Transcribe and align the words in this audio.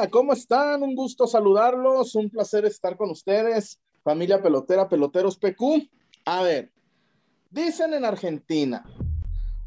Hola, 0.00 0.08
¿cómo 0.08 0.32
están? 0.32 0.82
Un 0.82 0.94
gusto 0.94 1.26
saludarlos, 1.26 2.14
un 2.14 2.30
placer 2.30 2.64
estar 2.64 2.96
con 2.96 3.10
ustedes, 3.10 3.78
familia 4.02 4.40
pelotera, 4.40 4.88
peloteros 4.88 5.36
PQ. 5.36 5.90
A 6.24 6.40
ver, 6.40 6.72
dicen 7.50 7.92
en 7.92 8.06
Argentina, 8.06 8.82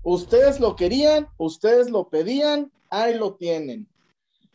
ustedes 0.02 0.60
lo 0.60 0.76
querían, 0.76 1.28
ustedes 1.38 1.92
lo 1.92 2.10
pedían, 2.10 2.72
ahí 2.90 3.14
lo 3.14 3.36
tienen. 3.36 3.88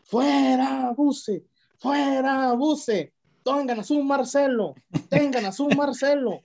Fuera, 0.02 0.92
Buse, 0.96 1.44
fuera, 1.78 2.54
Buse, 2.54 3.12
tengan 3.44 3.78
a 3.78 3.84
su 3.84 4.02
Marcelo, 4.02 4.74
tengan 5.08 5.46
a 5.46 5.52
su 5.52 5.68
Marcelo. 5.68 6.40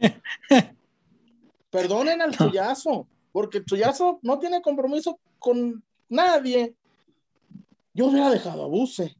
Perdonen 1.72 2.22
al 2.22 2.38
chullazo, 2.38 3.08
porque 3.32 3.58
el 3.58 3.66
chullazo 3.66 4.20
no 4.22 4.38
tiene 4.38 4.62
compromiso 4.62 5.18
con 5.40 5.84
nadie 6.08 6.76
yo 7.94 8.08
hubiera 8.08 8.30
dejado 8.30 8.64
a 8.64 8.68
Buse. 8.68 9.16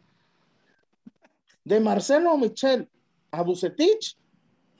De 1.64 1.80
Marcelo 1.80 2.38
Michel 2.38 2.90
a 3.32 3.42
Bucetich, 3.42 4.18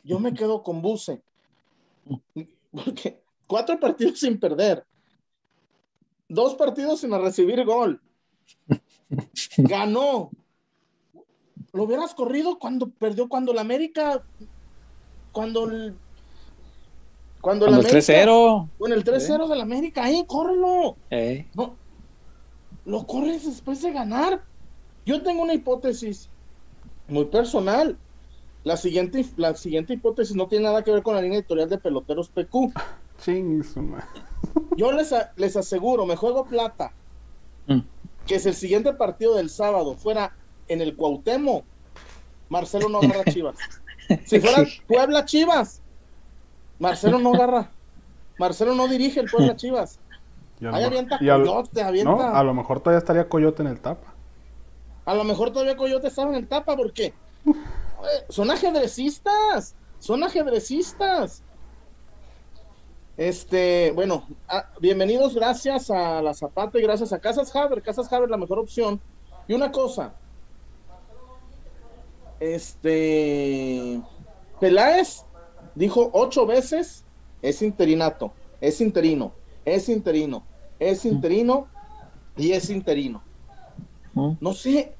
yo 0.04 0.20
me 0.20 0.34
quedo 0.34 0.62
con 0.64 0.82
Buse. 0.82 1.22
Porque 2.72 3.22
cuatro 3.48 3.80
partidos 3.80 4.20
sin 4.20 4.40
perder, 4.40 4.86
dos 6.28 6.56
partidos 6.56 7.02
sin 7.02 7.12
recibir 7.12 7.64
gol. 7.64 8.02
Ganó. 9.58 10.32
Lo 11.72 11.84
hubieras 11.84 12.14
corrido 12.14 12.60
cuando 12.60 12.90
perdió, 12.90 13.28
cuando 13.28 13.54
la 13.54 13.62
América, 13.62 14.24
cuando 15.32 15.66
el, 15.66 15.96
cuando, 17.42 17.66
el 17.66 17.76
3-0. 17.76 18.70
Con 18.78 18.94
el 18.94 19.04
3-0 19.04 19.48
de 19.48 19.56
la 19.56 19.64
América, 19.64 20.04
ahí, 20.04 20.24
córrelo. 20.28 20.98
No, 21.56 21.76
lo 22.86 23.08
corres 23.08 23.46
después 23.46 23.82
de 23.82 23.92
ganar. 23.92 24.44
Yo 25.06 25.22
tengo 25.22 25.42
una 25.42 25.54
hipótesis 25.54 26.30
muy 27.08 27.26
personal. 27.26 27.98
La 28.64 28.78
siguiente, 28.78 29.26
la 29.36 29.56
siguiente 29.56 29.94
hipótesis 29.94 30.36
no 30.36 30.48
tiene 30.48 30.66
nada 30.66 30.84
que 30.84 30.92
ver 30.92 31.04
con 31.04 31.16
la 31.16 31.22
línea 31.22 31.40
editorial 31.40 31.70
de 31.70 31.78
Peloteros 31.78 32.30
PQ. 32.30 32.74
Yo 34.78 34.92
les, 34.92 35.14
les 35.36 35.56
aseguro, 35.56 36.06
me 36.06 36.16
juego 36.16 36.46
plata, 36.46 36.92
mm. 37.68 37.80
que 38.26 38.40
si 38.40 38.50
el 38.50 38.56
siguiente 38.56 38.94
partido 38.94 39.36
del 39.36 39.50
sábado 39.50 39.96
fuera 39.96 40.36
en 40.68 40.82
el 40.82 40.96
Cuauhtémoc, 40.96 41.64
Marcelo 42.50 42.90
no 42.90 43.00
agarra 43.00 43.24
Chivas. 43.26 43.56
Si 44.26 44.42
fuera 44.42 44.68
Puebla 44.86 45.24
Chivas, 45.24 45.82
Marcelo 46.78 47.20
no 47.20 47.34
agarra. 47.34 47.72
Marcelo 48.38 48.76
no 48.76 48.90
dirige 48.90 49.22
el 49.22 49.30
Puebla 49.32 49.56
Chivas. 49.56 49.98
Ahí 50.72 50.84
avienta 50.84 51.18
Coyote, 51.20 51.82
avienta. 51.82 52.38
a 52.38 52.44
lo 52.44 52.54
mejor 52.54 52.82
todavía 52.82 52.98
estaría 52.98 53.30
Coyote 53.30 53.62
en 53.62 53.70
el 53.70 53.80
tapa. 53.80 54.13
A 55.06 55.14
lo 55.16 55.24
mejor 55.24 55.52
todavía 55.52 55.76
Coyote 55.76 56.08
estaba 56.08 56.30
en 56.30 56.36
el 56.36 56.48
tapa, 56.48 56.76
porque 56.76 57.14
son 58.30 58.52
ajedrecistas, 58.52 59.76
son 60.00 60.24
ajedrecistas. 60.24 61.44
Este, 63.16 63.92
bueno, 63.92 64.28
ah, 64.48 64.66
bienvenidos, 64.80 65.36
gracias 65.36 65.92
a 65.92 66.22
la 66.22 66.34
Zapata 66.34 66.80
y 66.80 66.82
gracias 66.82 67.14
a 67.14 67.20
Casas 67.20 67.56
Haber. 67.56 67.82
Casas 67.84 68.12
Haber, 68.12 68.30
la 68.30 68.38
mejor 68.38 68.60
opción. 68.60 69.02
Y 69.48 69.54
una 69.54 69.72
cosa, 69.72 70.16
este, 72.40 74.02
Peláez 74.60 75.26
dijo 75.76 76.10
ocho 76.14 76.46
veces, 76.46 77.04
es 77.42 77.62
interinato, 77.62 78.34
es 78.62 78.82
interino, 78.82 79.34
es 79.66 79.90
interino 79.90 80.44
es 80.84 81.06
interino 81.06 81.68
y 82.36 82.52
es 82.52 82.70
interino. 82.70 83.24
No 84.16 84.54
sé 84.54 84.94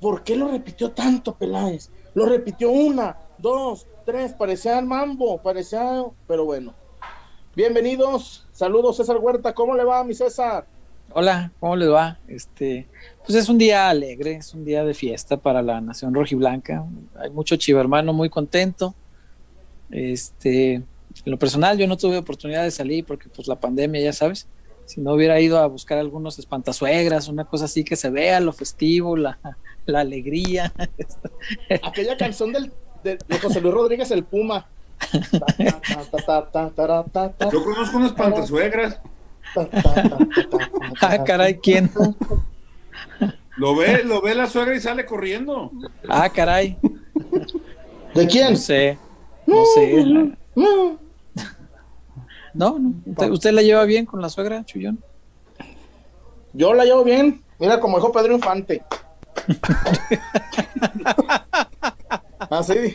por 0.00 0.22
qué 0.22 0.36
lo 0.36 0.48
repitió 0.48 0.92
tanto 0.92 1.34
Peláez. 1.34 1.90
Lo 2.14 2.26
repitió 2.26 2.70
una, 2.70 3.16
dos, 3.38 3.86
tres, 4.06 4.32
parecía 4.32 4.78
el 4.78 4.86
mambo, 4.86 5.38
parecía, 5.38 6.04
pero 6.26 6.44
bueno. 6.44 6.74
Bienvenidos, 7.56 8.46
saludos 8.52 8.96
César 8.96 9.18
Huerta, 9.18 9.52
¿cómo 9.54 9.74
le 9.74 9.84
va 9.84 10.04
mi 10.04 10.14
César? 10.14 10.66
Hola, 11.12 11.50
¿cómo 11.58 11.74
le 11.74 11.88
va? 11.88 12.18
Este, 12.28 12.86
pues 13.26 13.36
es 13.36 13.48
un 13.48 13.58
día 13.58 13.88
alegre, 13.88 14.36
es 14.36 14.54
un 14.54 14.64
día 14.64 14.84
de 14.84 14.94
fiesta 14.94 15.36
para 15.36 15.60
la 15.60 15.80
nación 15.80 16.14
rojiblanca. 16.14 16.84
Hay 17.16 17.30
mucho 17.30 17.56
chivo 17.56 17.80
hermano 17.80 18.12
muy 18.12 18.30
contento. 18.30 18.94
Este, 19.90 20.74
en 20.74 20.86
lo 21.24 21.36
personal 21.36 21.76
yo 21.76 21.88
no 21.88 21.96
tuve 21.96 22.16
oportunidad 22.18 22.62
de 22.62 22.70
salir 22.70 23.04
porque 23.04 23.28
pues 23.28 23.48
la 23.48 23.58
pandemia, 23.58 24.00
ya 24.00 24.12
sabes 24.12 24.46
si 24.90 25.00
no 25.00 25.12
hubiera 25.12 25.40
ido 25.40 25.60
a 25.60 25.68
buscar 25.68 25.98
algunos 25.98 26.40
espantasuegras, 26.40 27.28
una 27.28 27.44
cosa 27.44 27.66
así 27.66 27.84
que 27.84 27.94
se 27.94 28.10
vea 28.10 28.40
lo 28.40 28.52
festivo, 28.52 29.16
la, 29.16 29.38
la 29.86 30.00
alegría. 30.00 30.72
Aquella 31.84 32.16
canción 32.16 32.52
del, 32.52 32.72
de, 33.04 33.16
José 33.40 33.60
Luis 33.60 33.72
Rodríguez, 33.72 34.10
el 34.10 34.24
Puma. 34.24 34.66
Yo 37.52 37.64
conozco 37.64 37.98
unas 37.98 38.10
espantasuegras. 38.10 39.00
ah, 41.00 41.24
caray, 41.24 41.58
¿quién? 41.58 41.88
Lo 43.56 43.76
ve, 43.76 44.02
lo 44.02 44.20
ve 44.20 44.34
la 44.34 44.48
suegra 44.48 44.74
y 44.74 44.80
sale 44.80 45.06
corriendo. 45.06 45.70
Ah, 46.08 46.28
caray. 46.30 46.76
¿De 48.12 48.26
quién? 48.26 48.50
No 48.50 48.56
sé. 48.56 48.98
No 49.46 49.64
sé. 49.66 50.04
No. 52.54 52.78
No, 52.78 52.94
no. 53.04 53.32
¿Usted, 53.32 53.52
la 53.52 53.62
lleva 53.62 53.84
bien 53.84 54.06
con 54.06 54.20
la 54.20 54.28
suegra, 54.28 54.64
Chullón? 54.64 55.02
Yo 56.52 56.74
la 56.74 56.84
llevo 56.84 57.04
bien. 57.04 57.42
Mira, 57.58 57.80
como 57.80 57.98
dijo 57.98 58.12
Pedro 58.12 58.34
Infante. 58.34 58.82
Así. 62.50 62.94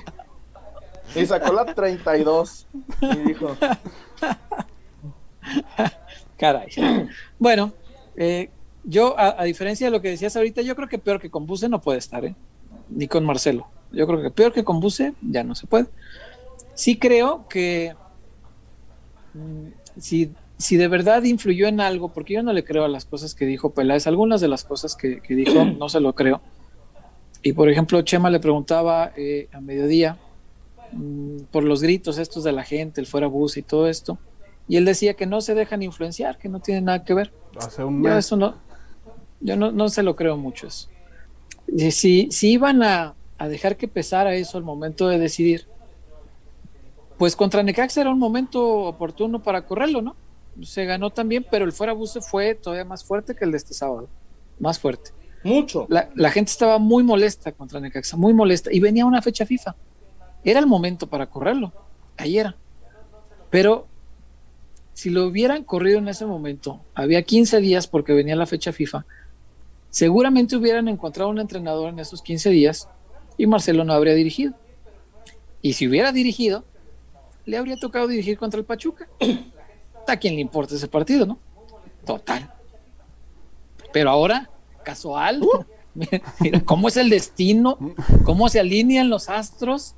y 1.15 1.25
sacó 1.25 1.53
la 1.53 1.73
32. 1.73 2.67
Y 3.01 3.17
dijo. 3.19 3.55
Caray. 6.37 6.67
Bueno, 7.39 7.73
eh, 8.15 8.49
yo, 8.83 9.15
a, 9.17 9.43
diferencia 9.43 9.87
de 9.87 9.91
lo 9.91 10.01
que 10.01 10.09
decías 10.09 10.35
ahorita, 10.35 10.61
yo 10.61 10.75
creo 10.75 10.87
que 10.87 10.99
peor 10.99 11.19
que 11.19 11.29
con 11.29 11.45
Buse 11.45 11.69
no 11.69 11.81
puede 11.81 11.99
estar, 11.99 12.25
¿eh? 12.25 12.35
Ni 12.89 13.07
con 13.07 13.25
Marcelo. 13.25 13.67
Yo 13.91 14.05
creo 14.05 14.21
que 14.21 14.31
peor 14.31 14.53
que 14.53 14.63
con 14.63 14.79
Buse 14.79 15.13
ya 15.21 15.43
no 15.43 15.55
se 15.55 15.67
puede. 15.67 15.87
Sí 16.73 16.97
creo 16.97 17.47
que 17.47 17.95
si, 19.97 20.31
si 20.57 20.77
de 20.77 20.87
verdad 20.87 21.23
influyó 21.23 21.67
en 21.67 21.81
algo, 21.81 22.09
porque 22.09 22.35
yo 22.35 22.43
no 22.43 22.53
le 22.53 22.63
creo 22.63 22.85
a 22.85 22.87
las 22.87 23.05
cosas 23.05 23.35
que 23.35 23.45
dijo 23.45 23.71
Peláez, 23.71 24.07
algunas 24.07 24.41
de 24.41 24.47
las 24.47 24.63
cosas 24.63 24.95
que, 24.95 25.21
dijo 25.27 25.65
no 25.79 25.89
se 25.89 25.99
lo 25.99 26.13
creo. 26.13 26.41
Y 27.43 27.53
por 27.53 27.69
ejemplo, 27.69 28.01
Chema 28.01 28.29
le 28.29 28.39
preguntaba 28.39 29.11
eh, 29.15 29.49
a 29.53 29.61
mediodía 29.61 30.17
mm, 30.91 31.43
por 31.51 31.63
los 31.63 31.81
gritos 31.81 32.17
estos 32.17 32.43
de 32.43 32.51
la 32.51 32.63
gente, 32.63 33.01
el 33.01 33.07
fuera 33.07 33.27
bus 33.27 33.57
y 33.57 33.61
todo 33.61 33.87
esto, 33.87 34.17
y 34.67 34.77
él 34.77 34.85
decía 34.85 35.13
que 35.13 35.25
no 35.25 35.41
se 35.41 35.53
dejan 35.53 35.83
influenciar, 35.83 36.37
que 36.37 36.49
no 36.49 36.59
tiene 36.59 36.81
nada 36.81 37.03
que 37.03 37.13
ver. 37.13 37.31
Hace 37.59 37.83
un 37.83 38.01
mes. 38.01 38.11
Yo 38.11 38.17
eso 38.17 38.37
no, 38.37 38.55
yo 39.41 39.55
no, 39.55 39.71
no 39.71 39.89
se 39.89 40.01
lo 40.01 40.15
creo 40.15 40.37
mucho 40.37 40.67
eso. 40.67 40.89
Si, 41.91 42.29
si 42.31 42.51
iban 42.51 42.81
a, 42.81 43.15
a 43.37 43.47
dejar 43.47 43.77
que 43.77 43.87
pesara 43.87 44.35
eso 44.35 44.57
al 44.57 44.63
momento 44.63 45.07
de 45.07 45.19
decidir, 45.19 45.67
pues 47.17 47.35
contra 47.35 47.63
Necaxa 47.63 48.01
era 48.01 48.09
un 48.09 48.19
momento 48.19 48.63
oportuno 48.63 49.41
para 49.41 49.65
correrlo, 49.65 50.01
¿no? 50.01 50.15
Se 50.63 50.85
ganó 50.85 51.09
también, 51.09 51.45
pero 51.49 51.65
el 51.65 51.71
fuera 51.71 51.93
buse 51.93 52.21
fue 52.21 52.55
todavía 52.55 52.85
más 52.85 53.03
fuerte 53.03 53.35
que 53.35 53.45
el 53.45 53.51
de 53.51 53.57
este 53.57 53.73
sábado. 53.73 54.09
Más 54.59 54.79
fuerte. 54.79 55.11
Mucho. 55.43 55.85
La, 55.89 56.31
gente 56.31 56.51
estaba 56.51 56.79
muy 56.79 57.03
molesta 57.03 57.51
contra 57.51 57.79
Necaxa, 57.79 58.17
muy 58.17 58.33
molesta. 58.33 58.73
Y 58.73 58.79
venía 58.79 59.05
una 59.05 59.21
fecha 59.21 59.45
FIFA. 59.45 59.75
Era 60.43 60.59
el 60.59 60.67
momento 60.67 61.07
para 61.07 61.27
correrlo. 61.27 61.71
Ahí 62.17 62.37
era. 62.39 62.55
Pero 63.49 63.87
si 64.93 65.09
lo 65.09 65.25
hubieran 65.25 65.63
corrido 65.63 65.99
en 65.99 66.07
ese 66.07 66.25
momento, 66.25 66.81
había 66.93 67.21
15 67.21 67.59
días 67.59 67.87
porque 67.87 68.13
venía 68.13 68.35
la 68.35 68.45
fecha 68.45 68.71
FIFA, 68.71 69.05
seguramente 69.89 70.55
hubieran 70.55 70.87
encontrado 70.87 71.29
un 71.29 71.39
entrenador 71.39 71.89
en 71.89 71.99
esos 71.99 72.21
15 72.21 72.49
días 72.49 72.87
y 73.37 73.45
Marcelo 73.45 73.83
no 73.83 73.93
habría 73.93 74.13
dirigido. 74.13 74.53
Y 75.61 75.73
si 75.73 75.87
hubiera 75.87 76.11
dirigido, 76.11 76.63
le 77.45 77.57
habría 77.57 77.77
tocado 77.77 78.07
dirigir 78.07 78.37
contra 78.37 78.59
el 78.59 78.65
Pachuca. 78.65 79.07
¿A 80.07 80.17
quién 80.17 80.35
le 80.35 80.41
importa 80.41 80.75
ese 80.75 80.87
partido, 80.87 81.25
no? 81.25 81.39
Total. 82.05 82.51
Pero 83.91 84.09
ahora, 84.09 84.49
casual, 84.83 85.41
uh. 85.41 85.65
mira, 86.39 86.61
cómo 86.65 86.87
es 86.87 86.97
el 86.97 87.09
destino, 87.09 87.77
cómo 88.23 88.49
se 88.49 88.59
alinean 88.59 89.09
los 89.09 89.29
astros 89.29 89.95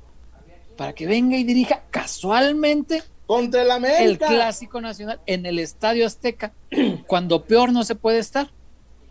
para 0.76 0.92
que 0.92 1.06
venga 1.06 1.36
y 1.36 1.44
dirija 1.44 1.82
casualmente 1.90 3.02
contra 3.26 3.62
el 3.62 3.70
América. 3.70 4.02
El 4.02 4.18
clásico 4.18 4.80
nacional 4.80 5.20
en 5.26 5.44
el 5.44 5.58
Estadio 5.58 6.06
Azteca, 6.06 6.52
cuando 7.06 7.44
peor 7.44 7.72
no 7.72 7.84
se 7.84 7.94
puede 7.94 8.18
estar, 8.18 8.50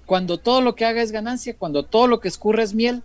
cuando 0.06 0.40
todo 0.40 0.62
lo 0.62 0.76
que 0.76 0.86
haga 0.86 1.02
es 1.02 1.12
ganancia, 1.12 1.56
cuando 1.58 1.84
todo 1.84 2.08
lo 2.08 2.20
que 2.20 2.30
escurre 2.30 2.64
es 2.64 2.74
miel. 2.74 3.04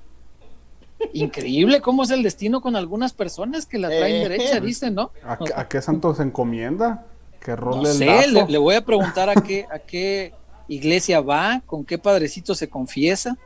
Increíble 1.13 1.81
cómo 1.81 2.05
es 2.05 2.11
el 2.11 2.23
destino 2.23 2.61
con 2.61 2.77
algunas 2.77 3.13
personas 3.13 3.67
que 3.67 3.79
la 3.79 3.89
traen 3.89 4.17
eh. 4.17 4.29
derecha, 4.29 4.61
dicen, 4.61 4.95
¿no? 4.95 5.11
¿A, 5.25 5.69
qué 5.69 5.83
santo 5.83 6.15
se 6.15 6.23
encomienda? 6.23 7.07
¿Qué 7.41 7.57
rol 7.57 7.83
no 7.83 7.87
sé, 7.87 8.29
le, 8.29 8.59
voy 8.59 8.77
a 8.77 8.85
preguntar 8.85 9.29
a 9.29 9.35
qué, 9.35 9.67
a 9.71 9.79
qué 9.79 10.33
iglesia 10.69 11.21
va, 11.21 11.61
con 11.67 11.85
qué 11.85 11.99
padrecito 11.99 12.55
se 12.55 12.69
confiesa. 12.69 13.37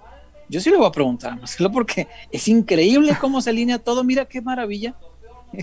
Yo 0.48 0.60
sí 0.60 0.70
le 0.70 0.76
voy 0.76 0.86
a 0.86 0.92
preguntar 0.92 1.32
a 1.32 1.36
Marcelo 1.36 1.72
porque 1.72 2.06
es 2.30 2.46
increíble 2.46 3.16
cómo 3.20 3.40
se 3.40 3.50
alinea 3.50 3.78
todo. 3.78 4.04
Mira 4.04 4.26
qué 4.26 4.40
maravilla. 4.40 4.94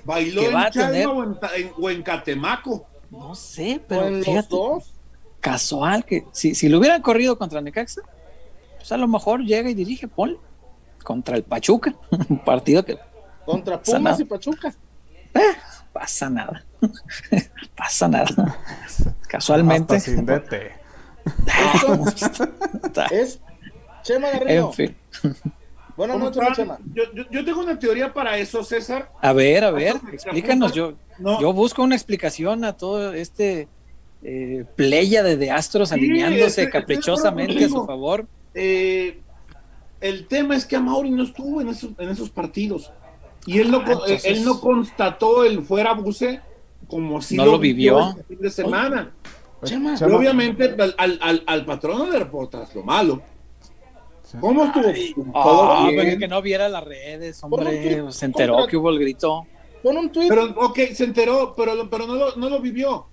Bailó 0.03 0.41
que 0.41 0.47
en 0.47 0.55
va 0.55 0.65
a 0.65 0.71
tener- 0.71 1.07
o, 1.07 1.23
en, 1.23 2.01
o 2.01 2.03
Catemaco. 2.03 2.85
No 3.09 3.35
sé, 3.35 3.79
pero 3.87 4.07
en 4.07 4.17
los 4.17 4.25
fíjate, 4.25 4.47
dos. 4.49 4.91
casual 5.39 6.03
que 6.03 6.25
si, 6.31 6.55
si 6.55 6.67
lo 6.67 6.79
hubieran 6.79 7.01
corrido 7.01 7.37
contra 7.37 7.61
Necaxa, 7.61 8.01
pues 8.77 8.91
a 8.91 8.97
lo 8.97 9.07
mejor 9.07 9.41
llega 9.41 9.69
y 9.69 9.73
dirige, 9.73 10.07
ponle. 10.07 10.37
Contra 11.03 11.35
el 11.35 11.43
Pachuca, 11.43 11.93
un 12.29 12.39
partido 12.43 12.83
que 12.83 12.97
Contra 13.45 13.81
Pumas 13.81 14.01
nada. 14.01 14.17
y 14.21 14.25
Pachuca. 14.25 14.73
pasa 15.91 16.29
nada. 16.29 16.63
pasa 17.75 18.07
nada. 18.07 18.57
Casualmente. 19.27 19.95
Hasta 19.97 20.11
sin 20.11 20.25
DT. 20.25 20.53
Es 23.11 23.39
Chema 24.03 24.29
Garrido. 24.29 24.67
en 24.67 24.73
fin. 24.73 24.95
Buenas 25.95 26.15
¿Cómo 26.15 26.25
noches? 26.29 26.43
Chema. 26.57 26.77
Yo, 26.93 27.03
yo- 27.13 27.23
yo 27.29 27.45
tengo 27.45 27.61
una 27.61 27.77
teoría 27.79 28.13
para 28.13 28.37
eso, 28.37 28.63
César. 28.63 29.09
A 29.21 29.31
ver, 29.33 29.63
a 29.63 29.71
ver, 29.71 29.95
explícanos. 30.11 30.73
Yo, 30.73 30.93
No. 31.19 31.39
yo 31.39 31.53
busco 31.53 31.83
una 31.83 31.95
explicación 31.95 32.63
a 32.65 32.73
todo 32.73 33.13
este 33.13 33.67
eh, 34.23 34.65
pléyade 34.75 35.37
de 35.37 35.51
astros 35.51 35.89
Sí, 35.89 35.95
alineándose 35.95 36.69
caprichosamente 36.69 37.65
a 37.65 37.69
su 37.69 37.85
favor. 37.85 38.25
Eh, 38.55 39.19
el 40.03 40.27
tema 40.27 40.55
es 40.55 40.65
que 40.65 40.75
Amauri 40.75 41.09
no 41.11 41.23
estuvo 41.23 41.61
en 41.61 41.69
esos, 41.69 41.91
en 41.97 42.09
esos 42.09 42.29
partidos. 42.29 42.91
Y 43.45 43.59
él 43.59 43.71
no, 43.71 43.79
Ah, 43.79 43.83
entonces- 43.87 44.25
él 44.25 44.45
no 44.45 44.59
constató 44.61 45.43
el 45.43 45.63
fuera 45.63 45.93
buce 45.93 46.39
como 46.87 47.21
si 47.21 47.35
No 47.35 47.45
lo 47.45 47.57
vivió. 47.59 48.09
este 48.09 48.23
fin 48.23 48.39
de 48.39 48.49
semana. 48.49 49.11
Chema. 49.63 49.95
Y 49.99 50.03
obviamente 50.11 50.75
al, 50.77 50.93
al, 50.97 51.19
al, 51.21 51.43
al 51.47 51.65
patrón 51.65 52.11
le 52.11 52.19
reportas 52.19 52.75
lo 52.75 52.83
malo. 52.83 53.21
¿Cómo 54.39 54.65
estuvo? 54.65 54.87
Ah, 55.35 55.43
Todo 55.43 55.87
bien. 55.87 55.95
pero 56.05 56.19
que 56.19 56.27
no 56.27 56.41
viera 56.41 56.67
las 56.67 56.83
redes, 56.83 57.43
hombre. 57.43 58.01
tuit 58.01 58.11
Se 58.11 58.25
enteró 58.25 58.53
contra- 58.55 58.69
que 58.71 58.77
hubo 58.77 58.89
el 58.89 58.99
grito. 58.99 59.45
Pon 59.83 59.97
un 59.97 60.11
tweet. 60.11 60.27
Pero, 60.29 60.45
ok, 60.57 60.79
se 60.93 61.03
enteró, 61.03 61.53
pero, 61.55 61.75
lo- 61.75 61.89
pero 61.89 62.07
no, 62.07 62.15
lo, 62.15 62.35
no 62.35 62.49
lo 62.49 62.59
vivió. 62.59 63.05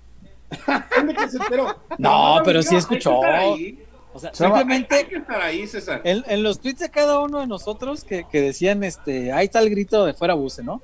¿Dónde 0.97 1.13
que 1.13 1.29
se 1.29 1.37
enteró? 1.37 1.75
No, 1.97 2.39
lo 2.39 2.43
pero 2.43 2.59
vivió, 2.59 2.69
sí 2.69 2.75
escuchó. 2.75 3.19
O 4.13 4.19
sea, 4.19 4.31
Chava- 4.31 4.55
Hay 4.55 4.59
simplemente 4.59 5.07
que 5.07 5.15
estar 5.17 5.41
ahí, 5.41 5.65
César. 5.67 6.01
en, 6.03 6.23
en 6.27 6.43
los 6.43 6.59
tweets 6.59 6.79
de 6.79 6.89
cada 6.89 7.19
uno 7.19 7.39
de 7.39 7.47
nosotros 7.47 8.03
que, 8.03 8.25
que 8.29 8.41
decían, 8.41 8.83
este, 8.83 9.31
ahí 9.31 9.45
está 9.45 9.59
el 9.59 9.69
grito 9.69 10.05
de 10.05 10.13
fuera 10.13 10.33
buce, 10.33 10.63
¿no? 10.63 10.81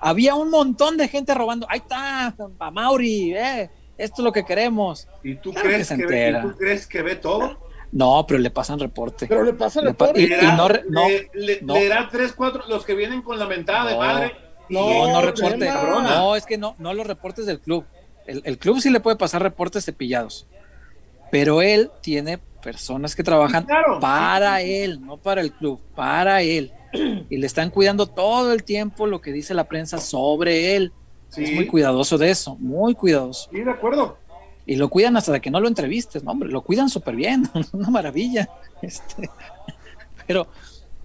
Había 0.00 0.34
un 0.34 0.50
montón 0.50 0.96
de 0.96 1.08
gente 1.08 1.32
robando. 1.34 1.66
Ahí 1.70 1.78
está, 1.78 2.34
a 2.58 2.70
Mauri, 2.70 3.34
eh, 3.34 3.70
esto 3.96 4.22
es 4.22 4.24
lo 4.24 4.32
que 4.32 4.44
queremos. 4.44 5.08
¿Y 5.22 5.36
tú, 5.36 5.52
Claro 5.52 5.68
que 5.68 5.74
crees 5.74 5.88
se 5.88 5.96
que, 5.96 6.06
ve, 6.06 6.26
entera. 6.26 6.38
¿y 6.38 6.42
tú 6.50 6.56
crees 6.58 6.86
que 6.86 7.02
ve 7.02 7.16
todo? 7.16 7.58
No, 7.92 8.24
pero 8.26 8.40
le 8.40 8.50
pasan 8.50 8.78
reporte. 8.80 9.26
Pero 9.26 9.44
le 9.44 9.52
pasa 9.54 9.78
el 9.80 9.86
Le 9.86 9.94
pa- 9.94 10.06
reporte. 10.06 10.22
y- 10.22 10.26
Leerá- 10.26 10.56
no 10.56 10.68
re- 10.68 10.84
no, 10.88 11.08
le, 11.08 11.30
le- 11.34 11.60
no. 11.62 11.74
leerá 11.74 12.08
tres, 12.10 12.32
cuatro, 12.32 12.64
los 12.68 12.84
que 12.84 12.94
vienen 12.94 13.22
con 13.22 13.38
la 13.38 13.46
mentada 13.46 13.88
de 13.90 13.96
madre. 13.96 14.32
No, 14.68 15.06
No, 15.12 15.22
reporte. 15.22 15.70
No, 15.70 16.34
es 16.36 16.44
que 16.44 16.58
no, 16.58 16.74
no 16.78 16.92
los 16.92 17.06
reportes 17.06 17.46
del 17.46 17.60
club. 17.60 17.84
El, 18.26 18.42
el 18.44 18.58
club 18.58 18.80
sí 18.80 18.90
le 18.90 18.98
puede 19.00 19.16
pasar 19.16 19.40
reportes 19.40 19.84
cepillados. 19.84 20.46
Pero 21.30 21.62
él 21.62 21.90
tiene 22.02 22.38
personas 22.66 23.14
que 23.14 23.22
trabajan 23.22 23.64
claro. 23.64 24.00
para 24.00 24.60
él, 24.60 25.00
no 25.00 25.18
para 25.18 25.40
el 25.40 25.52
club, 25.52 25.80
para 25.94 26.42
él. 26.42 26.72
Y 27.30 27.36
le 27.36 27.46
están 27.46 27.70
cuidando 27.70 28.08
todo 28.08 28.52
el 28.52 28.64
tiempo 28.64 29.06
lo 29.06 29.20
que 29.20 29.30
dice 29.30 29.54
la 29.54 29.68
prensa 29.68 29.98
sobre 29.98 30.74
él. 30.74 30.92
Sí, 31.28 31.44
Es 31.44 31.52
muy 31.52 31.68
cuidadoso 31.68 32.18
de 32.18 32.28
eso, 32.28 32.56
muy 32.56 32.94
cuidadoso. 32.96 33.48
sí, 33.52 33.60
de 33.60 33.70
acuerdo. 33.70 34.18
Y 34.66 34.74
lo 34.74 34.88
cuidan 34.88 35.16
hasta 35.16 35.30
de 35.30 35.40
que 35.40 35.48
no 35.48 35.60
lo 35.60 35.68
entrevistes, 35.68 36.24
no, 36.24 36.32
hombre, 36.32 36.48
lo 36.48 36.62
cuidan 36.62 36.88
súper 36.88 37.14
bien, 37.14 37.48
una 37.72 37.88
maravilla. 37.88 38.48
Este, 38.82 39.30
pero, 40.26 40.48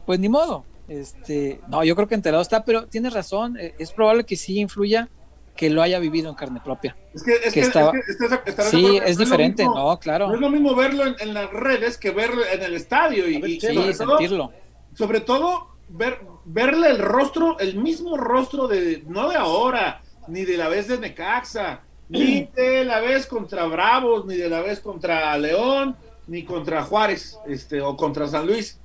pues 0.07 0.19
ni 0.19 0.29
modo. 0.29 0.65
Este, 0.87 1.61
no, 1.67 1.83
yo 1.83 1.95
creo 1.95 2.07
que 2.07 2.15
enterado 2.15 2.41
está, 2.41 2.65
pero 2.65 2.87
tienes 2.87 3.13
razón, 3.13 3.55
eh, 3.59 3.75
es 3.77 3.91
probable 3.91 4.23
que 4.23 4.35
sí 4.35 4.59
influya 4.59 5.09
que 5.55 5.69
lo 5.69 5.81
haya 5.81 5.99
vivido 5.99 6.29
en 6.29 6.35
carne 6.35 6.59
propia. 6.63 6.95
Es 7.13 7.23
que, 7.23 7.33
es 7.33 7.41
Que 7.45 7.51
que, 7.51 7.59
estaba- 7.61 7.91
es 7.97 8.05
que 8.17 8.23
estás- 8.23 8.39
estarás 8.45 8.71
de 8.71 8.77
Sí, 8.77 8.97
es 9.05 9.17
no 9.17 9.25
diferente, 9.25 9.63
mismo- 9.63 9.75
no, 9.89 9.99
claro. 9.99 10.27
No 10.27 10.35
es 10.35 10.39
lo 10.41 10.49
mismo 10.49 10.75
verlo 10.75 11.05
en, 11.05 11.15
en 11.19 11.33
las 11.33 11.49
redes 11.51 11.97
que 11.97 12.11
verlo 12.11 12.41
en 12.51 12.61
el 12.63 12.73
estadio. 12.75 13.27
Y, 13.27 13.39
ver, 13.41 13.49
y 13.51 13.57
Chema, 13.59 13.81
sobre, 13.81 13.93
Sí, 13.93 13.99
todo, 13.99 14.09
sentirlo. 14.17 14.51
sobre 14.95 15.19
todo, 15.21 15.67
ver, 15.89 16.19
verle 16.45 16.89
el 16.89 16.99
rostro, 16.99 17.59
el 17.59 17.75
mismo 17.77 18.17
rostro 18.17 18.67
de, 18.67 19.03
no 19.07 19.29
de 19.29 19.35
ahora, 19.35 20.01
ni 20.27 20.45
de 20.45 20.57
la 20.57 20.67
vez 20.69 20.87
de 20.87 20.97
Necaxa, 20.97 21.81
ni 22.09 22.43
de 22.55 22.85
la 22.85 22.99
vez 23.01 23.27
contra 23.27 23.65
Bravos, 23.65 24.25
ni 24.25 24.35
de 24.37 24.49
la 24.49 24.61
vez 24.61 24.79
contra 24.79 25.37
León, 25.37 25.95
ni 26.27 26.43
contra 26.43 26.83
Juárez, 26.83 27.37
este, 27.47 27.81
o 27.81 27.95
contra 27.97 28.27
San 28.27 28.47
Luis. 28.47 28.79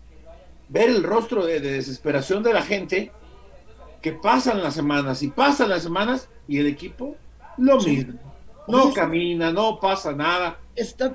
Ver 0.69 0.91
el 0.91 1.05
rostro 1.05 1.47
de, 1.47 1.61
de 1.61 1.73
desesperación 1.75 2.43
de 2.43 2.53
la 2.53 2.63
gente, 2.63 3.13
que 4.07 4.13
pasan 4.13 4.63
las 4.63 4.73
semanas 4.75 5.21
y 5.25 5.29
pasan 5.31 5.69
las 5.69 5.83
semanas, 5.83 6.29
y 6.47 6.61
el 6.61 6.69
equipo 6.69 7.17
lo 7.57 7.81
Sí. 7.81 7.91
mismo. 7.91 8.21
No 8.69 8.93
camina, 8.95 9.51
no 9.51 9.81
pasa 9.81 10.13
nada. 10.13 10.61
Está 10.77 11.13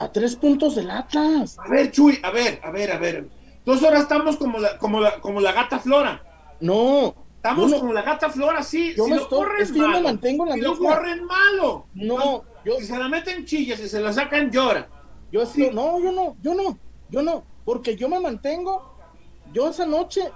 a 0.00 0.10
tres 0.10 0.34
puntos 0.34 0.74
del 0.74 0.90
Atlas. 0.90 1.56
A 1.60 1.68
ver, 1.68 1.92
Chuy, 1.92 2.18
a 2.24 2.30
ver, 2.32 2.60
a 2.64 2.72
ver, 2.72 2.90
a 2.90 2.98
ver. 2.98 3.28
Dos 3.64 3.84
horas 3.84 4.02
estamos 4.02 4.36
como 4.36 4.58
la, 4.58 4.76
como 4.78 5.00
la, 5.00 5.20
como 5.20 5.40
la 5.40 5.52
gata 5.52 5.78
Flora. 5.78 6.24
No, 6.58 7.14
Estamos 7.36 7.70
no- 7.70 7.78
como 7.78 7.92
la 7.92 8.02
gata 8.02 8.28
Flora, 8.28 8.60
sí. 8.64 8.94
yo 8.96 9.04
si 9.04 9.10
me 9.10 9.16
lo 9.18 9.22
estoy- 9.22 9.38
corren 9.44 9.62
es 9.62 9.70
que 9.70 9.78
yo 9.78 9.86
me 9.86 9.92
malo. 9.94 10.08
mantengo 10.08 10.42
en 10.42 10.48
la 10.48 10.54
si 10.56 10.60
lo 10.60 10.70
misma. 10.72 10.88
corren 10.96 11.24
malo. 11.24 11.86
no, 11.94 12.42
yo, 12.64 12.78
Si 12.80 12.86
se 12.86 12.98
la 12.98 13.08
meten 13.08 13.44
chillas 13.44 13.78
y 13.78 13.88
se 13.88 14.00
la 14.00 14.12
sacan 14.12 14.50
llora. 14.50 14.88
yo 15.30 15.42
estoy, 15.42 15.70
no, 15.72 16.00
yo 16.00 16.10
no, 16.10 16.36
yo 16.42 16.52
no, 16.52 16.76
yo 17.10 17.22
no, 17.22 17.44
porque 17.64 17.94
yo 17.94 18.08
me 18.08 18.18
mantengo, 18.18 18.92
yo 19.52 19.68
esa 19.68 19.86
noche 19.86 20.32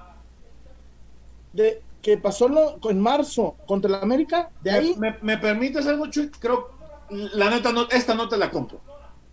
de 1.53 1.83
que 2.03 2.17
pasó 2.17 2.49
en 2.89 3.01
marzo 3.01 3.57
contra 3.67 3.89
el 3.97 4.03
América, 4.03 4.51
de 4.63 4.71
ahí, 4.71 4.95
¿Me, 4.99 5.11
me, 5.13 5.19
me 5.23 5.39
permites 5.39 5.87
algo, 5.87 6.07
Chuy? 6.07 6.31
Creo, 6.31 6.71
la 7.11 7.51
neta, 7.51 7.73
no, 7.73 7.89
esta 7.91 8.15
no 8.15 8.29
te 8.29 8.37
la 8.37 8.51
compro. 8.51 8.81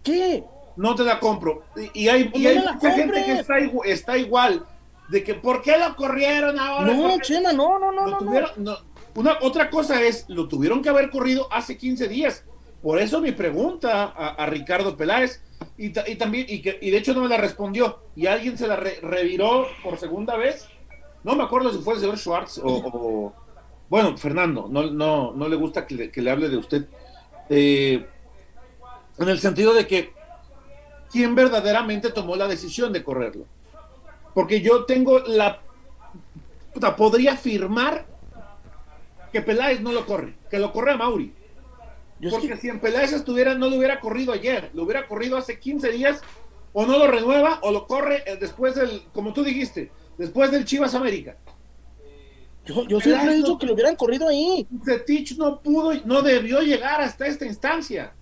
¿qué? 0.03 0.43
No 0.77 0.93
te 0.95 1.03
la 1.03 1.19
compro. 1.19 1.63
Y, 1.93 2.03
y 2.03 2.09
hay, 2.09 2.29
y 2.33 2.43
no 2.43 2.49
hay 2.49 2.59
mucha 2.59 2.91
gente 2.91 3.23
que 3.23 3.33
está, 3.33 3.55
está 3.85 4.17
igual. 4.17 4.65
De 5.09 5.23
que, 5.23 5.35
¿por 5.35 5.61
qué 5.61 5.77
lo 5.77 5.95
corrieron 5.95 6.59
ahora? 6.59 6.93
No, 6.93 7.01
¿Por 7.03 7.21
qué- 7.21 7.27
Chema, 7.27 7.53
no, 7.53 7.77
no, 7.79 7.91
no, 7.91 8.05
Lo 8.05 8.11
no, 8.11 8.11
no. 8.11 8.17
tuvieron- 8.19 8.51
no. 8.57 8.77
Una, 9.15 9.37
otra 9.41 9.69
cosa 9.69 10.01
es, 10.01 10.25
lo 10.27 10.47
tuvieron 10.47 10.81
que 10.81 10.89
haber 10.89 11.09
corrido 11.09 11.47
hace 11.51 11.77
15 11.77 12.07
días. 12.09 12.43
Por 12.81 12.99
eso 12.99 13.21
mi 13.21 13.31
pregunta 13.31 14.03
a, 14.03 14.29
a 14.29 14.45
Ricardo 14.47 14.97
Peláez, 14.97 15.41
y, 15.77 15.89
ta- 15.91 16.03
y 16.07 16.15
también, 16.15 16.45
y, 16.49 16.61
que, 16.61 16.77
y 16.81 16.89
de 16.91 16.97
hecho 16.97 17.13
no 17.13 17.21
me 17.21 17.29
la 17.29 17.37
respondió, 17.37 17.99
y 18.15 18.25
alguien 18.27 18.57
se 18.57 18.67
la 18.67 18.75
re- 18.75 18.99
reviró 19.01 19.67
por 19.83 19.97
segunda 19.97 20.35
vez. 20.35 20.67
No 21.25 21.35
me 21.35 21.43
acuerdo 21.43 21.71
si 21.71 21.79
fue 21.79 21.95
el 21.95 21.99
señor 21.99 22.17
Schwartz 22.19 22.59
o, 22.59 22.67
o- 22.67 23.33
bueno, 23.89 24.15
Fernando, 24.17 24.67
no, 24.69 24.83
no, 24.91 25.31
no 25.33 25.47
le 25.47 25.55
gusta 25.55 25.85
que 25.87 25.95
le, 25.95 26.11
que 26.11 26.21
le 26.21 26.29
hable 26.31 26.49
de 26.49 26.57
usted. 26.57 26.85
Eh, 27.49 28.05
en 29.17 29.29
el 29.29 29.39
sentido 29.39 29.73
de 29.73 29.87
que, 29.87 30.13
¿quién 31.11 31.33
verdaderamente 31.35 32.11
tomó 32.11 32.35
la 32.35 32.47
decisión 32.47 32.93
de 32.93 33.03
correrlo? 33.03 33.45
Porque 34.35 34.61
yo 34.61 34.85
tengo 34.85 35.19
la 35.19 35.61
puta, 36.73 36.95
podría 36.95 37.33
afirmar 37.33 38.05
que 39.31 39.41
Peláez 39.41 39.81
no 39.81 39.91
lo 39.91 40.05
corre, 40.05 40.35
que 40.49 40.59
lo 40.59 40.71
corre 40.71 40.91
a 40.91 40.97
Mauri. 40.97 41.33
Yo 42.19 42.29
es 42.29 42.33
Porque 42.35 42.49
que- 42.49 42.57
si 42.57 42.69
en 42.69 42.79
Peláez 42.79 43.13
estuviera, 43.13 43.55
no 43.55 43.69
lo 43.69 43.77
hubiera 43.77 43.99
corrido 43.99 44.31
ayer, 44.31 44.69
lo 44.73 44.83
hubiera 44.83 45.07
corrido 45.07 45.37
hace 45.37 45.59
15 45.59 45.91
días, 45.91 46.21
o 46.73 46.85
no 46.85 46.97
lo 46.99 47.07
renueva, 47.07 47.59
o 47.61 47.71
lo 47.71 47.87
corre 47.87 48.23
eh, 48.25 48.37
después 48.39 48.75
del, 48.75 49.03
como 49.13 49.31
tú 49.33 49.43
dijiste, 49.43 49.91
después 50.17 50.51
del 50.51 50.65
Chivas 50.65 50.93
América. 50.95 51.35
yo, 52.65 52.83
yo 52.87 52.99
siempre 52.99 53.31
he 53.33 53.35
dicho 53.37 53.57
que 53.57 53.65
lo 53.67 53.73
hubieran 53.73 53.95
corrido 53.95 54.27
ahí. 54.27 54.67
Zetich 54.83 55.37
no 55.37 55.59
pudo, 55.61 55.93
no 56.05 56.21
debió 56.21 56.61
llegar 56.61 57.01
hasta 57.01 57.27
esta 57.27 57.45
instancia. 57.45 58.13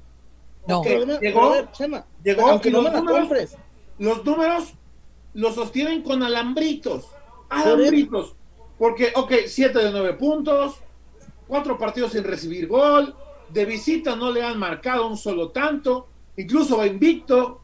No, 0.67 0.79
Ok. 0.79 0.85
Pero, 0.87 0.99
dime- 1.01 1.19
llegó- 1.19 1.51
ver, 1.51 1.71
Chema, 1.71 2.05
llegó 2.23 2.47
aunque 2.49 2.71
no 2.71 2.81
los 2.81 2.85
me 2.85 2.91
la 2.93 2.99
números- 2.99 3.19
compres, 3.19 3.57
Los 3.99 4.25
números 4.25 4.73
los 5.33 5.55
sostienen 5.55 6.01
con 6.03 6.23
alambritos. 6.23 7.07
Alambritos. 7.49 8.35
Porque, 8.77 9.11
ok, 9.15 9.31
7 9.47 9.79
de 9.79 9.91
9 9.91 10.13
puntos, 10.13 10.75
cuatro 11.47 11.77
partidos 11.77 12.11
sin 12.13 12.23
recibir 12.23 12.67
gol, 12.67 13.15
de 13.49 13.65
visita 13.65 14.15
no 14.15 14.31
le 14.31 14.43
han 14.43 14.57
marcado 14.57 15.07
un 15.07 15.15
solo 15.17 15.49
tanto, 15.49 16.07
incluso 16.37 16.77
va 16.77 16.87
invicto. 16.87 17.61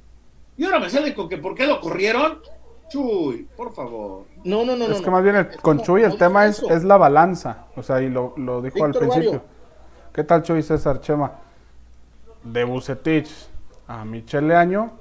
Y 0.58 0.66
ahora 0.66 0.80
me 0.80 0.90
salen 0.90 1.14
con 1.14 1.28
que 1.28 1.38
¿por 1.38 1.56
qué 1.56 1.66
lo 1.66 1.80
corrieron? 1.82 2.42
Chuy, 2.90 3.48
por 3.56 3.74
favor. 3.74 4.26
no, 4.44 4.66
no, 4.66 4.76
no, 4.76 4.88
no. 4.88 4.94
es 4.94 5.00
que 5.00 5.06
no. 5.06 5.12
más 5.12 5.24
bien 5.24 5.36
el, 5.36 5.58
con 5.58 5.78
No, 5.78 5.84
Chuy 5.84 6.04
el 6.04 6.10
no 6.10 6.18
tema 6.18 6.46
es, 6.48 6.62
es 6.64 6.84
la 6.84 6.98
balanza. 6.98 7.66
O 7.76 7.84
sea, 7.84 8.02
y 8.02 8.10
lo, 8.10 8.34
lo 8.38 8.62
dijo 8.62 8.84
al 8.84 8.92
principio. 8.94 9.32
Vario. 9.32 9.44
¿Qué 10.14 10.24
tal 10.24 10.42
Chuy 10.44 10.62
César 10.64 11.00
Chema? 11.02 11.32
De 12.44 12.64
Bucetich 12.64 13.30
a 13.88 14.06
Michele 14.06 14.56
Año, 14.56 14.92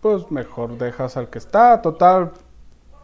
pues 0.00 0.30
mejor 0.30 0.76
dejas 0.78 1.16
al 1.16 1.28
que 1.28 1.38
está. 1.38 1.80
Total, 1.82 2.32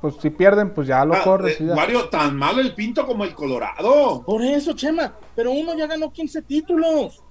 pues 0.00 0.14
si 0.20 0.30
pierden, 0.30 0.70
pues 0.70 0.86
ya 0.86 1.04
lo 1.04 1.14
Ah, 1.14 1.22
corres 1.24 1.60
eh, 1.60 1.64
y 1.64 1.66
ya. 1.68 1.74
Mario, 1.74 2.08
tan 2.08 2.36
malo 2.36 2.60
el 2.60 2.74
pinto 2.74 3.06
como 3.06 3.24
el 3.24 3.34
Colorado. 3.34 4.22
Por 4.24 4.42
eso, 4.42 4.72
Chema, 4.74 5.12
pero 5.36 5.50
uno 5.50 5.74
ya 5.76 5.86
ganó 5.86 6.10
15 6.12 6.42
títulos. 6.42 7.22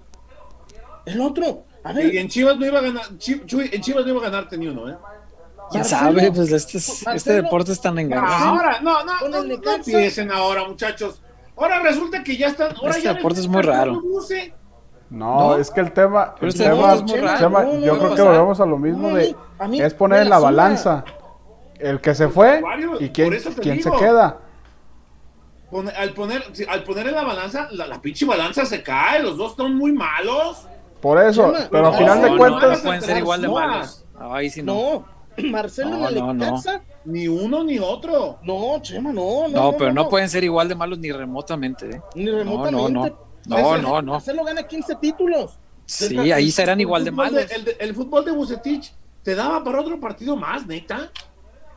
El 1.05 1.21
otro, 1.21 1.63
a 1.83 1.93
ver, 1.93 2.13
Y 2.13 2.17
en 2.17 2.27
Chivas 2.27 2.57
no 2.59 2.65
iba 2.65 2.79
a 2.79 2.81
ganar, 2.83 3.03
Chi- 3.17 3.43
Chuy, 3.45 3.69
en 3.71 3.81
Chivas 3.81 4.05
no 4.05 4.11
iba 4.11 4.19
a 4.19 4.29
ganarte 4.29 4.57
ni 4.57 4.67
uno, 4.67 4.89
¿eh? 4.89 4.97
¿Quién 5.71 5.85
sabe? 5.85 6.31
Pues 6.31 6.51
este, 6.51 6.77
es- 6.77 7.05
este 7.07 7.33
deporte 7.33 7.71
es 7.71 7.81
tan 7.81 7.95
No, 7.95 8.01
engañoso. 8.01 8.33
ahora, 8.33 8.79
no, 8.81 9.03
no, 9.05 9.27
no, 9.29 9.43
no 9.43 9.71
empiecen 9.75 10.31
ahora, 10.31 10.67
muchachos. 10.67 11.21
Ahora 11.57 11.79
resulta 11.81 12.23
que 12.23 12.37
ya 12.37 12.47
están. 12.47 12.75
Ahora 12.77 12.91
Este 12.91 13.03
ya 13.03 13.13
deporte 13.13 13.37
les- 13.37 13.45
es 13.45 13.51
muy 13.51 13.61
raro. 13.61 14.01
No, 15.09 15.39
No. 15.39 15.57
es 15.57 15.71
que 15.71 15.79
el 15.81 15.91
tema, 15.91 16.35
el 16.39 16.49
este 16.49 16.63
tema, 16.63 16.75
deporte 16.75 16.95
es 16.95 17.01
muy 17.03 17.11
Chema, 17.13 17.31
raro. 17.35 17.49
No, 17.49 17.73
no, 17.73 17.79
yo 17.79 17.93
no, 17.93 17.97
creo 17.99 18.09
no, 18.11 18.15
que 18.15 18.21
volvemos 18.21 18.61
a 18.61 18.65
lo 18.65 18.77
mismo 18.77 19.09
No, 19.09 19.15
de 19.15 19.35
a 19.57 19.67
mí- 19.67 19.81
es 19.81 19.93
poner 19.93 20.21
en 20.21 20.29
la 20.29 20.39
balanza 20.39 21.03
el 21.79 21.99
que 21.99 22.13
se 22.15 22.27
fue 22.29 22.61
Varios, 22.61 23.01
y 23.01 23.09
quién, 23.09 23.33
quién 23.61 23.81
se 23.81 23.91
queda. 23.91 24.37
Pone- 25.71 25.91
al, 25.91 26.13
poner, 26.13 26.43
al 26.67 26.83
poner 26.83 27.07
en 27.07 27.15
la 27.15 27.23
balanza, 27.23 27.67
la, 27.71 27.85
la 27.87 28.01
pinche 28.01 28.25
balanza 28.25 28.65
se 28.65 28.81
cae. 28.81 29.21
Los 29.21 29.37
dos 29.37 29.51
están 29.51 29.75
muy 29.75 29.91
malos. 29.91 30.65
Por 31.01 31.21
eso, 31.23 31.53
pero 31.71 31.87
al 31.87 31.93
final 31.95 32.21
no, 32.21 32.27
de 32.31 32.37
cuentas, 32.37 32.77
no 32.79 32.83
pueden 32.83 33.01
ser 33.01 33.17
igual 33.17 33.41
de 33.41 33.47
No. 33.47 33.53
malos. 33.53 34.05
Ahí 34.19 34.49
sí 34.49 34.61
no. 34.63 35.05
Marcelo 35.51 35.89
No, 35.91 36.09
en 36.09 36.15
el 36.17 36.19
no, 36.19 36.33
no. 36.33 36.61
Ni 37.05 37.27
uno 37.27 37.63
ni 37.63 37.79
otro. 37.79 38.39
no, 38.43 38.79
Chema, 38.81 39.11
no, 39.13 39.47
no. 39.47 39.71
No, 39.71 39.77
pero 39.77 39.93
no 39.93 40.09
pueden 40.09 40.29
ser 40.29 40.43
igual 40.43 40.67
de 40.67 40.75
malos 40.75 40.99
ni 40.99 41.11
remotamente. 41.11 41.89
¿eh? 41.97 42.01
Ni 42.15 42.25
No, 42.25 42.37
remotamente. 42.37 42.91
no, 42.91 43.05
no. 43.05 43.29
No, 43.45 43.55
Marcelo- 43.55 43.81
no, 43.81 44.01
no. 44.01 44.11
Marcelo 44.13 44.43
gana 44.43 44.63
15 44.63 44.95
títulos. 44.95 45.57
Sí, 45.85 46.15
El- 46.15 46.31
ahí 46.33 46.45
el- 46.45 46.51
serán 46.51 46.77
el 46.77 46.81
igual 46.81 47.03
de 47.05 47.11
malos. 47.11 47.45
el, 47.51 47.65
de- 47.65 47.77
el 47.79 47.95
fútbol 47.95 48.25
de 48.25 48.31
Bucetich 48.31 48.93
te 49.23 49.33
daba 49.33 49.63
para 49.63 49.81
otro 49.81 49.99
partido 49.99 50.35
más, 50.35 50.67
neta. 50.67 51.09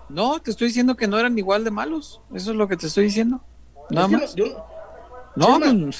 No, 0.09 0.39
te 0.41 0.51
estoy 0.51 0.69
diciendo 0.69 0.95
que 0.97 1.07
no 1.07 1.19
eran 1.19 1.39
igual 1.39 1.65
de 1.65 1.71
malos. 1.71 2.21
Eso 2.35 2.51
es 2.51 2.57
lo 2.57 2.69
que 2.69 2.77
te 2.77 2.89
estoy 2.89 3.05
diciendo. 3.05 3.41
Nada 3.91 4.07
Es 4.07 4.11
que 4.13 4.17
más. 4.21 4.37
no- 4.37 4.45
yo- 4.45 4.67
No, 5.37 5.47
Chema. 5.61 5.91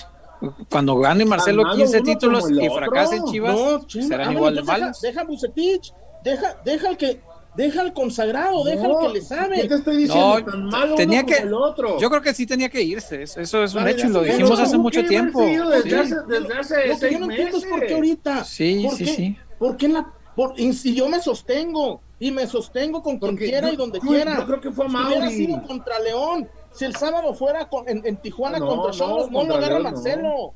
pues, 0.41 0.57
cuando 0.69 0.99
gane 0.99 1.25
Marcelo 1.25 1.63
Tan 1.63 1.69
malo 1.71 1.79
15 1.79 1.97
uno 2.01 2.05
títulos 2.05 2.51
el 2.51 2.61
y 2.63 2.69
otro. 2.69 2.79
fracase 2.79 3.17
en 3.17 3.25
Chivas, 3.27 3.55
no, 3.55 3.89
serán 3.89 4.21
ah, 4.21 4.25
bueno, 4.25 4.33
igual 4.39 4.55
de 4.57 4.63
malos. 4.63 5.01
Deja, 5.01 5.21
deja 5.21 5.25
Bucetich, 5.25 5.95
deja, 6.25 6.57
deja 6.65 6.89
al 6.89 6.97
que, 6.99 7.21
deja 7.55 7.81
al 7.83 7.93
consagrado, 7.93 8.65
deja 8.65 8.87
No, 8.89 8.99
al 9.01 9.07
que 9.09 9.13
le 9.15 9.21
sabe. 9.23 9.61
¿qué 9.63 9.69
te 9.69 9.75
estoy 9.75 9.97
diciendo? 9.99 10.39
No, 10.41 10.45
tan 10.45 10.65
malo 10.67 10.95
tenía 10.95 11.21
uno 11.21 11.29
que- 11.29 11.35
como 11.37 11.47
el 11.49 11.55
otro. 11.55 11.99
Yo 12.01 12.09
creo 12.11 12.23
que 12.23 12.35
sí 12.35 12.47
tenía 12.47 12.69
que 12.69 12.83
irse. 12.83 13.23
Eso, 13.23 13.41
eso 13.41 13.63
es 13.63 13.75
un 13.75 13.81
Vale, 13.83 13.93
hecho 13.93 14.07
y 14.07 14.11
lo 14.11 14.23
dijimos 14.23 14.59
hace 14.59 14.79
mucho 14.79 15.05
tiempo. 15.07 15.41
Desde, 15.43 15.83
Sí. 15.91 15.95
hace, 15.95 16.17
desde 16.29 16.55
hace 16.59 16.77
Lo 16.87 16.95
que 16.95 16.99
seis 16.99 17.13
yo 17.13 17.19
no 17.19 17.25
entiendo 17.31 17.57
meses. 17.57 17.65
es 17.65 17.71
por 17.71 17.87
qué 17.87 17.95
ahorita. 17.95 18.45
Sí, 18.45 18.83
¿Por 18.87 18.97
sí, 18.97 19.05
qué? 19.05 19.11
sí. 19.15 19.37
¿Por 19.59 19.77
qué 19.77 19.87
en 19.87 19.93
la, 19.95 20.13
por, 20.35 20.55
y 20.59 20.73
si 20.73 20.95
yo 20.95 21.09
me 21.09 21.21
sostengo 21.21 22.01
y 22.19 22.31
me 22.31 22.47
sostengo 22.47 23.03
con 23.03 23.19
quien 23.19 23.33
Porque 23.33 23.45
quiera 23.51 23.69
yo- 23.69 23.75
y 23.75 23.77
donde 23.77 24.01
yo- 24.01 24.09
quiera. 24.09 24.37
yo 24.39 24.47
creo 24.47 24.61
que 24.61 24.71
fue 24.71 24.87
a 24.87 24.89
Si 24.89 24.95
hubiera 24.97 25.21
Mauri. 25.21 25.37
sido 25.37 25.63
contra 25.63 25.99
León, 26.01 26.49
si 26.73 26.85
el 26.87 26.97
sábado 26.97 27.35
fuera 27.35 27.69
con- 27.69 27.87
en, 27.89 28.01
en 28.07 28.17
Tijuana 28.17 28.59
No, 28.59 28.67
contra 28.67 28.87
no, 28.87 28.93
Cholos, 28.93 29.31
no, 29.31 29.45
lo 29.45 29.55
agarra 29.57 29.79
no. 29.79 29.85
Marcelo. 29.85 30.55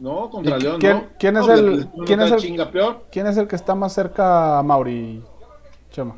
No, 0.00 0.28
contra 0.30 0.58
¿Y 0.58 0.60
León, 0.62 0.80
quién- 0.80 0.96
no. 0.96 1.04
quién 1.18 1.36
es 1.36 1.46
No, 1.46 1.52
el- 1.54 1.88
quién 2.04 2.20
es 2.20 2.30
el-? 2.32 2.96
¿quién 3.12 3.26
es 3.28 3.36
el 3.36 3.46
que 3.46 3.54
está 3.56 3.74
más 3.76 3.92
cerca 3.92 4.58
a 4.58 4.62
Mauri? 4.64 5.22
Chema. 5.92 6.16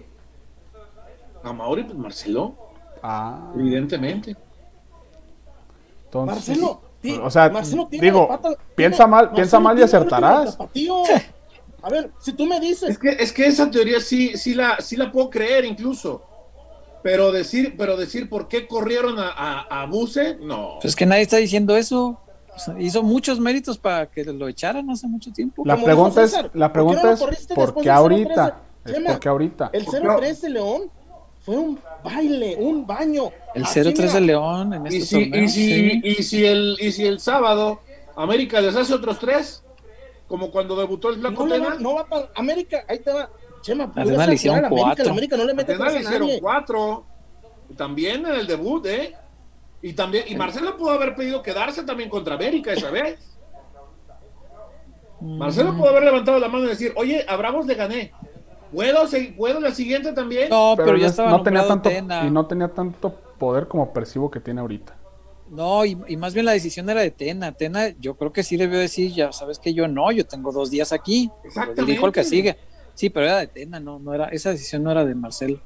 A 1.44 1.52
Mauri, 1.52 1.84
pues 1.84 1.96
Marcelo, 1.96 2.54
Ah, 3.02 3.52
evidentemente. 3.54 4.36
entonces. 6.06 6.58
Marcelo, 6.58 6.80
o 7.22 7.30
sea, 7.30 7.50
Marcelo 7.50 7.86
tiene 7.88 8.04
digo, 8.06 8.26
la 8.30 8.40
pata- 8.40 8.58
piensa 8.74 9.06
mal- 9.06 9.30
piensa 9.32 9.60
mal 9.60 9.78
y 9.78 9.82
acertarás. 9.82 10.56
A 11.82 11.90
ver, 11.90 12.10
si 12.18 12.32
tú 12.32 12.46
me 12.46 12.58
dices, 12.60 12.90
Es 12.90 12.98
que, 12.98 13.10
es 13.10 13.30
que 13.32 13.46
esa 13.46 13.70
teoría 13.70 14.00
sí, 14.00 14.38
sí 14.38 14.54
la, 14.54 14.80
sí 14.80 14.96
la 14.96 15.12
puedo 15.12 15.28
creer 15.28 15.66
incluso. 15.66 16.22
Pero 17.02 17.30
decir, 17.30 17.74
pero 17.76 17.98
decir 17.98 18.30
por 18.30 18.48
qué 18.48 18.66
corrieron 18.66 19.18
a, 19.18 19.28
a, 19.30 19.82
a 19.82 19.86
Buse, 19.86 20.38
no. 20.40 20.78
Pues 20.80 20.96
que 20.96 21.04
nadie 21.04 21.22
está 21.22 21.36
diciendo 21.36 21.76
eso. 21.76 22.18
O 22.56 22.58
sea, 22.58 22.80
hizo 22.80 23.02
muchos 23.02 23.38
méritos 23.38 23.76
para 23.76 24.06
que 24.06 24.24
lo 24.24 24.48
echaran 24.48 24.88
hace 24.88 25.06
mucho 25.06 25.30
tiempo. 25.30 25.62
La 25.66 25.74
como 25.74 25.84
pregunta 25.84 26.22
es, 26.22 26.32
la 26.32 26.40
¿por 26.40 26.50
qué 26.52 26.58
no 26.58 26.72
pregunta 26.72 27.12
es, 27.12 27.46
¿por 27.48 27.74
qué 27.82 27.90
ahorita? 27.90 28.60
0-13? 28.86 28.90
Es 28.96 29.12
porque 29.12 29.28
ahorita. 29.28 29.70
el 29.74 29.84
0-3 29.86 30.40
de 30.40 30.48
León 30.50 30.82
fue 31.44 31.56
un 31.58 31.78
baile, 32.02 32.56
un 32.58 32.86
baño. 32.86 33.30
El 33.54 33.64
Así, 33.64 33.80
0-3 33.80 34.12
de 34.12 34.20
mira, 34.20 34.20
León 34.20 34.72
en 34.74 34.86
Y 34.86 35.00
si, 35.02 35.30
torneo. 35.30 35.44
y, 35.44 35.48
si, 35.48 35.74
sí. 35.74 36.00
y, 36.02 36.14
si 36.22 36.44
el, 36.46 36.76
y 36.80 36.90
si 36.90 37.06
el 37.06 37.20
sábado 37.20 37.80
América 38.16 38.60
les 38.60 38.74
hace 38.74 38.94
otros 38.94 39.18
tres, 39.18 39.62
como 40.26 40.50
cuando 40.50 40.74
debutó 40.76 41.10
el 41.10 41.20
Flaco 41.20 41.46
No, 41.46 41.60
va, 41.62 41.74
no 41.74 41.94
va 41.96 42.06
para 42.06 42.30
América, 42.34 42.84
ahí 42.88 42.98
te 42.98 43.12
va. 43.12 43.28
Chema, 43.60 43.92
puedes 43.92 44.26
le 44.26 44.34
hicieron 44.34 44.64
América, 44.64 44.84
cuatro. 44.86 45.04
la 45.04 45.10
América 45.12 45.36
no 45.36 45.44
le 45.44 45.54
mete 45.54 45.76
hicieron 46.00 46.30
cuatro. 46.40 47.06
También 47.76 48.26
en 48.26 48.34
el 48.34 48.46
debut, 48.46 48.84
¿eh? 48.86 49.14
Y 49.82 49.92
también, 49.92 50.24
y 50.28 50.34
Marcelo 50.36 50.76
pudo 50.76 50.92
haber 50.92 51.14
pedido 51.14 51.42
quedarse 51.42 51.82
también 51.82 52.08
contra 52.08 52.34
América 52.36 52.72
esa 52.72 52.90
vez. 52.90 53.36
Marcelo 55.20 55.76
pudo 55.76 55.88
haber 55.90 56.04
levantado 56.04 56.38
la 56.38 56.48
mano 56.48 56.64
y 56.64 56.68
decir, 56.68 56.92
oye, 56.96 57.24
a 57.28 57.36
Bravos 57.36 57.66
le 57.66 57.74
gané. 57.74 58.12
¿Puedo, 58.74 58.98
¿Puedo 59.36 59.60
la 59.60 59.72
siguiente 59.72 60.12
también? 60.12 60.50
No, 60.50 60.74
pero, 60.76 60.96
ya 60.96 61.06
estaba 61.06 61.30
no 61.30 61.42
tenía 61.42 61.66
tanto 61.66 61.88
Tena. 61.88 62.26
y 62.26 62.30
no 62.30 62.46
tenía 62.46 62.68
tanto 62.68 63.14
poder 63.38 63.68
como 63.68 63.92
percibo 63.92 64.30
que 64.30 64.40
tiene 64.40 64.60
ahorita. 64.60 64.96
No, 65.50 65.84
y, 65.84 65.96
y 66.08 66.16
más 66.16 66.34
bien 66.34 66.46
la 66.46 66.52
decisión 66.52 66.88
era 66.90 67.00
de 67.00 67.10
Tena. 67.10 67.52
Tena, 67.52 67.90
yo 68.00 68.16
creo 68.16 68.32
que 68.32 68.42
sí 68.42 68.56
debió 68.56 68.78
decir, 68.78 69.12
ya 69.12 69.32
sabes 69.32 69.58
que 69.58 69.72
yo 69.74 69.86
no, 69.86 70.10
yo 70.10 70.26
tengo 70.26 70.50
dos 70.50 70.70
días 70.70 70.92
aquí. 70.92 71.30
Exactamente. 71.44 71.92
Dijo 71.92 72.06
el 72.06 72.12
que 72.12 72.24
sigue. 72.24 72.56
Sí, 72.94 73.10
pero 73.10 73.26
era 73.26 73.38
de 73.38 73.46
Tena, 73.46 73.80
no, 73.80 73.98
no 73.98 74.14
era, 74.14 74.26
esa 74.26 74.50
decisión 74.50 74.82
no 74.82 74.90
era 74.90 75.04
de 75.04 75.14
Marcelo. 75.14 75.60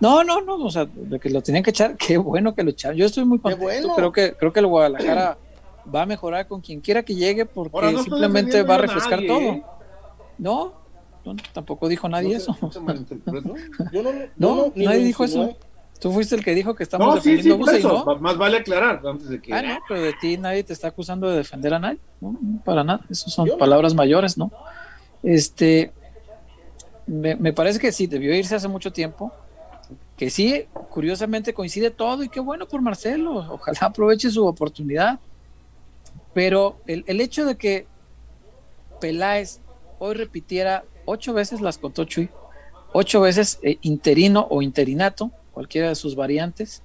No, 0.00 0.24
no, 0.24 0.40
no, 0.40 0.56
o 0.56 0.70
sea, 0.70 0.86
de 0.86 1.20
que 1.20 1.28
lo 1.28 1.42
tenían 1.42 1.62
que 1.62 1.70
echar, 1.70 1.96
qué 1.98 2.16
bueno 2.18 2.54
que 2.54 2.62
lo 2.62 2.70
echaron. 2.70 2.96
Yo 2.96 3.06
estoy 3.06 3.24
muy 3.24 3.38
contento. 3.38 3.64
bueno. 3.64 3.94
Creo 3.94 4.12
que, 4.12 4.34
creo 4.34 4.52
que 4.52 4.60
el 4.60 4.66
Guadalajara 4.66 5.38
va 5.94 6.02
a 6.02 6.06
mejorar 6.06 6.46
con 6.48 6.60
quien 6.60 6.80
quiera 6.80 7.02
que 7.02 7.14
llegue 7.14 7.46
porque 7.46 7.92
no 7.92 8.02
simplemente 8.02 8.62
va 8.62 8.74
a 8.76 8.78
refrescar 8.78 9.20
nadie, 9.20 9.28
todo. 9.28 9.40
¿eh? 9.40 9.64
No, 10.38 10.79
no, 11.24 11.36
tampoco 11.52 11.88
dijo 11.88 12.08
nadie 12.08 12.30
No 12.30 12.36
eso. 12.36 12.54
se- 12.54 12.60
no 12.62 12.72
se 12.72 12.80
malinterprete. 12.80 13.48
Yo 13.92 14.02
no, 14.02 14.10
yo 14.12 14.26
No, 14.36 14.72
ni 14.74 14.84
nadie 14.86 15.04
dijo 15.04 15.24
eso. 15.24 15.56
Tú 16.00 16.10
fuiste 16.12 16.34
el 16.34 16.42
que 16.42 16.54
dijo 16.54 16.74
que 16.74 16.82
estamos 16.82 17.06
No, 17.06 17.20
sí, 17.20 17.36
sí, 17.42 17.48
defendiendo 17.50 18.00
a 18.00 18.04
no. 18.14 18.20
Más 18.20 18.38
vale 18.38 18.56
aclarar 18.58 19.02
antes 19.06 19.28
de 19.28 19.40
que. 19.42 19.52
Ah, 19.52 19.60
no, 19.60 19.78
pero 19.86 20.00
de 20.00 20.14
ti 20.14 20.38
nadie 20.38 20.64
te 20.64 20.72
está 20.72 20.88
acusando 20.88 21.28
de 21.28 21.36
defender 21.36 21.74
a 21.74 21.78
nadie. 21.78 21.98
No, 22.22 22.38
para 22.64 22.82
nada. 22.82 23.04
Esas 23.10 23.32
son 23.34 23.50
palabras 23.58 23.92
mayores, 23.94 24.38
¿no? 24.38 24.50
Este, 25.22 25.92
me, 27.06 27.36
me 27.36 27.52
parece 27.52 27.78
que 27.78 27.92
sí, 27.92 28.06
debió 28.06 28.34
irse 28.34 28.54
hace 28.54 28.66
mucho 28.68 28.90
tiempo. 28.92 29.30
Que 30.16 30.30
sí, 30.30 30.64
curiosamente 30.88 31.52
coincide 31.52 31.90
todo 31.90 32.22
y 32.24 32.30
qué 32.30 32.40
bueno 32.40 32.66
por 32.66 32.80
Marcelo. 32.80 33.34
Ojalá 33.52 33.78
aproveche 33.82 34.30
su 34.30 34.46
oportunidad. 34.46 35.18
Pero 36.32 36.78
el, 36.86 37.04
el 37.08 37.20
hecho 37.20 37.44
de 37.44 37.56
que 37.56 37.86
Peláez 39.00 39.60
hoy 39.98 40.14
repitiera 40.14 40.84
ocho 41.10 41.32
veces, 41.32 41.60
las 41.60 41.78
contó 41.78 42.04
Chuy, 42.04 42.28
ocho 42.92 43.20
veces 43.20 43.58
eh, 43.62 43.78
interino 43.82 44.46
o 44.50 44.62
interinato, 44.62 45.30
cualquiera 45.52 45.88
de 45.88 45.94
sus 45.94 46.14
variantes, 46.14 46.82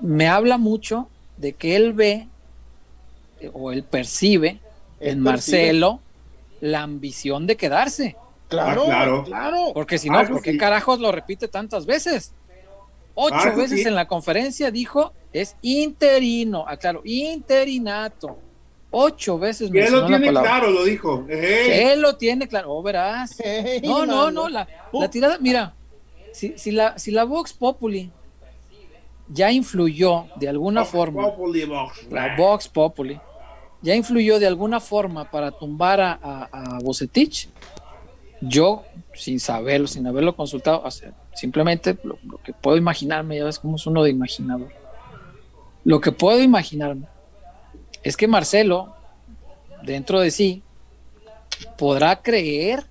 me 0.00 0.28
habla 0.28 0.58
mucho 0.58 1.08
de 1.36 1.52
que 1.54 1.76
él 1.76 1.92
ve 1.92 2.28
eh, 3.40 3.50
o 3.52 3.72
él 3.72 3.82
percibe 3.84 4.60
Él 5.00 5.18
en 5.18 5.24
percibe. 5.24 5.56
Marcelo 5.58 6.00
la 6.60 6.82
ambición 6.82 7.46
de 7.46 7.56
quedarse. 7.56 8.16
Claro, 8.48 8.82
Ah, 8.82 8.86
claro. 8.86 9.24
claro. 9.24 9.58
Porque 9.74 9.98
si 9.98 10.08
Ah, 10.08 10.12
no, 10.12 10.20
eso 10.22 10.32
¿por 10.34 10.42
qué 10.42 10.52
sí. 10.52 10.58
carajos 10.58 10.98
lo 11.00 11.10
repite 11.12 11.48
tantas 11.48 11.86
veces? 11.86 12.32
Ocho 13.14 13.34
Ah, 13.36 13.50
veces 13.56 13.82
sí. 13.82 13.88
en 13.88 13.94
la 13.94 14.06
conferencia 14.08 14.70
dijo 14.70 15.12
es 15.32 15.56
interino, 15.62 16.64
aclaro, 16.66 17.00
interinato. 17.04 18.38
Ocho 18.96 19.40
veces 19.40 19.70
él 19.74 19.92
lo 19.92 20.06
tiene 20.06 20.28
claro, 20.28 20.70
lo 20.70 20.84
dijo. 20.84 21.26
Él 21.28 22.00
lo 22.00 22.16
tiene 22.16 22.46
claro, 22.46 22.72
oh, 22.72 22.82
verás. 22.82 23.36
No, 23.82 24.06
no, 24.06 24.30
no, 24.30 24.48
la, 24.48 24.68
la 24.92 25.10
tirada, 25.10 25.38
mira, 25.40 25.74
si, 26.32 26.54
si 26.56 26.70
la, 26.70 26.96
si 26.96 27.10
la 27.10 27.24
Vox 27.24 27.52
Populi 27.52 28.10
ya 29.28 29.50
influyó 29.50 30.26
de 30.36 30.48
alguna 30.48 30.84
forma, 30.84 31.22
Populi 31.22 31.64
Box. 31.64 32.06
la 32.08 32.36
Vox 32.36 32.68
Populi 32.68 33.20
ya 33.82 33.96
influyó 33.96 34.38
de 34.38 34.46
alguna 34.46 34.78
forma 34.78 35.28
para 35.28 35.50
tumbar 35.50 36.00
a, 36.00 36.12
a, 36.22 36.48
a 36.52 36.78
Bucetich, 36.78 37.48
yo, 38.40 38.84
sin 39.12 39.40
saberlo, 39.40 39.88
sin 39.88 40.06
haberlo 40.06 40.36
consultado, 40.36 40.82
o 40.84 40.90
sea, 40.90 41.12
simplemente 41.34 41.98
lo, 42.04 42.16
lo 42.22 42.38
que 42.38 42.52
puedo 42.52 42.76
imaginarme, 42.76 43.38
ya 43.38 43.44
ves 43.44 43.58
cómo 43.58 43.74
es 43.74 43.86
uno 43.88 44.04
de 44.04 44.10
imaginador, 44.10 44.68
lo 45.82 46.00
que 46.00 46.12
puedo 46.12 46.40
imaginarme 46.40 47.08
es 48.04 48.16
que 48.18 48.28
Marcelo, 48.28 48.94
dentro 49.82 50.20
de 50.20 50.30
sí, 50.30 50.62
podrá 51.76 52.22
creer 52.22 52.84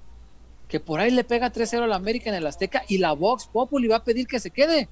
que 0.67 0.79
por 0.79 1.00
ahí 1.00 1.12
le 1.12 1.24
pega 1.24 1.53
3-0 1.53 1.84
a 1.84 1.88
la 1.88 1.96
América 1.96 2.32
en 2.32 2.36
el 2.36 2.48
Azteca 2.48 2.84
y 2.88 2.98
la 2.98 3.13
Vox 3.13 3.46
Populi 3.46 3.88
va 3.88 3.98
a 3.98 4.03
pedir 4.03 4.25
que 4.25 4.39
se 4.39 4.50
quede. 4.50 4.89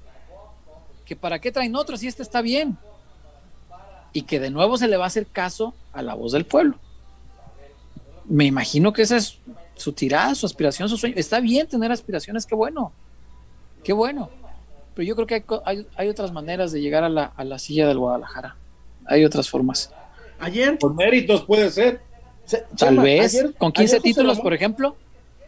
Que 1.04 1.16
para 1.16 1.40
qué 1.40 1.50
traen 1.50 1.74
otros 1.74 2.00
si 2.00 2.06
este 2.06 2.22
está 2.22 2.40
bien. 2.40 2.78
Y 4.12 4.22
que 4.22 4.38
de 4.38 4.50
nuevo 4.50 4.78
se 4.78 4.86
le 4.86 4.96
va 4.96 5.04
a 5.04 5.06
hacer 5.08 5.26
caso 5.26 5.74
a 5.92 6.02
la 6.02 6.14
voz 6.14 6.30
del 6.30 6.44
pueblo. 6.44 6.78
Me 8.26 8.44
imagino 8.44 8.92
que 8.92 9.02
esa 9.02 9.16
es 9.16 9.38
su 9.74 9.92
tirada, 9.92 10.36
su 10.36 10.46
aspiración, 10.46 10.88
su 10.88 10.96
sueño. 10.96 11.16
Está 11.16 11.40
bien 11.40 11.66
tener 11.66 11.90
aspiraciones, 11.90 12.46
qué 12.46 12.54
bueno. 12.54 12.92
Qué 13.82 13.92
bueno. 13.92 14.30
Pero 14.94 15.04
yo 15.04 15.16
creo 15.16 15.26
que 15.26 15.44
hay, 15.64 15.88
hay 15.96 16.08
otras 16.08 16.30
maneras 16.30 16.70
de 16.70 16.80
llegar 16.80 17.02
a 17.02 17.08
la, 17.08 17.24
a 17.24 17.42
la 17.42 17.58
silla 17.58 17.88
del 17.88 17.98
Guadalajara. 17.98 18.54
Hay 19.06 19.24
otras 19.24 19.50
formas. 19.50 19.90
Ayer, 20.42 20.76
Con 20.78 20.96
méritos 20.96 21.42
puede 21.44 21.70
ser. 21.70 22.00
se- 22.44 22.58
Tal 22.76 22.90
Chema, 22.90 23.02
vez, 23.04 23.34
ayer- 23.34 23.54
con 23.54 23.70
15 23.72 23.96
ayer 23.96 24.00
José 24.00 24.08
títulos, 24.14 24.40
por 24.40 24.52
ejemplo. 24.52 24.96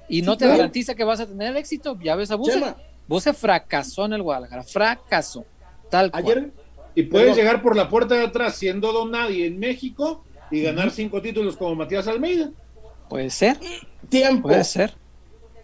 y 0.09 0.23
no 0.23 0.33
Sí, 0.33 0.39
te 0.39 0.45
claro. 0.45 0.59
garantiza 0.59 0.95
que 0.95 1.03
vas 1.03 1.19
a 1.21 1.27
tener 1.27 1.57
éxito. 1.57 1.99
Ya 2.01 2.15
ves 2.15 2.31
a 2.31 2.37
Buse. 2.37 2.53
Chema, 2.53 2.77
Buse 3.09 3.33
fracasó 3.33 4.05
en 4.05 4.13
el 4.13 4.23
Guadalajara, 4.23 4.63
fracasó. 4.63 5.45
Tal 5.91 6.11
cual. 6.11 6.23
ayer, 6.25 6.51
Y 6.97 7.03
puedes 7.05 7.27
Perdón. 7.31 7.39
llegar 7.45 7.63
por 7.63 7.75
la 7.75 7.89
puerta 7.89 8.15
de 8.15 8.25
atrás 8.25 8.55
siendo 8.55 8.93
don 8.93 9.11
nadie 9.11 9.47
en 9.47 9.59
México 9.59 10.23
y 10.51 10.61
ganar 10.63 10.93
cinco 10.93 11.21
títulos 11.21 11.57
como 11.57 11.75
Matías 11.75 12.07
Almeida. 12.07 12.51
Puede 13.09 13.31
ser, 13.31 13.59
tiempo. 14.09 14.47
puede 14.49 14.63
ser. 14.63 14.95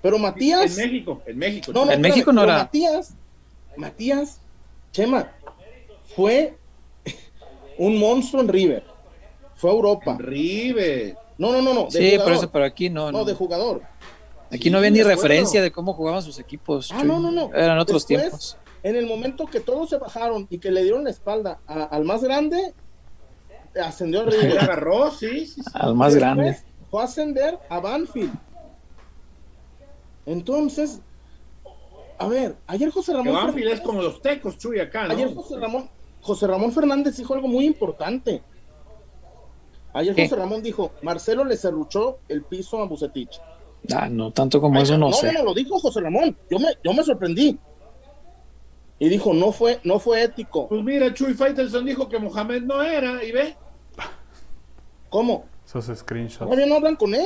Pero 0.03 0.17
En 0.17 0.23
Matías, 0.23 0.77
México, 0.77 1.23
en 1.27 1.39
México. 1.39 1.71
no, 1.73 1.85
no, 1.85 1.93
En 1.93 2.01
México 2.01 2.33
no 2.33 2.43
era. 2.43 2.57
Matías, 2.59 3.15
Matías, 3.77 4.41
Chema, 4.91 5.31
fue 6.17 6.55
un 7.79 7.99
monstruo 7.99 8.43
en 8.43 8.49
River. 8.49 8.85
Fue 9.61 9.71
a 9.71 9.75
Europa. 9.75 10.17
River. 10.19 11.17
No, 11.38 11.52
no, 11.52 11.61
no, 11.61 11.75
no. 11.75 11.85
de 11.85 11.90
Sí, 11.90 11.99
por 12.11 12.11
jugador. 12.25 12.33
eso, 12.33 12.50
pero 12.50 12.64
aquí 12.64 12.88
no. 12.90 13.12
No, 13.12 13.19
no. 13.19 13.25
de 13.25 13.35
jugador. 13.35 13.83
Aquí 14.50 14.71
no 14.71 14.79
había 14.79 14.90
ni 14.90 15.02
referencia 15.02 15.62
de 15.62 15.71
cómo 15.71 15.93
jugaban 15.93 16.23
sus 16.23 16.38
equipos. 16.38 16.90
Ah, 16.93 16.99
Chuy. 17.00 17.09
no, 17.09 17.21
no, 17.21 17.31
no. 17.31 17.55
Eran 17.55 17.79
otros 17.79 18.07
Después, 18.07 18.31
tiempos. 18.31 18.57
En 18.83 18.97
el 18.97 19.07
momento 19.07 19.47
que 19.47 19.61
todos 19.61 19.90
se 19.90 19.99
bajaron 19.99 20.47
y 20.50 20.59
que 20.59 20.71
le 20.71 20.83
dieron 20.83 21.05
la 21.05 21.11
espalda 21.11 21.61
a- 21.67 21.85
al 21.85 22.05
más 22.05 22.23
grande, 22.25 22.73
ascendió 23.81 24.25
River. 24.25 24.59
agarró, 24.59 25.11
sí, 25.11 25.47
sí, 25.47 25.62
sí. 25.62 25.71
Al 25.75 25.95
más 25.95 26.14
Después 26.14 26.35
grande. 26.37 26.59
Fue 26.90 27.02
a 27.02 27.05
ascender 27.05 27.59
a 27.69 27.79
Banfield. 27.81 28.33
Entonces, 30.26 31.00
a 32.19 32.26
ver, 32.29 32.57
ayer 32.67 32.90
José 32.90 33.12
Que 33.12 33.19
Ramón. 33.19 33.35
Banfield 33.35 33.73
es 33.73 33.81
como 33.81 34.02
los 34.02 34.21
tecos, 34.21 34.59
Chuy, 34.59 34.81
acá, 34.81 35.07
¿no? 35.07 35.14
Ayer 35.14 35.35
José 35.35 35.59
Ramón, 35.59 35.88
José 36.21 36.47
Ramón 36.47 36.73
Fernández 36.73 37.17
dijo 37.17 37.35
algo 37.35 37.49
muy 37.49 37.67
importante. 37.67 38.43
Ayer 39.93 40.15
¿Qué? 40.15 40.25
José 40.25 40.37
Ramón 40.37 40.63
dijo, 40.63 40.93
Marcelo 41.03 41.45
le 41.45 41.57
cerruchó 41.57 42.19
el 42.29 42.43
piso 42.43 42.81
a 42.81 42.87
Bucetich. 42.87 43.41
Ah, 43.95 44.09
no, 44.11 44.31
tanto 44.31 44.61
como 44.61 44.77
Ay, 44.77 44.85
eso 44.85 44.99
no, 44.99 45.09
no, 45.09 45.13
sé. 45.13 45.33
no, 45.33 45.43
lo 45.43 45.55
dijo 45.55 45.79
José 45.79 46.00
Ramón. 46.00 46.37
Yo 46.50 46.59
me, 46.59 46.69
yo 46.85 46.93
me 46.93 47.03
sorprendí. 47.03 47.59
Y 48.99 49.09
dijo, 49.09 49.33
no 49.33 49.50
fue, 49.50 49.81
no 49.85 49.99
fue 49.99 50.23
ético. 50.23 50.69
Pues 50.69 50.83
mira, 50.85 51.13
Chuy 51.15 51.33
Faitelson 51.35 51.87
dijo 51.87 52.09
que 52.09 52.19
Mohamed 52.19 52.63
no 52.63 52.83
era, 52.83 53.25
y 53.25 53.33
ve. 53.33 53.57
¿Cómo? 55.09 55.47
Esos 55.67 55.87
screenshots. 55.99 56.45
Todavía 56.45 56.67
no 56.67 56.76
hablan 56.76 56.97
con 56.97 57.15
él. 57.15 57.25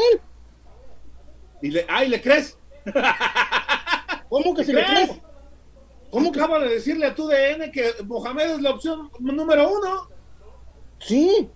Y 1.60 1.70
le, 1.70 1.84
ay, 1.88 2.08
¿le 2.08 2.20
crees? 2.22 2.56
¿Cómo 4.28 4.54
que 4.54 4.60
¿Le 4.62 4.66
si 4.66 4.72
le 4.72 4.84
crees? 4.84 5.08
crees? 5.10 5.22
¿Cómo 6.10 6.30
que? 6.30 6.38
Acaba 6.38 6.60
de 6.60 6.68
decirle 6.68 7.06
a 7.06 7.14
tu 7.14 7.26
DN 7.26 7.70
que 7.72 7.90
Mohamed 8.04 8.50
es 8.52 8.60
la 8.60 8.70
opción 8.70 9.10
número 9.18 9.68
uno. 9.68 10.08
Sí, 11.00 11.48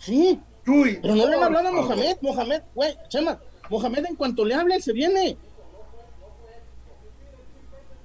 sí. 0.00 0.40
Chuy. 0.66 0.98
Pero 1.00 1.14
no 1.14 1.26
le 1.28 1.36
han 1.36 1.42
hablado 1.44 1.68
a. 1.68 1.72
Mohamed. 1.72 2.16
Mohamed, 2.20 2.62
güey, 2.74 2.94
Chema. 3.08 3.38
Mohamed 3.70 4.04
en 4.06 4.16
cuanto 4.16 4.44
le 4.44 4.54
hable, 4.54 4.80
se 4.82 4.92
viene. 4.92 5.36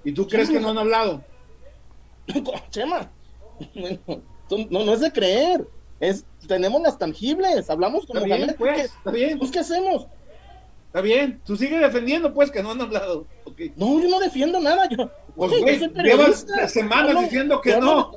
¿Y 0.04 0.12
tú 0.14 0.28
crees 0.28 0.50
que 0.50 0.60
no 0.60 0.70
han 0.70 0.78
hablado? 0.78 1.24
Chema. 2.70 3.10
No, 4.70 4.84
no 4.86 4.94
es 4.94 5.00
de 5.02 5.12
creer. 5.12 5.68
Es, 6.00 6.26
tenemos 6.48 6.82
las 6.82 6.98
tangibles. 7.00 7.70
Hablamos 7.70 8.06
con 8.06 8.18
Está 8.18 8.28
Mohamed. 8.28 8.46
bien, 8.46 8.56
pues, 8.58 8.76
¿qué- 8.76 8.82
está 8.84 9.12
bien, 9.12 9.40
pues, 9.40 9.52
¿qué 9.52 9.60
hacemos? 9.60 10.08
está 10.88 11.02
bien. 11.02 11.42
Tú 11.46 11.58
sigue 11.58 11.78
defendiendo, 11.80 12.34
pues, 12.34 12.52
que 12.52 12.62
no 12.64 12.72
han 12.72 12.82
hablado. 12.82 13.26
Ok. 13.46 13.62
No, 13.76 14.00
yo 14.00 14.08
no 14.10 14.20
defiendo 14.20 14.60
nada. 14.60 14.88
Yo, 14.90 15.10
Pues, 15.36 15.52
Oye, 15.52 15.62
güey, 15.62 15.80
yo 15.80 15.90
soy 15.90 16.04
llevas 16.04 16.46
semanas 16.72 17.20
diciendo 17.24 17.60
que 17.62 17.76
no. 17.78 18.12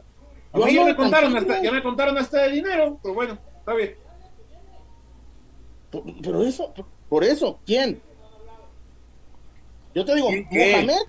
A 0.53 0.59
mí 0.59 0.75
ya 0.75 0.85
me 0.85 0.95
contaron 0.97 1.37
hasta, 1.37 1.63
ya 1.63 1.73
me 1.73 1.83
contaron 1.83 2.17
hasta 2.19 2.43
de 2.43 2.53
dinero, 2.53 2.99
pero 3.03 3.15
bueno, 3.15 3.39
está 3.69 3.75
bien. 3.75 3.95
Por- 5.91 6.05
Pero 6.23 6.43
eso, 6.43 6.73
por- 6.75 6.87
por 7.09 7.25
eso, 7.25 7.59
¿quién? 7.67 8.01
Yo 9.95 10.05
te 10.05 10.15
digo. 10.15 10.29
Mohamed, 10.51 11.01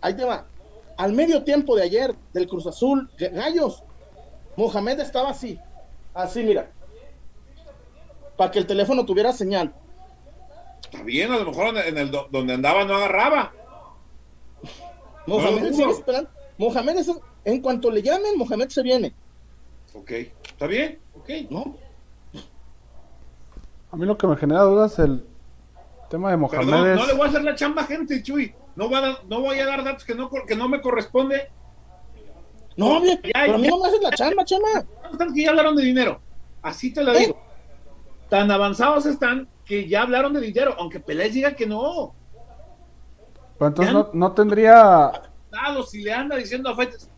ahí 0.00 0.14
te 0.14 0.24
va. 0.24 0.46
Al 0.96 1.12
medio 1.12 1.44
tiempo 1.44 1.76
de 1.76 1.82
ayer 1.84 2.14
del 2.32 2.48
Cruz 2.48 2.66
Azul, 2.66 3.08
Gallos, 3.18 3.82
Mohamed 4.56 5.00
estaba 5.00 5.30
así, 5.30 5.58
así, 6.14 6.42
mira, 6.42 6.70
para 8.36 8.50
que 8.50 8.58
el 8.58 8.66
teléfono 8.66 9.04
tuviera 9.06 9.32
señal. 9.32 9.72
Está 10.82 11.02
bien, 11.04 11.30
a 11.32 11.38
lo 11.38 11.46
mejor 11.46 11.76
en 11.78 11.98
el 11.98 12.10
do- 12.10 12.28
donde 12.30 12.54
andaba 12.54 12.84
no 12.84 12.94
agarraba. 12.96 13.52
Mohamed 15.26 15.62
No, 15.62 15.70
sigue 15.70 15.84
no. 15.86 15.92
esperando. 15.92 16.30
Mohamed 16.58 16.96
es, 16.98 17.10
en 17.44 17.60
cuanto 17.62 17.90
le 17.90 18.02
llamen, 18.02 18.36
Mohamed 18.36 18.68
se 18.68 18.82
viene, 18.82 19.14
Ok, 19.94 20.10
está 20.10 20.66
bien, 20.66 20.98
ok. 21.16 21.28
¿no? 21.50 21.76
A 23.90 23.96
mí 23.96 24.04
lo 24.06 24.18
que 24.18 24.26
me 24.26 24.36
genera 24.36 24.62
dudas 24.62 24.92
es 24.94 24.98
el 25.00 25.24
tema 26.10 26.30
de 26.30 26.36
Mohamed 26.36 26.66
Perdón, 26.66 26.90
es... 26.90 26.96
no 26.96 27.06
le 27.06 27.12
voy 27.14 27.26
a 27.26 27.30
hacer 27.30 27.42
la 27.44 27.54
chamba 27.54 27.82
a 27.82 27.86
gente, 27.86 28.22
Chuy. 28.22 28.54
No 28.76 28.88
voy 28.88 28.98
a, 28.98 29.00
dar- 29.00 29.24
no 29.28 29.40
voy 29.40 29.58
a 29.58 29.66
dar 29.66 29.82
datos 29.82 30.04
que 30.04 30.14
no, 30.14 30.30
que 30.46 30.54
no 30.54 30.68
me 30.68 30.80
corresponde. 30.80 31.50
No, 32.76 33.00
bien, 33.00 33.20
Ya, 33.24 33.30
pero 33.34 33.54
a 33.54 33.58
mí 33.58 33.66
no 33.66 33.78
me 33.78 33.88
haces 33.88 34.00
la 34.02 34.10
chamba, 34.10 34.44
chama. 34.44 34.68
Están 35.10 35.34
que 35.34 35.42
ya 35.42 35.50
hablaron 35.50 35.74
de 35.74 35.82
dinero. 35.82 36.20
Así 36.62 36.92
te 36.92 37.02
lo 37.02 37.12
¿Eh? 37.12 37.18
digo. 37.18 37.40
Tan 38.28 38.50
avanzados 38.50 39.06
están 39.06 39.48
que 39.64 39.88
ya 39.88 40.02
hablaron 40.02 40.32
de 40.32 40.40
dinero, 40.40 40.74
aunque 40.78 41.00
Peláez 41.00 41.32
diga 41.34 41.56
que 41.56 41.66
no. 41.66 42.14
Pero 43.58 43.68
entonces 43.68 43.92
no, 43.92 44.10
no 44.12 44.32
tendría... 44.32 45.10
Si 45.88 46.02
le 46.02 46.12
anda 46.12 46.36
diciendo 46.36 46.70
a 46.70 46.76
Faites. 46.76 47.10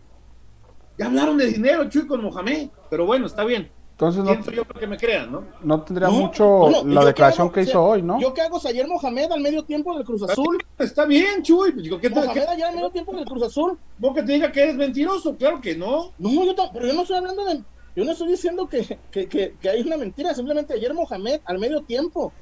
Ya 0.96 1.06
hablaron 1.06 1.36
de 1.36 1.46
dinero, 1.46 1.88
Chuy, 1.90 2.06
con 2.06 2.22
Mohamed. 2.22 2.70
Pero 2.88 3.04
bueno, 3.04 3.26
está 3.26 3.44
bien. 3.44 3.70
Entonces 4.00 4.24
¿Quién 4.24 4.38
no, 4.38 4.44
soy 4.46 4.56
yo 4.56 4.64
para 4.64 4.80
que 4.80 4.86
me 4.86 4.96
crean, 4.96 5.30
no? 5.30 5.44
no 5.62 5.82
tendría 5.82 6.08
No, 6.08 6.14
mucho 6.14 6.46
bueno, 6.48 6.80
¿y 6.90 6.94
la 6.94 7.04
declaración 7.04 7.52
que 7.52 7.60
hizo 7.60 7.70
O 7.82 7.84
sea, 7.84 7.92
hoy, 7.92 8.00
¿no? 8.02 8.18
Yo 8.18 8.32
qué 8.32 8.40
hago 8.40 8.58
si 8.58 8.68
ayer 8.68 8.88
Mohamed 8.88 9.30
al 9.30 9.40
medio 9.42 9.62
tiempo 9.62 9.94
del 9.94 10.06
Cruz 10.06 10.22
Azul, 10.22 10.56
Está 10.78 11.04
bien, 11.04 11.42
Chuy. 11.42 11.72
Pues 11.72 11.84
digo, 11.84 12.00
¿qué 12.00 12.08
te, 12.08 12.14
Mohamed 12.14 12.44
ayer 12.48 12.64
al 12.64 12.74
medio 12.76 12.88
tiempo 12.88 13.14
del 13.14 13.26
Cruz 13.26 13.42
Azul, 13.42 13.78
vos 13.98 14.14
que 14.14 14.22
te 14.22 14.32
diga 14.32 14.50
que 14.50 14.62
eres 14.62 14.76
mentiroso? 14.76 15.36
Claro 15.36 15.60
que 15.60 15.76
no. 15.76 16.12
No, 16.16 16.30
yo 16.46 16.54
pero 16.72 16.86
yo 16.86 16.94
no 16.94 17.02
estoy 17.02 17.18
hablando 17.18 17.44
de. 17.44 17.62
Yo 17.94 18.04
no 18.06 18.12
estoy 18.12 18.28
diciendo 18.28 18.66
que, 18.70 18.98
que, 19.10 19.28
que, 19.28 19.56
que 19.60 19.68
hay 19.68 19.82
una 19.82 19.98
mentira. 19.98 20.32
Simplemente 20.32 20.72
ayer 20.72 20.94
Mohamed, 20.94 21.40
al 21.44 21.58
medio 21.58 21.82
tiempo, 21.82 22.32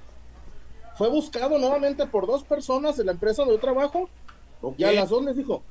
fue 0.95 1.09
buscado 1.09 1.59
nuevamente 1.59 2.07
por 2.07 2.29
dos 2.29 2.45
personas 2.45 2.97
de 2.97 3.05
la 3.05 3.11
empresa 3.13 3.43
donde 3.43 3.57
yo 3.57 3.61
trabajo. 3.61 4.09
Y 4.77 4.85
a 4.85 4.93
las 4.93 5.09
dos 5.09 5.25
les 5.25 5.37
dijo: 5.37 5.65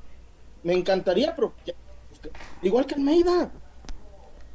Me 0.63 0.73
encantaría, 0.73 1.33
pero. 1.33 1.53
ya- 1.65 1.75
pues 2.09 2.19
que- 2.19 2.31
igual 2.67 2.85
que 2.85 2.95
Almeida. 2.95 3.49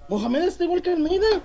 Mohamed 0.09 0.43
está 0.43 0.65
igual 0.65 0.83
que 0.83 0.91
Almeida. 0.91 1.43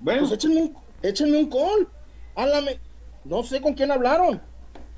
Bueno, 0.00 0.20
Pues 0.20 0.32
échenme 0.32 0.62
un, 0.62 0.76
échenme 1.02 1.38
un 1.38 1.50
call. 1.50 1.88
Háblame. 2.36 2.78
No 3.24 3.42
sé 3.42 3.60
con 3.60 3.74
quién 3.74 3.90
hablaron. 3.90 4.40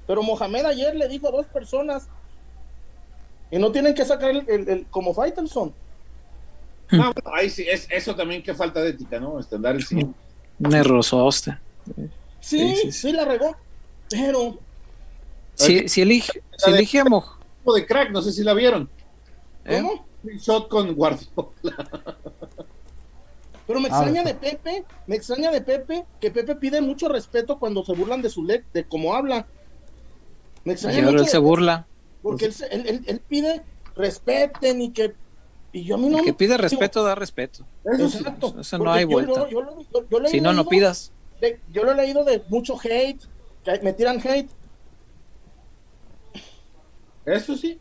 Pero 0.06 0.22
Mohamed 0.22 0.64
ayer 0.66 0.94
le 0.94 1.09
dijo 1.09 1.28
a 1.28 1.30
dos 1.32 1.46
personas. 1.46 2.09
Y 3.50 3.59
no 3.59 3.70
tienen 3.72 3.94
que 3.94 4.04
sacar 4.04 4.30
el, 4.30 4.44
el- 4.48 4.68
el- 4.68 4.87
como 4.87 5.14
Faitelson. 5.14 5.72
ah, 6.92 7.12
bueno, 7.14 7.37
ahí 7.37 7.48
sí, 7.50 7.64
es, 7.68 7.87
eso 7.90 8.14
también 8.14 8.42
qué 8.42 8.54
falta 8.54 8.80
de 8.80 8.90
ética, 8.90 9.20
¿no? 9.20 9.38
Este, 9.38 9.56
andar 9.56 9.76
el 9.76 9.85
sí. 9.85 10.06
Un 10.59 10.74
errorzote. 10.74 11.59
Sí, 11.85 12.11
Sí, 12.40 12.59
sí, 12.59 12.76
sí, 12.82 12.92
sí. 12.92 13.12
la 13.12 13.24
regó. 13.24 13.56
Pero, 14.11 14.59
Si, 15.54 15.88
si 15.88 16.02
elige, 16.02 16.42
si 16.56 16.70
elige 16.70 17.00
a 17.00 17.04
Moj- 17.04 17.37
de 17.74 17.87
crack, 17.87 18.11
no 18.11 18.22
sé 18.22 18.32
si 18.32 18.42
la 18.44 18.54
vieron. 18.54 18.88
¿eh? 19.64 19.80
¿cómo? 19.82 20.06
Un 20.24 20.30
Shot 20.38 20.68
con 20.68 20.94
Guardiola. 20.94 21.46
Pero 23.66 23.81
me 23.81 23.88
extraña 23.88 24.22
de 24.22 24.35
Pepe, 24.35 24.85
me 25.07 25.16
extraña 25.16 25.50
de 25.50 25.61
Pepe, 25.61 26.05
que 26.20 26.31
Pepe 26.31 26.55
pide 26.57 26.81
mucho 26.81 27.09
respeto 27.09 27.59
cuando 27.59 27.85
se 27.85 27.92
burlan 27.94 28.22
de 28.22 28.31
su 28.31 28.44
le 28.44 28.64
de 28.72 28.85
cómo 28.87 29.14
habla. 29.14 29.46
Me 30.64 30.74
extraña 30.74 30.98
ahora 30.98 31.11
mucho 31.12 31.24
él 31.24 31.29
se 31.31 31.38
burla. 31.38 31.87
porque 32.22 32.44
él, 32.46 32.52
se- 32.52 32.66
él, 32.74 32.87
él- 32.87 33.05
él 33.07 33.20
pide 33.29 33.62
respeten 33.96 34.81
y 34.83 34.92
que 34.92 35.14
y 35.72 35.85
yo 35.85 35.96
a 35.96 35.98
mí 35.98 36.09
no 36.09 36.18
El 36.18 36.24
que 36.24 36.33
pide 36.33 36.55
digo, 36.55 36.62
respeto 36.62 37.02
da 37.05 37.14
respeto. 37.14 37.66
Eso. 37.85 38.05
Exacto. 38.18 38.55
eso 38.61 38.79
no 38.79 38.92
hay 38.92 39.02
yo- 39.02 39.09
vuelta. 39.09 39.33
Yo, 39.33 39.48
yo 39.48 39.61
lo- 39.62 39.81
yo- 39.81 40.07
yo 40.11 40.20
lo 40.20 40.26
he 40.26 40.31
Si 40.31 40.40
no, 40.40 40.52
no 40.52 40.66
pidas. 40.66 41.12
de- 41.40 41.61
yo 41.72 41.85
lo 41.85 41.92
he 41.92 41.96
leído 41.96 42.24
de 42.24 42.42
mucho 42.48 42.76
hate, 42.83 43.20
que 43.64 43.81
me 43.83 43.92
tiran 43.92 44.18
hate. 44.24 44.48
Eso 47.24 47.57
sí. 47.57 47.81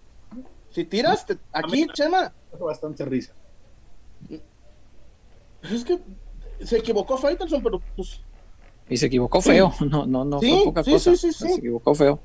Si 0.72 0.84
tiras, 0.84 1.26
te- 1.26 1.38
aquí, 1.54 1.86
Chema, 1.94 2.34
Bastante 2.60 3.06
risa. 3.06 3.34
Es 5.72 5.84
que 5.86 6.00
se 6.64 6.78
equivocó 6.78 7.18
Faitelson, 7.18 7.62
pero 7.64 7.82
pues 7.96 8.22
Y 8.90 8.98
se 8.98 9.08
equivocó 9.08 9.42
feo. 9.42 9.74
No, 9.90 10.06
no, 10.06 10.26
no 10.26 10.40
Sí, 10.40 10.50
fue 10.52 10.64
poca 10.66 10.84
sí, 10.84 10.92
cosa. 10.92 11.16
sí, 11.16 11.18
sí, 11.18 11.34
sí. 11.34 11.48
Se 11.54 11.60
equivocó 11.60 11.96
feo. 11.96 12.20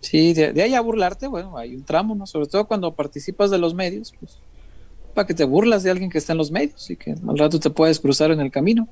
Sí, 0.00 0.32
de, 0.32 0.52
de 0.52 0.62
ahí 0.62 0.74
a 0.74 0.80
burlarte, 0.80 1.26
bueno, 1.26 1.58
hay 1.58 1.74
un 1.74 1.84
tramo, 1.84 2.14
¿no? 2.14 2.26
Sobre 2.26 2.46
todo 2.46 2.66
cuando 2.68 2.94
participas 2.94 3.50
de 3.50 3.58
los 3.58 3.74
medios, 3.74 4.14
pues, 4.20 4.38
para 5.12 5.26
que 5.26 5.34
te 5.34 5.44
burlas 5.44 5.82
de 5.82 5.90
alguien 5.90 6.08
que 6.10 6.18
está 6.18 6.32
en 6.32 6.38
los 6.38 6.52
medios 6.52 6.88
y 6.90 6.96
que 6.96 7.10
al 7.12 7.36
rato 7.38 7.58
te 7.58 7.70
puedes 7.70 7.98
cruzar 7.98 8.30
en 8.30 8.38
el 8.40 8.50
camino. 8.52 8.86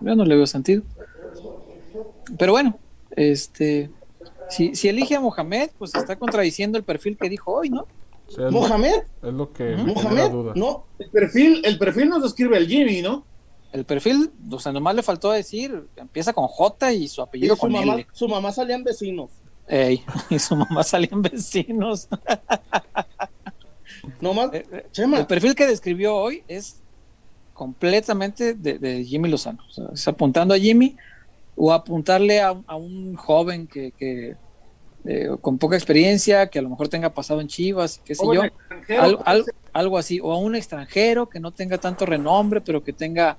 Yo 0.00 0.16
no 0.16 0.24
le 0.24 0.34
veo 0.34 0.46
sentido. 0.48 0.82
Pero 2.36 2.52
bueno, 2.52 2.78
este, 3.14 3.90
si, 4.48 4.74
si 4.74 4.88
elige 4.88 5.14
a 5.14 5.20
Mohamed, 5.20 5.70
pues 5.78 5.94
está 5.94 6.16
contradiciendo 6.16 6.78
el 6.78 6.84
perfil 6.84 7.16
que 7.16 7.28
dijo 7.28 7.52
hoy, 7.52 7.70
¿no? 7.70 7.86
O 8.30 8.32
sea, 8.32 8.50
Mohamed, 8.50 9.02
lo, 9.22 9.28
es 9.28 9.34
lo 9.34 9.52
que 9.52 9.76
Mohamed, 9.76 10.54
no, 10.54 10.86
El 11.00 11.10
perfil, 11.10 11.62
el 11.64 11.78
perfil 11.78 12.08
nos 12.08 12.22
describe 12.22 12.56
el 12.56 12.68
Jimmy, 12.68 13.02
¿no? 13.02 13.24
El 13.72 13.84
perfil, 13.84 14.30
o 14.50 14.60
sea, 14.60 14.72
nomás 14.72 14.94
le 14.94 15.02
faltó 15.02 15.32
decir, 15.32 15.88
empieza 15.96 16.32
con 16.32 16.46
J 16.46 16.92
y 16.92 17.08
su 17.08 17.20
y 17.20 17.24
apellido 17.24 17.56
su 17.56 17.60
con 17.60 17.72
mamá, 17.72 17.94
L. 17.94 18.06
su 18.12 18.28
mamá 18.28 18.52
salían 18.52 18.84
vecinos. 18.84 19.30
Ey, 19.66 20.02
y 20.30 20.38
su 20.38 20.54
mamá 20.56 20.82
salían 20.82 21.22
vecinos. 21.22 22.08
No 24.20 24.32
más, 24.32 24.52
Eh, 24.54 24.64
eh, 24.72 24.86
Chema, 24.92 25.18
El 25.18 25.26
perfil 25.26 25.54
que 25.54 25.66
describió 25.66 26.14
hoy 26.16 26.42
es 26.48 26.80
completamente 27.52 28.54
de, 28.54 28.78
de 28.78 29.04
Jimmy 29.04 29.28
Lozano. 29.28 29.62
O 29.68 29.72
sea, 29.72 29.84
es 29.92 30.08
apuntando 30.08 30.54
a 30.54 30.58
Jimmy 30.58 30.96
o 31.56 31.72
apuntarle 31.72 32.40
a, 32.40 32.58
a 32.66 32.76
un 32.76 33.14
joven 33.16 33.66
que, 33.66 33.92
que, 33.92 34.36
eh, 35.04 35.28
con 35.40 35.58
poca 35.58 35.76
experiencia, 35.76 36.48
que 36.48 36.58
a 36.58 36.62
lo 36.62 36.68
mejor 36.68 36.88
tenga 36.88 37.12
pasado 37.14 37.40
en 37.40 37.48
Chivas, 37.48 38.00
qué 38.04 38.14
sé 38.14 38.24
yo. 38.34 38.44
extranjero, 38.44 39.02
Al- 39.02 39.18
al- 39.24 39.44
algo 39.72 39.98
así, 39.98 40.20
o 40.20 40.32
a 40.32 40.38
un 40.38 40.54
extranjero 40.56 41.28
que 41.28 41.40
no 41.40 41.52
tenga 41.52 41.78
tanto 41.78 42.04
renombre, 42.06 42.60
pero 42.60 42.82
que 42.82 42.92
tenga, 42.92 43.38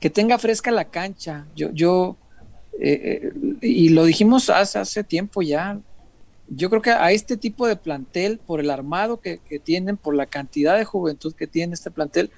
que 0.00 0.08
tenga 0.10 0.38
fresca 0.38 0.70
la 0.70 0.84
cancha. 0.84 1.46
Yo, 1.56 1.70
yo 1.72 2.16
eh, 2.80 3.32
eh, 3.32 3.32
y 3.60 3.88
lo 3.90 4.04
dijimos 4.04 4.48
hace, 4.50 4.78
hace 4.78 5.02
tiempo 5.04 5.42
ya. 5.42 5.78
Yo 6.48 6.70
creo 6.70 6.80
que 6.80 6.90
a 6.90 7.10
este 7.12 7.36
tipo 7.36 7.66
de 7.66 7.76
plantel, 7.76 8.38
por 8.46 8.60
el 8.60 8.70
armado 8.70 9.20
que, 9.20 9.38
que 9.38 9.58
tienen, 9.58 9.96
por 9.96 10.14
la 10.14 10.26
cantidad 10.26 10.78
de 10.78 10.84
juventud 10.84 11.34
que 11.34 11.46
tiene 11.46 11.74
este 11.74 11.90
plantel, 11.90 12.30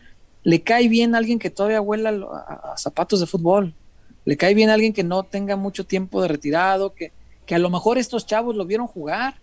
le 0.42 0.62
cae 0.62 0.88
bien 0.88 1.14
a 1.14 1.18
alguien 1.18 1.38
que 1.38 1.50
todavía 1.50 1.80
huela 1.82 2.08
a, 2.08 2.72
a 2.72 2.76
zapatos 2.78 3.20
de 3.20 3.26
fútbol. 3.26 3.74
Le 4.24 4.36
cae 4.36 4.54
bien 4.54 4.70
a 4.70 4.74
alguien 4.74 4.92
que 4.94 5.04
no 5.04 5.22
tenga 5.22 5.56
mucho 5.56 5.84
tiempo 5.84 6.20
de 6.22 6.28
retirado, 6.28 6.94
que, 6.94 7.12
que 7.46 7.54
a 7.54 7.58
lo 7.58 7.70
mejor 7.70 7.98
estos 7.98 8.26
chavos 8.26 8.54
lo 8.56 8.64
vieron 8.66 8.86
jugar 8.86 9.34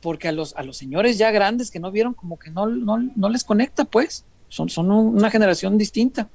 porque 0.00 0.28
a 0.28 0.32
los, 0.32 0.54
a 0.56 0.62
los 0.62 0.76
señores 0.76 1.16
ya 1.16 1.30
grandes 1.30 1.70
que 1.70 1.78
no 1.80 1.90
vieron 1.90 2.12
como 2.14 2.38
que 2.38 2.50
no, 2.50 2.66
no, 2.66 2.98
no 3.14 3.28
les 3.28 3.44
conecta, 3.44 3.84
pues. 3.84 4.24
Son, 4.48 4.68
son 4.68 4.90
un- 4.90 5.16
una 5.16 5.30
generación 5.30 5.78
distinta. 5.78 6.28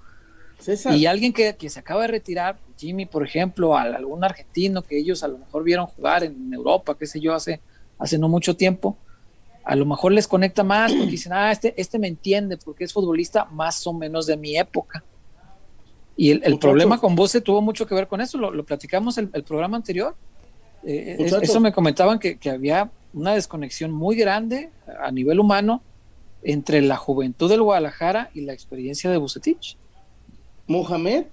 César, 0.60 0.96
Y 0.96 1.06
alguien 1.06 1.34
que, 1.34 1.56
que 1.56 1.70
se 1.70 1.80
acaba 1.80 2.02
de 2.04 2.08
retirar, 2.08 2.58
Jimmy, 2.78 3.06
por 3.06 3.24
ejemplo, 3.26 3.78
a 3.78 3.82
algún 3.84 4.24
argentino 4.24 4.82
que 4.82 4.98
ellos 4.98 5.22
a 5.24 5.28
lo 5.28 5.38
mejor 5.38 5.64
vieron 5.64 5.86
jugar 5.86 6.24
en 6.24 6.52
Europa, 6.54 6.96
qué 6.98 7.06
sé 7.06 7.20
yo, 7.20 7.34
hace, 7.36 7.60
hace 8.00 8.18
no 8.18 8.28
mucho 8.30 8.56
tiempo, 8.56 8.98
a 9.64 9.76
lo 9.76 9.86
mejor 9.86 10.14
les 10.14 10.28
conecta 10.28 10.64
más 10.64 10.92
porque 10.94 11.12
dicen, 11.12 11.34
ah, 11.34 11.52
este, 11.52 11.74
este 11.80 12.00
me 12.00 12.08
entiende 12.08 12.58
porque 12.58 12.86
es 12.86 12.94
futbolista 12.94 13.46
más 13.52 13.86
o 13.86 13.94
menos 13.94 14.26
de 14.26 14.38
mi 14.38 14.58
época. 14.58 15.04
Y 16.16 16.32
el, 16.32 16.42
el 16.44 16.58
problema 16.58 17.00
con 17.00 17.16
Bose 17.16 17.42
tuvo 17.42 17.62
mucho 17.62 17.86
que 17.86 17.94
ver 17.94 18.08
con 18.08 18.22
eso, 18.22 18.38
lo, 18.40 18.50
lo 18.50 18.64
platicamos 18.66 19.18
el, 19.20 19.30
el 19.34 19.44
programa 19.44 19.78
anterior. 19.78 20.16
Eh, 20.90 21.18
es- 21.20 21.34
eso 21.34 21.60
me 21.60 21.74
comentaban 21.74 22.18
que, 22.18 22.38
que 22.38 22.50
había 22.50 22.90
una 23.14 23.34
desconexión 23.34 23.92
muy 23.92 24.16
grande 24.16 24.70
a 25.02 25.12
nivel 25.12 25.40
humano 25.40 25.82
entre 26.44 26.82
la 26.82 26.96
juventud 26.96 27.50
del 27.50 27.62
Guadalajara 27.62 28.30
y 28.34 28.42
la 28.42 28.54
experiencia 28.54 29.10
de 29.12 29.18
Bucetich. 29.18 29.76
Mohamed, 30.68 31.26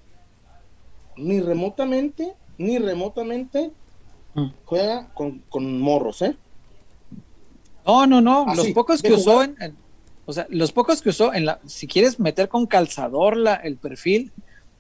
ni 1.17 1.41
remotamente, 1.41 2.33
ni 2.59 2.79
remotamente 2.79 3.71
Mm. 4.35 4.49
juega 4.65 5.09
con, 5.15 5.39
con 5.49 5.79
morros, 5.81 6.21
¿eh? 6.23 6.35
No, 7.87 8.07
no, 8.07 8.21
no. 8.21 8.47
Ah, 8.49 8.55
los 8.57 8.69
pocos 8.71 9.01
que 9.03 9.13
usó 9.13 9.43
en- 9.45 9.57
o 10.27 10.33
sea, 10.33 10.47
los 10.49 10.73
pocos 10.73 11.03
que 11.03 11.11
usó 11.11 11.33
en 11.35 11.45
la, 11.47 11.61
si 11.67 11.87
quieres 11.87 12.19
meter 12.19 12.49
con 12.49 12.67
calzador 12.67 13.37
la, 13.37 13.55
el 13.55 13.77
perfil, 13.77 14.33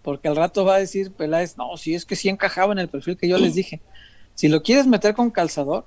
porque 0.02 0.26
al 0.26 0.34
rato 0.36 0.64
va 0.64 0.76
a 0.76 0.78
decir 0.78 1.12
Peláez, 1.12 1.56
no, 1.56 1.76
si 1.76 1.94
es 1.94 2.04
que 2.04 2.16
sí 2.16 2.28
encajaba 2.28 2.72
en 2.72 2.78
el 2.80 2.88
perfil 2.88 3.16
que 3.16 3.28
yo 3.28 3.38
les 3.38 3.54
dije. 3.54 3.80
Si 4.34 4.48
lo 4.48 4.62
quieres 4.62 4.86
meter 4.86 5.14
con 5.14 5.30
calzador, 5.30 5.84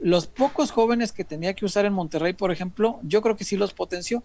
los 0.00 0.26
pocos 0.26 0.70
jóvenes 0.70 1.12
que 1.12 1.24
tenía 1.24 1.54
que 1.54 1.64
usar 1.64 1.84
en 1.84 1.92
Monterrey, 1.92 2.32
por 2.32 2.52
ejemplo, 2.52 3.00
yo 3.02 3.22
creo 3.22 3.36
que 3.36 3.44
sí 3.44 3.56
los 3.56 3.72
potenció. 3.74 4.22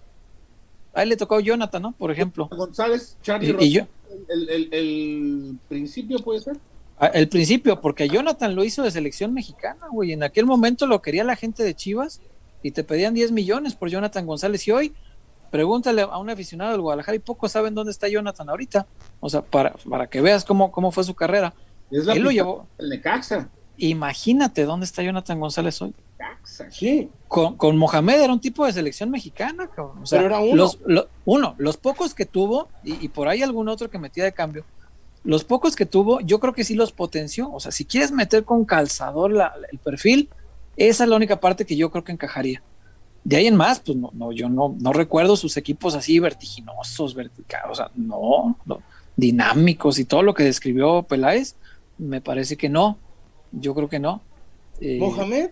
Ahí 0.93 1.08
le 1.08 1.17
tocó 1.17 1.39
Jonathan, 1.39 1.82
¿no? 1.82 1.91
Por 1.93 2.12
ejemplo. 2.12 2.47
González, 2.52 3.17
Charlie 3.23 3.56
Y, 3.60 3.63
y 3.65 3.71
yo, 3.71 3.88
el, 4.30 4.49
el- 4.49 4.73
el 4.73 5.58
principio 5.67 6.19
puede 6.19 6.39
ser. 6.41 6.58
a- 6.99 7.08
el 7.08 7.28
principio, 7.30 7.82
porque 7.82 8.08
Jonathan 8.08 8.56
lo 8.56 8.63
hizo 8.63 8.84
de 8.84 8.91
selección 8.91 9.34
mexicana, 9.34 9.88
güey. 9.91 10.12
En 10.13 10.21
aquel 10.21 10.45
momento 10.45 10.86
lo 10.86 11.02
quería 11.02 11.23
la 11.23 11.36
gente 11.36 11.63
de 11.63 11.73
Chivas 11.73 12.21
y 12.62 12.71
te 12.71 12.84
pedían 12.84 13.15
10 13.15 13.32
millones 13.32 13.73
por 13.73 13.89
Jonathan 13.89 14.26
González. 14.28 14.67
Y 14.67 14.71
hoy, 14.71 14.93
pregúntale 15.49 16.04
a 16.04 16.17
un 16.19 16.30
aficionado 16.30 16.71
del 16.73 16.82
Guadalajara 16.82 17.15
y 17.15 17.19
pocos 17.19 17.52
saben 17.52 17.73
dónde 17.73 17.91
está 17.91 18.08
Jonathan 18.08 18.47
ahorita. 18.49 18.86
O 19.19 19.30
sea, 19.30 19.41
para, 19.41 19.71
para 19.89 20.06
que 20.08 20.21
veas 20.21 20.45
cómo, 20.45 20.71
cómo 20.71 20.91
fue 20.91 21.04
su 21.04 21.15
carrera. 21.15 21.56
Es 21.93 22.06
la 22.06 22.13
Él 22.13 22.23
lo 22.23 22.32
llevó. 22.32 22.67
del 22.77 22.89
Necaxa. 22.89 23.49
Imagínate 23.77 24.63
dónde 24.65 24.86
está 24.86 25.03
Jonathan 25.03 25.39
González 25.39 25.82
hoy. 25.82 25.93
Necaxa. 26.19 26.71
Sí, 26.71 27.10
Con, 27.27 27.56
con 27.58 27.77
Mohamed 27.77 28.21
era 28.21 28.34
un 28.34 28.39
tipo 28.39 28.65
de 28.65 28.73
selección 28.73 29.10
mexicana, 29.12 29.67
cabrón. 29.67 29.99
O 30.03 30.06
sea, 30.06 30.19
Pero 30.19 30.27
era 30.36 30.39
uno. 30.43 30.56
Los, 30.56 30.79
lo- 30.86 31.08
uno, 31.25 31.56
los 31.58 31.77
pocos 31.77 32.13
que 32.13 32.25
tuvo, 32.25 32.67
y, 32.84 33.03
y 33.06 33.10
por 33.10 33.27
ahí 33.27 33.41
algún 33.41 33.67
otro 33.69 33.89
que 33.89 33.97
metía 33.99 34.23
de 34.23 34.32
cambio, 34.32 34.63
los 35.23 35.43
pocos 35.43 35.75
que 35.75 35.86
tuvo, 35.86 36.19
yo 36.21 36.39
creo 36.39 36.53
que 36.53 36.63
sí 36.63 36.75
los 36.75 36.91
potenció. 36.91 37.51
O 37.51 37.60
sea, 37.60 37.71
si 37.71 37.86
quieres 37.86 38.12
meter 38.12 38.43
con 38.43 38.65
calzador 38.65 39.32
la- 39.32 39.53
el 39.71 39.79
perfil, 39.79 40.29
esa 40.77 41.03
es 41.03 41.10
la 41.10 41.15
única 41.15 41.39
parte 41.39 41.65
que 41.65 41.75
yo 41.75 41.91
creo 41.91 42.03
que 42.03 42.12
encajaría. 42.12 42.62
De 43.23 43.38
ahí 43.38 43.47
en 43.47 43.56
más, 43.56 43.79
pues 43.79 43.97
no, 43.97 44.10
no 44.13 44.32
yo 44.34 44.49
no, 44.49 44.75
no 44.79 44.91
recuerdo 44.91 45.36
sus 45.38 45.56
equipos 45.56 45.95
así 45.95 46.19
vertiginosos, 46.19 47.15
verticales, 47.15 47.71
o 47.71 47.75
sea, 47.75 47.89
no, 47.95 48.58
no, 48.65 48.82
dinámicos 49.15 49.97
y 49.97 50.03
todo 50.06 50.23
lo 50.23 50.34
que 50.34 50.43
describió 50.43 51.03
Peláez, 51.03 51.56
me 52.04 52.22
parece 52.22 52.58
que 52.58 52.70
no. 52.70 52.98
Yo 53.52 53.74
creo 53.76 53.89
que 53.89 54.00
no. 54.00 54.22
Eh, 54.82 54.98
Mohamed 55.00 55.52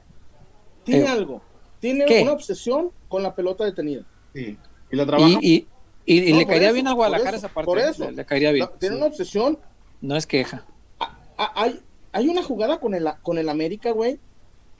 tiene 0.84 1.06
eh, 1.06 1.08
algo, 1.10 1.42
tiene 1.80 2.06
¿qué? 2.06 2.24
una 2.24 2.34
obsesión 2.34 2.92
con 3.08 3.24
la 3.24 3.36
pelota 3.36 3.64
detenida. 3.64 4.04
Sí. 4.34 4.58
Y 4.92 4.96
lo 4.96 5.06
trabaja. 5.06 5.30
y, 5.42 5.68
y, 6.06 6.18
y- 6.18 6.30
y 6.30 6.34
No, 6.34 6.40
le 6.40 6.46
caería 6.48 6.68
eso, 6.70 6.74
bien 6.74 6.86
por 6.88 6.96
Guadalajara 6.96 7.38
esa 7.38 7.48
parte. 7.50 7.66
por 7.66 7.80
eso. 7.80 8.06
Le, 8.06 8.12
le 8.14 8.26
caería 8.26 8.52
bien. 8.52 8.66
La- 8.66 8.78
tiene 8.80 8.96
sí. 8.96 8.98
una 9.02 9.08
obsesión. 9.08 9.60
No 10.02 10.16
es 10.16 10.26
queja. 10.28 10.66
Ah, 11.00 11.52
hay, 11.56 11.80
hay 12.12 12.28
una 12.28 12.44
jugada 12.44 12.80
con 12.80 12.94
el, 12.96 13.08
con 13.22 13.38
el 13.38 13.50
América, 13.50 13.92
güey, 13.92 14.20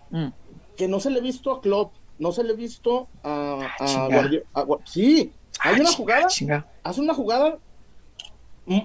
Mm. 0.10 0.28
que 0.76 0.88
no 0.90 1.00
se 1.00 1.10
le 1.10 1.20
ha 1.20 1.22
visto 1.22 1.52
a 1.54 1.62
Klopp, 1.62 1.94
no 2.20 2.32
se 2.34 2.44
le 2.44 2.52
ha 2.52 2.56
visto 2.56 3.08
a, 3.24 3.68
a. 3.80 4.10
Guardi- 4.10 4.44
a 4.54 4.64
Gua- 4.66 4.82
Sí, 4.84 5.32
hay 5.60 5.74
Ah, 5.76 5.76
una 5.76 5.86
chinga, 5.86 5.92
jugada, 5.98 6.28
chinga. 6.28 6.68
hace 6.84 7.00
una 7.02 7.14
jugada 7.14 7.58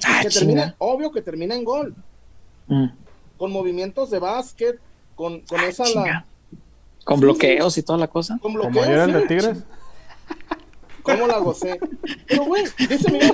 Ah, 0.05 0.21
que 0.23 0.29
termina, 0.31 0.75
obvio 0.79 1.11
que 1.11 1.21
termina 1.23 1.55
en 1.55 1.65
gol, 1.65 1.95
Mm. 2.69 2.87
con 3.37 3.53
movimientos 3.53 4.11
de 4.11 4.19
básquet, 4.19 4.79
con, 5.15 5.41
con 5.43 5.61
esa 5.61 5.85
la. 5.95 6.25
Con 7.05 7.19
Sí, 7.19 7.23
bloqueos 7.25 7.79
y 7.79 7.83
toda 7.83 7.99
la 7.99 8.09
cosa. 8.09 8.39
con 8.41 8.53
Como 8.55 8.65
bloqueo, 8.71 8.83
ayer 8.83 8.99
el 8.99 9.07
sí. 9.07 9.13
de 9.13 9.21
Tigres. 9.29 9.59
¿Cómo 11.03 11.27
la 11.29 11.39
gocé? 11.39 11.79
Pero, 12.27 12.45
güey, 12.47 12.65
dice 12.89 13.13
Miguel, 13.13 13.31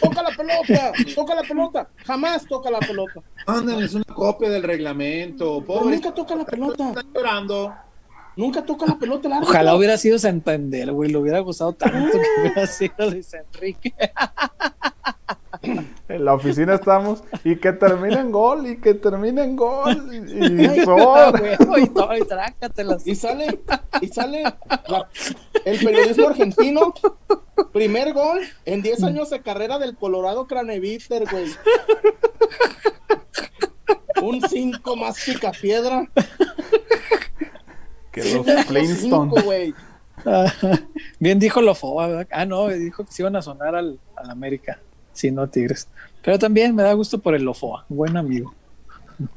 toca 0.00 0.22
la 0.24 0.30
pelota, 0.36 0.92
toca 1.14 1.34
la 1.36 1.42
pelota, 1.42 1.88
jamás 2.04 2.44
toca 2.46 2.68
la 2.68 2.80
pelota. 2.80 3.20
Ándale, 3.46 3.84
es 3.84 3.94
una 3.94 4.04
copia 4.12 4.50
del 4.50 4.64
reglamento. 4.64 5.62
Pobre. 5.64 5.94
nunca 5.94 6.12
toca 6.12 6.34
la 6.34 6.44
pelota, 6.44 6.88
Está 6.88 7.02
llorando. 7.14 7.72
nunca 8.34 8.64
toca 8.66 8.86
la 8.86 8.98
pelota. 8.98 9.28
el 9.28 9.34
árbitro. 9.34 9.50
Ojalá 9.50 9.76
hubiera 9.76 9.96
sido 9.98 10.18
Santander, 10.18 10.90
güey. 10.90 11.12
Le 11.12 11.18
hubiera 11.18 11.38
gustado 11.38 11.72
tanto 11.74 12.10
que 12.18 12.40
hubiera 12.40 12.66
sido 12.66 13.08
Luis 13.08 13.32
Enrique. 13.34 13.94
En 16.08 16.24
la 16.24 16.34
oficina 16.34 16.74
estamos 16.74 17.22
y 17.44 17.56
que 17.56 17.72
termine 17.72 18.16
en 18.20 18.32
gol 18.32 18.66
y 18.66 18.78
que 18.80 18.94
termine 18.94 19.44
en 19.44 19.56
gol. 19.56 20.10
Y, 20.12 20.64
y 20.80 20.80
por- 20.84 21.66
güey, 21.66 21.84
y 21.84 21.88
todo, 21.88 22.16
y 22.16 22.24
trácatelas. 22.24 23.06
Y 23.06 23.14
sale, 23.14 23.60
y 24.00 24.08
sale 24.08 24.42
la- 24.42 25.08
el 25.64 25.78
periodismo 25.84 26.28
argentino. 26.28 26.92
Primer 27.72 28.12
gol 28.12 28.40
en 28.64 28.82
10 28.82 29.04
años 29.04 29.30
de 29.30 29.40
carrera 29.40 29.78
del 29.78 29.96
Colorado 29.96 30.46
Craneviter, 30.46 31.24
güey. 31.30 31.46
Un 34.20 34.40
5 34.40 34.96
más 34.96 35.16
piedra. 35.60 36.08
que 38.10 38.34
los 38.34 38.66
Flintstones. 38.66 39.74
Bien 41.18 41.38
dijo 41.38 41.60
Lofoa, 41.62 42.06
¿verdad? 42.08 42.28
Ah, 42.30 42.44
no, 42.46 42.68
dijo 42.68 43.04
que 43.04 43.12
se 43.12 43.22
iban 43.22 43.36
a 43.36 43.42
sonar 43.42 43.74
al, 43.74 43.98
al 44.16 44.30
América. 44.30 44.78
Sí, 45.12 45.30
no 45.30 45.48
Tigres. 45.48 45.88
Pero 46.22 46.38
también 46.38 46.74
me 46.74 46.82
da 46.82 46.92
gusto 46.94 47.18
por 47.18 47.34
el 47.34 47.42
Lofoa. 47.42 47.84
Buen 47.88 48.16
amigo. 48.16 48.54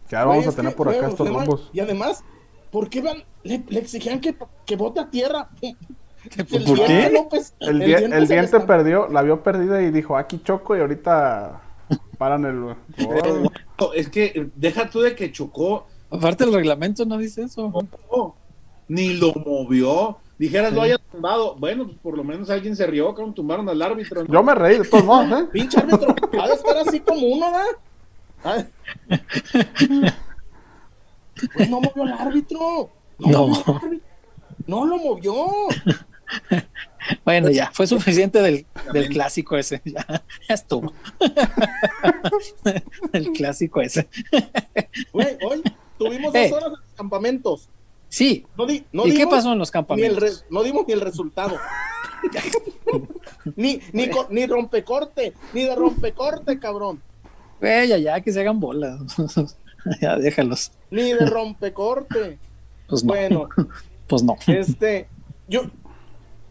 Que 0.08 0.16
ahora 0.16 0.30
vamos 0.30 0.48
a 0.48 0.52
tener 0.56 0.72
que, 0.72 0.78
por 0.78 0.90
acá 0.90 1.08
estos 1.08 1.28
rumbos. 1.28 1.70
Y 1.74 1.80
además, 1.80 2.24
¿por 2.72 2.90
qué 2.90 3.02
van? 3.02 3.24
Le, 3.44 3.64
le 3.68 3.80
exigían 3.80 4.20
que, 4.20 4.36
que 4.66 4.76
bote 4.76 5.00
a 5.00 5.10
tierra. 5.10 5.50
El 5.62 6.46
¿Por 6.46 6.76
diente 6.78 6.86
qué? 6.88 7.12
López- 7.12 7.54
El, 7.60 7.70
el 7.70 7.80
die- 7.80 7.98
diente 7.98 8.18
el 8.18 8.28
diente 8.28 8.60
perdió, 8.62 9.08
la 9.10 9.22
vio 9.22 9.44
perdida 9.44 9.82
y 9.84 9.92
dijo, 9.92 10.18
aquí 10.18 10.42
choco 10.44 10.76
y 10.76 10.80
ahorita 10.80 11.62
paran 12.18 12.46
el 12.46 12.76
es 13.94 14.10
que 14.10 14.50
deja 14.56 14.90
tú 14.90 15.02
de 15.02 15.14
que 15.16 15.32
chocó. 15.32 15.86
Aparte 16.10 16.44
el 16.46 16.54
reglamento 16.54 17.06
no 17.06 17.18
dice 17.18 17.44
eso. 17.44 17.72
no, 18.12 18.36
ni 18.88 19.14
lo 19.14 19.34
movió. 19.34 20.18
Dijeras, 20.38 20.74
lo 20.74 20.82
haya 20.82 20.98
tumbado. 20.98 21.56
Bueno, 21.56 21.86
pues 21.86 21.98
por 22.00 22.18
lo 22.18 22.24
menos 22.24 22.50
alguien 22.50 22.76
se 22.76 22.86
rió, 22.88 23.14
cabrón, 23.14 23.34
tumbaron 23.34 23.68
al 23.70 23.82
árbitro. 23.82 24.24
¿no? 24.24 24.34
Yo 24.34 24.44
me 24.44 24.54
reí 24.54 24.80
de 24.80 24.86
todos 24.86 25.06
modos, 25.06 25.42
¿eh? 25.42 25.48
Pinche 25.54 25.80
árbitro, 25.80 26.14
ha 26.42 26.48
de 26.48 26.54
estar 26.54 26.78
así 26.78 27.00
como 27.00 27.26
uno, 27.28 27.48
¿verdad? 28.44 28.68
Pues 31.54 31.70
no 31.70 31.82
movió 31.82 32.04
al 32.04 32.14
árbitro. 32.14 32.90
No, 33.20 33.30
No. 33.30 33.48
movió 33.48 33.64
al 33.68 33.76
árbitro. 33.78 34.08
No 34.68 34.86
lo 34.86 34.98
movió. 34.98 35.36
Bueno, 37.24 37.50
ya, 37.52 37.70
fue 37.72 37.86
suficiente 37.88 38.42
del, 38.42 38.66
del 38.92 39.10
clásico 39.10 39.58
ese. 39.58 39.82
Ya, 39.86 40.06
ya 40.50 40.56
estuvo. 40.56 40.92
el 43.14 43.32
clásico 43.32 43.82
ese. 43.82 44.08
Güey, 45.14 45.38
hoy 45.48 45.62
tuvimos 45.98 46.34
dos 46.34 46.52
horas 46.52 46.80
campamentos. 46.96 47.70
Sí. 48.16 48.46
No 48.58 48.66
di- 48.66 48.86
no 48.94 49.06
¿Y 49.06 49.12
qué 49.12 49.18
dimos 49.18 49.34
pasó 49.34 49.52
en 49.52 49.60
los 49.60 49.68
Ni 49.68 49.72
el 49.72 49.74
campamentos? 49.74 50.46
no 50.50 50.64
dimos 50.64 50.88
ni 50.88 50.94
el 50.94 51.02
resultado. 51.02 51.58
ni, 53.58 53.82
ni, 53.92 54.10
ni 54.30 54.46
rompecorte, 54.46 55.34
ni 55.54 55.64
de 55.64 55.76
rompecorte, 55.76 56.58
cabrón. 56.58 57.02
Güey, 57.60 57.90
ya, 57.90 57.98
ya, 57.98 58.22
que 58.22 58.32
se 58.32 58.40
hagan 58.40 58.60
bolas. 58.62 59.00
ya, 60.02 60.16
déjalos. 60.18 60.72
Ni 60.92 61.12
de 61.12 61.26
rompecorte. 61.26 62.40
Pues 62.88 63.04
no. 63.04 63.14
Bueno, 63.14 63.50
Pues 64.08 64.24
no. 64.24 64.38
este, 64.48 65.10
yo, 65.50 65.64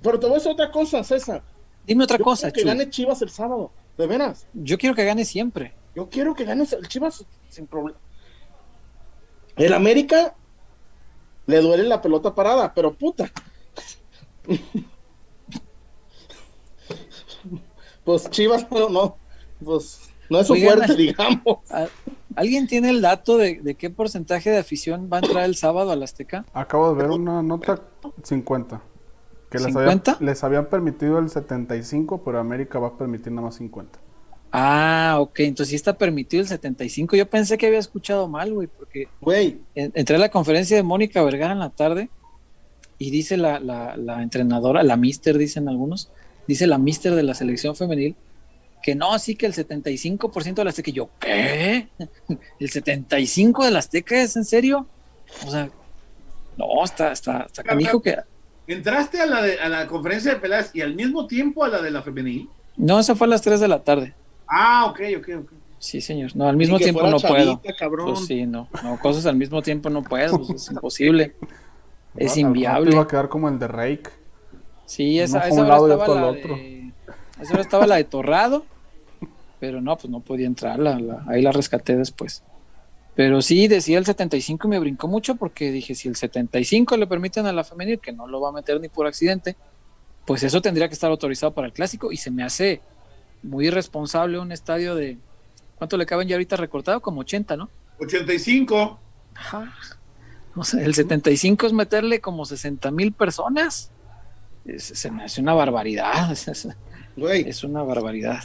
pero 0.02 0.18
te 0.20 0.26
voy 0.26 0.34
a 0.34 0.38
decir 0.38 0.52
otra 0.52 0.70
cosa, 0.70 1.02
César. 1.02 1.42
Dime 1.86 2.04
otra 2.04 2.18
Yo 2.18 2.24
cosa, 2.24 2.50
que 2.52 2.60
Chuy. 2.60 2.68
gane 2.68 2.90
Chivas 2.90 3.22
el 3.22 3.30
sábado, 3.30 3.70
de 3.96 4.06
veras. 4.06 4.46
Yo 4.52 4.76
quiero 4.76 4.94
que 4.94 5.04
gane 5.06 5.24
siempre. 5.24 5.72
Yo 5.96 6.10
quiero 6.10 6.34
que 6.34 6.44
gane 6.44 6.64
el 6.70 6.88
Chivas 6.88 7.24
sin 7.48 7.66
problema. 7.66 7.98
El 9.56 9.72
América 9.72 10.34
le 11.46 11.60
duele 11.60 11.84
la 11.84 12.00
pelota 12.02 12.34
parada, 12.34 12.72
pero 12.74 12.92
puta. 12.94 13.30
Pues 18.04 18.28
Chivas 18.30 18.66
no, 18.70 18.88
no, 18.88 19.16
pues 19.64 20.10
no 20.30 20.40
es 20.40 20.46
su 20.46 20.52
Oigan, 20.54 20.76
fuerte, 20.78 20.94
digamos. 20.96 21.58
¿a- 21.70 21.86
¿Alguien 22.36 22.66
tiene 22.66 22.90
el 22.90 23.00
dato 23.00 23.38
de, 23.38 23.60
de 23.62 23.76
qué 23.76 23.90
porcentaje 23.90 24.50
de 24.50 24.58
afición 24.58 25.08
va 25.12 25.18
a 25.18 25.20
entrar 25.20 25.44
el 25.44 25.54
sábado 25.54 25.92
al 25.92 26.02
Azteca? 26.02 26.44
Acabo 26.52 26.92
de 26.92 27.00
ver 27.02 27.10
una 27.12 27.42
nota 27.42 27.80
50. 28.24 28.80
Que 29.50 29.58
les, 29.60 29.72
¿50? 29.72 29.78
habían, 29.78 30.02
les 30.18 30.42
habían 30.42 30.66
permitido 30.66 31.20
el 31.20 31.30
75, 31.30 32.24
pero 32.24 32.40
América 32.40 32.80
va 32.80 32.88
a 32.88 32.98
permitir 32.98 33.30
nada 33.32 33.46
más 33.46 33.54
50. 33.54 34.00
Ah, 34.56 35.16
ok, 35.18 35.40
entonces 35.40 35.70
sí 35.70 35.74
está 35.74 35.98
permitido 35.98 36.40
el 36.40 36.46
75. 36.48 37.16
Yo 37.16 37.28
pensé 37.28 37.58
que 37.58 37.66
había 37.66 37.80
escuchado 37.80 38.28
mal, 38.28 38.52
güey, 38.54 38.68
porque 38.68 39.08
Güey, 39.20 39.58
en- 39.74 39.90
entré 39.96 40.14
a 40.14 40.20
la 40.20 40.28
conferencia 40.28 40.76
de 40.76 40.84
Mónica 40.84 41.24
Vergara 41.24 41.54
en 41.54 41.58
la 41.58 41.70
tarde 41.70 42.08
y 42.98 43.10
dice 43.10 43.36
la, 43.36 43.58
la, 43.58 43.96
la 43.96 44.22
entrenadora, 44.22 44.84
la 44.84 44.96
mister, 44.96 45.38
dicen 45.38 45.68
algunos, 45.68 46.08
dice 46.46 46.68
la 46.68 46.78
mister 46.78 47.16
de 47.16 47.24
la 47.24 47.34
selección 47.34 47.74
femenil, 47.74 48.14
que 48.80 48.94
no, 48.94 49.18
sí 49.18 49.34
que 49.34 49.46
el 49.46 49.54
75% 49.54 50.54
de 50.54 50.62
la 50.64 50.70
Azteca. 50.70 50.90
Y 50.90 50.92
yo, 50.92 51.08
¿qué? 51.18 51.88
¿El 52.60 52.70
75% 52.70 53.64
de 53.64 53.70
la 53.72 53.80
Azteca 53.80 54.22
es 54.22 54.36
en 54.36 54.44
serio? 54.44 54.86
O 55.44 55.50
sea, 55.50 55.68
no, 56.56 56.84
está, 56.84 57.10
está, 57.10 57.46
está 57.46 57.64
canijo 57.64 58.00
que... 58.00 58.16
Entraste 58.68 59.20
a 59.20 59.26
la, 59.26 59.42
de, 59.42 59.58
a 59.58 59.68
la 59.68 59.86
conferencia 59.88 60.32
de 60.34 60.38
Peláez 60.40 60.70
y 60.74 60.80
al 60.80 60.94
mismo 60.94 61.26
tiempo 61.26 61.64
a 61.64 61.68
la 61.68 61.82
de 61.82 61.90
la 61.90 62.02
femenil. 62.02 62.48
No, 62.76 63.00
eso 63.00 63.16
fue 63.16 63.26
a 63.26 63.30
las 63.30 63.42
3 63.42 63.58
de 63.58 63.68
la 63.68 63.82
tarde. 63.82 64.14
Ah, 64.46 64.86
ok, 64.86 65.00
ok, 65.18 65.28
ok. 65.42 65.52
Sí, 65.78 66.00
señor. 66.00 66.34
No, 66.34 66.48
al 66.48 66.56
mismo 66.56 66.78
tiempo 66.78 67.02
no 67.02 67.18
puedo. 67.18 67.60
chavita. 67.62 67.88
Pues 68.06 68.20
sí, 68.26 68.46
no, 68.46 68.68
no, 68.82 68.98
cosas 68.98 69.26
al 69.26 69.36
mismo 69.36 69.60
tiempo 69.62 69.90
no 69.90 70.02
puedo, 70.02 70.38
pues 70.38 70.50
es 70.62 70.70
imposible. 70.70 71.34
Es 72.16 72.28
rato 72.28 72.40
inviable. 72.40 72.92
Iba 72.92 73.02
a 73.02 73.08
quedar 73.08 73.28
como 73.28 73.48
el 73.48 73.58
de 73.58 73.66
Rake. 73.66 74.08
Sí, 74.86 75.18
esa, 75.18 75.48
esa 75.48 75.62
hora 75.62 75.76
estaba 75.78 76.08
la 76.14 76.26
otro. 76.28 76.54
de, 76.56 76.92
esa 77.42 77.52
hora 77.54 77.62
estaba 77.62 77.86
la 77.88 77.96
de 77.96 78.04
Torrado, 78.04 78.64
pero 79.58 79.80
no, 79.80 79.96
pues 79.96 80.08
no 80.10 80.20
podía 80.20 80.46
entrar, 80.46 80.78
la, 80.78 80.96
la- 81.00 81.24
ahí 81.26 81.42
la 81.42 81.50
rescaté 81.50 81.96
después. 81.96 82.44
Pero 83.16 83.42
sí, 83.42 83.66
decía 83.66 83.98
el 83.98 84.06
75 84.06 84.68
y 84.68 84.70
me 84.70 84.78
brincó 84.78 85.08
mucho 85.08 85.34
porque 85.34 85.72
dije, 85.72 85.96
si 85.96 86.06
el 86.06 86.14
75 86.14 86.96
le 86.96 87.06
permiten 87.08 87.46
a 87.46 87.52
la 87.52 87.64
femenil, 87.64 87.98
que 87.98 88.12
no 88.12 88.28
lo 88.28 88.40
va 88.40 88.50
a 88.50 88.52
meter 88.52 88.80
ni 88.80 88.88
por 88.88 89.06
accidente, 89.08 89.56
pues 90.24 90.44
eso 90.44 90.62
tendría 90.62 90.86
que 90.86 90.94
estar 90.94 91.10
autorizado 91.10 91.52
para 91.52 91.66
el 91.66 91.72
clásico 91.72 92.12
y 92.12 92.16
se 92.16 92.30
me 92.30 92.44
hace 92.44 92.80
muy 93.44 93.66
irresponsable 93.68 94.38
un 94.38 94.52
estadio 94.52 94.94
de... 94.94 95.18
¿Cuánto 95.76 95.96
le 95.96 96.06
caben 96.06 96.26
ya 96.28 96.36
ahorita 96.36 96.56
recortado? 96.56 97.00
Como 97.00 97.20
80, 97.20 97.56
¿no? 97.56 97.68
85. 98.00 98.98
Ajá. 99.34 99.72
O 100.56 100.64
sea, 100.64 100.84
el 100.84 100.94
75 100.94 101.66
es 101.66 101.72
meterle 101.72 102.20
como 102.20 102.44
60 102.44 102.90
mil 102.90 103.12
personas. 103.12 103.90
Es- 104.64 104.84
se 104.84 105.10
me 105.10 105.24
hace 105.24 105.40
una 105.40 105.52
barbaridad. 105.54 106.30
Es, 106.32 106.48
es- 106.48 106.68
Güey, 107.16 107.48
es 107.48 107.62
una 107.64 107.82
barbaridad. 107.82 108.44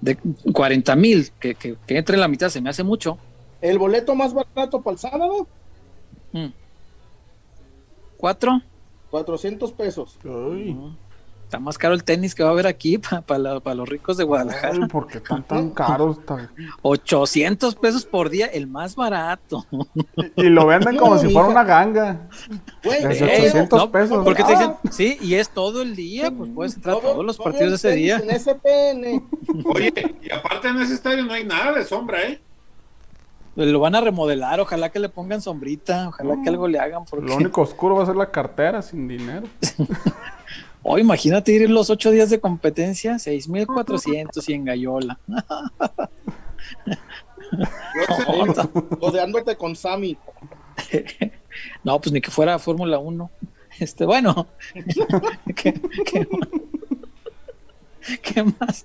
De 0.00 0.16
40 0.52 0.94
mil, 0.96 1.30
que, 1.40 1.54
que, 1.54 1.76
que 1.86 1.96
entre 1.98 2.14
en 2.14 2.20
la 2.20 2.28
mitad 2.28 2.48
se 2.50 2.60
me 2.60 2.70
hace 2.70 2.82
mucho. 2.84 3.18
el 3.60 3.78
boleto 3.78 4.14
más 4.14 4.32
barato 4.34 4.80
para 4.82 4.92
el 4.94 4.98
sábado, 4.98 5.46
Mm. 6.32 6.48
¿Cuatro? 8.18 8.60
400 9.10 9.72
pesos. 9.72 10.18
Ay. 10.24 10.76
Está 11.48 11.58
más 11.58 11.78
caro 11.78 11.94
el 11.94 12.04
tenis 12.04 12.34
que 12.34 12.42
va 12.42 12.50
a 12.50 12.52
haber 12.52 12.66
aquí 12.66 12.98
para 13.26 13.74
los 13.74 13.88
ricos 13.88 14.18
de 14.18 14.24
Guadalajara. 14.24 14.74
ay, 14.82 14.86
¿por 14.86 15.06
qué 15.06 15.16
están 15.16 15.42
tan 15.44 15.70
caros? 15.74 16.22
Tan- 16.26 16.50
800 16.82 17.74
pesos 17.76 18.04
por 18.04 18.28
día, 18.28 18.44
el 18.48 18.66
más 18.66 18.94
barato. 18.94 19.64
Y 20.36 20.42
lo 20.50 20.66
venden 20.66 20.98
como 20.98 21.14
No, 21.14 21.20
si 21.22 21.30
fuera 21.30 21.48
una 21.48 21.64
ganga. 21.64 22.28
Güey, 22.84 23.02
Desde 23.02 23.24
Eh, 23.24 23.48
800 23.48 23.78
no, 23.78 23.90
pesos. 23.90 24.24
Porque 24.26 24.44
te 24.44 24.52
Ah. 24.52 24.58
dicen, 24.58 24.92
sí, 24.92 25.16
y 25.22 25.36
es 25.36 25.48
todo 25.48 25.80
el 25.80 25.96
día, 25.96 26.30
pues 26.30 26.50
puedes 26.54 26.74
entrar 26.74 26.96
a 26.96 27.00
todo- 27.00 27.12
todos 27.12 27.24
los 27.24 27.36
todo 27.38 27.44
partidos 27.44 27.70
de 27.70 27.76
ese 27.76 27.92
día. 27.96 28.16
En 28.22 28.28
SPN. 28.30 29.24
Oye, 29.74 30.16
y 30.22 30.30
aparte 30.30 30.68
en 30.68 30.82
ese 30.82 30.92
estadio 30.92 31.24
no 31.24 31.32
hay 31.32 31.44
nada 31.44 31.72
de 31.72 31.82
sombra, 31.86 32.24
¿eh? 32.24 32.42
Lo 33.56 33.80
van 33.80 33.94
a 33.94 34.02
remodelar, 34.02 34.60
ojalá 34.60 34.90
que 34.90 34.98
le 34.98 35.08
pongan 35.08 35.40
sombrita, 35.40 36.08
ojalá 36.08 36.36
que 36.44 36.50
algo 36.50 36.68
le 36.68 36.78
hagan. 36.78 37.06
Porque... 37.06 37.26
Lo 37.26 37.36
único 37.36 37.62
oscuro 37.62 37.94
va 37.96 38.02
a 38.02 38.06
ser 38.06 38.16
la 38.16 38.30
cartera 38.30 38.82
sin 38.82 39.08
dinero. 39.08 39.46
Oh, 40.90 40.98
imagínate 40.98 41.52
ir 41.52 41.68
los 41.68 41.90
ocho 41.90 42.10
días 42.10 42.30
de 42.30 42.40
competencia, 42.40 43.18
6,400 43.18 44.48
y 44.48 44.54
en 44.54 44.64
Gallola. 44.64 45.18
Codeándote 48.98 49.54
con 49.58 49.76
Sammy. 49.76 50.16
no, 51.84 52.00
pues 52.00 52.10
ni 52.10 52.22
que 52.22 52.30
fuera 52.30 52.58
Fórmula 52.58 52.98
1. 52.98 53.30
Este, 53.80 54.06
bueno. 54.06 54.48
¿Qué, 55.54 55.78
qué, 56.06 56.26
qué 58.22 58.42
más? 58.42 58.84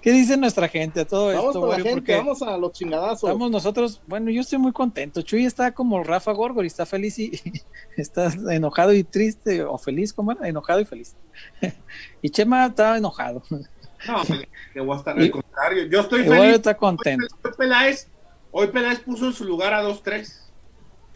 ¿Qué 0.00 0.12
dice 0.12 0.36
nuestra 0.36 0.68
gente 0.68 1.00
a 1.00 1.04
todo 1.06 1.26
Vamos 1.28 1.46
esto, 1.46 1.60
con 1.60 1.68
la 1.70 1.74
güey? 1.76 1.84
gente, 1.84 2.00
Porque 2.00 2.16
vamos 2.16 2.42
a 2.42 2.56
los 2.56 2.72
chingadazos. 2.72 3.22
estamos 3.30 3.50
nosotros, 3.50 4.00
bueno, 4.06 4.30
yo 4.30 4.40
estoy 4.40 4.58
muy 4.58 4.72
contento. 4.72 5.22
Chuy 5.22 5.44
está 5.46 5.72
como 5.72 6.02
Rafa 6.02 6.32
Gorgor 6.32 6.64
y 6.64 6.68
está 6.68 6.86
feliz 6.86 7.18
y 7.18 7.32
está 7.96 8.32
enojado 8.50 8.92
y 8.94 9.04
triste, 9.04 9.62
o 9.64 9.78
feliz, 9.78 10.12
¿cómo 10.12 10.32
era? 10.32 10.48
Enojado 10.48 10.80
y 10.80 10.84
feliz. 10.84 11.14
Y 12.22 12.30
Chema 12.30 12.66
está 12.66 12.96
enojado. 12.96 13.42
No, 13.50 14.22
que 14.72 14.80
voy 14.80 14.94
a 14.96 14.98
estar 14.98 15.18
al 15.18 15.30
contrario. 15.30 15.84
Yo 15.86 16.00
estoy 16.00 16.24
feliz. 16.24 16.54
está 16.56 16.76
contento. 16.76 17.26
Hoy 17.44 17.52
Peláez, 17.56 18.08
hoy 18.50 18.66
Peláez 18.68 19.00
puso 19.00 19.26
en 19.26 19.32
su 19.32 19.44
lugar 19.44 19.74
a 19.74 19.82
2-3. 19.82 20.40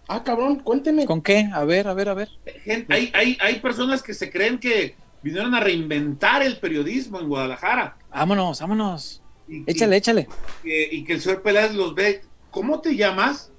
Ah, 0.08 0.22
cabrón, 0.22 0.60
cuénteme. 0.60 1.04
¿Con 1.04 1.20
qué? 1.22 1.48
A 1.52 1.64
ver, 1.64 1.88
a 1.88 1.94
ver, 1.94 2.08
a 2.08 2.14
ver. 2.14 2.28
Gente- 2.62 2.92
Hay, 2.94 3.10
hay, 3.14 3.36
hay 3.40 3.58
personas 3.60 4.02
que 4.02 4.14
se 4.14 4.30
creen 4.30 4.58
que 4.58 4.94
vinieron 5.26 5.54
a 5.54 5.60
reinventar 5.60 6.42
el 6.42 6.58
periodismo 6.58 7.20
en 7.20 7.28
Guadalajara. 7.28 7.96
Vámonos, 8.10 8.60
vámonos. 8.60 9.22
Y, 9.48 9.62
Échale, 9.70 9.96
échale. 9.96 10.28
Y, 10.62 10.68
que- 10.68 10.88
y 10.92 11.04
que 11.04 11.12
el 11.14 11.20
señor 11.20 11.42
Peláez 11.42 11.74
los 11.74 11.94
ve. 11.94 12.22
¿Cómo 12.50 12.80
te 12.80 12.94
llamas? 12.96 13.52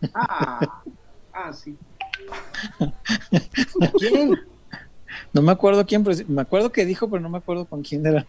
Ah, 0.14 0.82
ah 1.32 1.52
sí. 1.52 1.76
¿Quién? 3.98 4.38
No 5.32 5.40
me 5.42 5.52
acuerdo 5.52 5.86
quién, 5.86 6.04
pero 6.04 6.16
me 6.28 6.42
acuerdo 6.42 6.70
que 6.72 6.84
dijo, 6.84 7.08
pero 7.08 7.22
no 7.22 7.28
me 7.30 7.38
acuerdo 7.38 7.64
con 7.64 7.82
quién 7.82 8.04
era. 8.06 8.26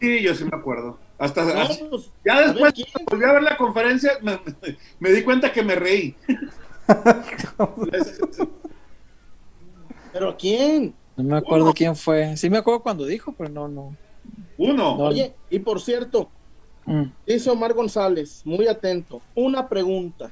Sí, 0.00 0.22
yo 0.22 0.34
sí 0.34 0.44
me 0.44 0.56
acuerdo. 0.56 0.98
Hasta, 1.18 1.44
ya 2.24 2.34
ver, 2.36 2.54
después 2.54 2.74
volví 3.10 3.24
a 3.24 3.32
ver 3.32 3.42
la 3.42 3.56
conferencia, 3.56 4.12
me, 4.22 4.32
me- 4.32 4.76
me 5.00 5.10
di 5.12 5.22
cuenta 5.22 5.52
que 5.52 5.62
me 5.62 5.74
reí. 5.76 6.16
¿Pero 10.12 10.36
quién? 10.36 10.94
No 11.18 11.24
me 11.24 11.36
acuerdo 11.36 11.64
Uno. 11.66 11.74
quién 11.74 11.94
fue. 11.96 12.36
Sí 12.36 12.48
me 12.48 12.58
acuerdo 12.58 12.82
cuando 12.82 13.04
dijo, 13.04 13.32
pero 13.36 13.50
no, 13.50 13.68
no. 13.68 13.94
Uno. 14.56 14.96
No. 14.96 15.04
Oye, 15.04 15.34
y 15.50 15.58
por 15.58 15.80
cierto, 15.80 16.28
Mm. 16.86 17.02
dice 17.26 17.50
Omar 17.50 17.74
González, 17.74 18.40
muy 18.46 18.66
atento, 18.66 19.20
una 19.34 19.68
pregunta. 19.68 20.30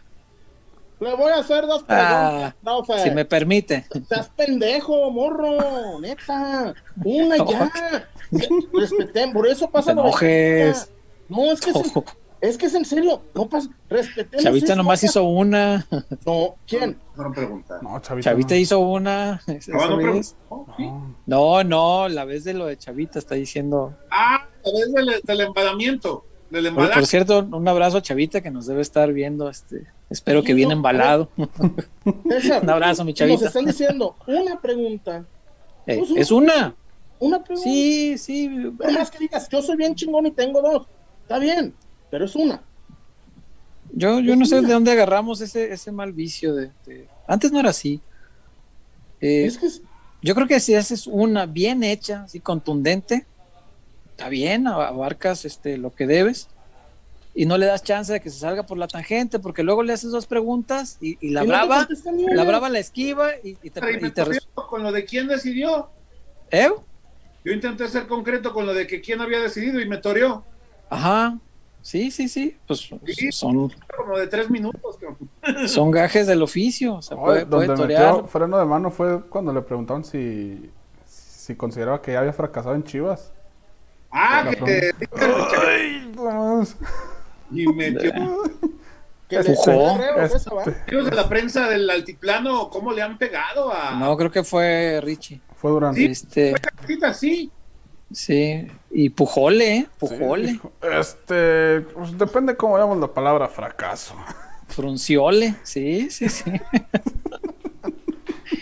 Le 0.98 1.14
voy 1.14 1.30
a 1.30 1.40
hacer 1.40 1.66
dos 1.66 1.84
Ah, 1.88 2.54
preguntas. 2.62 3.02
Si 3.02 3.10
me 3.10 3.26
permite. 3.26 3.84
Estás 3.94 4.30
pendejo, 4.30 5.10
morro, 5.10 6.00
neta. 6.00 6.72
Una 7.04 7.36
ya. 7.46 7.70
Respeten, 8.72 9.32
por 9.34 9.46
eso 9.46 9.66
No 9.66 9.70
pasa 9.72 9.92
lo. 9.92 10.10
Chavita. 10.10 10.86
No, 11.28 11.52
es 11.52 11.60
que 11.60 11.70
es, 11.70 11.76
en- 11.96 12.04
es 12.48 12.58
que 12.58 12.66
es 12.66 12.74
en 12.74 12.84
serio. 12.84 13.22
No 13.34 13.48
pasa. 13.48 13.68
Respetemos. 13.88 14.42
Chavita 14.44 14.66
eso, 14.66 14.76
nomás 14.76 15.02
hizo 15.04 15.24
una. 15.24 15.86
No, 16.24 16.54
¿quién? 16.66 16.98
No 17.16 17.32
pregunta. 17.32 17.78
No, 17.82 18.00
Chavita. 18.00 18.30
Chavita 18.30 18.54
no. 18.54 18.60
hizo 18.60 18.78
una. 18.80 19.42
No, 19.46 19.88
no 19.88 19.96
vez. 19.96 20.34
preguntó. 20.48 20.74
¿sí? 20.76 20.84
No. 20.84 21.16
No, 21.26 21.64
no, 21.64 22.08
la 22.08 22.24
vez 22.24 22.44
de 22.44 22.54
lo 22.54 22.66
de 22.66 22.76
Chavita 22.76 23.18
está 23.18 23.34
diciendo. 23.34 23.94
Ah, 24.10 24.36
a 24.36 24.62
través 24.62 24.92
del, 24.92 25.20
del 25.22 25.40
embalamiento. 25.40 26.24
Del 26.50 26.72
Por, 26.72 27.06
cierto, 27.06 27.40
un 27.40 27.66
abrazo 27.66 27.98
a 27.98 28.02
Chavita 28.02 28.40
que 28.40 28.50
nos 28.50 28.66
debe 28.66 28.80
estar 28.82 29.12
viendo. 29.12 29.48
Este, 29.50 29.86
espero 30.10 30.42
que 30.44 30.54
bien 30.54 30.70
embalado. 30.70 31.28
César, 32.28 32.62
Un 32.62 32.70
abrazo, 32.70 33.04
mi 33.04 33.12
Nos 33.12 33.18
Chavita. 33.18 33.46
están 33.46 33.64
diciendo 33.64 34.14
una 34.26 34.60
pregunta. 34.60 35.24
Eh, 35.86 35.98
Pues, 35.98 36.10
es 36.16 36.30
una. 36.30 36.74
Una 37.18 37.42
pregunta. 37.42 37.68
Sí, 37.68 38.16
sí. 38.18 38.48
Por 38.76 38.92
más 38.92 39.10
que 39.10 39.18
digas, 39.18 39.48
yo 39.48 39.60
soy 39.62 39.76
bien 39.76 39.94
chingón 39.94 40.26
y 40.26 40.30
tengo 40.30 40.60
dos. 40.62 40.86
Está 41.22 41.38
bien, 41.40 41.74
pero 42.10 42.24
es 42.24 42.34
una. 42.36 42.62
Yo, 43.92 44.20
yo 44.20 44.36
no 44.36 44.44
sé 44.44 44.60
de 44.60 44.72
dónde 44.72 44.92
agarramos 44.92 45.40
ese, 45.40 45.72
ese 45.72 45.92
mal 45.92 46.12
vicio 46.12 46.54
de, 46.54 46.70
de- 46.86 47.08
Antes 47.26 47.52
no 47.52 47.60
era 47.60 47.70
así. 47.70 48.00
Eh, 49.20 49.46
Es 49.46 49.58
que 49.58 49.66
es- 49.66 49.82
Yo 50.22 50.34
creo 50.34 50.46
que 50.46 50.60
si 50.60 50.74
haces 50.74 51.06
una 51.06 51.46
bien 51.46 51.82
hecha, 51.82 52.22
así 52.24 52.40
contundente, 52.40 53.26
está 54.10 54.28
bien, 54.28 54.64
ab- 54.64 54.86
abarcas 54.88 55.44
este, 55.44 55.78
lo 55.78 55.94
que 55.94 56.06
debes 56.06 56.48
y 57.34 57.44
no 57.46 57.58
le 57.58 57.66
das 57.66 57.82
chance 57.82 58.12
de 58.12 58.20
que 58.20 58.30
se 58.30 58.38
salga 58.40 58.64
por 58.64 58.78
la 58.78 58.88
tangente, 58.88 59.38
porque 59.38 59.62
luego 59.62 59.82
le 59.82 59.92
haces 59.92 60.10
dos 60.10 60.26
preguntas 60.26 60.96
y, 61.00 61.18
y 61.26 61.30
la 61.30 61.44
y 61.44 61.46
brava, 61.46 61.86
la 62.34 62.44
brava 62.44 62.68
la 62.70 62.78
esquiva 62.78 63.32
y, 63.42 63.50
y 63.62 63.70
te, 63.70 63.80
te 63.80 64.38
con 64.54 64.82
lo 64.82 64.90
de 64.90 65.04
quién 65.04 65.28
decidió. 65.28 65.90
¿Eh? 66.50 66.70
Yo 67.44 67.52
intenté 67.52 67.86
ser 67.88 68.06
concreto 68.06 68.52
con 68.52 68.66
lo 68.66 68.72
de 68.74 68.86
que 68.86 69.00
quién 69.00 69.20
había 69.20 69.38
decidido 69.40 69.80
y 69.80 69.86
me 69.88 69.98
toreó. 69.98 70.44
Ajá, 70.88 71.38
sí, 71.86 72.10
sí, 72.10 72.28
sí, 72.28 72.56
pues 72.66 72.88
Sí. 73.06 73.30
son, 73.32 73.72
Como 73.96 74.18
de 74.18 74.26
tres 74.26 74.50
minutos. 74.50 74.98
son 75.68 75.90
gajes 75.90 76.26
del 76.26 76.42
oficio, 76.42 77.00
se 77.00 77.14
Oye, 77.14 77.22
puede, 77.24 77.46
puede 77.46 77.66
donde 77.68 77.86
metió 77.94 78.26
freno 78.26 78.58
de 78.58 78.64
mano 78.64 78.90
fue 78.90 79.22
cuando 79.28 79.52
le 79.52 79.62
preguntaron 79.62 80.04
si, 80.04 80.70
si 81.06 81.54
consideraba 81.54 82.02
que 82.02 82.12
ya 82.12 82.18
había 82.20 82.32
fracasado 82.32 82.74
en 82.74 82.82
Chivas. 82.84 83.32
Ah, 84.10 84.44
que 84.50 84.56
te 84.56 85.08
Ay, 85.66 86.12
vamos. 86.16 86.76
y 87.50 87.66
metió 87.68 88.12
Que 89.28 89.36
le 89.42 89.48
Empujó. 89.50 89.64
salió 89.64 89.98
reo, 89.98 90.22
Este- 90.24 90.96
de 91.02 91.10
la 91.10 91.28
prensa 91.28 91.68
del 91.68 91.90
altiplano, 91.90 92.70
cómo 92.70 92.92
le 92.92 93.02
han 93.02 93.18
pegado 93.18 93.72
a 93.72 93.92
No, 93.98 94.16
creo 94.16 94.30
que 94.30 94.44
fue 94.44 95.00
Richie. 95.02 95.40
Fue 95.56 95.72
durante. 95.72 95.98
Sí. 96.00 96.06
Este, 96.06 96.54
sí. 97.14 97.50
Sí, 98.12 98.66
y 98.90 99.10
Pujole, 99.10 99.76
¿eh? 99.76 99.80
Sí, 99.82 99.96
Pujole, 99.98 100.60
Este, 100.82 101.80
pues 101.80 102.16
depende 102.16 102.56
cómo 102.56 102.74
veamos 102.74 102.98
la 102.98 103.12
palabra 103.12 103.48
fracaso. 103.48 104.14
Frunciole, 104.68 105.54
sí, 105.62 106.10
sí, 106.10 106.28
sí. 106.28 106.50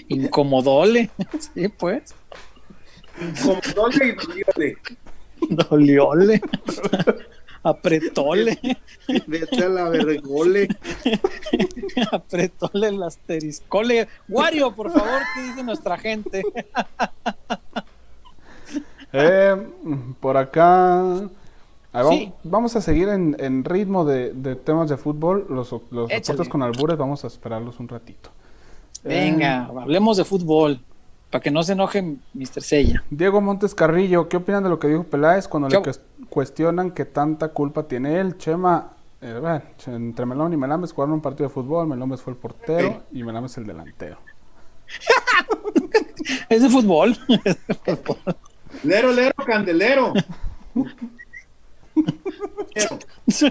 Incomodole, 0.09 1.11
sí, 1.55 1.69
pues. 1.69 2.15
Como 3.43 3.61
doble 3.75 4.09
y 4.09 4.13
doliole. 4.13 4.77
Doliole. 5.51 6.41
Apretole. 7.63 8.59
Vete 9.27 9.65
a 9.65 9.69
la 9.69 9.89
vergole. 9.89 10.69
Apretole 12.13 12.89
el 12.89 13.03
asteriscole. 13.03 14.09
Wario, 14.29 14.75
por 14.75 14.93
favor, 14.93 15.23
¿qué 15.35 15.43
dice 15.43 15.63
nuestra 15.63 15.97
gente? 15.97 16.43
Eh, 19.17 19.57
por 20.21 20.37
acá. 20.37 21.03
vamos, 21.93 22.11
Sí. 22.11 22.33
vamos 22.43 22.75
a 22.77 22.81
seguir 22.81 23.09
en, 23.09 23.37
en 23.39 23.65
ritmo 23.65 24.05
de, 24.05 24.33
de 24.33 24.57
temas 24.57 24.89
de 24.91 24.97
fútbol. 24.97 25.47
Los, 25.49 25.73
los 25.91 26.11
reportes 26.11 26.49
con 26.49 26.63
albures, 26.63 26.99
vamos 26.99 27.25
a 27.25 27.29
esperarlos 27.29 27.79
un 27.81 27.89
ratito. 27.89 28.31
Eh, 29.05 29.31
Venga, 29.31 29.67
hablemos 29.67 30.17
de 30.17 30.25
fútbol. 30.25 30.81
Para 31.31 31.43
que 31.43 31.51
no 31.51 31.63
se 31.65 31.73
enoje 31.73 32.01
Mr. 32.35 32.63
Sella. 32.63 33.03
Diego 33.11 33.41
Montes 33.41 33.75
Carrillo, 33.75 34.29
¿qué 34.29 34.37
opinan 34.37 34.63
de 34.63 34.69
lo 34.69 34.79
que 34.79 34.87
dijo 34.89 35.03
Peláez 35.05 35.49
cuando 35.49 35.69
le 35.69 35.79
cues- 35.79 36.01
cuestionan 36.29 36.93
que 36.93 37.05
tanta 37.05 37.49
culpa 37.49 37.85
tiene 37.89 38.21
él? 38.21 38.39
Chema, 38.39 38.91
eh, 39.21 39.39
bueno, 39.41 39.63
entre 39.97 40.27
Melón 40.27 40.53
y 40.53 40.57
Melames 40.57 40.93
jugaron 40.93 41.15
un 41.15 41.21
partido 41.21 41.49
de 41.49 41.55
fútbol, 41.55 41.89
Melames 41.89 42.23
fue 42.23 42.33
el 42.35 42.39
portero 42.39 43.03
y 43.13 43.25
Melames 43.25 43.57
el 43.59 43.67
delantero. 43.67 44.19
Es 46.49 46.63
de 46.63 46.71
fútbol. 46.71 47.17
Lero, 48.83 49.13
lero, 49.13 49.35
candelero. 49.47 50.13
Lero. 52.75 52.99
es 53.27 53.45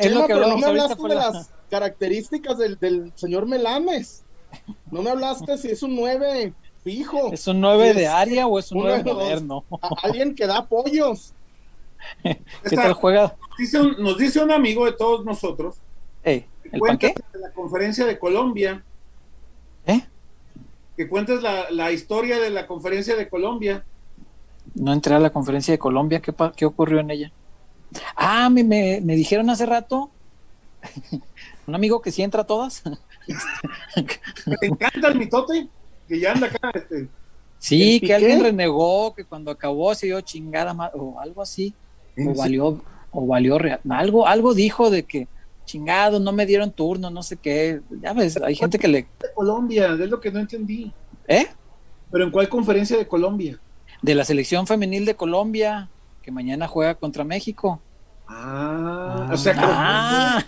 Chema, 0.00 0.20
lo 0.20 0.26
que 0.26 0.34
pero 0.34 0.48
no 0.48 0.58
me 0.58 0.66
hablaste 0.66 1.02
de 1.02 1.08
la- 1.14 1.30
las 1.30 1.50
características 1.70 2.58
del, 2.58 2.78
del 2.78 3.12
señor 3.14 3.46
Melames. 3.46 4.24
No 4.90 5.02
me 5.02 5.10
hablaste 5.10 5.56
si 5.58 5.70
es 5.70 5.82
un 5.82 5.96
9 5.96 6.52
fijo. 6.84 7.32
¿Es 7.32 7.46
un 7.46 7.60
9 7.60 7.90
Es 7.90 7.96
de 7.96 8.06
área 8.06 8.46
o 8.46 8.58
es 8.58 8.70
un 8.72 8.78
uno 8.78 8.88
9 8.88 9.02
de 9.02 9.10
los- 9.10 9.18
moderno? 9.22 9.64
alguien 10.02 10.34
que 10.34 10.46
da 10.46 10.58
apoyos. 10.58 11.32
¿Qué 12.22 12.38
Esta- 12.64 12.82
tal 12.82 12.92
juega? 12.94 13.36
dice 13.58 13.80
un- 13.80 13.96
nos 14.02 14.18
dice 14.18 14.42
un 14.42 14.50
amigo 14.50 14.84
de 14.84 14.92
todos 14.92 15.24
nosotros. 15.24 15.76
Que 16.22 16.46
¿El 16.70 16.80
de 16.80 17.40
la 17.40 17.50
conferencia 17.52 18.06
de 18.06 18.18
Colombia. 18.18 18.84
¿Eh? 19.86 20.00
Que 21.02 21.08
cuentes 21.08 21.42
la, 21.42 21.68
la 21.70 21.90
historia 21.90 22.38
de 22.38 22.48
la 22.50 22.68
conferencia 22.68 23.16
de 23.16 23.28
Colombia. 23.28 23.84
No 24.76 24.92
entré 24.92 25.12
a 25.16 25.18
la 25.18 25.30
conferencia 25.30 25.72
de 25.72 25.78
Colombia. 25.78 26.20
¿Qué, 26.20 26.32
qué 26.56 26.64
ocurrió 26.64 27.00
en 27.00 27.10
ella? 27.10 27.32
Ah, 28.14 28.48
me, 28.48 28.62
me, 28.62 29.00
me 29.02 29.16
dijeron 29.16 29.50
hace 29.50 29.66
rato. 29.66 30.10
un 31.66 31.74
amigo 31.74 32.00
que 32.00 32.12
sí 32.12 32.22
entra 32.22 32.42
a 32.42 32.46
todas. 32.46 32.84
Me 34.46 34.56
encanta 34.68 35.08
el 35.08 35.18
mitote 35.18 35.66
que 36.06 36.20
ya 36.20 36.32
anda 36.32 36.46
acá. 36.46 36.70
Este, 36.72 37.08
Sí, 37.58 37.96
¿El 37.96 38.06
que 38.06 38.14
alguien 38.14 38.40
renegó, 38.40 39.12
que 39.14 39.24
cuando 39.24 39.50
acabó 39.50 39.92
se 39.96 40.06
dio 40.06 40.20
chingada 40.20 40.72
o 40.94 41.18
algo 41.18 41.42
así, 41.42 41.74
o 42.16 42.32
valió, 42.34 42.80
o 43.10 43.26
valió 43.26 43.58
real- 43.58 43.80
algo, 43.90 44.26
algo 44.28 44.54
dijo 44.54 44.88
de 44.90 45.02
que 45.04 45.26
chingado, 45.72 46.20
no 46.20 46.32
me 46.32 46.44
dieron 46.44 46.70
turno, 46.70 47.08
no 47.08 47.22
sé 47.22 47.38
qué, 47.38 47.80
ya 48.02 48.12
ves, 48.12 48.36
hay 48.36 48.54
gente 48.54 48.78
que 48.78 48.88
le, 48.88 48.98
de 48.98 49.32
Colombia, 49.34 49.92
es 49.98 50.10
lo 50.10 50.20
que 50.20 50.30
no 50.30 50.38
entendí. 50.38 50.92
¿eh? 51.26 51.46
Pero 52.10 52.24
¿en 52.24 52.30
cuál 52.30 52.48
conferencia 52.50 52.98
de 52.98 53.08
Colombia? 53.08 53.58
De 54.02 54.14
la 54.14 54.24
selección 54.24 54.66
femenil 54.66 55.06
de 55.06 55.14
Colombia, 55.14 55.88
que 56.20 56.30
mañana 56.30 56.68
juega 56.68 56.94
contra 56.94 57.24
México. 57.24 57.80
Ah, 58.28 59.30
o 59.32 59.36
sea, 59.36 59.54
Ah, 59.58 60.44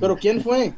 ¿Pero 0.00 0.16
quién 0.16 0.40
fue? 0.42 0.72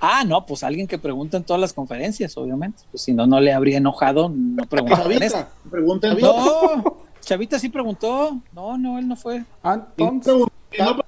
ah, 0.00 0.22
no, 0.24 0.46
pues 0.46 0.62
alguien 0.62 0.86
que 0.86 0.98
pregunta 0.98 1.36
en 1.36 1.42
todas 1.42 1.60
las 1.60 1.72
conferencias, 1.72 2.36
obviamente, 2.36 2.84
pues 2.92 3.02
si 3.02 3.12
no, 3.12 3.26
no 3.26 3.40
le 3.40 3.52
habría 3.52 3.78
enojado, 3.78 4.28
no 4.28 4.62
en 4.62 5.22
esta. 5.22 5.48
Chavita. 5.68 6.08
Chavita. 6.08 6.26
No, 6.28 6.96
Chavita 7.20 7.58
sí 7.58 7.68
preguntó, 7.70 8.40
no, 8.52 8.78
no, 8.78 8.98
él 9.00 9.08
no 9.08 9.16
fue. 9.16 9.44
Ah, 9.64 9.84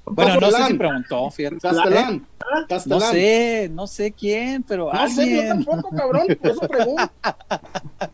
Bueno, 0.05 0.41
no 0.41 0.51
sé 0.51 0.65
si 0.67 0.75
preguntó, 0.75 1.31
fíjate. 1.31 1.59
Castelán. 1.61 2.27
No 2.87 3.01
sé, 3.01 3.71
no 3.73 3.87
sé 3.87 4.13
quién, 4.13 4.63
pero 4.63 4.93
No 4.93 5.09
sé, 5.09 5.31
yo 5.31 5.41
alguien. 5.41 5.65
tampoco, 5.65 5.97
cabrón. 5.97 6.27
Por 6.41 6.51
eso 6.51 6.69
pregunto. 6.69 7.11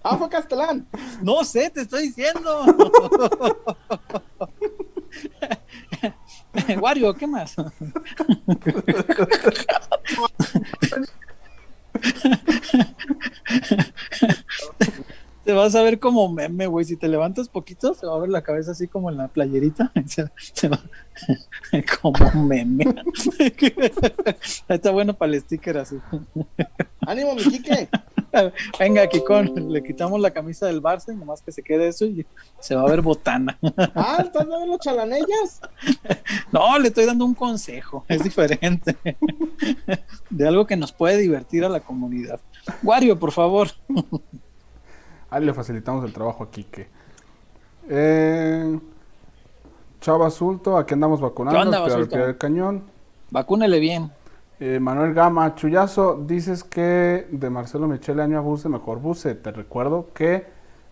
Ah, 0.02 0.16
fue 0.16 0.28
Castelán. 0.28 0.86
No 1.22 1.44
sé, 1.44 1.70
te 1.70 1.82
estoy 1.82 2.08
diciendo. 2.08 2.64
Wario, 6.80 7.14
¿qué 7.14 7.26
más? 7.26 7.54
Te 15.48 15.54
vas 15.54 15.74
a 15.74 15.82
ver 15.82 15.98
como 15.98 16.30
meme, 16.30 16.66
güey. 16.66 16.84
Si 16.84 16.98
te 16.98 17.08
levantas 17.08 17.48
poquito, 17.48 17.94
se 17.94 18.06
va 18.06 18.16
a 18.16 18.18
ver 18.18 18.28
la 18.28 18.42
cabeza 18.42 18.72
así 18.72 18.86
como 18.86 19.08
en 19.08 19.16
la 19.16 19.28
playerita. 19.28 19.90
Se, 20.06 20.30
se 20.36 20.68
va 20.68 20.78
como 22.02 22.44
meme. 22.44 22.84
Está 24.68 24.90
bueno 24.90 25.14
para 25.14 25.32
el 25.32 25.40
sticker 25.40 25.78
así. 25.78 25.96
Ánimo, 27.00 27.34
mi 27.34 27.44
Quique. 27.44 27.88
Venga, 28.78 29.06
Kikón, 29.06 29.72
le 29.72 29.82
quitamos 29.82 30.20
la 30.20 30.32
camisa 30.32 30.66
del 30.66 30.82
Barça 30.82 31.14
y 31.14 31.16
nomás 31.16 31.40
que 31.40 31.50
se 31.50 31.62
quede 31.62 31.88
eso 31.88 32.04
y 32.04 32.26
se 32.60 32.74
va 32.74 32.82
a 32.82 32.90
ver 32.90 33.00
botana. 33.00 33.58
Ah, 33.94 34.18
¿estás 34.22 34.46
viendo 34.46 34.66
los 34.66 34.80
chalanellas? 34.80 35.62
No, 36.52 36.78
le 36.78 36.88
estoy 36.88 37.06
dando 37.06 37.24
un 37.24 37.34
consejo, 37.34 38.04
es 38.06 38.22
diferente. 38.22 38.98
De 40.28 40.46
algo 40.46 40.66
que 40.66 40.76
nos 40.76 40.92
puede 40.92 41.16
divertir 41.16 41.64
a 41.64 41.70
la 41.70 41.80
comunidad. 41.80 42.38
Wario, 42.82 43.18
por 43.18 43.32
favor. 43.32 43.68
Ahí 45.30 45.44
le 45.44 45.52
facilitamos 45.54 46.04
el 46.04 46.12
trabajo 46.12 46.44
a 46.44 46.50
Quique. 46.50 46.88
Eh, 47.88 48.78
Chava 50.00 50.30
Sulto, 50.30 50.76
aquí 50.76 50.94
andamos 50.94 51.20
vacunando, 51.20 51.58
¿Qué 51.58 51.66
onda, 51.66 51.84
al 51.96 52.08
pie- 52.08 52.26
del 52.26 52.38
cañón. 52.38 52.84
Vacúnele 53.30 53.80
bien. 53.80 54.10
Eh, 54.60 54.78
Manuel 54.80 55.14
Gama, 55.14 55.54
Chuyazo, 55.54 56.22
dices 56.26 56.64
que 56.64 57.26
de 57.30 57.50
Marcelo 57.50 57.86
Michele 57.86 58.22
Año 58.22 58.38
a 58.38 58.40
Buse, 58.40 58.68
mejor 58.68 58.98
Buse. 59.00 59.34
Te 59.34 59.52
recuerdo 59.52 60.08
que 60.14 60.46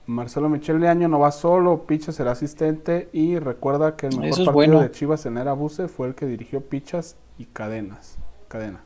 Marcelo 0.07 0.49
Michele 0.49 0.89
Año 0.89 1.09
no 1.09 1.19
va 1.19 1.33
solo, 1.33 1.85
Pichas 1.87 2.15
será 2.15 2.33
asistente 2.33 3.09
y 3.13 3.39
recuerda 3.39 3.97
que 3.97 4.07
el 4.07 4.13
mejor 4.17 4.27
Eso 4.29 4.37
partido 4.45 4.53
bueno. 4.53 4.81
de 4.81 4.91
Chivas 4.93 5.27
en 5.27 5.37
era 5.39 5.53
Buse 5.53 5.89
fue 5.89 6.07
el 6.09 6.15
que 6.15 6.27
dirigió 6.27 6.61
Pichas 6.61 7.17
y 7.39 7.47
Cadenas. 7.47 8.19
Cadena. 8.49 8.81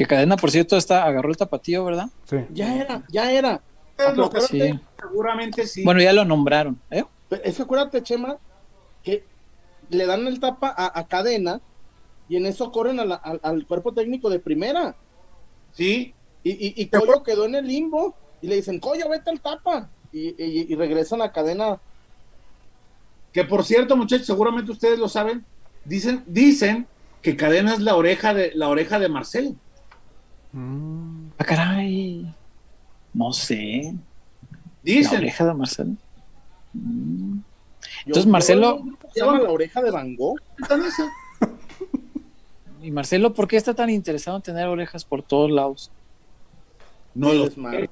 Que 0.00 0.06
Cadena, 0.06 0.38
por 0.38 0.50
cierto, 0.50 0.78
está, 0.78 1.04
agarró 1.04 1.28
el 1.28 1.36
tapatío, 1.36 1.84
¿verdad? 1.84 2.06
Sí. 2.24 2.38
Ya 2.54 2.74
era, 2.74 3.02
ya 3.10 3.30
era. 3.32 3.60
Lo 4.16 4.30
que- 4.30 4.40
Sí. 4.40 4.80
Seguramente 4.98 5.66
sí. 5.66 5.84
Bueno, 5.84 6.00
ya 6.00 6.14
lo 6.14 6.24
nombraron. 6.24 6.80
¿eh? 6.90 7.04
Es 7.44 7.56
que 7.58 7.62
acuérdate, 7.64 8.02
Chema, 8.02 8.38
que 9.02 9.24
le 9.90 10.06
dan 10.06 10.26
el 10.26 10.40
tapa 10.40 10.74
a, 10.74 10.98
a 10.98 11.06
cadena 11.06 11.60
y 12.30 12.36
en 12.36 12.46
eso 12.46 12.72
corren 12.72 12.98
a 12.98 13.04
la- 13.04 13.16
al, 13.16 13.40
al 13.42 13.66
cuerpo 13.66 13.92
técnico 13.92 14.30
de 14.30 14.38
primera. 14.38 14.94
sí. 15.74 16.14
Y, 16.44 16.52
y, 16.52 16.72
y 16.82 16.86
Coyo 16.86 17.22
quedó 17.22 17.44
en 17.44 17.56
el 17.56 17.66
limbo 17.66 18.14
y 18.40 18.46
le 18.46 18.56
dicen, 18.56 18.80
Coyo, 18.80 19.06
vete 19.10 19.28
al 19.28 19.40
tapa. 19.42 19.90
Y, 20.14 20.28
y- 20.42 20.66
y 20.72 20.74
regresan 20.76 21.20
a 21.20 21.30
cadena 21.30 21.78
Que 23.34 23.44
por 23.44 23.66
cierto, 23.66 23.98
muchachos, 23.98 24.26
seguramente 24.26 24.72
ustedes 24.72 24.98
lo 24.98 25.10
saben, 25.10 25.44
dicen, 25.84 26.24
dicen 26.26 26.86
que 27.20 27.36
Cadena 27.36 27.74
es 27.74 27.80
la 27.80 27.94
oreja 27.96 28.32
de 28.32 28.52
la 28.54 28.70
oreja 28.70 28.98
de 28.98 29.10
Marcelo. 29.10 29.54
Mm, 30.52 31.28
Ah, 31.38 31.44
caray. 31.44 32.34
No 33.14 33.32
sé. 33.32 33.92
La 33.92 34.58
Dicen. 34.82 35.18
oreja 35.18 35.44
de 35.46 35.54
Marcelo. 35.54 35.90
Mm. 36.72 37.38
Entonces, 38.06 38.24
yo- 38.24 38.30
Marcelo- 38.30 38.82
¿Se 39.12 39.20
llama 39.20 39.40
la 39.40 39.50
oreja 39.50 39.82
de. 39.82 39.90
Y 42.82 42.90
Marcelo, 42.90 43.34
¿por 43.34 43.46
qué 43.46 43.56
está 43.58 43.74
tan 43.74 43.90
interesado 43.90 44.38
en 44.38 44.42
tener 44.42 44.66
orejas 44.66 45.04
por 45.04 45.22
todos 45.22 45.50
lados? 45.50 45.90
No 47.14 47.32
lo 47.34 47.44
Es 47.46 47.58
malo. 47.58 47.88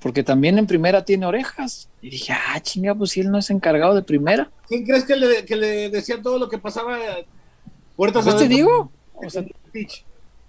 Porque 0.00 0.22
también 0.24 0.58
en 0.58 0.66
primera 0.66 1.04
tiene 1.04 1.24
orejas. 1.26 1.88
Y 2.02 2.10
dije, 2.10 2.32
ah, 2.32 2.58
chinga, 2.60 2.94
pues 2.96 3.10
si 3.10 3.20
él 3.20 3.30
no 3.30 3.38
es 3.38 3.50
encargado 3.50 3.94
de 3.94 4.02
primera. 4.02 4.50
¿Quién 4.66 4.84
crees 4.84 5.04
que 5.04 5.14
le, 5.16 5.44
que 5.44 5.54
le 5.56 5.90
decía 5.90 6.20
todo 6.20 6.38
lo 6.40 6.48
que 6.48 6.58
pasaba? 6.58 6.98
Puertas 7.96 8.24
Pues 8.24 8.36
te 8.36 8.48
digo. 8.48 8.90
O 9.14 9.30
sea, 9.30 9.44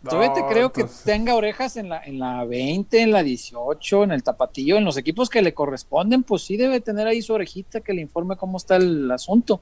Pitch. 0.02 0.10
todavía 0.10 0.34
te 0.34 0.42
No, 0.42 0.48
creo 0.48 0.72
que 0.72 0.86
tenga 1.04 1.36
orejas 1.36 1.76
en 1.78 1.90
la, 1.90 2.02
en 2.04 2.20
la 2.20 2.46
20, 2.46 3.02
en 3.02 3.12
la 3.12 3.22
18, 3.24 4.04
en 4.04 4.12
el 4.12 4.24
tapatillo, 4.24 4.78
en 4.78 4.86
los 4.86 4.98
equipos 4.98 5.30
que 5.30 5.42
le 5.42 5.54
corresponden, 5.54 6.24
pues 6.24 6.44
sí 6.44 6.58
debe 6.58 6.80
tener 6.80 7.08
ahí 7.08 7.22
su 7.22 7.34
orejita 7.34 7.82
que 7.82 7.94
le 7.94 8.02
informe 8.02 8.38
cómo 8.38 8.58
está 8.58 8.78
el 8.78 9.10
asunto. 9.12 9.62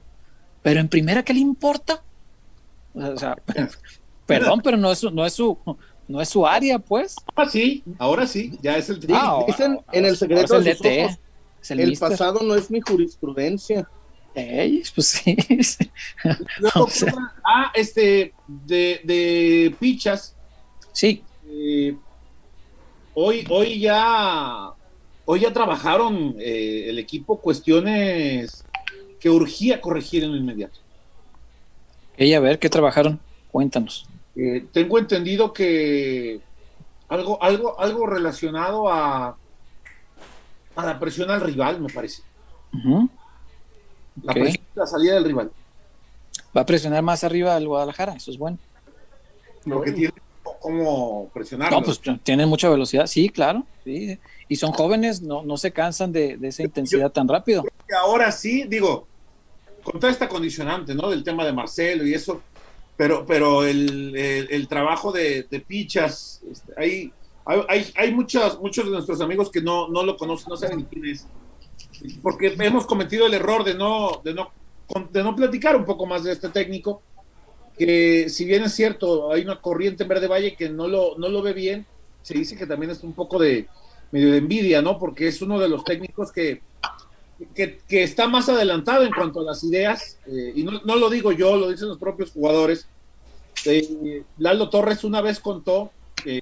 Pero 0.62 0.80
en 0.80 0.88
primera, 0.88 1.22
¿qué 1.22 1.34
le 1.34 1.40
importa? 1.40 2.02
O 2.94 3.16
sea, 3.16 3.36
perdón, 4.26 4.60
pero 4.62 4.76
no 4.76 4.92
es 4.92 4.98
su, 4.98 5.10
no 5.10 5.24
es 5.26 5.32
su, 5.32 5.58
no 6.06 6.20
es 6.20 6.28
su 6.28 6.46
área, 6.46 6.78
pues. 6.78 7.16
Ahora 7.34 7.50
sí, 7.50 7.82
ahora 7.98 8.26
sí, 8.26 8.58
ya 8.62 8.76
es 8.76 8.88
el 8.90 9.00
tri. 9.00 9.14
Ah, 9.16 9.42
dicen 9.46 9.72
ahora- 9.72 9.84
en 9.92 10.04
el 10.04 10.16
secreto 10.16 10.58
es 10.58 10.64
de 10.64 10.70
el 10.70 10.76
sus 10.76 10.86
DT, 10.86 11.04
ojos, 11.04 11.18
el, 11.70 11.98
pasado 11.98 12.40
no 12.42 12.54
es 12.54 12.70
mi 12.70 12.80
jurisprudencia. 12.80 13.88
Ey, 14.38 14.82
pues 14.94 15.08
sí. 15.08 15.36
o 16.74 16.88
sea. 16.88 17.12
ah, 17.44 17.72
este, 17.74 18.32
de, 18.46 19.00
de 19.04 19.76
pichas, 19.78 20.34
Sí, 20.98 21.22
eh, 21.48 21.96
hoy, 23.14 23.46
hoy 23.50 23.78
ya, 23.78 24.70
hoy 25.26 25.40
ya 25.40 25.52
trabajaron 25.52 26.34
eh, 26.40 26.86
el 26.88 26.98
equipo 26.98 27.38
cuestiones 27.40 28.64
que 29.20 29.30
urgía 29.30 29.80
corregir 29.80 30.24
en 30.24 30.32
lo 30.32 30.36
inmediato. 30.36 30.80
ella 32.16 32.38
a 32.38 32.40
ver 32.40 32.58
qué 32.58 32.68
trabajaron. 32.68 33.20
Cuéntanos. 33.52 34.08
Eh, 34.34 34.66
tengo 34.72 34.98
entendido 34.98 35.52
que 35.52 36.40
algo, 37.08 37.40
algo, 37.44 37.78
algo 37.78 38.06
relacionado 38.06 38.88
a, 38.88 39.36
a 40.74 40.84
la 40.84 40.98
presión 40.98 41.30
al 41.30 41.42
rival, 41.42 41.80
me 41.80 41.92
parece. 41.92 42.22
La 44.22 44.32
Ok. 44.32 44.38
presión 44.38 44.64
de 44.74 44.80
la 44.80 44.86
salida 44.86 45.14
del 45.14 45.24
rival. 45.24 45.50
Va 46.56 46.60
a 46.62 46.66
presionar 46.66 47.02
más 47.02 47.24
arriba 47.24 47.54
al 47.56 47.66
Guadalajara, 47.66 48.14
eso 48.14 48.30
es 48.30 48.38
bueno. 48.38 48.58
Porque 49.64 49.92
tiene 49.92 50.14
cómo 50.60 51.30
presionarlo. 51.34 51.78
No, 51.78 51.84
pues 51.84 52.00
tienen 52.22 52.48
mucha 52.48 52.68
velocidad, 52.70 53.06
sí, 53.06 53.28
claro. 53.28 53.64
Sí. 53.84 54.18
Y 54.48 54.56
son 54.56 54.72
jóvenes, 54.72 55.20
no, 55.20 55.42
no 55.42 55.56
se 55.56 55.72
cansan 55.72 56.10
de, 56.12 56.36
de 56.36 56.48
esa 56.48 56.62
intensidad 56.62 57.10
tan 57.12 57.28
rápido. 57.28 57.62
que 57.86 57.94
ahora 57.94 58.32
sí, 58.32 58.64
digo, 58.68 59.06
con 59.82 60.00
toda 60.00 60.10
esta 60.12 60.28
condicionante, 60.28 60.94
¿no? 60.94 61.10
Del 61.10 61.22
tema 61.22 61.44
de 61.44 61.52
Marcelo 61.52 62.06
y 62.06 62.14
eso, 62.14 62.42
pero, 62.96 63.24
pero 63.26 63.64
el, 63.64 64.16
el- 64.16 64.48
el 64.50 64.68
trabajo 64.68 65.12
de, 65.12 65.44
de 65.50 65.60
pichas, 65.60 66.40
este, 66.50 66.72
hay, 66.76 67.12
hay, 67.44 67.60
hay- 67.68 67.92
hay 67.96 68.12
muchos, 68.14 68.58
muchos 68.60 68.84
de 68.86 68.90
nuestros 68.90 69.20
amigos 69.20 69.50
que 69.50 69.60
no, 69.62 69.88
no 69.88 70.02
lo 70.02 70.16
conocen, 70.16 70.46
no 70.48 70.56
saben 70.56 70.82
quién 70.84 71.04
es, 71.06 71.26
porque 72.22 72.54
hemos 72.58 72.86
cometido 72.86 73.26
el 73.26 73.34
error 73.34 73.64
de 73.64 73.74
no, 73.74 74.20
de 74.24 74.34
no, 74.34 74.50
de 75.10 75.22
no 75.22 75.36
platicar 75.36 75.76
un 75.76 75.84
poco 75.84 76.06
más 76.06 76.24
de 76.24 76.32
este 76.32 76.48
técnico, 76.48 77.02
que 77.76 78.28
si 78.28 78.44
bien 78.44 78.64
es 78.64 78.74
cierto, 78.74 79.32
hay 79.32 79.42
una 79.42 79.60
corriente 79.60 80.02
en 80.02 80.08
Verde 80.08 80.26
Valle 80.26 80.56
que 80.56 80.68
no 80.68 80.88
lo, 80.88 81.16
no 81.18 81.28
lo 81.28 81.42
ve 81.42 81.52
bien, 81.52 81.86
se 82.22 82.34
dice 82.34 82.56
que 82.56 82.66
también 82.66 82.90
es 82.90 83.02
un 83.02 83.12
poco 83.12 83.38
de 83.38 83.68
medio 84.10 84.32
de 84.32 84.38
envidia, 84.38 84.82
¿no? 84.82 84.98
Porque 84.98 85.28
es 85.28 85.40
uno 85.42 85.58
de 85.58 85.68
los 85.68 85.84
técnicos 85.84 86.32
que, 86.32 86.62
que, 87.54 87.78
que 87.86 88.02
está 88.02 88.26
más 88.26 88.48
adelantado 88.48 89.04
en 89.04 89.12
cuanto 89.12 89.40
a 89.40 89.44
las 89.44 89.62
ideas, 89.62 90.18
eh, 90.26 90.52
y 90.54 90.64
no, 90.64 90.80
no 90.84 90.96
lo 90.96 91.08
digo 91.10 91.32
yo, 91.32 91.56
lo 91.56 91.70
dicen 91.70 91.88
los 91.88 91.98
propios 91.98 92.32
jugadores. 92.32 92.88
Eh, 93.64 94.22
Lalo 94.38 94.68
Torres 94.70 95.04
una 95.04 95.20
vez 95.20 95.40
contó 95.40 95.90
eh, 96.24 96.40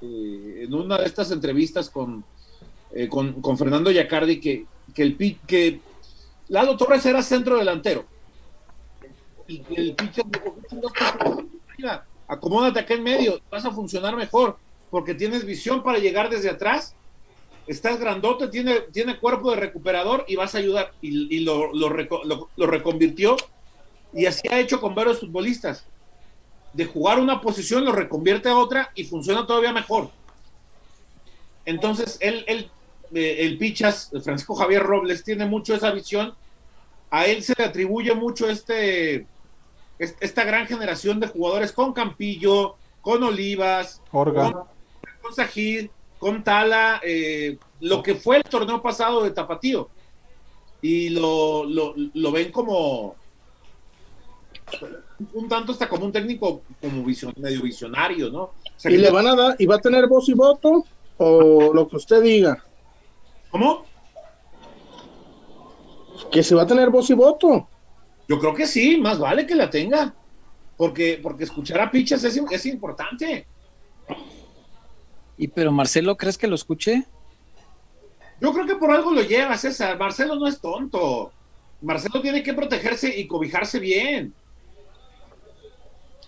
en 0.62 0.74
una 0.74 0.98
de 0.98 1.06
estas 1.06 1.30
entrevistas 1.30 1.90
con, 1.90 2.24
con, 3.10 3.42
con 3.42 3.58
Fernando 3.58 3.90
Yacardi 3.90 4.40
que, 4.40 4.66
que, 4.94 5.02
el, 5.02 5.38
que 5.46 5.80
Lalo 6.48 6.76
Torres 6.76 7.04
era 7.06 7.22
centro 7.22 7.58
delantero. 7.58 8.04
Y 9.48 9.60
que 9.60 9.74
el 9.74 9.94
pitcher 9.94 10.24
dijo, 10.26 10.56
"¿Qué 10.56 10.68
chingados 10.68 10.92
pasa? 10.92 11.36
Mira, 11.78 12.06
acomódate 12.26 12.80
acá 12.80 12.94
en 12.94 13.02
medio, 13.02 13.40
vas 13.50 13.64
a 13.64 13.70
funcionar 13.70 14.16
mejor, 14.16 14.56
porque 14.90 15.14
tienes 15.14 15.44
visión 15.44 15.82
para 15.82 15.98
llegar 15.98 16.30
desde 16.30 16.50
atrás 16.50 16.94
estás 17.66 17.98
grandote, 17.98 18.48
tiene, 18.48 18.80
tiene 18.92 19.18
cuerpo 19.18 19.50
de 19.50 19.56
recuperador 19.56 20.24
y 20.28 20.36
vas 20.36 20.54
a 20.54 20.58
ayudar. 20.58 20.92
Y, 21.00 21.40
lo, 21.40 21.72
lo, 21.74 21.88
lo- 21.90 22.66
reconvirtió 22.66 23.36
y 24.12 24.26
así 24.26 24.46
ha 24.48 24.60
hecho 24.60 24.80
con 24.80 24.94
varios 24.94 25.20
futbolistas. 25.20 25.84
De 26.72 26.84
jugar 26.84 27.18
una 27.18 27.40
posición 27.40 27.84
lo 27.84 27.92
reconvierte 27.92 28.48
a 28.48 28.56
otra 28.56 28.92
y 28.94 29.04
funciona 29.04 29.46
todavía 29.46 29.72
mejor. 29.72 30.10
Entonces, 31.64 32.18
él 32.20 32.70
eh, 33.14 33.36
el 33.40 33.58
Pichas, 33.58 34.10
Francisco 34.22 34.54
Javier 34.54 34.82
Robles, 34.82 35.24
tiene 35.24 35.46
mucho 35.46 35.74
esa 35.74 35.90
visión. 35.92 36.34
A 37.10 37.26
él 37.26 37.42
se 37.42 37.54
le 37.56 37.64
atribuye 37.64 38.14
mucho 38.14 38.48
este, 38.48 39.26
es- 39.98 40.16
esta 40.20 40.44
gran 40.44 40.66
generación 40.66 41.20
de 41.20 41.28
jugadores 41.28 41.72
con 41.72 41.92
Campillo, 41.92 42.76
con 43.00 43.22
Olivas, 43.22 44.02
Orga. 44.12 44.52
con, 44.52 44.64
con 45.22 45.34
Sajid, 45.34 45.88
con 46.18 46.42
Tala, 46.42 47.00
eh, 47.04 47.58
lo 47.80 48.02
que 48.02 48.14
fue 48.16 48.38
el 48.38 48.42
torneo 48.44 48.82
pasado 48.82 49.22
de 49.22 49.30
Tapatío. 49.30 49.88
Y 50.82 51.08
lo, 51.10 51.64
lo, 51.64 51.94
lo 52.14 52.32
ven 52.32 52.50
como 52.52 53.16
un 55.32 55.48
tanto 55.48 55.72
hasta 55.72 55.88
como 55.88 56.04
un 56.04 56.12
técnico 56.12 56.62
como 56.80 57.04
vision- 57.04 57.34
medio 57.36 57.62
visionario, 57.62 58.30
¿no? 58.30 58.42
O 58.42 58.52
sea, 58.76 58.90
¿Y 58.90 58.96
le 58.98 59.10
van 59.10 59.26
a 59.26 59.34
dar, 59.34 59.56
y 59.58 59.66
va 59.66 59.76
a 59.76 59.80
tener 59.80 60.06
voz 60.06 60.28
y 60.28 60.34
voto? 60.34 60.84
¿O 61.18 61.72
lo 61.72 61.88
que 61.88 61.96
usted 61.96 62.20
diga? 62.22 62.62
¿Cómo? 63.56 63.86
Que 66.30 66.42
se 66.42 66.54
va 66.54 66.62
a 66.64 66.66
tener 66.66 66.90
voz 66.90 67.08
y 67.08 67.14
voto. 67.14 67.66
Yo 68.28 68.38
creo 68.38 68.52
que 68.52 68.66
sí, 68.66 68.98
más 68.98 69.18
vale 69.18 69.46
que 69.46 69.54
la 69.54 69.70
tenga. 69.70 70.14
Porque, 70.76 71.18
porque 71.22 71.44
escuchar 71.44 71.80
a 71.80 71.90
Pichas 71.90 72.22
es, 72.24 72.36
es 72.50 72.66
importante. 72.66 73.46
Y 75.38 75.48
pero 75.48 75.72
Marcelo, 75.72 76.18
¿crees 76.18 76.36
que 76.36 76.46
lo 76.46 76.54
escuche? 76.54 77.04
Yo 78.42 78.52
creo 78.52 78.66
que 78.66 78.74
por 78.74 78.90
algo 78.90 79.10
lo 79.10 79.22
lleva, 79.22 79.56
César. 79.56 79.98
Marcelo 79.98 80.34
no 80.36 80.46
es 80.46 80.60
tonto. 80.60 81.32
Marcelo 81.80 82.20
tiene 82.20 82.42
que 82.42 82.52
protegerse 82.52 83.18
y 83.18 83.26
cobijarse 83.26 83.78
bien. 83.78 84.34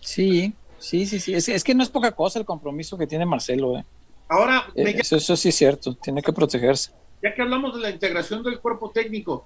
Sí, 0.01 0.55
sí, 0.79 1.05
sí, 1.05 1.21
sí. 1.21 1.35
Es, 1.35 1.47
es 1.51 1.63
que 1.63 1.75
no 1.75 1.83
es 1.83 1.91
poca 1.91 2.13
cosa 2.13 2.39
el 2.39 2.47
compromiso 2.47 2.97
que 2.97 3.07
tiene 3.07 3.27
Marcelo. 3.27 3.77
eh. 3.77 3.85
Ahora, 4.29 4.67
me 4.77 4.91
Eh, 4.91 4.97
Eso, 4.99 5.17
eso 5.17 5.37
sí 5.37 5.49
es 5.49 5.55
cierto, 5.57 5.95
tiene 5.95 6.23
que 6.23 6.33
protegerse. 6.33 6.93
Ya 7.23 7.35
que 7.35 7.43
hablamos 7.43 7.75
de 7.75 7.81
la 7.83 7.91
integración 7.91 8.43
del 8.43 8.61
cuerpo 8.61 8.91
técnico, 8.91 9.45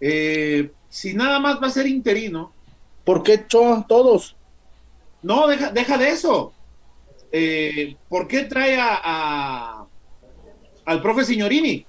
eh, 0.00 0.70
si 0.88 1.14
nada 1.14 1.38
más 1.40 1.62
va 1.62 1.66
a 1.68 1.70
ser 1.70 1.86
interino, 1.86 2.52
¿Por 3.04 3.22
qué 3.22 3.34
echó 3.34 3.74
a 3.74 3.86
todos? 3.86 4.34
no, 5.22 5.46
deja, 5.46 5.70
deja 5.70 5.98
de 5.98 6.08
eso. 6.10 6.52
Eh, 7.32 7.96
¿Por 8.08 8.26
qué 8.28 8.44
trae 8.44 8.78
a, 8.78 9.00
a- 9.02 9.86
al 10.86 11.02
profe 11.02 11.24
Signorini? 11.24 11.84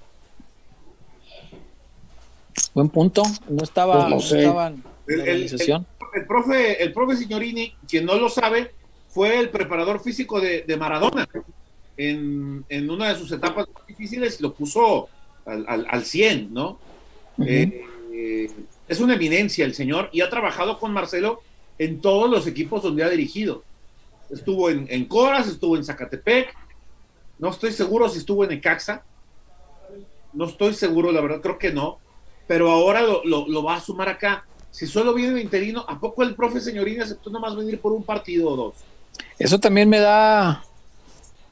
Buen 2.74 2.88
punto. 2.88 3.22
No 3.48 3.62
estaba, 3.62 3.94
Pues 3.94 4.04
no 4.08 4.14
no 4.16 4.20
sé. 4.20 4.38
estaba 4.40 4.66
en 4.68 4.82
El- 5.06 5.18
la 5.18 5.24
el- 5.24 5.30
organización. 5.30 5.86
El 6.14 6.26
profe, 6.26 6.82
el 6.82 6.92
profe 6.92 7.16
Signorini, 7.16 7.74
quien 7.88 8.04
no 8.06 8.14
lo 8.16 8.28
sabe, 8.28 8.72
fue 9.08 9.38
el 9.38 9.50
preparador 9.50 10.00
físico 10.00 10.40
de, 10.40 10.62
de 10.62 10.76
Maradona 10.76 11.28
en, 11.96 12.64
en 12.68 12.90
una 12.90 13.08
de 13.10 13.18
sus 13.18 13.30
etapas 13.32 13.66
más 13.72 13.86
difíciles 13.86 14.38
y 14.38 14.42
lo 14.42 14.52
puso 14.54 15.08
al, 15.46 15.64
al, 15.68 15.86
al 15.88 16.04
100, 16.04 16.52
¿no? 16.52 16.78
Eh, 17.44 17.84
eh, 18.12 18.50
es 18.88 19.00
una 19.00 19.14
eminencia 19.14 19.64
el 19.64 19.74
señor 19.74 20.08
y 20.12 20.20
ha 20.20 20.30
trabajado 20.30 20.78
con 20.78 20.92
Marcelo 20.92 21.42
en 21.78 22.00
todos 22.00 22.30
los 22.30 22.46
equipos 22.46 22.82
donde 22.82 23.04
ha 23.04 23.08
dirigido. 23.08 23.62
Estuvo 24.30 24.70
en, 24.70 24.86
en 24.90 25.04
Coras, 25.06 25.46
estuvo 25.48 25.76
en 25.76 25.84
Zacatepec, 25.84 26.54
no 27.38 27.50
estoy 27.50 27.72
seguro 27.72 28.08
si 28.08 28.18
estuvo 28.18 28.44
en 28.44 28.52
Ecaxa, 28.52 29.02
no 30.32 30.46
estoy 30.46 30.74
seguro, 30.74 31.12
la 31.12 31.20
verdad, 31.20 31.40
creo 31.40 31.58
que 31.58 31.72
no, 31.72 31.98
pero 32.46 32.70
ahora 32.70 33.02
lo, 33.02 33.24
lo- 33.24 33.48
lo 33.48 33.62
va 33.62 33.76
a 33.76 33.80
sumar 33.80 34.08
acá. 34.08 34.44
Si 34.70 34.86
solo 34.86 35.14
viene 35.14 35.34
de 35.34 35.40
interino, 35.40 35.84
¿a 35.88 35.98
poco 35.98 36.22
el 36.22 36.34
profe 36.34 36.60
señorina 36.60 37.04
aceptó 37.04 37.30
nomás 37.30 37.56
venir 37.56 37.80
por 37.80 37.92
un 37.92 38.02
partido 38.02 38.50
o 38.50 38.56
dos? 38.56 38.74
Eso 39.38 39.58
también 39.58 39.88
me 39.88 39.98
da, 39.98 40.62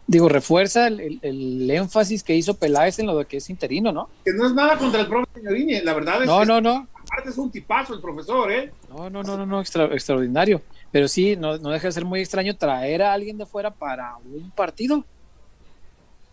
digo, 0.07 0.29
refuerza 0.29 0.87
el, 0.87 1.01
el- 1.01 1.19
el 1.23 1.71
énfasis 1.71 2.23
que 2.23 2.35
hizo 2.35 2.55
Peláez 2.55 2.99
en 2.99 3.07
lo 3.07 3.17
de 3.19 3.25
que 3.27 3.39
es 3.39 3.49
interino, 3.51 3.91
¿no? 3.93 4.09
Que 4.25 4.33
no 4.33 4.47
es 4.47 4.55
nada 4.55 4.77
contra 4.79 5.01
el 5.01 5.07
profe 5.07 5.27
señorini, 5.35 5.81
la 5.81 5.95
verdad 5.95 6.21
es 6.23 6.27
No, 6.27 6.41
que 6.41 6.47
no, 6.47 6.61
no. 6.61 6.87
aparte 6.95 7.31
es 7.31 7.39
un 7.39 7.51
tipazo 7.51 7.95
el 7.95 8.01
profesor, 8.01 8.51
¿eh? 8.53 8.73
No, 8.91 9.09
no, 9.11 9.23
no, 9.23 9.37
no, 9.37 9.47
no 9.47 9.61
extra- 9.61 9.87
extraordinario. 9.93 10.61
Pero 10.93 11.09
sí, 11.09 11.35
no, 11.37 11.59
no 11.59 11.71
deja 11.71 11.89
de 11.89 11.93
ser 11.93 12.05
muy 12.05 12.21
extraño 12.21 12.57
traer 12.57 13.03
a 13.03 13.13
alguien 13.13 13.37
de 13.37 13.47
fuera 13.47 13.71
para 13.73 14.15
un 14.33 14.51
partido. 14.53 15.05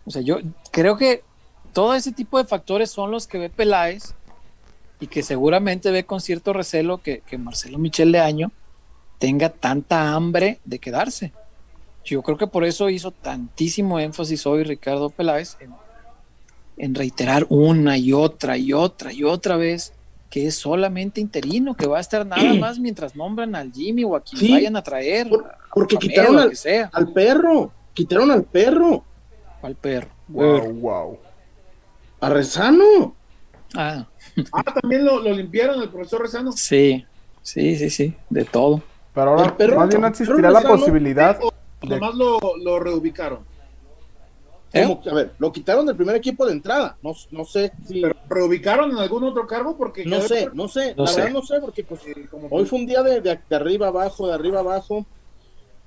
O 0.06 0.12
sea, 0.12 0.22
yo 0.22 0.38
creo 0.72 0.98
que 0.98 1.24
todo 1.74 1.96
ese 1.96 2.12
tipo 2.12 2.38
de 2.38 2.46
factores 2.46 2.92
son 2.92 3.10
los 3.12 3.26
que 3.28 3.38
ve 3.40 3.50
Peláez 3.50 4.14
y 5.00 5.08
que 5.08 5.24
seguramente 5.24 5.90
ve 5.90 6.04
con 6.06 6.22
cierto 6.22 6.54
recelo 6.54 7.00
que, 7.00 7.22
que 7.26 7.38
Marcelo 7.40 7.78
Michel 7.80 8.12
de 8.12 8.20
Año 8.20 8.52
tenga 9.18 9.50
tanta 9.50 10.14
hambre 10.14 10.60
de 10.66 10.78
quedarse. 10.80 11.32
Yo 12.04 12.22
creo 12.24 12.38
que 12.38 12.48
por 12.48 12.64
eso 12.66 12.90
hizo 12.90 13.12
tantísimo 13.12 14.00
énfasis 14.00 14.46
hoy 14.48 14.64
Ricardo 14.64 15.10
Peláez 15.10 15.58
en, 15.60 15.72
en 16.78 16.96
reiterar 16.96 17.46
una 17.50 17.98
y 17.98 18.12
otra 18.14 18.58
y 18.58 18.74
otra 18.74 19.14
y 19.14 19.24
otra 19.24 19.56
vez 19.58 19.94
que 20.30 20.48
es 20.48 20.56
solamente 20.56 21.20
interino, 21.20 21.76
que 21.76 21.88
va 21.88 21.98
a 21.98 22.02
estar 22.02 22.26
nada 22.26 22.54
más 22.54 22.80
mientras 22.80 23.16
nombran 23.16 23.54
al 23.54 23.72
Jimmy 23.72 24.04
o 24.06 24.16
a 24.16 24.22
quien 24.22 24.40
Sí, 24.40 24.52
vayan 24.52 24.76
a 24.78 24.82
traer. 24.82 25.28
por- 25.28 25.46
a 25.46 25.58
porque 25.74 25.98
quitaron 25.98 26.38
al- 26.40 26.50
que 26.50 26.56
sea, 26.56 26.90
Al 26.94 27.12
perro, 27.12 27.72
quitaron 27.94 28.32
al 28.32 28.44
perro, 28.44 29.04
al 29.62 29.76
perro. 29.76 30.10
Wow, 30.30 30.72
wow. 30.74 31.20
a 32.22 32.30
Rezano. 32.30 33.16
Ah, 33.76 34.08
Ah, 34.54 34.64
también 34.82 35.04
lo, 35.06 35.20
lo 35.20 35.34
limpiaron 35.34 35.82
el 35.82 35.90
profesor 35.90 36.22
Rezano. 36.22 36.52
sí, 36.54 37.06
sí, 37.42 37.76
sí, 37.78 37.90
sí, 37.90 38.16
de 38.30 38.46
todo. 38.46 38.82
Pero 39.14 39.32
ahora 39.32 39.56
más 39.76 39.90
bien 39.90 40.06
existirá 40.06 40.50
la 40.50 40.62
posibilidad 40.62 41.38
Nomás 41.82 42.16
lo, 42.16 42.40
lo 42.58 42.80
reubicaron. 42.80 43.46
¿Eh? 44.74 44.84
Como 44.88 45.02
a 45.12 45.14
ver, 45.14 45.34
lo 45.38 45.52
quitaron 45.52 45.86
del 45.86 45.96
primer 45.98 46.16
equipo 46.16 46.46
de 46.46 46.54
entrada. 46.54 46.96
No, 47.02 47.14
no 47.32 47.44
sé 47.44 47.74
si. 47.86 48.02
Pero 48.02 48.16
reubicaron 48.30 48.92
en 48.92 48.98
algún 49.00 49.24
otro 49.26 49.46
cargo 49.46 49.76
porque 49.76 50.06
No 50.06 50.22
sé, 50.22 50.50
no 50.54 50.68
sé. 50.70 50.96
No 50.96 51.04
la 51.04 51.10
sé. 51.12 51.22
verdad 51.22 51.34
no 51.36 51.42
sé, 51.42 51.60
porque 51.60 51.84
pues 51.84 52.02
como 52.30 52.48
hoy 52.50 52.66
fue 52.66 52.80
un 52.80 52.86
día 52.86 53.04
de, 53.04 53.20
de- 53.20 53.40
de 53.50 53.56
arriba 53.56 53.88
abajo, 53.88 54.28
de 54.28 54.34
arriba 54.34 54.60
abajo. 54.60 55.06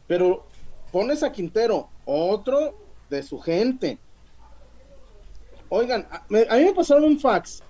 Pero 0.07 0.45
pones 0.93 1.23
a 1.23 1.33
Quintero, 1.33 1.89
otro 2.05 2.75
de 3.09 3.23
su 3.23 3.39
gente. 3.41 3.99
Oigan, 5.71 6.07
a, 6.11 6.23
me- 6.29 6.47
a 6.49 6.57
mí 6.57 6.65
me 6.65 6.75
pasaron 6.75 7.05
un 7.05 7.19
fax. 7.19 7.63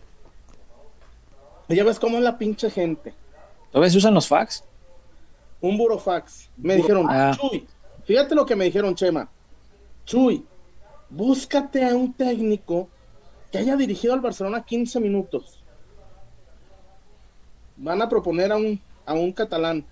Y 1.69 1.77
ya 1.77 1.85
ves 1.85 1.99
cómo 2.01 2.19
es 2.19 2.25
la 2.25 2.37
pinche 2.37 2.71
gente. 2.71 3.15
¿Todavía 3.71 3.91
se 3.91 3.99
usan 3.99 4.15
los 4.15 4.27
fax? 4.29 4.65
un 5.61 5.79
burofax. 5.79 6.51
Me 6.59 6.77
dijeron, 6.77 7.07
Ah. 7.09 7.33
Chuy, 7.41 7.67
fíjate 8.05 8.35
lo 8.35 8.47
que 8.47 8.57
me 8.57 8.65
dijeron, 8.65 8.95
Chema. 8.95 9.29
Chuy, 10.05 10.45
búscate 11.09 11.85
a 11.85 11.95
un 11.95 12.13
técnico 12.13 12.89
que 13.51 13.59
haya 13.59 13.77
dirigido 13.77 14.15
al 14.15 14.21
Barcelona 14.21 14.65
15 14.65 15.01
minutos. 15.01 15.63
Van 17.77 18.03
a 18.03 18.09
proponer 18.09 18.53
a 18.53 18.57
un, 18.57 18.81
a 19.07 19.15
un 19.15 19.33
catalán. 19.33 19.85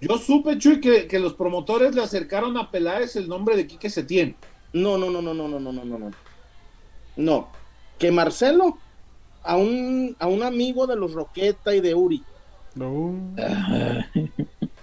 Yo 0.00 0.16
supe, 0.18 0.58
Chuy, 0.58 0.80
que, 0.80 1.06
que 1.06 1.18
los 1.18 1.34
promotores 1.34 1.94
le 1.94 2.02
acercaron 2.02 2.56
a 2.56 2.70
Peláez 2.70 3.16
el 3.16 3.28
nombre 3.28 3.56
de 3.56 3.66
Quique 3.66 3.90
Setién. 3.90 4.36
No, 4.72 4.96
no, 4.96 5.10
no, 5.10 5.20
no, 5.20 5.34
no, 5.34 5.48
no, 5.48 5.58
no, 5.58 5.72
no, 5.72 5.84
no, 5.84 5.98
no. 5.98 6.10
No, 7.16 7.48
que 7.98 8.12
Marcelo 8.12 8.78
a 9.42 9.56
un, 9.56 10.16
a 10.20 10.28
un 10.28 10.42
amigo 10.42 10.86
de 10.86 10.94
los 10.94 11.12
Roqueta 11.12 11.74
y 11.74 11.80
de 11.80 11.94
Uri. 11.94 12.22
No. 12.74 13.14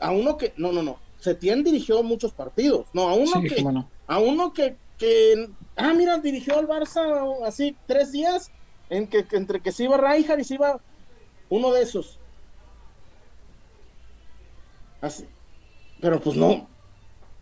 A, 0.00 0.10
uno 0.12 0.36
que, 0.36 0.52
no, 0.56 0.72
no, 0.72 0.82
no. 0.82 0.98
Setién 1.18 1.64
dirigió 1.64 2.02
muchos 2.02 2.32
partidos. 2.32 2.86
No, 2.92 3.08
a 3.08 3.14
uno 3.14 3.40
sí, 3.40 3.48
que, 3.48 3.64
a 4.06 4.18
uno 4.18 4.52
que, 4.52 4.76
que, 4.96 5.50
ah, 5.76 5.92
mira, 5.94 6.18
dirigió 6.18 6.58
al 6.58 6.68
Barça 6.68 7.44
así 7.46 7.76
tres 7.86 8.12
días, 8.12 8.50
en 8.90 9.06
que, 9.06 9.24
que 9.24 9.36
entre 9.36 9.60
que 9.60 9.72
se 9.72 9.84
iba 9.84 9.96
Rijkaard 9.96 10.40
y 10.40 10.44
se 10.44 10.54
iba 10.54 10.80
uno 11.48 11.72
de 11.72 11.82
esos. 11.82 12.18
Así. 15.00 15.26
Pero 16.00 16.20
pues 16.20 16.36
no, 16.36 16.68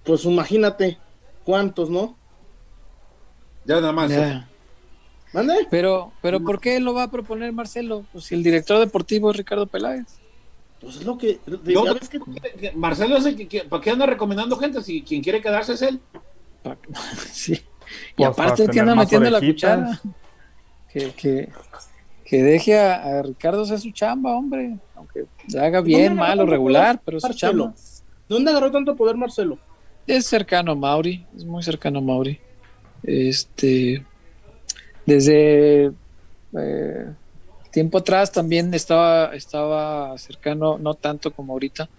pues 0.04 0.24
imagínate 0.24 0.98
cuántos, 1.44 1.90
¿no? 1.90 2.16
Ya 3.64 3.76
nada 3.76 3.92
más. 3.92 4.10
Ya. 4.10 4.48
¿Mande? 5.32 5.66
Pero, 5.70 6.12
pero 6.22 6.40
¿por 6.40 6.60
qué 6.60 6.80
lo 6.80 6.94
va 6.94 7.04
a 7.04 7.10
proponer 7.10 7.52
Marcelo? 7.52 8.06
Pues 8.12 8.24
si 8.24 8.34
el 8.34 8.42
director 8.42 8.78
deportivo 8.78 9.30
es 9.30 9.36
Ricardo 9.36 9.66
Peláez. 9.66 10.20
Pues 10.86 10.96
es 10.98 11.04
lo 11.04 11.18
que, 11.18 11.40
ves 11.46 12.76
Marcelo 12.76 13.16
es 13.16 13.26
el 13.26 13.36
que, 13.36 13.48
que- 13.48 13.64
¿para 13.64 13.82
qué 13.82 13.90
anda 13.90 14.06
recomendando 14.06 14.56
gente? 14.56 14.80
Si 14.82 15.02
quien 15.02 15.20
quiere 15.20 15.40
quedarse 15.42 15.72
es 15.74 15.82
él. 15.82 16.00
Sí. 17.32 17.54
Y 17.54 17.58
Pues 18.16 18.28
aparte 18.28 18.64
para 18.64 18.72
que 18.72 18.80
anda 18.80 18.92
tener 18.92 18.96
más 18.96 19.04
metiendo 19.06 19.30
la 19.30 19.40
cuchara. 19.40 20.00
Que, 20.92 21.10
que, 21.12 21.48
que 22.24 22.42
deje 22.42 22.78
a, 22.78 23.18
a 23.18 23.22
Ricardo 23.22 23.62
hacer 23.62 23.80
su 23.80 23.90
chamba, 23.90 24.36
hombre. 24.36 24.78
Aunque 24.94 25.26
le 25.48 25.60
haga 25.60 25.80
bien, 25.80 26.08
¿Dónde 26.16 26.20
mal 26.20 26.40
o 26.40 26.46
regular, 26.46 27.00
pero 27.04 27.16
es 27.18 27.22
su 27.22 27.28
Marcelo? 27.28 27.64
chamba. 27.64 27.78
¿Dónde 28.28 28.50
agarró 28.52 28.70
tanto 28.70 28.94
poder 28.96 29.16
Marcelo? 29.16 29.58
Es 30.06 30.26
cercano 30.26 30.72
a 30.72 30.74
Mauri, 30.76 31.26
es 31.36 31.44
muy 31.44 31.62
cercano 31.64 31.98
a 31.98 32.02
Mauri. 32.02 32.38
Este, 33.02 34.04
desde 35.04 35.92
eh, 36.58 37.06
tiempo 37.76 37.98
atrás 37.98 38.32
también 38.32 38.72
estaba, 38.72 39.34
estaba 39.34 40.16
cercano, 40.16 40.78
no 40.78 40.94
tanto 40.94 41.30
como 41.30 41.52
ahorita, 41.52 41.90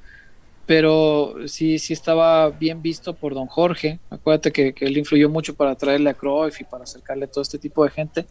pero 0.65 1.35
sí, 1.45 1.77
sí 1.77 1.93
estaba 1.93 2.49
bien 2.49 2.81
visto 2.81 3.13
por 3.13 3.35
don 3.35 3.45
Jorge. 3.45 3.99
Acuérdate 4.09 4.51
que, 4.51 4.73
que 4.73 4.85
él 4.85 4.97
influyó 4.97 5.29
mucho 5.29 5.53
para 5.53 5.75
traerle 5.75 6.09
a 6.09 6.15
Cruyff 6.15 6.61
y 6.61 6.63
para 6.63 6.83
acercarle 6.85 7.25
a 7.25 7.27
todo 7.27 7.43
este 7.43 7.59
tipo 7.59 7.83
de 7.83 7.91
gente. 7.91 8.25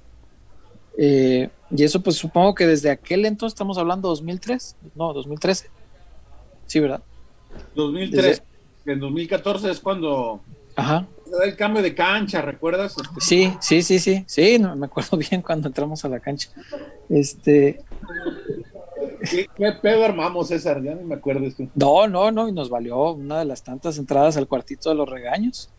Eh, 0.99 1.49
y 1.71 1.85
eso 1.85 2.01
pues 2.03 2.17
supongo 2.17 2.53
que 2.53 2.67
desde 2.67 2.91
aquel 2.91 3.25
entonces 3.25 3.55
estamos 3.55 3.79
hablando 3.79 4.09
2003, 4.09 4.75
no, 4.97 5.13
2013. 5.13 5.71
Sí, 6.67 6.81
¿verdad? 6.81 7.01
2003. 7.77 8.43
Desde- 8.85 8.93
En 8.93 8.99
2014 8.99 9.71
es 9.71 9.79
cuando 9.79 10.41
Ajá. 10.75 11.07
El 11.45 11.57
cambio 11.57 11.83
de 11.83 11.95
cancha, 11.95 12.43
¿recuerdas? 12.43 12.97
Este, 12.97 13.21
Sí, 13.21 13.53
sí, 13.61 13.83
sí, 13.83 13.99
sí, 13.99 14.25
sí, 14.27 14.59
no, 14.59 14.75
me 14.77 14.87
acuerdo 14.87 15.17
bien 15.31 15.43
cuando 15.43 15.69
entramos 15.69 16.05
a 16.05 16.09
la 16.09 16.21
cancha. 16.21 16.51
Este, 17.09 17.81
¿Qué, 19.31 19.49
qué 19.55 19.73
pedo 19.73 20.05
armamos, 20.05 20.49
César? 20.49 20.83
Ya 20.83 20.95
ni 20.95 21.05
me 21.05 21.15
acuerdo. 21.15 21.47
esto. 21.47 21.65
no, 21.75 22.07
no, 22.07 22.31
no, 22.31 22.49
y 22.49 22.53
nos 22.53 22.71
valió 22.71 23.13
una 23.13 23.39
de 23.39 23.45
las 23.45 23.63
tantas 23.63 23.99
entradas 23.99 24.37
al 24.37 24.47
cuartito 24.47 24.89
de 24.89 24.95
los 24.95 25.09
regaños. 25.09 25.71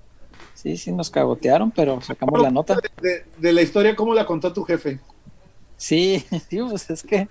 Sí, 0.53 0.75
sí, 0.77 0.91
nos 0.91 1.09
cagotearon, 1.09 1.71
pero 1.71 2.01
sacamos 2.01 2.41
la 2.41 2.49
nota. 2.49 2.77
De, 3.01 3.25
de 3.37 3.53
la 3.53 3.61
historia, 3.61 3.95
¿cómo 3.95 4.13
la 4.13 4.25
contó 4.25 4.51
tu 4.51 4.63
jefe? 4.63 4.99
Sí, 5.77 6.25
sí, 6.49 6.59
pues 6.59 6.89
es 6.89 7.03
que 7.03 7.27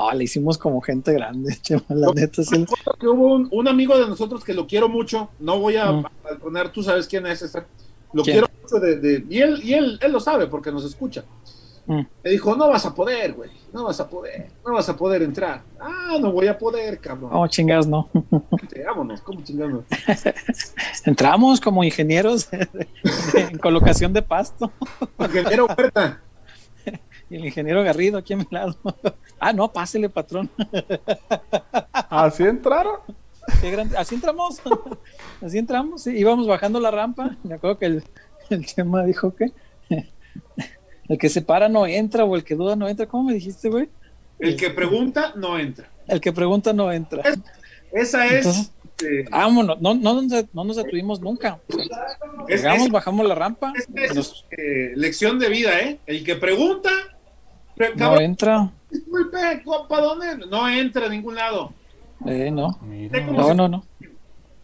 no, 0.00 0.12
le 0.12 0.24
hicimos 0.24 0.56
como 0.58 0.80
gente 0.80 1.12
grande, 1.12 1.56
chema, 1.62 1.82
la 1.88 2.12
neta, 2.12 2.42
sí. 2.42 2.64
Que 2.98 3.06
hubo 3.08 3.34
un, 3.34 3.48
un 3.50 3.68
amigo 3.68 3.98
de 3.98 4.06
nosotros 4.06 4.42
que 4.44 4.54
lo 4.54 4.66
quiero 4.66 4.88
mucho, 4.88 5.30
no 5.38 5.58
voy 5.58 5.76
a 5.76 5.90
Mm. 5.92 6.04
poner, 6.40 6.70
tú 6.70 6.82
sabes 6.82 7.06
quién 7.06 7.26
es. 7.26 7.42
Lo 8.12 8.22
¿Quién? 8.22 8.38
quiero 8.38 8.46
mucho 8.62 8.76
de, 8.78 8.96
de- 8.96 9.24
y 9.28 9.38
él, 9.40 9.60
y 9.62 9.74
él, 9.74 9.98
él 10.02 10.12
lo 10.12 10.20
sabe 10.20 10.46
porque 10.46 10.72
nos 10.72 10.84
escucha. 10.84 11.24
Mm. 11.86 12.02
Me 12.22 12.30
dijo, 12.30 12.54
no 12.56 12.68
vas 12.68 12.84
a 12.86 12.94
poder, 12.94 13.32
güey, 13.32 13.50
no 13.72 13.84
vas 13.84 13.98
a 14.00 14.08
poder, 14.08 14.48
no 14.64 14.74
vas 14.74 14.88
a 14.88 14.96
poder 14.96 15.22
entrar. 15.22 15.62
Ah, 15.80 16.18
no 16.20 16.30
voy 16.30 16.46
a 16.46 16.56
poder, 16.58 16.98
cabrón. 17.00 17.30
Oh, 17.32 17.46
chingados, 17.48 17.86
no. 17.86 18.08
Vámonos, 18.86 19.20
¿cómo 19.22 19.42
chingando? 19.42 19.84
Entramos 21.04 21.60
como 21.60 21.82
ingenieros 21.84 22.48
en 23.34 23.58
colocación 23.58 24.12
de 24.12 24.22
pasto. 24.22 24.70
Ingeniero 25.18 25.66
Huerta. 25.66 26.20
Y 27.30 27.36
el 27.36 27.46
ingeniero 27.46 27.82
Garrido 27.84 28.18
aquí 28.18 28.32
a 28.34 28.36
mi 28.36 28.46
lado. 28.50 28.76
Ah, 29.42 29.54
no, 29.54 29.72
pásele, 29.72 30.10
patrón. 30.10 30.50
¿Así 31.92 32.42
entraron? 32.42 32.96
Qué 33.62 33.70
grande. 33.70 33.96
Así 33.96 34.14
entramos. 34.16 34.60
Así 35.42 35.56
entramos. 35.56 36.02
sí, 36.02 36.10
íbamos 36.10 36.46
bajando 36.46 36.78
la 36.78 36.90
rampa. 36.90 37.36
Me 37.42 37.54
acuerdo 37.54 37.78
que 37.78 37.86
el, 37.86 38.04
el 38.50 38.66
Chema 38.66 39.02
dijo 39.04 39.34
que 39.34 39.46
el 41.08 41.18
que 41.18 41.28
se 41.30 41.40
para 41.42 41.70
no 41.70 41.86
entra 41.86 42.24
o 42.24 42.36
el 42.36 42.44
que 42.44 42.54
duda 42.54 42.76
no 42.76 42.86
entra. 42.86 43.06
¿Cómo 43.06 43.24
me 43.24 43.32
dijiste, 43.34 43.70
güey? 43.70 43.88
El 44.38 44.56
que 44.56 44.68
pregunta 44.70 45.32
no 45.36 45.58
entra. 45.58 45.88
El 46.06 46.20
que 46.20 46.32
pregunta 46.32 46.72
no 46.74 46.92
entra. 46.92 47.22
Esa 47.90 48.26
es. 48.26 48.44
Entonces, 48.46 48.72
eh, 49.02 49.24
Vámonos. 49.30 49.80
No, 49.80 49.94
no, 49.94 50.20
nos, 50.20 50.44
no 50.54 50.64
nos 50.64 50.76
detuvimos 50.76 51.20
nunca. 51.20 51.58
es- 52.46 52.60
Llegamos, 52.60 52.86
es- 52.88 52.92
bajamos 52.92 53.26
la 53.26 53.34
rampa. 53.34 53.72
es- 53.74 53.88
es, 53.94 54.14
nos- 54.14 54.44
eh, 54.50 54.92
lección 54.96 55.38
de 55.38 55.48
vida, 55.48 55.80
¿eh? 55.80 55.98
El 56.06 56.22
que 56.24 56.36
pregunta. 56.36 56.90
No 57.88 57.96
cabrón, 57.96 58.22
entra. 58.22 58.70
disculpe, 58.90 59.38
¿para 59.88 60.02
dónde? 60.02 60.46
No 60.46 60.68
entra 60.68 61.06
a 61.06 61.08
ningún 61.08 61.34
lado. 61.34 61.72
Eh, 62.26 62.50
no. 62.50 62.78
No, 63.32 63.54
no, 63.54 63.68
no. 63.68 63.84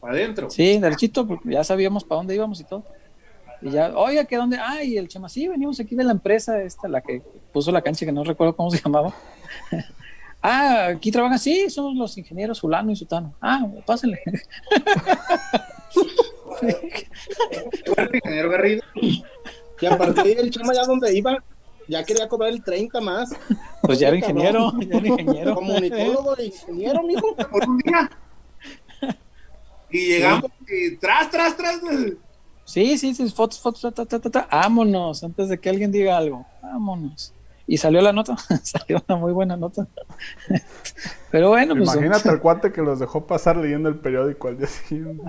Para 0.00 0.12
adentro. 0.14 0.50
Sí, 0.50 0.78
derechito, 0.78 1.26
porque 1.26 1.50
ya 1.50 1.64
sabíamos 1.64 2.04
para 2.04 2.18
dónde 2.18 2.34
íbamos 2.34 2.60
y 2.60 2.64
todo. 2.64 2.84
Y 3.62 3.70
ya, 3.70 3.92
oiga, 3.96 4.24
¿que 4.26 4.36
dónde? 4.36 4.58
Ah, 4.60 4.82
y 4.84 4.98
el 4.98 5.08
Chema, 5.08 5.28
sí, 5.28 5.48
venimos 5.48 5.80
aquí 5.80 5.94
de 5.94 6.04
la 6.04 6.12
empresa 6.12 6.60
esta, 6.62 6.88
la 6.88 7.00
que 7.00 7.22
puso 7.52 7.72
la 7.72 7.80
cancha, 7.80 8.04
que 8.04 8.12
no 8.12 8.22
recuerdo 8.22 8.54
cómo 8.54 8.70
se 8.70 8.78
llamaba. 8.84 9.14
ah, 10.42 10.88
aquí 10.88 11.10
trabajan, 11.10 11.38
sí, 11.38 11.70
somos 11.70 11.96
los 11.96 12.18
ingenieros 12.18 12.60
Fulano 12.60 12.90
y 12.90 12.96
Sutano. 12.96 13.32
Ah, 13.40 13.66
pásenle. 13.86 14.20
Ingeniero 18.12 18.50
Garrido. 18.50 18.82
Y 18.94 19.86
a 19.86 19.96
partir 19.98 20.36
del 20.36 20.50
Chema 20.50 20.72
ya 20.74 20.84
donde 20.84 21.16
iba, 21.16 21.42
ya 21.89 22.05
quería 22.05 22.28
cobrar 22.28 22.51
el 22.51 22.62
30 22.62 23.01
más. 23.01 23.30
Pues 23.82 23.99
ya 23.99 24.09
era 24.09 24.16
ingeniero, 24.16 24.72
ya 24.80 24.99
era 24.99 25.09
ingeniero. 25.09 25.55
Comunicólogo 25.55 26.37
de 26.37 26.47
ingeniero, 26.47 27.03
mijo. 27.03 27.34
Por 27.37 27.68
un 27.68 27.78
día. 27.78 28.11
Y 29.91 30.09
llegamos 30.09 30.51
y 30.68 30.97
tras, 30.97 31.30
tras, 31.30 31.57
tras. 31.57 31.80
Sí, 32.64 32.99
sí, 32.99 33.14
sí, 33.14 33.30
fotos, 33.30 33.61
fotos, 33.61 33.95
ta, 33.95 34.05
ta, 34.05 34.18
ta, 34.18 34.30
ta, 34.30 34.49
vámonos, 34.51 35.22
antes 35.22 35.49
de 35.49 35.61
que 35.61 35.70
alguien 35.70 35.93
diga 35.93 36.16
algo, 36.16 36.45
vámonos. 36.61 37.32
Y 37.68 37.78
salió 37.78 38.01
la 38.01 38.12
nota, 38.12 38.37
salió 38.62 39.03
una 39.09 39.18
muy 39.18 39.32
buena 39.32 39.57
nota. 39.57 39.87
Pero 41.30 41.51
bueno, 41.51 41.74
pues. 41.74 41.95
Imagínate 41.95 42.28
el 42.28 42.41
cuate 42.41 42.72
que 42.72 42.82
los 42.82 42.99
dejó 42.99 43.26
pasar 43.26 43.57
leyendo 43.57 43.89
el 43.89 43.97
periódico 43.97 44.49
al 44.49 44.59
día 44.59 44.66
siguiente. 44.66 45.22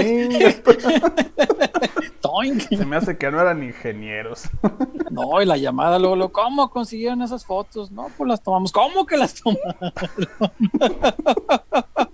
Se 2.68 2.84
me 2.84 2.96
hace 2.96 3.16
que 3.16 3.30
no 3.30 3.40
eran 3.40 3.62
ingenieros. 3.62 4.44
No, 5.10 5.42
y 5.42 5.44
la 5.44 5.56
llamada 5.56 5.98
luego, 5.98 6.14
luego, 6.14 6.32
¿cómo 6.32 6.70
consiguieron 6.70 7.20
esas 7.20 7.44
fotos? 7.44 7.90
No, 7.90 8.06
pues 8.16 8.28
las 8.28 8.40
tomamos. 8.40 8.70
¿Cómo 8.70 9.04
que 9.04 9.16
las 9.16 9.34
tomaron? 9.34 9.74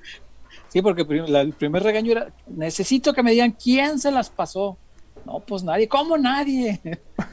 Sí, 0.68 0.82
porque 0.82 1.02
el 1.02 1.52
primer 1.52 1.82
regaño 1.82 2.12
era, 2.12 2.32
necesito 2.46 3.14
que 3.14 3.22
me 3.22 3.30
digan 3.30 3.52
quién 3.52 3.98
se 3.98 4.10
las 4.10 4.30
pasó. 4.30 4.76
No, 5.24 5.40
pues 5.40 5.62
nadie. 5.62 5.88
¿Cómo 5.88 6.18
nadie? 6.18 6.80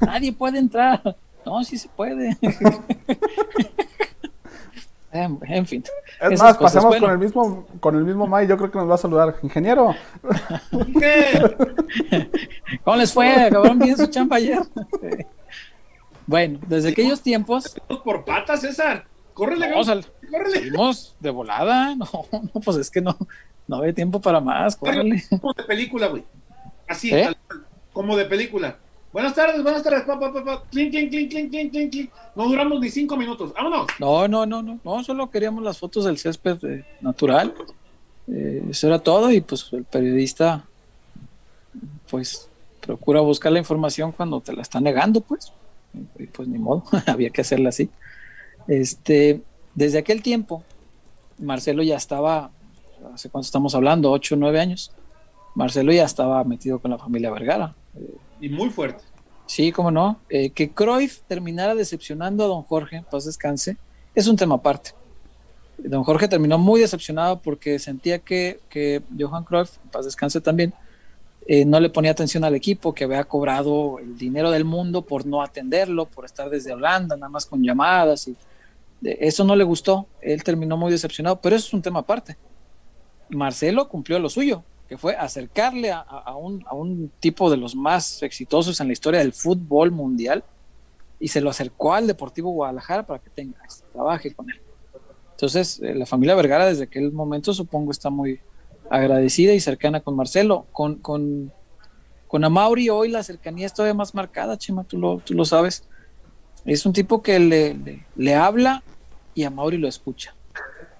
Nadie 0.01 0.33
puede 0.33 0.59
entrar. 0.59 1.17
No, 1.45 1.63
sí 1.63 1.77
se 1.77 1.89
puede. 1.89 2.37
En, 5.13 5.39
en 5.47 5.65
fin. 5.65 5.83
Es 6.19 6.39
más, 6.41 6.57
cosas. 6.57 6.73
pasamos 6.73 6.87
Bueno, 6.89 7.05
con 7.07 7.11
el 7.13 7.17
mismo, 7.19 7.67
con 7.79 7.95
el 7.95 8.03
mismo 8.03 8.27
May, 8.27 8.47
yo 8.47 8.57
creo 8.57 8.71
que 8.71 8.77
nos 8.79 8.89
va 8.89 8.95
a 8.95 8.97
saludar. 8.97 9.35
Ingeniero, 9.43 9.95
¿Qué? 10.99 12.27
¿Cómo 12.83 12.97
les 12.97 13.13
fue? 13.13 13.29
Acabaron 13.31 13.79
bien 13.79 13.95
su 13.97 14.07
chamba 14.07 14.37
ayer. 14.37 14.59
bueno, 16.25 16.59
desde 16.67 16.89
aquellos 16.89 17.21
tiempos, 17.21 17.75
Por 18.03 18.25
patas, 18.25 18.61
César. 18.61 19.05
Córrele, 19.33 19.69
no, 19.71 19.83
sal- 19.83 20.05
córrele. 20.29 20.55
salimos 20.59 21.15
de 21.19 21.29
volada. 21.29 21.95
No, 21.97 22.07
no, 22.31 22.61
pues 22.61 22.77
es 22.77 22.89
que 22.91 23.01
no, 23.01 23.17
no 23.67 23.77
había 23.77 23.93
tiempo 23.93 24.21
para 24.21 24.39
más. 24.39 24.75
Córrele. 24.75 25.23
Como 25.29 25.53
de 25.53 25.63
película, 25.63 26.07
güey. 26.07 26.23
Así, 26.87 27.13
¿Eh? 27.13 27.29
como 27.93 28.15
de 28.15 28.25
película. 28.25 28.77
Buenas 29.13 29.35
tardes, 29.35 29.61
buenas 29.61 29.83
tardes. 29.83 30.05
Pa, 30.05 30.19
pa, 30.19 30.33
pa, 30.33 30.43
pa. 30.43 30.63
Clink, 30.71 30.91
clink, 30.91 31.29
clink, 31.29 31.71
clink. 31.71 32.11
No 32.35 32.49
duramos 32.49 32.79
ni 32.79 32.89
cinco 32.89 33.15
minutos. 33.15 33.53
Vámonos. 33.53 33.85
No, 33.99 34.27
no, 34.27 34.43
no, 34.47 34.63
no, 34.63 34.79
no, 34.83 35.03
solo 35.03 35.29
queríamos 35.29 35.63
las 35.63 35.77
fotos 35.77 36.05
del 36.05 36.17
césped 36.17 36.57
eh, 36.63 36.83
natural. 36.99 37.53
Eh, 38.27 38.63
eso 38.71 38.87
era 38.87 38.97
todo 38.97 39.31
y 39.31 39.41
pues 39.41 39.71
el 39.71 39.83
periodista 39.83 40.65
pues 42.09 42.49
procura 42.81 43.21
buscar 43.21 43.51
la 43.51 43.59
información 43.59 44.11
cuando 44.11 44.41
te 44.41 44.51
la 44.51 44.63
está 44.63 44.81
negando, 44.81 45.21
pues. 45.21 45.53
Y, 46.17 46.25
pues 46.25 46.47
ni 46.47 46.57
modo, 46.57 46.83
había 47.05 47.29
que 47.29 47.41
hacerla 47.41 47.69
así. 47.69 47.91
Este, 48.67 49.43
desde 49.75 49.99
aquel 49.99 50.23
tiempo, 50.23 50.63
Marcelo 51.37 51.83
ya 51.83 51.97
estaba, 51.97 52.49
¿hace 53.13 53.29
cuánto 53.29 53.45
estamos 53.45 53.75
hablando? 53.75 54.11
Ocho, 54.11 54.35
nueve 54.35 54.59
años. 54.59 54.91
Marcelo 55.53 55.91
ya 55.91 56.05
estaba 56.05 56.43
metido 56.43 56.79
con 56.79 56.89
la 56.89 56.97
familia 56.97 57.29
Vergara. 57.29 57.75
Y 58.43 58.49
muy 58.49 58.69
fuerte. 58.71 59.01
Sí, 59.45 59.71
cómo 59.71 59.89
no. 59.89 60.19
Eh, 60.27 60.49
que 60.49 60.69
Cruyff 60.69 61.21
terminara 61.29 61.75
decepcionando 61.75 62.43
a 62.43 62.47
don 62.47 62.63
Jorge, 62.63 63.01
paz 63.09 63.23
descanse, 63.23 63.77
es 64.13 64.27
un 64.27 64.35
tema 64.35 64.55
aparte. 64.55 64.91
Don 65.77 66.03
Jorge 66.03 66.27
terminó 66.27 66.57
muy 66.57 66.81
decepcionado 66.81 67.39
porque 67.41 67.79
sentía 67.79 68.19
que, 68.19 68.59
que 68.69 69.01
Johan 69.17 69.45
Cruyff, 69.45 69.77
paz 69.93 70.03
descanse 70.03 70.41
también, 70.41 70.73
eh, 71.47 71.63
no 71.63 71.79
le 71.79 71.89
ponía 71.89 72.11
atención 72.11 72.43
al 72.43 72.53
equipo, 72.53 72.93
que 72.93 73.05
había 73.05 73.23
cobrado 73.23 73.99
el 73.99 74.17
dinero 74.17 74.51
del 74.51 74.65
mundo 74.65 75.03
por 75.03 75.25
no 75.25 75.41
atenderlo, 75.41 76.05
por 76.05 76.25
estar 76.25 76.49
desde 76.49 76.73
Holanda, 76.73 77.15
nada 77.15 77.29
más 77.29 77.45
con 77.45 77.63
llamadas. 77.63 78.27
y 78.27 78.35
eh, 79.05 79.19
Eso 79.21 79.45
no 79.45 79.55
le 79.55 79.63
gustó. 79.63 80.05
Él 80.19 80.43
terminó 80.43 80.75
muy 80.75 80.91
decepcionado, 80.91 81.39
pero 81.39 81.55
eso 81.55 81.67
es 81.67 81.73
un 81.73 81.81
tema 81.81 82.01
aparte. 82.01 82.35
Marcelo 83.29 83.87
cumplió 83.87 84.19
lo 84.19 84.27
suyo, 84.27 84.65
fue 84.97 85.15
acercarle 85.15 85.91
a, 85.91 85.99
a- 85.99 86.35
un, 86.35 86.63
a 86.67 86.75
un 86.75 87.11
tipo 87.19 87.49
de 87.49 87.57
los 87.57 87.75
más 87.75 88.21
exitosos 88.23 88.79
en 88.79 88.87
la 88.87 88.93
historia 88.93 89.19
del 89.19 89.33
fútbol 89.33 89.91
mundial 89.91 90.43
y 91.19 91.27
se 91.29 91.41
lo 91.41 91.49
acercó 91.49 91.93
al 91.93 92.07
Deportivo 92.07 92.51
Guadalajara 92.51 93.05
para 93.05 93.19
que 93.19 93.29
tenga, 93.29 93.57
trabaje 93.93 94.33
con 94.33 94.49
él. 94.49 94.59
Entonces, 95.31 95.79
eh, 95.81 95.95
la 95.95 96.05
familia 96.05 96.35
Vergara 96.35 96.65
desde 96.65 96.83
aquel 96.83 97.11
momento 97.11 97.53
supongo 97.53 97.91
está 97.91 98.09
muy 98.09 98.39
agradecida 98.89 99.53
y 99.53 99.59
cercana 99.59 100.01
con 100.01 100.15
Marcelo. 100.15 100.67
Con, 100.71 100.95
con, 100.95 101.51
con 102.27 102.43
Amauri 102.43 102.89
hoy 102.89 103.09
la 103.09 103.23
cercanía 103.23 103.65
es 103.65 103.73
todavía 103.73 103.93
más 103.93 104.13
marcada, 104.13 104.57
Chema, 104.57 104.83
tú 104.83 104.97
lo, 104.97 105.19
tú 105.19 105.33
lo 105.33 105.45
sabes. 105.45 105.83
Es 106.65 106.85
un 106.85 106.93
tipo 106.93 107.21
que 107.21 107.39
le, 107.39 107.75
le, 108.15 108.35
habla 108.35 108.83
y 109.33 109.43
a 109.43 109.49
Mauri 109.49 109.77
lo 109.77 109.87
escucha. 109.87 110.35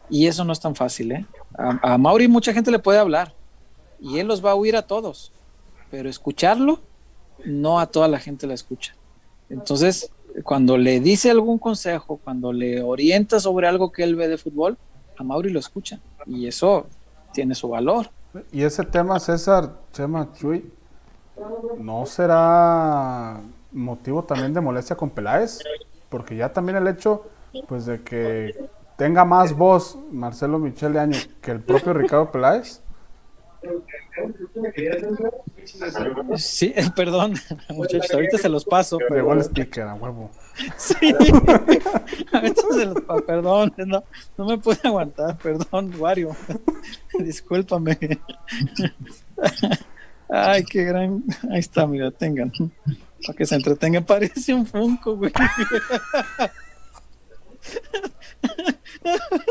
Y 0.09 0.27
eso 0.27 0.43
no 0.43 0.51
es 0.53 0.59
tan 0.59 0.75
fácil, 0.75 1.11
¿eh? 1.13 1.25
A, 1.57 1.93
a 1.93 1.97
Mauri 1.97 2.27
mucha 2.27 2.53
gente 2.53 2.71
le 2.71 2.79
puede 2.79 2.99
hablar 2.99 3.33
y 4.04 4.20
él 4.20 4.28
los 4.28 4.43
va 4.43 4.51
a 4.51 4.56
oír 4.56 4.76
a 4.76 4.82
todos, 4.82 5.32
pero 5.89 6.10
escucharlo, 6.10 6.82
no 7.45 7.80
a 7.80 7.88
toda 7.88 8.10
la 8.10 8.20
gente 8.20 8.45
la 8.45 8.54
escucha. 8.54 8.93
Entonces, 9.49 10.12
cuando 10.43 10.78
le 10.78 10.99
dice 10.99 11.32
algún 11.32 11.58
consejo, 11.58 12.20
cuando 12.22 12.51
le 12.51 12.82
orienta 12.82 13.39
sobre 13.39 13.68
algo 13.68 13.91
que 13.91 14.04
él 14.04 14.16
ve 14.16 14.28
de 14.28 14.38
fútbol, 14.38 14.78
a 15.18 15.24
Mauri 15.24 15.49
lo 15.49 15.60
escucha 15.60 15.99
y 16.26 16.47
eso 16.47 16.88
tiene 17.32 17.56
su 17.56 17.70
valor. 17.70 18.10
y 18.51 18.64
ese 18.64 18.84
tema, 18.84 19.20
César, 19.20 19.72
Chema, 19.93 20.34
Chuy, 20.34 20.70
¿no 21.80 22.06
será 22.06 23.39
motivo 23.72 24.24
también 24.24 24.54
de 24.54 24.60
molestia 24.60 24.97
con 24.97 25.12
Peláez? 25.12 25.60
Porque 26.10 26.36
ya 26.36 26.51
también 26.51 26.78
el 26.78 26.88
hecho, 26.88 27.26
pues, 27.68 27.86
de 27.86 28.01
que 28.01 28.70
tenga 28.97 29.24
más 29.24 29.56
voz 29.56 29.97
Marcelo 30.12 30.60
Michel 30.60 30.93
de 30.93 30.99
Año 30.99 31.18
que 31.41 31.51
el 31.51 31.62
propio 31.62 31.93
Ricardo 31.93 32.32
Peláez. 32.32 32.82
Sí, 36.38 36.74
perdón, 36.95 37.36
muchachos, 37.70 38.14
ahorita 38.14 38.38
se 38.38 38.49
los 38.49 38.66
paso. 38.66 38.97
Llegó 39.09 39.34
el 39.34 39.39
speaker, 39.39 39.84
a 39.84 39.93
huevo. 39.95 40.30
Sí, 40.78 40.95
ahorita 42.34 42.61
se 42.72 42.86
los 42.86 43.01
paso, 43.01 43.26
perdón, 43.26 43.74
no, 43.78 44.03
no 44.38 44.45
me 44.45 44.57
pude 44.57 44.80
aguantar, 44.84 45.38
perdón, 45.38 45.93
Wario, 45.97 46.36
discúlpame. 47.20 47.97
Ay, 50.30 50.64
qué 50.64 50.84
gran, 50.84 51.24
ahí 51.51 51.59
está, 51.59 51.88
mira, 51.88 52.11
tengan, 52.11 52.51
para 53.26 53.38
que 53.38 53.45
se 53.45 53.55
entretengan, 53.55 54.03
parece 54.03 54.53
un 54.53 54.66
Funko, 54.66 55.16
güey. 55.18 55.32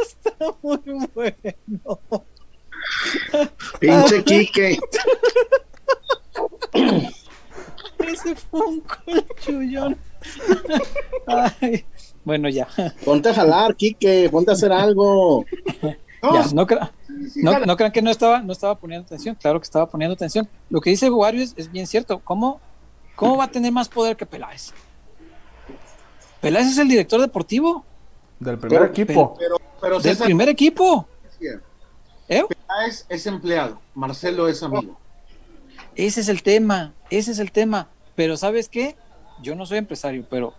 Está 0.02 0.32
muy 0.62 1.08
bueno. 1.14 2.00
Pinche 3.80 4.22
Quique. 4.24 4.78
Ese 7.98 8.34
Funko, 8.34 8.96
el 9.06 9.24
chullón. 9.44 9.96
Ay, 11.26 11.84
bueno, 12.24 12.48
ya. 12.48 12.68
Ponte 13.04 13.28
a 13.30 13.34
jalar, 13.34 13.74
Quique. 13.76 14.28
Ponte 14.30 14.50
a 14.50 14.54
hacer 14.54 14.72
algo. 14.72 15.44
No, 16.22 16.34
ya 16.34 16.46
no, 16.54 16.66
crea- 16.66 16.92
sí, 17.06 17.30
sí, 17.30 17.40
no, 17.42 17.52
jala. 17.52 17.66
no 17.66 17.76
crean 17.76 17.92
que 17.92 18.02
no 18.02 18.10
estaba, 18.10 18.40
no 18.42 18.52
estaba 18.52 18.76
poniendo 18.76 19.04
atención. 19.06 19.34
Claro 19.40 19.58
que 19.60 19.64
estaba 19.64 19.86
poniendo 19.88 20.14
atención. 20.14 20.48
Lo 20.70 20.80
que 20.80 20.90
dice 20.90 21.10
Wario 21.10 21.42
es, 21.42 21.54
es 21.56 21.70
bien 21.70 21.86
cierto. 21.86 22.20
¿Cómo, 22.20 22.60
¿Cómo 23.16 23.36
va 23.36 23.44
a 23.44 23.50
tener 23.50 23.72
más 23.72 23.88
poder 23.88 24.16
que 24.16 24.26
Peláez? 24.26 24.72
Peláez 26.40 26.66
es 26.68 26.78
el 26.78 26.88
director 26.88 27.20
deportivo 27.20 27.84
Del 28.40 28.58
primer 28.58 28.80
Pero- 28.80 28.90
equipo. 28.92 29.34
Pero, 29.38 29.56
pero 29.80 29.94
del 30.00 30.12
César 30.12 30.26
primer 30.26 30.48
equipo. 30.48 31.06
¿Eh? 32.28 32.44
Es, 32.86 33.06
es 33.08 33.26
empleado. 33.26 33.80
Marcelo 33.94 34.48
es 34.48 34.62
amigo. 34.62 34.98
Ese 35.94 36.20
es 36.20 36.28
el 36.28 36.42
tema, 36.42 36.94
ese 37.10 37.32
es 37.32 37.38
el 37.38 37.52
tema. 37.52 37.88
Pero 38.14 38.36
¿sabes 38.36 38.68
qué? 38.68 38.96
Yo 39.42 39.54
no 39.54 39.66
soy 39.66 39.78
empresario, 39.78 40.24
pero 40.28 40.54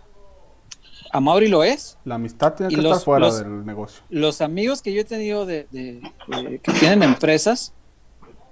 a 1.12 1.20
Mauri 1.20 1.48
lo 1.48 1.62
es. 1.64 1.96
La 2.04 2.16
amistad 2.16 2.54
tiene 2.54 2.74
que 2.74 2.80
los- 2.82 2.92
estar 2.92 3.04
fuera 3.04 3.26
los- 3.26 3.38
del 3.38 3.64
negocio. 3.64 4.02
Los 4.10 4.40
amigos 4.40 4.82
que 4.82 4.92
yo 4.92 5.00
he 5.00 5.04
tenido 5.04 5.46
de, 5.46 5.66
de- 5.70 6.00
de- 6.28 6.58
que 6.60 6.72
tienen 6.72 7.02
empresas, 7.02 7.72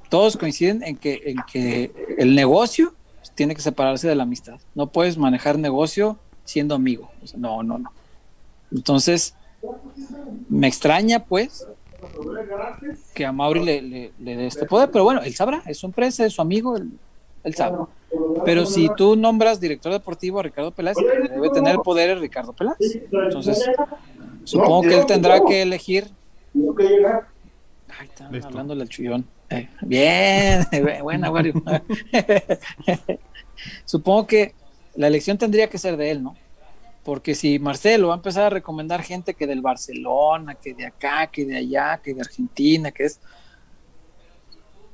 todos 0.08 0.36
coinciden 0.36 0.82
en 0.82 0.96
que, 0.96 1.20
en 1.26 1.36
que 1.50 1.92
el 2.18 2.34
negocio 2.34 2.94
tiene 3.34 3.54
que 3.54 3.62
separarse 3.62 4.08
de 4.08 4.14
la 4.14 4.22
amistad. 4.24 4.60
No 4.74 4.88
puedes 4.88 5.16
manejar 5.18 5.58
negocio 5.58 6.18
siendo 6.44 6.74
amigo. 6.74 7.10
O 7.22 7.26
sea, 7.26 7.38
no, 7.38 7.62
no, 7.62 7.78
no. 7.78 7.92
Entonces, 8.70 9.34
me 10.48 10.66
extraña, 10.68 11.24
pues, 11.24 11.66
que 13.14 13.24
a 13.26 13.32
Mauri 13.32 13.60
le, 13.64 13.82
le- 13.82 14.12
le 14.18 14.36
dé 14.36 14.46
este 14.46 14.66
poder, 14.66 14.90
pero 14.90 15.04
bueno, 15.04 15.20
él 15.22 15.34
sabrá, 15.34 15.62
es 15.66 15.78
su 15.78 15.86
empresa, 15.86 16.24
es 16.24 16.32
su 16.32 16.40
amigo, 16.42 16.76
él, 16.76 16.90
él 17.44 17.54
sabrá. 17.54 17.86
Pero 18.44 18.66
si 18.66 18.88
tú 18.96 19.16
nombras 19.16 19.60
director 19.60 19.92
deportivo 19.92 20.40
a 20.40 20.42
Ricardo 20.42 20.70
Peláez, 20.70 20.96
el 20.98 21.28
debe 21.28 21.50
tener 21.50 21.72
el 21.74 21.80
poder 21.80 22.10
es 22.10 22.20
Ricardo 22.20 22.52
Peláez. 22.52 22.76
Entonces, 23.10 23.64
supongo 24.44 24.82
que 24.82 24.98
él 24.98 25.06
tendrá 25.06 25.40
que 25.44 25.62
elegir. 25.62 26.08
Ay, 27.98 28.06
está 28.08 28.28
hablándole 28.46 28.82
al 28.82 28.88
chullón. 28.88 29.26
Eh, 29.50 29.68
bien, 29.82 30.66
buena, 31.02 31.30
Wario. 31.30 31.54
Supongo 33.84 34.26
que 34.26 34.54
la 34.96 35.06
elección 35.06 35.38
tendría 35.38 35.68
que 35.68 35.78
ser 35.78 35.96
de 35.96 36.10
él, 36.10 36.22
¿no? 36.22 36.36
Porque 37.05 37.34
si 37.34 37.59
Marcelo 37.59 38.09
va 38.09 38.14
a 38.14 38.16
empezar 38.16 38.44
a 38.44 38.50
recomendar 38.50 39.03
gente 39.03 39.34
que 39.34 39.46
del 39.46 39.61
Barcelona, 39.61 40.55
que 40.55 40.74
de 40.74 40.86
acá, 40.86 41.26
que 41.26 41.44
de 41.44 41.57
allá, 41.57 42.00
que 42.03 42.14
de 42.14 42.20
Argentina, 42.20 42.92
que 42.92 43.05
es... 43.05 43.20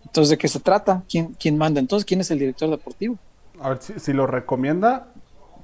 Entonces, 0.05 0.31
¿de 0.31 0.39
qué 0.39 0.49
se 0.49 0.61
trata? 0.61 1.03
¿Quién, 1.09 1.35
quién 1.39 1.59
manda? 1.59 1.81
Entonces, 1.81 2.07
¿quién 2.07 2.21
es 2.21 2.31
el 2.31 2.39
director 2.39 2.71
deportivo? 2.71 3.19
A 3.61 3.71
ver, 3.71 3.83
si, 3.83 3.99
si 4.01 4.13
lo 4.15 4.27
recomienda 4.27 5.09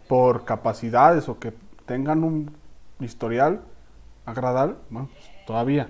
por 0.06 0.44
capacidades 0.44 1.28
o 1.28 1.38
que 1.38 1.54
tengan 1.86 2.24
un 2.24 2.54
historial 3.00 3.62
agradable, 4.26 4.76
bueno, 4.90 5.08
pues, 5.12 5.46
todavía. 5.46 5.88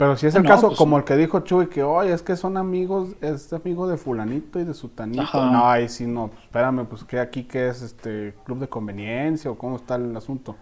Pero 0.00 0.16
si 0.16 0.26
es 0.28 0.34
el 0.34 0.44
no, 0.44 0.48
caso, 0.48 0.68
pues, 0.68 0.78
como 0.78 0.96
el 0.96 1.04
que 1.04 1.14
dijo 1.14 1.40
Chuy, 1.40 1.66
que 1.66 1.82
oye, 1.82 2.14
es 2.14 2.22
que 2.22 2.34
son 2.34 2.56
amigos, 2.56 3.10
es 3.20 3.52
amigo 3.52 3.86
de 3.86 3.98
fulanito 3.98 4.58
y 4.58 4.64
de 4.64 4.72
sutanito. 4.72 5.20
Ajá. 5.20 5.50
No, 5.50 5.68
ahí 5.68 5.90
sí 5.90 6.06
no, 6.06 6.28
pues, 6.28 6.42
espérame, 6.44 6.86
pues 6.86 7.04
que 7.04 7.20
aquí 7.20 7.44
que 7.44 7.68
es 7.68 7.82
este 7.82 8.34
club 8.46 8.60
de 8.60 8.68
conveniencia 8.68 9.50
o 9.50 9.58
cómo 9.58 9.76
está 9.76 9.96
el 9.96 10.16
asunto. 10.16 10.56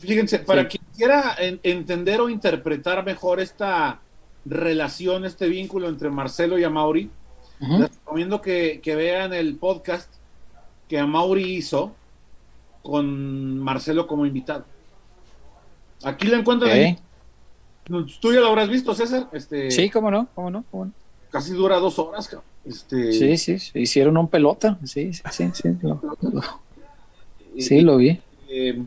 Fíjense, 0.00 0.40
para 0.40 0.62
Sí. 0.62 0.68
quien 0.78 0.82
quiera 0.96 1.36
en- 1.38 1.60
entender 1.62 2.20
o 2.20 2.28
interpretar 2.28 3.04
mejor 3.04 3.38
esta 3.38 4.00
relación, 4.44 5.24
este 5.24 5.48
vínculo 5.48 5.88
entre 5.88 6.10
Marcelo 6.10 6.58
y 6.58 6.64
Amauri, 6.64 7.08
Ujú. 7.60 7.78
les 7.78 7.90
recomiendo 7.94 8.40
que, 8.40 8.80
que 8.82 8.96
vean 8.96 9.32
el 9.32 9.54
podcast 9.58 10.12
que 10.88 10.98
Amauri 10.98 11.44
hizo 11.54 11.92
con 12.82 13.60
Marcelo 13.60 14.08
como 14.08 14.26
invitado. 14.26 14.64
Aquí 16.04 16.26
lo 16.26 16.36
encuentran. 16.36 16.98
Tú 18.20 18.32
ya 18.32 18.40
lo 18.40 18.48
habrás 18.48 18.68
visto, 18.68 18.94
César. 18.94 19.28
Este, 19.32 19.70
Sí, 19.70 19.90
cómo 19.90 20.10
no, 20.10 20.28
cómo 20.34 20.50
no, 20.50 20.64
cómo 20.70 20.86
no. 20.86 20.92
Casi 21.30 21.52
dura 21.52 21.76
dos 21.78 21.98
horas. 21.98 22.26
cabrón. 22.28 22.44
Este, 22.64 23.12
Sí, 23.12 23.36
sí, 23.36 23.58
sí, 23.60 23.78
hicieron 23.78 24.16
un 24.16 24.28
pelota, 24.28 24.76
sí, 24.84 25.12
sí, 25.12 25.22
sí, 25.30 25.50
sí, 25.54 25.68
lo, 25.82 26.00
sí, 27.58 27.80
lo 27.80 27.96
vi. 27.98 28.20
eh, 28.48 28.82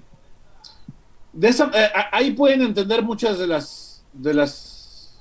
de 1.32 1.48
esa, 1.48 1.72
eh, 1.74 1.90
ahí 2.12 2.32
pueden 2.32 2.62
entender 2.62 3.04
muchas 3.04 3.38
de 3.40 3.48
las 3.48 4.04
de 4.12 4.34
las 4.34 5.20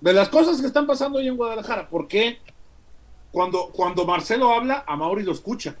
de 0.00 0.12
las 0.12 0.28
cosas 0.28 0.60
que 0.60 0.66
están 0.66 0.86
pasando 0.86 1.18
hoy 1.18 1.26
en 1.28 1.36
Guadalajara. 1.36 1.88
Porque 1.88 2.38
cuando, 3.32 3.70
cuando 3.72 4.04
Marcelo 4.04 4.52
habla, 4.52 4.84
a 4.86 4.96
Mauri 4.96 5.24
lo 5.24 5.32
escucha, 5.32 5.74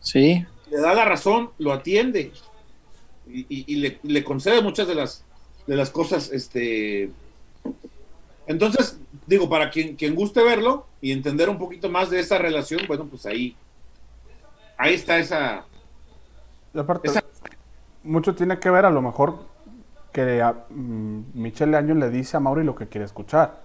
Sí, 0.00 0.44
le 0.70 0.80
da 0.80 0.94
la 0.94 1.04
razón, 1.04 1.50
lo 1.58 1.72
atiende 1.72 2.32
y, 3.28 3.40
y- 3.40 3.64
y 3.68 3.76
le, 3.76 3.98
le 4.02 4.24
concede 4.24 4.62
muchas 4.62 4.88
de 4.88 4.94
las 4.94 5.24
de 5.70 5.76
las 5.76 5.90
cosas. 5.90 6.30
Este, 6.32 7.10
entonces, 8.48 8.98
digo, 9.28 9.48
para 9.48 9.70
quien, 9.70 9.94
quien 9.94 10.16
guste 10.16 10.42
verlo 10.42 10.86
y 11.00 11.12
entender 11.12 11.48
un 11.48 11.58
poquito 11.58 11.88
más 11.88 12.10
de 12.10 12.18
esa 12.18 12.38
relación, 12.38 12.80
bueno, 12.88 13.06
pues 13.06 13.24
ahí 13.24 13.56
ahí 14.76 14.94
está 14.94 15.18
esa 15.18 15.64
Y 16.74 16.78
aparte, 16.80 17.08
Esa- 17.08 17.22
mucho 18.02 18.34
tiene 18.34 18.58
que 18.58 18.68
ver 18.70 18.84
a 18.84 18.90
lo 18.90 19.00
mejor 19.00 19.44
que 20.12 20.42
a, 20.42 20.64
mm, 20.70 21.20
Michelle 21.34 21.76
Año 21.76 21.94
le 21.94 22.10
dice 22.10 22.36
a 22.36 22.40
Mauri 22.40 22.64
lo 22.64 22.74
que 22.74 22.88
quiere 22.88 23.04
escuchar. 23.04 23.60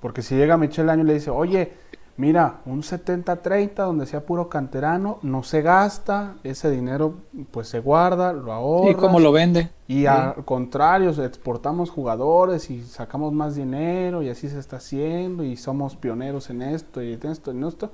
Porque 0.00 0.22
si 0.22 0.36
llega 0.36 0.56
Michelle 0.56 0.92
Año 0.92 1.02
y 1.02 1.06
le 1.06 1.14
dice, 1.14 1.30
oye, 1.30 1.72
mira, 2.16 2.60
un 2.66 2.82
70-30 2.82 3.74
donde 3.74 4.06
sea 4.06 4.24
puro 4.24 4.48
canterano, 4.48 5.18
no 5.22 5.42
se 5.42 5.62
gasta, 5.62 6.34
ese 6.44 6.70
dinero 6.70 7.14
pues 7.50 7.68
se 7.68 7.80
guarda, 7.80 8.32
lo 8.32 8.52
ahorra. 8.52 8.90
y 8.90 8.94
cómo 8.94 9.20
lo 9.20 9.32
vende. 9.32 9.70
Y 9.88 10.06
al 10.06 10.44
contrario, 10.44 11.10
exportamos 11.24 11.90
jugadores 11.90 12.70
y 12.70 12.82
sacamos 12.82 13.32
más 13.32 13.54
dinero 13.56 14.22
y 14.22 14.28
así 14.28 14.48
se 14.48 14.58
está 14.58 14.76
haciendo 14.76 15.44
y 15.44 15.56
somos 15.56 15.96
pioneros 15.96 16.50
en 16.50 16.62
esto 16.62 17.02
y 17.02 17.14
en 17.14 17.26
esto 17.26 17.52
y 17.52 17.56
en 17.56 17.64
esto. 17.64 17.90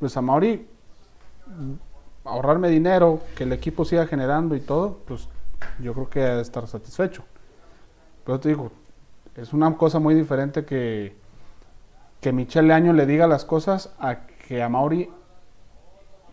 Pues 0.00 0.16
a 0.16 0.22
Mauri, 0.22 0.66
ahorrarme 2.24 2.68
dinero, 2.68 3.20
que 3.36 3.44
el 3.44 3.52
equipo 3.52 3.84
siga 3.84 4.06
generando 4.06 4.56
y 4.56 4.60
todo, 4.60 4.98
pues 5.06 5.28
yo 5.80 5.92
creo 5.94 6.10
que 6.10 6.22
ha 6.22 6.36
de 6.36 6.42
estar 6.42 6.66
satisfecho. 6.66 7.22
Pero 8.24 8.40
te 8.40 8.48
digo, 8.48 8.70
es 9.36 9.52
una 9.52 9.76
cosa 9.76 9.98
muy 9.98 10.14
diferente 10.14 10.64
que, 10.64 11.16
que 12.22 12.32
Michelle 12.32 12.72
Año 12.72 12.92
le 12.92 13.04
diga 13.04 13.26
las 13.26 13.44
cosas 13.44 13.92
a 13.98 14.26
que 14.26 14.62
a 14.62 14.68
Mauri 14.68 15.10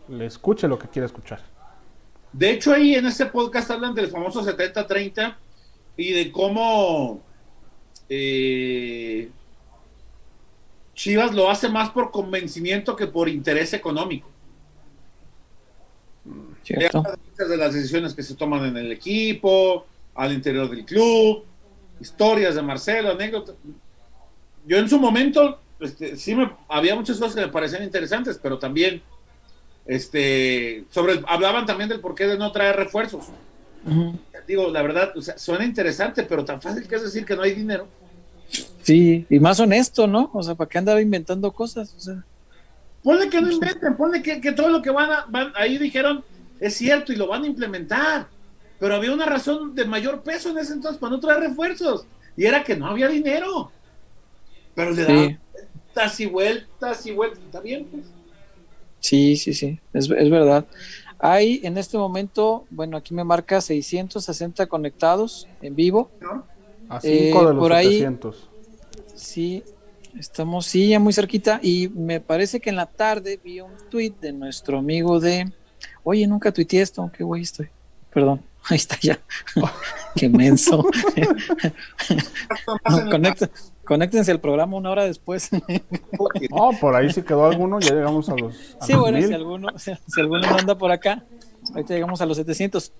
le 0.08 0.26
escuche 0.28 0.68
lo 0.68 0.78
que 0.78 0.88
quiere 0.88 1.08
escuchar. 1.08 1.42
De 2.32 2.52
hecho, 2.52 2.72
ahí 2.72 2.94
en 2.94 3.08
ese 3.08 3.26
podcast 3.26 3.72
hablan 3.72 3.96
del 3.96 4.08
famoso 4.08 4.44
70-30 4.46 5.36
y 5.98 6.14
de 6.14 6.32
cómo 6.32 7.22
eh, 8.08 9.32
Chivas 10.94 11.34
lo 11.34 11.50
hace 11.50 11.70
más 11.70 11.90
por 11.90 12.12
convencimiento 12.12 12.96
que 12.96 13.08
por 13.08 13.28
interés 13.28 13.74
económico. 13.74 14.30
De 16.68 17.58
las 17.58 17.74
decisiones 17.74 18.14
que 18.14 18.22
se 18.22 18.36
toman 18.36 18.66
en 18.66 18.78
el 18.78 18.92
equipo, 18.92 19.88
al 20.14 20.34
interior 20.34 20.70
del 20.70 20.86
club, 20.86 21.46
historias 22.00 22.54
de 22.54 22.62
Marcelo, 22.62 23.10
anécdotas. 23.10 23.56
Yo 24.68 24.78
en 24.78 24.88
su 24.88 25.00
momento, 25.00 25.60
este, 25.80 26.16
sí 26.18 26.36
me, 26.36 26.52
había 26.68 26.96
muchas 26.96 27.18
cosas 27.18 27.36
que 27.36 27.42
me 27.42 27.48
parecían 27.48 27.84
interesantes, 27.84 28.40
pero 28.42 28.60
también, 28.60 29.02
este, 29.86 30.86
sobre, 30.92 31.14
el- 31.14 31.26
hablaban 31.28 31.66
también 31.66 31.90
del 31.90 32.00
porqué 32.00 32.28
de 32.28 32.38
no 32.38 32.52
traer 32.52 32.76
refuerzos. 32.76 33.26
Digo, 34.48 34.70
la 34.70 34.82
verdad, 34.82 35.14
o 35.16 35.22
sea, 35.22 35.38
suena 35.38 35.64
interesante, 35.64 36.24
pero 36.24 36.44
tan 36.44 36.62
fácil 36.62 36.88
que 36.88 36.96
es 36.96 37.04
decir 37.04 37.24
que 37.26 37.36
no 37.36 37.44
hay 37.44 37.54
dinero. 37.54 37.88
Sí, 38.82 39.26
y 39.30 39.40
más 39.40 39.60
honesto, 39.60 40.08
¿no? 40.08 40.32
O 40.34 40.42
sea, 40.42 40.56
¿para 40.56 40.68
qué 40.70 40.80
andaba 40.80 41.02
inventando 41.02 41.52
cosas? 41.52 41.94
O 41.96 42.00
sea, 42.00 42.24
Ponle 43.04 43.30
que 43.30 43.42
no 43.42 43.50
inventen, 43.52 43.96
ponle 43.96 44.22
que, 44.22 44.42
que 44.42 44.52
todo 44.52 44.70
lo 44.70 44.82
que 44.82 44.90
van, 44.90 45.12
a, 45.12 45.26
van 45.30 45.54
ahí 45.56 45.78
dijeron 45.78 46.24
es 46.60 46.74
cierto 46.76 47.14
y 47.14 47.16
lo 47.16 47.28
van 47.28 47.44
a 47.44 47.48
implementar. 47.48 48.28
Pero 48.80 48.96
había 48.96 49.14
una 49.14 49.26
razón 49.26 49.76
de 49.76 49.86
mayor 49.86 50.22
peso 50.24 50.50
en 50.50 50.58
ese 50.58 50.74
entonces 50.74 51.00
para 51.00 51.12
no 51.12 51.20
traer 51.20 51.42
refuerzos. 51.42 52.06
Y 52.36 52.46
era 52.46 52.64
que 52.64 52.76
no 52.76 52.88
había 52.88 53.08
dinero. 53.08 53.72
Pero 54.76 54.92
le 54.92 55.04
daban 55.04 55.30
sí, 55.30 55.38
vueltas 56.00 56.20
y 56.20 56.26
vueltas 56.26 57.06
y 57.06 57.12
vueltas. 57.12 57.39
Está 57.45 57.60
bien, 57.60 57.88
pues. 57.91 58.06
sí, 59.00 59.36
sí, 59.38 59.54
sí, 59.54 59.80
es, 59.93 60.10
es 60.10 60.30
verdad. 60.30 60.66
Hay 61.20 61.60
en 61.64 61.78
este 61.78 61.97
momento, 61.97 62.66
bueno, 62.70 62.95
aquí 62.97 63.14
me 63.14 63.24
marca 63.26 63.60
660 63.60 64.68
conectados 64.68 65.47
en 65.62 65.76
vivo. 65.76 66.10
¿no? 66.22 66.45
A 66.89 67.00
Eh, 67.04 67.28
5 67.32 67.47
de 67.47 67.54
los 67.54 67.62
por 67.62 67.74
ahí- 67.74 67.86
700. 67.88 68.50
Sí, 69.16 69.64
estamos, 70.18 70.66
sí, 70.66 70.89
ya 70.89 71.00
muy 71.00 71.12
cerquita. 71.14 71.60
Y 71.62 71.89
me 71.89 72.22
parece 72.22 72.60
que 72.62 72.70
en 72.70 72.78
la 72.78 72.86
tarde 72.86 73.39
vi 73.43 73.60
un 73.60 73.74
tweet 73.89 74.14
de 74.22 74.32
nuestro 74.32 74.78
amigo 74.78 75.20
de. 75.20 75.52
Oye, 76.04 76.26
nunca 76.26 76.52
tuiteé 76.54 76.82
esto, 76.82 77.12
qué 77.16 77.24
güey 77.24 77.41
estoy. 77.41 77.68
Perdón, 78.14 78.41
ahí 78.66 78.78
está 78.78 78.97
ya. 79.01 79.20
qué 80.16 80.30
menso. 80.30 80.86
No, 82.89 83.10
conecta- 83.10 83.49
conéctense 83.86 84.32
al 84.32 84.39
programa 84.39 84.78
una 84.78 84.91
hora 84.91 85.03
después. 85.05 85.49
No, 86.49 86.72
por 86.80 86.95
ahí 86.95 87.12
si 87.12 87.22
quedó 87.22 87.45
alguno, 87.45 87.80
ya 87.80 87.93
llegamos 87.93 88.30
a 88.30 88.36
los, 88.36 88.76
a 88.80 88.86
sí, 88.86 88.93
los 88.93 89.01
bueno, 89.01 89.18
mil. 89.18 89.28
si 89.28 89.34
alguno, 89.34 89.68
si, 89.78 89.91
si 90.07 90.22
alguno 90.22 90.41
no 90.49 90.57
anda 90.57 90.78
por 90.78 90.91
acá, 90.91 91.24
ahorita 91.74 91.93
llegamos 91.93 92.22
a 92.22 92.26
los 92.26 92.38
700. 92.38 92.91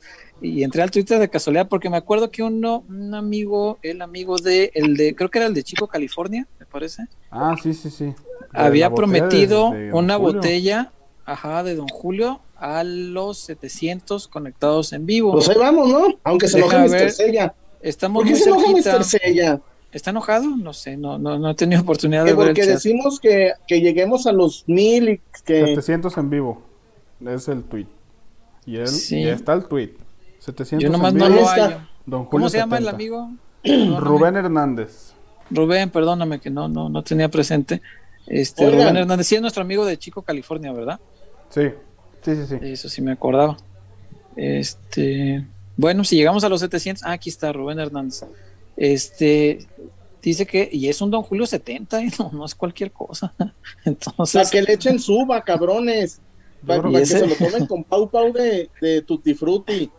Y 0.41 0.64
entré 0.64 0.82
al 0.82 0.91
Twitter 0.91 1.20
de 1.20 1.30
casualidad 1.30 1.68
porque 1.68 1.89
me 1.89 1.97
acuerdo 1.97 2.32
que 2.32 2.43
uno, 2.43 2.84
un 2.88 3.14
amigo, 3.14 3.78
el 3.82 4.01
amigo 4.01 4.38
de, 4.38 4.72
el 4.74 4.95
de, 4.95 5.16
creo 5.16 5.30
que 5.30 5.39
era 5.39 5.47
el 5.47 5.53
de 5.53 5.64
Chico 5.64 5.88
California, 5.88 6.47
me 6.60 6.66
parece. 6.66 7.03
Ah, 7.32 7.55
sí, 7.62 7.74
sí, 7.74 7.89
sí. 7.89 8.05
De 8.05 8.16
había 8.53 8.93
prometido 8.93 9.72
de- 9.72 9.78
de 9.80 9.89
Don 9.89 10.05
una 10.05 10.18
Julio. 10.18 10.34
botella, 10.36 10.91
ajá, 11.32 11.64
de 11.64 11.76
Don 11.76 11.88
Julio 11.88 12.42
a 12.58 12.84
los 12.84 13.38
700 13.40 14.28
conectados 14.28 14.94
en 14.94 15.06
vivo. 15.06 15.32
Pues 15.32 15.50
ahí 15.50 15.58
vamos, 15.58 15.90
¿no? 15.90 16.08
Aunque 16.24 16.48
se 16.48 16.58
Deja 16.58 16.70
enoje 16.78 16.90
Mr. 16.90 17.00
ver. 17.00 17.12
Sella. 17.12 17.54
Estamos 17.82 18.22
¿Por 18.22 18.26
qué 18.26 18.32
muy 18.32 18.40
se 18.42 18.50
enoja 18.50 18.66
cerquita. 18.68 18.98
Mr. 18.98 19.04
Sella? 19.06 19.62
¿Está 19.92 20.10
enojado? 20.12 20.46
No 20.58 20.74
sé, 20.74 20.98
no, 20.98 21.18
no, 21.18 21.40
no 21.40 21.50
he 21.50 21.56
tenido 21.56 21.82
oportunidad 21.82 22.26
de 22.26 22.34
ver 22.34 22.40
el 22.42 22.48
porque 22.50 22.62
chat. 22.62 22.70
decimos 22.72 23.20
que, 23.20 23.54
que 23.68 23.82
lleguemos 23.82 24.28
a 24.28 24.32
los 24.32 24.64
mil 24.68 25.10
y 25.10 25.22
que 25.46 25.66
700 25.66 26.16
en 26.18 26.30
vivo. 26.30 26.62
Es 27.26 27.48
el 27.48 27.64
tweet. 27.64 27.88
Y 28.66 28.78
él, 28.78 28.88
Sí. 28.88 29.24
ya 29.24 29.34
está 29.34 29.54
el 29.54 29.66
tweet. 29.66 29.94
700 30.40 30.84
Yo 30.84 30.90
nomás 30.92 31.14
en 31.14 31.20
vivo. 31.20 31.26
Ahí 31.28 31.34
lo 31.34 31.40
está. 31.42 31.66
hallo. 31.66 31.78
Don 32.06 32.20
Julio 32.26 32.30
¿Cómo 32.30 32.50
se 32.50 32.58
llama 32.58 32.78
el 32.78 32.84
70. 32.86 32.96
amigo? 32.96 33.30
Perdóname. 33.64 34.00
Rubén 34.06 34.36
Hernández. 34.36 35.14
Rubén, 35.52 35.90
perdóname 35.90 36.40
que 36.40 36.50
no, 36.52 36.68
no, 36.68 36.90
no 36.90 37.04
tenía 37.04 37.30
presente. 37.30 37.82
Este, 38.28 38.66
Oigan. 38.66 38.80
Rubén 38.82 38.98
Hernández, 38.98 39.26
sí 39.28 39.36
es 39.36 39.42
nuestro 39.42 39.64
amigo 39.64 39.86
de 39.86 39.98
Chico, 39.98 40.22
California, 40.22 40.72
¿verdad? 40.72 41.00
Sí, 41.50 41.62
sí, 42.24 42.36
sí, 42.36 42.45
sí. 42.47 42.56
Eso 42.62 42.89
sí 42.89 43.02
me 43.02 43.12
acordaba. 43.12 43.58
Este, 44.36 45.45
bueno, 45.76 46.04
si 46.04 46.16
llegamos 46.16 46.43
a 46.43 46.50
los 46.50 46.62
700, 46.62 47.04
ah, 47.04 47.14
aquí 47.14 47.30
está 47.30 47.52
Rubén 47.52 47.80
Hernández. 47.80 48.26
Este, 48.78 49.60
dice 50.22 50.45
que, 50.45 50.70
y 50.72 50.88
es 50.88 51.02
un 51.02 51.12
Don 51.12 51.24
Julio 51.24 51.45
70, 51.45 52.02
¿eh? 52.02 52.12
no, 52.20 52.32
no 52.32 52.45
es 52.45 52.56
cualquier 52.56 52.91
cosa. 52.91 53.34
para 53.38 53.54
Entonces, 53.86 54.50
que 54.50 54.62
le 54.62 54.74
echen 54.74 55.00
suba, 55.00 55.43
cabrones. 55.43 56.22
Para, 56.68 56.82
para 56.82 57.00
que 57.00 57.06
se 57.06 57.26
lo 57.26 57.36
tomen 57.36 57.66
con 57.68 57.86
pau 57.86 58.10
pau 58.10 58.34
de, 58.34 58.70
de 58.82 59.02
tutti 59.04 59.34
frutti. 59.34 59.89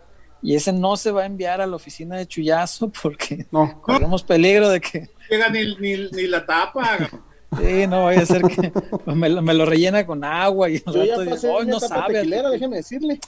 y 0.43 0.55
ese 0.55 0.75
no 0.75 0.95
se 0.95 1.11
va 1.11 1.23
a 1.23 1.25
enviar 1.25 1.63
a 1.63 1.67
la 1.67 1.75
oficina 1.75 2.19
de 2.19 2.27
Chuyazo 2.27 2.91
porque 2.91 3.47
No, 3.51 3.81
corremos 3.81 4.23
peligro 4.23 4.69
de 4.69 4.79
que, 4.79 5.09
Llega 5.31 5.49
ni, 5.49 5.75
ni, 5.77 6.11
ni 6.11 6.27
la 6.27 6.45
tapa. 6.45 7.09
Sí, 7.59 7.87
no 7.89 8.05
vaya 8.05 8.23
a 8.23 8.27
ser 8.27 8.43
que 8.43 8.73
me 9.13 9.29
lo, 9.29 9.43
me 9.43 9.55
lo 9.55 9.67
rellena 9.67 10.07
con 10.07 10.23
agua 10.25 10.71
y 10.71 10.77
al 10.87 10.95
Yo 10.95 11.05
ya 11.05 11.11
rato 11.13 11.21
digo, 11.23 11.35
pasé 11.35 11.49
"Ay, 11.49 11.63
una 11.63 11.71
no 11.73 11.81
sabe. 11.81 12.01
a 12.03 12.07
tequilera, 12.07 12.27
tequila". 12.43 12.51
déjeme 12.51 12.77
decirle. 12.77 13.21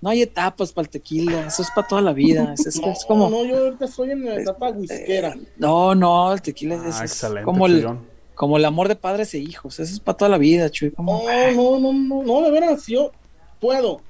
No 0.00 0.10
hay 0.10 0.22
etapas 0.22 0.72
para 0.72 0.84
el 0.84 0.90
tequila, 0.90 1.46
eso 1.46 1.62
es 1.62 1.70
para 1.74 1.86
toda 1.88 2.02
la 2.02 2.12
vida. 2.12 2.52
Es, 2.54 2.66
es- 2.66 2.80
No, 2.80 2.90
es 2.92 3.04
como, 3.06 3.30
no, 3.30 3.44
yo 3.44 3.56
ahorita 3.58 3.84
estoy 3.86 4.10
en 4.10 4.24
la 4.24 4.36
etapa 4.36 4.70
whiskera. 4.70 5.34
no, 5.56 5.94
no, 5.94 6.32
el 6.32 6.42
tequila 6.42 6.74
es, 6.74 6.96
Ah, 7.00 7.04
es 7.04 7.10
excelente, 7.12 7.44
como 7.44 7.66
el, 7.66 7.86
como 8.34 8.56
el 8.58 8.64
amor 8.66 8.88
de 8.88 8.96
padres 8.96 9.32
e 9.34 9.38
hijos. 9.38 9.78
Eso 9.80 9.92
es 9.94 10.00
para 10.00 10.16
toda 10.18 10.28
la 10.30 10.38
vida, 10.38 10.68
Chuy. 10.70 10.90
como- 10.90 11.22
No, 11.26 11.52
no, 11.52 11.78
no, 11.80 11.92
no, 11.92 12.22
no, 12.22 12.42
de 12.42 12.50
veras, 12.50 12.86
yo 12.86 13.12
puedo. 13.60 14.00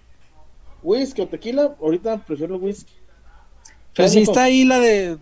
Whisky 0.83 1.23
o 1.23 1.29
tequila, 1.29 1.75
ahorita 1.81 2.19
prefiero 2.25 2.57
el 2.57 2.61
whisky. 2.63 2.93
Pero 3.95 4.09
si 4.09 4.21
está 4.21 4.45
ahí 4.45 4.65
la 4.65 4.81
de. 4.81 5.19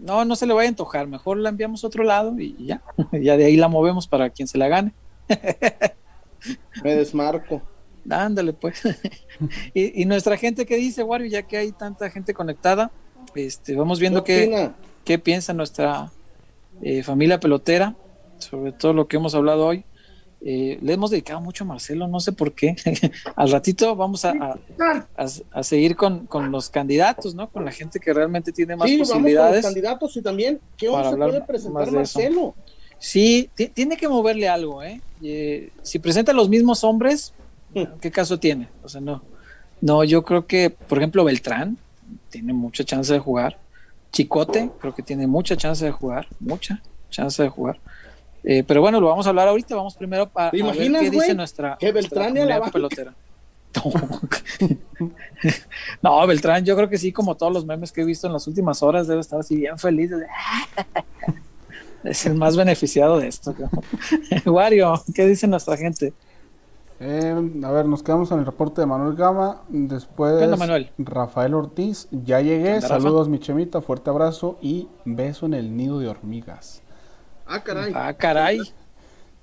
No, 0.00 0.24
no 0.24 0.34
se 0.34 0.46
le 0.46 0.54
vaya 0.54 0.68
a 0.68 0.70
antojar. 0.70 1.06
Mejor 1.06 1.36
la 1.36 1.50
enviamos 1.50 1.84
a 1.84 1.86
otro 1.86 2.04
lado 2.04 2.38
y 2.38 2.56
ya. 2.64 2.82
ya 3.12 3.36
de 3.36 3.44
ahí 3.44 3.56
la 3.56 3.68
movemos 3.68 4.06
para 4.08 4.30
quien 4.30 4.48
se 4.48 4.58
la 4.58 4.68
gane. 4.68 4.92
Me 6.82 6.94
desmarco. 6.94 7.62
Ándale, 8.08 8.52
pues. 8.54 8.82
y, 9.74 10.02
y 10.02 10.04
nuestra 10.06 10.36
gente, 10.36 10.66
¿qué 10.66 10.76
dice, 10.76 11.02
Wario? 11.02 11.26
Ya 11.26 11.42
que 11.42 11.58
hay 11.58 11.72
tanta 11.72 12.08
gente 12.10 12.32
conectada, 12.32 12.90
este, 13.34 13.76
vamos 13.76 14.00
viendo 14.00 14.24
¿Qué 14.24 14.70
qué 15.04 15.18
piensa 15.18 15.52
nuestra 15.52 16.10
eh, 16.82 17.02
familia 17.02 17.40
pelotera 17.40 17.94
sobre 18.40 18.72
todo 18.72 18.92
lo 18.92 19.06
que 19.06 19.16
hemos 19.16 19.34
hablado 19.34 19.66
hoy. 19.66 19.84
Eh, 20.42 20.78
le 20.80 20.94
hemos 20.94 21.10
dedicado 21.10 21.40
mucho 21.40 21.64
a 21.64 21.66
Marcelo, 21.66 22.08
no 22.08 22.18
sé 22.20 22.32
por 22.32 22.54
qué. 22.54 22.74
Al 23.36 23.50
ratito 23.50 23.94
vamos 23.94 24.24
a, 24.24 24.30
a- 24.30 24.58
a- 25.16 25.26
a 25.52 25.62
seguir 25.62 25.96
con, 25.96 26.26
con 26.26 26.50
los 26.50 26.70
candidatos, 26.70 27.34
¿no? 27.34 27.50
Con 27.50 27.64
la 27.64 27.72
gente 27.72 28.00
que 28.00 28.12
realmente 28.14 28.50
tiene 28.52 28.74
más 28.76 28.88
Sí, 28.88 28.96
vamos 28.96 29.10
con 29.10 29.16
los 29.18 29.22
posibilidades. 29.32 29.64
candidatos 29.64 30.16
y 30.16 30.22
también, 30.22 30.60
¿qué 30.78 30.88
hablar 30.88 31.28
puede 31.30 31.42
presentar 31.42 31.82
eso. 31.88 31.92
Marcelo? 31.92 32.54
Sí, 32.98 33.50
ti- 33.54 33.68
tiene 33.68 33.96
que 33.96 34.08
moverle 34.08 34.48
algo, 34.48 34.82
¿eh? 34.82 35.00
Eh, 35.22 35.70
si 35.82 35.98
presenta 35.98 36.32
los 36.32 36.48
mismos 36.48 36.84
hombres, 36.84 37.32
¿qué 38.00 38.10
caso 38.10 38.38
tiene? 38.38 38.68
O 38.82 38.88
sea, 38.88 39.00
no. 39.00 39.22
No, 39.82 40.04
yo 40.04 40.22
creo 40.22 40.46
que, 40.46 40.70
por 40.70 40.98
ejemplo, 40.98 41.24
Beltrán 41.24 41.76
tiene 42.30 42.52
mucha 42.54 42.82
chance 42.84 43.12
de 43.12 43.18
jugar. 43.18 43.58
Chicote, 44.12 44.70
creo 44.80 44.94
que 44.94 45.02
tiene 45.02 45.26
mucha 45.26 45.56
chance 45.56 45.84
de 45.84 45.90
jugar, 45.90 46.26
mucha 46.40 46.82
chance 47.10 47.42
de 47.42 47.48
jugar. 47.48 47.78
Eh, 48.42 48.64
pero 48.66 48.80
bueno, 48.80 49.00
lo 49.00 49.08
vamos 49.08 49.26
a 49.26 49.30
hablar 49.30 49.48
ahorita. 49.48 49.74
Vamos 49.76 49.94
primero 49.94 50.28
para 50.28 50.50
¿Te 50.50 50.56
ver 50.58 50.66
imaginas, 50.66 51.02
qué 51.02 51.10
dice 51.10 51.34
nuestra, 51.34 51.76
que 51.78 51.92
nuestra 51.92 52.22
Beltrán 52.22 52.36
y 52.36 52.40
a 52.52 52.58
la 52.58 52.70
pelotera. 52.70 53.14
No. 53.72 55.10
no, 56.20 56.26
Beltrán, 56.26 56.64
yo 56.64 56.74
creo 56.74 56.88
que 56.88 56.98
sí, 56.98 57.12
como 57.12 57.36
todos 57.36 57.52
los 57.52 57.64
memes 57.64 57.92
que 57.92 58.00
he 58.00 58.04
visto 58.04 58.26
en 58.26 58.32
las 58.32 58.46
últimas 58.48 58.82
horas, 58.82 59.06
debe 59.06 59.20
estar 59.20 59.38
así 59.38 59.54
bien 59.56 59.78
feliz. 59.78 60.10
de- 60.10 60.26
Es 62.04 62.24
el 62.26 62.34
más 62.34 62.56
beneficiado 62.56 63.18
de 63.18 63.28
esto. 63.28 63.54
Wario, 64.46 64.94
¿qué 65.14 65.26
dice 65.26 65.46
nuestra 65.46 65.76
gente? 65.76 66.14
Eh, 66.98 67.34
a 67.62 67.70
ver, 67.70 67.86
nos 67.86 68.02
quedamos 68.02 68.30
en 68.32 68.40
el 68.40 68.46
reporte 68.46 68.80
de 68.80 68.86
Manuel 68.86 69.14
Gama. 69.16 69.60
Después, 69.68 70.38
¿Qué 70.38 70.44
onda, 70.44 70.56
Manuel? 70.56 70.90
Rafael 70.98 71.54
Ortiz. 71.54 72.08
Ya 72.10 72.40
llegué. 72.40 72.74
onda, 72.74 72.88
Rafa? 72.88 73.00
Saludos, 73.02 73.28
mi 73.28 73.38
chemita. 73.38 73.80
Fuerte 73.82 74.10
abrazo 74.10 74.58
y 74.62 74.88
beso 75.04 75.46
en 75.46 75.54
el 75.54 75.76
nido 75.76 75.98
de 75.98 76.08
hormigas. 76.08 76.82
Ah, 77.52 77.64
caray. 77.64 77.92
Ah, 77.96 78.12
caray. 78.14 78.60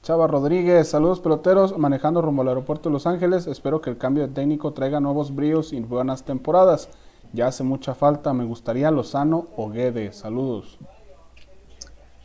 Chava 0.01 0.27
Rodríguez, 0.27 0.87
saludos 0.87 1.19
peloteros, 1.19 1.77
manejando 1.77 2.21
rumbo 2.21 2.41
al 2.41 2.47
aeropuerto 2.47 2.87
de 2.87 2.93
Los 2.93 3.05
Ángeles. 3.05 3.47
Espero 3.47 3.81
que 3.81 3.89
el 3.89 3.97
cambio 3.97 4.25
de 4.25 4.33
técnico 4.33 4.71
traiga 4.71 5.01
nuevos 5.01 5.35
bríos 5.35 5.73
y 5.73 5.81
buenas 5.81 6.23
temporadas. 6.23 6.87
Ya 7.33 7.47
hace 7.47 7.63
mucha 7.63 7.95
falta, 7.95 8.31
me 8.31 8.45
gustaría 8.45 8.89
Lozano 8.91 9.47
o 9.57 9.69
Guede. 9.69 10.13
Saludos. 10.13 10.79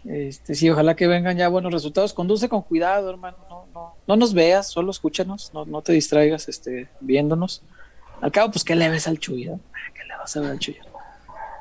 Este, 0.05 0.55
sí, 0.55 0.71
ojalá 0.71 0.95
que 0.95 1.09
vengan 1.09 1.37
ya 1.37 1.49
buenos 1.49 1.73
resultados. 1.73 2.13
Conduce 2.13 2.49
con 2.49 2.63
cuidado, 2.63 3.11
hermano. 3.11 3.39
No, 3.51 3.67
no, 3.75 3.95
no 4.07 4.17
nos 4.17 4.35
veas, 4.35 4.69
solo 4.69 4.93
escúchanos. 4.93 5.51
No, 5.53 5.65
no 5.65 5.83
te 5.83 5.93
distraigas 5.93 6.49
este, 6.49 6.91
viéndonos. 7.01 7.65
Al 8.21 8.31
cabo, 8.31 8.53
pues, 8.53 8.63
¿qué 8.63 8.77
le 8.77 8.89
ves 8.89 9.09
al 9.09 9.19
Chuy? 9.19 9.47
no? 9.47 9.59
Ah, 9.73 9.93
¿Qué 9.93 10.05
le 10.05 10.17
vas 10.17 10.37
a 10.37 10.41
ver 10.43 10.51
al 10.53 10.61
Chuy? 10.61 10.77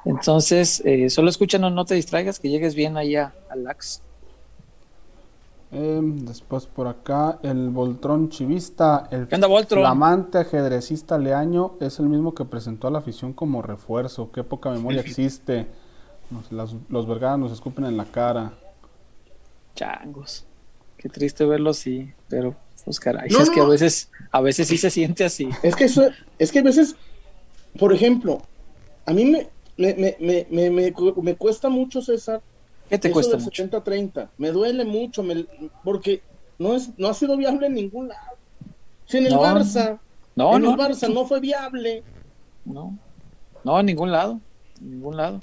Entonces, 0.05 0.83
eh, 0.85 1.09
solo 1.09 1.31
escúchanos, 1.31 1.73
no 1.73 1.85
te 1.85 1.95
distraigas, 1.95 2.39
que 2.39 2.49
llegues 2.49 2.75
bien 2.75 2.97
allá 2.97 3.33
al 3.49 3.63
Lax. 3.63 4.03
Eh, 5.73 6.01
después 6.03 6.65
por 6.65 6.87
acá, 6.87 7.39
el 7.43 7.69
Voltrón 7.69 8.27
Chivista, 8.29 9.07
el 9.09 9.27
¿Qué 9.27 9.35
onda, 9.35 9.47
Voltron? 9.47 9.79
flamante 9.81 10.39
ajedrecista 10.39 11.17
Leaño, 11.17 11.75
es 11.79 11.99
el 11.99 12.07
mismo 12.07 12.35
que 12.35 12.43
presentó 12.43 12.87
a 12.87 12.91
la 12.91 12.99
afición 12.99 13.31
como 13.33 13.61
refuerzo. 13.61 14.31
Qué 14.33 14.43
poca 14.43 14.69
memoria 14.69 14.99
existe. 15.05 15.67
Nos- 16.29 16.51
las- 16.51 16.75
los 16.89 17.07
vergadas 17.07 17.39
nos 17.39 17.51
escupen 17.53 17.85
en 17.85 17.95
la 17.97 18.05
cara. 18.05 18.53
Changos. 19.75 20.45
Qué 20.97 21.09
triste 21.09 21.45
verlo 21.45 21.69
así, 21.71 22.11
pero 22.27 22.55
pues 22.85 22.99
caray, 22.99 23.29
No, 23.29 23.39
es 23.39 23.47
no, 23.47 23.53
que 23.55 23.61
a 23.61 23.65
veces, 23.65 24.11
a 24.31 24.41
veces 24.41 24.67
sí 24.67 24.77
se 24.77 24.89
siente 24.89 25.23
así. 25.23 25.49
Es 25.63 25.75
que 25.75 25.85
eso, 25.85 26.03
es 26.37 26.51
que 26.51 26.59
a 26.59 26.63
veces, 26.63 26.95
por 27.79 27.93
ejemplo, 27.93 28.41
a 29.05 29.13
mí 29.13 29.25
me, 29.25 29.49
me, 29.77 29.93
me, 29.95 30.17
me, 30.19 30.47
me, 30.51 30.69
me 30.69 30.93
cu- 30.93 31.21
me 31.23 31.35
cuesta 31.35 31.69
mucho, 31.69 32.01
César, 32.01 32.41
¿Qué 32.91 32.99
te 32.99 33.07
eso 33.07 33.13
cuesta 33.13 33.37
del 33.37 33.43
mucho? 33.45 33.63
70-30. 33.63 34.29
Me 34.37 34.51
duele 34.51 34.85
mucho, 34.85 35.23
me- 35.23 35.45
porque 35.83 36.21
no, 36.59 36.75
es, 36.75 36.89
no 36.97 37.07
ha 37.07 37.13
sido 37.15 37.35
viable 37.37 37.65
en 37.67 37.73
ningún 37.73 38.07
lado. 38.09 38.37
Si 39.05 39.17
en 39.17 39.25
el 39.25 39.33
No, 39.33 39.41
Barça, 39.41 39.99
No, 40.35 40.55
en 40.55 40.61
no, 40.61 40.71
el 40.71 40.77
Barça 40.77 41.11
no 41.13 41.25
fue 41.25 41.39
viable. 41.39 42.03
no, 42.65 42.97
no, 43.63 43.79
en 43.79 43.85
ningún 43.87 44.11
lado, 44.11 44.39
en 44.79 44.91
ningún 44.91 45.17
lado. 45.17 45.39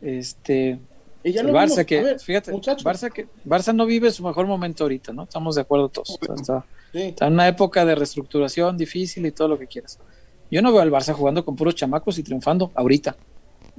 Este, 0.00 0.78
Y 1.22 1.32
ya 1.32 1.40
el 1.40 1.48
Barça 1.48 1.70
vimos. 1.70 1.86
que, 1.86 2.02
ver, 2.02 2.20
fíjate, 2.20 2.52
muchachos, 2.52 2.84
Barça 2.84 3.10
que, 3.10 3.26
Barça 3.46 3.74
no 3.74 3.86
vive 3.86 4.10
su 4.10 4.22
mejor 4.22 4.46
momento 4.46 4.84
ahorita, 4.84 5.12
¿no? 5.12 5.22
Estamos 5.24 5.54
de 5.54 5.62
acuerdo 5.62 5.88
todos. 5.88 6.10
O 6.10 6.24
sea, 6.24 6.34
está, 6.34 6.64
sí. 6.92 7.00
está 7.02 7.26
en 7.26 7.32
una 7.34 7.48
época 7.48 7.84
de 7.84 7.94
reestructuración 7.94 8.76
difícil 8.76 9.24
y 9.26 9.32
todo 9.32 9.48
lo 9.48 9.58
que 9.58 9.66
quieras. 9.66 9.98
Yo 10.50 10.60
no 10.62 10.72
veo 10.72 10.82
al 10.82 10.90
Barça 10.90 11.12
jugando 11.14 11.44
con 11.44 11.56
puros 11.56 11.74
chamacos 11.74 12.18
y 12.18 12.22
triunfando 12.22 12.70
ahorita. 12.74 13.16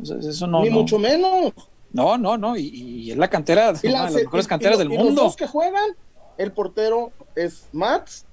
O 0.01 0.05
sea, 0.05 0.17
eso 0.17 0.47
no, 0.47 0.61
ni 0.63 0.69
no, 0.69 0.77
mucho 0.79 0.97
menos. 0.99 1.53
No, 1.93 2.17
no, 2.17 2.38
no, 2.38 2.55
y, 2.57 2.67
y 2.67 3.11
es 3.11 3.17
la 3.17 3.29
cantera, 3.29 3.73
Y 3.81 3.88
una 3.88 4.03
las- 4.03 4.13
de 4.13 4.17
las 4.19 4.23
mejores 4.25 4.47
canteras 4.47 4.75
y 4.75 4.79
del 4.79 4.91
y 4.91 4.95
Los 4.95 5.05
mundo. 5.05 5.23
dos 5.23 5.36
que 5.36 5.47
juegan, 5.47 5.91
el 6.38 6.51
portero 6.51 7.11
es 7.36 7.67
Mats 7.71 8.25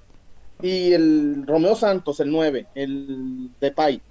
y 0.61 0.93
el 0.93 1.43
Romeo 1.47 1.75
Santos, 1.75 2.19
el 2.19 2.31
9, 2.31 2.67
el 2.75 3.49
Depay. 3.59 4.01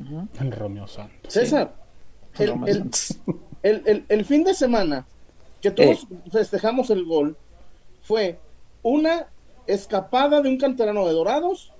Ujú. 0.00 0.28
El 0.40 0.52
Romeo 0.52 0.86
Santos. 0.88 1.32
César, 1.32 1.74
el, 2.38 2.50
el- 2.66 2.90
el, 3.62 3.82
el- 3.86 4.04
el 4.08 4.24
fin 4.24 4.44
de 4.44 4.54
semana 4.54 5.06
que 5.60 5.70
todos 5.70 6.06
festejamos 6.30 6.90
el 6.90 7.04
gol 7.04 7.36
fue 8.02 8.38
una 8.82 9.26
escapada 9.66 10.42
de 10.42 10.48
un 10.50 10.58
canterano 10.58 11.06
de 11.06 11.12
Dorados, 11.14 11.72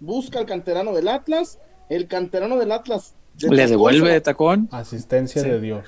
busca 0.00 0.38
al 0.38 0.46
canterano 0.46 0.92
del 0.92 1.08
Atlas, 1.08 1.58
el 1.88 2.06
canterano 2.06 2.56
del 2.56 2.70
Atlas 2.72 3.14
de 3.34 3.48
Le 3.50 3.56
tacón, 3.56 3.70
devuelve 3.70 4.12
de 4.12 4.20
tacón. 4.20 4.68
Asistencia 4.70 5.42
Sí. 5.42 5.48
de 5.48 5.60
Dios. 5.60 5.84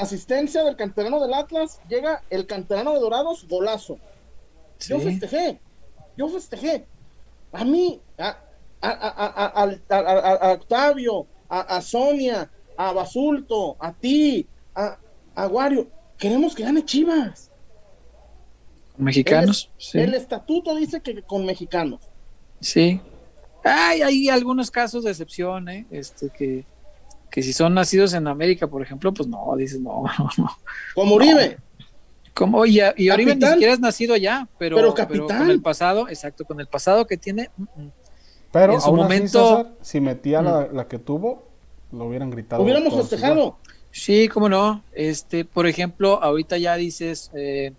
Asistencia 0.00 0.64
del 0.64 0.76
canterano 0.76 1.20
del 1.20 1.34
Atlas, 1.34 1.80
llega 1.88 2.22
el 2.30 2.46
canterano 2.46 2.92
de 2.94 3.00
Dorados, 3.00 3.46
golazo. 3.48 3.98
Yo 4.80 4.98
Sí. 4.98 5.04
festejé, 5.04 5.60
yo 6.16 6.28
festejé. 6.28 6.86
A 7.52 7.64
mí, 7.64 8.00
a, 8.18 8.38
a, 8.80 8.90
a, 8.90 9.64
a- 10.48 10.52
Octavio, 10.52 11.26
a, 11.48 11.80
Sonia, 11.82 12.50
a 12.76 12.92
Basulto, 12.92 13.76
a 13.80 13.92
ti, 13.92 14.46
a, 14.74 14.96
a 15.34 15.46
Wario, 15.48 15.88
queremos 16.16 16.54
que 16.54 16.62
gane 16.62 16.84
Chivas. 16.84 17.50
Mexicanos, 18.96 19.70
sí. 19.78 19.98
El 19.98 20.14
estatuto 20.14 20.74
dice 20.74 21.00
que 21.00 21.22
con 21.22 21.44
mexicanos. 21.46 22.00
Sí. 22.60 23.00
Hay, 23.64 24.02
hay 24.02 24.28
algunos 24.28 24.70
casos 24.70 25.04
de 25.04 25.10
excepción, 25.10 25.68
¿eh? 25.68 25.86
Este, 25.90 26.30
que, 26.30 26.64
que 27.30 27.42
si 27.42 27.52
son 27.52 27.74
nacidos 27.74 28.12
en 28.14 28.26
América, 28.26 28.66
por 28.66 28.82
ejemplo, 28.82 29.12
pues 29.14 29.28
no, 29.28 29.54
dices, 29.56 29.80
no, 29.80 30.02
no, 30.18 30.30
no. 30.38 30.50
Como 30.94 31.14
Uribe. 31.16 31.58
¿Cómo? 32.34 32.64
Y, 32.64 32.80
y 32.96 33.10
Oribe 33.10 33.34
ni 33.36 33.46
siquiera 33.46 33.72
es 33.72 33.80
nacido 33.80 34.14
allá, 34.14 34.48
pero, 34.58 34.76
Pero 34.76 34.94
pero 34.94 35.08
capitán. 35.08 35.38
con 35.38 35.50
el 35.50 35.60
pasado, 35.60 36.08
exacto, 36.08 36.44
con 36.44 36.60
el 36.60 36.66
pasado 36.68 37.06
que 37.06 37.16
tiene, 37.16 37.50
mm, 37.56 37.62
mm. 37.62 37.92
Pero 38.52 38.72
En 38.74 38.80
su 38.80 38.88
aún 38.88 39.00
así, 39.00 39.02
momento- 39.04 39.48
César, 39.58 39.72
si 39.80 40.00
metía 40.00 40.42
la, 40.42 40.68
la 40.72 40.88
que 40.88 40.98
tuvo, 40.98 41.44
lo 41.92 42.06
hubieran 42.06 42.30
gritado. 42.30 42.62
Hubiéramos 42.62 42.94
festejado. 42.96 43.58
sí, 43.92 44.28
cómo 44.28 44.48
no. 44.48 44.82
Este, 44.92 45.44
por 45.44 45.66
ejemplo, 45.68 46.20
ahorita 46.22 46.58
ya 46.58 46.74
dices, 46.76 47.30
eh, 47.34 47.72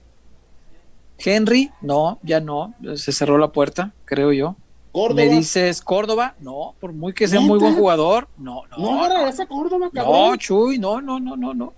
Henry, 1.18 1.72
no, 1.82 2.20
ya 2.24 2.40
no, 2.40 2.74
se 2.96 3.12
cerró 3.12 3.38
la 3.38 3.52
puerta, 3.52 3.94
creo 4.06 4.32
yo. 4.32 4.56
Córdoba. 4.92 5.22
Me 5.22 5.30
dices 5.30 5.82
Córdoba, 5.82 6.36
no, 6.40 6.76
por 6.80 6.92
muy 6.92 7.14
que 7.14 7.28
sea 7.28 7.40
muy 7.40 7.60
buen 7.60 7.76
jugador, 7.76 8.28
no, 8.38 8.64
no, 8.72 8.78
No, 8.78 9.48
Córdoba, 9.48 9.86
No, 9.86 9.92
cabrón. 9.92 10.38
Chuy, 10.38 10.78
no, 10.80 11.02
no, 11.02 11.20
no, 11.20 11.38
no, 11.38 11.54
no. 11.54 11.74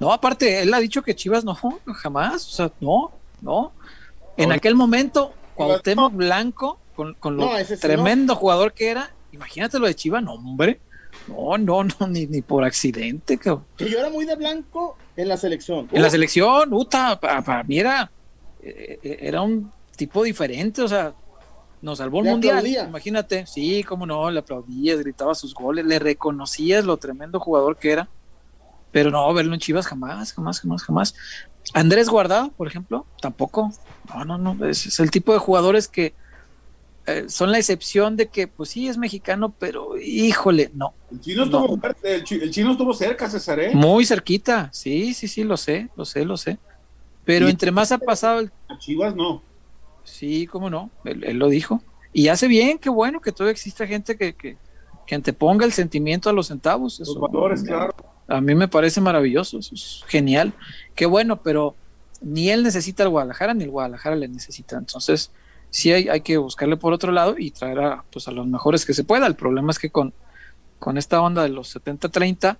No, 0.00 0.12
aparte, 0.12 0.62
él 0.62 0.72
ha 0.74 0.80
dicho 0.80 1.02
que 1.02 1.14
Chivas 1.14 1.44
no, 1.44 1.54
jamás, 1.86 2.46
o 2.46 2.50
sea, 2.50 2.72
no, 2.80 3.12
no. 3.40 3.72
En 4.36 4.50
aquel 4.50 4.74
momento, 4.74 5.32
Cuauhtémoc 5.54 6.14
Blanco, 6.14 6.78
con, 6.96 7.14
con 7.14 7.36
lo 7.36 7.46
No, 7.46 7.64
sí 7.64 7.76
tremendo 7.76 8.34
jugador 8.34 8.72
que 8.72 8.88
era, 8.88 9.10
imagínate 9.32 9.78
lo 9.78 9.86
de 9.86 9.94
Chivas, 9.94 10.22
no, 10.22 10.34
hombre. 10.34 10.80
No, 11.28 11.56
no, 11.58 11.84
no, 11.84 12.06
ni, 12.08 12.26
ni 12.26 12.42
por 12.42 12.64
accidente, 12.64 13.38
cabrón. 13.38 13.64
Que 13.76 13.88
yo 13.88 13.98
era 13.98 14.10
muy 14.10 14.24
de 14.24 14.36
blanco 14.36 14.96
en 15.16 15.28
la 15.28 15.36
selección. 15.36 15.88
En 15.92 16.02
la 16.02 16.10
selección, 16.10 16.70
puta, 16.70 17.18
para, 17.20 17.40
para 17.42 17.62
mí 17.62 17.78
era, 17.78 18.10
eh, 18.62 18.98
eh, 19.02 19.18
era 19.20 19.42
un 19.42 19.70
tipo 19.96 20.24
diferente, 20.24 20.82
o 20.82 20.88
sea, 20.88 21.14
nos 21.84 21.98
salvó 21.98 22.20
el 22.20 22.30
mundial. 22.30 22.56
aplaudía. 22.58 22.84
Imagínate, 22.88 23.46
sí, 23.46 23.84
cómo 23.84 24.06
no, 24.06 24.30
le 24.30 24.40
aplaudías, 24.40 24.98
gritaba 24.98 25.34
sus 25.34 25.54
goles, 25.54 25.84
le 25.84 25.98
reconocías 25.98 26.84
lo 26.84 26.96
tremendo 26.96 27.38
jugador 27.38 27.76
que 27.78 27.92
era. 27.92 28.08
Pero 28.90 29.10
no, 29.10 29.32
verlo 29.34 29.54
en 29.54 29.60
Chivas 29.60 29.86
jamás, 29.86 30.32
jamás, 30.32 30.60
jamás, 30.60 30.82
jamás. 30.82 31.14
Andrés 31.72 32.08
Guardado, 32.08 32.52
por 32.52 32.66
ejemplo, 32.68 33.06
tampoco. 33.20 33.70
No, 34.08 34.24
no, 34.24 34.38
no. 34.38 34.66
Es, 34.66 34.86
es 34.86 35.00
el 35.00 35.10
tipo 35.10 35.32
de 35.32 35.38
jugadores 35.38 35.88
que 35.88 36.14
eh, 37.06 37.24
son 37.28 37.50
la 37.52 37.58
excepción 37.58 38.16
de 38.16 38.28
que, 38.28 38.46
pues 38.48 38.70
sí, 38.70 38.88
es 38.88 38.96
mexicano, 38.96 39.54
pero 39.58 39.98
híjole, 39.98 40.70
no. 40.74 40.94
El 41.10 41.20
chino 41.20 41.44
No. 41.44 41.58
estuvo, 41.64 41.78
fuerte, 41.78 42.14
el, 42.14 42.24
chi- 42.24 42.40
el 42.40 42.50
chino 42.50 42.72
estuvo 42.72 42.94
cerca, 42.94 43.28
César, 43.28 43.60
¿eh? 43.60 43.74
Muy 43.74 44.06
cerquita. 44.06 44.70
Sí, 44.72 45.12
sí, 45.12 45.28
sí, 45.28 45.44
lo 45.44 45.56
sé, 45.56 45.88
lo 45.96 46.04
sé, 46.04 46.24
lo 46.24 46.36
sé. 46.36 46.58
Pero 47.24 47.48
entre 47.48 47.70
más 47.72 47.90
ha 47.92 47.98
pasado 47.98 48.40
el 48.40 48.52
A 48.68 48.78
Chivas 48.78 49.14
no. 49.16 49.42
Sí, 50.04 50.46
cómo 50.46 50.70
no, 50.70 50.90
él, 51.04 51.24
él 51.24 51.38
lo 51.38 51.48
dijo. 51.48 51.82
Y 52.12 52.28
hace 52.28 52.46
bien, 52.46 52.78
qué 52.78 52.90
bueno 52.90 53.20
que 53.20 53.32
todavía 53.32 53.52
exista 53.52 53.86
gente 53.86 54.16
que, 54.16 54.34
que, 54.34 54.56
que 55.06 55.14
anteponga 55.14 55.64
el 55.64 55.72
sentimiento 55.72 56.30
a 56.30 56.32
los 56.32 56.46
centavos. 56.46 57.00
Los 57.00 57.08
Eso, 57.08 57.20
valores, 57.20 57.64
claro. 57.64 57.94
A 58.28 58.40
mí 58.40 58.54
me 58.54 58.68
parece 58.68 59.00
maravilloso, 59.00 59.58
eso 59.58 59.74
es 59.74 60.04
genial. 60.06 60.52
Qué 60.94 61.06
bueno, 61.06 61.42
pero 61.42 61.74
ni 62.20 62.50
él 62.50 62.62
necesita 62.62 63.02
al 63.02 63.10
Guadalajara, 63.10 63.52
ni 63.52 63.64
el 63.64 63.70
Guadalajara 63.70 64.16
le 64.16 64.28
necesita. 64.28 64.78
Entonces, 64.78 65.30
sí 65.70 65.92
hay, 65.92 66.08
hay 66.08 66.20
que 66.20 66.36
buscarle 66.38 66.76
por 66.76 66.92
otro 66.92 67.12
lado 67.12 67.34
y 67.36 67.50
traer 67.50 67.80
a, 67.80 68.04
pues, 68.10 68.28
a 68.28 68.30
los 68.30 68.46
mejores 68.46 68.86
que 68.86 68.94
se 68.94 69.04
pueda. 69.04 69.26
El 69.26 69.34
problema 69.34 69.72
es 69.72 69.78
que 69.78 69.90
con, 69.90 70.14
con 70.78 70.96
esta 70.96 71.20
onda 71.20 71.42
de 71.42 71.48
los 71.50 71.74
70-30, 71.74 72.56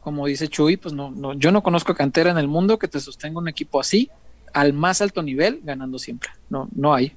como 0.00 0.26
dice 0.26 0.48
Chuy, 0.48 0.76
pues 0.76 0.94
no, 0.94 1.10
no, 1.10 1.34
yo 1.34 1.52
no 1.52 1.62
conozco 1.62 1.94
cantera 1.94 2.30
en 2.30 2.38
el 2.38 2.48
mundo 2.48 2.78
que 2.78 2.88
te 2.88 3.00
sostenga 3.00 3.38
un 3.38 3.48
equipo 3.48 3.80
así, 3.80 4.10
al 4.54 4.72
más 4.72 5.02
alto 5.02 5.22
nivel, 5.22 5.60
ganando 5.62 5.98
siempre. 5.98 6.30
No, 6.48 6.68
no 6.74 6.94
hay. 6.94 7.12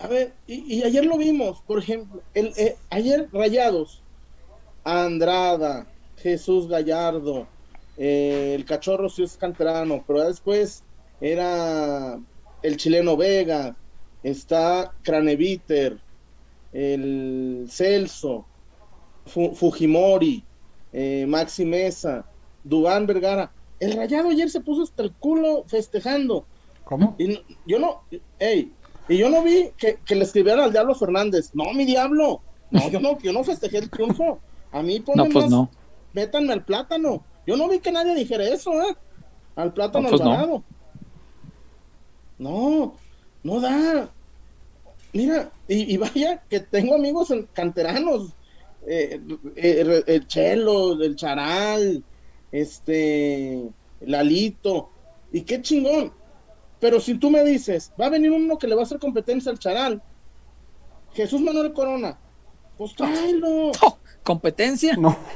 A 0.00 0.06
ver, 0.06 0.32
y, 0.46 0.82
ayer 0.82 1.04
lo 1.04 1.18
vimos, 1.18 1.60
por 1.66 1.78
ejemplo, 1.78 2.22
el, 2.34 2.52
eh, 2.56 2.76
ayer 2.90 3.28
Rayados, 3.32 4.02
Andrada, 4.84 5.86
Jesús 6.16 6.68
Gallardo, 6.68 7.46
eh, 7.96 8.54
el 8.54 8.64
cachorro 8.64 9.08
es 9.08 9.36
canterano, 9.36 10.04
pero 10.06 10.24
después 10.24 10.82
era 11.20 12.18
el 12.62 12.76
chileno 12.76 13.16
Vega, 13.16 13.76
está 14.22 14.94
Craneviter, 15.02 16.00
el 16.72 17.66
Celso, 17.68 18.46
Fu- 19.26 19.54
Fujimori, 19.54 20.44
eh, 20.92 21.26
Maxi 21.26 21.64
Mesa, 21.64 22.24
Dubán 22.62 23.06
Vergara. 23.06 23.52
El 23.80 23.92
rayado 23.94 24.30
ayer 24.30 24.50
se 24.50 24.60
puso 24.60 24.82
hasta 24.82 25.02
el 25.02 25.12
culo 25.12 25.64
festejando. 25.68 26.46
¿Cómo? 26.84 27.14
Y 27.18 27.28
no- 27.28 27.40
yo 27.66 27.78
no, 27.78 28.02
ey, 28.38 28.72
y 29.08 29.16
yo 29.18 29.30
no 29.30 29.42
vi 29.42 29.70
que, 29.76 29.98
que 30.04 30.14
le 30.14 30.24
escribieran 30.24 30.64
al 30.64 30.72
Diablo 30.72 30.94
Fernández. 30.94 31.50
No, 31.54 31.72
mi 31.74 31.84
diablo. 31.84 32.40
No, 32.70 32.90
yo 32.90 33.00
no, 33.00 33.18
yo 33.20 33.32
no 33.32 33.44
festejé 33.44 33.78
el 33.78 33.90
triunfo. 33.90 34.40
A 34.72 34.82
mí 34.82 34.98
No, 34.98 35.04
ponme 35.04 35.30
pues 35.30 35.44
más- 35.44 35.50
no. 35.50 35.70
métanme 36.12 36.52
al 36.52 36.64
plátano. 36.64 37.24
Yo 37.46 37.56
no 37.56 37.68
vi 37.68 37.78
que 37.78 37.92
nadie 37.92 38.14
dijera 38.14 38.44
eso, 38.44 38.72
¿eh? 38.82 38.96
Al 39.56 39.72
plátano 39.72 40.04
No, 40.04 40.10
pues 40.10 40.20
no. 40.22 40.30
Alvarado. 40.32 40.64
No, 42.38 42.94
no 43.42 43.60
da. 43.60 44.10
Mira, 45.12 45.50
y, 45.66 45.94
y 45.94 45.96
vaya 45.96 46.42
que 46.48 46.60
tengo 46.60 46.94
amigos 46.94 47.30
en 47.30 47.44
canteranos. 47.52 48.32
eh, 48.86 49.20
eh, 49.56 50.02
el 50.06 50.26
Chelo, 50.26 51.02
el 51.02 51.16
Charal, 51.16 52.02
este, 52.52 53.68
Lalito. 54.00 54.90
Y 55.32 55.42
qué 55.42 55.60
chingón. 55.62 56.12
Pero 56.80 57.00
si 57.00 57.14
tú 57.18 57.30
me 57.30 57.42
dices, 57.44 57.92
va 58.00 58.06
a 58.06 58.10
venir 58.10 58.30
uno 58.30 58.56
que 58.58 58.66
le 58.68 58.74
va 58.74 58.82
a 58.82 58.84
hacer 58.84 58.98
competencia 58.98 59.50
al 59.50 59.58
Charal, 59.58 60.00
Jesús 61.12 61.40
Manuel 61.40 61.72
Corona, 61.72 62.16
pues 62.76 62.94
tráelo. 62.94 63.72
Oh, 63.82 63.98
¿Competencia? 64.22 64.96
No. 64.96 65.16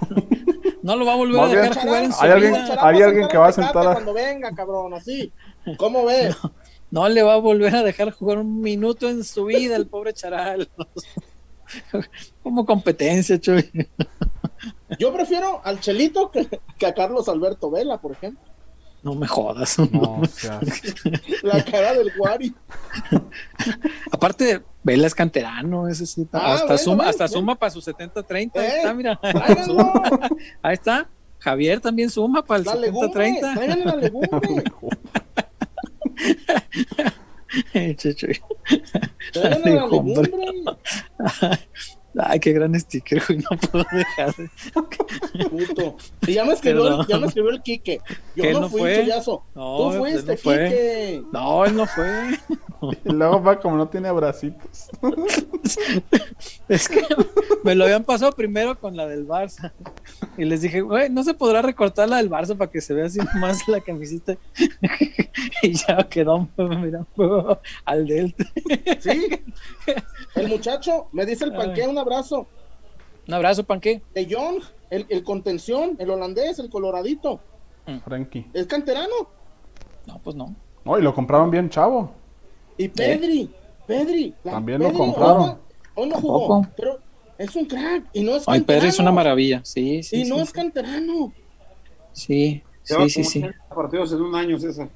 No 0.82 0.96
lo 0.96 1.06
va 1.06 1.12
a 1.12 1.16
volver 1.16 1.36
Más 1.36 1.52
a 1.52 1.54
dejar 1.54 1.78
jugar 1.84 2.04
en 2.04 2.12
su 2.12 2.22
Hay 2.24 2.30
alguien- 2.32 2.52
vida. 2.54 2.76
Hay 2.80 3.02
alguien 3.02 3.28
que 3.28 3.38
va 3.38 3.48
a 3.48 3.52
sentar 3.52 3.86
a- 3.86 3.92
Cuando 3.92 4.12
venga, 4.12 4.52
cabrón, 4.52 4.94
así. 4.94 5.32
¿Cómo 5.76 6.04
ves? 6.04 6.36
No 6.90 7.08
le 7.08 7.22
va 7.22 7.34
a 7.34 7.38
volver 7.38 7.74
a 7.74 7.82
dejar 7.82 8.10
jugar 8.10 8.36
un 8.38 8.60
minuto 8.60 9.08
en 9.08 9.24
su 9.24 9.46
vida 9.46 9.76
el 9.76 9.86
pobre 9.86 10.12
Charal. 10.12 10.68
Como 12.42 12.66
competencia, 12.66 13.40
Chuy. 13.40 13.70
Yo 14.99 15.12
prefiero 15.12 15.61
al 15.64 15.80
Chelito 15.80 16.30
que, 16.30 16.49
que 16.78 16.86
a 16.86 16.95
Carlos 16.95 17.28
Alberto 17.28 17.70
Vela, 17.70 17.99
por 18.01 18.12
ejemplo. 18.12 18.43
No 19.03 19.14
me 19.16 19.26
jodas. 19.26 19.78
No, 19.90 20.20
o 20.22 20.26
sea, 20.26 20.61
La 21.43 21.64
cara 21.64 21.93
del 21.95 22.12
Guari. 22.16 22.55
Aparte, 24.12 24.62
Vela 24.84 25.07
es 25.09 25.14
canterano, 25.14 25.88
ese 25.88 26.07
sí. 26.07 26.26
Ah, 26.32 26.55
hasta 26.55 26.66
bueno, 26.66 26.78
suma, 26.78 26.97
bueno, 26.97 27.11
hasta 27.11 27.24
bueno. 27.24 27.40
suma 27.40 27.55
para 27.57 27.70
sus 27.70 27.86
70-30. 27.88 28.30
Ahí 28.32 28.64
Eh, 28.64 28.72
está, 28.76 28.95
mira. 28.95 29.18
Ahí 30.62 30.74
está. 30.74 31.09
Javier 31.40 31.80
también 31.80 32.09
suma 32.11 32.45
para 32.45 32.61
el 32.61 32.64
La 32.66 32.74
legumbre. 32.76 33.32
70-30. 33.32 33.55
Tráiganle 33.55 33.84
la 33.84 33.97
legumbre. 33.97 34.30
La 39.34 39.59
legumbre. 39.59 40.30
Ay, 42.18 42.40
qué 42.40 42.52
gran 42.52 42.78
sticker, 42.78 43.22
güey. 43.26 43.38
No 43.38 43.56
puedo 43.56 43.84
dejar 43.92 44.34
de. 44.36 44.50
Puto. 45.48 45.96
Y 46.26 46.34
ya 46.34 46.44
me 46.44 46.52
escribió, 46.52 47.00
el, 47.00 47.06
ya 47.06 47.18
me 47.18 47.26
escribió 47.26 47.50
el 47.50 47.62
Quique. 47.62 48.00
Yo 48.36 48.52
no, 48.52 48.60
no 48.60 48.68
fui, 48.68 48.80
fue. 48.80 49.00
chullazo. 49.00 49.44
No, 49.54 49.76
Tú 49.76 49.98
pues, 49.98 49.98
fuiste, 49.98 50.32
no 50.32 50.38
fue. 50.38 50.64
Quique. 50.64 51.22
No, 51.32 51.64
él 51.64 51.76
no 51.76 51.86
fue. 51.86 52.38
y 53.04 53.12
luego 53.12 53.42
va 53.42 53.60
como 53.60 53.76
no 53.76 53.88
tiene 53.88 54.08
abracitos. 54.08 54.90
Es 56.68 56.88
que 56.88 57.02
me 57.62 57.74
lo 57.74 57.84
habían 57.84 58.04
pasado 58.04 58.32
primero 58.32 58.78
con 58.78 58.96
la 58.96 59.06
del 59.06 59.26
Barça. 59.26 59.72
Y 60.36 60.44
les 60.44 60.62
dije, 60.62 60.80
güey, 60.80 61.10
no 61.10 61.22
se 61.22 61.34
podrá 61.34 61.62
recortar 61.62 62.08
la 62.08 62.16
del 62.16 62.30
Barça 62.30 62.56
para 62.56 62.70
que 62.70 62.80
se 62.80 62.94
vea 62.94 63.06
así 63.06 63.20
más 63.38 63.66
la 63.68 63.80
camiseta. 63.80 64.36
Y 65.62 65.74
ya 65.74 66.08
quedó 66.08 66.48
mirando 66.56 67.60
al 67.84 68.06
del. 68.06 68.34
Sí. 68.98 69.42
El 70.34 70.48
muchacho 70.48 71.08
me 71.12 71.24
dice 71.24 71.44
el 71.44 71.52
panque, 71.52 71.86
un 71.86 71.98
abrazo. 71.98 72.48
Un 73.28 73.34
abrazo, 73.34 73.62
panque. 73.62 74.02
De 74.12 74.26
John, 74.28 74.56
el, 74.90 75.06
el 75.08 75.22
contención, 75.22 75.96
el 76.00 76.10
holandés, 76.10 76.58
el 76.58 76.68
coloradito. 76.68 77.40
Frankie. 78.04 78.46
Es 78.52 78.66
canterano. 78.66 79.28
No, 80.06 80.18
pues 80.18 80.34
no. 80.34 80.54
No, 80.84 80.98
y 80.98 81.02
lo 81.02 81.14
compraron 81.14 81.50
bien, 81.50 81.70
chavo. 81.70 82.12
Y 82.84 82.88
Pedri, 82.88 83.50
Pedri. 83.86 84.34
la- 84.44 84.52
También 84.52 84.78
lo 84.80 84.86
Pedri, 84.86 84.98
compraron. 84.98 85.42
Hoy, 85.42 85.48
no- 85.48 85.60
hoy 85.94 86.08
no 86.08 86.14
jugó, 86.16 86.48
Tampoco. 86.62 86.74
pero 86.76 86.98
es 87.38 87.56
un 87.56 87.64
crack 87.66 88.04
y 88.12 88.22
no 88.22 88.36
es 88.36 88.42
Ay, 88.46 88.58
canterano. 88.60 88.66
Pedro 88.66 88.88
es 88.88 88.98
una 88.98 89.12
maravilla. 89.12 89.60
Sí, 89.64 90.02
sí. 90.02 90.22
y 90.22 90.24
no 90.24 90.36
sí, 90.36 90.42
es 90.42 90.52
canterano. 90.52 91.32
Sí, 92.12 92.62
Lleva 92.88 93.04
sí, 93.04 93.10
sí, 93.10 93.20
como 93.22 93.30
sí. 93.30 93.38
80 93.38 93.74
partidos 93.74 94.12
en 94.12 94.20
un 94.20 94.34
año, 94.34 94.58
César. 94.58 94.88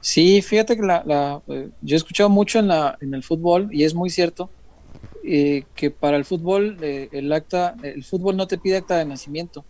Sí, 0.00 0.40
fíjate 0.42 0.76
que 0.76 0.82
la, 0.82 1.02
la, 1.04 1.42
eh, 1.48 1.68
yo 1.82 1.94
he 1.94 1.98
escuchado 1.98 2.28
mucho 2.30 2.58
en, 2.58 2.68
la, 2.68 2.96
en 3.00 3.12
el 3.14 3.22
fútbol 3.22 3.68
y 3.72 3.84
es 3.84 3.94
muy 3.94 4.08
cierto 4.08 4.48
eh, 5.24 5.64
que 5.74 5.90
para 5.90 6.16
el 6.16 6.24
fútbol 6.24 6.78
eh, 6.80 7.08
el 7.12 7.30
acta, 7.32 7.74
el 7.82 8.02
fútbol 8.04 8.36
no 8.36 8.46
te 8.46 8.56
pide 8.56 8.78
acta 8.78 8.96
de 8.96 9.04
nacimiento. 9.04 9.64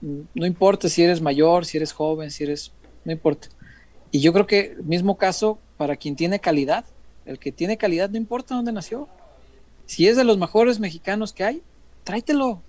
No 0.00 0.46
importa 0.46 0.88
si 0.88 1.02
eres 1.02 1.20
mayor, 1.22 1.64
si 1.64 1.76
eres 1.78 1.92
joven, 1.92 2.30
si 2.30 2.42
eres, 2.44 2.72
no 3.04 3.12
importa. 3.12 3.48
Y 4.10 4.20
yo 4.20 4.32
creo 4.32 4.46
que 4.46 4.74
mismo 4.84 5.16
caso 5.16 5.58
para 5.78 5.96
quien 5.96 6.16
tiene 6.16 6.38
calidad, 6.40 6.84
el 7.26 7.38
que 7.38 7.52
tiene 7.52 7.76
calidad 7.76 8.10
no 8.10 8.16
importa 8.16 8.54
dónde 8.54 8.72
nació. 8.72 9.08
Si 9.86 10.06
es 10.08 10.16
de 10.16 10.24
los 10.24 10.38
mejores 10.38 10.78
mexicanos 10.80 11.32
que 11.32 11.44
hay, 11.44 11.62
tráetelo, 12.04 12.60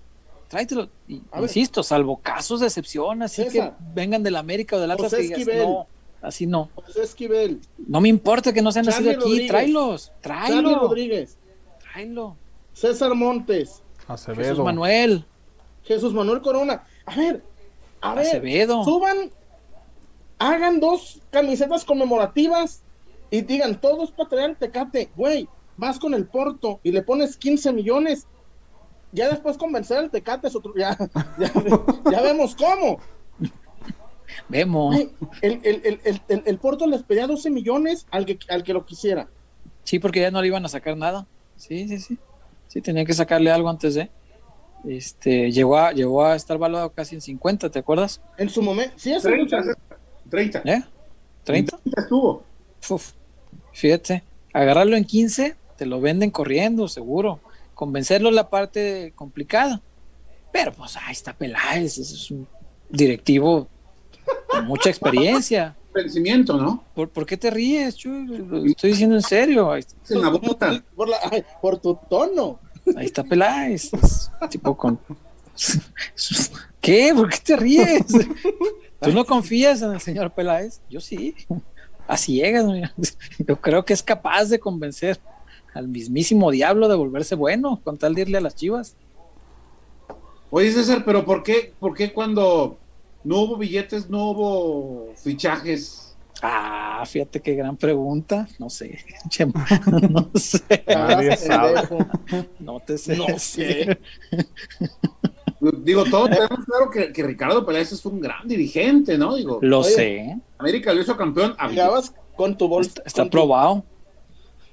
tráetelo. 0.48 0.88
Y, 1.08 1.22
insisto, 1.40 1.82
salvo 1.82 2.16
casos 2.18 2.60
de 2.60 2.66
excepción, 2.66 3.22
así 3.22 3.44
César. 3.44 3.76
que 3.78 3.84
vengan 3.94 4.22
del 4.22 4.36
América 4.36 4.76
o 4.76 4.80
del 4.80 4.90
Atlas 4.90 5.10
José 5.10 5.16
que 5.16 5.22
digas, 5.22 5.38
Esquivel. 5.40 5.62
no, 5.68 5.86
así 6.22 6.46
no. 6.46 6.70
José 6.74 7.02
Esquivel, 7.02 7.60
No 7.86 8.00
me 8.00 8.08
importa 8.08 8.52
que 8.52 8.62
no 8.62 8.72
se 8.72 8.80
han 8.80 8.86
nacido 8.86 9.10
aquí, 9.10 9.20
Rodríguez. 9.20 9.48
tráelos, 9.48 10.12
tráelo, 10.20 10.78
Rodríguez, 10.80 11.38
tráelo. 11.80 12.36
César 12.72 13.14
Montes, 13.14 13.82
Acevedo. 14.08 14.50
Jesús 14.50 14.64
Manuel, 14.64 15.24
Jesús 15.84 16.12
Manuel 16.12 16.40
Corona. 16.42 16.84
A 17.06 17.14
ver, 17.16 17.42
a 18.00 18.14
ver, 18.14 18.26
Acevedo. 18.26 18.84
suban, 18.84 19.30
hagan 20.38 20.80
dos 20.80 21.20
camisetas 21.30 21.84
conmemorativas 21.84 22.82
y 23.36 23.42
digan, 23.42 23.80
todos 23.80 24.12
para 24.12 24.28
traer 24.28 24.50
el 24.50 24.56
tecate. 24.56 25.10
Güey, 25.16 25.48
vas 25.76 25.98
con 25.98 26.14
el 26.14 26.26
Porto 26.26 26.80
y 26.82 26.92
le 26.92 27.02
pones 27.02 27.36
15 27.36 27.72
millones. 27.72 28.26
Ya 29.12 29.28
después 29.28 29.56
convencer 29.56 29.98
al 29.98 30.10
tecate 30.10 30.48
es 30.48 30.56
otro. 30.56 30.72
Ya, 30.76 30.96
ya, 31.38 31.52
ya 32.10 32.20
vemos 32.22 32.54
cómo. 32.54 32.98
Vemos. 34.48 34.94
Güey, 34.94 35.10
el, 35.42 35.60
el, 35.62 35.80
el, 35.84 36.00
el, 36.04 36.20
el- 36.28 36.42
el 36.46 36.58
Porto 36.58 36.86
les 36.86 37.02
pedía 37.02 37.26
12 37.26 37.50
millones 37.50 38.06
al 38.10 38.26
que, 38.26 38.38
al 38.48 38.62
que 38.62 38.72
lo 38.72 38.84
quisiera. 38.84 39.28
Sí, 39.84 39.98
porque 39.98 40.20
ya 40.20 40.30
no 40.30 40.40
le 40.40 40.48
iban 40.48 40.64
a 40.64 40.68
sacar 40.68 40.96
nada. 40.96 41.26
Sí, 41.56 41.86
sí, 41.88 41.98
sí. 41.98 42.18
Sí, 42.68 42.80
tenía 42.80 43.04
que 43.04 43.12
sacarle 43.14 43.50
algo 43.50 43.68
antes 43.68 43.94
de. 43.94 44.10
Este, 44.86 45.50
llegó 45.52 45.78
a, 45.78 45.92
llegó 45.92 46.24
a 46.24 46.34
estar 46.36 46.58
valuado 46.58 46.90
casi 46.92 47.14
en 47.14 47.20
50, 47.20 47.70
¿te 47.70 47.78
acuerdas? 47.78 48.20
En 48.36 48.48
su 48.50 48.60
momento, 48.62 48.94
sí, 48.96 49.12
hace 49.14 49.28
30, 49.28 49.56
mucho. 49.58 49.68
30. 50.30 50.58
¿Eh? 50.64 50.82
¿30? 50.82 50.84
30 51.44 51.78
estuvo. 51.96 52.42
Uf, 52.90 53.12
fíjate, 53.74 54.22
agarrarlo 54.54 54.96
en 54.96 55.04
15, 55.04 55.56
te 55.76 55.86
lo 55.86 56.00
venden 56.00 56.30
corriendo, 56.30 56.88
seguro. 56.88 57.40
Convencerlo 57.74 58.28
es 58.30 58.34
la 58.34 58.48
parte 58.48 59.12
complicada. 59.16 59.80
Pero 60.52 60.72
pues 60.72 60.96
ahí 60.96 61.12
está 61.12 61.32
Peláez, 61.32 61.98
es 61.98 62.30
un 62.30 62.46
directivo 62.88 63.68
con 64.48 64.64
mucha 64.66 64.88
experiencia. 64.88 65.76
Vencimiento, 65.94 66.56
¿no? 66.56 66.82
¿Por, 66.94 67.08
por 67.08 67.24
qué 67.26 67.36
te 67.36 67.50
ríes, 67.50 67.96
Chuy? 67.96 68.26
Lo 68.26 68.64
estoy 68.64 68.90
diciendo 68.90 69.14
en 69.16 69.22
serio. 69.22 69.72
En 69.76 69.82
la 70.20 70.30
¿Cómo 70.30 70.38
boca. 70.40 70.70
te- 70.70 70.80
Por, 70.96 71.08
la- 71.08 71.18
ay, 71.30 71.44
por 71.60 71.78
tu 71.78 71.96
tono. 72.08 72.58
ahí 72.96 73.06
está 73.06 73.22
Peláez. 73.22 73.92
es 73.94 74.30
tipo 74.50 74.76
con. 74.76 74.98
¿Qué? 76.80 77.12
¿Por 77.14 77.30
qué 77.30 77.38
te 77.38 77.56
ríes? 77.56 78.04
¿Tú 79.00 79.12
no 79.12 79.24
confías 79.24 79.82
en 79.82 79.92
el 79.92 80.00
señor 80.00 80.32
Peláez? 80.32 80.80
Yo 80.90 81.00
sí. 81.00 81.34
A 82.06 82.16
ciegas, 82.16 82.64
mira. 82.66 82.92
Yo 83.46 83.56
creo 83.60 83.84
que 83.84 83.92
es 83.94 84.02
capaz 84.02 84.46
de 84.46 84.58
convencer 84.58 85.18
al 85.72 85.88
mismísimo 85.88 86.50
diablo 86.50 86.88
de 86.88 86.94
volverse 86.96 87.34
bueno 87.34 87.80
con 87.82 87.96
tal 87.98 88.14
de 88.14 88.22
irle 88.22 88.38
a 88.38 88.40
las 88.42 88.54
chivas. 88.54 88.96
Oye, 90.50 90.70
César, 90.70 91.02
pero 91.04 91.24
¿por 91.24 91.42
qué, 91.42 91.72
¿por 91.80 91.94
qué 91.94 92.12
cuando 92.12 92.78
no 93.24 93.40
hubo 93.40 93.56
billetes, 93.56 94.08
no 94.08 94.30
hubo 94.30 95.12
fichajes? 95.16 96.14
Ah, 96.42 97.02
fíjate 97.06 97.40
qué 97.40 97.54
gran 97.54 97.76
pregunta. 97.76 98.46
No 98.58 98.68
sé, 98.70 98.98
Chema, 99.28 99.66
no 100.10 100.30
sé, 100.34 100.84
Nadie 100.86 101.32
Ah, 101.32 101.36
sabe. 101.36 101.72
pendejo. 101.88 101.98
no 102.60 102.80
te 102.80 102.98
sé. 102.98 103.16
No 103.16 103.26
decir. 103.26 104.00
Digo, 105.72 106.04
todos 106.04 106.30
tenemos 106.30 106.64
claro 106.66 106.90
que, 106.90 107.12
que 107.12 107.22
Ricardo 107.22 107.64
Peláez 107.64 107.92
es 107.92 108.04
un 108.06 108.20
gran 108.20 108.46
dirigente, 108.46 109.16
¿no? 109.18 109.34
Digo, 109.36 109.58
Lo 109.62 109.80
Oye. 109.80 109.90
sé, 109.90 110.38
América 110.58 110.92
lo 110.92 111.00
hizo 111.00 111.16
campeón. 111.16 111.56
Llegabas 111.70 112.12
con 112.36 112.56
tu 112.56 112.68
bolsa. 112.68 112.88
está, 112.90 113.02
está 113.06 113.22
con 113.22 113.30
tu 113.30 113.36
probado. 113.38 113.84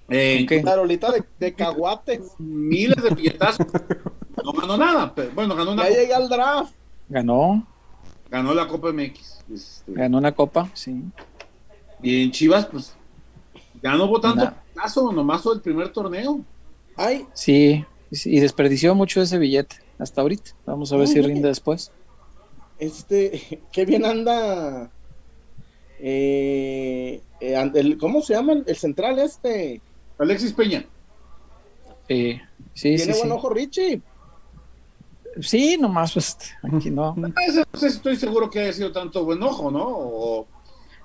eh, 0.10 0.46
Ok. 0.46 0.66
tarolita 0.66 1.12
de, 1.12 1.24
de 1.40 1.54
caguates. 1.54 2.22
miles 2.40 3.02
de 3.04 3.10
billetazos. 3.12 3.66
No 4.44 4.54
ganó 4.54 4.78
nada, 4.78 5.14
pero 5.14 5.32
bueno, 5.36 5.56
ganó 5.56 5.74
una 5.74 5.88
Ya 5.90 5.96
llegué 6.00 6.14
al 6.14 6.28
draft. 6.30 6.74
Ganó, 7.10 7.68
ganó 8.30 8.54
la 8.54 8.68
Copa 8.68 8.92
MX. 8.92 9.44
Este, 9.54 9.92
ganó 9.94 10.18
una 10.18 10.32
copa, 10.32 10.70
sí. 10.74 11.04
y 12.02 12.24
en 12.24 12.32
Chivas, 12.32 12.66
pues, 12.68 12.94
ya 13.84 13.94
no 13.96 14.06
hubo 14.06 14.20
tanto 14.22 14.46
Nah. 14.46 14.54
caso, 14.74 15.12
nomás 15.12 15.46
el 15.46 15.60
primer 15.62 15.90
torneo. 15.90 16.40
Ay, 16.96 17.26
sí, 17.34 17.84
y 18.12 18.40
desperdició 18.40 18.96
mucho 18.96 19.22
ese 19.22 19.38
billete 19.38 19.76
hasta 20.02 20.22
ahorita. 20.22 20.52
Vamos 20.66 20.92
a 20.92 20.98
ver 20.98 21.08
si 21.08 21.22
rinde 21.22 21.48
después. 21.48 21.92
este, 22.80 23.62
qué 23.72 23.86
bien 23.86 24.04
anda. 24.06 24.90
Eh, 26.00 27.22
eh, 27.40 27.72
el- 27.76 27.98
¿Cómo 27.98 28.22
se 28.22 28.34
llama? 28.34 28.54
El 28.66 28.76
central 28.76 29.20
este. 29.20 29.80
Alexis 30.18 30.54
Peña. 30.54 30.86
Sí, 32.08 32.40
sí, 32.74 32.96
Tiene 32.96 33.14
sí. 33.14 33.20
buen 33.20 33.24
Sí, 33.24 33.30
ojo 33.32 33.50
Richie. 33.50 34.02
Sí, 35.40 35.78
nomás 35.80 36.14
pues, 36.14 36.38
aquí 36.64 36.90
no. 36.90 37.16
Ese, 37.48 37.64
no 37.72 37.80
sé 37.80 37.90
si 37.90 37.98
estoy 37.98 38.16
seguro 38.18 38.50
que 38.50 38.60
haya 38.60 38.74
sido 38.74 38.92
tanto 38.92 39.24
buen 39.24 39.42
ojo, 39.44 39.70
¿no? 39.72 39.86
O, 39.88 40.48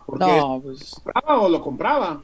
porque 0.07 0.25
No, 0.25 0.61
pues 0.65 0.91
compraba 0.91 1.41
o 1.43 1.49
lo 1.49 1.61
compraba. 1.63 2.23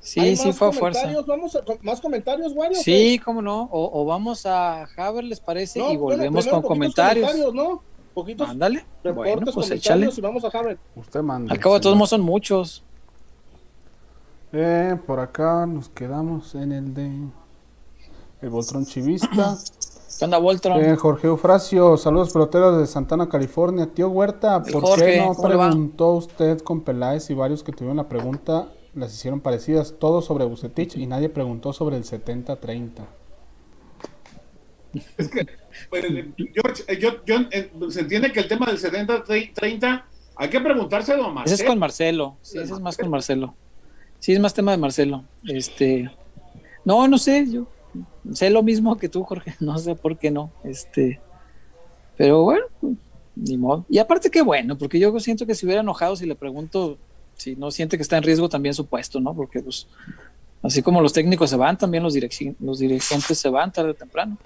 Sí, 0.00 0.20
Hay 0.20 0.36
sí 0.36 0.48
más 0.48 0.56
fue 0.58 0.68
a 0.68 0.72
fuerza. 0.72 1.00
comentarios, 1.02 1.26
Vamos 1.26 1.56
a, 1.56 1.64
con- 1.64 1.78
más 1.82 2.00
comentarios, 2.00 2.54
bueno. 2.54 2.74
Sí, 2.76 3.20
cómo 3.24 3.42
no. 3.42 3.62
O, 3.70 4.00
o 4.00 4.04
vamos 4.04 4.46
a 4.46 4.84
Haber, 4.96 5.24
¿les 5.24 5.40
parece? 5.40 5.80
y 5.92 5.96
volvemos 5.96 6.46
con 6.46 6.62
comentarios. 6.62 7.54
¿no? 7.54 7.82
Poquitos 8.14 8.48
Ándale. 8.48 8.84
reportes, 9.04 9.14
Bueno, 9.34 9.52
pues 9.52 9.54
comentarios 9.54 9.86
échale. 9.86 10.10
y 10.16 10.20
vamos 10.20 10.44
a. 10.44 10.50
Usted 10.96 11.22
manda. 11.22 11.52
Al 11.52 11.58
cabo 11.60 11.74
de 11.76 11.80
todos 11.80 11.96
modos 11.96 12.10
son 12.10 12.20
muchos. 12.22 12.82
Eh, 14.52 14.96
por 15.06 15.20
acá 15.20 15.66
nos 15.66 15.88
quedamos 15.88 16.54
en 16.54 16.72
el 16.72 16.94
de. 16.94 17.10
El 18.40 18.50
Voltron 18.50 18.86
Chivista. 18.86 19.56
¿Qué 20.18 20.24
onda, 20.24 20.38
Voltron? 20.38 20.80
Eh, 20.84 20.96
Jorge 20.96 21.26
Eufrasio, 21.26 21.96
saludos 21.96 22.32
peloteros 22.32 22.78
de 22.78 22.86
Santana, 22.86 23.28
California. 23.28 23.86
Tío 23.92 24.08
Huerta, 24.08 24.62
¿por 24.62 24.82
Jorge, 24.82 25.12
qué 25.12 25.20
no 25.20 25.34
preguntó 25.34 26.12
usted 26.14 26.58
con 26.60 26.80
Peláez 26.80 27.28
y 27.30 27.34
varios 27.34 27.62
que 27.62 27.72
tuvieron 27.72 27.98
la 27.98 28.08
pregunta 28.08 28.68
las 28.94 29.14
hicieron 29.14 29.40
parecidas? 29.40 29.94
Todo 29.98 30.22
sobre 30.22 30.44
Bucetich 30.44 30.96
y 30.96 31.06
nadie 31.06 31.28
preguntó 31.28 31.72
sobre 31.72 31.96
el 31.96 32.04
70-30. 32.04 33.06
Pues, 35.90 36.06
George, 36.54 36.82
eh, 36.88 36.98
yo, 36.98 37.24
yo, 37.24 37.36
eh, 37.50 37.70
se 37.90 38.00
entiende 38.00 38.32
que 38.32 38.40
el 38.40 38.48
tema 38.48 38.66
del 38.66 38.78
70-30 38.78 40.04
hay 40.36 40.50
que 40.50 40.60
preguntárselo 40.60 41.24
a 41.24 41.26
Ese 41.26 41.34
Marcelo. 41.34 41.54
es 41.54 41.64
con 41.64 41.78
Marcelo. 41.78 42.36
Sí, 42.42 42.58
ese 42.58 42.74
es 42.74 42.80
más 42.80 42.96
con 42.96 43.10
Marcelo. 43.10 43.54
Sí, 44.18 44.32
es 44.32 44.40
más 44.40 44.54
tema 44.54 44.72
de 44.72 44.78
Marcelo. 44.78 45.24
Este. 45.44 46.10
No, 46.84 47.06
no 47.06 47.18
sé, 47.18 47.46
yo 47.50 47.66
sé 48.32 48.50
lo 48.50 48.62
mismo 48.62 48.96
que 48.96 49.08
tú, 49.08 49.22
Jorge. 49.24 49.54
No 49.60 49.78
sé 49.78 49.94
por 49.94 50.18
qué 50.18 50.30
no. 50.30 50.52
Este. 50.64 51.20
Pero 52.16 52.42
bueno, 52.42 52.66
ni 53.36 53.56
modo. 53.56 53.84
Y 53.88 53.98
aparte, 53.98 54.30
qué 54.30 54.42
bueno, 54.42 54.76
porque 54.76 54.98
yo 54.98 55.18
siento 55.20 55.46
que 55.46 55.54
si 55.54 55.66
hubiera 55.66 55.82
enojado, 55.82 56.16
si 56.16 56.26
le 56.26 56.34
pregunto 56.34 56.98
si 57.38 57.56
no 57.56 57.70
siente 57.70 57.96
que 57.96 58.02
está 58.02 58.18
en 58.18 58.24
riesgo 58.24 58.48
también 58.50 58.74
su 58.74 58.84
puesto, 58.86 59.18
¿no? 59.20 59.34
Porque, 59.34 59.60
pues, 59.60 59.86
así 60.62 60.82
como 60.82 61.00
los 61.00 61.12
técnicos 61.14 61.48
se 61.48 61.56
van, 61.56 61.78
también 61.78 62.02
los, 62.02 62.14
los 62.60 62.78
dirigentes 62.78 63.38
se 63.38 63.48
van 63.48 63.72
tarde 63.72 63.90
o 63.90 63.94
temprano. 63.94 64.36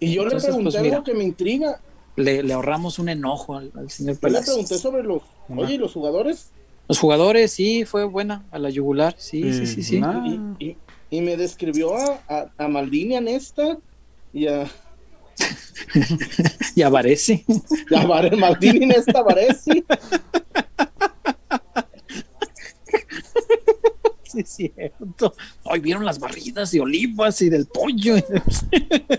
Y 0.00 0.14
yo 0.14 0.22
Entonces, 0.24 0.48
le 0.48 0.54
pregunté 0.54 0.70
pues, 0.72 0.82
mira. 0.82 0.96
algo 0.96 1.04
que 1.04 1.14
me 1.14 1.22
intriga. 1.24 1.80
Le, 2.16 2.42
le 2.42 2.52
ahorramos 2.52 2.98
un 2.98 3.08
enojo 3.08 3.56
al, 3.56 3.70
al 3.76 3.88
señor 3.90 4.18
Yo 4.20 4.28
le 4.28 4.40
pregunté 4.42 4.78
sobre 4.78 5.02
los. 5.04 5.22
Oye, 5.48 5.74
¿y 5.74 5.78
los 5.78 5.92
jugadores? 5.92 6.50
Los 6.88 6.98
jugadores, 6.98 7.52
sí, 7.52 7.84
fue 7.84 8.04
buena 8.04 8.44
a 8.50 8.58
la 8.58 8.68
yugular, 8.70 9.14
sí, 9.16 9.52
sí, 9.52 9.66
sí, 9.66 9.82
sí. 9.82 10.00
Nah. 10.00 10.26
Y, 10.26 10.64
y- 10.64 10.76
y 11.12 11.20
me 11.22 11.36
describió 11.36 11.94
a, 11.96 12.20
a, 12.28 12.50
a 12.56 12.68
Maldini 12.68 13.16
a 13.16 13.20
Nesta 13.20 13.76
y 14.32 14.46
a, 14.46 14.64
Y 16.76 16.82
a 16.82 16.88
Varese. 16.88 17.44
y 17.90 17.94
a 17.94 18.06
Maldini 18.36 18.86
Nesta 18.86 19.22
Varesi. 19.22 19.84
Sí, 24.44 24.72
es 24.76 24.92
cierto. 24.98 25.34
Hoy 25.64 25.80
vieron 25.80 26.04
las 26.04 26.18
barridas 26.18 26.70
de 26.70 26.80
olivas 26.80 27.40
y 27.42 27.48
del 27.48 27.66
pollo. 27.66 28.14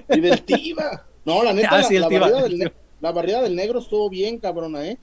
y 0.09 0.19
del 0.19 0.41
Tiva. 0.43 1.05
No, 1.25 1.43
la 1.43 1.53
neta, 1.53 1.69
Ah, 1.71 1.77
la, 1.79 1.83
sí, 1.83 1.97
la 1.99 2.07
barrida 2.09 2.41
del 2.43 2.57
ne- 2.57 2.73
la 3.01 3.11
barrida 3.11 3.41
del 3.41 3.55
negro 3.55 3.79
estuvo 3.79 4.09
bien, 4.09 4.37
cabrona, 4.39 4.85
¿eh? 4.87 4.97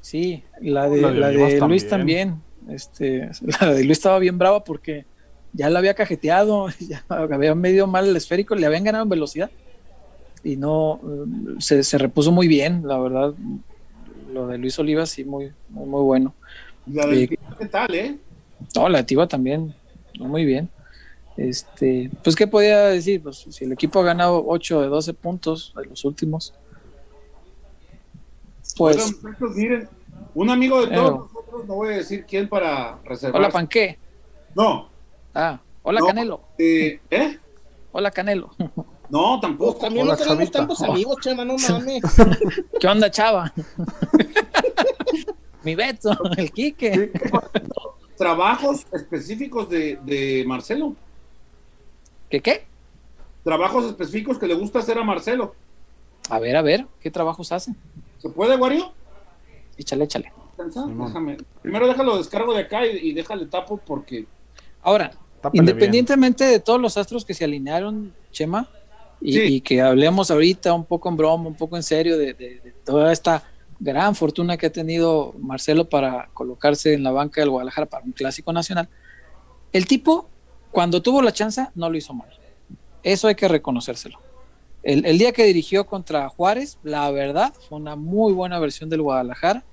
Sí, 0.00 0.42
la 0.60 0.88
de, 0.88 1.00
La 1.00 1.10
de 1.12 1.20
la 1.20 1.28
de 1.28 1.42
Olivas 1.44 1.68
Luis 1.68 1.88
también. 1.88 2.42
Este, 2.68 3.30
la 3.60 3.72
de 3.72 3.84
Luis 3.84 3.98
estaba 3.98 4.18
bien 4.18 4.38
brava 4.38 4.62
porque 4.64 5.04
ya 5.52 5.70
la 5.70 5.78
había 5.78 5.94
cajeteado, 5.94 6.68
ya 6.80 7.04
había 7.08 7.54
medio 7.54 7.86
mal 7.86 8.08
el 8.08 8.16
esférico, 8.16 8.54
le 8.54 8.66
habían 8.66 8.84
ganado 8.84 9.04
en 9.04 9.10
velocidad 9.10 9.50
y 10.42 10.56
no 10.56 11.00
eh, 11.02 11.54
se, 11.60 11.82
se 11.84 11.96
repuso 11.98 12.30
muy 12.32 12.48
bien, 12.48 12.82
la 12.86 12.98
verdad. 12.98 13.32
Lo 14.32 14.46
de 14.48 14.58
Luis 14.58 14.78
Olivas 14.78 15.10
sí, 15.10 15.24
muy, 15.24 15.52
muy, 15.70 15.86
muy 15.88 16.02
bueno. 16.02 16.34
La 16.86 17.06
del- 17.06 17.28
Sí. 17.28 17.38
¿Qué 17.58 17.66
tal, 17.66 17.94
eh? 17.94 18.16
No, 18.74 18.88
la 18.88 19.04
Tiva 19.06 19.26
también, 19.28 19.74
muy 20.18 20.44
bien. 20.44 20.68
Este, 21.36 22.10
pues, 22.22 22.36
¿qué 22.36 22.46
podía 22.46 22.84
decir? 22.86 23.22
Pues, 23.22 23.44
si 23.50 23.64
el 23.64 23.72
equipo 23.72 24.00
ha 24.00 24.04
ganado 24.04 24.44
8 24.46 24.82
de 24.82 24.88
12 24.88 25.14
puntos 25.14 25.72
de 25.76 25.86
los 25.86 26.04
últimos, 26.04 26.54
pues, 28.76 28.96
Oigan, 28.96 29.10
muchachos, 29.22 29.56
miren, 29.56 29.88
un 30.34 30.50
amigo 30.50 30.80
de 30.80 30.88
Pero- 30.88 31.02
todos 31.02 31.32
nosotros, 31.32 31.66
no 31.66 31.74
voy 31.74 31.94
a 31.94 31.96
decir 31.98 32.24
quién 32.26 32.48
para 32.48 32.98
reservar. 33.04 33.40
hola 33.40 33.50
Panqué, 33.50 33.98
No, 34.54 34.88
ah, 35.34 35.60
hola 35.82 36.00
No. 36.00 36.06
Canelo, 36.06 36.40
eh, 36.58 37.00
¿eh? 37.10 37.38
hola 37.92 38.10
Canelo, 38.10 38.50
No, 39.10 39.38
Pues 39.38 39.40
tampoco. 39.42 39.78
también 39.80 40.06
Hola, 40.06 40.14
no 40.14 40.18
tenemos 40.18 40.38
Chavita. 40.38 40.58
tantos 40.60 40.82
amigos, 40.82 41.16
Chema, 41.20 41.44
no 41.44 41.56
mames. 41.68 42.02
¿qué 42.80 42.86
onda 42.88 43.10
chava? 43.10 43.52
Mi 45.62 45.74
Beto, 45.74 46.10
el 46.36 46.50
Quique, 46.52 47.10
Trabajos 48.16 48.86
específicos 48.92 49.68
de, 49.68 49.98
de 50.04 50.44
Marcelo. 50.46 50.94
¿qué 52.30 52.40
qué? 52.40 52.64
Trabajos 53.44 53.84
específicos 53.86 54.38
que 54.38 54.46
le 54.46 54.54
gusta 54.54 54.78
hacer 54.78 54.98
a 54.98 55.04
Marcelo. 55.04 55.54
A 56.30 56.38
ver, 56.38 56.56
a 56.56 56.62
ver, 56.62 56.86
¿qué 57.00 57.10
trabajos 57.10 57.52
hacen? 57.52 57.76
¿Se 58.18 58.28
puede, 58.28 58.56
Wario? 58.56 58.92
Échale, 59.76 60.04
échale. 60.04 60.32
Déjame. 60.56 61.36
Primero 61.62 61.86
déjalo 61.86 62.16
descargo 62.16 62.54
de 62.54 62.60
acá 62.62 62.86
y, 62.86 63.10
y 63.10 63.12
déjale 63.12 63.46
tapo 63.46 63.76
porque 63.76 64.26
Ahora, 64.82 65.12
Independientemente 65.52 66.44
de 66.44 66.58
todos 66.60 66.80
los 66.80 66.96
astros 66.96 67.24
que 67.24 67.34
se 67.34 67.44
alinearon, 67.44 68.14
Chema, 68.32 68.68
y, 69.20 69.32
Sí. 69.34 69.40
y 69.42 69.60
que 69.60 69.82
hablemos 69.82 70.30
ahorita 70.30 70.72
un 70.72 70.84
poco 70.86 71.08
en 71.10 71.16
broma, 71.18 71.48
un 71.48 71.54
poco 71.54 71.76
en 71.76 71.82
serio 71.82 72.16
de, 72.16 72.32
de- 72.34 72.60
de 72.60 72.72
toda 72.84 73.12
esta 73.12 73.42
gran 73.78 74.14
fortuna 74.14 74.56
que 74.56 74.66
ha 74.66 74.72
tenido 74.72 75.34
Marcelo 75.38 75.88
para 75.88 76.28
colocarse 76.34 76.94
en 76.94 77.02
la 77.02 77.10
banca 77.10 77.40
del 77.40 77.50
Guadalajara 77.50 77.86
para 77.86 78.04
un 78.04 78.12
clásico 78.12 78.52
nacional, 78.52 78.88
el 79.72 79.86
tipo, 79.86 80.28
cuando 80.70 81.02
tuvo 81.02 81.20
la 81.22 81.32
chance, 81.32 81.66
no 81.74 81.90
lo 81.90 81.96
hizo 81.96 82.14
mal. 82.14 82.28
Eso 83.02 83.28
hay 83.28 83.34
que 83.34 83.48
reconocérselo. 83.48 84.18
El, 84.82 85.18
día 85.18 85.32
que 85.32 85.44
dirigió 85.44 85.86
contra 85.86 86.28
Juárez, 86.28 86.78
la 86.82 87.10
verdad, 87.10 87.54
fue 87.68 87.78
una 87.78 87.96
muy 87.96 88.32
buena 88.32 88.58
versión 88.58 88.90
del 88.90 89.02
Guadalajara. 89.02 89.64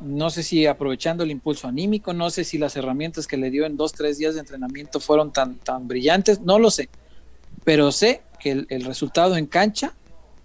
No 0.00 0.28
sé 0.30 0.42
si 0.42 0.66
aprovechando 0.66 1.22
el 1.22 1.30
impulso 1.30 1.68
anímico, 1.68 2.12
no 2.12 2.28
sé 2.30 2.44
si 2.44 2.58
las 2.58 2.76
herramientas 2.76 3.26
que 3.26 3.36
le 3.36 3.50
dio 3.50 3.64
en 3.64 3.76
dos, 3.76 3.92
tres 3.92 4.18
días 4.18 4.34
de 4.34 4.40
entrenamiento 4.40 4.98
fueron 4.98 5.32
tan, 5.32 5.56
tan 5.58 5.86
brillantes, 5.86 6.40
no 6.40 6.58
lo 6.58 6.70
sé. 6.70 6.88
Pero 7.64 7.92
sé 7.92 8.22
que 8.40 8.66
el 8.68 8.84
resultado 8.84 9.36
en 9.36 9.46
cancha, 9.46 9.94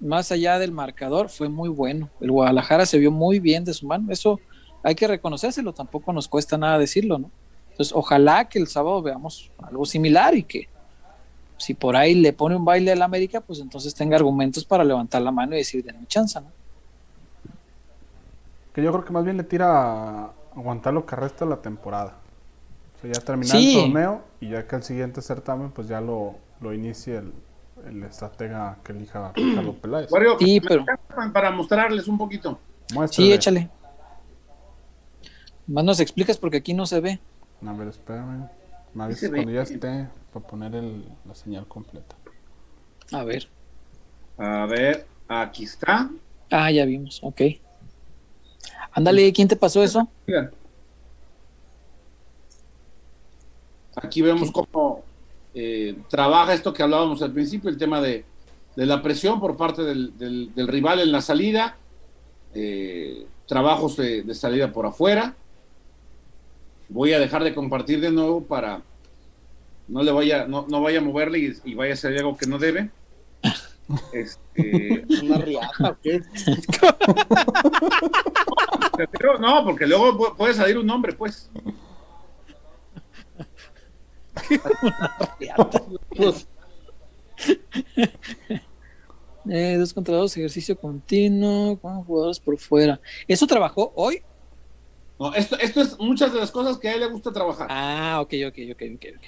más 0.03 0.31
allá 0.31 0.59
del 0.59 0.71
marcador, 0.71 1.30
fue 1.30 1.49
muy 1.49 1.69
bueno. 1.69 2.09
El 2.21 2.31
Guadalajara 2.31 2.85
se 2.85 2.97
vio 2.99 3.11
muy 3.11 3.39
bien 3.39 3.63
de 3.65 3.73
su 3.73 3.88
mano. 3.88 4.11
Eso 4.11 4.39
hay 4.84 4.95
que 4.95 5.07
reconocérselo, 5.07 5.73
tampoco 5.73 6.11
nos 6.13 6.27
cuesta 6.27 6.57
nada 6.57 6.77
decirlo, 6.77 7.17
¿no? 7.17 7.31
Entonces, 7.71 7.93
ojalá 7.95 8.45
que 8.49 8.59
el 8.59 8.67
sábado 8.67 9.01
veamos 9.01 9.49
algo 9.59 9.85
similar 9.85 10.35
y 10.35 10.43
que 10.43 10.67
si 11.57 11.73
por 11.73 11.95
ahí 11.95 12.13
le 12.15 12.34
pone 12.34 12.55
un 12.55 12.65
baile 12.65 12.91
al 12.91 13.01
América, 13.01 13.41
pues 13.41 13.59
entonces 13.59 13.95
tenga 13.95 14.15
argumentos 14.17 14.65
para 14.65 14.84
levantar 14.84 15.21
la 15.21 15.31
mano 15.31 15.55
y 15.55 15.59
decir, 15.59 15.84
denme 15.84 16.05
chance, 16.07 16.39
¿no? 16.39 16.47
Que 18.73 18.81
yo 18.84 18.91
creo 18.91 19.05
que 19.05 19.13
más 19.13 19.23
bien 19.23 19.38
le 19.38 19.43
tira 19.43 19.67
a 20.25 20.31
aguantar 20.55 20.93
lo 20.93 21.05
que 21.05 21.15
resta 21.15 21.45
de 21.45 21.51
la 21.51 21.57
temporada. 21.61 22.15
O 22.97 23.01
sea, 23.01 23.11
ya 23.13 23.21
terminar 23.21 23.57
Sí. 23.57 23.75
el 23.77 23.84
torneo 23.91 24.21
y 24.41 24.49
ya 24.49 24.67
que 24.67 24.75
el 24.75 24.84
siguiente 24.84 25.21
certamen, 25.21 25.71
pues 25.71 25.88
ya 25.88 26.01
lo, 26.01 26.35
lo 26.59 26.73
inicie 26.73 27.17
el, 27.17 27.34
el 27.85 28.03
estratega 28.03 28.77
que 28.84 28.91
elija 28.93 29.31
Ricardo 29.35 29.73
Peláez. 29.73 30.11
Wario, 30.11 30.38
Sí, 30.39 30.60
pero- 30.61 30.85
para 31.34 31.51
mostrarles 31.51 32.07
un 32.07 32.18
poquito. 32.18 32.60
Muéstrale. 32.93 33.27
Sí, 33.30 33.34
échale. 33.34 33.69
Más 35.68 35.84
nos 35.84 35.99
explicas 35.99 36.38
porque 36.38 36.57
aquí 36.57 36.73
no 36.73 36.85
se 36.85 36.99
ve. 36.99 37.19
A 37.65 37.73
ver, 37.73 37.88
espérame. 37.88 38.49
Me 38.93 39.03
Sí 39.03 39.05
avisas 39.05 39.19
se 39.22 39.27
ve. 39.30 39.38
cuando 39.38 39.51
ya 39.51 39.61
esté 39.64 40.07
para 40.34 40.47
poner 40.47 40.76
el- 40.76 41.05
la 41.26 41.35
señal 41.35 41.68
completa. 41.68 42.15
A 43.11 43.23
ver. 43.23 43.47
A 44.38 44.65
ver, 44.65 45.05
aquí 45.27 45.64
está. 45.64 46.10
Ah, 46.51 46.69
ya 46.72 46.85
vimos, 46.85 47.19
ok. 47.23 47.41
Ándale, 48.91 49.31
¿quién 49.34 49.47
te 49.47 49.55
pasó 49.55 49.84
eso? 49.84 50.07
Mira. 50.27 50.51
Aquí 53.95 54.22
vemos 54.22 54.51
cómo 54.51 55.03
eh, 55.53 55.95
trabaja 56.09 56.53
esto 56.53 56.73
que 56.73 56.84
hablábamos 56.84 57.21
al 57.21 57.31
principio, 57.31 57.69
el 57.69 57.77
tema 57.77 58.01
de, 58.01 58.25
de 58.75 58.85
la 58.85 59.01
presión 59.01 59.39
por 59.39 59.55
parte 59.57 59.84
del, 59.84 60.17
del- 60.17 60.53
del 60.53 60.67
rival 60.67 60.99
en 60.99 61.11
la 61.11 61.21
salida, 61.21 61.77
eh, 62.53 63.25
trabajos 63.47 63.97
de, 63.97 64.23
de 64.23 64.35
salida 64.35 64.71
por 64.71 64.85
afuera. 64.85 65.35
Voy 66.89 67.13
a 67.13 67.19
dejar 67.19 67.43
de 67.43 67.55
compartir 67.55 67.99
de 68.01 68.11
nuevo 68.11 68.43
para 68.43 68.81
no 69.88 70.03
le 70.03 70.11
vaya, 70.11 70.45
no, 70.47 70.65
no 70.69 70.81
vaya 70.81 70.99
a 70.99 71.03
moverle 71.03 71.39
y, 71.39 71.71
y 71.71 71.75
vaya 71.75 71.91
a 71.91 71.95
hacer 71.95 72.17
algo 72.17 72.38
que 72.38 72.47
no 72.47 72.57
debe. 72.57 72.89
Este, 74.13 75.05
Una 75.23 75.38
riata, 75.39 75.97
no, 79.39 79.63
porque 79.65 79.85
luego 79.85 80.17
pu- 80.17 80.35
puede 80.38 80.53
salir 80.53 80.77
un 80.77 80.85
nombre, 80.85 81.11
pues. 81.13 81.49
Eh, 89.49 89.76
dos 89.76 89.93
contra 89.93 90.15
dos, 90.15 90.38
ejercicio 90.38 90.80
continuo, 90.80 91.77
con 91.77 92.01
jugadores 92.05 92.39
por 92.39 92.57
fuera. 92.57 93.01
¿Eso 93.27 93.45
trabajó 93.45 93.91
hoy? 93.93 94.22
No, 95.19 95.34
esto, 95.34 95.60
esto 95.60 95.81
es 95.81 95.99
muchas 95.99 96.31
de 96.31 96.39
las 96.39 96.49
cosas 96.49 96.77
que 96.77 96.88
a 96.88 96.93
él 96.93 97.01
le 97.01 97.07
gusta 97.07 97.34
trabajar. 97.34 97.68
Ah, 97.69 98.22
ok, 98.22 98.34
ok, 98.47 98.57
ok, 98.72 98.81
ok. 98.95 99.05
ok. 99.18 99.26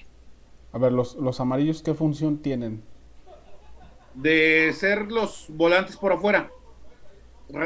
A 0.72 0.77
ver, 0.77 0.94
los, 0.94 1.15
los 1.15 1.41
amarillos, 1.41 1.82
¿qué 1.82 1.94
función 1.94 2.38
tienen? 2.38 2.82
de 4.15 4.73
ser 4.73 5.11
los 5.11 5.45
volantes 5.49 5.98
por 5.98 6.14
afuera. 6.14 6.49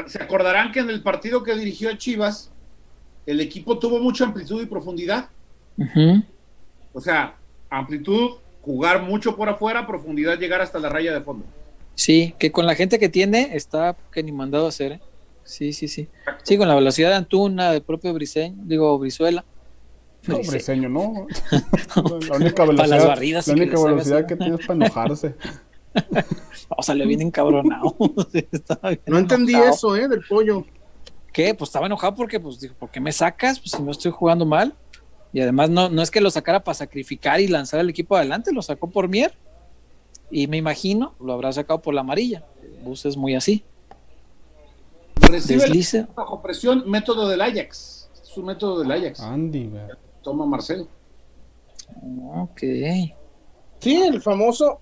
Se 0.06 0.22
acordarán 0.22 0.72
que 0.72 0.80
en 0.80 0.90
el 0.90 1.02
partido 1.02 1.42
que 1.42 1.54
dirigió 1.54 1.88
a 1.90 1.96
Chivas, 1.96 2.52
el 3.24 3.40
equipo 3.40 3.78
tuvo 3.78 3.98
mucha 4.00 4.24
amplitud 4.24 4.62
y 4.62 4.66
profundidad. 4.66 5.30
Ujú. 5.78 6.22
O 6.92 7.00
sea, 7.00 7.36
amplitud, 7.68 8.32
jugar 8.62 9.02
mucho 9.02 9.36
por 9.36 9.48
afuera, 9.48 9.86
profundidad, 9.86 10.38
llegar 10.38 10.60
hasta 10.60 10.78
la 10.78 10.88
raya 10.88 11.12
de 11.12 11.20
fondo. 11.20 11.44
Sí, 11.94 12.34
que 12.38 12.50
con 12.50 12.66
la 12.66 12.74
gente 12.74 12.98
que 12.98 13.08
tiene 13.08 13.50
está 13.54 13.96
que 14.12 14.22
ni 14.22 14.32
mandado 14.32 14.66
a 14.66 14.68
hacer, 14.70 14.92
¿eh? 14.92 15.00
Sí, 15.44 15.72
sí, 15.72 15.88
sí. 15.88 16.08
Sí, 16.44 16.56
con 16.56 16.68
la 16.68 16.74
velocidad 16.74 17.10
de 17.10 17.16
Antuna, 17.16 17.72
del 17.72 17.82
propio 17.82 18.14
Briseño, 18.14 18.56
digo, 18.64 18.98
Brizuela. 18.98 19.44
No, 20.26 20.38
Briseño. 20.38 20.88
No. 20.88 21.26
la 22.28 22.36
única 22.36 22.64
Para 22.64 22.72
las 22.72 22.88
velocidad, 22.88 23.06
barridas 23.06 23.48
la 23.48 23.54
que 23.54 23.60
única 23.60 23.76
haga 23.76 23.90
velocidad 23.90 24.26
que 24.26 24.36
tiene 24.36 24.54
es 24.54 24.66
para 24.66 24.74
enojarse. 24.74 25.34
O 26.76 26.84
sea, 26.84 26.94
le 26.94 27.04
viene 27.04 27.24
encabronado. 27.24 27.96
No 29.06 29.18
entendí 29.18 29.54
enojado. 29.54 29.74
eso, 29.74 29.96
¿eh? 29.96 30.06
Del 30.06 30.22
pollo. 30.22 30.64
¿Qué? 31.32 31.52
Pues 31.52 31.68
estaba 31.68 31.86
enojado 31.86 32.14
porque, 32.14 32.38
pues, 32.38 32.60
dijo, 32.60 32.74
¿por 32.78 32.90
qué 32.90 33.00
me 33.00 33.10
sacas? 33.10 33.58
Pues 33.58 33.72
si 33.72 33.82
no 33.82 33.90
estoy 33.90 34.12
jugando 34.12 34.46
mal. 34.46 34.72
Y 35.32 35.40
además 35.40 35.70
no, 35.70 35.88
no 35.88 36.02
es 36.02 36.10
que 36.10 36.20
lo 36.20 36.30
sacara 36.30 36.64
para 36.64 36.74
sacrificar 36.74 37.40
y 37.40 37.46
lanzar 37.48 37.80
al 37.80 37.88
equipo 37.90 38.16
adelante, 38.16 38.52
lo 38.52 38.62
sacó 38.62 38.88
por 38.90 39.08
Mier. 39.08 39.32
Y 40.30 40.46
me 40.46 40.56
imagino, 40.56 41.14
lo 41.20 41.32
habrá 41.32 41.52
sacado 41.52 41.80
por 41.82 41.94
la 41.94 42.00
amarilla. 42.02 42.44
Bus 42.82 43.04
es 43.06 43.16
muy 43.16 43.34
así. 43.34 43.64
Recibe 45.16 45.54
el 45.64 45.68
Deslice. 45.70 46.06
bajo 46.14 46.40
presión, 46.42 46.84
método 46.90 47.28
del 47.28 47.40
Ajax. 47.40 48.08
Es 48.22 48.36
un 48.36 48.46
método 48.46 48.80
del 48.80 48.90
Ajax. 48.90 49.20
Andy. 49.20 49.70
Toma 50.22 50.46
Marcelo. 50.46 50.86
Ok. 52.34 52.60
Sí, 53.80 53.96
el 54.02 54.20
famoso, 54.20 54.80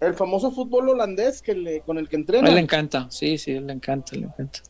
el 0.00 0.14
famoso 0.14 0.50
fútbol 0.52 0.90
holandés 0.90 1.42
que 1.42 1.54
le, 1.54 1.80
con 1.80 1.98
el 1.98 2.08
que 2.08 2.16
A 2.16 2.18
entrena. 2.18 2.48
él 2.48 2.54
le 2.54 2.60
encanta. 2.60 3.06
Sí, 3.10 3.38
sí, 3.38 3.52
a 3.52 3.58
él 3.58 3.66
le 3.66 3.72
encanta, 3.72 4.16
le 4.16 4.26
encanta. 4.26 4.60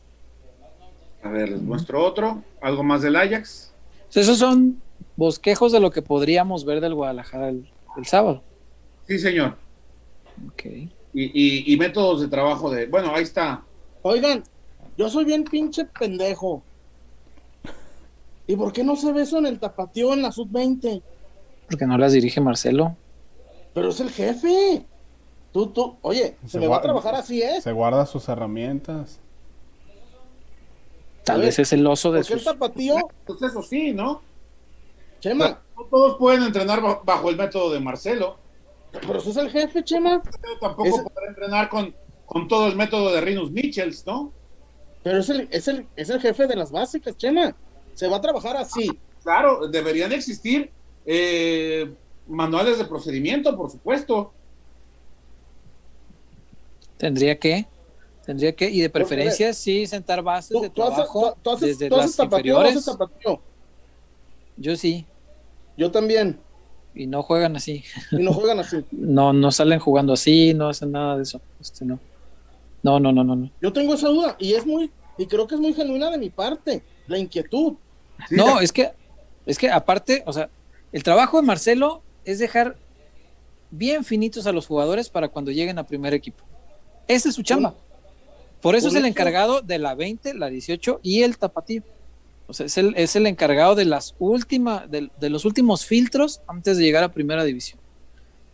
A 1.23 1.29
ver, 1.29 1.49
les 1.49 1.61
muestro 1.61 2.03
otro. 2.03 2.43
Algo 2.61 2.83
más 2.83 3.01
del 3.01 3.15
Ajax. 3.15 3.70
Entonces, 4.11 4.23
esos 4.27 4.39
son 4.39 4.81
bosquejos 5.15 5.71
de 5.71 5.79
lo 5.79 5.89
que 5.89 6.01
podríamos 6.01 6.65
ver 6.65 6.81
del 6.81 6.93
Guadalajara 6.95 7.47
el, 7.47 7.69
el 7.95 8.05
sábado. 8.05 8.43
Sí, 9.07 9.17
señor. 9.17 9.55
Ok. 10.47 10.65
Y, 10.65 10.89
y- 11.13 11.73
y 11.73 11.77
métodos 11.77 12.19
de 12.19 12.27
trabajo 12.27 12.69
de. 12.69 12.87
Bueno, 12.87 13.15
ahí 13.15 13.23
está. 13.23 13.63
Oigan, 14.01 14.43
yo 14.97 15.09
soy 15.09 15.23
bien 15.23 15.45
pinche 15.45 15.85
pendejo. 15.85 16.61
¿Y 18.47 18.55
por 18.57 18.73
qué 18.73 18.83
no 18.83 18.97
se 18.97 19.13
ve 19.13 19.21
eso 19.21 19.37
en 19.37 19.45
el 19.45 19.59
tapatío 19.59 20.11
en 20.13 20.21
la 20.23 20.31
sub-20? 20.33 21.01
Porque 21.69 21.85
no 21.85 21.97
las 21.97 22.11
dirige 22.11 22.41
Marcelo. 22.41 22.97
Pero 23.73 23.89
es 23.91 23.99
el 24.01 24.09
jefe. 24.09 24.85
Tú, 25.53 25.67
tú, 25.67 25.95
oye, 26.01 26.35
se, 26.43 26.49
Se 26.51 26.59
me 26.59 26.67
va 26.67 26.77
a 26.77 26.81
trabajar 26.81 27.15
así, 27.15 27.41
¿eh? 27.41 27.61
Se 27.61 27.71
guarda 27.71 28.05
sus 28.05 28.27
herramientas. 28.27 29.19
Tal 31.23 31.37
ver, 31.37 31.47
vez 31.47 31.59
es 31.59 31.73
el 31.73 31.85
oso 31.85 32.11
de 32.11 32.19
Porque 32.21 32.33
el 32.33 32.43
tapatío, 32.43 32.95
Pues 33.25 33.41
eso 33.41 33.61
sí, 33.61 33.93
¿no? 33.93 34.21
Chema, 35.19 35.61
No 35.77 35.83
todos 35.85 36.17
pueden 36.17 36.43
entrenar 36.43 36.81
ba- 36.81 37.01
bajo 37.03 37.29
el 37.29 37.37
método 37.37 37.71
de 37.71 37.79
Marcelo. 37.79 38.37
pero 38.91 39.19
ese 39.19 39.29
es 39.29 39.37
el 39.37 39.49
jefe, 39.51 39.83
Chema. 39.83 40.21
Pero 40.41 40.57
tampoco 40.59 41.03
podrá 41.03 41.27
entrenar 41.29 41.69
con, 41.69 41.93
con 42.25 42.47
todo 42.47 42.67
el 42.67 42.75
método 42.75 43.11
de 43.13 43.21
Rinus 43.21 43.51
Michels, 43.51 44.05
¿no? 44.05 44.31
Pero 45.03 45.19
es 45.19 45.29
el, 45.29 45.47
es 45.51 45.67
el, 45.67 45.85
es 45.95 46.09
el 46.09 46.19
jefe 46.21 46.47
de 46.47 46.55
las 46.55 46.71
básicas, 46.71 47.15
Chema. 47.17 47.55
Se 47.93 48.07
va 48.07 48.17
a 48.17 48.21
trabajar 48.21 48.57
así. 48.57 48.89
Claro, 49.23 49.67
deberían 49.67 50.11
existir 50.11 50.71
eh, 51.05 51.91
manuales 52.27 52.77
de 52.79 52.85
procedimiento, 52.85 53.55
por 53.55 53.69
supuesto. 53.69 54.33
Tendría 56.97 57.37
que. 57.39 57.65
Tendría 58.31 58.55
que. 58.55 58.69
Y 58.69 58.79
de 58.79 58.89
Porque, 58.89 59.05
preferencia, 59.07 59.51
sí, 59.53 59.85
sentar 59.85 60.21
bases 60.23 60.51
Tú, 60.55 60.61
de 60.61 60.69
trabajo 60.69 61.35
tú- 61.43 61.49
haces- 61.51 61.67
desde 61.67 61.89
tú 61.89 61.95
haces 61.97 62.17
las 62.17 62.29
tapatío, 62.29 62.53
inferiores. 62.63 62.89
Yo 64.55 64.75
sí. 64.77 65.05
Yo 65.75 65.91
también. 65.91 66.39
Y 66.95 67.07
no 67.07 67.23
juegan 67.23 67.57
así. 67.57 67.83
Y 68.11 68.17
no 68.23 68.31
juegan 68.31 68.59
así. 68.59 68.85
No, 68.91 69.33
no 69.33 69.51
salen 69.51 69.79
jugando 69.79 70.13
así, 70.13 70.53
no 70.53 70.69
hacen 70.69 70.93
nada 70.93 71.17
de 71.17 71.23
eso. 71.23 71.41
Este, 71.59 71.83
no. 71.83 71.99
No, 72.83 73.01
no, 73.01 73.11
no, 73.11 73.21
no, 73.25 73.35
no. 73.35 73.51
Yo 73.61 73.73
tengo 73.73 73.95
esa 73.95 74.07
duda 74.07 74.37
y 74.39 74.53
es 74.53 74.65
muy, 74.65 74.89
y 75.17 75.25
creo 75.25 75.45
que 75.45 75.55
es 75.55 75.61
muy 75.61 75.73
genuina 75.73 76.09
de 76.09 76.17
mi 76.17 76.29
parte, 76.29 76.81
la 77.07 77.17
inquietud. 77.17 77.73
No, 78.29 78.61
es 78.61 78.71
que, 78.71 78.91
es 79.45 79.57
que 79.59 79.69
aparte, 79.69 80.23
o 80.25 80.31
sea, 80.31 80.49
el 80.93 81.03
trabajo 81.03 81.35
de 81.41 81.45
Marcelo 81.45 82.01
es 82.23 82.39
dejar 82.39 82.77
bien 83.71 84.05
finitos 84.05 84.47
a 84.47 84.53
los 84.53 84.67
jugadores 84.67 85.09
para 85.09 85.27
cuando 85.27 85.51
lleguen 85.51 85.77
a 85.79 85.85
primer 85.85 86.13
equipo. 86.13 86.45
Esa 87.09 87.27
es 87.27 87.35
su 87.35 87.43
chamba. 87.43 87.75
Por 88.61 88.75
eso 88.75 88.87
por 88.87 88.91
es 88.93 88.95
el 88.95 89.05
eso- 89.05 89.07
encargado 89.09 89.61
de 89.61 89.79
la 89.79 89.95
20, 89.95 90.33
la 90.35 90.47
18 90.49 90.99
y 91.03 91.23
el 91.23 91.37
tapatío. 91.37 91.83
O 92.47 92.53
sea, 92.53 92.65
es 92.65 92.77
el, 92.77 92.93
es 92.97 93.15
el 93.15 93.27
encargado 93.27 93.75
de 93.75 93.85
las 93.85 94.13
últimas, 94.19 94.89
de, 94.91 95.09
de 95.19 95.29
los 95.29 95.45
últimos 95.45 95.85
filtros 95.85 96.41
antes 96.47 96.77
de 96.77 96.83
llegar 96.83 97.03
a 97.03 97.13
primera 97.13 97.43
división. 97.43 97.79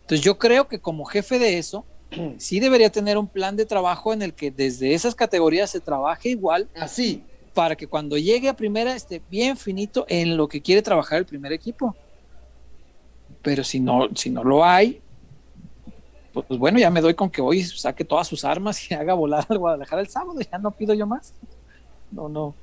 Entonces 0.02 0.24
yo 0.24 0.38
creo 0.38 0.68
que 0.68 0.78
como 0.78 1.04
jefe 1.04 1.38
de 1.38 1.58
eso, 1.58 1.84
sí 2.38 2.60
debería 2.60 2.90
tener 2.90 3.18
un 3.18 3.26
plan 3.26 3.56
de 3.56 3.66
trabajo 3.66 4.12
en 4.12 4.22
el 4.22 4.34
que 4.34 4.50
desde 4.50 4.94
esas 4.94 5.14
categorías 5.14 5.70
se 5.70 5.80
trabaje 5.80 6.28
igual 6.30 6.68
Así. 6.76 7.22
para 7.54 7.74
que 7.76 7.86
cuando 7.88 8.16
llegue 8.16 8.48
a 8.48 8.54
primera 8.56 8.94
esté 8.94 9.20
bien 9.30 9.56
finito 9.56 10.06
en 10.08 10.36
lo 10.36 10.48
que 10.48 10.62
quiere 10.62 10.80
trabajar 10.80 11.18
el 11.18 11.26
primer 11.26 11.52
equipo. 11.52 11.96
Pero 13.42 13.64
si 13.64 13.80
no, 13.80 14.08
si 14.14 14.30
no 14.30 14.44
lo 14.44 14.64
hay, 14.64 15.00
pues 16.46 16.58
bueno, 16.58 16.78
ya 16.78 16.90
me 16.90 17.00
doy 17.00 17.14
con 17.14 17.30
que 17.30 17.40
hoy 17.40 17.62
saque 17.62 18.04
todas 18.04 18.26
sus 18.28 18.44
armas 18.44 18.90
y 18.90 18.94
haga 18.94 19.14
volar 19.14 19.46
al 19.48 19.58
Guadalajara 19.58 20.02
el 20.02 20.08
sábado, 20.08 20.38
ya 20.40 20.58
no 20.58 20.70
pido 20.70 20.94
yo 20.94 21.06
más. 21.06 21.34
No, 22.10 22.28
no, 22.28 22.54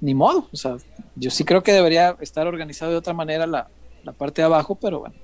ni 0.00 0.14
modo. 0.14 0.48
O 0.52 0.56
sea, 0.56 0.76
yo 1.14 1.30
sí 1.30 1.44
creo 1.44 1.62
que 1.62 1.72
debería 1.72 2.16
estar 2.20 2.46
organizado 2.46 2.92
de 2.92 2.98
otra 2.98 3.14
manera 3.14 3.46
la, 3.46 3.68
la 4.04 4.12
parte 4.12 4.42
de 4.42 4.46
abajo, 4.46 4.74
pero 4.74 5.00
bueno, 5.00 5.14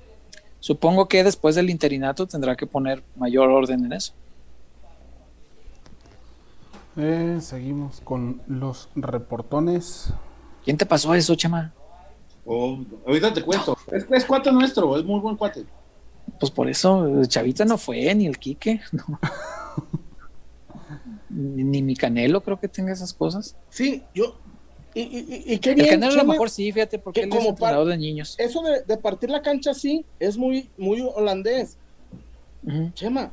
supongo 0.61 1.09
que 1.09 1.25
después 1.25 1.55
del 1.55 1.71
interinato 1.71 2.27
tendrá 2.27 2.57
que 2.57 2.67
poner 2.67 3.03
mayor 3.17 3.51
orden 3.51 3.85
en 3.85 3.93
eso. 3.93 4.13
Eh, 6.97 7.39
seguimos 7.41 8.01
con 8.03 8.43
los 8.47 8.89
reportones. 8.95 10.13
¿Quién 10.65 10.77
te 10.77 10.85
pasó 10.85 11.15
eso, 11.15 11.35
Chema? 11.35 11.73
Oh, 12.45 12.79
ahorita 13.07 13.33
te 13.33 13.43
cuento. 13.43 13.77
Es, 13.91 14.07
es 14.11 14.25
cuate 14.25 14.53
nuestro, 14.53 14.97
es 14.99 15.05
muy 15.05 15.21
buen 15.21 15.37
cuate. 15.37 15.65
Pues 16.39 16.51
por 16.51 16.69
eso, 16.69 17.07
el 17.21 17.29
Chavita 17.29 17.65
no 17.65 17.79
fue, 17.79 18.15
ni 18.15 18.27
el 18.27 18.39
Quique, 18.39 18.81
no. 18.93 19.19
ni, 21.31 21.65
ni 21.65 21.83
mi 21.83 21.95
Canelo 21.97 22.43
creo 22.43 22.59
que 22.59 22.69
tenga 22.69 22.93
esas 22.93 23.13
cosas. 23.15 23.57
Sí, 23.71 24.03
yo. 24.15 24.37
Y, 24.95 25.01
y, 25.01 25.19
y- 25.47 25.55
y 25.55 25.59
qué 25.59 25.71
El 25.71 25.77
bien. 25.77 25.89
Canelo 25.91 26.13
a 26.13 26.15
lo 26.17 26.21
Chema, 26.23 26.33
mejor 26.35 26.51
sí, 26.51 26.71
fíjate, 26.73 26.99
porque 26.99 27.21
que 27.21 27.25
él 27.27 27.33
es 27.33 27.37
como 27.39 27.51
entrenador 27.51 27.87
par- 27.87 27.93
de 27.93 27.99
niños. 27.99 28.35
Eso 28.39 28.63
de, 28.63 28.83
de 28.83 28.97
partir 28.99 29.31
la 29.31 29.41
cancha 29.43 29.71
así 29.71 30.05
es 30.19 30.37
muy, 30.37 30.69
muy 30.77 31.01
holandés. 31.01 31.79
Chema, 32.95 33.33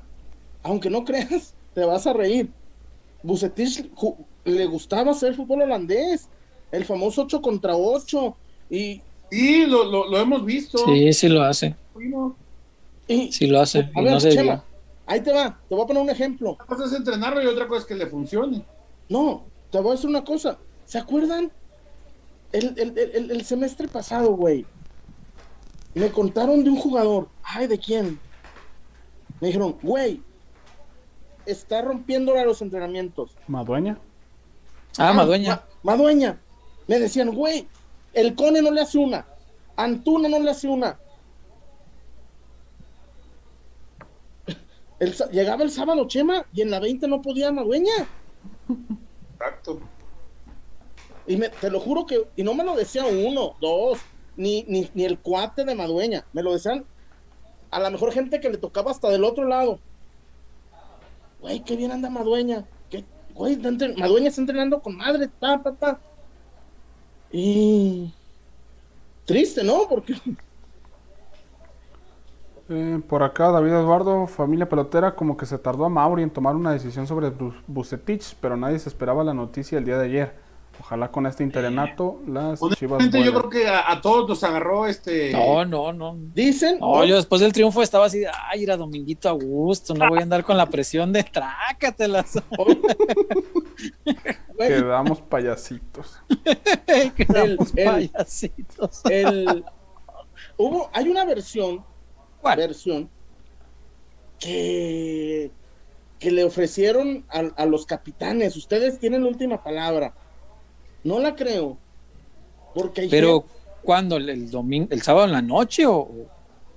aunque 0.63 0.89
no 0.89 1.03
creas, 1.05 1.53
te 1.73 1.83
vas 1.85 2.07
a 2.07 2.13
reír. 2.13 2.49
Bucetich 3.21 3.89
le 4.45 4.65
gustaba 4.67 5.11
hacer 5.11 5.35
fútbol 5.35 5.61
holandés, 5.63 6.29
el 6.71 6.85
famoso 6.85 7.23
8 7.23 7.41
contra 7.41 7.75
8. 7.75 8.35
Y, 8.69 9.01
Sí, 9.31 9.65
lo, 9.67 9.83
lo, 9.83 10.09
lo 10.09 10.17
hemos 10.17 10.43
visto. 10.43 10.79
Sí, 10.85 11.13
sí 11.13 11.27
lo 11.29 11.43
hace, 11.43 11.75
y 13.13 13.31
sí 13.31 13.47
lo 13.47 13.59
hace. 13.59 13.79
a 13.93 14.01
y 14.01 14.03
ver, 14.03 14.13
no 14.13 14.19
se 14.19 14.29
Chema, 14.31 14.63
ahí 15.05 15.21
te 15.21 15.31
va, 15.33 15.59
te 15.67 15.75
voy 15.75 15.83
a 15.83 15.87
poner 15.87 16.03
un 16.03 16.09
ejemplo. 16.09 16.51
Una 16.55 16.65
cosa 16.65 16.85
es 16.85 16.93
entrenarlo 16.93 17.41
y 17.41 17.47
otra 17.47 17.67
cosa 17.67 17.81
es 17.81 17.87
que 17.87 17.95
le 17.95 18.07
funcione. 18.07 18.63
No, 19.09 19.43
te 19.71 19.79
voy 19.79 19.89
a 19.89 19.95
decir 19.95 20.09
una 20.09 20.23
cosa. 20.23 20.57
¿Se 20.85 20.97
acuerdan? 20.97 21.51
El, 22.51 22.73
el- 22.79 22.97
el- 22.97 23.31
el- 23.31 23.45
semestre 23.45 23.87
pasado, 23.87 24.35
güey. 24.35 24.65
Me 25.93 26.09
contaron 26.11 26.63
de 26.63 26.69
un 26.69 26.77
jugador. 26.77 27.27
Ay, 27.43 27.67
¿de 27.67 27.77
quién? 27.79 28.19
Me 29.39 29.47
dijeron, 29.47 29.77
güey, 29.81 30.21
está 31.45 31.81
rompiéndole 31.81 32.39
a 32.41 32.45
los 32.45 32.61
entrenamientos. 32.61 33.31
Madueña. 33.47 33.97
Ah, 34.97 35.13
Madueña. 35.13 35.63
Ma- 35.83 35.93
Madueña. 35.95 36.39
Me 36.87 36.99
decían, 36.99 37.31
güey, 37.33 37.67
el 38.13 38.35
Cone 38.35 38.61
no 38.61 38.71
le 38.71 38.81
hace 38.81 38.97
una. 38.97 39.25
Antuna 39.75 40.27
no 40.29 40.39
le 40.39 40.51
hace 40.51 40.67
una. 40.67 40.99
El 44.99 45.13
llegaba 45.31 45.63
el 45.63 45.71
sábado, 45.71 46.07
Chema, 46.07 46.45
y 46.53 46.61
en 46.61 46.71
la 46.71 46.79
20 46.79 47.07
no 47.07 47.21
podía 47.21 47.51
Madueña. 47.51 47.93
Exacto. 49.33 49.79
Y 51.25 51.37
me- 51.37 51.49
te 51.49 51.69
lo 51.69 51.79
juro 51.79 52.05
que, 52.05 52.27
y 52.35 52.43
no 52.43 52.53
me 52.53 52.63
lo 52.63 52.75
decía 52.75 53.05
uno, 53.05 53.55
dos, 53.61 53.99
ni, 54.35 54.63
ni, 54.67 54.89
ni 54.93 55.05
el 55.05 55.19
cuate 55.19 55.63
de 55.63 55.75
Madueña, 55.75 56.25
me 56.33 56.43
lo 56.43 56.53
decían 56.53 56.85
a 57.71 57.79
la 57.79 57.89
mejor 57.89 58.11
gente 58.11 58.39
que 58.39 58.49
le 58.49 58.57
tocaba 58.57 58.91
hasta 58.91 59.09
del 59.09 59.23
otro 59.23 59.45
lado. 59.45 59.79
Güey, 61.39 61.63
qué 61.63 61.75
bien 61.77 61.91
anda 61.91 62.09
Madueña. 62.09 62.65
¿Qué, 62.89 63.05
güey, 63.33 63.53
está 63.53 63.69
Madueña 63.97 64.29
está 64.29 64.41
entrenando 64.41 64.81
con 64.81 64.97
madre, 64.97 65.29
ta, 65.39 65.61
ta, 65.63 65.75
ta. 65.75 65.99
Y 67.31 68.11
triste, 69.25 69.63
¿no? 69.63 69.87
Porque 69.87 70.15
Eh, 72.71 72.99
por 73.07 73.23
acá, 73.23 73.49
David 73.51 73.71
Eduardo, 73.71 74.27
familia 74.27 74.69
pelotera, 74.69 75.15
como 75.15 75.35
que 75.35 75.45
se 75.47 75.57
tardó 75.57 75.85
a 75.85 75.89
Mauri 75.89 76.21
en 76.23 76.29
tomar 76.29 76.55
una 76.55 76.71
decisión 76.71 77.07
sobre 77.07 77.31
Bu- 77.31 77.55
Bucetich, 77.65 78.35
pero 78.39 78.55
nadie 78.57 78.77
se 78.77 78.89
esperaba 78.89 79.23
la 79.23 79.33
noticia 79.33 79.77
el 79.79 79.85
día 79.85 79.97
de 79.97 80.05
ayer. 80.05 80.49
Ojalá 80.81 81.11
con 81.11 81.25
este 81.25 81.43
interinato 81.43 82.21
las 82.25 82.61
chivas 82.77 83.03
yo 83.11 83.33
creo 83.33 83.49
que 83.49 83.67
a, 83.67 83.91
a 83.91 83.99
todos 83.99 84.29
nos 84.29 84.41
agarró 84.45 84.85
este. 84.87 85.33
No, 85.33 85.65
no, 85.65 85.91
no. 85.91 86.15
dicen, 86.33 86.79
No, 86.79 87.03
yo 87.03 87.17
después 87.17 87.41
del 87.41 87.51
triunfo 87.51 87.81
estaba 87.81 88.05
así, 88.05 88.23
ay, 88.49 88.63
era 88.63 88.77
Dominguito 88.77 89.27
a 89.27 89.33
gusto, 89.33 89.93
no 89.93 90.07
voy 90.07 90.19
a 90.19 90.23
andar 90.23 90.45
con 90.45 90.55
la 90.55 90.67
presión 90.67 91.11
de 91.11 91.23
trácatelas. 91.23 92.41
Quedamos 94.57 95.19
payasitos. 95.21 96.19
Quedamos 97.15 97.73
el- 97.75 97.85
payasitos. 97.85 99.01
el, 99.09 99.65
hubo, 100.55 100.89
hay 100.93 101.09
una 101.09 101.25
versión 101.25 101.83
¿Cuál? 102.41 102.57
versión 102.57 103.09
que, 104.39 105.51
que 106.17 106.31
le 106.31 106.43
ofrecieron 106.43 107.25
a, 107.29 107.39
a 107.61 107.65
los 107.65 107.85
capitanes. 107.85 108.55
Ustedes 108.55 108.99
tienen 108.99 109.23
la 109.23 109.29
última 109.29 109.63
palabra. 109.63 110.13
No 111.03 111.19
la 111.19 111.35
creo. 111.35 111.77
Porque 112.73 113.07
Pero, 113.09 113.45
¿cuándo? 113.83 114.17
¿El, 114.17 114.49
domingo, 114.49 114.87
el 114.91 115.01
sábado 115.01 115.25
en 115.25 115.33
la 115.33 115.41
noche 115.41 115.85
o...? 115.85 116.09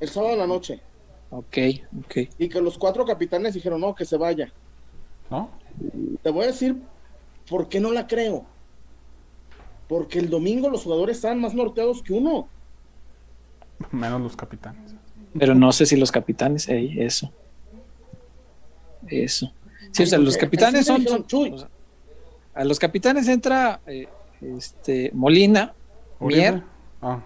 el 0.00 0.08
sábado 0.08 0.32
en 0.32 0.38
la 0.40 0.46
noche. 0.46 0.80
Ok, 1.30 1.58
ok. 2.04 2.16
Y 2.38 2.48
que 2.48 2.60
los 2.60 2.76
cuatro 2.76 3.04
capitanes 3.04 3.54
dijeron, 3.54 3.80
no, 3.80 3.94
que 3.94 4.04
se 4.04 4.16
vaya. 4.16 4.52
¿No? 5.30 5.48
Te 6.22 6.30
voy 6.30 6.44
a 6.44 6.48
decir 6.48 6.76
por 7.48 7.68
qué 7.68 7.80
no 7.80 7.92
la 7.92 8.06
creo. 8.06 8.44
Porque 9.88 10.18
el 10.18 10.28
domingo 10.28 10.68
los 10.68 10.82
jugadores 10.82 11.16
estaban 11.16 11.40
más 11.40 11.54
norteados 11.54 12.02
que 12.02 12.12
uno. 12.12 12.48
Menos 13.90 14.20
los 14.20 14.36
capitanes. 14.36 14.94
Pero 15.38 15.54
no 15.54 15.72
sé 15.72 15.86
si 15.86 15.96
los 15.96 16.12
capitanes, 16.12 16.68
ey, 16.68 17.00
eso. 17.00 17.30
Eso. 19.08 19.52
Sí, 19.90 20.02
o 20.04 20.06
sea, 20.06 20.18
los 20.18 20.36
capitanes 20.36 20.86
son... 20.86 21.04
o 21.06 21.58
sea, 21.58 21.68
a 22.54 22.64
los 22.64 22.78
capitanes 22.78 23.28
entra 23.28 23.80
eh, 23.86 24.08
este 24.58 25.10
Molina, 25.14 25.72
Oribe. 26.18 26.40
Mier, 26.40 26.62
Ah. 27.00 27.18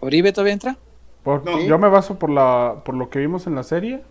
Oribe 0.00 0.32
todavía 0.32 0.54
entra. 0.54 0.78
Por- 1.22 1.44
No. 1.44 1.60
Yo 1.60 1.78
me 1.78 1.88
baso 1.88 2.18
por 2.18 2.30
la 2.30 2.82
por 2.84 2.94
lo 2.94 3.10
que 3.10 3.18
vimos 3.18 3.46
en 3.46 3.54
la 3.54 3.62
serie, 3.62 4.02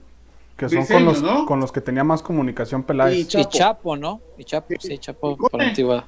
que 0.55 0.69
son 0.69 0.85
con 0.85 1.03
los, 1.05 1.21
¿no? 1.21 1.45
con 1.45 1.59
los 1.59 1.71
que 1.71 1.81
tenía 1.81 2.03
más 2.03 2.21
comunicación 2.21 2.83
Peláez. 2.83 3.15
Y 3.15 3.39
Y 3.39 3.45
Chapo. 3.45 3.97
¿no? 3.97 4.21
Y 4.37 4.43
Chapo, 4.43 4.73
sí, 4.79 4.97
Chapo 4.97 5.35
por 5.35 5.61
antigüedad. 5.61 6.05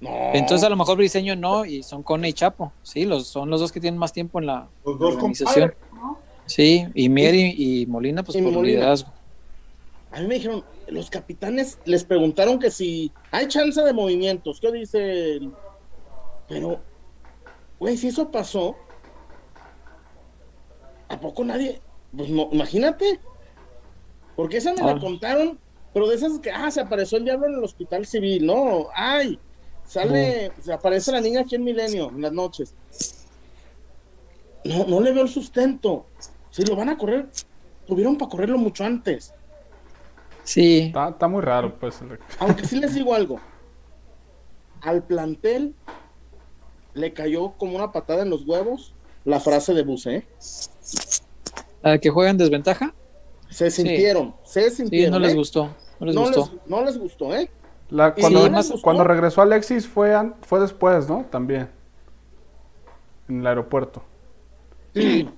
No. 0.00 0.10
Entonces 0.34 0.64
a 0.66 0.70
lo 0.70 0.76
mejor 0.76 0.96
Briseño 0.96 1.36
no, 1.36 1.64
y 1.64 1.82
son 1.82 2.02
Cone 2.02 2.28
y 2.28 2.32
Chapo. 2.32 2.72
Sí, 2.82 3.04
los, 3.04 3.26
son 3.26 3.50
los 3.50 3.60
dos 3.60 3.70
que 3.72 3.80
tienen 3.80 3.98
más 3.98 4.12
tiempo 4.12 4.38
en 4.38 4.46
la 4.46 4.68
Los 4.84 4.98
dos 4.98 5.14
organización. 5.16 5.74
Sí, 6.46 6.86
y 6.94 7.08
Mier 7.08 7.34
y, 7.34 7.82
y 7.82 7.86
Molina, 7.86 8.22
pues 8.22 8.36
Y 8.38 8.42
por 8.42 8.52
Molina. 8.52 8.78
liderazgo. 8.78 9.12
A 10.12 10.20
mí 10.20 10.26
me 10.26 10.34
dijeron, 10.34 10.64
los 10.88 11.08
capitanes 11.10 11.78
les 11.84 12.02
preguntaron 12.04 12.58
que 12.58 12.70
si 12.72 13.12
hay 13.30 13.46
chance 13.46 13.80
de 13.80 13.92
movimientos. 13.92 14.58
¿Qué 14.60 14.72
dice? 14.72 15.36
el- 15.36 15.52
Pero, 16.48 16.80
güey, 17.78 17.96
si 17.96 18.08
eso 18.08 18.28
pasó, 18.32 18.74
¿a 21.08 21.20
poco 21.20 21.44
nadie? 21.44 21.80
Pues 22.16 22.28
no, 22.28 22.48
imagínate. 22.52 23.20
Porque 24.36 24.56
esa 24.56 24.72
me 24.74 24.80
Ah. 24.82 24.94
la 24.94 24.98
contaron, 25.00 25.58
pero 25.92 26.08
de 26.08 26.16
esas 26.16 26.38
que, 26.38 26.50
ah, 26.50 26.70
se 26.70 26.80
apareció 26.80 27.18
el 27.18 27.24
diablo 27.24 27.46
en 27.46 27.54
el 27.54 27.64
hospital 27.64 28.06
civil, 28.06 28.46
no, 28.46 28.86
ay, 28.94 29.38
sale, 29.90 30.52
se 30.62 30.72
aparece 30.72 31.12
la 31.12 31.20
niña 31.20 31.40
aquí 31.40 31.56
en 31.56 31.64
Milenio 31.64 32.10
en 32.10 32.22
las 32.22 32.32
noches. 32.32 32.74
No, 34.64 34.84
no 34.86 35.00
le 35.00 35.12
veo 35.12 35.22
el 35.24 35.28
sustento. 35.28 36.06
Si 36.50 36.64
lo 36.64 36.76
van 36.76 36.88
a 36.90 36.98
correr, 36.98 37.28
tuvieron 37.86 38.16
para 38.16 38.30
correrlo 38.30 38.58
mucho 38.58 38.84
antes. 38.84 39.32
Sí, 40.44 40.78
Está, 40.88 41.10
está 41.10 41.28
muy 41.28 41.42
raro, 41.42 41.78
pues. 41.78 41.98
Aunque 42.38 42.66
sí 42.66 42.76
les 42.76 42.94
digo 42.94 43.14
algo. 43.14 43.40
Al 44.82 45.02
plantel 45.02 45.74
le 46.94 47.12
cayó 47.12 47.52
como 47.52 47.76
una 47.76 47.92
patada 47.92 48.22
en 48.22 48.30
los 48.30 48.46
huevos 48.46 48.94
la 49.24 49.38
frase 49.40 49.74
de 49.74 49.82
Buse. 49.82 50.16
¿eh? 50.16 50.26
¿A 51.82 51.98
que 51.98 52.10
juegan 52.10 52.36
desventaja? 52.38 52.94
Se 53.48 53.70
sintieron, 53.70 54.34
se 54.44 54.70
Sí, 54.70 54.76
sintieron. 54.76 55.12
no 55.12 55.18
les 55.18 55.32
¿eh? 55.32 55.36
gustó. 55.36 55.68
No 55.98 56.06
les 56.06 56.14
no, 56.14 56.22
gustó. 56.22 56.40
les, 56.40 56.66
no 56.70 56.84
les 56.84 56.98
gustó, 56.98 57.34
¿eh? 57.34 57.50
La- 57.90 58.14
cuando, 58.14 58.62
sí, 58.62 58.74
cuando 58.82 59.04
regresó 59.04 59.42
Alexis 59.42 59.86
fue, 59.88 60.14
fue 60.42 60.60
después, 60.60 61.08
¿no? 61.08 61.24
También. 61.30 61.68
En 63.28 63.40
el 63.40 63.46
aeropuerto. 63.46 64.02
Sí, 64.94 65.28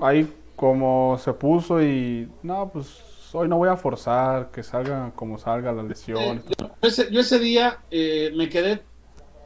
Ahí 0.00 0.32
como 0.56 1.16
se 1.18 1.32
puso 1.32 1.82
y... 1.82 2.30
No, 2.42 2.68
pues 2.68 3.00
hoy 3.32 3.48
no 3.48 3.56
voy 3.58 3.68
a 3.68 3.76
forzar, 3.76 4.50
que 4.50 4.62
salga 4.62 5.12
como 5.14 5.38
salga 5.38 5.72
la 5.72 5.82
lesión. 5.82 6.18
Eh, 6.18 6.42
yo, 6.58 6.70
ese, 6.82 7.10
yo 7.10 7.20
ese 7.20 7.38
día 7.38 7.78
eh, 7.90 8.32
me 8.36 8.48
quedé 8.48 8.82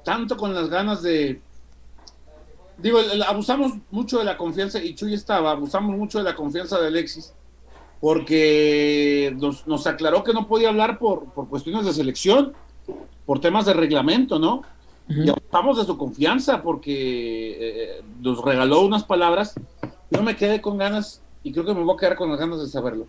tanto 0.04 0.36
con 0.36 0.54
las 0.54 0.68
ganas 0.70 1.02
de. 1.02 1.40
Digo, 2.78 3.00
el- 3.00 3.10
el- 3.10 3.22
abusamos 3.22 3.72
mucho 3.90 4.18
de 4.18 4.24
la 4.24 4.36
confianza, 4.36 4.78
y 4.82 4.94
Chuy 4.94 5.14
estaba, 5.14 5.50
abusamos 5.50 5.96
mucho 5.96 6.18
de 6.18 6.24
la 6.24 6.34
confianza 6.36 6.80
de 6.80 6.86
Alexis, 6.86 7.34
porque 8.00 9.34
nos, 9.38 9.66
nos 9.66 9.86
aclaró 9.86 10.24
que 10.24 10.32
no 10.32 10.48
podía 10.48 10.70
hablar 10.70 10.98
por, 10.98 11.26
por 11.32 11.48
cuestiones 11.48 11.84
de 11.84 11.92
selección, 11.92 12.54
por 13.26 13.40
temas 13.40 13.66
de 13.66 13.74
reglamento, 13.74 14.38
¿no? 14.38 14.62
Y 15.08 15.28
abusamos 15.28 15.78
de 15.78 15.84
su 15.84 15.98
confianza 15.98 16.62
porque 16.62 17.56
eh, 17.60 18.02
nos 18.20 18.42
regaló 18.44 18.82
unas 18.82 19.02
palabras. 19.02 19.54
Yo 20.10 20.22
me 20.22 20.36
quedé 20.36 20.60
con 20.60 20.78
ganas 20.78 21.20
y 21.42 21.52
creo 21.52 21.64
que 21.64 21.74
me 21.74 21.82
voy 21.82 21.94
a 21.94 21.98
quedar 21.98 22.16
con 22.16 22.30
las 22.30 22.38
ganas 22.38 22.60
de 22.60 22.68
saberlo, 22.68 23.06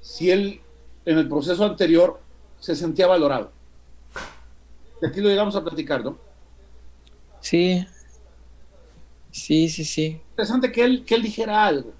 si 0.00 0.30
él 0.30 0.60
en 1.04 1.18
el 1.18 1.28
proceso 1.28 1.64
anterior 1.64 2.20
se 2.58 2.74
sentía 2.74 3.06
valorado. 3.06 3.52
Y 5.00 5.06
aquí 5.06 5.20
lo 5.20 5.28
llegamos 5.28 5.54
a 5.54 5.62
platicar, 5.62 6.04
¿no? 6.04 6.18
Sí. 7.40 7.86
Sí, 9.30 9.68
sí, 9.68 9.84
sí. 9.84 10.20
Interesante 10.30 10.72
que 10.72 10.82
él, 10.82 11.04
que 11.04 11.14
él 11.14 11.22
dijera 11.22 11.64
algo. 11.64 11.92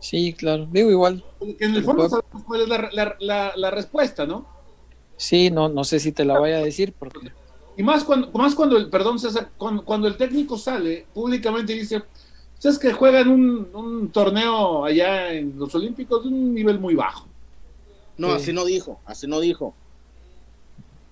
Sí, 0.00 0.32
claro. 0.32 0.66
Digo 0.70 0.90
igual. 0.90 1.24
Porque 1.38 1.64
en 1.64 1.74
el 1.74 1.84
fondo 1.84 2.08
sabemos 2.08 2.44
cuál 2.46 2.62
es 2.62 2.68
la, 2.68 2.88
la- 2.92 3.16
la- 3.20 3.52
la 3.56 3.70
respuesta, 3.70 4.26
¿no? 4.26 4.46
Sí, 5.16 5.50
no, 5.50 5.68
no 5.68 5.82
sé 5.84 5.98
si 5.98 6.12
te 6.12 6.24
la 6.24 6.38
vaya 6.38 6.58
a 6.58 6.64
decir 6.64 6.92
porque 6.96 7.18
Y 7.76 7.82
más 7.82 8.04
cuando, 8.04 8.30
más 8.32 8.54
cuando 8.54 8.76
el, 8.76 8.88
perdón 8.88 9.18
César, 9.18 9.50
cuando, 9.58 9.84
cuando 9.84 10.06
el 10.06 10.16
técnico 10.16 10.56
sale 10.56 11.06
públicamente 11.12 11.72
y 11.72 11.80
dice, 11.80 12.02
ustedes 12.54 12.78
que 12.78 12.92
juegan 12.92 13.28
un, 13.28 13.68
un 13.74 14.10
torneo 14.10 14.84
allá 14.84 15.32
en 15.32 15.58
los 15.58 15.74
Olímpicos 15.74 16.22
de 16.22 16.28
un 16.28 16.54
nivel 16.54 16.78
muy 16.78 16.94
bajo. 16.94 17.26
No, 18.16 18.28
Sí. 18.30 18.34
así 18.36 18.52
no 18.52 18.64
dijo, 18.64 19.00
así 19.06 19.26
no 19.26 19.40
dijo. 19.40 19.74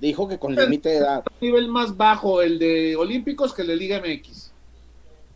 Dijo 0.00 0.28
que 0.28 0.38
con 0.38 0.54
límite 0.54 0.90
de 0.90 0.96
edad. 0.98 1.24
Un 1.40 1.46
nivel 1.48 1.68
más 1.68 1.96
bajo 1.96 2.42
el 2.42 2.58
de 2.58 2.94
Olímpicos 2.96 3.54
que 3.54 3.62
el 3.62 3.68
de 3.68 3.76
Liga 3.76 4.00
MX. 4.00 4.45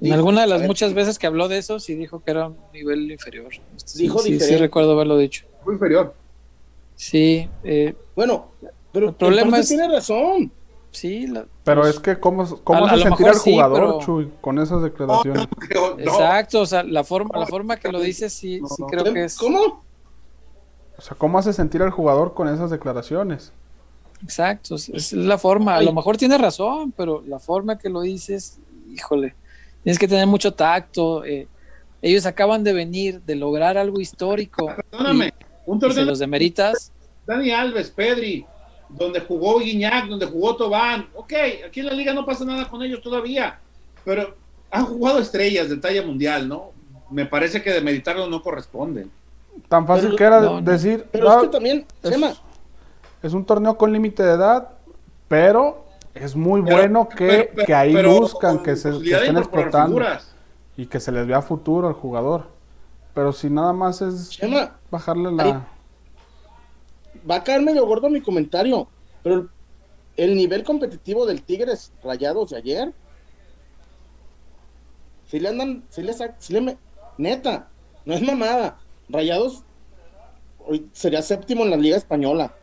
En 0.01 0.05
Dijo, 0.05 0.15
alguna 0.17 0.41
de 0.43 0.47
las 0.47 0.61
ver, 0.61 0.69
muchas 0.69 0.95
veces 0.95 1.19
que 1.19 1.27
habló 1.27 1.49
de 1.49 1.59
eso, 1.59 1.79
sí 1.79 1.95
dijo 1.95 2.23
que 2.25 2.31
era 2.31 2.49
un 2.49 2.57
nivel 2.73 3.11
inferior. 3.11 3.49
Sí, 3.85 3.99
Dijo 4.03 4.19
sí, 4.21 4.27
sí, 4.29 4.33
diferente. 4.33 4.63
recuerdo 4.63 4.93
haberlo 4.93 5.17
dicho. 5.19 5.45
Muy 5.65 5.75
inferior. 5.75 6.15
Sí, 6.97 7.49
eh, 7.65 7.95
Bueno, 8.17 8.49
pero 8.93 9.09
El 9.09 9.15
problema 9.15 9.59
es- 9.59 9.69
tiene 9.69 9.89
razón. 9.89 10.51
sí, 10.91 11.27
la- 11.27 11.47
Pero 11.65 11.83
pues, 11.83 11.95
es 11.95 12.01
que, 12.01 12.19
¿cómo, 12.19 12.45
cómo 12.65 12.87
A- 12.87 12.91
a 12.91 12.95
hace 12.95 13.03
sentir 13.05 13.29
al 13.29 13.35
sí, 13.37 13.53
jugador, 13.53 13.79
pero- 13.81 14.01
Chuy, 14.01 14.31
con 14.41 14.59
esas 14.59 14.83
declaraciones? 14.83 15.47
No. 15.75 15.99
Exacto, 15.99 16.61
o 16.63 16.67
sea, 16.67 16.83
la 16.83 17.05
forma, 17.05 17.39
la 17.39 17.47
forma 17.47 17.77
que 17.77 17.91
lo 17.93 18.01
dice 18.01 18.29
sí, 18.31 18.61
No, 18.61 18.69
sí 18.69 18.83
no. 18.83 18.87
creo 18.89 19.05
que 19.15 19.25
es. 19.25 19.37
¿Cómo? 19.37 19.85
O 20.99 21.03
sea, 21.03 21.17
¿cómo 21.17 21.39
hace 21.39 21.53
sentir 21.53 21.83
al 21.83 21.91
jugador 21.91 22.35
con 22.35 22.49
esas 22.49 22.71
declaraciones? 22.71 23.53
Exacto, 24.23 24.75
es, 24.75 24.89
es 24.91 25.13
la 25.15 25.39
forma. 25.39 25.77
A 25.77 25.83
lo 25.83 25.93
mejor 25.95 26.17
tiene 26.19 26.37
razón, 26.37 26.93
pero 26.95 27.23
la 27.27 27.39
forma 27.39 27.79
que 27.79 27.89
lo 27.89 28.01
dices, 28.03 28.59
híjole, 28.93 29.35
tienes 29.83 29.99
que 29.99 30.09
tener 30.09 30.27
mucho 30.27 30.53
tacto. 30.53 31.25
eh, 31.25 31.47
ellos 32.03 32.25
acaban 32.25 32.65
de 32.65 32.73
venir, 32.73 33.21
de 33.23 33.35
lograr 33.37 33.77
algo 33.77 34.01
histórico. 34.01 34.73
Perdóname, 34.91 35.35
un 35.67 35.77
y 35.77 35.81
torneo 35.81 36.05
los 36.07 36.19
demeritas. 36.19 36.93
Dani 37.27 37.51
Alves, 37.51 37.91
Pedri, 37.91 38.47
donde 38.89 39.21
jugó 39.21 39.59
Guiñac, 39.61 40.07
donde 40.09 40.25
jugó 40.27 40.57
Tobán. 40.57 41.09
Ok, 41.15 41.33
aquí 41.67 41.81
en 41.81 41.87
la 41.87 41.93
liga 41.93 42.15
no 42.15 42.25
pasa 42.25 42.45
nada 42.45 42.69
con 42.69 42.83
ellos 42.83 43.03
todavía, 43.03 43.61
pero 44.05 44.35
han 44.71 44.87
jugado 44.87 45.19
estrellas 45.19 45.69
de 45.69 45.77
talla 45.77 46.03
mundial, 46.03 46.49
¿no? 46.49 46.73
Me 47.11 47.27
parece 47.27 47.61
que 47.63 47.71
demeritarlo 47.73 48.29
no 48.29 48.43
corresponde. 48.43 49.07
Tan 49.69 49.87
fácil 49.87 50.07
Pero- 50.07 50.17
que 50.17 50.25
era 50.25 50.41
no, 50.41 50.61
no. 50.61 50.63
decir, 50.73 51.07
Pero 51.13 51.29
"Ah, 51.31 51.37
es 51.37 51.43
que 51.43 51.49
también, 51.49 51.87
es, 52.03 52.17
es 53.23 53.33
un 53.35 53.45
torneo 53.45 53.77
con 53.77 53.93
límite 53.93 54.23
de 54.23 54.33
edad, 54.35 54.71
pero 55.29 55.85
es 56.15 56.35
muy 56.37 56.63
Pero- 56.63 56.77
bueno 56.77 57.09
que, 57.09 57.27
pero- 57.27 57.51
pero- 57.55 57.67
que 57.67 57.75
ahí 57.75 58.05
buscan, 58.07 58.63
que, 58.63 58.77
se, 58.77 58.91
que 59.01 59.11
estén 59.15 59.37
explotando 59.39 59.87
figuras. 59.97 60.35
y 60.77 60.87
que 60.87 61.01
se 61.01 61.13
les 61.13 61.27
vea 61.27 61.43
futuro 61.43 61.89
al 61.89 61.95
jugador. 61.95 62.49
Pero 63.15 63.33
si 63.33 63.51
nada 63.51 63.73
más 63.73 64.01
es 64.03 64.31
Chema, 64.31 64.77
bajarle 64.91 65.33
la... 65.33 65.43
Ahí- 65.45 65.63
va 67.29 67.37
a 67.37 67.45
caer 67.45 67.61
medio 67.63 67.85
gordo 67.87 68.09
mi 68.09 68.21
comentario, 68.21 68.89
pero 69.23 69.35
el, 69.37 69.51
el 70.17 70.37
nivel 70.37 70.65
competitivo 70.65 71.27
del 71.27 71.43
Tigres 71.43 71.93
Rayados 72.03 72.51
de 72.51 72.57
ayer, 72.57 72.93
si 75.27 75.39
le 75.39 75.49
andan, 75.49 75.85
si 75.91 76.03
le, 76.03 76.13
si 76.39 76.53
le 76.53 76.61
me- 76.61 76.79
neta, 77.19 77.69
no 78.05 78.15
es 78.15 78.23
mamada, 78.23 78.79
Rayados 79.09 79.65
hoy 80.67 80.89
sería 80.93 81.21
séptimo 81.23 81.65
en 81.65 81.71
la 81.71 81.77
Liga 81.77 81.97
Española, 81.97 82.55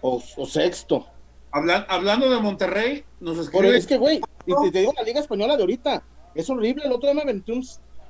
o, 0.00 0.22
o 0.36 0.46
sexto. 0.46 1.06
Hablan- 1.52 1.86
hablando 1.88 2.30
de 2.30 2.40
Monterrey, 2.40 3.04
nos 3.20 3.38
escribe 3.38 3.76
es 3.76 3.86
que, 3.86 3.96
güey, 3.96 4.20
y 4.46 4.52
te, 4.64 4.70
te 4.70 4.80
digo 4.80 4.92
la 4.96 5.02
Liga 5.02 5.20
Española 5.20 5.56
de 5.56 5.62
ahorita, 5.62 6.02
es 6.34 6.48
horrible, 6.50 6.84
el 6.84 6.92
otro 6.92 7.06
día 7.08 7.14
me 7.14 7.22
aventé 7.22 7.52
un, 7.52 7.66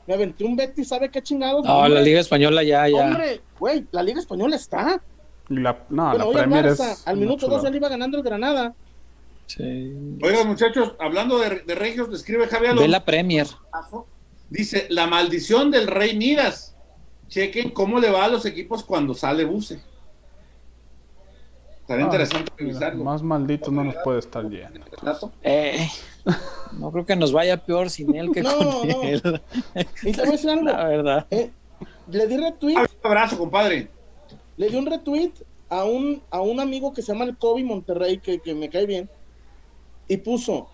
me 0.06 0.15
aventé 0.15 0.44
un 0.44 0.56
Betis, 0.56 0.89
¿sabe 0.89 1.10
qué 1.10 1.23
chingados? 1.23 1.65
No, 1.65 1.78
Hombre, 1.78 1.94
la 1.94 2.01
Liga 2.02 2.20
Española 2.20 2.62
ya, 2.65 2.89
ya. 2.89 2.97
Hombre, 2.97 3.40
güey, 3.59 3.86
la 3.93 4.02
Liga 4.02 4.19
Española 4.20 4.56
está. 4.56 5.01
la 5.48 5.78
no, 5.89 6.10
Bueno, 6.10 6.19
la 6.27 6.31
Premier 6.32 6.65
Barça, 6.66 6.93
es 6.93 7.06
al 7.06 7.16
minuto 7.16 7.47
dos 7.47 7.56
chulada. 7.59 7.69
él 7.69 7.77
iba 7.77 7.89
ganando 7.89 8.16
el 8.19 8.23
Granada. 8.24 8.74
Sí. 9.47 9.94
Oigan, 10.23 10.47
muchachos, 10.47 10.93
hablando 10.98 11.39
de, 11.39 11.60
de 11.60 11.74
Regios, 11.74 12.09
le 12.10 12.16
escribe 12.16 12.47
Javier 12.48 12.73
Ve 12.73 12.78
Alonso. 12.81 12.89
la 12.89 13.05
Premier. 13.05 13.47
Dice, 14.51 14.86
la 14.90 15.06
maldición 15.06 15.70
del 15.70 15.86
Rey 15.86 16.16
Midas. 16.16 16.74
Chequen 17.28 17.70
cómo 17.70 18.01
le 18.01 18.10
va 18.10 18.24
a 18.24 18.28
los 18.28 18.44
equipos 18.47 18.82
cuando 18.85 19.15
sale 19.15 19.44
Buse. 19.44 19.81
Estaría 21.89 22.05
Ah, 22.05 22.09
interesante 22.09 22.52
revisarlo. 22.59 23.02
más 23.02 23.23
maldito 23.23 23.70
no 23.70 23.82
nos 23.82 23.94
puede 24.05 24.19
estar 24.19 24.47
yendo. 24.51 24.85
Eh, 25.43 25.89
no 26.78 26.93
creo 26.93 27.06
que 27.06 27.16
nos 27.16 27.32
vaya 27.32 27.56
peor 27.65 27.89
sin 27.89 28.15
él 28.15 28.31
que 28.31 28.43
No, 28.43 28.55
con 28.59 28.89
no. 28.89 29.02
él. 29.05 29.40
Y 30.02 30.12
te 30.12 30.20
voy 30.20 30.28
a 30.28 30.32
decir 30.32 30.51
algo. 30.51 30.65
La 30.66 30.85
verdad. 30.85 31.27
eh, 31.31 31.51
le 32.10 32.27
di 32.27 32.36
retweet, 32.36 32.77
Un 32.77 32.86
abrazo, 33.02 33.39
compadre. 33.39 33.89
le 34.59 34.69
di 34.69 34.77
un 34.77 34.85
retweet 34.85 35.32
a 35.70 35.85
un, 35.85 36.23
a 36.31 36.43
un 36.43 36.60
amigo 36.60 36.93
que 36.93 37.01
se 37.01 37.12
llama 37.12 37.24
el 37.24 37.39
Kobe 37.39 37.65
Monterrey, 37.65 38.19
que, 38.19 38.39
que 38.40 38.55
me 38.55 38.69
cae 38.69 38.85
bien, 38.85 39.09
y 40.09 40.19
puso, 40.19 40.69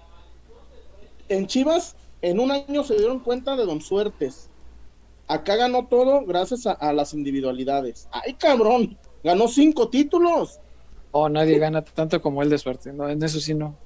en 1.29 1.47
Chivas, 1.47 1.95
en 2.23 2.41
un 2.41 2.51
año 2.51 2.83
se 2.83 2.97
dieron 2.97 3.21
cuenta 3.21 3.55
de 3.55 3.67
Don 3.67 3.81
Suertes. 3.81 4.51
Acá 5.29 5.55
ganó 5.55 5.87
todo 5.87 6.25
gracias 6.27 6.67
a, 6.67 6.73
a 6.73 6.93
las 6.93 7.15
individualidades. 7.15 8.09
¡Ay, 8.11 8.35
cabrón! 8.35 8.99
Ganó 9.23 9.47
cinco 9.49 9.89
títulos. 9.89 10.59
Oh, 11.17 11.29
nadie 11.29 11.59
gana 11.61 11.83
tanto 11.83 12.21
como 12.21 12.43
él 12.43 12.51
de 12.51 12.59
suerte. 12.59 12.93
No, 12.93 13.09
en 13.09 13.23
eso 13.23 13.39
sí 13.39 13.55
no. 13.55 13.77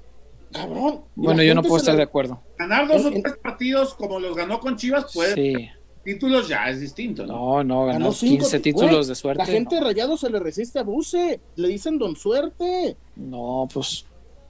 Cabrón. 0.51 1.01
Bueno, 1.15 1.43
yo 1.43 1.53
no 1.53 1.61
puedo 1.61 1.77
estar 1.77 1.93
le- 1.93 1.97
de 1.99 2.03
acuerdo. 2.03 2.41
Ganar 2.57 2.87
dos 2.87 3.05
o 3.05 3.07
En- 3.09 3.17
en- 3.17 3.21
tres 3.23 3.37
partidos 3.37 3.93
como 3.93 4.19
los 4.19 4.35
ganó 4.35 4.59
con 4.59 4.75
Chivas, 4.77 5.11
pues 5.13 5.35
Sí. 5.35 5.69
títulos 6.03 6.47
ya 6.47 6.67
es 6.69 6.79
distinto, 6.79 7.27
¿no? 7.27 7.33
No, 7.33 7.63
no, 7.63 7.85
ganó 7.85 7.99
Ganó 7.99 8.11
cinco 8.13 8.37
15 8.45 8.57
ti- 8.59 8.73
títulos 8.73 8.91
güey, 8.95 9.07
de 9.09 9.15
suerte. 9.15 9.43
La 9.43 9.45
gente 9.45 9.75
de 9.75 9.81
Rayado 9.81 10.17
se 10.17 10.29
le 10.31 10.39
resiste 10.39 10.79
a 10.79 10.83
Buse. 10.83 11.39
Le 11.55 11.67
dicen 11.67 11.99
Don 11.99 12.15
Suerte. 12.15 12.97
No, 13.15 13.67
pues 13.71 14.05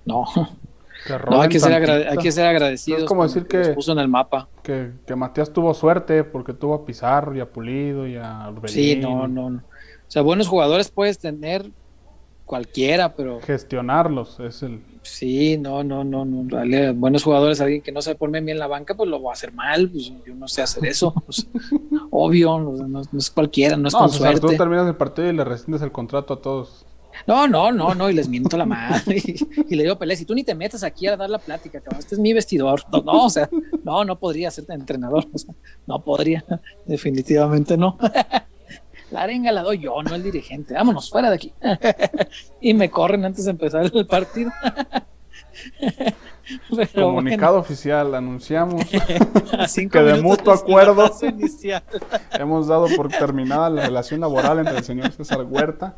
no. 0.06 0.24
No, 1.30 1.42
hay 1.42 1.48
que 1.50 1.60
ser, 1.62 1.74
hay 1.90 2.18
que 2.18 2.32
ser 2.32 2.46
agradecidos. 2.46 3.02
Es 3.04 3.08
como 3.08 3.24
decir 3.24 3.46
que 3.48 3.62
que- 3.62 3.70
puso 3.70 3.92
en 3.94 4.00
el 4.00 4.08
mapa. 4.10 4.48
Que, 4.64 4.92
que 5.08 5.16
Matías 5.16 5.52
tuvo 5.52 5.74
suerte 5.74 6.24
porque 6.26 6.54
tuvo 6.54 6.74
a 6.76 6.86
Pizarro 6.86 7.36
y 7.36 7.40
a 7.42 7.50
Pulido 7.50 8.06
y 8.08 8.16
a 8.18 8.48
Orbelín. 8.50 8.68
Sí, 8.76 8.96
no, 8.98 9.28
no, 9.28 9.50
no. 9.50 9.58
O 9.60 10.12
sea, 10.12 10.22
buenos 10.24 10.48
jugadores 10.48 10.90
puedes 10.92 11.18
tener 11.20 11.72
cualquiera, 12.50 13.14
pero 13.16 13.40
Gestionarlos 13.42 14.40
es 14.40 14.64
el... 14.64 14.82
sí, 15.04 15.56
no, 15.60 15.84
no, 15.84 16.04
no, 16.04 16.26
no. 16.26 16.44
Dale, 16.46 16.92
buenos 16.94 17.24
jugadores, 17.24 17.62
alguien 17.62 17.84
que 17.84 17.92
no 17.92 18.02
sabe 18.02 18.16
ponerme 18.16 18.48
bien 18.48 18.56
en 18.56 18.60
la 18.60 18.66
banca, 18.68 18.96
pues 18.98 19.08
lo 19.08 19.22
va 19.22 19.30
a 19.30 19.34
hacer 19.34 19.54
mal. 19.54 19.88
Pues 19.92 20.12
yo 20.26 20.34
no 20.34 20.48
sé 20.48 20.64
hacer 20.64 20.84
eso. 20.88 21.14
pues, 21.28 21.48
obvio, 22.10 22.54
o 22.54 22.60
no, 22.60 23.02
no 23.12 23.20
es 23.20 23.30
cualquiera, 23.30 23.78
no 23.78 23.88
es 23.88 23.94
No, 23.94 24.00
con 24.00 24.10
tú 24.10 24.18
suerte. 24.18 24.58
terminas 24.58 24.88
el 24.88 24.96
partido 24.96 25.30
y 25.30 25.34
le 25.34 25.44
rescindes 25.44 25.84
el 25.84 25.92
contrato 25.92 26.34
a 26.34 26.42
todos. 26.42 26.88
No, 27.28 27.48
no, 27.48 27.72
no, 27.72 27.94
no, 27.94 28.10
y 28.10 28.14
les 28.14 28.28
miento 28.30 28.58
la 28.58 28.66
madre. 28.66 29.18
Y, 29.24 29.36
y 29.70 29.76
le 29.76 29.84
digo, 29.84 30.00
Pelé, 30.00 30.16
si 30.16 30.26
tú 30.26 30.34
ni 30.34 30.44
te 30.44 30.56
metes 30.56 30.84
aquí 30.84 31.06
a 31.06 31.16
dar 31.18 31.30
la 31.30 31.38
plática, 31.38 31.80
cabrón, 31.82 32.00
este 32.00 32.16
es 32.16 32.20
mi 32.20 32.34
vestidor. 32.34 32.82
No, 32.92 33.04
no, 33.04 33.26
o 33.26 33.30
sea, 33.30 33.48
no, 33.84 34.04
no 34.06 34.18
podría 34.18 34.50
ser 34.50 34.66
entrenador. 34.70 35.28
o 35.32 35.38
sea, 35.38 35.54
no 35.86 36.02
podría, 36.04 36.44
definitivamente 36.88 37.78
no. 37.78 37.98
La 39.12 39.22
arenga 39.22 39.52
la 39.52 39.64
doy 39.64 39.80
yo, 39.80 40.02
no 40.04 40.16
el 40.16 40.24
dirigente. 40.24 40.74
Vámonos, 40.74 41.10
fuera 41.10 41.30
de 41.30 41.36
aquí. 41.36 41.54
Y 42.62 42.74
me 42.74 42.90
corren 42.90 43.26
antes 43.26 43.46
de 43.46 43.52
empezar 43.52 43.90
el 43.94 44.06
partido. 44.08 44.52
Pero 46.76 47.08
Comunicado 47.08 47.58
oficial, 47.60 48.16
anunciamos, 48.16 48.86
que 49.92 50.00
de 50.00 50.22
mutuo 50.22 50.54
acuerdo. 50.54 51.12
hemos 52.34 52.68
dado 52.68 52.88
por 52.96 53.10
terminada 53.10 53.70
la 53.70 53.84
relación 53.84 54.22
laboral 54.22 54.60
entre 54.60 54.78
el 54.78 54.84
señor 54.84 55.12
César 55.12 55.44
Huerta 55.44 55.96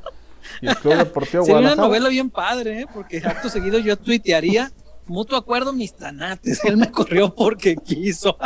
y 0.61 0.67
el 0.67 0.75
Club 0.77 0.95
Deportivo 0.95 1.43
Sería 1.43 1.59
una 1.59 1.69
Guadalajara. 1.69 1.87
novela 1.87 2.09
bien 2.09 2.29
padre, 2.29 2.81
¿eh? 2.81 2.85
porque 2.93 3.21
acto 3.23 3.49
seguido 3.49 3.79
yo 3.79 3.97
tuitearía 3.97 4.71
mutuo 5.07 5.37
acuerdo 5.37 5.73
mis 5.73 5.93
tanates. 5.95 6.63
Él 6.65 6.77
me 6.77 6.89
corrió 6.89 7.33
porque 7.33 7.75
quiso. 7.75 8.37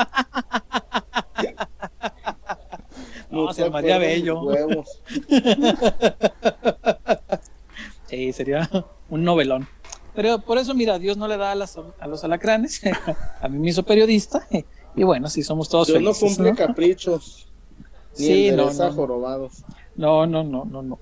No, 3.35 3.53
se 3.53 3.63
llamaría 3.63 3.97
bello. 3.97 4.41
Huevos. 4.41 5.01
Sí, 8.07 8.31
sería 8.33 8.69
un 9.09 9.23
novelón. 9.23 9.67
Pero 10.13 10.39
por 10.39 10.57
eso, 10.57 10.73
mira, 10.75 10.99
Dios 10.99 11.17
no 11.17 11.27
le 11.27 11.37
da 11.37 11.51
a, 11.51 11.55
las- 11.55 11.77
a 11.99 12.07
los 12.07 12.23
alacranes. 12.23 12.81
a 13.41 13.47
mí 13.49 13.57
me 13.57 13.69
hizo 13.69 13.83
periodista. 13.83 14.47
Y 14.95 15.03
bueno, 15.03 15.27
sí, 15.27 15.43
somos 15.43 15.67
todos 15.69 15.87
Dios 15.87 16.01
no 16.01 16.13
felices. 16.13 16.37
cumple 16.37 16.51
¿no? 16.51 16.57
caprichos. 16.57 17.47
Ni 18.17 18.25
Sí, 18.25 18.51
no, 18.51 18.71
no, 18.71 18.73
no. 18.73 18.93
jorobados. 18.93 19.63
No, 19.95 20.25
no, 20.25 20.43
no, 20.43 20.65
no, 20.65 20.81
no. 20.83 20.99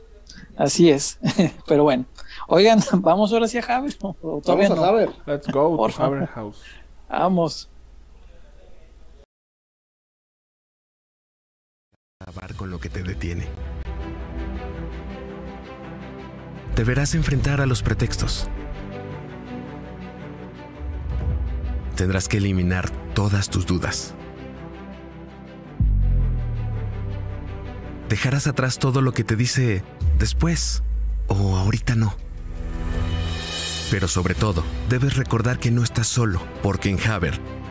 Así 0.56 0.90
es. 0.90 1.20
Pero 1.68 1.84
bueno. 1.84 2.06
Oigan, 2.48 2.80
vamos 2.94 3.32
ahora 3.34 3.48
sí 3.48 3.58
a 3.58 3.62
Javier. 3.62 3.96
¿O 4.02 4.42
Vamos 4.46 4.72
a 4.72 4.76
no? 4.76 5.14
Let's 5.28 5.48
go 5.52 5.76
Por 5.78 5.94
to. 5.94 6.04
Haber 6.04 6.26
House. 6.28 6.62
Vamos. 7.10 7.70
Con 12.56 12.70
lo 12.70 12.80
que 12.80 12.90
te 12.90 13.04
detiene. 13.04 13.48
Deberás 16.76 17.16
enfrentar 17.16 17.62
a 17.62 17.66
los 17.66 17.84
pretextos. 17.84 18.50
Tendrás 21.96 22.28
que 22.28 22.38
eliminar 22.38 22.90
todas 23.14 23.50
tus 23.50 23.66
dudas. 23.66 24.16
Dejarás 28.10 28.48
atrás 28.48 28.80
todo 28.80 29.02
lo 29.02 29.14
que 29.14 29.24
te 29.24 29.36
dice 29.36 29.84
después 30.18 30.84
o 31.28 31.56
ahorita 31.56 31.96
no. 31.96 32.16
Pero 33.92 34.08
sobre 34.08 34.34
todo, 34.34 34.64
debes 34.90 35.16
recordar 35.16 35.60
que 35.60 35.72
no 35.72 35.84
estás 35.84 36.08
solo, 36.08 36.42
porque 36.64 36.90
en 36.90 37.00
Haber, 37.08 37.40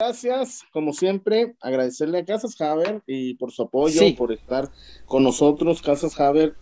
Gracias, 0.00 0.64
como 0.72 0.92
siempre, 0.92 1.54
agradecerle 1.60 2.18
a 2.18 2.24
Casas 2.24 2.60
Haber 2.60 3.00
y 3.06 3.34
por 3.34 3.52
su 3.52 3.62
apoyo, 3.62 4.00
Sí. 4.00 4.10
por 4.18 4.32
estar 4.32 4.68
con 5.06 5.22
nosotros, 5.22 5.80
Casas 5.82 6.18
Haber. 6.18 6.56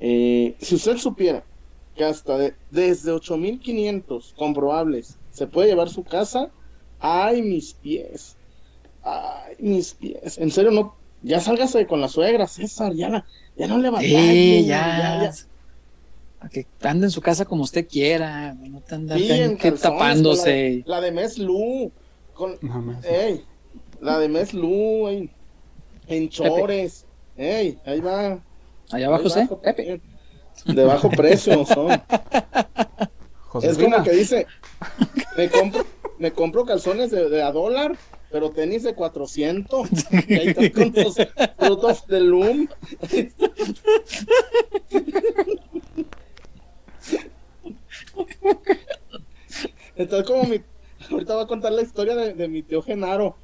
Eh, 0.00 0.56
si 0.58 0.76
usted 0.76 0.96
supiera 0.96 1.44
que 1.94 2.02
hasta 2.04 2.38
de- 2.38 2.54
desde 2.70 3.12
8.500 3.12 4.32
comprobables 4.38 5.18
se 5.30 5.46
puede 5.46 5.68
llevar 5.68 5.90
su 5.90 6.02
casa, 6.02 6.50
ay, 6.98 7.42
mis 7.42 7.74
pies, 7.74 8.36
ay, 9.02 9.54
mis 9.58 9.92
pies. 9.92 10.38
En 10.38 10.50
serio, 10.50 10.70
no, 10.70 10.96
ya 11.22 11.40
sálgase 11.40 11.86
con 11.86 12.00
la 12.00 12.08
suegra, 12.08 12.46
César, 12.46 12.94
ya, 12.94 13.10
la- 13.10 13.26
ya 13.54 13.66
no 13.66 13.76
le 13.76 13.90
batalle, 13.90 14.08
Sí, 14.32 14.64
ya, 14.64 15.20
ya. 15.20 15.22
ya. 15.24 15.32
A 16.40 16.48
Que 16.48 16.66
ande 16.80 17.04
en 17.06 17.10
su 17.10 17.20
casa 17.20 17.44
como 17.44 17.64
usted 17.64 17.86
quiera, 17.86 18.54
no 18.54 18.80
te 18.80 18.94
anda 18.94 19.18
Sí, 19.18 19.28
tapándose. 19.80 20.46
La 20.48 20.54
de, 20.54 20.82
la 20.86 21.00
de 21.02 21.12
Mes 21.12 21.38
Lu, 21.38 21.92
con, 22.34 22.58
No 22.60 23.00
ey, 23.04 23.44
la 24.00 24.18
de 24.18 24.28
Mes 24.28 24.52
Lu, 24.54 25.08
ey, 25.08 25.30
en 26.08 26.28
chores, 26.28 27.06
ey, 27.36 27.78
ahí 27.84 28.00
va. 28.00 28.40
Allá 28.90 29.06
abajo, 29.06 29.28
también. 29.30 30.02
De 30.66 30.84
bajo 30.84 31.10
precio 31.10 31.64
son. 31.66 31.90
Es 33.62 33.78
como 33.78 34.02
que 34.02 34.12
dice, 34.12 34.46
me 35.36 35.48
compro, 35.48 35.84
me 36.18 36.32
compro 36.32 36.64
calzones 36.64 37.10
de, 37.10 37.28
de 37.28 37.42
a 37.42 37.52
dólar, 37.52 37.96
pero 38.30 38.50
tenis 38.50 38.82
de 38.82 38.94
400. 38.94 39.88
Y 40.26 40.34
ahí 40.34 40.48
están 40.48 40.70
con 40.70 40.92
los 40.94 41.16
frutos 41.58 42.06
de 42.06 42.20
Loom. 42.20 42.68
Entonces, 49.96 50.26
como 50.26 50.44
mi, 50.44 50.60
ahorita 51.10 51.34
voy 51.34 51.44
a 51.44 51.46
contar 51.46 51.72
la 51.72 51.82
historia 51.82 52.14
de, 52.14 52.34
de 52.34 52.48
mi 52.48 52.62
tío 52.62 52.82
Genaro, 52.82 53.36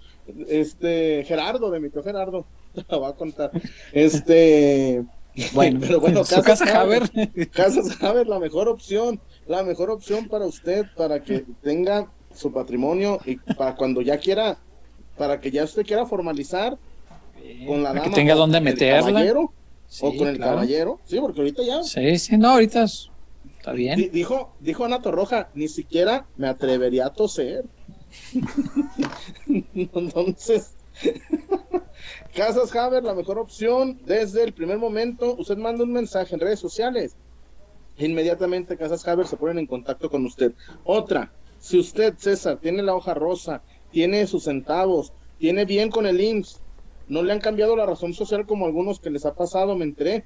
este, 0.48 1.24
Gerardo, 1.26 1.70
de 1.70 1.80
mi 1.80 1.90
tío 1.90 2.02
Gerardo, 2.02 2.47
la 2.89 2.97
voy 2.98 3.10
a 3.10 3.14
contar. 3.14 3.51
Este, 3.93 5.05
Bueno, 5.55 5.78
pero 5.80 6.01
bueno, 6.01 6.24
su 6.24 6.43
casa 6.43 6.80
Haber. 6.80 7.02
Casas 7.52 8.02
Haber, 8.02 8.26
la 8.26 8.40
mejor 8.40 8.68
opción, 8.68 9.20
la 9.47 9.62
mejor 9.62 9.90
opción 9.90 10.26
para 10.28 10.47
usted, 10.47 10.85
para 10.97 11.22
que 11.22 11.44
tenga 11.62 12.10
su 12.35 12.52
patrimonio 12.52 13.20
y 13.24 13.36
para 13.36 13.76
cuando 13.76 14.01
ya 14.02 14.18
quiera, 14.18 14.59
para 15.16 15.40
que 15.40 15.51
ya 15.52 15.62
usted 15.64 15.86
quiera 15.86 16.06
formalizar 16.06 16.76
con 17.66 17.82
la 17.85 17.90
dama 17.90 18.02
que 18.02 18.10
tenga 18.10 18.35
dónde 18.35 18.59
con 18.59 18.66
el 18.66 18.74
meterla. 18.74 19.06
caballero, 19.06 19.52
Sí, 19.86 20.05
o 20.05 20.14
con 20.16 20.28
el 20.28 20.36
claro. 20.36 20.52
caballero, 20.56 21.01
sí, 21.05 21.18
porque 21.20 21.40
ahorita 21.40 21.62
ya 21.62 21.82
Sí, 21.85 22.18
sí, 22.18 22.36
no, 22.36 22.51
ahorita 22.51 22.82
es- 22.82 23.09
dijo, 23.74 24.55
dijo 24.61 24.85
Ana 24.85 25.03
Torroja, 25.03 25.51
ni 25.55 25.69
siquiera 25.69 26.27
me 26.36 26.49
atrevería 26.49 27.07
a 27.07 27.12
toser. 27.12 27.65
Entonces, 29.74 30.74
Casas 32.35 32.74
Haber, 32.74 33.05
la 33.05 33.15
mejor 33.15 33.39
opción 33.39 34.01
desde 34.05 34.45
el 34.45 34.53
primer 34.53 34.78
momento. 34.78 35.36
Usted 35.36 35.57
manda 35.57 35.85
un 35.85 35.93
mensaje 35.93 36.35
en 36.35 36.40
redes 36.40 36.61
sociales. 36.61 37.16
Inmediatamente 37.99 38.77
Casas 38.77 39.07
Haber 39.07 39.27
se 39.27 39.36
ponen 39.36 39.59
en 39.59 39.66
contacto 39.66 40.11
con 40.11 40.24
usted. 40.24 40.53
Otra, 40.85 41.32
si 41.59 41.78
usted, 41.78 42.15
César, 42.16 42.59
tiene 42.61 42.82
la 42.82 42.95
hoja 42.95 43.15
rosa, 43.15 43.62
tiene 43.90 44.27
sus 44.27 44.45
centavos, 44.45 45.12
tiene 45.39 45.65
bien 45.65 45.90
con 45.90 46.07
el 46.07 46.20
IMSS, 46.20 46.61
no 47.09 47.23
le 47.23 47.32
han 47.32 47.40
cambiado 47.40 47.74
la 47.74 47.86
razón 47.86 48.15
social 48.15 48.47
como 48.47 48.66
algunos 48.66 49.01
que 49.01 49.11
les 49.11 49.24
ha 49.24 49.35
pasado, 49.35 49.74
me 49.74 49.85
enteré. 49.85 50.24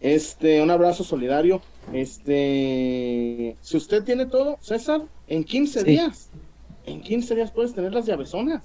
Este, 0.00 0.62
un 0.62 0.70
abrazo 0.70 1.04
solidario. 1.04 1.60
Este, 1.92 3.56
si 3.60 3.76
usted 3.76 4.02
tiene 4.04 4.26
todo, 4.26 4.58
César, 4.60 5.02
en 5.28 5.44
15 5.44 5.80
Sí. 5.80 5.86
días, 5.86 6.28
en 6.86 7.02
15 7.02 7.34
días 7.34 7.50
puedes 7.50 7.74
tener 7.74 7.92
las 7.92 8.06
llavezonas. 8.06 8.62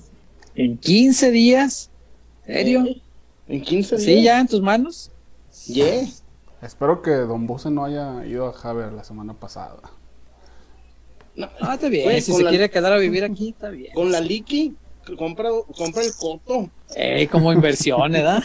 En 0.56 0.78
15 0.78 1.32
días. 1.32 1.90
¿Serio? 2.46 2.86
Eh, 2.86 3.02
En 3.48 3.62
15 3.62 3.98
días. 3.98 4.06
Sí, 4.06 4.24
ya 4.24 4.40
en 4.40 4.48
tus 4.48 4.62
manos. 4.62 5.12
Yeah. 5.68 6.04
espero 6.62 7.02
que 7.02 7.12
Don 7.12 7.48
Buse 7.48 7.70
no 7.70 7.86
haya 7.86 8.26
ido 8.26 8.48
a 8.48 8.70
Haber 8.70 8.92
la 8.94 9.04
semana 9.04 9.34
pasada. 9.34 9.78
No, 11.36 11.50
Ah, 11.62 11.76
está 11.76 11.90
bien. 11.90 12.06
Güey, 12.06 12.22
si 12.22 12.32
se 12.34 12.44
la- 12.44 12.50
quiere 12.50 12.70
quedar 12.70 12.92
a 12.94 12.98
vivir 12.98 13.24
aquí, 13.30 13.50
está 13.50 13.70
bien. 13.70 13.94
con 13.94 14.12
la 14.12 14.20
Liki, 14.22 14.74
compra, 15.18 15.50
compra 15.78 16.04
el 16.04 16.12
coto. 16.18 16.70
Eh, 16.96 17.28
como 17.32 17.52
inversión, 17.54 18.12
¿verdad? 18.12 18.44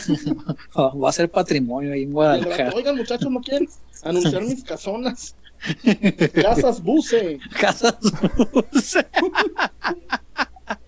Va 0.76 1.08
a 1.08 1.12
ser 1.12 1.30
patrimonio 1.30 1.92
ahí 1.92 2.02
en 2.04 2.12
Guadalajara. 2.12 2.72
Oigan, 2.74 2.96
muchachos, 2.96 3.30
¿no 3.30 3.40
quieren 3.40 3.68
anunciar 4.02 4.42
mis 4.42 4.62
casonas? 4.64 5.34
Casas 6.34 6.82
Buce. 6.82 7.38
Casas. 7.60 7.96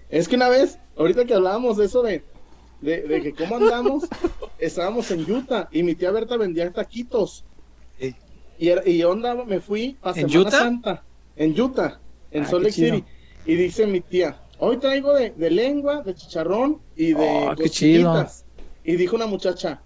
Es 0.09 0.29
que 0.29 0.37
una 0.37 0.49
vez, 0.49 0.79
ahorita 0.97 1.25
que 1.25 1.35
hablábamos 1.35 1.77
de 1.79 1.87
eso 1.87 2.03
de, 2.03 2.23
de, 2.81 3.03
de 3.03 3.23
que 3.23 3.33
cómo 3.35 3.57
andamos, 3.57 4.05
estábamos 4.59 5.11
en 5.11 5.31
Utah 5.31 5.69
y 5.73 5.83
mi 5.83 5.95
tía 5.95 6.11
Berta 6.11 6.37
vendía 6.37 6.71
taquitos. 6.73 7.45
Sí. 7.99 8.15
Y, 8.59 8.69
era- 8.69 8.87
y 8.87 8.99
yo 8.99 9.13
andaba, 9.13 9.45
me 9.45 9.61
fui 9.61 9.97
a 10.03 10.11
¿En 10.11 10.29
Semana 10.29 10.41
Utah? 10.41 10.59
Santa, 10.59 11.05
en 11.37 11.61
Utah, 11.61 12.01
en 12.31 12.43
Ah, 12.45 12.47
Salt 12.47 12.63
Lake 12.65 12.73
City. 12.75 13.05
Y 13.47 13.55
dice 13.55 13.87
mi 13.87 14.01
tía, 14.01 14.41
hoy 14.65 14.77
traigo 14.77 15.13
de, 15.15 15.31
de 15.31 15.51
lengua, 15.51 16.03
de 16.03 16.15
chicharrón 16.15 16.81
y 16.95 17.15
de 17.15 17.49
Oh, 17.51 17.55
qué 17.57 17.69
chido. 17.69 18.13
costillitas". 18.13 18.45
Y 18.85 18.95
dijo 18.97 19.17
una 19.17 19.27
muchacha, 19.27 19.81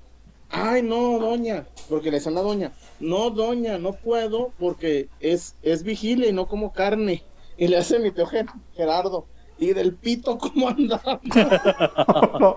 ay 0.51 0.83
no, 0.83 1.19
doña, 1.19 1.67
porque 1.89 2.11
le 2.11 2.19
decían 2.19 2.35
la 2.35 2.43
doña, 2.43 2.73
no, 3.01 3.31
doña, 3.31 3.79
no 3.79 3.93
puedo 3.95 4.53
porque 4.59 5.09
es, 5.21 5.55
es 5.63 5.83
vigilia 5.83 6.29
y 6.29 6.33
no 6.35 6.47
como 6.47 6.73
carne. 6.73 7.23
Y 7.57 7.69
le 7.69 7.79
hace 7.79 7.99
mi 7.99 8.11
tío 8.11 8.27
Ger- 8.27 8.53
Gerardo, 8.75 9.25
y 9.59 9.73
del 9.73 9.95
pito, 9.95 10.37
¿cómo 10.37 10.69
andaba? 10.69 11.21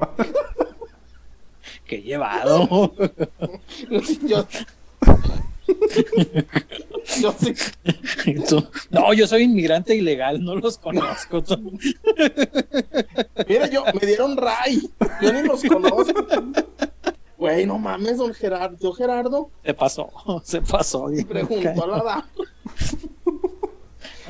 Qué 1.86 2.02
llevado. 2.02 2.94
yo, 4.28 4.46
yo 7.22 7.36
sí, 7.40 7.54
No, 8.90 9.14
yo 9.14 9.28
soy 9.28 9.44
inmigrante 9.44 9.96
ilegal, 9.96 10.44
no 10.44 10.56
los 10.56 10.78
conozco. 10.78 11.44
mira, 13.48 13.68
yo, 13.70 13.84
me 14.00 14.08
dieron 14.08 14.38
ray, 14.38 14.90
yo 15.22 15.34
ni 15.34 15.44
los 15.44 15.64
conozco. 15.64 16.26
Güey, 17.38 17.66
no 17.66 17.78
mames, 17.78 18.18
don 18.18 18.34
Gerardo, 18.34 18.92
Gerardo, 18.94 19.50
Se 19.64 19.74
pasó, 19.74 20.10
se 20.44 20.62
pasó. 20.62 21.08
preguntó 21.28 21.84
a 21.84 21.88
la 21.88 22.04
dama. 22.04 22.30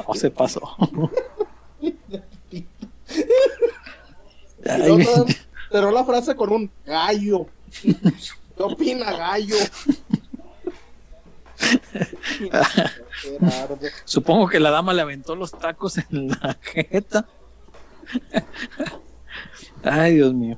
No, 0.07 0.13
se 0.13 0.29
pasó. 0.31 0.61
Y 2.51 2.65
cerró 5.71 5.91
la 5.91 6.05
frase 6.05 6.35
con 6.35 6.51
un 6.51 6.71
gallo. 6.85 7.47
¿Qué 7.81 8.63
opina 8.63 9.11
gallo? 9.13 9.55
Supongo 14.05 14.47
que 14.47 14.59
la 14.59 14.71
dama 14.71 14.93
le 14.93 15.01
aventó 15.01 15.35
los 15.35 15.51
tacos 15.51 15.97
en 15.97 16.29
la 16.29 16.57
jeta. 16.61 17.27
Ay, 19.83 20.15
Dios 20.15 20.33
mío. 20.33 20.57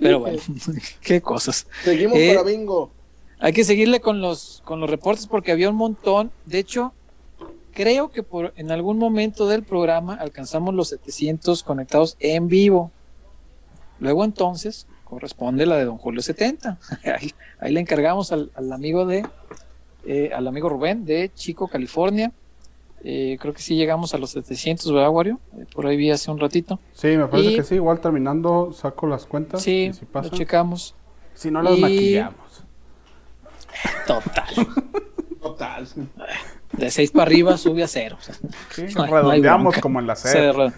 Pero 0.00 0.20
bueno, 0.20 0.38
qué 1.00 1.20
cosas. 1.20 1.66
Seguimos 1.84 2.16
Eh, 2.16 2.34
para 2.34 2.48
bingo. 2.48 2.90
Hay 3.38 3.52
que 3.52 3.64
seguirle 3.64 4.00
con 4.00 4.20
los, 4.20 4.62
con 4.64 4.80
los 4.80 4.90
reportes 4.90 5.26
porque 5.26 5.52
había 5.52 5.70
un 5.70 5.76
montón. 5.76 6.32
De 6.46 6.58
hecho, 6.58 6.92
creo 7.72 8.10
que 8.10 8.22
por, 8.22 8.52
en 8.56 8.72
algún 8.72 8.98
momento 8.98 9.46
del 9.46 9.62
programa 9.62 10.14
alcanzamos 10.14 10.74
los 10.74 10.88
700 10.88 11.62
conectados 11.62 12.16
en 12.18 12.48
vivo. 12.48 12.90
Luego 14.00 14.24
entonces, 14.24 14.86
corresponde 15.04 15.66
la 15.66 15.76
de 15.76 15.84
Don 15.84 15.98
Julio 15.98 16.22
70. 16.22 16.78
Ahí, 17.04 17.32
ahí 17.60 17.72
le 17.72 17.80
encargamos 17.80 18.32
al, 18.32 18.50
al 18.54 18.72
amigo 18.72 19.06
de, 19.06 19.24
eh, 20.06 20.30
al 20.34 20.46
amigo 20.46 20.68
Rubén 20.68 21.04
de 21.04 21.30
Chico, 21.34 21.68
California. 21.68 22.32
Eh, 23.04 23.36
creo 23.40 23.54
que 23.54 23.62
sí 23.62 23.76
llegamos 23.76 24.12
a 24.14 24.18
los 24.18 24.30
700, 24.30 24.92
¿verdad, 24.92 25.10
Wario? 25.10 25.38
Eh, 25.56 25.66
por 25.72 25.86
ahí 25.86 25.96
vi 25.96 26.10
hace 26.10 26.30
un 26.32 26.38
ratito. 26.40 26.80
Sí, 26.94 27.08
me 27.16 27.26
parece 27.28 27.52
Y- 27.52 27.56
que 27.56 27.62
sí. 27.62 27.74
Igual 27.76 28.00
terminando 28.00 28.72
saco 28.72 29.06
las 29.06 29.24
cuentas. 29.26 29.62
Sí, 29.62 29.90
y 29.90 29.92
si 29.92 30.06
lo 30.12 30.28
checamos. 30.30 30.94
Si 31.34 31.50
no 31.50 31.62
las 31.62 31.78
Y- 31.78 31.80
maquillamos. 31.80 32.64
Total. 34.06 34.66
Total. 35.42 35.86
De 36.72 36.90
6 36.90 37.10
para 37.12 37.22
arriba 37.24 37.56
sube 37.56 37.82
a 37.84 37.88
cero. 37.88 38.18
Sí, 38.74 38.82
no 38.96 39.04
hay- 39.04 39.10
no 39.10 39.16
hay 39.16 39.22
redondeamos 39.22 39.62
bronca. 39.74 39.80
como 39.80 40.00
en 40.00 40.06
la 40.08 40.16
Se 40.16 40.28
serie. 40.28 40.52
re- 40.52 40.72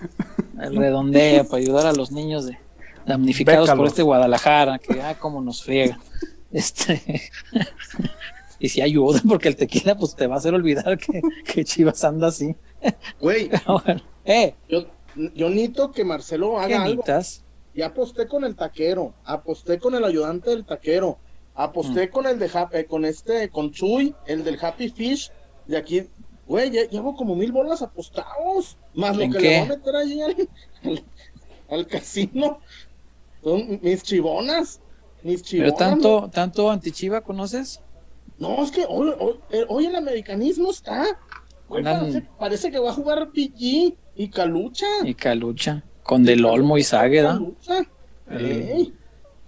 redondea 0.71 1.45
para 1.45 1.57
ayudar 1.63 1.87
a 1.87 1.93
los 1.93 2.13
niños 2.13 2.45
de, 2.47 2.59
damnificados 3.07 3.71
por 3.71 3.87
este 3.87 4.03
Guadalajara, 4.03 4.79
que 4.79 5.01
ah, 5.01 5.17
cómo 5.19 5.41
nos 5.41 5.63
friega. 5.65 5.99
Este 6.53 7.31
y 8.61 8.69
si 8.69 8.81
ayuda, 8.83 9.21
porque 9.29 9.49
el 9.49 9.57
tequila 9.57 9.97
pues 9.97 10.15
te 10.15 10.27
va 10.29 10.37
a 10.37 10.39
hacer 10.39 10.55
olvidar 10.55 10.97
que, 10.99 11.21
que 11.45 11.65
Chivas 11.65 12.05
anda 12.05 12.29
así. 12.29 12.55
Güey, 13.21 13.51
bueno, 13.67 14.01
eh, 14.25 14.55
yo, 14.69 14.87
yo 15.35 15.49
necesito 15.49 15.91
que 15.91 16.05
Marcelo 16.05 16.53
¿qué 16.59 16.75
haga 16.75 16.85
algo. 16.85 17.05
Ya 17.75 17.87
aposté 17.87 18.27
con 18.29 18.45
el 18.45 18.55
taquero, 18.57 19.15
aposté 19.25 19.79
con 19.79 19.95
el 19.95 20.05
ayudante 20.05 20.51
del 20.51 20.65
taquero, 20.65 21.19
aposté 21.55 22.07
Mm. 22.07 22.11
con 22.11 22.27
el 22.27 22.39
de 22.39 22.51
eh, 22.73 22.85
con 22.85 23.05
este, 23.05 23.49
con 23.49 23.71
Chuy, 23.73 24.15
el 24.27 24.45
del 24.45 24.59
Happy 24.61 24.89
Fish, 24.91 25.31
de 25.67 25.77
aquí, 25.77 26.07
güey, 26.47 26.71
ya 26.71 26.83
llevo 26.89 27.15
como 27.15 27.37
mil 27.37 27.53
bolas 27.53 27.81
apostados, 27.81 28.77
más 28.95 29.17
lo 29.17 29.23
¿En 29.23 29.33
que 29.33 29.39
qué? 29.39 29.45
le 29.51 29.59
voy 29.61 29.67
a 29.67 29.69
meter 29.77 29.97
ahí 29.97 30.21
al, 30.21 30.49
al- 30.85 31.05
al 31.71 31.87
casino. 31.87 32.59
Son 33.43 33.79
mis 33.83 34.03
chivonas, 34.03 34.81
mis 35.23 35.43
chivonas. 35.43 35.73
Pero 35.79 35.91
tanto, 35.91 36.29
tanto 36.33 36.71
antichiva 36.71 37.21
conoces? 37.21 37.81
No, 38.41 38.63
es 38.65 38.71
que 38.73 38.85
hoy, 38.89 39.13
hoy, 39.21 39.35
eh, 39.51 39.65
hoy 39.69 39.87
el 39.87 39.95
americanismo 39.95 40.71
está. 40.71 41.05
Güey, 41.69 41.85
Andan- 41.85 42.01
parece, 42.01 42.23
parece 42.39 42.71
que 42.73 42.79
va 42.81 42.91
a 42.91 42.95
jugar 42.95 43.29
PG 43.31 43.97
y 44.17 44.29
Calucha. 44.31 44.87
Y 45.05 45.15
Calucha, 45.15 45.85
con 46.03 46.25
Del 46.25 46.45
Olmo 46.45 46.77
y 46.79 46.83
Zágueda. 46.83 47.35
Calucha. 47.35 47.75
Ey. 48.31 48.93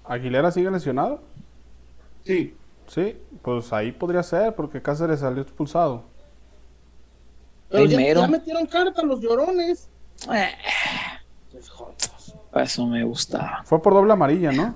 ¿Aguilera 0.05 0.51
sigue 0.52 0.70
lesionado? 0.70 1.20
Sí. 2.24 2.55
Sí, 2.86 3.16
pues 3.43 3.73
ahí 3.73 3.90
podría 3.93 4.23
ser, 4.23 4.55
porque 4.55 4.81
Cáceres 4.82 5.20
salió 5.20 5.43
expulsado. 5.43 6.05
Pero 7.70 7.86
ya, 7.86 7.97
Primero. 7.97 8.20
ya 8.20 8.28
metieron 8.28 8.66
carta 8.66 9.02
los 9.02 9.20
llorones. 9.20 9.89
Eh, 10.32 10.51
Pues, 11.51 11.70
eso 12.69 12.86
me 12.86 13.02
gustaba. 13.05 13.62
Fue 13.64 13.81
por 13.81 13.94
doble 13.94 14.12
amarilla, 14.12 14.52
¿no? 14.52 14.74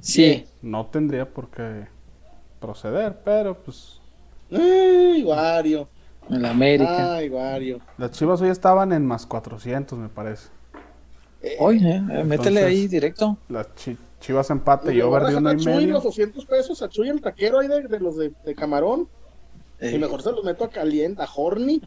Sí, 0.00 0.46
No 0.62 0.86
tendría 0.86 1.28
por 1.28 1.50
qué 1.50 1.86
proceder, 2.68 3.18
pero 3.24 3.54
pues 3.62 4.00
Ay, 4.50 5.22
Wario. 5.22 5.86
en 6.30 6.40
la 6.42 6.50
América. 6.50 7.16
Ay, 7.16 7.28
Wario. 7.28 7.80
las 7.98 8.10
chivas 8.12 8.40
hoy 8.40 8.48
estaban 8.48 8.92
en 8.92 9.04
más 9.04 9.26
400, 9.26 9.98
me 9.98 10.08
parece. 10.08 10.48
Eh, 11.42 11.56
Oye, 11.60 11.96
eh, 11.96 12.00
métele 12.00 12.34
Entonces- 12.36 12.64
ahí 12.64 12.88
directo. 12.88 13.36
Las 13.50 13.74
chi- 13.74 13.98
chivas 14.20 14.48
empate 14.48 14.94
y 14.94 15.00
a 15.00 15.06
over 15.06 15.24
de 15.24 15.36
uno 15.36 15.52
y 15.52 15.56
medio. 15.66 15.92
los 15.92 16.02
200 16.04 16.46
pesos 16.46 16.80
a 16.80 16.88
Chuy 16.88 17.10
el 17.10 17.20
taquero 17.20 17.58
ahí 17.58 17.68
de, 17.68 17.82
de 17.82 18.00
los 18.00 18.16
de, 18.16 18.32
de 18.44 18.54
camarón. 18.54 19.06
Eh, 19.80 19.92
Y 19.94 19.98
mejor 19.98 20.22
se 20.22 20.32
los 20.32 20.42
meto 20.44 20.64
a 20.64 20.70
caliente, 20.70 21.20
a 21.22 21.28
Horny. 21.36 21.82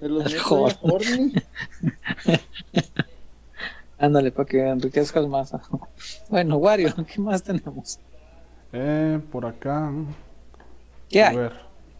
Se 0.00 0.08
los 0.08 0.24
meto 0.32 0.66
a 0.68 0.78
Horny. 0.80 1.34
Ándale, 3.98 4.30
para 4.30 4.46
que 4.46 4.66
enriquezcas 4.68 5.26
más. 5.26 5.52
Bueno, 6.28 6.56
Wario, 6.56 6.94
¿qué 7.12 7.20
más 7.20 7.42
tenemos? 7.42 7.98
Eh, 8.72 9.20
por 9.32 9.46
acá. 9.46 9.90
¿Qué 11.08 11.22
A 11.22 11.28
hay? 11.28 11.36
ver, 11.36 11.52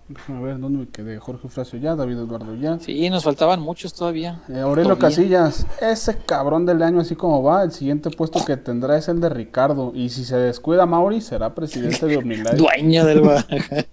déjame 0.08 0.42
ver 0.42 0.58
dónde 0.60 0.78
me 0.80 0.88
quedé. 0.88 1.18
Jorge 1.18 1.48
Fracio 1.48 1.78
ya, 1.78 1.94
David 1.94 2.18
Eduardo 2.18 2.54
ya. 2.56 2.78
Sí, 2.80 3.08
nos 3.10 3.24
faltaban 3.24 3.60
muchos 3.60 3.94
todavía. 3.94 4.42
Eh, 4.48 4.58
Aurelio 4.60 4.96
Todavía. 4.96 5.16
Casillas, 5.16 5.66
ese 5.80 6.18
cabrón 6.18 6.66
del 6.66 6.82
año 6.82 7.00
así 7.00 7.14
como 7.16 7.42
va, 7.42 7.62
el 7.62 7.72
siguiente 7.72 8.10
puesto 8.10 8.44
que 8.44 8.56
tendrá 8.56 8.96
es 8.98 9.08
el 9.08 9.20
de 9.20 9.28
Ricardo. 9.28 9.92
Y 9.94 10.08
si 10.10 10.24
se 10.24 10.36
descuida 10.36 10.86
Mauri, 10.86 11.20
será 11.20 11.54
presidente 11.54 12.04
de 12.06 12.16
Omnilife. 12.18 12.56
Dueño 12.56 13.04
del 13.04 13.20
Guadalajara. 13.20 13.86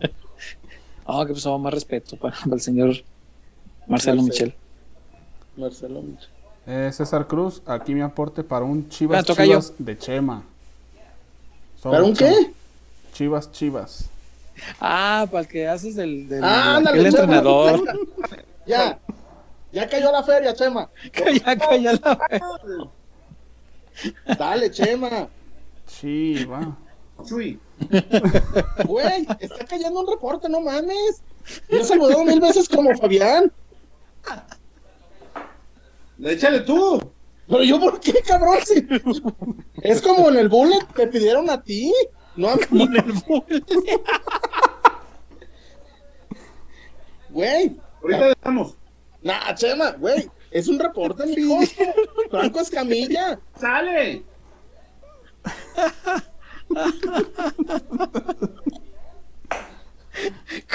Ah, 1.06 1.24
que 1.28 1.34
pasó 1.34 1.58
más 1.60 1.74
respeto 1.74 2.16
para, 2.18 2.36
para 2.38 2.56
el 2.56 2.62
señor 2.62 2.90
Marcelo 3.88 4.22
Marcelo. 4.22 4.24
Michel. 4.24 4.54
Marcelo 5.58 6.02
Michel. 6.02 6.30
Eh, 6.66 6.90
César 6.94 7.28
Cruz, 7.28 7.62
aquí 7.66 7.94
mi 7.94 8.00
aporte 8.02 8.41
para 8.44 8.64
un 8.64 8.88
Chivas 8.88 9.26
Chivas 9.26 9.74
de 9.78 9.98
Chema. 9.98 10.44
Sobre 11.76 11.98
¿Para 11.98 12.08
un 12.10 12.14
Chema. 12.16 12.32
qué? 12.32 12.54
Chivas 13.14 13.52
Chivas. 13.52 14.10
Ah, 14.80 15.26
para 15.31 15.41
el 15.41 15.48
que 15.48 15.68
haces 15.68 15.95
del, 15.95 16.27
del 16.27 16.44
Ah, 16.44 16.76
ándale, 16.77 16.98
Chema. 17.03 17.07
entrenador. 17.10 17.81
Ya. 18.65 18.98
Ya 19.72 19.90
cayó 19.90 20.11
la 20.11 20.23
feria, 20.23 20.53
Chema. 20.53 20.90
Calla, 21.11 21.57
calla 21.57 21.94
la 21.94 22.90
Dale, 24.38 24.72
Chema. 24.72 25.27
Chiva. 25.88 26.77
Chuy. 27.26 27.60
Güey, 28.85 29.27
está 29.40 29.65
cayendo 29.65 29.99
un 30.02 30.07
reporte, 30.07 30.48
no 30.49 30.61
mames. 30.61 31.22
Yo 31.69 31.80
he 31.80 31.84
saludado 31.84 32.23
mil 32.23 32.40
veces 32.40 32.69
como 32.69 32.95
Fabián. 32.98 33.52
Échale 36.23 36.61
tú. 36.61 37.02
Pero 37.48 37.64
yo, 37.64 37.80
¿por 37.80 37.99
qué, 37.99 38.14
cabrón? 38.26 38.57
Si- 38.65 38.88
Es 39.81 40.02
como 40.02 40.30
en 40.30 40.38
el 40.38 40.48
bullet, 40.48 40.85
te 40.95 41.07
pidieron 41.07 41.49
a 41.49 41.61
ti. 41.61 41.94
No 42.35 42.49
a 42.49 42.55
mí. 42.55 42.89
Güey. 47.30 47.76
Ahorita 48.01 48.27
dejamos. 48.30 48.77
Nah, 49.22 49.53
Chema, 49.55 49.91
güey. 49.91 50.30
Es 50.51 50.68
un 50.68 50.80
reporte, 50.80 51.26
mijo. 51.26 51.60
Franco 52.30 52.60
Escamilla. 52.60 53.39
¡Sale! 53.55 54.23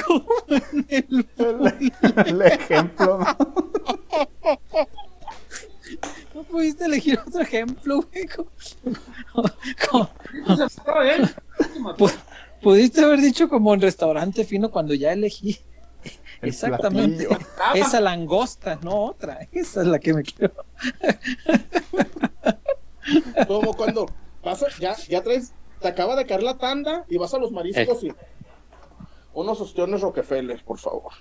¿Cómo 0.07 0.25
en 0.49 0.87
el- 0.89 1.29
El 2.27 2.43
ejemplo. 2.43 3.21
No 6.35 6.43
pudiste 6.43 6.85
elegir 6.85 7.19
otro 7.27 7.41
ejemplo, 7.41 8.03
güey. 8.03 8.27
¿Cómo- 8.27 8.51
cómo- 9.91 10.11
Pudiste 12.63 13.05
haber 13.05 13.21
dicho 13.21 13.49
como 13.49 13.73
en 13.75 13.81
restaurante 13.81 14.45
fino 14.45 14.71
cuando 14.71 14.95
ya 14.95 15.13
elegí. 15.13 15.59
El 16.41 16.51
Exactamente. 16.51 17.27
platillo. 17.27 17.47
Esa 17.75 18.01
langosta, 18.01 18.79
no 18.83 19.05
otra. 19.07 19.49
Esa 19.53 19.83
es 19.83 19.87
la 19.89 19.99
que 19.99 20.15
me 20.15 20.23
quiero. 20.23 20.55
Como 23.47 23.75
cuando 23.75 24.07
pasa, 24.43 24.67
ya, 24.81 24.95
ya 25.09 25.23
traes, 25.23 25.53
te 25.81 25.89
acaba 25.89 26.15
de 26.17 26.27
caer 26.27 26.43
la 26.43 26.59
tanda 26.59 27.05
y 27.09 27.17
vas 27.17 27.35
a 27.35 27.39
los 27.39 27.51
mariscos 27.51 28.03
y. 28.05 28.13
Unos 29.35 29.61
ostiones 29.61 30.01
Rockefeller, 30.01 30.65
por 30.65 30.79
favor. 30.79 31.13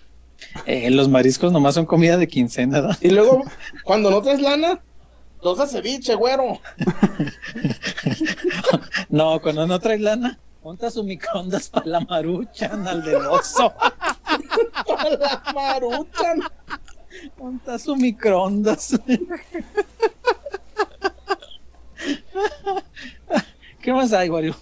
Eh, 0.66 0.90
los 0.92 1.10
mariscos 1.10 1.52
nomás 1.52 1.76
son 1.76 1.86
comida 1.86 2.18
de 2.18 2.28
quincena. 2.28 2.98
Y 3.02 3.10
luego, 3.10 3.44
cuando 3.84 4.10
no 4.12 4.22
traes 4.22 4.42
lana, 4.42 4.80
dos 5.42 5.60
de 5.60 5.68
ceviche, 5.68 6.16
güero. 6.16 6.60
No, 9.10 9.42
cuando 9.42 9.66
no 9.66 9.80
traes 9.80 10.02
lana, 10.02 10.38
monta 10.64 10.92
su 10.92 11.04
microondas 11.04 11.70
para 11.70 11.86
la 11.86 12.00
maruchan 12.02 12.88
al 12.88 13.04
del 13.04 13.26
oso. 13.26 13.74
la 15.20 15.44
maruchan. 15.54 16.42
Monta 17.38 17.80
su 17.80 17.96
microondas. 17.96 19.00
¿Qué 23.82 23.94
más 23.94 24.12
hay, 24.14 24.30
Wario? 24.30 24.56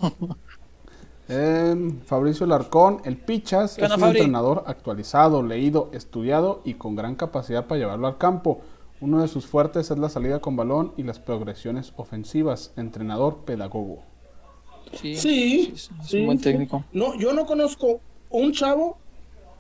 Eh, 1.28 1.76
Fabricio 2.06 2.46
Larcón, 2.46 3.02
el 3.04 3.18
Pichas 3.18 3.78
¿Qué 3.78 3.86
es 3.86 3.98
un 3.98 4.00
Fabri? 4.00 4.20
entrenador 4.20 4.64
actualizado, 4.68 5.42
leído, 5.42 5.90
estudiado 5.94 6.62
y 6.64 6.76
con 6.76 6.96
gran 6.96 7.16
capacidad 7.16 7.66
para 7.66 7.80
llevarlo 7.80 8.08
al 8.08 8.18
campo. 8.18 8.62
Uno 9.02 9.22
de 9.22 9.28
sus 9.28 9.46
fuertes 9.48 9.90
es 9.92 9.98
la 9.98 10.10
salida 10.10 10.40
con 10.40 10.56
balón 10.56 10.94
y 10.98 11.04
las 11.04 11.20
progresiones 11.20 11.94
ofensivas. 11.98 12.74
Entrenador 12.78 13.44
pedagogo. 13.46 14.04
Sí, 14.94 15.16
Sí, 15.16 15.72
es 15.74 15.90
sí, 16.04 16.20
un 16.20 16.26
buen 16.28 16.38
sí. 16.38 16.44
técnico. 16.44 16.84
No, 16.94 17.16
yo 17.18 17.34
no 17.34 17.46
conozco 17.46 18.00
un 18.30 18.54
chavo, 18.54 18.98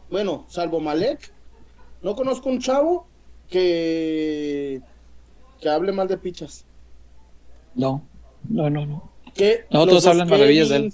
bueno, 0.09 0.45
salvo 0.47 0.79
Malek, 0.79 1.33
no 2.01 2.15
conozco 2.15 2.49
un 2.49 2.59
chavo 2.59 3.07
que 3.49 4.81
que 5.59 5.69
hable 5.69 5.91
mal 5.91 6.07
de 6.07 6.17
pichas. 6.17 6.65
No, 7.73 8.01
no, 8.47 8.69
no, 8.69 8.85
no. 8.85 9.11
Que 9.33 9.65
No, 9.71 9.79
los 9.85 9.89
todos 9.89 10.03
dos 10.03 10.07
hablan 10.07 10.29
maravillas 10.29 10.69
de 10.69 10.75
él. 10.77 10.93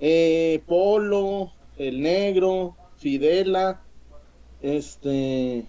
Eh, 0.00 0.62
Polo, 0.66 1.52
el 1.76 2.00
negro, 2.00 2.76
Fidela, 2.96 3.82
este, 4.62 5.66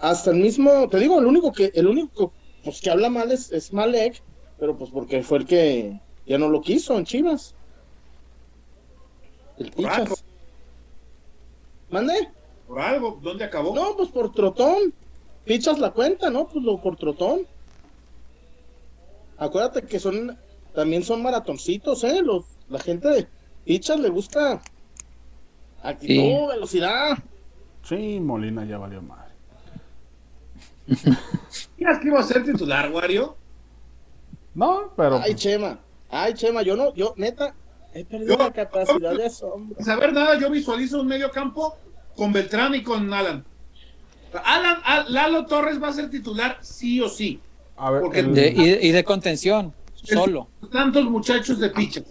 hasta 0.00 0.30
el 0.30 0.36
mismo, 0.36 0.88
te 0.88 0.98
digo, 0.98 1.18
el 1.18 1.26
único 1.26 1.52
que, 1.52 1.72
el 1.74 1.86
único 1.86 2.32
pues, 2.64 2.80
que 2.80 2.90
habla 2.90 3.10
mal 3.10 3.32
es, 3.32 3.52
es 3.52 3.72
Malek, 3.72 4.22
Pero 4.58 4.76
pues 4.76 4.90
porque 4.90 5.22
fue 5.22 5.38
el 5.38 5.46
que 5.46 6.00
ya 6.26 6.38
no 6.38 6.48
lo 6.48 6.60
quiso 6.60 6.96
en 6.96 7.04
Chivas. 7.04 7.54
El. 9.58 9.70
Pichas. 9.72 10.24
¿Mande? 11.90 12.30
Por 12.66 12.80
algo, 12.80 13.18
¿dónde 13.22 13.44
acabó? 13.44 13.74
No, 13.74 13.96
pues 13.96 14.08
por 14.08 14.32
trotón. 14.32 14.94
Pichas 15.44 15.78
la 15.78 15.90
cuenta, 15.90 16.30
¿no? 16.30 16.46
Pues 16.48 16.64
lo 16.64 16.80
por 16.80 16.96
trotón. 16.96 17.46
Acuérdate 19.36 19.82
que 19.82 19.98
son, 19.98 20.38
también 20.74 21.02
son 21.02 21.22
maratoncitos, 21.22 22.02
¿eh? 22.04 22.20
Los, 22.22 22.44
la 22.68 22.78
gente 22.78 23.08
de 23.08 23.26
Pichas 23.64 23.98
le 24.00 24.08
gusta 24.08 24.60
actitud, 25.82 26.14
Sí. 26.14 26.46
velocidad. 26.48 27.18
Sí, 27.84 28.20
Molina 28.20 28.64
ya 28.64 28.78
valió 28.78 29.02
madre. 29.02 29.32
¿Crees 30.86 31.98
que 32.00 32.08
iba 32.08 32.20
a 32.20 32.24
ser 32.24 32.44
titular, 32.44 32.90
Wario? 32.90 33.36
No, 34.54 34.92
pero 34.96 35.18
Ay, 35.18 35.34
Chema. 35.34 35.78
Ay, 36.10 36.34
Chema, 36.34 36.62
yo 36.62 36.76
no, 36.76 36.94
yo, 36.94 37.14
neta, 37.16 37.54
he 37.94 38.04
perdido 38.04 38.36
Yo- 38.36 38.44
la 38.44 38.52
capacidad 38.52 39.14
de 39.16 39.26
asombro. 39.26 39.82
Saber 39.82 40.12
nada, 40.12 40.38
yo 40.38 40.50
visualizo 40.50 41.00
un 41.00 41.06
medio 41.06 41.30
campo 41.30 41.76
con 42.16 42.32
Beltrán 42.32 42.74
y 42.74 42.82
con 42.82 43.12
Alan. 43.12 43.44
Alan, 44.44 44.78
Lalo 45.08 45.46
Torres 45.46 45.82
va 45.82 45.88
a 45.88 45.92
ser 45.92 46.10
titular 46.10 46.58
sí 46.62 47.00
o 47.00 47.08
sí. 47.08 47.40
a 47.76 47.90
ver, 47.90 48.02
porque 48.02 48.20
el- 48.20 48.34
De- 48.34 48.48
y, 48.50 48.70
de- 48.70 48.78
y 48.86 48.90
de 48.92 49.04
contención, 49.04 49.72
solo. 50.02 50.48
Tantos 50.70 51.04
muchachos 51.04 51.58
de 51.58 51.70
picha. 51.70 52.02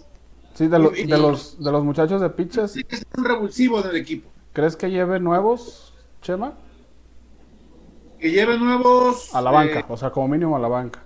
sí, 0.53 0.68
de, 0.68 0.80
lo- 0.80 0.89
de 0.91 1.05
los, 1.18 1.61
de 1.63 1.72
los 1.72 1.84
muchachos 1.84 2.22
de 2.22 2.30
pichas, 2.30 2.72
Sí 2.73 2.84
que 2.84 2.95
es 2.95 3.05
un 3.18 3.26
revulsivo 3.26 3.81
del 3.81 3.95
equipo. 3.95 4.30
¿crees 4.53 4.76
que 4.76 4.89
lleve 4.89 5.19
nuevos, 5.19 5.93
Chema? 6.22 6.53
Que 8.19 8.31
lleve 8.31 8.57
nuevos. 8.57 9.34
A 9.34 9.41
la 9.41 9.49
eh, 9.49 9.53
banca, 9.53 9.85
o 9.89 9.97
sea, 9.97 10.11
como 10.11 10.27
mínimo 10.27 10.55
a 10.55 10.59
la 10.59 10.68
banca. 10.68 11.03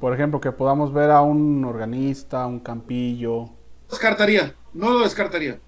Por 0.00 0.12
ejemplo, 0.12 0.40
que 0.40 0.50
podamos 0.52 0.92
ver 0.92 1.10
a 1.10 1.22
un 1.22 1.64
organista, 1.64 2.46
un 2.46 2.60
campillo. 2.60 3.50
descartaría. 3.88 4.54
No 4.72 4.90
lo 4.90 5.00
descartaría. 5.00 5.60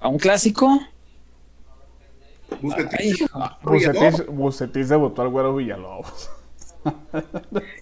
A 0.00 0.08
un 0.08 0.18
clásico. 0.18 0.78
Hijo. 3.02 3.26
Bucetis, 3.62 4.26
Bucetis 4.26 4.88
debutó 4.90 5.22
al 5.22 5.28
güero 5.28 5.56
Villalobos. 5.56 6.30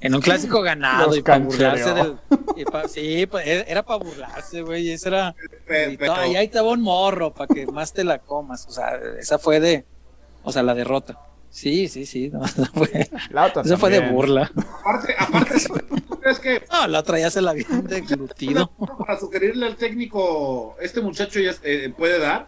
En 0.00 0.14
un 0.14 0.20
clásico 0.20 0.62
ganado 0.62 1.06
Los 1.08 1.18
y 1.18 1.22
para 1.22 1.38
burlarse 1.38 1.92
del. 1.94 2.16
y 2.56 2.64
pa- 2.64 2.88
sí, 2.88 3.26
pa- 3.26 3.42
e- 3.42 3.64
era 3.70 3.82
para 3.82 4.02
burlarse, 4.04 4.62
güey. 4.62 4.90
Ese 4.90 5.08
era. 5.08 5.34
Pe- 5.66 5.92
y 5.92 5.96
pero- 5.96 6.26
y 6.26 6.36
ahí 6.36 6.48
te 6.48 6.60
va 6.60 6.70
un 6.70 6.80
morro 6.82 7.32
para 7.32 7.52
que 7.52 7.66
más 7.66 7.92
te 7.92 8.04
la 8.04 8.18
comas. 8.18 8.66
O 8.66 8.70
sea, 8.70 8.98
esa 9.18 9.38
fue 9.38 9.60
de. 9.60 9.84
O 10.44 10.52
sea, 10.52 10.62
la 10.62 10.74
derrota. 10.74 11.18
Sí, 11.50 11.86
sí, 11.88 12.06
sí. 12.06 12.30
no, 12.30 12.42
esa 12.44 12.64
fue, 12.66 13.08
La 13.30 13.46
otra 13.46 13.62
esa 13.62 13.76
fue 13.76 13.90
de 13.90 14.00
burla. 14.10 14.50
Aparte, 14.80 15.14
aparte, 15.18 15.54
¿tú 16.08 16.18
crees 16.18 16.38
que 16.38 16.62
No, 16.72 16.86
la 16.88 17.00
otra 17.00 17.18
ya 17.18 17.30
se 17.30 17.42
la 17.42 17.50
habían 17.50 17.84
deglutido. 17.86 18.70
para 18.98 19.18
sugerirle 19.20 19.66
al 19.66 19.76
técnico, 19.76 20.76
este 20.80 21.00
muchacho 21.02 21.40
ya 21.40 21.52
eh, 21.62 21.92
puede 21.96 22.18
dar? 22.18 22.46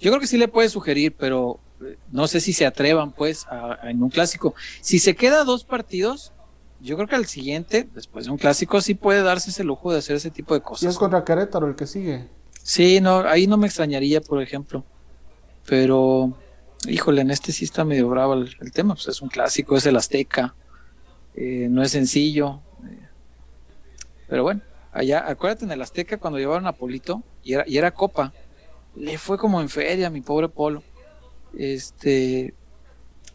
Yo 0.00 0.10
creo 0.10 0.20
que 0.20 0.26
sí 0.26 0.38
le 0.38 0.48
puede 0.48 0.68
sugerir, 0.68 1.14
pero 1.18 1.58
eh, 1.82 1.96
no 2.10 2.26
sé 2.28 2.40
si 2.40 2.52
se 2.52 2.66
atrevan, 2.66 3.12
pues, 3.12 3.46
a- 3.46 3.78
a- 3.82 3.90
en 3.90 4.02
un 4.02 4.10
clásico. 4.10 4.54
Si 4.80 4.98
se 4.98 5.14
queda 5.16 5.44
dos 5.44 5.64
partidos, 5.64 6.32
yo 6.80 6.96
creo 6.96 7.08
que 7.08 7.16
al 7.16 7.26
siguiente, 7.26 7.88
después 7.94 8.24
de 8.26 8.30
un 8.30 8.38
clásico, 8.38 8.80
sí 8.80 8.94
puede 8.94 9.22
darse 9.22 9.50
ese 9.50 9.64
lujo 9.64 9.92
de 9.92 9.98
hacer 9.98 10.16
ese 10.16 10.30
tipo 10.30 10.54
de 10.54 10.58
Y 10.58 10.62
es 10.62 10.66
cosas. 10.66 10.96
contra 10.98 11.24
Querétaro 11.24 11.66
el 11.68 11.74
que 11.76 11.86
sigue. 11.86 12.26
Sí, 12.62 13.00
no, 13.00 13.20
ahí 13.20 13.46
no 13.46 13.56
me 13.56 13.66
extrañaría, 13.66 14.20
por 14.20 14.42
ejemplo. 14.42 14.84
Pero, 15.66 16.36
híjole, 16.86 17.22
en 17.22 17.30
este 17.30 17.52
sí 17.52 17.64
está 17.64 17.84
medio 17.84 18.08
bravo 18.08 18.34
el, 18.34 18.56
el 18.60 18.72
tema. 18.72 18.94
Pues 18.94 19.08
es 19.08 19.20
un 19.22 19.28
clásico, 19.28 19.76
es 19.76 19.86
el 19.86 19.96
Azteca. 19.96 20.54
eh, 21.34 21.68
no 21.70 21.82
es 21.82 21.90
sencillo. 21.92 22.60
eh, 22.84 22.98
pero 24.28 24.42
bueno, 24.42 24.60
allá, 24.92 25.24
acuérdate 25.28 25.64
en 25.64 25.70
el 25.72 25.80
Azteca 25.82 26.18
cuando 26.18 26.38
llevaron 26.38 26.66
a 26.66 26.72
Polito 26.72 27.22
y 27.44 27.54
era, 27.54 27.64
y 27.66 27.78
era 27.78 27.90
Copa. 27.92 28.32
Le 28.98 29.18
fue 29.18 29.38
como 29.38 29.60
en 29.60 29.68
feria, 29.68 30.10
mi 30.10 30.20
pobre 30.20 30.48
Polo. 30.48 30.82
Este. 31.56 32.54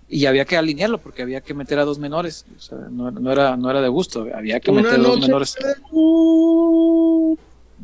Y 0.09 0.25
había 0.25 0.45
que 0.45 0.57
alinearlo 0.57 0.99
porque 0.99 1.21
había 1.23 1.41
que 1.41 1.53
meter 1.53 1.79
a 1.79 1.85
dos 1.85 1.97
menores. 1.97 2.45
O 2.55 2.59
sea, 2.59 2.77
no, 2.91 3.09
no 3.09 3.31
era, 3.31 3.57
no 3.57 3.69
era 3.71 3.81
de 3.81 3.87
gusto, 3.87 4.27
había 4.33 4.59
que 4.59 4.71
meter 4.71 5.01
dos 5.01 5.19
menores. 5.19 5.55
de 5.55 5.73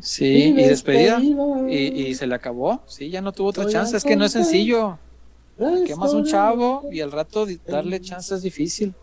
Sí, 0.00 0.24
y 0.26 0.52
despedida. 0.54 1.18
despedida. 1.18 1.70
Y, 1.70 2.06
y 2.08 2.14
se 2.14 2.26
le 2.26 2.34
acabó, 2.34 2.82
sí, 2.86 3.10
ya 3.10 3.20
no 3.20 3.32
tuvo 3.32 3.48
otra 3.48 3.64
Voy 3.64 3.72
a 3.72 3.76
chance. 3.78 3.96
Es 3.96 4.04
que 4.04 4.16
no 4.16 4.24
es 4.24 4.32
sencillo. 4.32 4.98
Quemas 5.86 6.14
un 6.14 6.24
chavo 6.24 6.84
y 6.90 7.00
al 7.00 7.12
rato 7.12 7.46
darle 7.66 8.00
chance 8.00 8.34
es 8.34 8.42
difícil. 8.42 8.94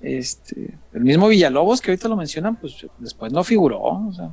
Este, 0.00 0.78
el 0.92 1.04
mismo 1.04 1.28
Villalobos 1.28 1.80
que 1.80 1.90
ahorita 1.90 2.08
lo 2.08 2.16
mencionan, 2.16 2.56
pues 2.56 2.86
después 2.98 3.32
no 3.32 3.44
figuró. 3.44 3.80
O 3.82 4.12
sea, 4.14 4.30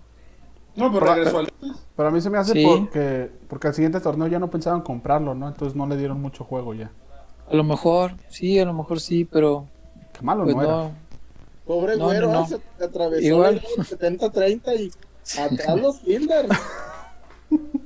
No, 0.76 0.92
pero 0.92 1.02
Pero- 1.06 1.14
regresó 1.16 1.38
al. 1.40 1.54
Pero 1.96 2.10
a 2.10 2.12
mí 2.12 2.22
se 2.22 2.30
me 2.30 2.38
hace 2.40 2.54
Sí. 2.54 2.66
porque, 2.66 3.30
porque 3.48 3.68
al 3.68 3.74
siguiente 3.76 4.00
torneo 4.00 4.28
ya 4.28 4.40
no 4.40 4.50
pensaban 4.50 4.82
comprarlo, 4.82 5.36
¿no? 5.36 5.48
Entonces 5.48 5.76
no 5.76 5.86
le 5.88 5.96
dieron 5.98 6.20
mucho 6.22 6.44
juego 6.44 6.74
ya. 6.74 6.92
a 7.50 7.56
lo 7.56 7.64
mejor, 7.64 8.14
sí, 8.30 8.58
a 8.58 8.66
lo 8.66 8.74
mejor 8.74 9.00
sí, 9.00 9.26
pero 9.26 9.68
Qué 10.14 10.22
malo 10.24 10.44
pues 10.46 10.56
no 10.56 10.62
era. 10.64 10.92
Pobre 11.66 11.98
No, 11.98 12.06
güero, 12.06 12.28
no, 12.32 12.40
no. 12.42 12.48
se 12.48 12.60
atravesó 12.84 13.22
Igual. 13.22 13.62
el 13.78 13.84
70-30 13.86 14.76
y 14.76 14.92
atrás 15.40 15.78
los 15.82 16.00
fielders. 16.00 16.50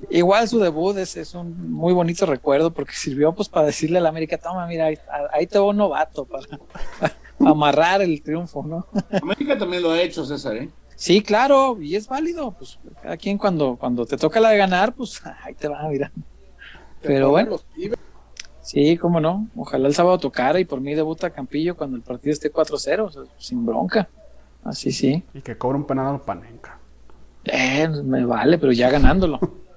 Igual 0.10 0.48
su 0.48 0.60
debut 0.60 0.96
es, 0.98 1.18
es 1.18 1.34
un 1.34 1.72
muy 1.72 1.94
bonito 1.94 2.26
recuerdo 2.26 2.72
porque 2.72 2.94
sirvió 2.94 3.34
pues 3.34 3.50
para 3.50 3.66
decirle 3.66 3.98
a 3.98 4.02
la 4.02 4.10
América, 4.10 4.38
toma, 4.38 4.66
mira, 4.66 4.86
ahí, 4.86 4.98
ahí 5.34 5.48
te 5.48 5.60
va 5.60 5.66
un 5.66 5.78
novato 5.78 6.24
para, 6.26 6.46
para 7.00 7.14
amarrar 7.52 8.02
el 8.02 8.22
triunfo, 8.22 8.64
¿no? 8.64 8.88
América 9.22 9.58
también 9.58 9.84
lo 9.84 9.92
ha 9.92 10.02
hecho, 10.02 10.26
César, 10.26 10.56
¿eh? 10.56 10.70
Sí, 11.00 11.22
claro, 11.22 11.78
y 11.80 11.96
es 11.96 12.08
válido, 12.08 12.54
pues 12.54 12.80
cada 13.04 13.18
quien 13.18 13.38
cuando, 13.38 13.78
cuando 13.78 14.06
te 14.08 14.18
toca 14.18 14.40
la 14.40 14.50
de 14.50 14.58
ganar, 14.58 14.94
pues 14.96 15.22
ahí 15.44 15.54
te 15.54 15.68
va, 15.68 15.88
mira. 15.90 16.12
Pero 17.02 17.30
bueno, 17.30 17.58
sí, 18.62 18.98
cómo 18.98 19.20
no, 19.20 19.48
ojalá 19.56 19.88
el 19.88 19.94
sábado 19.94 20.18
tocara 20.18 20.60
y 20.60 20.66
por 20.66 20.82
mí 20.82 20.96
debuta 20.96 21.30
Campillo 21.30 21.78
cuando 21.78 21.96
el 21.98 22.04
partido 22.04 22.34
esté 22.34 22.52
4-0, 22.52 23.06
o 23.06 23.10
sea, 23.12 23.24
sin 23.38 23.66
bronca. 23.66 24.10
Así 24.64 24.92
sí, 24.92 25.24
Y 25.34 25.42
que 25.42 25.58
cobra 25.58 25.78
un 25.78 25.86
penal 25.86 26.08
al 26.16 26.22
Panenca. 26.22 26.80
eh, 27.46 27.88
me 27.88 28.26
vale, 28.26 28.58
pero 28.58 28.72
ya 28.74 28.90
ganándolo. 28.90 29.40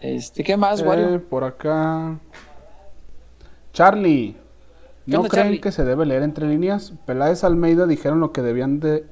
Este, 0.00 0.42
¿qué 0.44 0.56
más, 0.56 0.80
Eh, 0.80 0.84
Wario? 0.84 1.28
por 1.28 1.44
acá. 1.44 2.18
Charlie. 3.72 4.36
¿Qué 5.08 5.18
¿No 5.18 5.28
creen 5.28 5.46
Charlie? 5.46 5.60
que 5.60 5.72
se 5.72 5.84
debe 5.84 6.06
leer 6.06 6.22
entre 6.22 6.46
líneas? 6.48 6.94
Peláez 7.06 7.44
Almeida 7.44 7.86
dijeron 7.86 8.20
lo 8.20 8.32
que 8.32 8.42
debían 8.42 8.80
de 8.80 9.04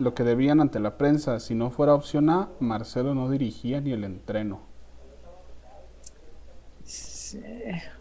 lo 0.00 0.14
que 0.14 0.24
debían 0.24 0.60
ante 0.60 0.80
la 0.80 0.96
prensa. 0.98 1.38
Si 1.38 1.54
no 1.54 1.70
fuera 1.70 1.94
opción 1.94 2.28
A, 2.30 2.48
Marcelo 2.58 3.14
no 3.14 3.30
dirigía 3.30 3.80
ni 3.80 3.92
el 3.92 4.02
entreno. 4.04 4.62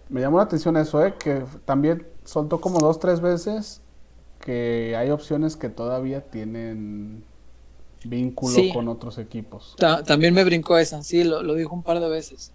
Me 0.09 0.21
llamó 0.21 0.37
la 0.37 0.43
atención 0.43 0.75
eso, 0.77 1.05
¿eh? 1.05 1.13
que 1.19 1.43
también 1.65 2.07
soltó 2.23 2.59
como 2.59 2.79
dos, 2.79 2.99
tres 2.99 3.21
veces 3.21 3.81
que 4.41 4.95
hay 4.97 5.11
opciones 5.11 5.55
que 5.55 5.69
todavía 5.69 6.21
tienen 6.31 7.23
vínculo 8.05 8.55
Sí. 8.55 8.71
con 8.73 8.87
otros 8.87 9.17
equipos. 9.19 9.75
Ta- 9.77 10.03
también 10.03 10.33
me 10.33 10.43
brincó 10.43 10.77
esa, 10.77 11.03
sí, 11.03 11.23
lo, 11.23 11.43
lo 11.43 11.53
dijo 11.53 11.75
un 11.75 11.83
par 11.83 11.99
de 11.99 12.09
veces. 12.09 12.53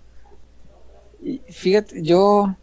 Y 1.22 1.38
fíjate, 1.48 2.02
yo 2.02 2.56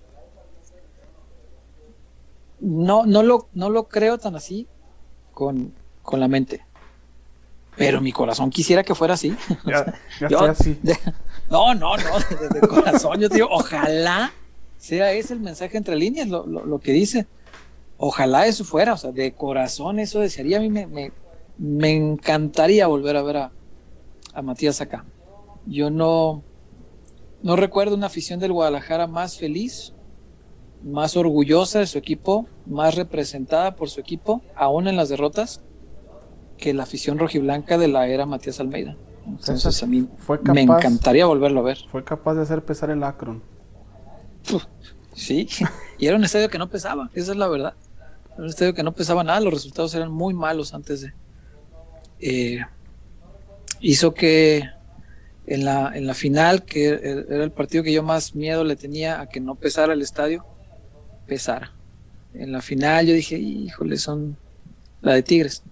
no, 2.59 3.05
no, 3.05 3.23
lo, 3.23 3.47
no 3.53 3.69
lo 3.69 3.87
creo 3.87 4.17
tan 4.17 4.35
así 4.35 4.67
con, 5.33 5.73
con 6.01 6.19
la 6.19 6.27
mente. 6.27 6.65
Pero 7.77 8.01
mi 8.01 8.11
corazón 8.11 8.49
quisiera 8.49 8.83
que 8.83 8.93
fuera 8.95 9.13
así. 9.15 9.35
Ya, 9.65 9.93
ya 10.19 10.27
Yo- 10.27 10.39
así. 10.41 10.77
de- 10.83 10.97
no, 11.49 11.73
no, 11.73 11.97
no, 11.97 12.19
de, 12.39 12.59
de 12.61 12.67
corazón. 12.67 13.19
Yo 13.19 13.29
te 13.29 13.35
digo, 13.35 13.47
ojalá 13.51 14.31
sea 14.77 15.11
ese 15.13 15.33
el 15.33 15.39
mensaje 15.41 15.77
entre 15.77 15.95
líneas, 15.95 16.27
lo, 16.27 16.45
lo, 16.45 16.65
lo 16.65 16.79
que 16.79 16.91
dice. 16.91 17.27
Ojalá 17.97 18.47
eso 18.47 18.63
fuera, 18.63 18.93
o 18.93 18.97
sea, 18.97 19.11
de 19.11 19.33
corazón 19.33 19.99
eso 19.99 20.19
desearía. 20.19 20.57
A 20.57 20.61
mí 20.61 20.69
me, 20.69 20.87
me, 20.87 21.11
me 21.57 21.91
encantaría 21.95 22.87
volver 22.87 23.15
a 23.17 23.21
ver 23.21 23.37
a, 23.37 23.51
a 24.33 24.41
Matías 24.41 24.81
acá. 24.81 25.05
Yo 25.65 25.89
no, 25.91 26.41
no 27.43 27.55
recuerdo 27.55 27.95
una 27.95 28.07
afición 28.07 28.39
del 28.39 28.53
Guadalajara 28.53 29.05
más 29.07 29.37
feliz, 29.37 29.93
más 30.83 31.15
orgullosa 31.15 31.79
de 31.79 31.85
su 31.85 31.97
equipo, 31.99 32.47
más 32.65 32.95
representada 32.95 33.75
por 33.75 33.89
su 33.89 33.99
equipo, 33.99 34.41
aún 34.55 34.87
en 34.87 34.95
las 34.95 35.09
derrotas, 35.09 35.61
que 36.61 36.73
la 36.73 36.83
afición 36.83 37.19
rojiblanca 37.19 37.77
de 37.77 37.89
la 37.89 38.07
era 38.07 38.25
Matías 38.25 38.61
Almeida. 38.61 38.95
Entonces 39.27 39.83
a 39.83 39.85
mí 39.87 40.07
Fue 40.17 40.39
me 40.53 40.61
encantaría 40.61 41.25
volverlo 41.25 41.59
a 41.59 41.63
ver. 41.63 41.77
fue 41.91 42.03
capaz 42.05 42.35
de 42.35 42.43
hacer 42.43 42.63
pesar 42.63 42.89
el 42.89 43.03
Akron. 43.03 43.41
Sí, 45.13 45.47
y 45.99 46.05
era 46.07 46.15
un 46.15 46.23
estadio 46.23 46.49
que 46.49 46.57
no 46.57 46.69
pesaba, 46.69 47.09
esa 47.13 47.31
es 47.31 47.37
la 47.37 47.47
verdad. 47.47 47.73
Era 48.33 48.43
un 48.43 48.49
estadio 48.49 48.73
que 48.73 48.83
no 48.83 48.93
pesaba 48.93 49.23
nada, 49.23 49.41
los 49.41 49.53
resultados 49.53 49.93
eran 49.95 50.11
muy 50.11 50.33
malos 50.33 50.73
antes 50.73 51.01
de. 51.01 51.13
Eh, 52.19 52.59
hizo 53.81 54.13
que 54.13 54.63
en 55.47 55.65
la, 55.65 55.91
en 55.95 56.07
la 56.07 56.13
final, 56.13 56.63
que 56.63 56.93
er- 56.93 57.25
era 57.29 57.43
el 57.43 57.51
partido 57.51 57.83
que 57.83 57.91
yo 57.91 58.03
más 58.03 58.35
miedo 58.35 58.63
le 58.63 58.75
tenía 58.75 59.19
a 59.19 59.27
que 59.27 59.39
no 59.39 59.55
pesara 59.55 59.93
el 59.93 60.01
estadio, 60.01 60.45
pesara. 61.27 61.71
En 62.33 62.51
la 62.51 62.61
final 62.61 63.05
yo 63.07 63.13
dije, 63.13 63.37
híjole, 63.37 63.97
son 63.97 64.37
la 65.01 65.13
de 65.13 65.23
Tigres. 65.23 65.63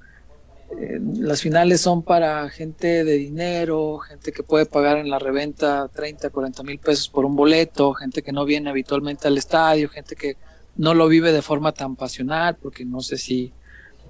Eh, 0.77 0.99
las 1.01 1.41
finales 1.41 1.81
son 1.81 2.03
para 2.03 2.47
gente 2.49 3.03
de 3.03 3.13
dinero, 3.13 3.97
gente 3.99 4.31
que 4.31 4.43
puede 4.43 4.65
pagar 4.65 4.97
en 4.97 5.09
la 5.09 5.17
reventa 5.17 5.87
30, 5.87 6.29
40 6.29 6.63
mil 6.63 6.79
pesos 6.79 7.09
por 7.09 7.25
un 7.25 7.35
boleto, 7.35 7.93
gente 7.93 8.21
que 8.21 8.31
no 8.31 8.45
viene 8.45 8.69
habitualmente 8.69 9.27
al 9.27 9.37
estadio, 9.37 9.89
gente 9.89 10.15
que 10.15 10.37
no 10.75 10.93
lo 10.93 11.07
vive 11.07 11.31
de 11.31 11.41
forma 11.41 11.71
tan 11.71 11.95
pasional, 11.95 12.57
porque 12.61 12.85
no 12.85 13.01
sé 13.01 13.17
si 13.17 13.51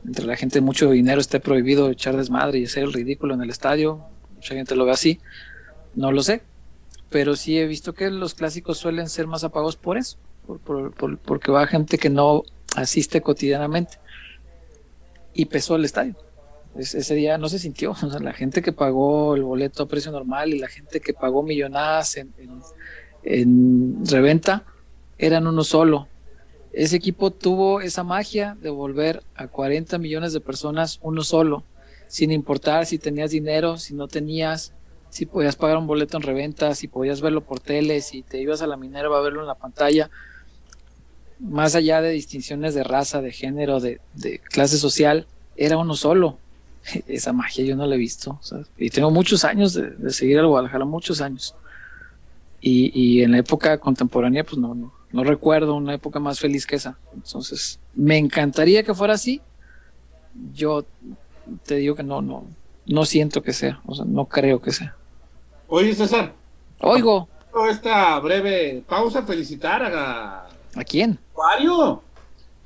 entre 0.06 0.26
la 0.26 0.36
gente 0.36 0.62
mucho 0.62 0.92
dinero 0.92 1.22
esté 1.22 1.40
prohibido 1.40 1.90
echar 1.90 2.18
desmadre 2.18 2.60
y 2.60 2.66
hacer 2.66 2.84
el 2.84 2.94
ridículo 2.94 3.34
en 3.34 3.42
el 3.42 3.50
estadio, 3.50 4.02
mucha 4.36 4.56
gente 4.56 4.76
lo 4.76 4.86
ve 4.86 4.92
así, 4.92 5.20
no 5.96 6.12
lo 6.12 6.22
sé, 6.22 6.42
pero 7.10 7.36
sí 7.36 7.58
he 7.58 7.66
visto 7.68 7.94
que 7.94 8.10
los 8.10 8.34
clásicos 8.34 8.78
suelen 8.78 9.10
ser 9.10 9.28
más 9.28 9.44
apagados 9.44 9.78
por 9.78 9.98
eso, 9.98 10.18
porque 11.26 11.52
va 11.52 11.68
gente 11.68 11.98
que 11.98 12.10
no 12.10 12.44
asiste 12.76 13.22
cotidianamente 13.22 13.98
y 15.34 15.46
pesó 15.46 15.76
el 15.76 15.86
estadio 15.86 16.16
ese 16.78 17.16
día 17.16 17.38
no 17.38 17.50
se 17.50 17.60
sintió. 17.60 17.96
la 18.22 18.34
gente 18.34 18.62
que 18.62 18.72
pagó 18.72 19.36
el 19.36 19.44
boleto 19.44 19.84
a 19.84 19.88
precio 19.88 20.12
normal 20.12 20.54
y 20.54 20.60
la 20.60 20.68
gente 20.68 21.00
que 21.00 21.14
pagó 21.14 21.44
millonadas 21.44 22.18
en, 22.18 22.34
en, 23.24 24.06
reventa 24.06 24.66
eran 25.18 25.48
uno 25.48 25.64
solo. 25.64 26.08
Ese 26.72 26.96
equipo 26.96 27.32
tuvo 27.32 27.82
esa 27.82 28.04
magia 28.04 28.56
de 28.62 28.70
volver 28.70 29.24
a 29.36 29.48
40 29.48 29.98
millones 29.98 30.34
de 30.34 30.40
personas 30.40 31.00
uno 31.02 31.24
solo, 31.24 31.64
sin 32.08 32.32
importar 32.32 32.86
si 32.86 33.00
tenías 33.00 33.32
dinero, 33.32 33.78
si 33.78 33.96
no 33.96 34.08
tenías, 34.08 34.74
si 35.10 35.26
podías 35.26 35.56
pagar 35.56 35.78
un 35.78 35.88
boleto 35.88 36.18
en 36.18 36.24
reventa, 36.24 36.76
si 36.76 36.88
podías 36.88 37.22
verlo 37.22 37.42
por 37.42 37.60
tele, 37.60 38.02
si 38.02 38.22
te 38.22 38.40
ibas 38.40 38.62
a 38.62 38.68
la 38.68 38.78
minera 38.78 39.08
a 39.08 39.22
verlo 39.22 39.42
en 39.42 39.48
la 39.48 39.56
pantalla. 39.56 40.12
Más 41.40 41.74
allá 41.74 42.02
de 42.02 42.12
distinciones 42.12 42.76
de 42.76 42.84
raza, 42.84 43.22
de 43.22 43.32
género, 43.32 43.80
de 43.80 44.00
clase 44.50 44.78
social, 44.78 45.26
era 45.56 45.78
uno 45.78 45.96
solo 45.96 46.38
esa 47.08 47.34
magia 47.34 47.66
yo 47.66 47.76
no 47.76 47.86
la 47.86 47.96
he 47.96 47.98
visto. 47.98 48.40
y 48.78 48.90
tengo 48.90 49.12
muchos 49.12 49.44
años 49.46 49.74
de, 49.74 50.12
seguir 50.12 50.40
al 50.40 50.48
Guadalajara, 50.48 50.86
muchos 50.86 51.22
años. 51.22 51.56
Y, 52.62 53.22
en 53.22 53.32
la 53.32 53.38
época 53.38 53.78
contemporánea, 53.78 54.44
pues 54.44 54.58
no, 54.58 54.76
no, 54.76 54.92
no, 55.14 55.24
recuerdo 55.24 55.76
una 55.76 55.94
época 55.94 56.20
más 56.20 56.40
feliz 56.40 56.66
que 56.66 56.76
esa. 56.76 56.98
Entonces, 57.14 57.80
me 57.96 58.18
encantaría 58.18 58.84
que 58.84 58.94
fuera 58.94 59.14
así. 59.14 59.42
Yo 60.54 60.86
te 61.66 61.76
digo 61.76 61.96
que 61.96 62.04
no, 62.04 62.22
no, 62.22 62.46
no 62.86 63.06
siento 63.06 63.42
que 63.42 63.54
sea, 63.54 63.80
o 63.86 63.96
sea, 63.96 64.04
no 64.06 64.26
creo 64.26 64.62
que 64.62 64.74
sea. 64.74 64.94
Oye, 65.70 65.96
César. 65.96 66.34
Oigo. 66.82 67.30
Esta 67.70 68.20
breve 68.20 68.84
pausa, 68.88 69.24
felicitar 69.24 69.84
a. 69.84 70.48
¿A 70.76 70.84
quién? 70.84 71.18
Mario 71.36 72.04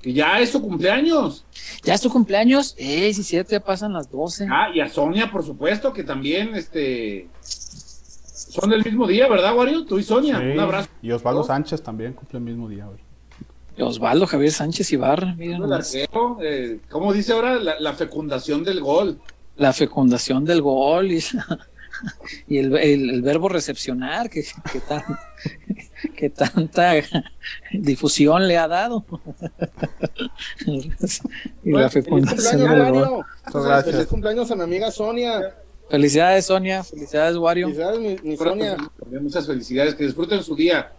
que 0.03 0.11
ya 0.11 0.39
es 0.41 0.51
su 0.51 0.61
cumpleaños. 0.61 1.45
Ya 1.81 1.93
es 1.93 2.01
su 2.01 2.09
cumpleaños, 2.09 2.75
eh, 2.77 3.13
sí, 3.13 3.23
cierto, 3.23 3.51
ya 3.51 3.61
pasan 3.61 3.93
las 3.93 4.11
12. 4.11 4.47
Ah, 4.51 4.67
y 4.75 4.81
a 4.81 4.89
Sonia, 4.89 5.31
por 5.31 5.45
supuesto, 5.45 5.93
que 5.93 6.03
también, 6.03 6.55
este, 6.55 7.29
son 7.41 8.69
del 8.69 8.83
mismo 8.83 9.07
día, 9.07 9.29
¿verdad, 9.29 9.55
Wario? 9.55 9.85
Tú 9.85 9.97
y 9.97 10.03
Sonia, 10.03 10.39
un 10.39 10.59
abrazo. 10.59 10.89
Y 11.01 11.11
Osvaldo 11.11 11.43
Sánchez 11.45 11.81
también 11.81 12.11
cumple 12.13 12.39
el 12.39 12.43
mismo 12.43 12.67
día 12.67 12.89
hoy. 12.89 12.99
Osvaldo 13.81 14.27
Javier 14.27 14.51
Sánchez 14.51 14.91
Ibarra, 14.91 15.33
miren. 15.35 15.63
Eh, 16.41 16.79
¿Cómo 16.89 17.13
dice 17.13 17.31
ahora? 17.31 17.57
La, 17.57 17.93
fecundación 17.93 18.63
del 18.63 18.81
gol. 18.81 19.19
La 19.55 19.71
fecundación 19.71 20.43
del 20.43 20.61
gol 20.61 21.13
y, 21.13 21.19
y 22.47 22.57
el, 22.57 23.21
verbo 23.21 23.49
recepcionar, 23.49 24.29
que, 24.29 24.45
que, 24.71 24.79
tan, 24.79 25.03
que 26.15 26.29
tanta 26.29 26.93
difusión 27.71 28.47
le 28.47 28.57
ha 28.57 28.67
dado. 28.67 29.05
y 31.63 31.71
la 31.71 31.89
fecundación 31.89 32.61
del 32.61 33.83
Feliz 33.83 34.07
cumpleaños 34.07 34.51
a 34.51 34.55
mi 34.55 34.63
amiga 34.63 34.91
Sonia. 34.91 35.55
Felicidades, 35.89 36.45
Sonia. 36.45 36.83
Felicidades, 36.83 37.37
Wario. 37.37 37.67
Felicidades, 37.67 38.23
mi, 38.23 38.37
Sonia. 38.37 38.77
Muchas 39.21 39.45
felicidades. 39.45 39.95
Que 39.95 40.05
disfruten 40.05 40.41
su 40.43 40.55
día 40.55 40.91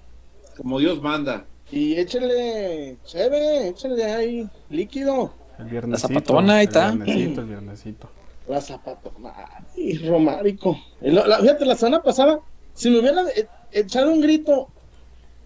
como 0.57 0.79
Dios 0.79 1.03
manda. 1.03 1.45
Y 1.71 1.97
échenle, 1.97 2.99
chévere, 3.05 3.69
échenle 3.69 4.05
ahí 4.05 4.49
líquido. 4.71 5.33
El 5.59 5.91
La 5.91 5.99
zapatona, 5.99 6.57
ahí 6.57 6.67
está. 6.67 6.91
El 6.91 6.99
viernesito, 6.99 7.41
el 7.41 7.47
viernesito. 7.47 8.09
La 8.47 8.61
zapatona. 8.61 9.33
Y 9.77 10.07
romárico. 10.07 10.77
fíjate, 11.01 11.65
la 11.65 11.77
semana 11.77 12.03
pasada, 12.03 12.41
si 12.75 12.91
me 12.91 13.01
hubiera 13.01 13.25
echado 13.73 14.13
un 14.13 14.21
grito 14.21 14.69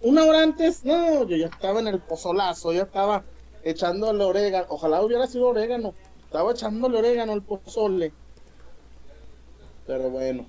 una 0.01 0.23
hora 0.23 0.43
antes, 0.43 0.85
no, 0.85 1.25
yo 1.25 1.35
ya 1.35 1.47
estaba 1.47 1.79
en 1.79 1.87
el 1.87 1.99
pozolazo, 1.99 2.71
ya 2.71 2.83
estaba 2.83 3.23
echándole 3.63 4.23
orégano, 4.23 4.65
ojalá 4.69 5.01
hubiera 5.01 5.27
sido 5.27 5.47
orégano, 5.47 5.93
estaba 6.23 6.51
echándole 6.51 6.99
orégano 6.99 7.33
al 7.33 7.43
pozole. 7.43 8.13
Pero 9.85 10.09
bueno, 10.09 10.45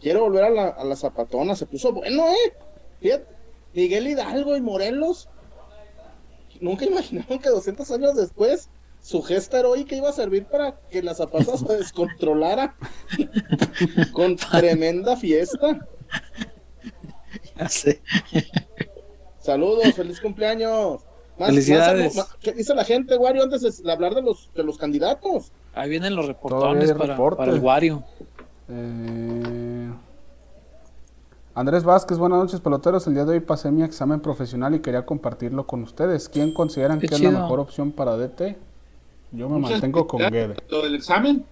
quiero 0.00 0.20
volver 0.20 0.44
a 0.44 0.50
la, 0.50 0.68
a 0.68 0.84
la 0.84 0.94
zapatona, 0.94 1.56
se 1.56 1.66
puso 1.66 1.92
bueno, 1.92 2.24
eh. 2.28 2.52
Fíjate, 3.00 3.26
Miguel 3.72 4.06
Hidalgo 4.06 4.56
y 4.56 4.60
Morelos, 4.60 5.28
nunca 6.60 6.84
imaginaron 6.84 7.40
que 7.40 7.48
200 7.48 7.90
años 7.90 8.14
después 8.14 8.68
su 9.04 9.22
gesta 9.22 9.58
heroica 9.58 9.94
iba 9.94 10.08
a 10.08 10.12
servir 10.12 10.46
para 10.46 10.80
que 10.90 11.02
la 11.02 11.12
zapata 11.12 11.58
se 11.58 11.76
descontrolara 11.76 12.74
con 14.14 14.34
tremenda 14.36 15.14
fiesta. 15.14 15.86
Ya 17.54 17.68
sé. 17.68 18.00
Saludos, 19.40 19.92
feliz 19.94 20.22
cumpleaños. 20.22 21.02
Felicidades. 21.36 22.18
¿Qué 22.40 22.52
dice 22.52 22.74
la 22.74 22.82
gente, 22.82 23.18
Wario, 23.18 23.42
antes 23.42 23.82
de 23.82 23.92
hablar 23.92 24.14
de 24.14 24.22
los, 24.22 24.50
de 24.54 24.64
los 24.64 24.78
candidatos? 24.78 25.52
Ahí 25.74 25.90
vienen 25.90 26.16
los 26.16 26.26
reportones 26.26 26.90
para, 26.94 27.14
para, 27.14 27.52
el 27.52 27.60
Wario. 27.60 28.02
Eh... 28.70 29.92
Andrés 31.54 31.84
Vázquez, 31.84 32.16
buenas 32.16 32.38
noches, 32.38 32.60
peloteros. 32.60 33.06
El 33.06 33.14
día 33.14 33.26
de 33.26 33.32
hoy 33.32 33.40
pasé 33.40 33.70
mi 33.70 33.82
examen 33.82 34.20
profesional 34.20 34.74
y 34.74 34.80
quería 34.80 35.04
compartirlo 35.04 35.66
con 35.66 35.82
ustedes. 35.82 36.30
¿Quién 36.30 36.54
consideran 36.54 37.00
que 37.00 37.06
es 37.06 37.20
la 37.20 37.30
mejor 37.32 37.60
opción 37.60 37.92
para 37.92 38.16
DT? 38.16 38.56
Yo 39.34 39.48
me 39.48 39.58
mantengo 39.58 40.06
con 40.06 40.20
Guede. 40.30 40.54
¿Lo 40.68 40.82
del 40.82 40.94
examen? 40.94 41.44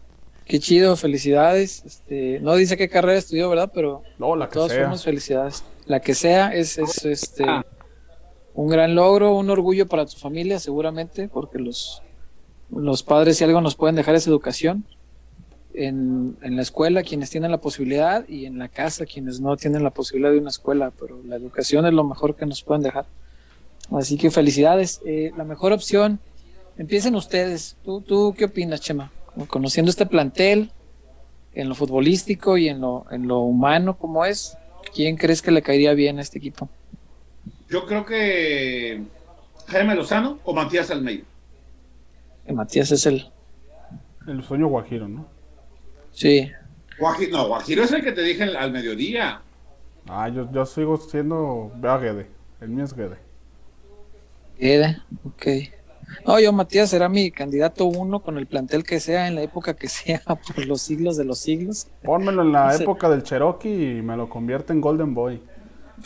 Qué 0.46 0.58
chido, 0.58 0.96
felicidades. 0.96 1.82
Este, 1.84 2.40
no 2.40 2.54
dice 2.54 2.76
qué 2.76 2.88
carrera 2.88 3.18
estudió, 3.18 3.48
¿verdad? 3.48 3.70
Pero 3.74 4.02
no, 4.18 4.36
la 4.36 4.48
que 4.48 4.54
todas 4.54 4.72
formas, 4.72 5.04
felicidades. 5.04 5.64
La 5.86 6.00
que 6.00 6.14
sea 6.14 6.54
es, 6.54 6.78
es 6.78 7.04
este 7.04 7.44
ah. 7.46 7.64
un 8.54 8.68
gran 8.68 8.94
logro, 8.94 9.36
un 9.36 9.50
orgullo 9.50 9.86
para 9.86 10.06
tu 10.06 10.16
familia, 10.16 10.58
seguramente, 10.58 11.28
porque 11.28 11.58
los, 11.58 12.02
los 12.70 13.02
padres, 13.02 13.38
si 13.38 13.44
algo 13.44 13.60
nos 13.60 13.74
pueden 13.74 13.96
dejar 13.96 14.14
es 14.14 14.26
educación. 14.26 14.84
En, 15.74 16.36
en, 16.42 16.56
la 16.56 16.62
escuela, 16.62 17.02
quienes 17.02 17.30
tienen 17.30 17.50
la 17.50 17.60
posibilidad, 17.60 18.28
y 18.28 18.44
en 18.44 18.58
la 18.58 18.68
casa, 18.68 19.06
quienes 19.06 19.40
no 19.40 19.56
tienen 19.56 19.82
la 19.82 19.90
posibilidad 19.90 20.30
de 20.30 20.38
una 20.38 20.50
escuela, 20.50 20.92
pero 21.00 21.22
la 21.24 21.36
educación 21.36 21.86
es 21.86 21.94
lo 21.94 22.04
mejor 22.04 22.36
que 22.36 22.44
nos 22.44 22.62
pueden 22.62 22.82
dejar. 22.82 23.06
Así 23.90 24.16
que 24.16 24.30
felicidades. 24.30 25.00
Eh, 25.06 25.32
la 25.36 25.44
mejor 25.44 25.72
opción, 25.72 26.20
empiecen 26.76 27.14
ustedes. 27.14 27.76
¿Tú, 27.84 28.00
¿Tú 28.00 28.34
qué 28.36 28.46
opinas, 28.46 28.80
Chema? 28.80 29.10
Conociendo 29.48 29.90
este 29.90 30.06
plantel, 30.06 30.70
en 31.54 31.68
lo 31.68 31.74
futbolístico 31.74 32.56
y 32.56 32.68
en 32.68 32.80
lo, 32.80 33.06
en 33.10 33.28
lo 33.28 33.40
humano 33.40 33.96
como 33.98 34.24
es, 34.24 34.56
¿quién 34.94 35.16
crees 35.16 35.42
que 35.42 35.50
le 35.50 35.62
caería 35.62 35.92
bien 35.94 36.18
a 36.18 36.22
este 36.22 36.38
equipo? 36.38 36.68
Yo 37.68 37.86
creo 37.86 38.04
que 38.04 39.02
Jaime 39.68 39.94
Lozano 39.94 40.38
o 40.44 40.54
Matías 40.54 40.90
Almeida. 40.90 41.24
Matías 42.48 42.90
es 42.90 43.06
el... 43.06 43.30
El 44.26 44.42
sueño 44.42 44.68
guajiro, 44.68 45.08
¿no? 45.08 45.26
Sí. 46.12 46.50
no, 47.30 47.48
Guajiro 47.48 47.82
es 47.82 47.92
el 47.92 48.04
que 48.04 48.12
te 48.12 48.22
dije 48.22 48.44
al 48.44 48.72
mediodía. 48.72 49.40
Ah, 50.08 50.28
yo, 50.28 50.50
yo 50.52 50.66
sigo 50.66 50.96
siendo... 50.96 51.72
Vea 51.76 51.98
Guede. 51.98 52.26
El 52.60 52.68
mío 52.68 52.84
es 52.84 52.94
Guede. 52.94 53.16
Guede, 54.58 54.98
ok. 55.24 55.46
No, 56.26 56.38
yo 56.38 56.52
Matías 56.52 56.90
será 56.90 57.08
mi 57.08 57.30
candidato 57.30 57.84
uno 57.86 58.20
con 58.20 58.38
el 58.38 58.46
plantel 58.46 58.84
que 58.84 59.00
sea, 59.00 59.28
en 59.28 59.34
la 59.34 59.42
época 59.42 59.74
que 59.74 59.88
sea, 59.88 60.22
por 60.54 60.66
los 60.66 60.82
siglos 60.82 61.16
de 61.16 61.24
los 61.24 61.38
siglos. 61.38 61.88
Pónmelo 62.02 62.42
en 62.42 62.52
la 62.52 62.74
época 62.74 63.08
del 63.08 63.22
Cherokee 63.22 63.98
y 63.98 64.02
me 64.02 64.16
lo 64.16 64.28
convierte 64.28 64.72
en 64.72 64.80
Golden 64.80 65.14
Boy. 65.14 65.40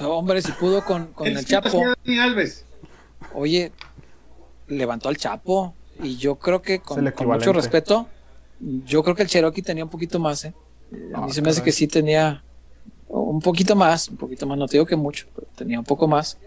hombre, 0.01 0.43
si 0.43 0.53
pudo 0.53 0.85
con, 0.85 1.11
el, 1.25 1.45
Chapo. 1.45 1.83
Oye, 3.35 3.73
levantó 4.69 5.09
al 5.09 5.17
Chapo 5.17 5.75
y 6.03 6.17
yo 6.17 6.37
creo 6.37 6.63
que 6.63 6.81
con, 6.81 7.05
mucho 7.27 7.53
respeto, 7.53 8.07
yo 8.61 9.03
creo 9.03 9.15
que 9.15 9.23
el 9.23 9.29
Cherokee 9.29 9.63
tenía 9.63 9.85
un 9.85 9.91
poquito 9.91 10.19
más, 10.19 10.45
¿eh? 10.45 10.55
A 11.15 11.21
mí 11.21 11.27
ah, 11.29 11.33
se 11.33 11.43
me 11.43 11.51
hace 11.51 11.63
que 11.63 11.73
sí 11.73 11.89
tenía 11.89 12.43
un 13.09 13.41
poquito 13.41 13.75
más, 13.75 14.09
un 14.09 14.17
poquito 14.17 14.47
más, 14.47 14.57
no 14.57 14.67
te 14.67 14.73
digo 14.73 14.87
que 14.87 14.97
mucho, 14.97 15.27
pero 15.35 15.49
tenía 15.57 15.79
un 15.79 15.85
poco 15.85 16.07
más. 16.07 16.39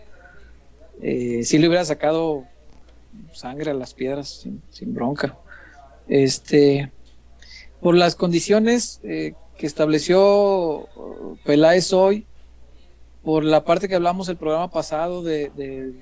Eh, 1.02 1.44
si 1.44 1.58
le 1.58 1.68
hubiera 1.68 1.86
sacado 1.86 2.46
sangre 3.34 3.72
a 3.72 3.74
las 3.74 3.94
piedras 3.94 4.46
sin, 4.70 4.94
bronca. 4.94 5.38
Este, 6.08 6.92
por 7.82 7.96
las 7.96 8.16
condiciones 8.16 9.00
eh, 9.04 9.34
que 9.58 9.68
estableció 9.68 10.88
Peláez 11.46 11.94
hoy, 11.94 12.26
por 13.24 13.44
la 13.44 13.64
parte 13.64 13.88
que 13.88 13.96
hablamos 13.96 14.30
el 14.30 14.38
programa 14.38 14.72
pasado 14.72 15.24
de, 15.24 15.94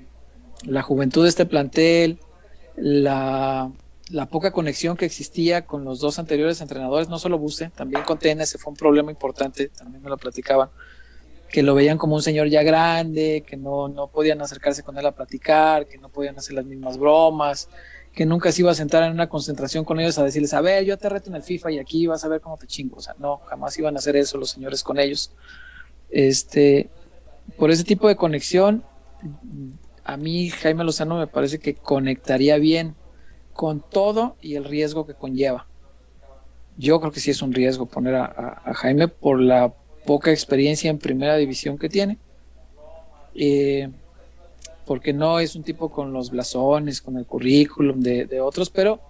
la 0.64 0.82
juventud 0.82 1.24
de 1.24 1.28
este 1.28 1.46
plantel, 1.46 2.18
la 2.76 3.70
la 4.10 4.26
poca 4.26 4.52
conexión 4.52 4.96
que 4.96 5.04
existía 5.04 5.66
con 5.66 5.84
los 5.84 6.00
dos 6.00 6.18
anteriores 6.18 6.60
entrenadores, 6.60 7.08
no 7.08 7.18
solo 7.18 7.38
Buse, 7.38 7.70
también 7.70 8.02
con 8.04 8.18
TNS 8.18 8.56
fue 8.58 8.70
un 8.70 8.76
problema 8.76 9.10
importante, 9.10 9.68
también 9.68 10.02
me 10.02 10.08
lo 10.08 10.16
platicaban, 10.16 10.70
que 11.50 11.62
lo 11.62 11.74
veían 11.74 11.98
como 11.98 12.14
un 12.14 12.22
señor 12.22 12.48
ya 12.48 12.62
grande, 12.62 13.44
que 13.46 13.56
no, 13.56 13.88
no 13.88 14.08
podían 14.08 14.40
acercarse 14.42 14.82
con 14.82 14.98
él 14.98 15.06
a 15.06 15.12
platicar, 15.12 15.86
que 15.86 15.98
no 15.98 16.08
podían 16.10 16.36
hacer 16.36 16.54
las 16.54 16.64
mismas 16.64 16.98
bromas, 16.98 17.68
que 18.12 18.26
nunca 18.26 18.52
se 18.52 18.62
iba 18.62 18.70
a 18.70 18.74
sentar 18.74 19.02
en 19.04 19.12
una 19.12 19.28
concentración 19.28 19.84
con 19.84 19.98
ellos 20.00 20.18
a 20.18 20.24
decirles, 20.24 20.52
a 20.52 20.60
ver, 20.60 20.84
yo 20.84 20.98
te 20.98 21.08
reto 21.08 21.30
en 21.30 21.36
el 21.36 21.42
FIFA 21.42 21.72
y 21.72 21.78
aquí 21.78 22.06
vas 22.06 22.24
a 22.24 22.28
ver 22.28 22.40
cómo 22.40 22.56
te 22.58 22.66
chingo. 22.66 22.96
O 22.96 23.00
sea, 23.00 23.14
no, 23.18 23.38
jamás 23.46 23.78
iban 23.78 23.94
a 23.96 23.98
hacer 23.98 24.16
eso 24.16 24.36
los 24.38 24.50
señores 24.50 24.82
con 24.82 24.98
ellos. 24.98 25.32
Este, 26.10 26.90
por 27.56 27.70
ese 27.70 27.84
tipo 27.84 28.08
de 28.08 28.16
conexión, 28.16 28.84
a 30.04 30.16
mí 30.16 30.50
Jaime 30.50 30.84
Lozano 30.84 31.18
me 31.18 31.26
parece 31.26 31.58
que 31.58 31.74
conectaría 31.74 32.58
bien 32.58 32.94
con 33.54 33.80
todo 33.80 34.36
y 34.40 34.56
el 34.56 34.64
riesgo 34.64 35.06
que 35.06 35.14
conlleva. 35.14 35.66
Yo 36.76 37.00
creo 37.00 37.10
que 37.10 37.20
sí 37.20 37.30
es 37.30 37.42
un 37.42 37.52
riesgo 37.52 37.86
poner 37.86 38.14
a, 38.14 38.62
a 38.64 38.74
Jaime 38.74 39.08
por 39.08 39.40
la 39.40 39.72
poca 40.08 40.30
experiencia 40.30 40.88
en 40.88 40.96
primera 40.96 41.36
división 41.36 41.76
que 41.76 41.90
tiene. 41.90 42.16
Eh, 43.34 43.90
porque 44.86 45.12
no 45.12 45.38
es 45.38 45.54
un 45.54 45.62
tipo 45.62 45.90
con 45.90 46.14
los 46.14 46.30
blasones, 46.30 47.02
con 47.02 47.18
el 47.18 47.26
currículum 47.26 48.00
de, 48.00 48.40
otros, 48.40 48.70
pero 48.70 49.00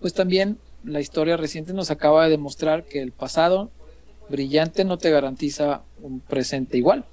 pues 0.00 0.14
también 0.14 0.58
la 0.84 1.00
historia 1.00 1.36
reciente 1.36 1.72
nos 1.72 1.90
acaba 1.90 2.22
de 2.22 2.30
demostrar 2.30 2.84
que 2.84 3.02
el 3.02 3.10
pasado 3.10 3.68
brillante 4.28 4.84
no 4.84 4.96
te 4.96 5.10
garantiza 5.10 5.82
un 6.00 6.20
presente 6.20 6.78
igual. 6.78 7.04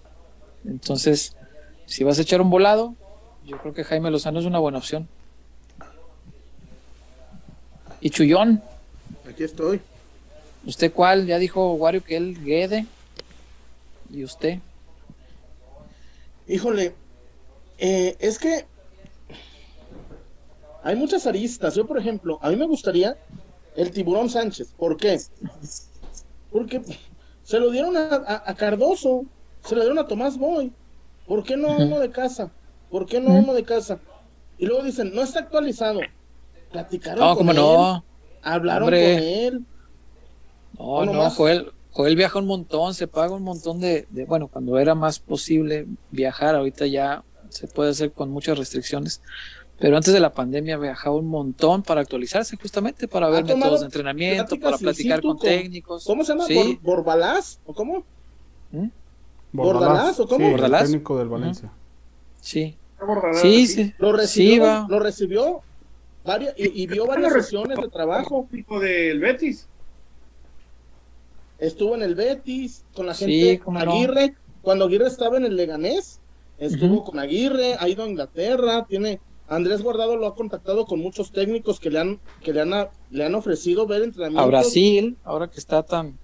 Entonces, 0.63 1.35
si 1.87 2.03
vas 2.03 2.19
a 2.19 2.21
echar 2.21 2.41
un 2.41 2.51
volado, 2.51 2.93
yo 3.43 3.57
creo 3.57 3.73
que 3.73 3.83
Jaime 3.83 4.11
Lozano 4.11 4.39
es 4.39 4.45
una 4.45 4.59
buena 4.59 4.77
opción. 4.77 5.07
Y 8.01 8.11
Chullón. 8.11 8.61
Aquí 9.27 9.43
estoy. 9.43 9.81
¿Usted 10.63 10.93
cuál? 10.93 11.25
Ya 11.25 11.39
dijo 11.39 11.73
Wario 11.73 12.03
que 12.03 12.17
él 12.17 12.37
Guede. 12.45 12.85
¿Y 14.11 14.23
usted? 14.23 14.59
Híjole, 16.47 16.93
eh, 17.77 18.15
es 18.19 18.37
que 18.37 18.65
hay 20.83 20.95
muchas 20.95 21.25
aristas. 21.27 21.75
Yo, 21.75 21.85
por 21.85 21.97
ejemplo, 21.97 22.39
a 22.41 22.49
mí 22.49 22.55
me 22.55 22.67
gustaría 22.67 23.17
el 23.75 23.91
tiburón 23.91 24.29
Sánchez. 24.29 24.73
¿Por 24.77 24.97
qué? 24.97 25.19
Porque 26.51 26.81
se 27.43 27.59
lo 27.59 27.69
dieron 27.71 27.95
a, 27.95 28.55
Cardoso, 28.55 29.25
se 29.63 29.75
lo 29.75 29.81
dieron 29.81 29.99
a 29.99 30.07
Tomás 30.07 30.37
Boy. 30.37 30.71
¿Por 31.25 31.43
qué 31.43 31.55
no 31.55 31.77
uno 31.77 31.99
de 31.99 32.11
casa? 32.11 32.51
¿Por 32.89 33.05
qué 33.05 33.21
no 33.21 33.33
uno 33.33 33.53
de 33.53 33.63
casa? 33.63 33.99
Y 34.57 34.65
luego 34.65 34.83
dicen, 34.83 35.15
no 35.15 35.21
está 35.21 35.39
actualizado. 35.39 36.01
Platicaron 36.71 37.19
no, 37.19 37.35
con 37.35 37.49
él. 37.49 37.55
No. 37.55 38.03
Hablaron 38.41 38.87
con 38.87 38.93
él. 38.93 39.65
No, 40.77 41.05
no, 41.05 41.29
Joel, 41.29 41.71
Joel 41.91 42.15
viaja 42.15 42.39
un 42.39 42.47
montón, 42.47 42.93
se 42.93 43.07
paga 43.07 43.35
un 43.35 43.43
montón 43.43 43.81
de, 43.81 44.07
bueno, 44.27 44.47
cuando 44.47 44.79
era 44.79 44.95
más 44.95 45.19
posible 45.19 45.87
viajar, 46.09 46.55
ahorita 46.55 46.87
ya 46.87 47.23
se 47.49 47.67
puede 47.67 47.91
hacer 47.91 48.13
con 48.13 48.29
muchas 48.29 48.57
restricciones, 48.57 49.21
pero 49.77 49.97
antes 49.97 50.13
de 50.13 50.21
la 50.21 50.33
pandemia 50.33 50.77
viajaba 50.77 51.17
un 51.17 51.27
montón 51.27 51.83
para 51.83 52.01
actualizarse, 52.01 52.55
justamente 52.55 53.09
para 53.09 53.29
ver 53.29 53.43
métodos 53.43 53.81
de 53.81 53.87
entrenamiento, 53.87 54.57
para 54.57 54.77
platicar 54.77 55.21
con, 55.21 55.37
técnicos. 55.37 56.05
¿Cómo 56.05 56.23
se 56.23 56.31
llama? 56.31 56.45
Sí. 56.45 56.79
¿Borbalás? 56.81 57.59
¿O 57.65 57.73
cómo? 57.73 58.05
¿Mm? 58.71 58.87
¿Bordalás? 59.51 60.17
¿O 60.19 60.27
cómo? 60.27 60.57
Sí, 60.57 60.71
técnico 60.71 61.17
del 61.17 61.27
Valencia. 61.27 61.71
Sí. 62.39 62.77
Sí, 63.41 63.67
sí. 63.67 63.93
Lo 63.97 64.13
recibió, 64.13 64.85
lo 64.87 64.99
recibió 64.99 65.61
varias, 66.23 66.53
y, 66.55 66.87
vio 66.87 67.05
varias 67.05 67.33
sesiones 67.33 67.77
de 67.77 67.89
trabajo. 67.89 68.47
Tipo 68.49 68.79
del 68.79 69.19
Betis 69.19 69.67
estuvo 71.61 71.95
en 71.95 72.01
el 72.01 72.15
Betis, 72.15 72.83
con 72.93 73.05
la 73.05 73.13
gente 73.13 73.61
Aguirre, 73.75 74.35
cuando 74.61 74.85
Aguirre 74.85 75.07
estaba 75.07 75.37
en 75.37 75.45
el 75.45 75.55
Leganés, 75.55 76.19
estuvo 76.57 77.03
con 77.03 77.19
Aguirre, 77.19 77.75
ha 77.79 77.87
ido 77.87 78.03
a 78.03 78.09
Inglaterra, 78.09 78.85
tiene 78.89 79.21
Andrés 79.47 79.81
Guardado 79.81 80.17
lo 80.17 80.27
ha 80.27 80.35
contactado 80.35 80.85
con 80.85 80.99
muchos 80.99 81.31
técnicos 81.31 81.79
que 81.79 81.89
le 81.89 81.99
han 81.99 82.19
que 82.41 82.53
le 82.53 82.61
han 82.61 82.87
le 83.09 83.25
han 83.25 83.35
ofrecido 83.35 83.85
ver 83.85 84.01
entrenamientos 84.01 84.45
a 84.45 84.47
Brasil, 84.47 85.17
ahora 85.23 85.49
que 85.49 85.59
está 85.59 85.83
tan 85.83 86.17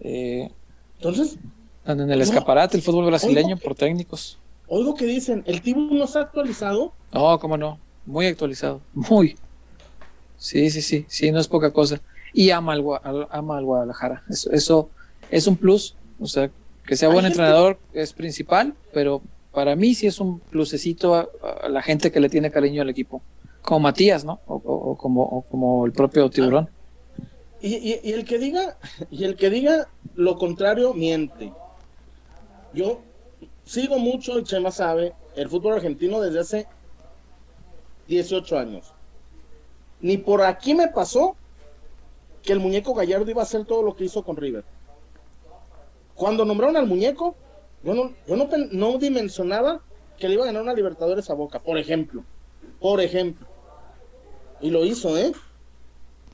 eh, 0.00 0.50
entonces 0.96 1.36
en 1.84 2.10
el 2.10 2.20
escaparate 2.20 2.76
el 2.76 2.82
fútbol 2.82 3.06
brasileño 3.06 3.58
por 3.58 3.74
técnicos. 3.74 4.38
Oigo 4.68 4.94
que 4.94 5.04
dicen, 5.04 5.42
¿el 5.46 5.60
Tibu 5.60 5.80
no 5.94 6.04
está 6.04 6.20
actualizado? 6.20 6.94
No, 7.12 7.38
cómo 7.38 7.58
no, 7.58 7.78
muy 8.06 8.26
actualizado, 8.26 8.80
muy. 8.94 9.36
Sí, 10.38 10.70
sí, 10.70 10.80
sí, 10.80 11.04
sí, 11.08 11.30
no 11.30 11.40
es 11.40 11.48
poca 11.48 11.70
cosa 11.70 12.00
y 12.34 12.50
ama 12.50 12.72
al, 12.72 13.28
ama 13.30 13.56
al 13.56 13.64
Guadalajara. 13.64 14.24
Eso, 14.28 14.50
eso, 14.50 14.90
es 15.30 15.46
un 15.46 15.56
plus, 15.56 15.96
o 16.20 16.26
sea, 16.26 16.50
que 16.84 16.96
sea 16.96 17.08
buen 17.08 17.24
entrenador 17.24 17.78
es 17.94 18.12
principal, 18.12 18.74
pero 18.92 19.22
para 19.52 19.76
mí 19.76 19.94
sí 19.94 20.08
es 20.08 20.18
un 20.18 20.40
plusecito 20.40 21.14
a, 21.14 21.68
la 21.68 21.80
gente 21.80 22.10
que 22.10 22.20
le 22.20 22.28
tiene 22.28 22.50
cariño 22.50 22.82
al 22.82 22.90
equipo, 22.90 23.22
como 23.62 23.80
Matías, 23.80 24.24
¿no? 24.24 24.40
O, 24.46 24.96
como, 24.96 25.46
como 25.50 25.86
el 25.86 25.92
propio 25.92 26.28
Tiburón. 26.28 26.68
Y, 27.62 27.98
y, 28.02 28.12
el 28.12 28.26
que 28.26 28.38
diga, 28.38 28.76
y 29.10 29.24
el 29.24 29.36
que 29.36 29.48
diga 29.48 29.88
lo 30.14 30.36
contrario 30.36 30.92
miente. 30.92 31.52
Yo 32.74 33.00
sigo 33.64 33.98
mucho, 33.98 34.38
y 34.38 34.44
Chema 34.44 34.70
sabe, 34.70 35.14
el 35.36 35.48
fútbol 35.48 35.74
argentino 35.74 36.20
desde 36.20 36.40
hace 36.40 36.66
18 38.08 38.58
años. 38.58 38.92
Ni 40.00 40.18
por 40.18 40.42
aquí 40.42 40.74
me 40.74 40.88
pasó 40.88 41.36
que 42.44 42.52
el 42.52 42.60
muñeco 42.60 42.94
Gallardo 42.94 43.30
iba 43.30 43.40
a 43.40 43.44
hacer 43.44 43.64
todo 43.64 43.82
lo 43.82 43.96
que 43.96 44.04
hizo 44.04 44.22
con 44.22 44.36
River. 44.36 44.64
Cuando 46.14 46.44
nombraron 46.44 46.76
al 46.76 46.86
muñeco, 46.86 47.34
yo 47.82 47.94
no, 47.94 48.12
yo 48.26 48.36
no, 48.36 48.98
dimensionaba 48.98 49.80
que 50.18 50.28
le 50.28 50.34
iba 50.34 50.44
a 50.44 50.46
ganar 50.46 50.62
una 50.62 50.74
Libertadores 50.74 51.28
a 51.30 51.34
Boca, 51.34 51.58
por 51.58 51.78
ejemplo. 51.78 52.22
Por 52.80 53.00
ejemplo. 53.00 53.46
Y 54.60 54.70
lo 54.70 54.84
hizo, 54.84 55.16
¿eh? 55.18 55.32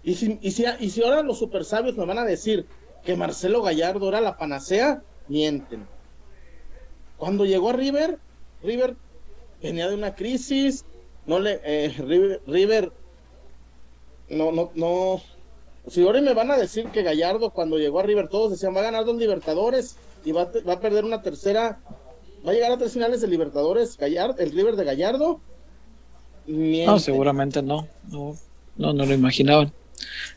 Y 0.02 0.14
si, 0.14 0.38
y 0.42 0.50
si, 0.50 0.64
y 0.80 0.90
si 0.90 1.02
ahora 1.02 1.22
los 1.22 1.38
super 1.38 1.64
sabios 1.64 1.96
me 1.96 2.04
van 2.04 2.18
a 2.18 2.24
decir 2.24 2.66
que 3.04 3.16
Marcelo 3.16 3.62
Gallardo 3.62 4.08
era 4.08 4.20
la 4.20 4.36
panacea, 4.36 5.02
mienten. 5.28 5.86
Cuando 7.16 7.44
llegó 7.44 7.70
a 7.70 7.74
River, 7.74 8.18
River 8.62 8.96
venía 9.62 9.88
de 9.88 9.94
una 9.94 10.14
crisis, 10.14 10.84
no 11.26 11.38
le, 11.38 11.60
eh, 11.64 11.94
River, 11.98 12.42
River 12.46 12.92
no, 14.28 14.52
no, 14.52 14.70
no, 14.74 15.20
si 15.88 16.02
ahora 16.02 16.20
me 16.20 16.34
van 16.34 16.50
a 16.50 16.56
decir 16.56 16.86
que 16.86 17.02
Gallardo 17.02 17.50
cuando 17.50 17.78
llegó 17.78 18.00
a 18.00 18.02
River 18.02 18.28
todos 18.28 18.50
decían 18.50 18.74
va 18.74 18.80
a 18.80 18.84
ganar 18.84 19.04
dos 19.04 19.16
Libertadores 19.16 19.96
y 20.24 20.32
va 20.32 20.42
a, 20.42 20.48
va 20.68 20.74
a 20.74 20.80
perder 20.80 21.04
una 21.04 21.22
tercera, 21.22 21.80
va 22.46 22.50
a 22.50 22.54
llegar 22.54 22.72
a 22.72 22.78
tres 22.78 22.92
finales 22.92 23.20
de 23.20 23.28
Libertadores, 23.28 23.96
Gallardo, 23.96 24.36
el 24.38 24.52
River 24.52 24.76
de 24.76 24.84
Gallardo. 24.84 25.40
No, 26.46 26.98
seguramente 26.98 27.62
no, 27.62 27.88
no, 28.10 28.36
no, 28.76 28.92
lo 28.92 29.14
imaginaban. 29.14 29.72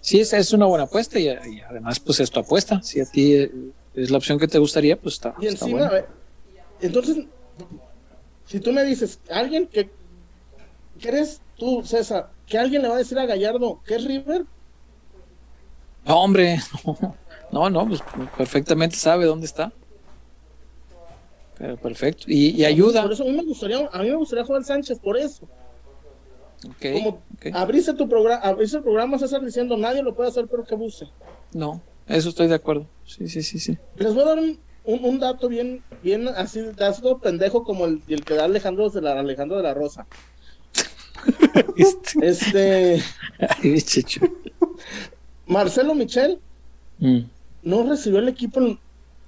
Sí, 0.01 0.19
esa 0.19 0.37
es 0.37 0.53
una 0.53 0.65
buena 0.65 0.83
apuesta 0.85 1.19
y, 1.19 1.29
además 1.29 1.99
pues 1.99 2.19
es 2.19 2.29
tu 2.29 2.39
apuesta. 2.39 2.81
Si 2.83 2.99
a 2.99 3.05
ti 3.05 3.33
eh, 3.33 3.51
es 3.95 4.11
la 4.11 4.17
opción 4.17 4.37
que 4.37 4.47
te 4.47 4.59
gustaría, 4.59 4.99
pues 4.99 5.15
está. 5.15 5.33
Y 5.39 5.47
encima, 5.47 5.89
entonces, 6.81 7.25
si 8.45 8.59
tú 8.59 8.71
me 8.73 8.83
dices, 8.83 9.19
alguien 9.29 9.67
que, 9.67 9.89
¿crees 10.99 11.41
tú, 11.57 11.81
César, 11.85 12.29
que 12.45 12.57
alguien 12.57 12.81
le 12.81 12.89
va 12.89 12.95
a 12.95 12.99
decir 12.99 13.17
a 13.17 13.25
Gallardo 13.25 13.81
que 13.85 13.95
es 13.95 14.03
River? 14.03 14.45
No, 16.05 16.21
hombre, 16.21 16.59
no, 17.51 17.69
no, 17.69 17.87
pues 17.87 18.01
perfectamente 18.37 18.95
sabe 18.95 19.25
dónde 19.25 19.45
está. 19.45 19.71
Pero 21.57 21.77
perfecto. 21.77 22.25
Y, 22.27 22.63
ayuda. 22.65 23.03
Por 23.03 23.13
eso 23.13 23.23
a 23.23 23.27
mí 23.27 23.33
me 23.33 23.43
gustaría, 23.43 23.87
a 23.91 24.01
mí 24.01 24.09
me 24.09 24.15
gustaría 24.15 24.43
Juan 24.43 24.65
Sánchez, 24.65 24.99
por 24.99 25.17
eso. 25.17 25.47
Como 26.81 27.21
abriste 27.53 27.93
tu 27.93 28.07
programa, 28.07 28.41
abriste 28.41 28.77
el 28.77 28.83
programa 28.83 29.19
César 29.19 29.43
diciendo 29.43 29.75
nadie 29.75 30.01
lo 30.01 30.15
puede 30.15 30.29
hacer 30.29 30.47
pero 30.49 30.63
que 30.63 30.75
abuse. 30.75 31.07
No, 31.53 31.81
eso 32.07 32.29
estoy 32.29 32.47
de 32.47 32.55
acuerdo. 32.55 32.87
Sí, 33.05 33.27
sí, 33.27 33.43
sí, 33.43 33.59
sí. 33.59 33.77
Les 33.97 34.13
voy 34.13 34.23
a 34.23 34.27
dar 34.27 34.39
un, 34.39 34.59
un, 34.85 35.19
dato 35.19 35.49
bien, 35.49 35.83
bien 36.01 36.27
así, 36.29 36.61
dato 36.77 37.19
pendejo 37.19 37.63
como 37.63 37.85
el, 37.85 38.01
el 38.07 38.23
que 38.23 38.35
da 38.35 38.45
Alejandro 38.45 38.89
de 38.89 39.01
la 39.01 39.19
Alejandro 39.19 39.57
de 39.57 39.63
la 39.63 39.73
Rosa. 39.73 40.07
este. 42.21 43.03
Ay, 43.39 43.83
Marcelo 45.45 45.95
Michel 45.95 46.39
mm. 46.99 47.19
no 47.63 47.83
recibió 47.83 48.19
el 48.19 48.29
equipo 48.29 48.77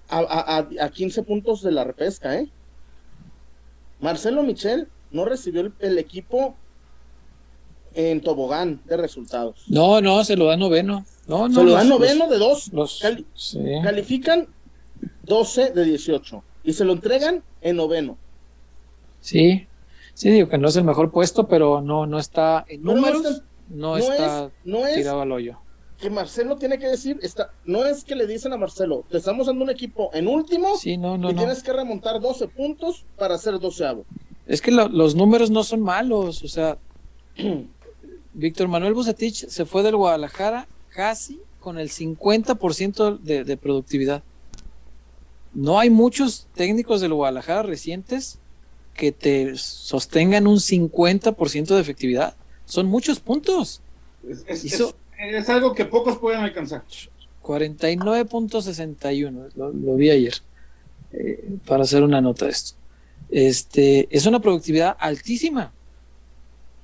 a, 0.09 0.67
a, 0.79 0.89
15 0.89 1.23
puntos 1.23 1.61
de 1.61 1.71
la 1.71 1.83
repesca, 1.83 2.35
¿eh? 2.39 2.47
Marcelo 3.99 4.43
Michel 4.43 4.87
no 5.11 5.25
recibió 5.25 5.71
el, 5.79 5.97
equipo 5.97 6.55
en 7.93 8.21
tobogán 8.21 8.81
de 8.85 8.97
resultados. 8.97 9.63
No, 9.67 10.01
no, 10.01 10.23
se 10.23 10.35
lo 10.35 10.45
da 10.45 10.57
noveno. 10.57 11.05
No, 11.27 11.47
no, 11.47 11.55
se 11.55 11.63
lo 11.63 11.71
da 11.71 11.83
noveno 11.83 12.29
de 12.29 12.37
dos. 12.37 12.71
Califican 13.83 14.47
12 15.23 15.71
de 15.71 15.85
18 15.85 16.43
y 16.63 16.73
se 16.73 16.85
lo 16.85 16.93
entregan 16.93 17.43
en 17.61 17.77
noveno. 17.77 18.17
Sí, 19.21 19.65
sí, 20.13 20.29
digo 20.29 20.49
que 20.49 20.57
no 20.57 20.67
es 20.67 20.75
el 20.75 20.83
mejor 20.83 21.11
puesto, 21.11 21.47
pero 21.47 21.81
no, 21.81 22.05
no 22.05 22.19
está 22.19 22.65
en 22.67 22.83
números 22.83 23.41
no, 23.69 23.97
No 23.97 23.97
está 23.97 24.45
es, 24.45 24.51
no 24.65 24.85
es 24.85 24.95
tirado 24.95 25.21
al 25.21 25.31
hoyo. 25.31 25.57
Que 25.99 26.09
Marcelo 26.09 26.57
tiene 26.57 26.77
que 26.77 26.88
decir, 26.88 27.17
está, 27.22 27.51
no 27.65 27.85
es 27.85 28.03
que 28.03 28.15
le 28.15 28.27
dicen 28.27 28.51
a 28.53 28.57
Marcelo, 28.57 29.03
te 29.09 29.17
estamos 29.17 29.47
dando 29.47 29.63
un 29.63 29.69
equipo 29.69 30.09
en 30.13 30.27
último 30.27 30.76
Sí, 30.77 30.97
no, 30.97 31.17
no, 31.17 31.30
y 31.30 31.34
no. 31.34 31.39
tienes 31.39 31.63
que 31.63 31.72
remontar 31.73 32.19
12 32.19 32.47
puntos 32.49 33.05
para 33.17 33.38
ser 33.38 33.59
doceavo. 33.59 34.05
Es 34.45 34.61
que 34.61 34.72
lo- 34.72 34.89
los 34.89 35.15
números 35.15 35.49
no 35.49 35.63
son 35.63 35.81
malos, 35.81 36.43
o 36.43 36.47
sea, 36.47 36.77
Víctor 38.34 38.67
Manuel 38.67 38.93
Bucetich 38.93 39.47
se 39.47 39.65
fue 39.65 39.84
del 39.84 39.95
Guadalajara 39.95 40.67
casi 40.89 41.39
con 41.59 41.80
el 41.80 41.89
50% 41.89 43.19
de, 43.19 43.43
de 43.43 43.57
productividad. 43.57 44.23
No 45.53 45.80
hay 45.80 45.89
muchos 45.89 46.47
técnicos 46.53 46.99
del 47.01 47.13
Guadalajara 47.13 47.63
recientes 47.63 48.39
que 48.93 49.11
te 49.11 49.55
sostengan 49.57 50.47
un 50.47 50.57
50% 50.57 51.65
de 51.76 51.80
efectividad. 51.81 52.35
Son 52.65 52.88
muchos 52.88 53.19
puntos. 53.19 53.81
Es, 54.27 54.43
es- 54.47 54.65
Hizo- 54.65 54.89
es- 54.89 54.95
es 55.17 55.49
algo 55.49 55.73
que 55.73 55.85
pocos 55.85 56.17
pueden 56.17 56.41
alcanzar. 56.41 56.83
49.61, 57.43 59.51
lo, 59.55 59.71
lo 59.71 59.95
vi 59.95 60.09
ayer, 60.09 60.33
eh, 61.13 61.57
para 61.65 61.83
hacer 61.83 62.03
una 62.03 62.21
nota 62.21 62.45
de 62.45 62.51
esto. 62.51 62.75
Este, 63.29 64.07
es 64.15 64.25
una 64.25 64.39
productividad 64.39 64.95
altísima. 64.99 65.73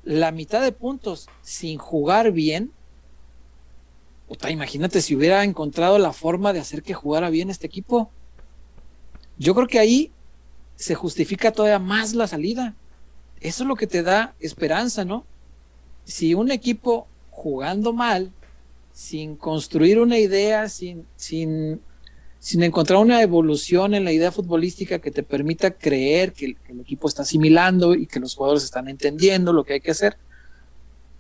La 0.04 0.32
mitad 0.32 0.62
de 0.62 0.72
puntos 0.72 1.30
sin 1.42 1.78
jugar 1.78 2.32
bien. 2.32 2.72
Puta, 4.28 4.50
imagínate 4.50 5.02
si 5.02 5.16
hubiera 5.16 5.44
encontrado 5.44 6.00
la 6.00 6.14
forma 6.14 6.54
de 6.54 6.60
hacer 6.60 6.84
que 6.84 6.94
jugara 6.94 7.30
bien 7.30 7.50
este 7.50 7.68
equipo. 7.68 8.10
Yo 9.38 9.54
creo 9.56 9.68
que 9.68 9.80
ahí 9.80 10.12
se 10.76 10.96
justifica 10.96 11.52
todavía 11.52 11.80
más 11.80 12.14
la 12.14 12.28
salida. 12.28 12.76
Eso 13.40 13.64
es 13.64 13.68
lo 13.68 13.76
que 13.76 13.88
te 13.88 14.04
da 14.04 14.36
esperanza, 14.40 15.06
¿no? 15.06 15.26
Si 16.06 16.34
un 16.34 16.52
equipo 16.52 17.08
jugando 17.32 17.92
mal, 17.92 18.32
sin 18.94 19.36
construir 19.36 20.00
una 20.00 20.20
idea, 20.20 20.70
sin, 20.70 21.08
sin, 21.16 21.82
sin 22.38 22.62
encontrar 22.62 23.00
una 23.00 23.24
evolución 23.24 23.96
en 23.96 24.04
la 24.04 24.12
idea 24.12 24.32
futbolística 24.32 25.00
que 25.00 25.10
te 25.10 25.24
permita 25.24 25.72
creer 25.72 26.34
que 26.34 26.46
el, 26.46 26.58
que 26.58 26.74
el 26.74 26.82
equipo 26.82 27.08
está 27.08 27.24
asimilando 27.24 27.96
y 27.96 28.06
que 28.06 28.20
los 28.20 28.36
jugadores 28.36 28.64
están 28.64 28.88
entendiendo 28.88 29.54
lo 29.54 29.64
que 29.64 29.74
hay 29.74 29.82
que 29.82 29.92
hacer. 29.92 30.18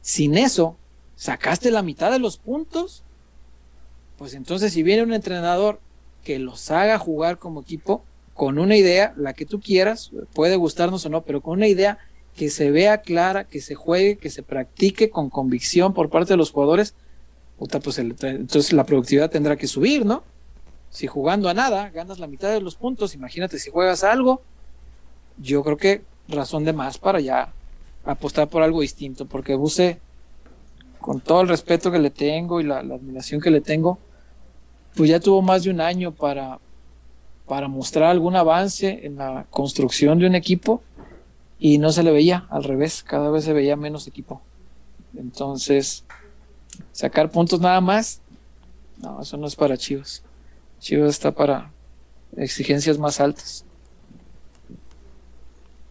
Sin 0.01 0.37
eso, 0.37 0.77
sacaste 1.15 1.71
la 1.71 1.81
mitad 1.81 2.11
de 2.11 2.19
los 2.19 2.37
puntos, 2.37 3.03
pues 4.17 4.35
entonces 4.35 4.73
si 4.73 4.83
viene 4.83 5.03
un 5.03 5.13
entrenador 5.13 5.79
que 6.23 6.37
los 6.37 6.69
haga 6.69 6.99
jugar 6.99 7.39
como 7.39 7.61
equipo 7.61 8.03
con 8.33 8.59
una 8.59 8.75
idea, 8.75 9.13
la 9.17 9.33
que 9.33 9.45
tú 9.45 9.59
quieras, 9.59 10.11
puede 10.33 10.55
gustarnos 10.55 11.05
o 11.05 11.09
no, 11.09 11.23
pero 11.23 11.41
con 11.41 11.57
una 11.57 11.67
idea 11.67 11.97
que 12.35 12.49
se 12.49 12.71
vea 12.71 13.01
clara, 13.01 13.43
que 13.45 13.61
se 13.61 13.75
juegue, 13.75 14.17
que 14.17 14.29
se 14.29 14.43
practique 14.43 15.09
con 15.09 15.29
convicción 15.29 15.93
por 15.93 16.09
parte 16.09 16.33
de 16.33 16.37
los 16.37 16.51
jugadores, 16.51 16.95
pues 17.57 17.99
entonces 17.99 18.73
la 18.73 18.85
productividad 18.85 19.29
tendrá 19.29 19.55
que 19.55 19.67
subir, 19.67 20.05
¿no? 20.05 20.23
Si 20.89 21.07
jugando 21.07 21.47
a 21.47 21.53
nada 21.53 21.89
ganas 21.89 22.19
la 22.19 22.27
mitad 22.27 22.51
de 22.51 22.59
los 22.59 22.75
puntos, 22.75 23.13
imagínate 23.13 23.59
si 23.59 23.69
juegas 23.69 24.03
a 24.03 24.11
algo, 24.11 24.41
yo 25.37 25.63
creo 25.63 25.77
que 25.77 26.01
razón 26.27 26.65
de 26.65 26.73
más 26.73 26.97
para 26.97 27.19
ya 27.19 27.53
apostar 28.03 28.49
por 28.49 28.63
algo 28.63 28.81
distinto, 28.81 29.25
porque 29.25 29.55
Buse, 29.55 29.99
con 30.99 31.19
todo 31.19 31.41
el 31.41 31.49
respeto 31.49 31.91
que 31.91 31.99
le 31.99 32.09
tengo 32.09 32.59
y 32.59 32.63
la, 32.63 32.81
la 32.81 32.95
admiración 32.95 33.39
que 33.41 33.51
le 33.51 33.61
tengo, 33.61 33.99
pues 34.95 35.09
ya 35.09 35.19
tuvo 35.19 35.41
más 35.41 35.63
de 35.63 35.69
un 35.69 35.81
año 35.81 36.11
para, 36.11 36.59
para 37.47 37.67
mostrar 37.67 38.09
algún 38.09 38.35
avance 38.35 39.01
en 39.03 39.17
la 39.17 39.45
construcción 39.49 40.19
de 40.19 40.25
un 40.27 40.35
equipo 40.35 40.81
y 41.63 41.77
no 41.77 41.91
se 41.91 42.01
le 42.01 42.11
veía, 42.11 42.47
al 42.49 42.63
revés, 42.63 43.03
cada 43.03 43.29
vez 43.29 43.43
se 43.45 43.53
veía 43.53 43.75
menos 43.75 44.07
equipo. 44.07 44.41
Entonces, 45.15 46.03
sacar 46.91 47.29
puntos 47.29 47.61
nada 47.61 47.79
más, 47.81 48.19
no, 48.97 49.21
eso 49.21 49.37
no 49.37 49.45
es 49.45 49.55
para 49.55 49.77
Chivas. 49.77 50.23
Chivas 50.79 51.11
está 51.11 51.31
para 51.31 51.71
exigencias 52.35 52.97
más 52.97 53.19
altas. 53.19 53.63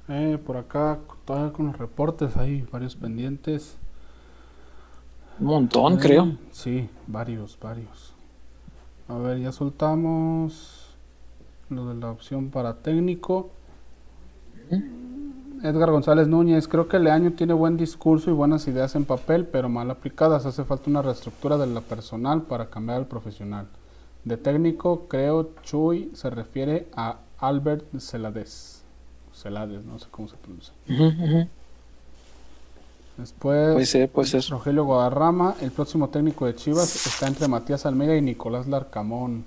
Eh, 0.09 0.39
por 0.45 0.57
acá, 0.57 0.99
todavía 1.25 1.53
con 1.53 1.67
los 1.69 1.79
reportes, 1.79 2.37
hay 2.37 2.63
varios 2.63 2.97
pendientes. 2.97 3.77
Un 5.39 5.47
montón, 5.47 5.93
Eh, 5.93 5.99
creo. 6.01 6.37
Sí, 6.51 6.89
varios, 7.07 7.57
varios. 7.61 8.13
A 9.07 9.17
ver, 9.19 9.39
ya 9.39 9.53
soltamos 9.53 10.97
lo 11.69 11.89
de 11.91 11.95
la 11.95 12.11
opción 12.11 12.51
para 12.51 12.83
técnico. 12.83 13.53
Edgar 15.63 15.91
González 15.91 16.27
Núñez, 16.27 16.69
creo 16.69 16.89
que 16.89 16.99
Leaño 16.99 17.33
tiene 17.33 17.53
buen 17.53 17.77
discurso 17.77 18.31
y 18.31 18.33
buenas 18.33 18.67
ideas 18.67 18.95
en 18.95 19.05
papel, 19.05 19.47
pero 19.47 19.69
mal 19.69 19.91
aplicadas. 19.91 20.47
Hace 20.47 20.65
falta 20.65 20.89
una 20.89 21.03
reestructura 21.03 21.59
de 21.59 21.67
la 21.67 21.83
personal 21.83 22.43
para 22.43 22.71
cambiar 22.71 22.99
al 22.99 23.07
profesional. 23.07 23.67
De 24.25 24.37
técnico, 24.37 25.07
creo 25.09 25.51
Chuy 25.63 26.11
se 26.15 26.31
refiere 26.31 26.89
a 26.97 27.19
Albert 27.39 27.85
Celades. 27.99 28.83
Celades, 29.35 29.85
no 29.85 29.99
sé 29.99 30.07
cómo 30.11 30.29
se 30.29 30.37
pronuncia. 30.37 30.73
Después, 33.19 33.75
puede 34.13 34.29
ser. 34.29 34.43
Rogelio 34.49 34.85
Guadarrama, 34.85 35.57
el 35.61 35.73
próximo 35.73 36.09
técnico 36.09 36.47
de 36.47 36.55
Chivas 36.55 37.07
está 37.07 37.29
entre 37.29 37.49
Matías 37.49 37.85
Almeida 37.85 38.17
y 38.17 38.23
Nicolás 38.23 38.67
Larcamón. 38.67 39.45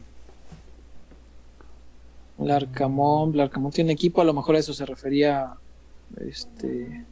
Larcamón, 2.38 3.36
Larcamón 3.36 3.72
tiene 3.72 3.94
equipo, 3.94 4.22
a 4.22 4.26
lo 4.26 4.34
mejor 4.34 4.56
a 4.56 4.60
eso 4.60 4.74
se 4.74 4.86
refería 4.86 5.56
este 6.22 7.06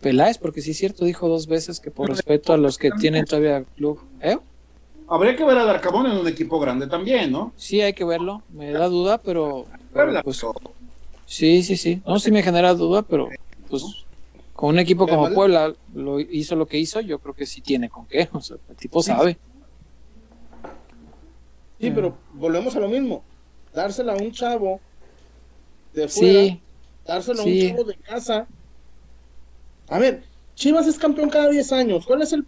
Peláez, 0.00 0.38
porque 0.38 0.62
sí 0.62 0.72
es 0.72 0.78
cierto, 0.78 1.04
dijo 1.04 1.28
dos 1.28 1.46
veces 1.46 1.80
que 1.80 1.90
por 1.90 2.08
respeto 2.08 2.52
a 2.52 2.56
los 2.56 2.76
que 2.76 2.90
tienen 2.90 3.24
todavía 3.24 3.64
club. 3.76 4.00
¿Eh? 4.20 4.36
Habría 5.08 5.36
que 5.36 5.44
ver 5.44 5.58
al 5.58 5.68
Arcabón 5.68 6.06
en 6.06 6.18
un 6.18 6.26
equipo 6.26 6.58
grande 6.58 6.86
también, 6.86 7.30
¿no? 7.30 7.52
Sí, 7.56 7.80
hay 7.80 7.92
que 7.92 8.04
verlo, 8.04 8.42
me 8.50 8.72
da 8.72 8.88
duda, 8.88 9.18
pero, 9.18 9.66
pero, 9.92 10.22
pues, 10.22 10.44
sí, 11.26 11.62
sí, 11.62 11.76
sí. 11.76 12.02
No, 12.06 12.18
sí 12.18 12.32
me 12.32 12.42
genera 12.42 12.74
duda, 12.74 13.02
pero 13.02 13.28
pues 13.68 14.04
con 14.54 14.70
un 14.70 14.78
equipo 14.78 15.06
como 15.08 15.30
Puebla 15.32 15.74
lo 15.94 16.20
hizo 16.20 16.56
lo 16.56 16.66
que 16.66 16.78
hizo, 16.78 17.00
yo 17.00 17.18
creo 17.18 17.34
que 17.34 17.46
sí 17.46 17.60
tiene 17.60 17.88
con 17.88 18.06
qué. 18.06 18.28
O 18.32 18.40
sea, 18.40 18.56
el 18.68 18.76
tipo 18.76 19.02
sabe. 19.02 19.38
Sí, 21.80 21.90
pero 21.90 22.16
volvemos 22.34 22.76
a 22.76 22.80
lo 22.80 22.88
mismo. 22.88 23.24
Dársela 23.74 24.12
a 24.12 24.16
un 24.16 24.30
chavo 24.30 24.80
de 25.94 26.06
fuera, 26.06 26.42
Sí, 26.42 26.60
dársela 27.06 27.42
a 27.42 27.44
un 27.44 27.58
chavo 27.60 27.84
de 27.84 27.94
casa. 27.96 28.46
A 29.88 29.98
ver, 29.98 30.22
Chivas 30.54 30.86
es 30.86 30.98
campeón 30.98 31.30
cada 31.30 31.48
10 31.48 31.72
años. 31.72 32.06
¿Cuál 32.06 32.22
es 32.22 32.32
el, 32.32 32.44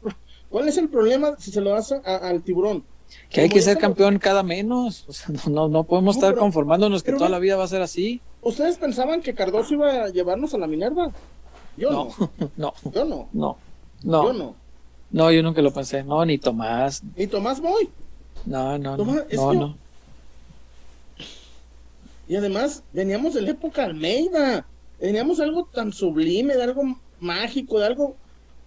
cuál 0.51 0.69
es 0.69 0.77
el 0.79 0.89
problema 0.89 1.37
si 1.39 1.51
se 1.51 1.61
lo 1.61 1.71
das 1.71 1.93
a- 1.93 1.99
al 2.29 2.43
tiburón? 2.43 2.85
que 3.31 3.43
hay 3.43 3.49
que 3.49 3.61
ser 3.63 3.79
campeón 3.79 4.19
cada 4.19 4.43
menos. 4.43 5.05
O 5.09 5.13
sea, 5.13 5.29
no, 5.47 5.51
no, 5.53 5.69
no 5.69 5.85
podemos 5.85 6.17
No, 6.17 6.19
estar 6.21 6.31
pero- 6.33 6.43
conformándonos 6.43 7.03
que 7.03 7.13
toda 7.13 7.27
no- 7.27 7.33
la 7.33 7.39
vida 7.39 7.57
va 7.57 7.65
a 7.65 7.69
ser 7.69 7.83
así. 7.83 8.21
¿Ustedes 8.43 8.77
pensaban 8.77 9.23
que 9.23 9.35
Cardoso 9.35 9.75
iba 9.75 10.05
a 10.05 10.09
llevarnos 10.09 10.53
a 10.55 10.59
la 10.59 10.67
Minerva? 10.67 11.11
Yo 11.77 11.91
no, 11.91 12.09
No, 12.57 12.75
no, 12.85 12.93
yo 12.93 13.05
no, 13.05 13.29
no, 13.33 13.57
yo 14.03 14.33
no. 14.33 14.33
no. 14.33 14.55
No, 15.11 15.31
yo 15.31 15.43
nunca 15.43 15.63
lo 15.63 15.73
pensé. 15.73 16.03
No, 16.03 16.25
ni 16.25 16.39
Tomás. 16.39 17.03
Y 17.17 17.27
Tomás 17.29 17.61
Boy. 17.61 17.89
No, 18.47 18.79
no, 18.79 18.93
no. 18.93 18.97
Tomás, 18.97 19.25
es 19.29 19.37
No, 19.37 19.51
que- 19.51 19.57
no. 19.59 19.77
Y 22.29 22.37
además, 22.37 22.83
veníamos 22.93 23.35
de 23.35 23.43
la 23.43 23.51
época 23.51 23.85
Almeida. 23.85 24.67
Veníamos 25.01 25.39
de 25.39 25.45
algo 25.45 25.67
tan 25.67 25.93
sublime, 25.93 26.55
de 26.57 26.63
algo 26.63 26.83
mágico, 27.21 27.79
de 27.79 27.87
algo 27.87 28.17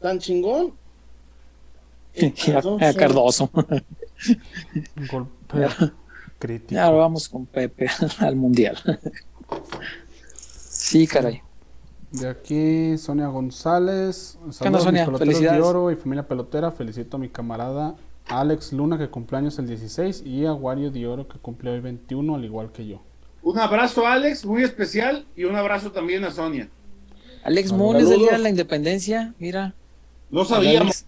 tan 0.01 0.19
chingón. 0.19 0.73
Y 2.13 2.33
A, 2.51 2.89
a 2.89 2.93
Cardoso. 2.93 3.49
Un 3.53 5.07
golpe 5.11 5.67
crítico. 6.39 6.73
Ya 6.75 6.85
ahora 6.85 6.97
vamos 6.99 7.29
con 7.29 7.45
Pepe 7.45 7.87
al 8.19 8.35
mundial. 8.35 8.77
Sí, 10.35 11.07
caray. 11.07 11.41
De 12.11 12.27
aquí, 12.27 12.97
Sonia 12.97 13.27
González. 13.27 14.37
Saludos 14.51 14.63
a 14.63 14.69
mis 14.69 14.83
Sonia? 14.83 15.05
peloteros 15.05 15.19
de 15.19 15.25
Felicidades. 15.25 15.63
oro 15.63 15.91
y 15.91 15.95
familia 15.95 16.27
pelotera. 16.27 16.71
Felicito 16.71 17.17
a 17.17 17.19
mi 17.19 17.29
camarada 17.29 17.95
Alex 18.27 18.73
Luna, 18.73 18.97
que 18.97 19.09
cumpleaños 19.09 19.57
el 19.59 19.67
16, 19.67 20.23
y 20.25 20.45
a 20.45 20.53
Wario 20.53 20.91
de 20.91 21.07
Oro, 21.07 21.27
que 21.27 21.37
cumple 21.39 21.71
hoy 21.71 21.79
21, 21.81 22.35
al 22.35 22.45
igual 22.45 22.71
que 22.71 22.87
yo. 22.87 23.01
Un 23.47 23.57
abrazo 23.59 24.05
a 24.05 24.11
Alex, 24.11 24.45
muy 24.45 24.61
especial, 24.61 25.25
y 25.33 25.45
un 25.45 25.55
abrazo 25.55 25.93
también 25.93 26.25
a 26.25 26.31
Sonia. 26.31 26.67
Alex 27.43 27.69
Saludos. 27.69 27.93
Moon 27.93 27.95
es 28.03 28.09
del 28.09 28.19
Día 28.19 28.31
de 28.33 28.39
la 28.39 28.49
Independencia. 28.49 29.33
Mira. 29.39 29.73
No 30.29 30.43
sabíamos, 30.43 30.81
Alex, 30.81 31.05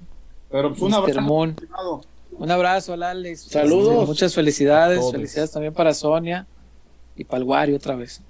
pero 0.49 0.69
pues 0.69 0.81
un 0.81 0.93
abrazo. 0.93 1.19
Moon. 1.19 1.53
Un 2.31 2.49
abrazo 2.49 2.93
al 2.93 3.03
Alex. 3.03 3.41
Saludos. 3.41 3.93
Este, 3.93 4.05
muchas 4.05 4.33
felicidades. 4.33 5.11
Felicidades 5.11 5.51
también 5.51 5.73
para 5.73 5.93
Sonia 5.93 6.47
y 7.17 7.25
para 7.25 7.39
el 7.39 7.43
Wario 7.43 7.75
otra 7.75 7.97
vez. 7.97 8.21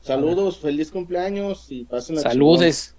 Saludos, 0.00 0.58
feliz 0.58 0.90
cumpleaños 0.90 1.70
y 1.70 1.84
pasen 1.84 2.18
a 2.18 2.22
Saludes. 2.22 2.96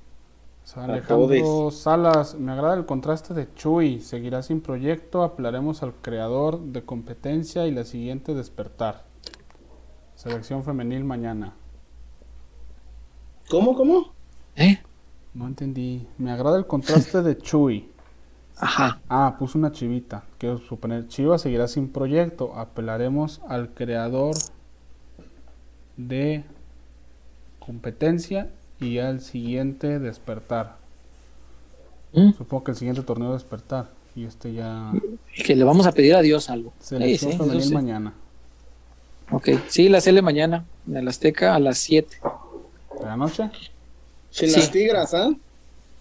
San 0.64 0.90
A 0.90 0.94
Alejandro 0.94 1.72
Salas, 1.72 2.36
me 2.36 2.54
agrada 2.54 2.76
el 2.76 2.86
contraste 2.86 3.34
de 3.34 3.54
Chuy. 3.54 4.00
Seguirá 4.00 4.42
sin 4.42 4.62
proyecto. 4.62 5.24
Apelaremos 5.24 5.84
al 5.84 5.94
creador 5.94 6.62
de 6.62 6.84
competencia 6.84 7.68
y 7.68 7.72
la 7.72 7.84
siguiente 7.84 8.34
despertar. 8.34 9.12
Selección 10.24 10.64
femenil 10.64 11.04
mañana. 11.04 11.54
¿Cómo, 13.50 13.76
cómo? 13.76 14.14
¿Eh? 14.56 14.80
No 15.34 15.48
entendí. 15.48 16.08
Me 16.18 16.32
agrada 16.32 16.58
el 16.58 16.66
contraste 16.66 17.22
de 17.22 17.38
Chuy. 17.38 17.90
Ajá. 18.56 19.02
Ah, 19.10 19.36
puso 19.38 19.58
una 19.58 19.74
chivita. 19.74 20.24
Quiero 20.38 20.60
suponer, 20.60 21.10
Chivas 21.10 21.42
seguirá 21.42 21.68
sin 21.68 21.90
proyecto. 21.90 22.56
Apelaremos 22.56 23.42
al 23.50 23.74
creador 23.74 24.36
de 25.98 26.46
competencia 27.60 28.50
y 28.80 29.00
al 29.00 29.20
siguiente 29.20 30.00
despertar. 30.00 30.78
Mm. 32.14 32.32
Supongo 32.32 32.64
que 32.64 32.72
el 32.72 32.78
siguiente 32.78 33.02
torneo 33.02 33.34
despertar. 33.34 33.90
Y 34.16 34.24
este 34.24 34.54
ya 34.54 34.94
Que 35.36 35.54
le 35.54 35.66
vamos 35.66 35.86
a 35.86 35.92
pedir 35.92 36.16
a 36.16 36.22
Dios 36.22 36.50
algo. 36.50 36.72
Selección 36.80 37.34
sí, 37.34 37.38
femenil 37.38 37.64
sí. 37.64 37.74
mañana. 37.74 38.14
Ok, 39.32 39.50
sí, 39.68 39.90
la 39.90 40.00
CL 40.02 40.22
mañana, 40.22 40.66
en 40.88 40.98
el 40.98 41.08
Azteca 41.08 41.56
a 41.56 41.60
las 41.60 41.78
7. 41.80 42.18
¿De 43.00 43.06
la 43.06 43.18
noche? 43.18 43.50
Sin 44.30 44.50
Sí. 44.50 44.56
las 44.60 44.72
tigras, 44.72 45.14
¿ah? 45.14 45.32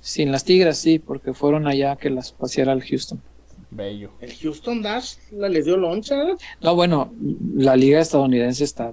Sin 0.00 0.32
las 0.32 0.44
Tigras, 0.44 0.78
sí, 0.78 0.98
porque 0.98 1.32
fueron 1.32 1.66
allá 1.68 1.94
que 1.96 2.10
las 2.10 2.32
paseara 2.32 2.72
al 2.72 2.82
Houston. 2.82 3.20
Bello. 3.70 4.10
El 4.20 4.34
Houston 4.36 4.82
Dash 4.82 5.14
la 5.30 5.48
les 5.48 5.64
dio 5.64 5.76
loncha. 5.76 6.16
No, 6.60 6.74
bueno, 6.74 7.12
la 7.54 7.76
liga 7.76 8.00
estadounidense 8.00 8.64
está 8.64 8.92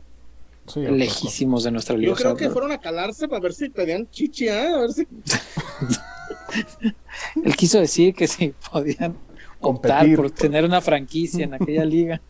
Sí, 0.68 0.82
lejísimos 0.82 1.64
de 1.64 1.72
nuestra 1.72 1.98
liga. 1.98 2.12
Yo 2.12 2.16
creo 2.16 2.36
que 2.36 2.50
fueron 2.52 2.72
a 2.72 2.78
calarse 2.78 3.28
para 3.28 3.42
ver 3.42 3.54
si 3.54 3.70
pedían 3.70 4.08
chichi, 4.12 4.50
¿ah? 4.50 4.76
A 4.76 4.80
ver 4.82 4.94
si. 4.94 5.08
Él 7.44 7.56
quiso 7.56 7.80
decir 7.80 8.14
que 8.14 8.28
si 8.28 8.54
podían 8.72 9.16
optar 9.62 10.00
Competir. 10.00 10.16
por 10.18 10.32
tener 10.32 10.66
una 10.66 10.82
franquicia 10.82 11.46
en 11.46 11.54
aquella 11.54 11.86
liga. 11.96 12.22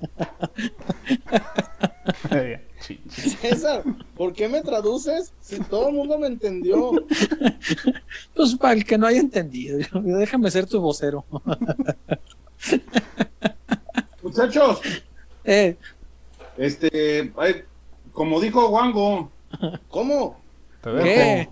César, 3.10 3.84
¿por 4.16 4.34
qué 4.34 4.48
me 4.48 4.62
traduces 4.62 5.34
si 5.42 5.60
todo 5.60 5.90
el 5.90 5.96
mundo 5.96 6.18
me 6.20 6.28
entendió? 6.28 6.92
Pues 8.36 8.56
para 8.56 8.74
el 8.74 8.86
que 8.86 8.98
no 8.98 9.06
haya 9.06 9.20
entendido, 9.20 9.80
déjame 10.02 10.50
ser 10.50 10.66
tu 10.66 10.80
vocero. 10.80 11.26
Muchachos, 14.24 14.80
Eh, 15.44 15.76
este, 16.58 17.34
como 18.14 18.40
dijo 18.40 18.70
Wango, 18.70 19.30
¿Cómo? 19.90 20.40
Te 20.82 20.90
dejo. 20.92 21.04
¿Qué? 21.06 21.50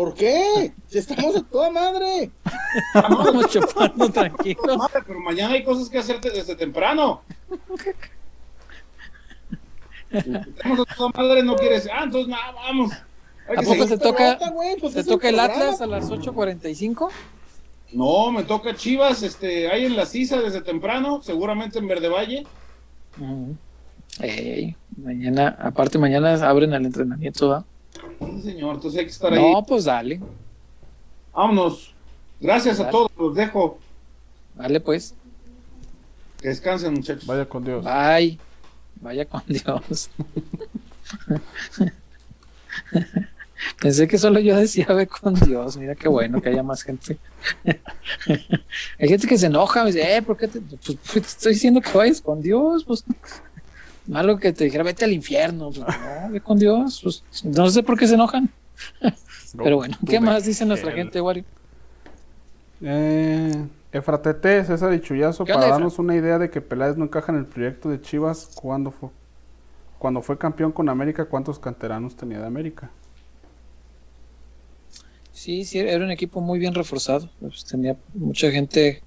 ¿Por 0.00 0.14
qué? 0.14 0.72
Si 0.86 0.96
estamos 0.96 1.36
a 1.36 1.42
toda 1.42 1.68
madre. 1.70 2.30
Vamos 2.94 3.50
chupando 3.50 4.08
tranquilos. 4.08 4.78
madre, 4.78 5.02
pero 5.06 5.20
mañana 5.20 5.52
hay 5.52 5.62
cosas 5.62 5.90
que 5.90 5.98
hacerte 5.98 6.30
desde 6.30 6.56
temprano. 6.56 7.20
Estamos 10.10 10.86
a 10.88 10.94
toda 10.96 11.10
madre, 11.14 11.42
no 11.42 11.54
quieres. 11.54 11.86
Ah, 11.92 12.04
entonces 12.04 12.28
nada, 12.28 12.50
vamos. 12.52 12.92
Hay 13.46 13.58
¿A 13.58 13.60
poco 13.60 13.86
te 13.86 13.98
toca, 13.98 14.38
pues 14.80 14.94
te 14.94 15.04
toca 15.04 15.28
el 15.28 15.34
programa. 15.34 15.64
Atlas 15.64 15.80
a 15.82 15.86
las 15.86 16.10
8.45? 16.10 17.10
No, 17.92 18.32
me 18.32 18.44
toca 18.44 18.74
Chivas, 18.74 19.22
este, 19.22 19.70
hay 19.70 19.84
en 19.84 19.96
la 19.96 20.06
Sisa 20.06 20.40
desde 20.40 20.62
temprano, 20.62 21.20
seguramente 21.22 21.78
en 21.78 21.86
Verde 21.86 22.08
Valle. 22.08 22.46
Ujú. 23.20 23.54
Ey, 24.20 24.76
mañana, 24.96 25.58
aparte 25.60 25.98
mañana 25.98 26.48
abren 26.48 26.72
el 26.72 26.86
entrenamiento, 26.86 27.50
¿va? 27.50 27.66
Sí, 28.18 28.42
señor, 28.42 28.76
entonces 28.76 28.98
hay 28.98 29.04
que 29.06 29.12
estar 29.12 29.32
ahí. 29.32 29.52
No, 29.52 29.64
pues 29.64 29.84
dale, 29.84 30.20
Vámonos. 31.32 31.94
Gracias 32.40 32.80
a 32.80 32.90
todos, 32.90 33.10
los 33.18 33.34
dejo. 33.34 33.78
dale 34.54 34.80
pues. 34.80 35.14
Que 36.40 36.48
descansen, 36.48 36.94
muchachos. 36.94 37.26
Vaya 37.26 37.46
con 37.46 37.64
Dios. 37.64 37.84
Bye. 37.84 38.38
Vaya 39.00 39.24
con 39.26 39.42
Dios. 39.46 40.10
Pensé 43.80 44.08
que 44.08 44.18
solo 44.18 44.40
yo 44.40 44.56
decía 44.56 44.86
ve 44.86 45.06
con 45.06 45.34
Dios. 45.34 45.76
Mira 45.76 45.94
qué 45.94 46.08
bueno 46.08 46.40
que 46.40 46.48
haya 46.48 46.62
más 46.62 46.82
gente. 46.82 47.18
Hay 48.98 49.08
gente 49.08 49.26
que 49.26 49.38
se 49.38 49.46
enoja, 49.46 49.84
me 49.84 49.92
dice, 49.92 50.16
eh, 50.16 50.22
¿por 50.22 50.36
qué 50.36 50.48
te, 50.48 50.60
pues, 50.60 50.80
pues, 50.84 51.12
te 51.12 51.18
estoy 51.18 51.52
diciendo 51.54 51.80
que 51.80 51.90
vayas 51.96 52.20
con 52.20 52.40
Dios? 52.40 52.84
Pues 52.84 53.04
malo 54.06 54.38
que 54.38 54.52
te 54.52 54.64
dijera, 54.64 54.84
vete 54.84 55.04
al 55.04 55.12
infierno. 55.12 55.70
Pues, 55.70 55.86
no, 55.86 56.30
ve 56.30 56.40
con 56.40 56.58
Dios. 56.58 57.00
Pues, 57.02 57.24
no 57.44 57.70
sé 57.70 57.82
por 57.82 57.98
qué 57.98 58.06
se 58.06 58.14
enojan. 58.14 58.50
Pero 59.56 59.76
bueno, 59.76 59.96
¿qué 60.06 60.18
Tú 60.18 60.24
más 60.24 60.44
dice 60.44 60.64
nuestra 60.64 60.92
gente, 60.92 61.20
Wario? 61.20 61.44
Eh, 62.82 63.66
Efratete, 63.92 64.64
César 64.64 64.94
y 64.94 65.00
Chuyazo, 65.00 65.44
¿Qué 65.44 65.52
para 65.52 65.66
onda, 65.66 65.76
darnos 65.76 65.98
una 65.98 66.14
idea 66.14 66.38
de 66.38 66.50
que 66.50 66.60
Peláez 66.60 66.96
no 66.96 67.04
encaja 67.04 67.32
en 67.32 67.38
el 67.38 67.46
proyecto 67.46 67.90
de 67.90 68.00
Chivas, 68.00 68.50
cuando 68.54 68.90
fue, 68.90 69.10
cuando 69.98 70.22
fue 70.22 70.38
campeón 70.38 70.72
con 70.72 70.88
América, 70.88 71.24
¿cuántos 71.24 71.58
canteranos 71.58 72.16
tenía 72.16 72.38
de 72.38 72.46
América? 72.46 72.90
Sí, 75.32 75.64
sí, 75.64 75.78
era 75.78 76.04
un 76.04 76.10
equipo 76.10 76.40
muy 76.40 76.58
bien 76.58 76.74
reforzado. 76.74 77.30
Pues, 77.40 77.64
tenía 77.64 77.96
mucha 78.14 78.50
gente 78.50 79.02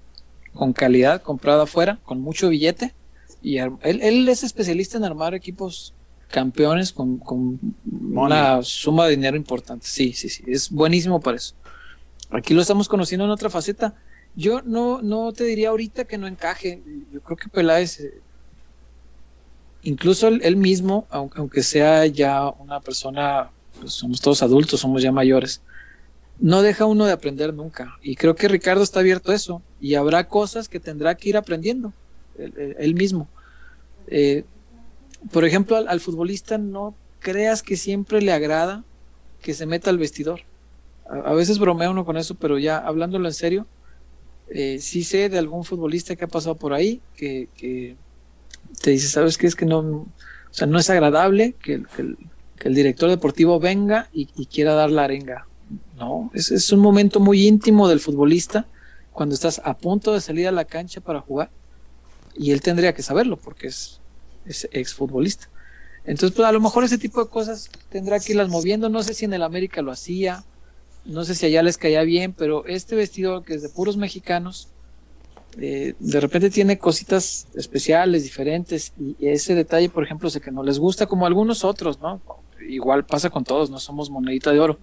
con 0.52 0.72
calidad 0.72 1.22
comprada 1.22 1.62
afuera, 1.64 1.98
con 2.04 2.20
mucho 2.20 2.48
billete. 2.48 2.92
Y 3.44 3.58
él, 3.58 3.76
él 3.82 4.26
es 4.26 4.42
especialista 4.42 4.96
en 4.96 5.04
armar 5.04 5.34
equipos 5.34 5.92
campeones 6.30 6.92
con, 6.94 7.18
con 7.18 7.60
una 7.84 8.62
suma 8.62 9.04
de 9.04 9.10
dinero 9.10 9.36
importante. 9.36 9.86
Sí, 9.86 10.14
sí, 10.14 10.30
sí, 10.30 10.42
es 10.46 10.70
buenísimo 10.70 11.20
para 11.20 11.36
eso. 11.36 11.54
Aquí 12.30 12.54
lo 12.54 12.62
estamos 12.62 12.88
conociendo 12.88 13.26
en 13.26 13.30
otra 13.30 13.50
faceta. 13.50 13.94
Yo 14.34 14.62
no, 14.62 15.02
no 15.02 15.30
te 15.34 15.44
diría 15.44 15.68
ahorita 15.68 16.06
que 16.06 16.16
no 16.16 16.26
encaje. 16.26 16.82
Yo 17.12 17.20
creo 17.20 17.36
que 17.36 17.48
Peláez, 17.50 18.00
eh, 18.00 18.14
incluso 19.82 20.28
él, 20.28 20.40
él 20.42 20.56
mismo, 20.56 21.06
aunque, 21.10 21.38
aunque 21.38 21.62
sea 21.62 22.06
ya 22.06 22.48
una 22.48 22.80
persona, 22.80 23.50
pues 23.78 23.92
somos 23.92 24.22
todos 24.22 24.42
adultos, 24.42 24.80
somos 24.80 25.02
ya 25.02 25.12
mayores, 25.12 25.60
no 26.40 26.62
deja 26.62 26.86
uno 26.86 27.04
de 27.04 27.12
aprender 27.12 27.52
nunca. 27.52 27.96
Y 28.02 28.16
creo 28.16 28.34
que 28.34 28.48
Ricardo 28.48 28.82
está 28.82 29.00
abierto 29.00 29.30
a 29.30 29.34
eso. 29.34 29.62
Y 29.80 29.94
habrá 29.96 30.28
cosas 30.28 30.68
que 30.68 30.80
tendrá 30.80 31.14
que 31.14 31.28
ir 31.28 31.36
aprendiendo 31.36 31.92
él- 32.38 32.74
él 32.78 32.94
mismo. 32.94 33.28
Eh, 34.08 34.44
por 35.32 35.44
ejemplo, 35.44 35.76
al, 35.76 36.00
futbolista 36.00 36.58
no 36.58 36.94
creas 37.20 37.62
que 37.62 37.76
siempre 37.76 38.20
le 38.20 38.32
agrada 38.32 38.84
que 39.42 39.54
se 39.54 39.66
meta 39.66 39.90
al 39.90 39.98
vestidor. 39.98 40.40
A, 41.08 41.32
veces 41.34 41.58
bromea 41.58 41.90
uno 41.90 42.04
con 42.04 42.16
eso, 42.16 42.34
pero 42.34 42.58
ya 42.58 42.78
hablándolo 42.78 43.28
en 43.28 43.34
serio, 43.34 43.66
eh, 44.48 44.78
sí 44.80 45.04
sé 45.04 45.28
de 45.28 45.38
algún 45.38 45.64
futbolista 45.64 46.16
que 46.16 46.24
ha 46.24 46.28
pasado 46.28 46.54
por 46.54 46.72
ahí 46.72 47.00
que, 47.16 47.96
te 48.82 48.90
dice, 48.90 49.08
¿sabes 49.08 49.38
qué? 49.38 49.46
Es 49.46 49.54
que 49.54 49.66
no, 49.66 49.78
o 49.78 50.06
sea, 50.50 50.66
no 50.66 50.78
es 50.78 50.88
agradable 50.90 51.54
que, 51.62 51.82
el- 51.98 52.16
director 52.64 53.10
deportivo 53.10 53.60
venga 53.60 54.08
y, 54.12 54.26
quiera 54.46 54.72
dar 54.72 54.90
la 54.90 55.04
arenga. 55.04 55.46
No, 55.98 56.30
es 56.32 56.72
un 56.72 56.80
momento 56.80 57.20
muy 57.20 57.46
íntimo 57.46 57.88
del 57.88 58.00
futbolista 58.00 58.66
cuando 59.12 59.34
estás 59.34 59.60
a 59.64 59.76
punto 59.76 60.12
de 60.12 60.20
salir 60.20 60.48
a 60.48 60.52
la 60.52 60.64
cancha 60.64 61.00
para 61.00 61.20
jugar 61.20 61.50
y 62.36 62.52
él 62.52 62.60
tendría 62.60 62.92
que 62.94 63.02
saberlo 63.02 63.36
porque 63.36 63.68
es, 63.68 64.00
es 64.44 64.68
exfutbolista. 64.72 65.48
Entonces, 66.04 66.36
pues 66.36 66.46
a 66.46 66.52
lo 66.52 66.60
mejor 66.60 66.84
ese 66.84 66.98
tipo 66.98 67.22
de 67.22 67.30
cosas 67.30 67.70
tendrá 67.88 68.20
que 68.20 68.32
irlas 68.32 68.48
moviendo. 68.48 68.88
No 68.88 69.02
sé 69.02 69.14
si 69.14 69.24
en 69.24 69.32
el 69.32 69.42
América 69.42 69.80
lo 69.80 69.90
hacía, 69.90 70.44
no 71.04 71.24
sé 71.24 71.34
si 71.34 71.46
allá 71.46 71.62
les 71.62 71.78
caía 71.78 72.02
bien, 72.02 72.34
pero 72.34 72.66
este 72.66 72.94
vestido 72.94 73.42
que 73.42 73.54
es 73.54 73.62
de 73.62 73.70
puros 73.70 73.96
mexicanos, 73.96 74.68
eh, 75.58 75.94
de 75.98 76.20
repente 76.20 76.50
tiene 76.50 76.78
cositas 76.78 77.46
especiales, 77.54 78.22
diferentes, 78.22 78.92
y 78.98 79.16
ese 79.26 79.54
detalle, 79.54 79.88
por 79.88 80.04
ejemplo, 80.04 80.28
sé 80.28 80.40
que 80.40 80.50
no 80.50 80.62
les 80.62 80.78
gusta 80.78 81.06
como 81.06 81.26
algunos 81.26 81.64
otros, 81.64 82.00
¿no? 82.00 82.20
Igual 82.68 83.06
pasa 83.06 83.30
con 83.30 83.44
todos, 83.44 83.70
no 83.70 83.78
somos 83.78 84.10
monedita 84.10 84.52
de 84.52 84.60
oro. 84.60 84.78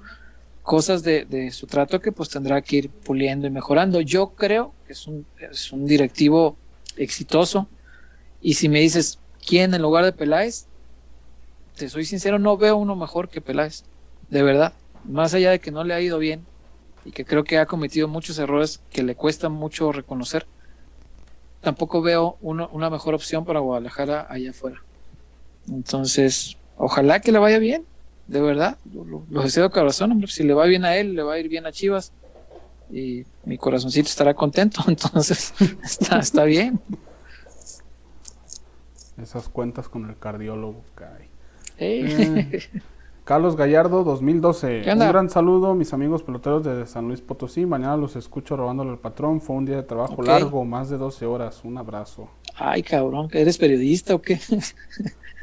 Cosas 0.64 1.02
de, 1.04 1.26
de 1.26 1.52
su 1.52 1.66
trato 1.66 2.00
que 2.00 2.12
pues 2.12 2.30
tendrá 2.30 2.62
que 2.62 2.78
ir 2.78 2.90
puliendo 2.90 3.48
y 3.48 3.50
mejorando. 3.50 4.00
Yo 4.00 4.30
creo 4.36 4.74
que 4.86 4.94
es 4.94 5.08
un, 5.08 5.26
es 5.40 5.72
un 5.72 5.86
directivo 5.86 6.56
exitoso. 6.98 7.68
Y 8.42 8.56
si 8.56 8.70
me 8.70 8.80
dices, 8.80 9.20
¿quién 9.46 9.74
en 9.74 9.82
lugar 9.82 10.06
de 10.06 10.12
Peláez? 10.14 10.66
Te 11.76 11.90
soy 11.90 12.06
sincero, 12.06 12.40
no 12.40 12.58
veo 12.58 12.78
uno 12.78 12.96
mejor 12.96 13.30
que 13.30 13.42
Peláez. 13.42 13.84
De 14.30 14.44
verdad. 14.44 14.74
Más 15.04 15.34
allá 15.34 15.52
de 15.52 15.60
que 15.60 15.72
no 15.72 15.84
le 15.84 15.94
ha 15.94 16.02
ido 16.02 16.20
bien 16.20 16.46
y 17.06 17.12
que 17.12 17.26
creo 17.26 17.44
que 17.44 17.58
ha 17.58 17.66
cometido 17.66 18.08
muchos 18.08 18.38
errores 18.38 18.82
que 18.92 19.04
le 19.04 19.16
cuesta 19.16 19.50
mucho 19.50 19.92
reconocer, 19.92 20.46
tampoco 21.62 22.02
veo 22.02 22.38
uno- 22.42 22.70
una 22.72 22.90
mejor 22.90 23.14
opción 23.14 23.46
para 23.46 23.60
Guadalajara 23.60 24.28
allá 24.30 24.52
afuera. 24.52 24.82
Entonces, 25.70 26.58
ojalá 26.78 27.20
que 27.20 27.32
le 27.32 27.40
vaya 27.40 27.60
bien, 27.60 27.86
de 28.28 28.42
verdad. 28.42 28.78
Lo, 28.94 29.24
deseo 29.44 29.64
de 29.64 29.70
corazón, 29.70 30.12
hombre. 30.12 30.30
Si 30.32 30.44
le 30.44 30.54
va 30.54 30.66
bien 30.66 30.86
a 30.86 30.96
él, 30.98 31.16
le 31.16 31.24
va 31.24 31.34
a 31.34 31.40
ir 31.40 31.50
bien 31.50 31.66
a 31.66 31.72
Chivas. 31.72 32.12
Y 32.92 33.26
mi 33.46 33.58
corazoncito 33.58 34.10
estará 34.10 34.34
contento. 34.34 34.82
Entonces, 34.88 35.54
está, 35.84 36.20
está 36.20 36.44
bien. 36.44 36.80
Esas 39.22 39.50
cuentas 39.50 39.88
con 39.88 40.10
el 40.10 40.18
cardiólogo, 40.18 40.84
caray. 40.96 41.28
Ey. 41.78 42.06
Eh, 42.08 42.82
Carlos 43.24 43.56
Gallardo, 43.56 44.04
2012. 44.04 44.82
¿Qué 44.82 44.92
Un 44.92 45.00
gran 45.00 45.30
saludo, 45.30 45.76
mis 45.76 45.94
amigos 45.94 46.24
peloteros 46.24 46.64
de 46.64 46.86
San 46.88 47.08
Luis 47.08 47.22
Potosí. 47.22 47.66
Mañana 47.66 47.96
los 47.96 48.16
escucho 48.16 48.58
robándole 48.58 48.90
al 48.90 49.00
patrón. 49.00 49.42
Fue 49.42 49.56
un 49.56 49.66
día 49.66 49.78
de 49.78 49.84
trabajo 49.84 50.22
largo, 50.24 50.66
más 50.66 50.90
de 50.90 50.98
12 50.98 51.26
horas. 51.28 51.62
Un 51.64 51.78
abrazo. 51.78 52.30
Ay, 52.56 52.84
cabrón, 52.84 53.30
¿eres 53.32 53.58
periodista 53.58 54.16
o 54.16 54.22
qué? 54.22 54.40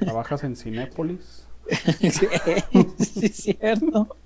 ¿Trabajas 0.00 0.44
en 0.44 0.56
Cinépolis? 0.56 1.46
sí, 2.00 2.26
es 3.22 3.36
cierto. 3.36 4.16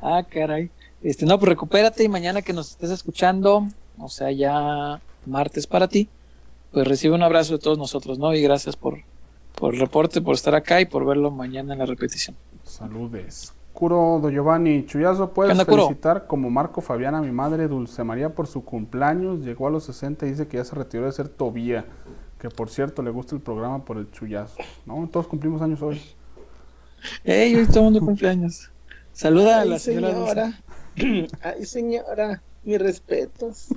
ah, 0.00 0.24
caray. 0.28 0.70
Este, 1.02 1.26
no, 1.26 1.38
pues 1.38 1.48
recupérate 1.48 2.04
y 2.04 2.08
mañana 2.08 2.42
que 2.42 2.52
nos 2.52 2.70
estés 2.70 2.90
escuchando, 2.90 3.66
o 3.98 4.08
sea, 4.08 4.30
ya 4.30 5.00
martes 5.26 5.66
para 5.66 5.88
ti, 5.88 6.08
pues 6.70 6.86
recibe 6.86 7.14
un 7.14 7.22
abrazo 7.22 7.54
de 7.54 7.58
todos 7.58 7.76
nosotros, 7.76 8.18
¿no? 8.18 8.34
Y 8.34 8.42
gracias 8.42 8.76
por, 8.76 8.98
por 9.56 9.74
el 9.74 9.80
reporte, 9.80 10.20
por 10.20 10.34
estar 10.34 10.54
acá 10.54 10.80
y 10.80 10.86
por 10.86 11.04
verlo 11.04 11.30
mañana 11.30 11.72
en 11.72 11.80
la 11.80 11.86
repetición. 11.86 12.36
Saludes. 12.64 13.52
Curo 13.72 14.20
Do 14.22 14.30
Giovanni 14.30 14.84
Chuyazo, 14.86 15.28
¿Qué 15.28 15.34
puedes 15.34 15.52
onda, 15.52 15.64
felicitar 15.64 16.26
como 16.26 16.50
Marco 16.50 16.80
Fabiana 16.80 17.18
a 17.18 17.22
mi 17.22 17.32
madre 17.32 17.68
Dulce 17.68 18.04
María 18.04 18.34
por 18.34 18.46
su 18.46 18.64
cumpleaños. 18.64 19.40
Llegó 19.40 19.66
a 19.66 19.70
los 19.70 19.84
60 19.84 20.26
y 20.26 20.30
dice 20.30 20.46
que 20.46 20.58
ya 20.58 20.64
se 20.64 20.74
retiró 20.74 21.06
de 21.06 21.12
ser 21.12 21.28
Tobía. 21.28 21.84
Que 22.38 22.48
por 22.48 22.68
cierto 22.68 23.02
le 23.02 23.10
gusta 23.10 23.34
el 23.34 23.40
programa 23.40 23.84
por 23.84 23.96
el 23.96 24.10
chullazo. 24.10 24.56
¿No? 24.84 25.08
Todos 25.10 25.26
cumplimos 25.26 25.62
años 25.62 25.80
hoy. 25.80 26.00
¡Ey! 27.24 27.56
Hoy 27.56 27.66
todo 27.66 27.78
el 27.78 27.84
mundo 27.84 28.00
cumpleaños. 28.00 28.70
Saluda 29.12 29.62
a 29.62 29.64
la 29.64 29.78
señora. 29.78 30.12
Señora. 30.12 30.62
Ay, 31.42 31.64
señora, 31.64 32.42
mis 32.64 32.78
respetos. 32.78 33.68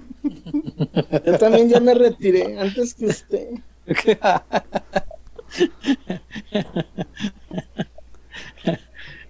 Yo 1.25 1.37
también 1.37 1.69
ya 1.69 1.79
me 1.79 1.93
retiré 1.93 2.59
antes 2.59 2.93
que 2.93 3.05
usted. 3.07 3.49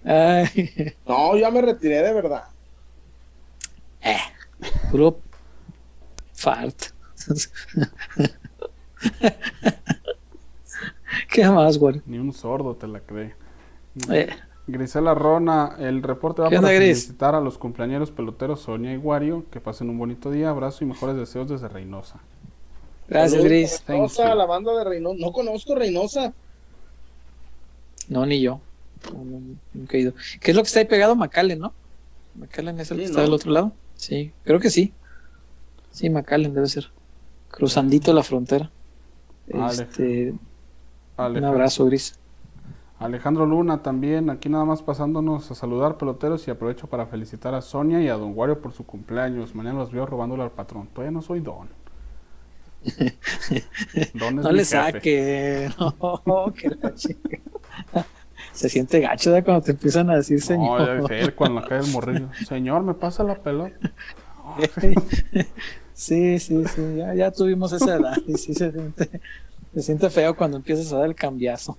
Ay, 0.04 0.94
No, 1.06 1.36
ya 1.36 1.50
me 1.50 1.60
retiré 1.62 2.02
de 2.02 2.12
verdad. 2.12 2.44
puro 4.90 5.18
fart. 6.32 6.76
¿Qué 11.32 11.48
más, 11.48 11.78
güey? 11.78 12.00
Ni 12.06 12.18
un 12.18 12.32
sordo 12.32 12.74
te 12.76 12.86
la 12.86 13.00
cree. 13.00 13.34
Eh, 14.10 14.28
Grisela 14.66 15.14
Rona, 15.14 15.76
el 15.78 16.02
reporte 16.02 16.42
va 16.42 16.48
¿Qué 16.50 16.56
para 16.56 16.68
felicitar 16.68 17.34
a 17.36 17.40
los 17.40 17.56
cumpleañeros 17.58 18.10
peloteros 18.10 18.60
Sonia 18.62 18.92
y 18.92 18.96
Wario. 18.96 19.44
Que 19.50 19.60
pasen 19.60 19.90
un 19.90 19.98
bonito 19.98 20.30
día. 20.30 20.50
Abrazo 20.50 20.82
y 20.84 20.88
mejores 20.88 21.16
deseos 21.16 21.48
desde 21.48 21.68
Reynosa. 21.68 22.20
gracias, 23.08 23.44
Gris. 23.44 23.84
Reynosa, 23.86 24.34
la 24.34 24.46
banda 24.46 24.72
de 24.76 24.84
Reynosa. 24.84 25.16
No 25.20 25.32
conozco 25.32 25.74
Reynosa. 25.74 26.34
No, 28.08 28.26
ni 28.26 28.40
yo. 28.40 28.60
Nunca 29.72 29.96
he 29.96 30.00
ido. 30.00 30.14
¿Qué 30.40 30.50
es 30.50 30.56
lo 30.56 30.62
que 30.62 30.66
está 30.68 30.80
ahí 30.80 30.86
pegado? 30.86 31.14
McAllen, 31.16 31.58
¿no? 31.60 31.74
McAllen 32.34 32.80
es 32.80 32.90
el 32.90 32.98
Sí, 32.98 33.02
que 33.02 33.04
está 33.04 33.20
¿no? 33.20 33.24
del 33.24 33.34
otro 33.34 33.50
lado. 33.52 33.72
Sí, 33.94 34.32
creo 34.44 34.58
que 34.60 34.70
sí. 34.70 34.92
Sí, 35.90 36.10
McAllen 36.10 36.54
debe 36.54 36.66
ser. 36.68 36.92
Cruzandito 37.50 38.12
la 38.12 38.22
frontera. 38.22 38.70
Este, 39.46 40.30
un 40.32 40.40
Alejandro, 41.16 41.48
abrazo, 41.50 41.86
Gris. 41.86 42.18
Alejandro 42.98 43.44
Luna 43.44 43.82
también, 43.82 44.30
aquí 44.30 44.48
nada 44.48 44.64
más 44.64 44.82
pasándonos 44.82 45.50
a 45.50 45.54
saludar 45.54 45.98
peloteros 45.98 46.46
y 46.48 46.50
aprovecho 46.50 46.86
para 46.88 47.06
felicitar 47.06 47.54
a 47.54 47.60
Sonia 47.60 48.00
y 48.00 48.08
a 48.08 48.14
Don 48.14 48.32
Wario 48.34 48.60
por 48.62 48.72
su 48.72 48.86
cumpleaños. 48.86 49.54
Mañana 49.54 49.78
los 49.80 49.92
veo 49.92 50.06
robándole 50.06 50.42
al 50.44 50.52
patrón. 50.52 50.88
Todavía 50.88 51.10
no 51.12 51.20
soy 51.22 51.40
Don. 51.40 51.68
Don 54.14 54.38
es 54.38 54.44
No 54.44 54.52
mi 54.52 54.56
le 54.56 54.64
jefe. 54.64 54.64
saque. 54.64 55.70
No, 56.26 56.52
que 56.54 56.68
la 56.70 56.94
chinga. 56.94 57.40
Se 58.52 58.68
siente 58.70 59.00
gacho 59.00 59.30
¿verdad? 59.32 59.44
cuando 59.44 59.64
te 59.64 59.72
empiezan 59.72 60.08
a 60.10 60.16
decir 60.16 60.38
No, 60.38 60.44
señor. 60.46 60.86
ya 60.86 60.94
dice 60.96 61.20
él 61.20 61.34
cuando 61.34 61.62
cae 61.64 61.80
el 61.80 61.88
morrillo. 61.88 62.28
Señor, 62.48 62.82
¿me 62.82 62.94
pasa 62.94 63.22
la 63.24 63.34
pelota? 63.42 63.92
Sí, 65.92 66.38
sí, 66.38 66.62
sí, 66.66 66.96
ya, 66.96 67.14
ya 67.14 67.30
tuvimos 67.32 67.72
esa 67.72 67.96
edad 67.96 68.16
y 68.26 68.34
sí 68.34 68.52
se 68.54 68.70
siente, 68.70 69.20
se 69.74 69.82
siente 69.82 70.10
feo 70.10 70.36
cuando 70.36 70.58
empiezas 70.58 70.92
a 70.92 70.98
dar 70.98 71.06
el 71.06 71.14
cambiazo. 71.14 71.78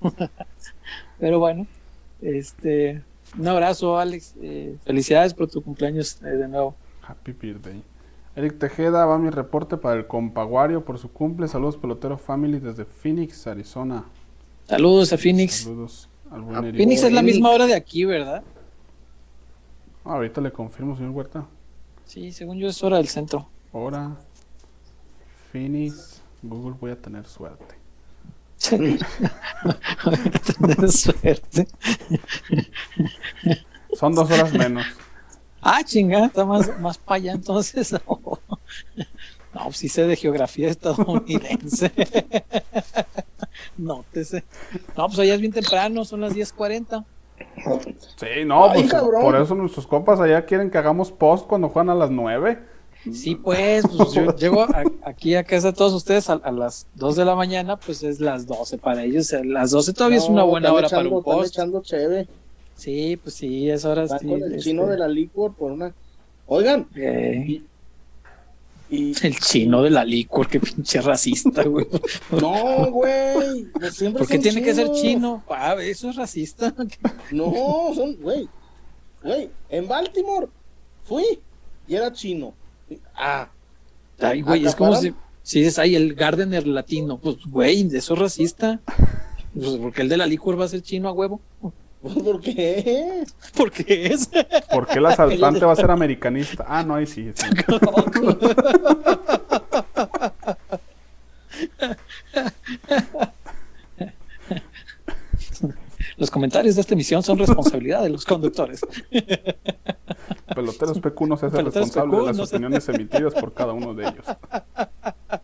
Pero 1.20 1.40
bueno, 1.40 1.66
este, 2.22 3.02
un 3.38 3.48
abrazo, 3.48 3.98
Alex. 3.98 4.36
eh, 4.42 4.78
felicidades 4.86 5.34
por 5.34 5.50
tu 5.50 5.62
cumpleaños 5.62 6.22
eh, 6.22 6.28
de 6.28 6.48
nuevo. 6.48 6.76
Happy 7.02 7.32
birthday. 7.32 7.82
Eric 8.36 8.60
Tejeda 8.60 9.06
va 9.06 9.18
mi 9.18 9.32
reporte 9.32 9.78
para 9.78 9.96
el 10.00 10.06
compaguario 10.06 10.86
por 10.86 11.00
su 11.00 11.12
cumple. 11.12 11.48
Saludos 11.48 11.78
pelotero 11.78 12.18
family 12.18 12.60
desde 12.60 12.86
Phoenix, 12.86 13.48
Arizona. 13.48 14.06
Saludos 14.68 15.12
a 15.12 15.18
Phoenix. 15.18 15.64
Saludos 15.64 16.08
al 16.30 16.42
buen 16.42 16.64
Eric. 16.66 16.78
Phoenix 16.78 17.04
es 17.04 17.12
la 17.14 17.24
misma 17.24 17.50
hora 17.50 17.66
de 17.66 17.74
aquí, 17.74 18.06
¿verdad? 18.06 18.44
Ah, 20.06 20.14
ahorita 20.14 20.40
le 20.42 20.52
confirmo, 20.52 20.96
señor 20.96 21.12
Huerta. 21.12 21.48
Sí, 22.06 22.32
según 22.32 22.60
yo 22.60 22.68
es 22.68 22.82
hora 22.84 22.98
del 22.98 23.08
centro. 23.08 23.48
Ahora, 23.74 24.16
Phoenix, 25.52 26.22
Google 26.44 26.76
voy 26.80 26.92
a 26.92 26.96
tener 27.02 27.26
suerte. 27.26 27.77
Tener 28.58 29.00
suerte. 30.92 31.68
Son 33.94 34.14
dos 34.14 34.30
horas 34.32 34.54
menos. 34.54 34.86
Ah, 35.62 35.84
chinga, 35.84 36.26
está 36.26 36.46
más, 36.46 36.80
más 36.80 36.98
para 36.98 37.16
allá 37.18 37.32
entonces. 37.34 37.96
No, 39.54 39.64
pues 39.64 39.78
sí 39.78 39.90
sé 39.90 40.06
de 40.06 40.16
geografía 40.16 40.70
estadounidense. 40.70 41.92
Nótese. 43.78 44.44
No, 44.96 45.08
pues 45.08 45.18
allá 45.18 45.34
es 45.34 45.42
bien 45.42 45.54
temprano, 45.54 46.06
son 46.06 46.22
las 46.22 46.36
10.40. 46.36 47.04
Sí, 48.18 48.46
no, 48.46 48.70
Ay, 48.70 48.84
pues 48.84 49.02
por 49.02 49.36
eso 49.36 49.56
nuestros 49.56 49.88
compas 49.88 50.20
allá 50.20 50.46
quieren 50.46 50.70
que 50.70 50.78
hagamos 50.78 51.12
post 51.12 51.48
cuando 51.48 51.70
juegan 51.70 51.90
a 51.90 51.96
las 51.96 52.12
9. 52.12 52.60
Sí, 53.14 53.36
pues, 53.36 53.86
pues 53.96 54.12
yo 54.14 54.36
llego 54.38 54.62
a- 54.64 54.84
aquí 55.04 55.36
a 55.36 55.44
casa 55.44 55.68
de 55.68 55.74
todos 55.74 55.94
ustedes 55.94 56.30
a, 56.30 56.34
a 56.34 56.52
las 56.52 56.88
2 56.96 57.16
de 57.16 57.26
la 57.26 57.36
mañana, 57.36 57.78
pues 57.78 58.04
es 58.04 58.20
las 58.20 58.46
12 58.48 58.78
para 58.78 59.04
ellos. 59.04 59.34
Las 59.44 59.72
12 59.72 59.94
todavía 59.94 60.18
es 60.18 60.30
una 60.30 60.44
buena 60.44 60.72
hora 60.74 60.90
para 60.90 61.02
echando- 61.04 61.16
un 61.16 61.20
están 61.20 61.34
post. 61.36 61.54
echando 61.54 61.82
cheve. 61.82 62.28
Sí, 62.76 63.18
pues 63.18 63.36
sí, 63.36 63.70
es 63.70 63.86
hora. 63.86 64.08
Sí, 64.08 64.28
con 64.28 64.38
el 64.42 64.44
este, 64.54 64.58
chino 64.70 64.86
de 64.86 64.98
la 64.98 65.08
licor 65.08 65.54
por 65.54 65.72
una. 65.72 65.94
Oigan, 66.46 66.88
eh, 66.96 67.62
y 68.90 69.26
el 69.26 69.40
chino 69.40 69.82
de 69.84 69.90
la 69.90 70.06
licor, 70.06 70.48
qué 70.48 70.60
pinche 70.62 71.02
racista, 71.02 71.64
güey. 71.64 71.86
no, 72.40 72.90
güey. 72.92 73.66
¿Por 74.14 74.28
qué 74.28 74.40
tiene 74.40 74.62
que 74.62 74.74
ser 74.74 74.92
chino? 74.94 75.44
Ah, 75.50 75.76
eso 75.82 76.10
es 76.10 76.16
racista. 76.16 76.74
No, 77.32 77.52
son, 77.94 78.16
güey. 78.22 78.48
Güey, 79.24 79.50
en 79.70 79.88
Baltimore 79.88 80.48
fui 81.04 81.40
y 81.88 81.96
era 81.96 82.14
chino. 82.14 82.54
Ah, 83.16 83.50
Ay, 84.20 84.42
güey, 84.42 84.66
es 84.66 84.76
como 84.76 84.96
si, 84.96 85.14
si 85.44 85.60
dices, 85.60 85.80
ay, 85.80 85.96
el 85.96 86.16
Gardener 86.16 86.66
latino. 86.66 87.18
Pues, 87.18 87.38
güey, 87.46 87.88
eso 87.94 88.14
es 88.14 88.20
racista. 88.20 88.80
Pues 89.54 89.78
porque 89.78 90.02
el 90.02 90.10
de 90.10 90.18
la 90.18 90.26
licor 90.26 90.60
va 90.60 90.66
a 90.66 90.70
ser 90.70 90.82
chino 90.82 91.08
a 91.08 91.12
huevo. 91.12 91.40
¿por 92.02 92.42
qué? 92.42 93.24
Porque 93.56 94.08
es. 94.08 94.30
¿Por 94.72 94.88
qué 94.88 95.00
el 95.00 95.06
asaltante 95.08 95.66
va 95.66 95.74
a 95.74 95.76
ser 95.76 95.92
americanista? 95.92 96.66
Ah, 96.68 96.84
no, 96.84 96.96
ahí 96.96 97.06
sí. 97.06 97.32
sí. 97.34 97.46
Los 106.18 106.30
comentarios 106.32 106.76
de 106.76 106.82
esta 106.82 106.94
emisión 106.96 107.22
son 107.24 107.38
responsabilidad 107.38 108.02
de 108.04 108.10
los 108.10 108.26
conductores. 108.26 108.82
Peloteros 110.54 111.00
PQ 111.00 111.22
no 111.28 111.38
se 111.38 111.46
hace 111.46 111.56
Peloteros 111.58 111.88
responsable 111.88 112.12
PQ 112.18 112.22
de 112.22 112.28
las 112.28 112.38
no 112.38 112.46
se- 112.46 112.56
opiniones 112.56 112.90
emitidas 112.90 113.34
por 113.36 113.54
cada 113.54 113.72
uno 113.74 113.94
de 113.94 114.04
ellos. 114.08 114.26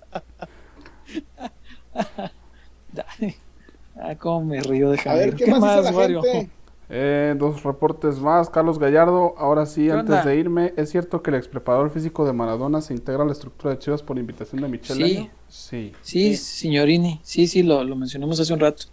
Ah, 3.96 4.16
cómo 4.16 4.44
me 4.46 4.60
río 4.60 4.90
de 4.90 5.00
A 5.00 5.04
Javier. 5.04 5.26
ver, 5.32 5.36
¿qué, 5.36 5.52
más, 5.56 5.84
la 5.84 5.94
gente? 5.94 6.50
Eh, 6.90 7.36
dos 7.38 7.64
reportes 7.64 8.20
más. 8.20 8.50
Carlos 8.50 8.78
Gallardo, 8.80 9.36
ahora 9.38 9.66
sí, 9.66 9.86
¿Qué 9.86 9.92
antes 9.92 10.16
onda? 10.18 10.26
de 10.26 10.36
irme, 10.36 10.74
¿es 10.76 10.90
cierto 10.90 11.22
que 11.22 11.30
el 11.30 11.38
ex 11.38 11.48
preparador 11.48 11.90
físico 11.90 12.26
de 12.26 12.34
Maradona 12.34 12.82
se 12.82 12.94
integra 12.94 13.24
a 13.24 13.26
la 13.26 13.32
estructura 13.32 13.74
de 13.74 13.80
Chivas 13.80 14.02
por 14.04 14.18
invitación 14.18 14.62
de 14.62 14.68
Michelle 14.68 15.06
Sí. 15.08 15.30
Sí. 15.48 15.94
Sí, 16.02 16.38
signorini. 16.38 17.20
Sí, 17.24 17.48
sí, 17.48 17.64
lo, 17.64 17.84
lo 17.84 17.96
mencionamos 17.96 18.40
hace 18.40 18.54
un 18.54 18.60
rato. 18.60 18.86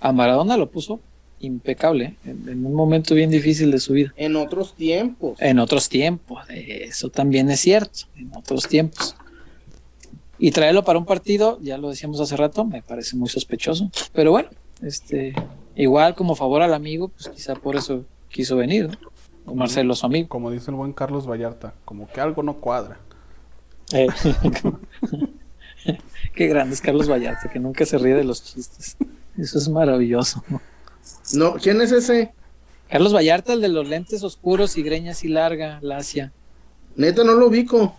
A 0.00 0.12
Maradona 0.12 0.56
lo 0.56 0.70
puso 0.70 1.00
impecable, 1.40 2.16
en, 2.24 2.48
en 2.48 2.66
un 2.66 2.74
momento 2.74 3.14
bien 3.14 3.30
difícil 3.30 3.70
de 3.70 3.78
su 3.78 3.92
vida. 3.92 4.12
En 4.16 4.36
otros 4.36 4.74
tiempos. 4.74 5.40
En 5.40 5.58
otros 5.58 5.88
tiempos, 5.88 6.44
eso 6.48 7.10
también 7.10 7.50
es 7.50 7.60
cierto, 7.60 8.00
en 8.16 8.30
otros 8.34 8.66
tiempos. 8.68 9.16
Y 10.38 10.50
traerlo 10.50 10.84
para 10.84 10.98
un 10.98 11.06
partido, 11.06 11.58
ya 11.62 11.78
lo 11.78 11.88
decíamos 11.88 12.20
hace 12.20 12.36
rato, 12.36 12.64
me 12.64 12.82
parece 12.82 13.16
muy 13.16 13.28
sospechoso. 13.28 13.90
Pero 14.12 14.32
bueno, 14.32 14.50
este, 14.82 15.34
igual 15.74 16.14
como 16.14 16.34
favor 16.34 16.62
al 16.62 16.74
amigo, 16.74 17.08
pues 17.08 17.28
quizá 17.28 17.54
por 17.54 17.76
eso 17.76 18.04
quiso 18.28 18.56
venir, 18.56 18.88
¿no? 18.88 18.98
O 19.46 19.54
Marcelo, 19.54 19.94
su 19.94 20.04
amigo. 20.04 20.28
Como 20.28 20.50
dice 20.50 20.70
el 20.70 20.76
buen 20.76 20.92
Carlos 20.92 21.26
Vallarta, 21.28 21.72
como 21.84 22.08
que 22.08 22.20
algo 22.20 22.42
no 22.42 22.54
cuadra. 22.54 22.98
Eh, 23.92 24.08
Qué 26.34 26.48
grande 26.48 26.74
es 26.74 26.80
Carlos 26.80 27.08
Vallarta, 27.08 27.48
que 27.48 27.60
nunca 27.60 27.86
se 27.86 27.96
ríe 27.96 28.14
de 28.14 28.24
los 28.24 28.42
chistes. 28.42 28.96
Eso 29.38 29.58
es 29.58 29.68
maravilloso. 29.68 30.42
No, 31.34 31.54
¿quién 31.54 31.80
es 31.80 31.92
ese? 31.92 32.32
Carlos 32.88 33.14
Vallarta, 33.14 33.52
el 33.52 33.60
de 33.60 33.68
los 33.68 33.88
lentes 33.88 34.22
oscuros 34.22 34.76
y 34.76 34.82
greña 34.82 35.12
así 35.12 35.28
larga, 35.28 35.78
lacia. 35.82 36.32
Neta, 36.94 37.24
no 37.24 37.34
lo 37.34 37.48
ubico. 37.48 37.96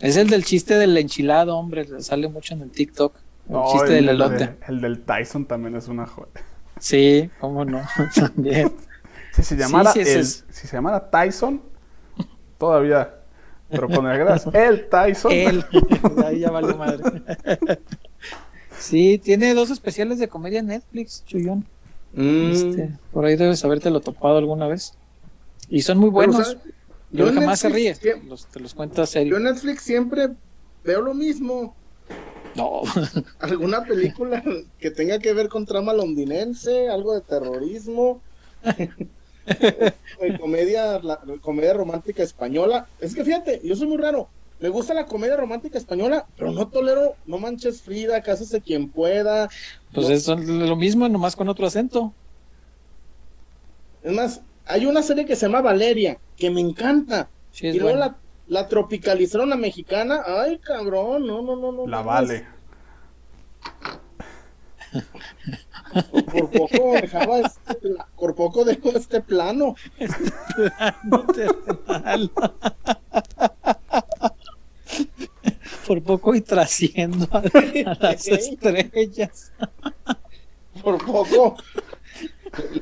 Es 0.00 0.16
el 0.16 0.28
del 0.28 0.44
chiste 0.44 0.74
del 0.76 0.96
enchilado, 0.96 1.56
hombre, 1.56 1.86
sale 2.02 2.28
mucho 2.28 2.54
en 2.54 2.62
el 2.62 2.70
TikTok. 2.70 3.14
El 3.48 3.52
No, 3.52 3.64
chiste 3.72 3.88
el, 3.98 4.06
del 4.06 4.08
elote. 4.10 4.34
de- 4.46 4.56
el 4.68 4.80
del 4.80 5.00
Tyson 5.02 5.44
también 5.46 5.76
es 5.76 5.88
una 5.88 6.06
joya. 6.06 6.28
Sí, 6.78 7.28
cómo 7.40 7.64
no, 7.64 7.82
también. 8.14 8.72
Si 9.34 9.42
se 9.42 9.56
llamara, 9.56 9.92
sí, 9.92 10.00
ese 10.00 10.14
el- 10.14 10.20
es- 10.20 10.44
si 10.50 10.66
se 10.66 10.76
llamara 10.76 11.10
Tyson, 11.10 11.62
todavía 12.58 13.14
Pero 13.70 13.88
con 13.88 14.06
el 14.10 14.18
gras, 14.18 14.46
el 14.52 14.88
Tyson. 14.88 15.32
Él. 15.32 15.64
Ahí 16.26 16.40
ya 16.40 16.50
vale 16.50 16.74
madre. 16.74 17.22
Sí, 18.78 19.18
tiene 19.22 19.54
dos 19.54 19.70
especiales 19.70 20.18
de 20.18 20.28
comedia 20.28 20.60
en 20.60 20.66
Netflix, 20.66 21.22
Chuyón. 21.26 21.66
Mm, 22.12 22.50
Este, 22.50 22.90
por 23.12 23.24
ahí 23.24 23.36
debes 23.36 23.64
habértelo 23.64 24.00
topado 24.00 24.38
alguna 24.38 24.66
vez. 24.68 24.94
Y 25.68 25.82
son 25.82 25.98
muy 25.98 26.10
pero, 26.10 26.32
buenos. 26.32 26.56
en 27.12 27.34
jamás 27.34 27.60
se 27.60 27.68
ríe. 27.68 27.96
Los- 28.26 28.46
te 28.46 28.60
los 28.60 28.74
cuenta 28.74 29.02
Yo 29.02 29.06
serio. 29.06 29.36
en 29.36 29.44
Netflix 29.44 29.82
siempre 29.82 30.30
veo 30.84 31.00
lo 31.02 31.14
mismo. 31.14 31.74
No, 32.56 32.82
alguna 33.38 33.84
película 33.84 34.42
que 34.78 34.90
tenga 34.90 35.20
que 35.20 35.32
ver 35.32 35.48
con 35.48 35.66
trama 35.66 35.92
londinense, 35.92 36.88
algo 36.88 37.14
de 37.14 37.20
terrorismo, 37.20 38.20
comedia, 40.40 40.98
la, 41.00 41.20
comedia 41.40 41.72
romántica 41.74 42.22
española. 42.22 42.88
Es 43.00 43.14
que 43.14 43.24
fíjate, 43.24 43.60
yo 43.62 43.76
soy 43.76 43.86
muy 43.86 43.98
raro. 43.98 44.28
Me 44.60 44.68
gusta 44.68 44.92
la 44.92 45.06
comedia 45.06 45.36
romántica 45.36 45.78
española, 45.78 46.26
pero 46.36 46.52
no 46.52 46.68
tolero, 46.68 47.16
no 47.26 47.38
manches 47.38 47.80
Frida, 47.80 48.22
cásese 48.22 48.60
quien 48.60 48.90
pueda. 48.90 49.48
pues 49.92 50.08
No. 50.08 50.14
es 50.14 50.28
lo 50.28 50.76
mismo, 50.76 51.08
nomás 51.08 51.34
con 51.34 51.48
otro 51.48 51.66
acento. 51.66 52.12
Es 54.02 54.12
más, 54.12 54.42
hay 54.66 54.84
una 54.86 55.02
serie 55.02 55.24
que 55.24 55.34
se 55.34 55.46
llama 55.46 55.62
Valeria, 55.62 56.18
que 56.36 56.50
me 56.50 56.60
encanta. 56.60 57.28
Sí, 57.52 57.68
es 57.68 57.74
y 57.74 57.78
luego 57.78 57.98
la, 57.98 58.16
la 58.48 58.68
tropicalizaron 58.68 59.52
a 59.52 59.56
mexicana. 59.56 60.22
Ay, 60.26 60.58
cabrón, 60.58 61.26
no, 61.26 61.40
no, 61.40 61.56
no, 61.56 61.72
no. 61.72 61.86
La 61.86 61.98
no, 61.98 62.04
vale. 62.04 62.46
Por, 66.32 66.50
poco 66.50 66.92
dejaba 66.92 67.40
este, 67.40 67.94
por 68.16 68.34
poco 68.34 68.64
dejo 68.64 68.90
este 68.90 69.20
plano. 69.20 69.74
No 71.04 71.24
terrenal. 71.26 72.30
Por 75.90 76.02
poco 76.04 76.36
y 76.36 76.40
trasciendo 76.40 77.26
a, 77.32 77.38
a 77.90 77.94
las 78.00 78.28
estrellas. 78.28 79.50
Por 80.84 81.04
poco 81.04 81.56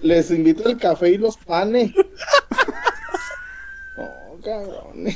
les 0.03 0.31
invito 0.31 0.69
el 0.69 0.77
café 0.77 1.13
y 1.13 1.17
los 1.17 1.39
panes. 1.39 1.91
Oh, 4.01 4.39
cabrón. 4.45 5.07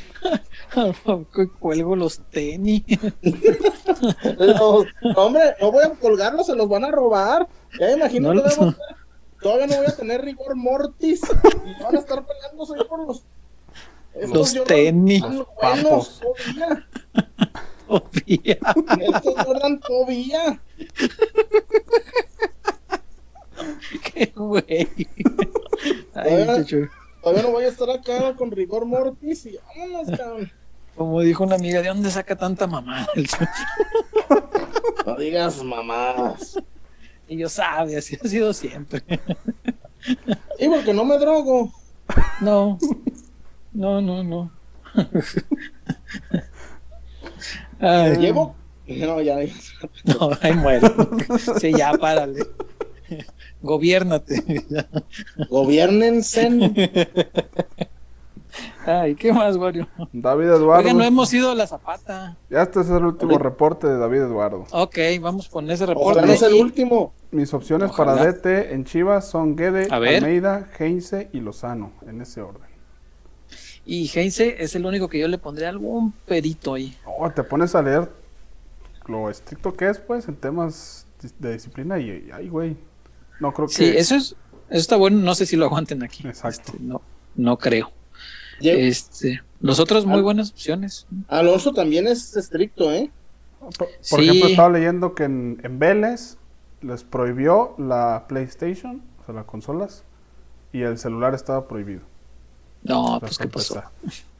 Por 0.75 0.95
poco 1.03 1.43
y 1.43 1.49
cuelgo 1.49 1.95
los 1.95 2.19
tenis. 2.31 2.83
Los- 4.39 4.87
hombre, 5.17 5.55
no 5.61 5.71
voy 5.71 5.85
a 5.85 5.91
colgarlos, 5.91 6.47
se 6.47 6.57
los 6.57 6.69
van 6.69 6.85
a 6.87 6.91
robar. 6.91 7.47
Ya 7.79 7.93
imagino 7.93 8.33
No 8.35 8.43
que 8.43 8.57
los- 8.57 8.75
todavía 9.43 9.67
no 9.69 9.77
voy 9.77 9.87
a 9.87 9.95
tener 9.95 10.23
rigor 10.25 10.57
mortis. 10.57 11.21
Y 11.67 11.81
van 11.83 11.95
a 11.95 11.99
estar 12.01 12.27
peleándose 12.27 12.73
ahí 12.75 12.85
por 12.89 13.07
los. 13.07 13.23
estos 14.15 14.55
Los 14.57 14.65
tenis. 14.65 15.21
Los 15.23 15.47
buenos, 15.61 16.21
papos. 16.21 16.21
Todavía. 18.01 18.59
Estos 19.01 19.35
Jordan 19.45 19.81
todavía. 19.81 20.61
Qué 24.15 24.33
güey. 24.35 24.89
Ay, 26.15 26.33
Oiga. 26.35 26.59
chuchu. 26.65 26.89
Todavía 27.23 27.43
no 27.43 27.51
voy 27.53 27.65
a 27.65 27.69
estar 27.69 27.91
acá 27.91 28.35
con 28.35 28.51
rigor 28.51 28.85
mortis 28.85 29.47
y 29.47 29.59
vámonos, 29.77 30.19
cabrón. 30.19 30.53
Como 30.97 31.21
dijo 31.21 31.45
una 31.45 31.55
amiga, 31.55 31.81
¿de 31.81 31.89
dónde 31.89 32.11
saca 32.11 32.37
tanta 32.37 32.67
mamá? 32.67 33.07
No 35.07 35.17
digas 35.17 35.63
mamás. 35.63 36.59
Y 37.29 37.37
yo 37.37 37.49
sabe, 37.49 37.97
así 37.97 38.19
ha 38.23 38.29
sido 38.29 38.53
siempre. 38.53 39.03
Sí, 40.59 40.69
porque 40.69 40.93
no 40.93 41.05
me 41.05 41.19
drogo. 41.19 41.73
No, 42.41 42.79
no, 43.73 44.01
no, 44.01 44.23
no. 44.23 44.51
Ay, 47.83 48.17
Llevo. 48.17 48.55
No, 48.87 49.21
ya. 49.21 49.37
No, 50.05 50.31
ahí 50.41 50.55
muere. 50.55 50.89
Sí, 51.61 51.73
ya, 51.77 51.93
párale. 51.93 52.45
Gobiérnate. 53.63 54.65
Gobiernense. 55.51 56.49
Ay, 58.85 59.15
¿qué 59.15 59.33
más, 59.33 59.57
Wario? 59.57 59.87
David 60.13 60.47
Eduardo. 60.47 60.81
Oiga, 60.83 60.93
no 60.93 61.05
hemos 61.05 61.33
ido 61.33 61.51
a 61.51 61.55
la 61.55 61.67
zapata. 61.67 62.37
Ya 62.51 62.63
este 62.63 62.81
es 62.81 62.91
el 62.91 63.05
último 63.05 63.39
reporte 63.39 63.87
de 63.87 63.99
David 63.99 64.23
Eduardo. 64.23 64.67
Ok, 64.73 64.99
vamos 65.21 65.49
con 65.49 65.71
ese 65.71 65.85
Ojalá 65.85 65.95
reporte. 65.95 66.27
no 66.27 66.37
sea 66.37 66.49
el 66.49 66.55
último. 66.55 67.13
Mis 67.31 67.55
opciones 67.55 67.91
Ojalá. 67.91 68.15
para 68.17 68.33
DT 68.33 68.73
en 68.73 68.85
Chivas 68.85 69.29
son 69.29 69.57
Guede. 69.57 69.87
Almeida, 69.91 70.69
Heinze 70.79 71.31
y 71.33 71.41
Lozano, 71.41 71.93
en 72.07 72.21
ese 72.21 72.43
orden. 72.43 72.72
Y 73.85 74.09
Heinze 74.15 74.63
es 74.63 74.75
el 74.77 74.87
único 74.87 75.09
que 75.09 75.19
yo 75.19 75.27
le 75.29 75.39
pondré 75.39 75.67
algún 75.67 76.13
perito 76.13 76.75
ahí. 76.75 76.97
Oh, 77.05 77.31
te 77.31 77.43
pones 77.43 77.75
a 77.75 77.83
leer 77.83 78.11
lo 79.07 79.29
estricto 79.29 79.75
que 79.75 79.89
es, 79.89 79.99
pues, 79.99 80.29
en 80.29 80.37
temas 80.37 81.07
de 81.39 81.53
disciplina 81.55 81.99
y, 81.99 82.31
ay, 82.33 82.49
güey. 82.49 82.77
No 83.41 83.53
creo 83.53 83.67
que... 83.67 83.75
Sí, 83.75 83.85
eso 83.85 84.15
es, 84.15 84.37
eso 84.71 84.81
está 84.81 84.97
bueno. 84.97 85.19
No 85.19 85.35
sé 85.35 85.47
si 85.47 85.57
lo 85.57 85.65
aguanten 85.65 86.03
aquí. 86.05 86.27
Exacto. 86.27 86.73
Este, 86.73 86.79
no, 86.85 87.03
no 87.35 87.59
creo. 87.59 87.91
Este, 88.61 89.41
los 89.61 89.81
otros 89.81 90.07
muy 90.07 90.19
Al- 90.19 90.23
buenas 90.23 90.51
opciones. 90.53 91.07
Alonso 91.27 91.73
también 91.73 92.07
es 92.07 92.37
estricto, 92.37 92.93
¿eh? 92.93 93.11
Por, 93.59 93.73
por 93.77 93.89
Sí. 94.01 94.15
ejemplo, 94.29 94.49
estaba 94.49 94.69
leyendo 94.71 95.15
que 95.17 95.25
en, 95.25 95.61
en 95.65 95.79
Vélez 95.81 96.37
les 96.81 97.03
prohibió 97.03 97.75
la 97.79 98.27
PlayStation, 98.29 99.03
o 99.21 99.25
sea, 99.27 99.35
las 99.35 99.45
consolas, 99.47 100.05
y 100.73 100.83
el 100.83 100.99
celular 100.99 101.35
estaba 101.35 101.67
prohibido. 101.67 102.03
No, 102.85 103.19
pues 103.21 103.39
para 103.39 103.49
qué 103.49 103.53
pasó. 103.53 103.83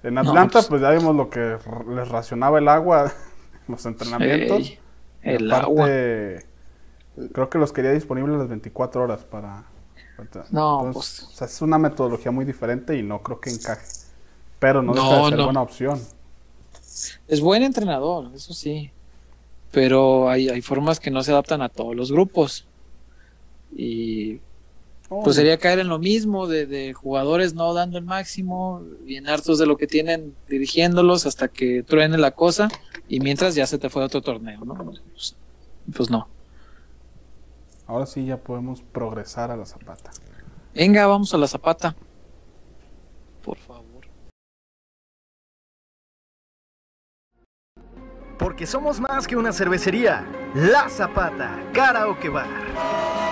En 0.03 0.19
Atlanta, 0.19 0.53
pues- 0.59 0.67
pues... 0.67 0.83
ya 0.83 0.91
vimos 0.91 1.15
lo 1.17 1.31
que 1.31 1.59
les 1.95 2.09
racionaba 2.09 2.59
el 2.59 2.69
agua 2.69 3.13
en 3.69 3.73
los 3.75 3.87
entrenamientos. 3.87 4.59
Ey, 4.61 4.79
el 5.23 5.53
aparte, 5.53 5.67
agua. 5.67 7.29
Creo 7.33 7.51
que 7.51 7.59
los 7.59 7.73
quería 7.73 7.93
disponibles 7.93 8.39
las 8.39 8.49
24 8.49 9.03
horas 9.03 9.25
para... 9.25 9.65
para- 10.17 10.47
No, 10.51 10.87
entonces, 10.87 11.21
pues- 11.21 11.23
o 11.23 11.37
sea, 11.37 11.47
es 11.47 11.63
una 11.63 11.79
metodología 11.79 12.31
muy 12.33 12.45
diferente 12.45 12.97
y 12.97 13.03
no 13.03 13.23
creo 13.23 13.41
que 13.41 13.51
encaje. 13.51 13.87
Pero 14.59 14.83
no, 14.83 14.95
deja 14.95 15.07
No, 15.07 15.25
de 15.25 15.29
ser 15.31 15.39
no. 15.39 15.45
buena 15.45 15.63
opción. 15.63 16.01
Es 17.29 17.41
buen 17.41 17.63
entrenador, 17.63 18.31
eso 18.35 18.55
sí. 18.55 18.91
Pero 19.73 20.29
hay, 20.29 20.49
hay 20.49 20.61
formas 20.63 21.01
que 21.01 21.11
no 21.11 21.23
se 21.23 21.33
adaptan 21.33 21.63
a 21.63 21.69
todos 21.69 21.97
los 21.97 22.13
grupos. 22.13 22.67
Y 23.75 24.41
Oh, 25.15 25.23
pues 25.23 25.37
sería 25.37 25.59
caer 25.59 25.79
en 25.79 25.89
lo 25.89 25.99
mismo 25.99 26.47
de, 26.47 26.65
de 26.65 26.95
jugadores 26.95 27.53
no 27.53 27.75
dando 27.75 27.99
el 27.99 28.05
máximo, 28.05 28.81
bien 29.03 29.29
hartos 29.29 29.59
de 29.59 29.67
lo 29.67 29.77
que 29.77 29.87
tienen 29.87 30.35
dirigiéndolos 30.49 31.27
hasta 31.27 31.49
que 31.49 31.83
truene 31.83 32.17
la 32.17 32.31
cosa 32.31 32.71
y 33.09 33.21
mientras 33.21 33.55
ya 33.55 33.67
se 33.67 33.77
te 33.77 33.91
fue 33.91 34.03
a 34.03 34.07
otro 34.07 34.23
torneo, 34.23 34.65
¿no? 34.65 34.75
Pues, 34.75 35.37
pues 35.95 36.09
no. 36.09 36.29
Ahora 37.87 38.07
sí 38.07 38.25
ya 38.25 38.39
podemos 38.39 38.81
progresar 38.81 39.51
a 39.51 39.57
la 39.59 39.67
zapata. 39.67 40.13
Venga, 40.75 41.07
vamos 41.07 41.35
a 41.35 41.37
la 41.37 41.47
zapata. 41.47 41.95
Por 43.45 43.59
favor. 43.59 44.07
Porque 48.39 48.67
somos 48.67 48.99
más 48.99 49.27
que 49.27 49.37
una 49.37 49.53
cervecería. 49.53 50.27
La 50.55 50.89
Zapata, 50.89 51.61
Karaoke 51.75 52.31
Bar. 52.31 53.32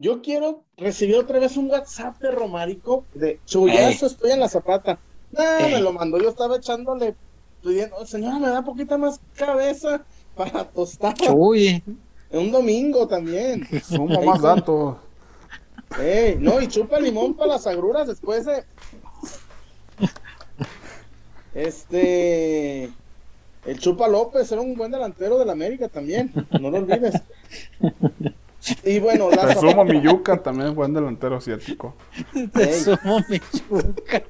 Yo 0.00 0.22
quiero 0.22 0.62
recibir 0.78 1.16
otra 1.16 1.38
vez 1.38 1.58
un 1.58 1.70
WhatsApp 1.70 2.18
de 2.20 2.30
Romarico 2.30 3.04
de 3.12 3.38
Chuyazo, 3.44 4.06
estoy 4.06 4.30
en 4.30 4.40
la 4.40 4.48
zapata. 4.48 4.98
Ah, 5.36 5.58
Ey. 5.60 5.74
me 5.74 5.80
lo 5.82 5.92
mandó, 5.92 6.18
yo 6.18 6.30
estaba 6.30 6.56
echándole 6.56 7.14
pidiendo, 7.62 8.06
señora, 8.06 8.38
me 8.38 8.48
da 8.48 8.62
poquita 8.62 8.96
más 8.96 9.20
cabeza 9.36 10.02
para 10.34 10.64
tostar. 10.64 11.12
Chuy. 11.12 11.82
Un 12.30 12.50
domingo 12.50 13.06
también. 13.08 13.68
Sumo 13.84 14.22
más 14.22 14.40
datos. 14.40 14.96
Ey, 16.00 16.38
no, 16.40 16.62
y 16.62 16.68
chupa 16.68 16.98
limón 16.98 17.34
para 17.34 17.52
las 17.52 17.66
agruras 17.66 18.08
después 18.08 18.46
de. 18.46 18.64
Este. 21.52 22.90
El 23.66 23.78
Chupa 23.78 24.08
López 24.08 24.50
era 24.50 24.62
un 24.62 24.74
buen 24.74 24.90
delantero 24.90 25.38
del 25.38 25.50
América 25.50 25.88
también, 25.88 26.32
no 26.58 26.70
lo 26.70 26.78
olvides. 26.78 27.20
Y 28.84 28.98
bueno, 28.98 29.30
la 29.30 29.42
Presumo 29.42 29.70
Zapata- 29.72 29.92
Miyuka 29.92 30.42
también 30.42 30.68
es 30.68 30.74
buen 30.74 30.92
delantero 30.92 31.36
asiático. 31.36 31.94
Te 32.52 32.62
Ey. 32.74 32.80
sumo 32.80 33.20
mi 33.28 33.38
chuca. 33.38 34.22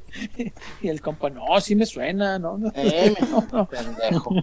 Y 0.80 0.88
el 0.88 1.00
compa, 1.00 1.30
no, 1.30 1.60
sí 1.60 1.74
me 1.74 1.84
suena, 1.86 2.38
no, 2.38 2.56
no. 2.56 2.70
Eh, 2.74 3.14
no, 3.30 3.46
no. 3.52 3.66
pendejo. 3.68 4.34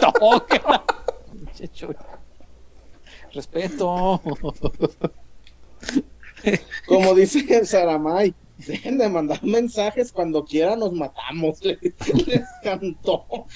Toca. 0.00 0.84
Respeto. 3.32 4.20
Como 6.86 7.14
dice 7.14 7.44
el 7.56 7.66
Saramay, 7.66 8.34
dejen 8.66 8.98
de 8.98 9.08
mandar 9.08 9.42
mensajes 9.44 10.12
cuando 10.12 10.44
quiera 10.44 10.76
nos 10.76 10.92
matamos. 10.92 11.62
Les, 11.64 11.78
les 12.26 12.44
cantó. 12.62 13.24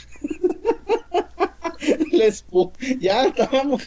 Les 2.13 2.45
ya 3.01 3.25
estábamos, 3.27 3.83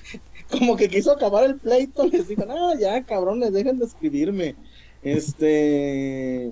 como 0.59 0.75
que 0.75 0.89
quiso 0.89 1.11
acabar 1.11 1.43
el 1.43 1.57
pleito, 1.57 2.05
les 2.11 2.27
dijo, 2.27 2.45
no, 2.45 2.77
ya 2.79 3.03
cabrones, 3.03 3.53
dejen 3.53 3.79
de 3.79 3.85
escribirme. 3.85 4.55
Este 5.03 6.51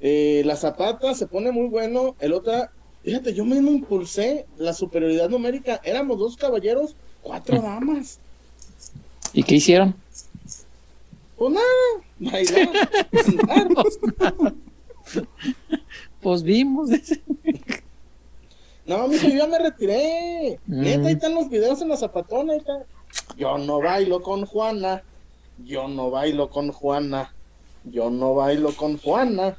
eh, 0.00 0.42
la 0.46 0.56
zapata 0.56 1.14
se 1.14 1.26
pone 1.26 1.52
muy 1.52 1.68
bueno. 1.68 2.16
El 2.20 2.32
otra, 2.32 2.72
fíjate, 3.04 3.34
yo 3.34 3.44
mismo 3.44 3.70
impulsé 3.70 4.46
la 4.56 4.72
superioridad 4.72 5.28
numérica. 5.28 5.80
Éramos 5.84 6.18
dos 6.18 6.36
caballeros, 6.36 6.96
cuatro 7.22 7.60
damas. 7.60 8.18
¿Y 9.32 9.42
qué 9.42 9.56
hicieron? 9.56 9.94
Pues 11.36 11.52
nada, 11.52 11.66
bailar, 12.18 12.68
cantar. 13.10 13.68
Pues 16.20 16.42
vimos. 16.42 16.90
No, 18.84 19.08
mijo, 19.08 19.26
yo 19.28 19.36
ya 19.36 19.46
me 19.46 19.58
retiré. 19.58 20.58
Mm. 20.66 20.80
Neta, 20.82 21.08
ahí 21.08 21.14
están 21.14 21.34
los 21.34 21.48
videos 21.48 21.80
en 21.80 21.88
la 21.88 21.96
zapatona. 21.96 22.52
ahí 22.52 22.58
está. 22.58 22.84
Yo 23.36 23.58
no 23.58 23.80
bailo 23.80 24.22
con 24.22 24.46
Juana. 24.46 25.02
Yo 25.64 25.88
no 25.88 26.10
bailo 26.10 26.50
con 26.50 26.72
Juana. 26.72 27.34
Yo 27.84 28.10
no 28.10 28.34
bailo 28.34 28.72
con 28.76 28.98
Juana. 28.98 29.56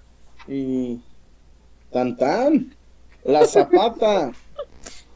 Y. 0.47 0.99
Tan 1.91 2.17
tan. 2.17 2.75
La 3.23 3.45
Zapata. 3.47 4.31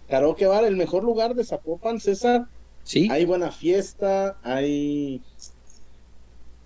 Karaoke 0.10 0.46
Bar, 0.46 0.66
el 0.66 0.76
mejor 0.76 1.04
lugar 1.04 1.36
de 1.36 1.44
Zapopan, 1.44 2.00
César. 2.00 2.48
Sí. 2.84 3.08
Hay 3.12 3.26
buena 3.26 3.52
fiesta, 3.52 4.38
hay 4.44 5.20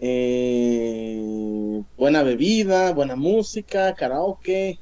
eh, 0.02 1.84
buena 1.98 2.24
bebida, 2.24 2.94
buena 2.94 3.16
música, 3.16 3.94
karaoke. 3.96 4.80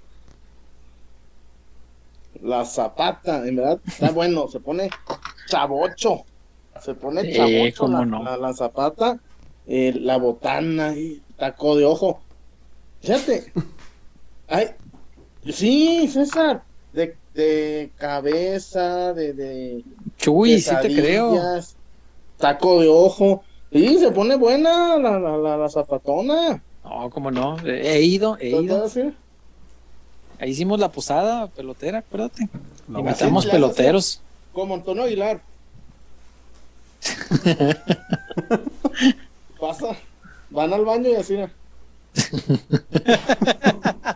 La 2.41 2.65
zapata, 2.65 3.47
en 3.47 3.55
verdad, 3.55 3.79
está 3.85 4.11
bueno, 4.11 4.47
se 4.47 4.59
pone 4.59 4.89
chavocho. 5.47 6.25
Se 6.81 6.93
pone 6.93 7.21
Sí, 7.23 7.33
chavocho 7.33 7.83
cómo 7.85 7.97
la, 7.99 8.05
no. 8.05 8.23
la- 8.23 8.37
la 8.37 8.53
zapata, 8.53 9.19
eh, 9.67 9.93
la 9.95 10.17
botana 10.17 10.93
y 10.95 11.21
taco 11.37 11.75
de 11.75 11.85
ojo. 11.85 12.19
Fíjate. 13.01 13.51
Ay, 14.47 14.67
sí, 15.49 16.07
César, 16.07 16.63
de, 16.93 17.15
de 17.33 17.91
cabeza, 17.97 19.13
de, 19.13 19.33
de 19.33 19.83
Chuy, 20.17 20.59
sí 20.61 20.73
te 20.81 20.93
creo. 20.95 21.35
Taco 22.37 22.79
de 22.81 22.87
ojo. 22.87 23.43
Sí, 23.71 23.97
se 23.97 24.11
pone 24.11 24.35
buena 24.37 24.97
la, 24.97 25.19
la, 25.19 25.37
la, 25.37 25.57
la 25.57 25.69
zapatona. 25.69 26.63
No, 26.83 27.09
cómo 27.09 27.31
no. 27.31 27.57
He 27.65 28.01
ido, 28.01 28.37
he 28.39 28.51
¿Te 28.51 28.61
ido. 28.61 28.83
decir? 28.83 29.13
Ahí 30.39 30.51
hicimos 30.51 30.79
la 30.79 30.89
posada 30.89 31.47
pelotera, 31.47 31.97
acuérdate. 31.99 32.47
La 32.87 32.99
Invitamos 32.99 33.45
peloteros. 33.45 34.21
Como 34.53 34.75
Antonio 34.75 35.03
Aguilar. 35.03 35.41
Pasa, 39.59 39.97
van 40.49 40.73
al 40.73 40.85
baño 40.85 41.09
y 41.09 41.15
así. 41.15 41.33
mira. 41.33 41.51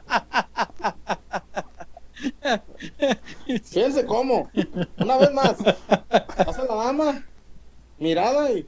Fíjense 3.64 4.06
cómo. 4.06 4.50
Una 4.98 5.18
vez 5.18 5.34
más. 5.34 5.56
Pasa 6.38 6.64
la 6.66 6.76
dama. 6.76 7.26
Mirada 8.00 8.52
y. 8.52 8.68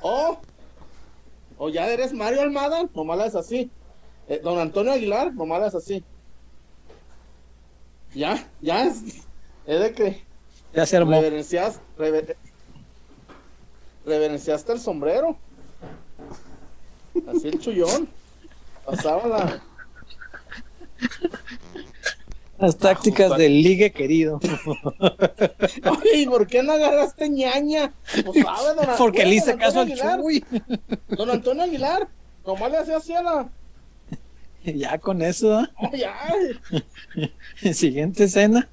Oh. 0.00 0.38
O 1.58 1.68
ya 1.68 1.88
eres 1.88 2.12
Mario 2.12 2.42
Almada, 2.42 2.88
nomás 2.94 3.18
la 3.18 3.26
es 3.26 3.34
así. 3.34 3.70
Eh, 4.28 4.40
don 4.42 4.58
Antonio 4.58 4.92
Aguilar, 4.92 5.34
nomás 5.34 5.60
la 5.60 5.66
es 5.68 5.74
así. 5.74 6.04
Ya, 8.14 8.46
ya 8.60 8.84
es. 8.84 9.02
Es 9.66 9.80
de 9.80 9.92
que 9.92 10.22
Ya 10.78 10.86
se 10.86 10.96
armó. 10.96 11.10
reverencias, 11.10 11.80
rever- 11.98 12.36
reverenciaste 14.06 14.72
el 14.74 14.78
sombrero. 14.78 15.36
Así 17.26 17.48
el 17.48 17.58
chullón. 17.58 18.08
Pasaba 18.86 19.26
la. 19.26 19.60
Las 22.60 22.76
tácticas 22.76 23.36
del 23.36 23.60
ligue 23.60 23.90
querido. 23.90 24.38
Oye, 25.00 26.14
¿y 26.14 26.26
por 26.26 26.46
qué 26.46 26.62
no 26.62 26.74
agarraste 26.74 27.28
ñaña? 27.28 27.92
Pues 28.24 28.44
sabe, 28.44 28.74
don 28.86 28.96
Porque 28.98 29.26
le 29.26 29.34
hice 29.34 29.56
caso 29.56 29.80
al 29.80 29.90
Antonio 29.90 30.22
Chuy. 30.22 30.44
Don 31.08 31.28
Antonio 31.28 31.64
Aguilar, 31.64 32.06
¿cómo 32.44 32.68
le 32.68 32.76
hacía 32.78 32.98
así 32.98 33.12
a 33.14 33.22
la.? 33.22 33.48
Ya 34.76 34.98
con 34.98 35.22
eso, 35.22 35.58
¿ah? 35.58 35.70
Oh, 35.78 35.90
ya. 35.94 37.72
siguiente 37.72 38.24
escena. 38.24 38.68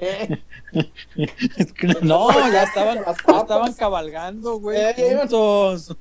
Eh, 0.00 0.42
No, 2.02 2.30
ya 2.50 2.64
estaban, 2.64 2.98
ya 3.04 3.38
estaban 3.40 3.72
cabalgando, 3.74 4.58
güey, 4.58 4.78
Eh, 4.78 5.16
juntos. 5.18 5.96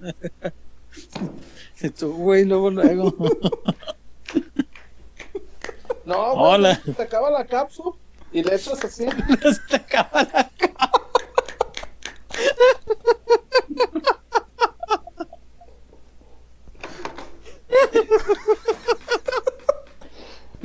Tú, 1.97 2.13
güey, 2.13 2.45
luego, 2.45 2.69
luego. 2.71 3.13
no, 6.05 6.33
güey, 6.33 6.45
Hola. 6.53 6.81
Te 6.97 7.03
acaba 7.03 7.29
la 7.29 7.45
cápsula 7.45 7.95
y 8.31 8.43
le 8.43 8.55
echas 8.55 8.83
así. 8.83 9.05
Se 9.05 9.59
te 9.69 9.75
acaba 9.75 10.23
la 10.23 10.49
cara. 10.57 10.91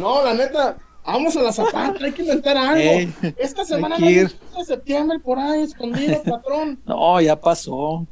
No, 0.01 0.25
la 0.25 0.33
neta, 0.33 0.79
vamos 1.05 1.37
a 1.37 1.43
la 1.43 1.53
zapata, 1.53 2.03
hay 2.03 2.13
que 2.13 2.23
inventar 2.23 2.57
algo. 2.57 2.81
Ey, 2.81 3.13
Esta 3.37 3.67
semana 3.67 3.99
no 3.99 4.07
hay 4.07 4.15
de 4.15 4.31
septiembre 4.65 5.19
por 5.19 5.39
ahí, 5.39 5.63
escondido, 5.63 6.23
patrón. 6.25 6.81
No, 6.87 7.21
ya 7.21 7.39
pasó. 7.39 8.07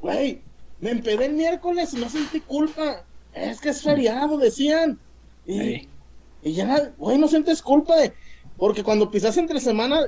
Güey, 0.00 0.40
me 0.80 0.90
empedé 0.90 1.26
el 1.26 1.34
miércoles 1.34 1.92
y 1.92 1.98
no 1.98 2.08
sentí 2.08 2.40
culpa. 2.40 3.04
Es 3.34 3.60
que 3.60 3.68
es 3.70 3.82
feriado, 3.82 4.38
decían. 4.38 4.98
Y, 5.46 5.86
ya, 6.42 6.92
güey, 6.96 7.18
no 7.18 7.28
sientes 7.28 7.60
culpa 7.60 7.96
de. 7.96 8.14
Porque 8.56 8.82
cuando 8.82 9.10
pisas 9.10 9.36
entre 9.36 9.60
semana. 9.60 10.06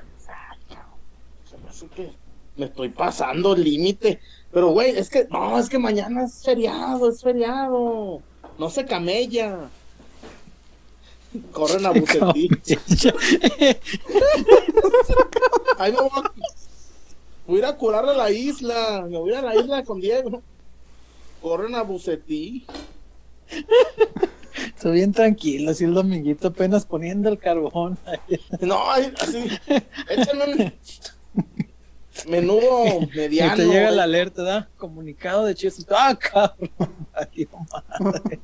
se 1.44 1.58
me 1.58 1.68
hace 1.68 1.86
que 1.88 2.12
me 2.56 2.66
estoy 2.66 2.88
pasando 2.88 3.54
el 3.54 3.64
límite. 3.64 4.20
Pero, 4.52 4.68
güey, 4.70 4.96
es 4.96 5.10
que. 5.10 5.26
No, 5.30 5.58
es 5.58 5.68
que 5.68 5.78
mañana 5.78 6.24
es 6.24 6.42
feriado, 6.42 7.10
es 7.10 7.22
feriado. 7.22 8.22
No 8.58 8.70
se 8.70 8.84
camella. 8.84 9.68
Corren 11.52 11.84
a 11.84 11.90
Bucetí. 11.90 12.48
Ahí 15.78 15.92
me 15.92 15.98
voy 15.98 16.10
a, 16.14 16.32
voy 17.46 17.56
a 17.56 17.68
ir 17.68 17.94
a 17.94 18.14
la 18.14 18.30
isla. 18.30 19.06
Me 19.08 19.18
voy 19.18 19.34
a 19.34 19.42
la 19.42 19.54
isla 19.54 19.84
con 19.84 20.00
Diego. 20.00 20.42
Corren 21.42 21.74
a 21.74 21.82
Bucetí. 21.82 22.64
Estoy 24.74 24.92
bien 24.92 25.12
tranquilo, 25.12 25.70
así 25.70 25.84
el 25.84 25.94
dominguito 25.94 26.48
apenas 26.48 26.84
poniendo 26.86 27.28
el 27.28 27.38
carbón. 27.38 27.98
No, 28.60 28.90
así. 28.90 29.48
Échame 30.08 30.74
menudo 32.28 33.00
Y 33.12 33.16
mediano. 33.16 33.56
te 33.56 33.66
llega 33.66 33.90
la 33.90 34.04
alerta, 34.04 34.42
¿da? 34.42 34.68
Comunicado 34.76 35.44
de 35.44 35.54
chiste. 35.54 35.84
¡Ah, 35.90 36.16
cabrón! 36.18 36.70
Madre. 38.00 38.40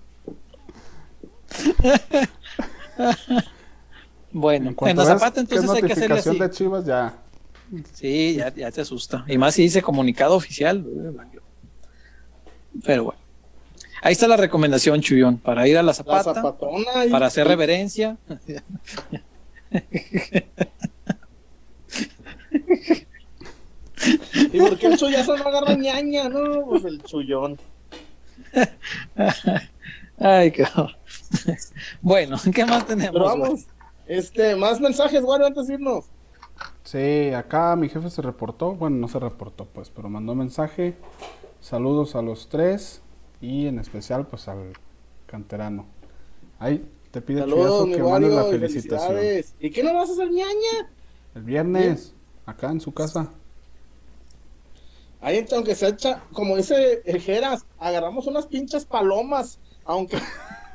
bueno, 4.32 4.74
En 4.80 4.88
en, 4.88 4.96
la 4.96 5.04
que 5.04 5.12
es 5.26 5.36
entonces 5.36 5.70
hay 5.70 5.82
que 5.82 5.92
hacerle 5.92 6.08
notificación 6.08 6.36
así. 6.36 6.40
de 6.40 6.50
Chivas 6.50 6.84
ya. 6.86 7.14
Sí, 7.94 8.34
ya, 8.36 8.54
ya 8.54 8.70
te 8.70 8.80
asusta. 8.82 9.24
Y 9.28 9.38
más 9.38 9.54
si 9.54 9.62
dice 9.62 9.80
comunicado 9.82 10.34
oficial. 10.36 10.84
eh. 10.86 11.38
Pero 12.84 13.04
bueno. 13.04 13.20
Ahí 14.04 14.12
está 14.12 14.26
la 14.26 14.36
recomendación, 14.36 15.00
Chuyón, 15.00 15.38
para 15.38 15.66
ir 15.68 15.78
a 15.78 15.82
la 15.82 15.88
La 15.88 15.94
zapata, 15.94 16.34
zapatona. 16.34 17.06
y- 17.06 17.10
para 17.10 17.26
hacer 17.26 17.46
reverencia. 17.46 18.16
¿Y 24.52 24.58
por 24.58 24.78
qué 24.78 24.86
el 24.88 24.96
chullazo 24.98 25.36
no 25.36 25.44
agarra 25.44 25.74
ñaña? 25.74 26.28
No, 26.28 26.66
pues 26.66 26.84
el 26.84 27.02
chullón. 27.02 27.58
Ay, 30.18 30.52
cabrón. 30.52 30.92
Bueno, 32.02 32.36
¿qué 32.54 32.64
más 32.64 32.86
tenemos? 32.86 33.12
Pero 33.12 33.24
güey? 33.24 33.40
vamos, 33.40 33.66
este, 34.06 34.56
más 34.56 34.80
mensajes, 34.80 35.22
Wario, 35.22 35.46
antes 35.46 35.66
de 35.66 35.74
irnos. 35.74 36.06
Sí, 36.84 37.32
acá 37.32 37.74
mi 37.76 37.88
jefe 37.88 38.10
se 38.10 38.22
reportó, 38.22 38.74
bueno, 38.74 38.96
no 38.96 39.08
se 39.08 39.18
reportó 39.18 39.66
pues, 39.66 39.90
pero 39.90 40.08
mandó 40.08 40.34
mensaje. 40.34 40.96
Saludos 41.60 42.16
a 42.16 42.22
los 42.22 42.48
tres 42.48 43.02
y 43.40 43.66
en 43.66 43.78
especial 43.78 44.26
pues 44.26 44.48
al 44.48 44.72
canterano. 45.26 45.86
Ahí 46.58 46.84
te 47.10 47.20
pide 47.20 47.40
Saludos, 47.40 47.88
que 47.88 48.02
mandes 48.02 48.32
la 48.32 48.44
felicitación. 48.44 49.16
¿Y 49.60 49.70
qué 49.70 49.82
no 49.82 49.94
vas 49.94 50.10
a 50.10 50.12
hacer 50.12 50.30
ñaña? 50.30 50.90
El 51.34 51.42
viernes, 51.42 52.14
acá 52.46 52.70
en 52.70 52.80
su 52.80 52.92
casa. 52.92 53.30
Ahí, 55.22 55.46
aunque 55.52 55.76
se 55.76 55.88
echa, 55.88 56.20
como 56.32 56.56
dice 56.56 57.00
el 57.04 57.20
Geras, 57.20 57.64
agarramos 57.78 58.26
unas 58.26 58.46
pinches 58.46 58.84
palomas, 58.84 59.60
aunque... 59.84 60.18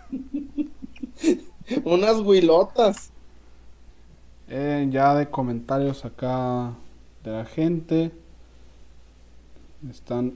unas 1.83 2.19
huilotas. 2.21 3.11
Eh, 4.47 4.87
ya 4.89 5.13
de 5.15 5.29
comentarios 5.29 6.05
acá 6.05 6.73
de 7.25 7.31
la 7.31 7.43
gente. 7.43 8.11
Están 9.89 10.33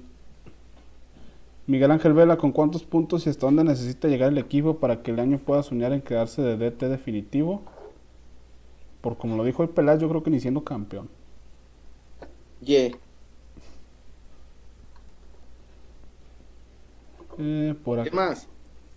Miguel 1.68 1.92
Ángel 1.92 2.12
Vela, 2.12 2.38
¿con 2.38 2.52
cuántos 2.52 2.84
puntos 2.84 3.26
y 3.26 3.30
hasta 3.30 3.46
dónde 3.46 3.64
necesita 3.64 4.10
llegar 4.10 4.30
el 4.30 4.38
equipo 4.38 4.76
para 4.78 5.02
que 5.02 5.12
el 5.12 5.22
año 5.22 5.40
pueda 5.40 5.64
soñar 5.64 5.94
en 5.94 6.02
quedarse 6.02 6.42
de 6.42 6.58
DT 6.58 6.90
definitivo? 6.90 7.62
Por 9.00 9.18
como 9.18 9.38
lo 9.38 9.46
dijo 9.46 9.64
el 9.64 9.70
Peláez, 9.70 10.02
yo 10.02 10.10
creo 10.10 10.22
que 10.22 10.32
ni 10.32 10.42
siendo 10.42 10.66
campeón. 10.66 11.08
Ye. 12.60 12.92
Eh, 17.42 17.76
por, 17.84 18.02
¿Qué 18.04 18.10
acá, 18.10 18.16
más? 18.16 18.48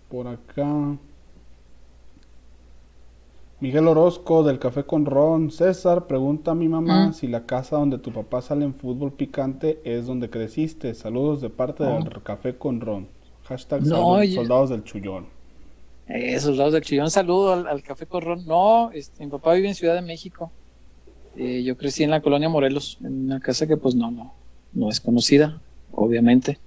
por 0.09 0.27
acá. 0.27 0.97
Miguel 3.61 3.87
Orozco 3.87 4.43
del 4.43 4.59
Café 4.59 4.83
con 4.83 5.05
Ron. 5.05 5.49
César 5.49 6.07
pregunta 6.07 6.51
a 6.51 6.55
mi 6.55 6.67
mamá 6.67 7.07
Mm. 7.07 7.13
si 7.13 7.27
la 7.27 7.45
casa 7.45 7.77
donde 7.77 7.97
tu 7.97 8.11
papá 8.11 8.41
sale 8.41 8.65
en 8.65 8.73
fútbol 8.73 9.13
picante 9.13 9.79
es 9.83 10.05
donde 10.05 10.29
creciste. 10.29 10.93
Saludos 10.93 11.41
de 11.41 11.49
parte 11.49 11.83
del 11.83 12.21
Café 12.21 12.55
con 12.57 12.81
Ron. 12.81 13.07
Hashtag 13.45 13.81
No, 13.83 13.87
salud- 13.95 14.05
oye. 14.19 14.35
soldados 14.35 14.69
del 14.69 14.83
chullón. 14.83 15.27
Esos 16.07 16.57
lados 16.57 16.73
del 16.73 16.83
chillón, 16.83 17.09
saludo 17.09 17.53
al, 17.53 17.67
al 17.67 17.81
Café 17.81 18.05
Corrón. 18.05 18.45
No, 18.45 18.91
este, 18.91 19.23
mi 19.25 19.31
papá 19.31 19.53
vive 19.53 19.69
en 19.69 19.75
Ciudad 19.75 19.95
de 19.95 20.01
México. 20.03 20.51
Eh, 21.35 21.63
yo 21.63 21.77
crecí 21.77 22.03
en 22.03 22.11
la 22.11 22.21
colonia 22.21 22.47
Morelos, 22.49 22.97
en 23.01 23.25
una 23.25 23.39
casa 23.39 23.65
que 23.67 23.75
pues 23.77 23.95
no, 23.95 24.11
no, 24.11 24.33
no 24.73 24.89
es 24.89 24.99
conocida, 25.01 25.59
obviamente. 25.91 26.59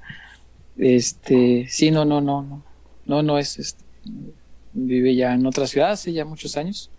Este, 0.79 1.67
sí, 1.69 1.91
no, 1.91 2.05
no, 2.05 2.21
no, 2.21 2.43
no, 2.43 2.63
no, 3.05 3.23
no 3.23 3.39
es, 3.39 3.59
este, 3.59 3.83
vive 4.73 5.15
ya 5.17 5.35
en 5.35 5.45
otra 5.45 5.67
ciudad 5.67 5.91
hace 5.91 6.13
ya 6.13 6.25
muchos 6.25 6.57
años. 6.57 6.91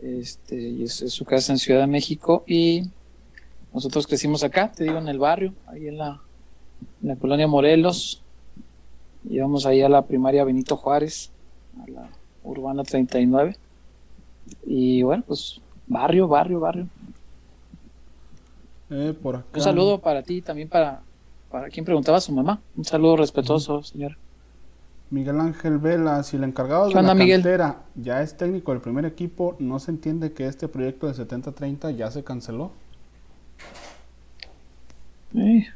Este, 0.00 0.60
y 0.60 0.82
es, 0.82 1.00
es 1.00 1.12
su 1.12 1.24
casa 1.24 1.52
en 1.52 1.58
Ciudad 1.58 1.80
de 1.80 1.86
México 1.86 2.44
y 2.46 2.90
nosotros 3.72 4.06
crecimos 4.06 4.44
acá, 4.44 4.70
te 4.70 4.84
digo, 4.84 4.98
en 4.98 5.08
el 5.08 5.18
barrio, 5.18 5.54
ahí 5.66 5.88
en 5.88 5.98
la, 5.98 6.20
en 7.02 7.08
la 7.08 7.16
colonia 7.16 7.46
Morelos. 7.46 8.22
Íbamos 9.28 9.64
ahí 9.64 9.80
a 9.80 9.88
la 9.88 10.02
primaria 10.02 10.44
Benito 10.44 10.76
Juárez, 10.76 11.30
a 11.82 11.90
la 11.90 12.10
Urbana 12.42 12.82
39. 12.82 13.56
Y 14.66 15.02
bueno, 15.02 15.22
pues 15.26 15.60
barrio, 15.86 16.28
barrio, 16.28 16.60
barrio. 16.60 16.88
Eh, 18.90 19.14
por 19.22 19.36
acá. 19.36 19.46
Un 19.54 19.60
saludo 19.62 19.98
para 20.00 20.22
ti, 20.22 20.42
también 20.42 20.68
para, 20.68 21.00
para 21.52 21.68
quien 21.68 21.84
preguntaba 21.84 22.18
a 22.18 22.20
su 22.20 22.32
mamá. 22.32 22.60
Un 22.76 22.84
saludo 22.84 23.16
respetuoso, 23.18 23.82
señor. 23.82 24.16
Miguel 25.10 25.38
Ángel 25.40 25.78
Vela, 25.78 26.22
si 26.22 26.36
el 26.36 26.44
encargado 26.44 26.88
¿Qué 26.88 26.94
de 26.94 27.02
la 27.02 27.14
Miguel? 27.14 27.42
cantera 27.42 27.82
ya 27.94 28.22
es 28.22 28.36
técnico 28.36 28.72
del 28.72 28.80
primer 28.80 29.04
equipo, 29.04 29.56
¿no 29.58 29.78
se 29.78 29.90
entiende 29.90 30.32
que 30.32 30.46
este 30.46 30.68
proyecto 30.68 31.06
de 31.06 31.14
70-30 31.14 31.94
ya 31.94 32.10
se 32.10 32.24
canceló? 32.24 32.72
Eh, 35.34 35.66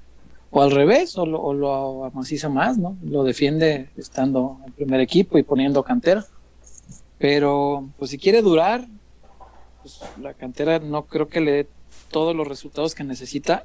O 0.50 0.62
al 0.62 0.70
revés, 0.70 1.18
o 1.18 1.26
lo, 1.26 1.40
o 1.42 1.52
lo 1.54 2.04
amaciza 2.06 2.48
más, 2.48 2.78
¿no? 2.78 2.96
Lo 3.02 3.24
defiende 3.24 3.90
estando 3.96 4.58
en 4.66 4.72
primer 4.72 5.00
equipo 5.00 5.36
y 5.38 5.42
poniendo 5.42 5.82
cantera. 5.82 6.24
Pero, 7.18 7.88
pues 7.98 8.10
si 8.10 8.18
quiere 8.18 8.42
durar, 8.42 8.86
pues 9.82 10.00
la 10.22 10.34
cantera 10.34 10.78
no 10.78 11.04
creo 11.04 11.28
que 11.28 11.40
le 11.40 11.52
dé 11.52 11.68
todos 12.10 12.34
los 12.34 12.48
resultados 12.48 12.94
que 12.94 13.04
necesita 13.04 13.64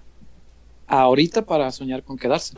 ahorita 0.92 1.44
para 1.46 1.72
soñar 1.72 2.04
con 2.04 2.18
quedarse. 2.18 2.56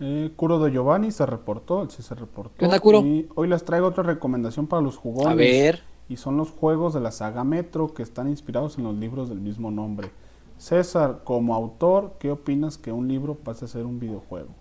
Eh, 0.00 0.32
Curo 0.36 0.58
de 0.58 0.70
Giovanni 0.72 1.10
se 1.12 1.26
reportó, 1.26 1.88
sí 1.90 2.02
se 2.02 2.14
reportó. 2.14 2.54
¿Qué 2.56 2.64
onda, 2.64 2.80
Curo? 2.80 3.06
Y 3.06 3.28
hoy 3.34 3.48
les 3.48 3.64
traigo 3.64 3.86
otra 3.86 4.02
recomendación 4.02 4.66
para 4.66 4.82
los 4.82 4.96
jugones. 4.96 5.32
A 5.32 5.34
ver, 5.34 5.82
Y 6.08 6.16
son 6.16 6.36
los 6.36 6.50
juegos 6.50 6.94
de 6.94 7.00
la 7.00 7.12
saga 7.12 7.44
Metro 7.44 7.94
que 7.94 8.02
están 8.02 8.28
inspirados 8.28 8.78
en 8.78 8.84
los 8.84 8.96
libros 8.96 9.28
del 9.28 9.40
mismo 9.40 9.70
nombre. 9.70 10.12
César, 10.58 11.22
como 11.24 11.54
autor, 11.54 12.16
¿qué 12.18 12.30
opinas 12.30 12.78
que 12.78 12.92
un 12.92 13.08
libro 13.08 13.36
pase 13.36 13.64
a 13.66 13.68
ser 13.68 13.86
un 13.86 14.00
videojuego? 14.00 14.56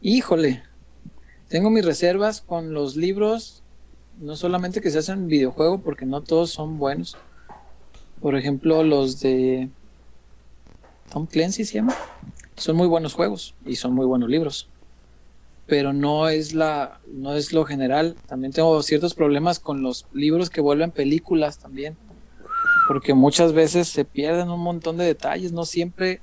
híjole, 0.00 0.62
tengo 1.48 1.70
mis 1.70 1.84
reservas 1.84 2.40
con 2.40 2.72
los 2.74 2.96
libros, 2.96 3.62
no 4.18 4.36
solamente 4.36 4.80
que 4.80 4.90
se 4.90 4.98
hacen 4.98 5.28
videojuego, 5.28 5.80
porque 5.82 6.06
no 6.06 6.22
todos 6.22 6.50
son 6.50 6.78
buenos. 6.78 7.16
Por 8.22 8.36
ejemplo, 8.36 8.84
los 8.84 9.20
de 9.20 9.68
Tom 11.12 11.26
Clancy 11.26 11.64
se 11.64 11.74
llama. 11.74 11.96
Son 12.56 12.76
muy 12.76 12.86
buenos 12.86 13.14
juegos 13.14 13.54
y 13.66 13.74
son 13.74 13.94
muy 13.94 14.06
buenos 14.06 14.30
libros. 14.30 14.68
Pero 15.66 15.92
no 15.92 16.28
es 16.28 16.54
la, 16.54 17.00
no 17.08 17.34
es 17.34 17.52
lo 17.52 17.64
general. 17.64 18.14
También 18.28 18.52
tengo 18.52 18.80
ciertos 18.84 19.14
problemas 19.14 19.58
con 19.58 19.82
los 19.82 20.06
libros 20.12 20.50
que 20.50 20.60
vuelven 20.60 20.92
películas 20.92 21.58
también. 21.58 21.96
Porque 22.86 23.12
muchas 23.12 23.52
veces 23.52 23.88
se 23.88 24.04
pierden 24.04 24.50
un 24.50 24.60
montón 24.60 24.98
de 24.98 25.04
detalles. 25.04 25.50
No 25.50 25.64
siempre 25.64 26.20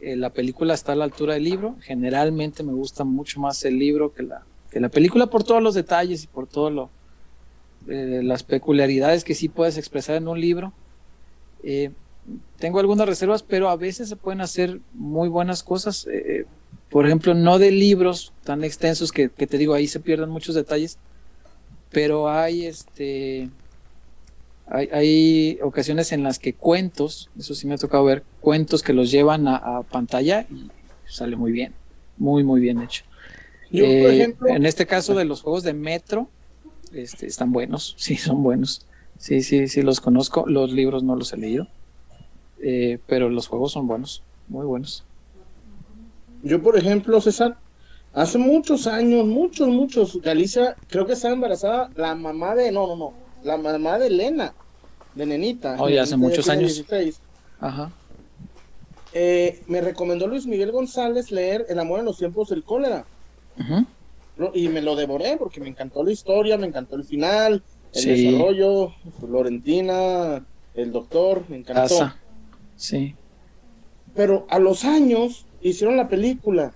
eh, 0.00 0.16
la 0.16 0.30
película 0.30 0.72
está 0.72 0.92
a 0.92 0.96
la 0.96 1.04
altura 1.04 1.34
del 1.34 1.44
libro. 1.44 1.76
Generalmente 1.82 2.62
me 2.62 2.72
gusta 2.72 3.04
mucho 3.04 3.40
más 3.40 3.62
el 3.66 3.78
libro 3.78 4.14
que 4.14 4.22
la, 4.22 4.42
que 4.70 4.80
la 4.80 4.88
película 4.88 5.26
por 5.26 5.44
todos 5.44 5.62
los 5.62 5.74
detalles 5.74 6.24
y 6.24 6.28
por 6.28 6.46
todo 6.46 6.70
lo 6.70 6.90
eh, 7.88 8.22
las 8.24 8.42
peculiaridades 8.42 9.22
que 9.22 9.34
sí 9.34 9.50
puedes 9.50 9.76
expresar 9.76 10.16
en 10.16 10.28
un 10.28 10.40
libro. 10.40 10.72
Eh, 11.64 11.92
tengo 12.58 12.80
algunas 12.80 13.08
reservas, 13.08 13.42
pero 13.44 13.68
a 13.70 13.76
veces 13.76 14.08
se 14.10 14.16
pueden 14.16 14.40
hacer 14.42 14.80
muy 14.92 15.28
buenas 15.28 15.62
cosas. 15.64 16.06
eh, 16.12 16.46
por 16.90 17.06
ejemplo, 17.06 17.34
no 17.34 17.58
de 17.58 17.72
libros 17.72 18.34
tan 18.44 18.64
extensos 18.64 19.12
que, 19.12 19.30
que 19.30 19.46
te 19.48 19.58
digo, 19.58 19.74
ahí 19.74 19.88
se 19.88 20.00
pierden 20.00 20.30
muchos 20.30 20.54
detalles, 20.56 21.00
pero 21.90 22.28
hay 22.30 22.66
este 22.66 23.52
hay, 24.66 24.88
hay 24.92 25.58
ocasiones 25.62 26.12
en 26.12 26.22
las 26.22 26.38
que 26.38 26.54
cuentos, 26.54 27.30
eso 27.38 27.54
sí 27.54 27.66
me 27.66 27.74
ha 27.74 27.78
tocado 27.78 28.04
ver, 28.04 28.24
cuentos 28.40 28.82
que 28.82 28.92
los 28.94 29.10
llevan 29.10 29.46
a, 29.48 29.56
a 29.56 29.82
pantalla 29.84 30.46
y 30.50 30.72
sale 31.06 31.36
muy 31.36 31.52
bien, 31.52 31.76
muy, 32.16 32.44
muy 32.44 32.60
bien 32.60 32.80
hecho. 32.80 33.04
Yo, 33.70 33.96
por 33.96 34.10
Eh, 34.10 34.12
ejemplo, 34.12 34.54
en 34.54 34.66
este 34.66 34.86
caso 34.86 35.14
de 35.14 35.24
los 35.26 35.42
juegos 35.42 35.64
de 35.64 35.74
Metro, 35.74 36.32
este, 36.92 37.26
están 37.26 37.52
buenos, 37.52 37.94
sí, 37.98 38.16
son 38.16 38.42
buenos. 38.42 38.86
Sí, 39.18 39.42
sí, 39.42 39.68
sí, 39.68 39.82
los 39.82 40.00
conozco. 40.00 40.44
Los 40.46 40.72
libros 40.72 41.02
no 41.02 41.16
los 41.16 41.32
he 41.32 41.36
leído. 41.36 41.66
Eh, 42.66 42.98
pero 43.06 43.28
los 43.28 43.46
juegos 43.46 43.72
son 43.72 43.86
buenos, 43.86 44.22
muy 44.48 44.64
buenos. 44.64 45.04
yo, 46.42 46.62
por 46.62 46.78
ejemplo, 46.78 47.20
César, 47.20 47.58
hace 48.14 48.38
muchos 48.38 48.86
años, 48.86 49.26
muchos, 49.26 49.68
muchos, 49.68 50.20
Galicia, 50.22 50.74
creo 50.88 51.04
que 51.04 51.12
estaba 51.12 51.34
embarazada 51.34 51.90
la 51.94 52.14
mamá 52.14 52.54
de, 52.54 52.72
no, 52.72 52.86
no, 52.86 52.96
no, 52.96 53.12
la 53.42 53.58
mamá 53.58 53.98
de 53.98 54.06
Elena, 54.06 54.54
de 55.14 55.26
Nenita. 55.26 55.76
Oh, 55.78 55.90
ya 55.90 56.04
hace 56.04 56.16
muchos 56.16 56.48
años. 56.48 56.74
16. 56.74 57.20
Ajá. 57.60 57.92
Eh, 59.12 59.62
me 59.68 59.82
recomendó 59.82 60.26
Luis 60.26 60.46
Miguel 60.46 60.72
González 60.72 61.30
leer 61.30 61.66
El 61.68 61.78
amor 61.78 62.00
en 62.00 62.06
los 62.06 62.18
tiempos 62.18 62.48
del 62.48 62.64
cólera. 62.64 63.04
¿no? 64.36 64.50
Y 64.54 64.68
me 64.68 64.82
lo 64.82 64.96
devoré 64.96 65.36
porque 65.36 65.60
me 65.60 65.68
encantó 65.68 66.02
la 66.02 66.10
historia, 66.10 66.56
me 66.56 66.66
encantó 66.66 66.96
el 66.96 67.04
final, 67.04 67.62
el 67.94 68.00
Sí. 68.00 68.08
desarrollo, 68.26 68.92
Florentina, 69.20 70.44
el 70.74 70.92
doctor, 70.92 71.44
me 71.48 71.56
encantó. 71.58 71.82
Casa. 71.82 72.16
Sí. 72.76 73.14
Pero 74.14 74.46
a 74.50 74.58
los 74.58 74.84
años 74.84 75.46
hicieron 75.60 75.96
la 75.96 76.08
película. 76.08 76.72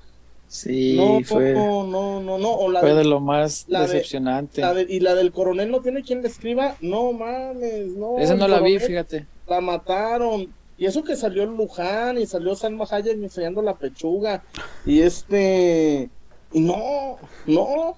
Sí, 0.49 0.95
no, 0.97 1.21
fue, 1.25 1.53
no, 1.53 1.87
no, 1.87 2.23
no, 2.23 2.39
no. 2.39 2.51
O 2.53 2.71
la, 2.71 2.81
fue 2.81 2.91
de- 2.91 2.97
de 2.97 3.05
lo 3.05 3.21
más 3.21 3.67
la 3.69 3.81
de- 3.83 3.89
decepcionante. 3.89 4.63
la 4.63 4.73
de- 4.73 4.87
y 4.89 5.01
la 5.01 5.15
del 5.15 5.31
coronel 5.31 5.71
no 5.71 5.81
tiene 5.83 6.03
quien 6.03 6.23
le 6.23 6.29
escriba. 6.29 6.77
No 6.81 7.13
mames, 7.13 7.89
no. 7.89 8.19
Esa 8.19 8.35
no 8.35 8.49
la 8.49 8.61
vi, 8.61 8.79
fíjate. 8.79 9.27
La 9.47 9.61
mataron. 9.61 10.49
Y 10.79 10.87
eso 10.87 11.03
que 11.05 11.17
salió 11.17 11.45
Luján 11.45 12.17
y 12.19 12.25
salió 12.27 12.55
Salma 12.55 12.87
Hayek 12.91 13.15
enseñando 13.23 13.61
la 13.61 13.75
pechuga. 13.75 14.43
Y 14.87 15.01
este. 15.01 16.09
Y 16.53 16.61
no, 16.61 17.17
no, 17.47 17.95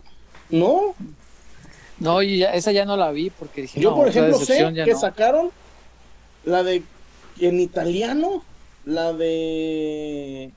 no. 0.51 0.95
No, 2.01 2.23
y 2.23 2.39
ya- 2.39 2.53
esa 2.55 2.73
ya 2.73 2.85
no 2.85 2.97
la 2.97 3.11
vi 3.13 3.31
porque 3.31 3.63
dije, 3.63 3.81
Yo, 3.81 3.91
no, 3.91 3.97
por 3.97 4.09
ejemplo, 4.09 4.37
sé 4.39 4.73
que 4.85 4.93
no. 4.93 4.99
sacaron 4.99 5.51
la 6.45 6.63
de. 6.63 6.83
En 7.41 7.61
italiano, 7.61 8.43
la 8.85 9.13
de. 9.13 10.51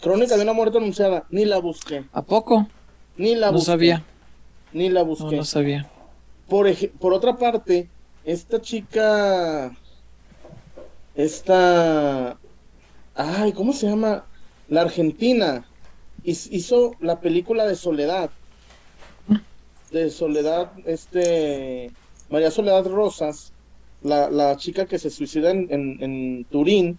Crónica 0.00 0.36
de 0.36 0.42
una 0.42 0.52
muerte 0.52 0.78
anunciada. 0.78 1.24
Ni 1.30 1.44
la 1.44 1.58
busqué. 1.58 2.04
¿A 2.12 2.22
poco? 2.22 2.66
Ni 3.16 3.34
la 3.34 3.46
No 3.48 3.54
busqué. 3.54 3.66
sabía, 3.66 4.04
Ni 4.72 4.88
la 4.90 5.00
no, 5.00 5.06
busqué. 5.06 5.36
no 5.36 5.44
sabía. 5.44 5.90
Por, 6.48 6.68
por 6.98 7.12
otra 7.14 7.36
parte, 7.36 7.88
esta 8.24 8.60
chica, 8.60 9.72
esta, 11.14 12.36
ay, 13.14 13.52
¿cómo 13.52 13.72
se 13.72 13.86
llama? 13.88 14.26
La 14.68 14.82
Argentina 14.82 15.64
hiz- 16.22 16.48
hizo 16.50 16.92
la 17.00 17.20
película 17.20 17.66
de 17.66 17.76
Soledad, 17.76 18.30
de 19.94 20.10
Soledad, 20.10 20.72
este, 20.86 21.90
María 22.30 22.50
Soledad 22.50 22.86
Rosas, 22.86 23.52
la, 24.02 24.28
la 24.30 24.56
chica 24.56 24.86
que 24.86 24.98
se 24.98 25.10
suicida 25.10 25.50
en, 25.50 25.68
en- 25.70 26.02
en 26.02 26.44
Turín. 26.50 26.98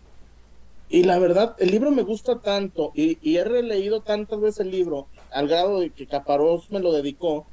Y 0.90 1.04
la 1.04 1.20
verdad, 1.20 1.56
el 1.60 1.72
libro 1.72 1.92
me 1.92 2.04
gusta 2.04 2.40
tanto 2.40 2.92
y, 2.96 3.18
y 3.22 3.38
he 3.38 3.44
releído 3.44 4.02
tantas 4.02 4.40
veces 4.40 4.62
el 4.62 4.72
libro, 4.72 5.08
al 5.32 5.48
grado 5.48 5.80
de 5.80 5.90
que 5.92 6.08
Caparós 6.08 6.70
me 6.72 6.80
lo 6.80 6.92
dedicó, 6.94 7.46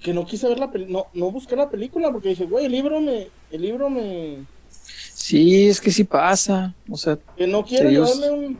que 0.00 0.14
no 0.14 0.24
quise 0.26 0.48
ver 0.48 0.58
la 0.58 0.70
película, 0.72 1.04
no, 1.14 1.20
no 1.20 1.30
busqué 1.30 1.56
la 1.56 1.68
película 1.70 2.10
porque 2.10 2.30
dije, 2.30 2.46
güey, 2.46 2.66
el 2.66 2.72
libro 2.72 3.00
me, 3.00 3.28
el 3.50 3.60
libro 3.62 3.90
me, 3.90 4.46
Sí, 4.70 5.68
es 5.68 5.80
que 5.80 5.90
sí 5.90 6.04
pasa. 6.04 6.74
O 6.90 6.96
sea, 6.96 7.18
que 7.36 7.46
no 7.46 7.64
quiero 7.64 7.90
llevarme 7.90 8.30
un, 8.30 8.58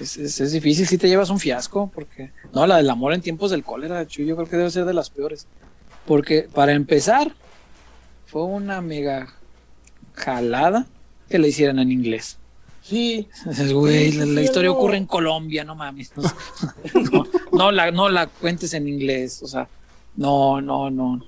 es, 0.00 0.16
es, 0.16 0.40
es 0.40 0.52
difícil 0.52 0.86
si 0.86 0.98
te 0.98 1.08
llevas 1.08 1.30
un 1.30 1.38
fiasco, 1.38 1.90
porque 1.94 2.30
no, 2.52 2.66
la 2.66 2.76
del 2.76 2.90
amor 2.90 3.12
en 3.12 3.20
tiempos 3.20 3.50
del 3.50 3.64
cólera, 3.64 4.06
Chuy, 4.06 4.26
yo 4.26 4.36
creo 4.36 4.48
que 4.48 4.56
debe 4.56 4.70
ser 4.70 4.84
de 4.84 4.94
las 4.94 5.10
peores. 5.10 5.46
Porque 6.06 6.48
para 6.52 6.72
empezar, 6.72 7.32
fue 8.26 8.44
una 8.44 8.80
mega 8.80 9.34
jalada 10.14 10.86
que 11.28 11.38
le 11.38 11.48
hicieran 11.48 11.78
en 11.78 11.92
inglés. 11.92 12.38
sí, 12.82 13.28
Güey, 13.72 14.12
la, 14.12 14.26
la 14.26 14.42
historia 14.42 14.70
ocurre 14.70 14.96
en 14.96 15.06
Colombia, 15.06 15.64
no 15.64 15.74
mames. 15.74 16.12
No, 17.12 17.26
no, 17.52 17.72
la, 17.72 17.90
no 17.90 18.08
la 18.08 18.26
cuentes 18.26 18.74
en 18.74 18.88
inglés, 18.88 19.42
o 19.42 19.46
sea, 19.46 19.68
no, 20.16 20.60
no, 20.60 20.90
no. 20.90 21.24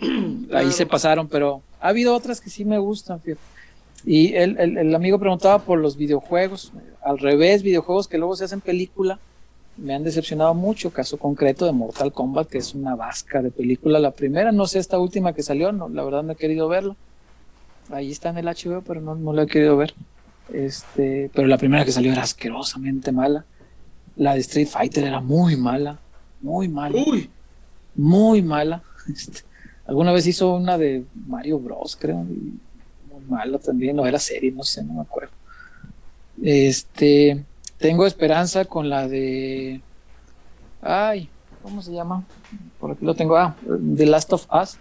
Ahí 0.52 0.72
se 0.72 0.86
pasaron, 0.86 1.28
pero 1.28 1.62
ha 1.80 1.88
habido 1.88 2.14
otras 2.14 2.40
que 2.40 2.50
sí 2.50 2.64
me 2.64 2.78
gustan, 2.78 3.20
fíjate. 3.20 3.53
Y 4.06 4.34
el, 4.34 4.58
el, 4.58 4.76
el 4.76 4.94
amigo 4.94 5.18
preguntaba 5.18 5.60
por 5.60 5.78
los 5.78 5.96
videojuegos, 5.96 6.72
al 7.02 7.18
revés, 7.18 7.62
videojuegos 7.62 8.08
que 8.08 8.18
luego 8.18 8.36
se 8.36 8.44
hacen 8.44 8.60
película, 8.60 9.18
me 9.76 9.94
han 9.94 10.04
decepcionado 10.04 10.54
mucho, 10.54 10.90
caso 10.90 11.18
concreto 11.18 11.66
de 11.66 11.72
Mortal 11.72 12.12
Kombat, 12.12 12.48
que 12.48 12.58
es 12.58 12.74
una 12.74 12.94
vasca 12.94 13.42
de 13.42 13.50
película, 13.50 13.98
la 13.98 14.12
primera, 14.12 14.52
no 14.52 14.66
sé 14.66 14.78
esta 14.78 14.98
última 14.98 15.32
que 15.32 15.42
salió, 15.42 15.72
no, 15.72 15.88
la 15.88 16.04
verdad 16.04 16.22
no 16.22 16.32
he 16.32 16.36
querido 16.36 16.68
verla. 16.68 16.96
Ahí 17.90 18.10
está 18.10 18.30
en 18.30 18.38
el 18.38 18.46
HBO, 18.46 18.82
pero 18.82 19.00
no, 19.00 19.14
no 19.14 19.32
la 19.32 19.42
he 19.42 19.46
querido 19.46 19.76
ver. 19.76 19.94
Este, 20.52 21.30
pero 21.34 21.48
la 21.48 21.58
primera 21.58 21.84
que 21.84 21.92
salió 21.92 22.12
era 22.12 22.22
asquerosamente 22.22 23.12
mala. 23.12 23.44
La 24.16 24.34
de 24.34 24.40
Street 24.40 24.68
Fighter 24.68 25.04
era 25.04 25.20
muy 25.20 25.56
mala, 25.56 25.98
muy 26.40 26.68
mala, 26.68 26.96
uy, 26.96 27.30
muy 27.94 28.42
mala. 28.42 28.82
Este, 29.06 29.40
alguna 29.86 30.12
vez 30.12 30.26
hizo 30.26 30.54
una 30.54 30.78
de 30.78 31.04
Mario 31.26 31.58
Bros, 31.58 31.94
creo, 32.00 32.24
y 32.24 32.54
mala 33.28 33.58
también, 33.58 33.96
no 33.96 34.06
era 34.06 34.18
serie, 34.18 34.52
no 34.52 34.62
sé, 34.62 34.82
no 34.84 34.94
me 34.94 35.00
acuerdo. 35.02 35.32
Este, 36.42 37.44
tengo 37.78 38.06
esperanza 38.06 38.64
con 38.64 38.88
la 38.88 39.06
de, 39.08 39.80
ay, 40.82 41.28
¿cómo 41.62 41.82
se 41.82 41.92
llama? 41.92 42.24
Por 42.80 42.92
aquí 42.92 43.04
lo 43.04 43.14
tengo, 43.14 43.36
ah, 43.36 43.54
The 43.96 44.06
Last 44.06 44.32
of 44.32 44.46
Us. 44.52 44.76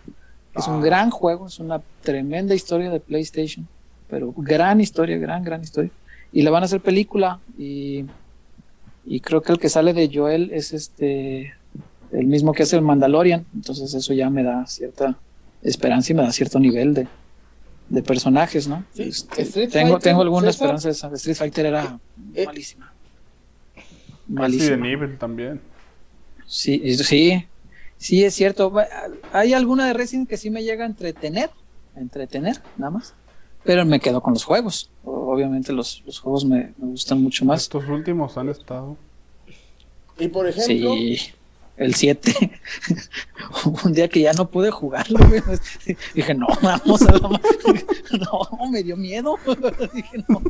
Es 0.55 0.67
un 0.67 0.81
Ah. 0.81 0.85
gran 0.85 1.09
juego, 1.09 1.47
es 1.47 1.59
una 1.59 1.81
tremenda 2.03 2.53
historia 2.53 2.89
de 2.91 2.99
PlayStation, 2.99 3.67
pero 4.09 4.33
gran 4.37 4.81
historia, 4.81 5.17
gran, 5.17 5.43
gran 5.43 5.63
historia. 5.63 5.91
Y 6.31 6.41
la 6.43 6.51
van 6.51 6.63
a 6.63 6.65
hacer 6.65 6.81
película 6.81 7.39
y, 7.57 8.05
y 9.05 9.19
creo 9.19 9.41
que 9.41 9.51
el 9.51 9.59
que 9.59 9.69
sale 9.69 9.93
de 9.93 10.09
Joel 10.13 10.51
es 10.53 10.73
este 10.73 11.53
el 12.11 12.27
mismo 12.27 12.53
que 12.53 12.61
hace 12.61 12.75
el 12.75 12.83
Mandalorian, 12.83 13.43
entonces 13.55 13.91
eso 13.95 14.13
ya 14.13 14.29
me 14.29 14.43
da 14.43 14.67
cierta 14.67 15.15
esperanza 15.63 16.11
y 16.11 16.15
me 16.15 16.21
da 16.21 16.31
cierto 16.31 16.59
nivel 16.59 16.93
de, 16.93 17.07
de 17.89 18.01
personajes, 18.03 18.67
¿no? 18.67 18.83
Sí, 18.93 19.03
Este, 19.03 19.41
Street 19.43 19.69
tengo, 19.71 19.93
Fighter, 19.93 20.01
tengo 20.11 20.21
alguna 20.21 20.51
César. 20.51 20.75
esperanza 20.75 20.87
de 20.87 20.91
esa. 20.93 21.13
Street 21.15 21.35
Fighter 21.37 21.65
era 21.67 21.99
Eh, 22.33 22.45
malísima. 22.45 22.93
Casi 23.75 23.87
de 24.27 24.33
Malísima. 24.33 24.77
nivel 24.77 25.17
también. 25.17 25.61
Sí, 26.47 26.95
sí, 27.03 27.45
sí 27.97 28.23
es 28.23 28.33
cierto. 28.33 28.73
Hay 29.31 29.53
alguna 29.53 29.87
de 29.87 29.93
Resident 29.93 30.29
que 30.29 30.37
sí 30.37 30.49
me 30.49 30.63
llega 30.63 30.83
a 30.83 30.87
entretener, 30.87 31.49
a 31.95 31.99
entretener, 31.99 32.61
nada 32.77 32.91
más. 32.91 33.13
Pero 33.63 33.85
me 33.85 33.99
quedo 33.99 34.21
con 34.21 34.33
los 34.33 34.43
juegos. 34.43 34.89
Obviamente 35.03 35.71
los, 35.73 36.03
los 36.05 36.19
juegos 36.19 36.45
me, 36.45 36.73
me 36.77 36.87
gustan 36.87 37.21
mucho 37.21 37.45
más. 37.45 37.61
Estos 37.63 37.87
últimos 37.87 38.37
han 38.37 38.49
estado. 38.49 38.97
y 40.19 40.27
por 40.27 40.47
ejemplo, 40.47 40.93
Sí, 40.95 41.17
el 41.77 41.95
7. 41.95 42.59
Un 43.83 43.93
día 43.93 44.07
que 44.07 44.21
ya 44.21 44.33
no 44.33 44.49
pude 44.49 44.71
jugarlo, 44.71 45.19
güey, 45.27 45.41
dije, 46.13 46.33
no, 46.33 46.47
vamos 46.61 47.01
a 47.03 47.11
la... 47.13 47.19
No, 47.19 48.69
me 48.71 48.83
dio 48.83 48.95
miedo. 48.95 49.37
Dije, 49.93 50.23
no. 50.27 50.41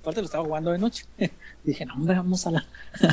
Aparte 0.00 0.20
lo 0.20 0.24
estaba 0.26 0.44
jugando 0.44 0.70
de 0.72 0.78
noche. 0.78 1.04
Dije, 1.64 1.84
no, 1.86 1.94
hombre, 1.94 2.16
vamos 2.16 2.46
a 2.46 2.50
la... 2.52 2.66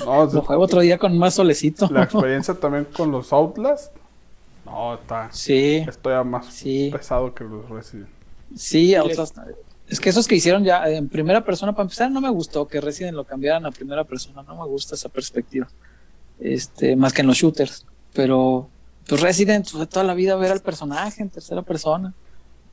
No, 0.05 0.25
Lo 0.25 0.41
juego 0.41 0.63
otro 0.63 0.79
día 0.81 0.97
con 0.97 1.17
más 1.17 1.33
solecito. 1.35 1.87
la 1.91 2.03
experiencia 2.03 2.53
también 2.53 2.85
con 2.85 3.11
los 3.11 3.33
Outlast. 3.33 3.93
No, 4.65 4.95
está. 4.95 5.29
Sí, 5.31 5.83
Estoy 5.87 6.13
a 6.13 6.23
más 6.23 6.47
Sí. 6.53 6.89
pesado 6.91 7.33
que 7.33 7.43
los 7.43 7.67
Resident. 7.69 8.09
sí, 8.55 8.95
otras... 8.95 9.33
Es 9.87 10.01
que 10.01 10.09
esos 10.09 10.27
que 10.27 10.35
hicieron 10.35 10.65
ya 10.65 10.85
en 10.89 11.07
primera 11.07 11.45
persona, 11.45 11.71
para 11.71 11.83
empezar, 11.83 12.11
no 12.11 12.19
me 12.19 12.29
gustó 12.29 12.67
que 12.67 12.81
Resident 12.81 13.15
lo 13.15 13.23
cambiaran 13.23 13.65
a 13.65 13.71
primera 13.71 14.03
persona. 14.03 14.43
No 14.43 14.57
me 14.61 14.67
gusta 14.67 14.95
esa 14.95 15.07
perspectiva. 15.07 15.67
Este, 16.39 16.95
más 16.95 17.13
que 17.13 17.21
en 17.21 17.27
los 17.27 17.37
shooters. 17.37 17.85
Pero, 18.13 18.69
pues 19.07 19.21
Resident 19.21 19.67
fue 19.67 19.87
toda 19.87 20.03
la 20.03 20.13
vida 20.13 20.35
ver 20.35 20.51
al 20.51 20.61
personaje 20.61 21.21
en 21.21 21.29
tercera 21.29 21.61
persona. 21.61 22.13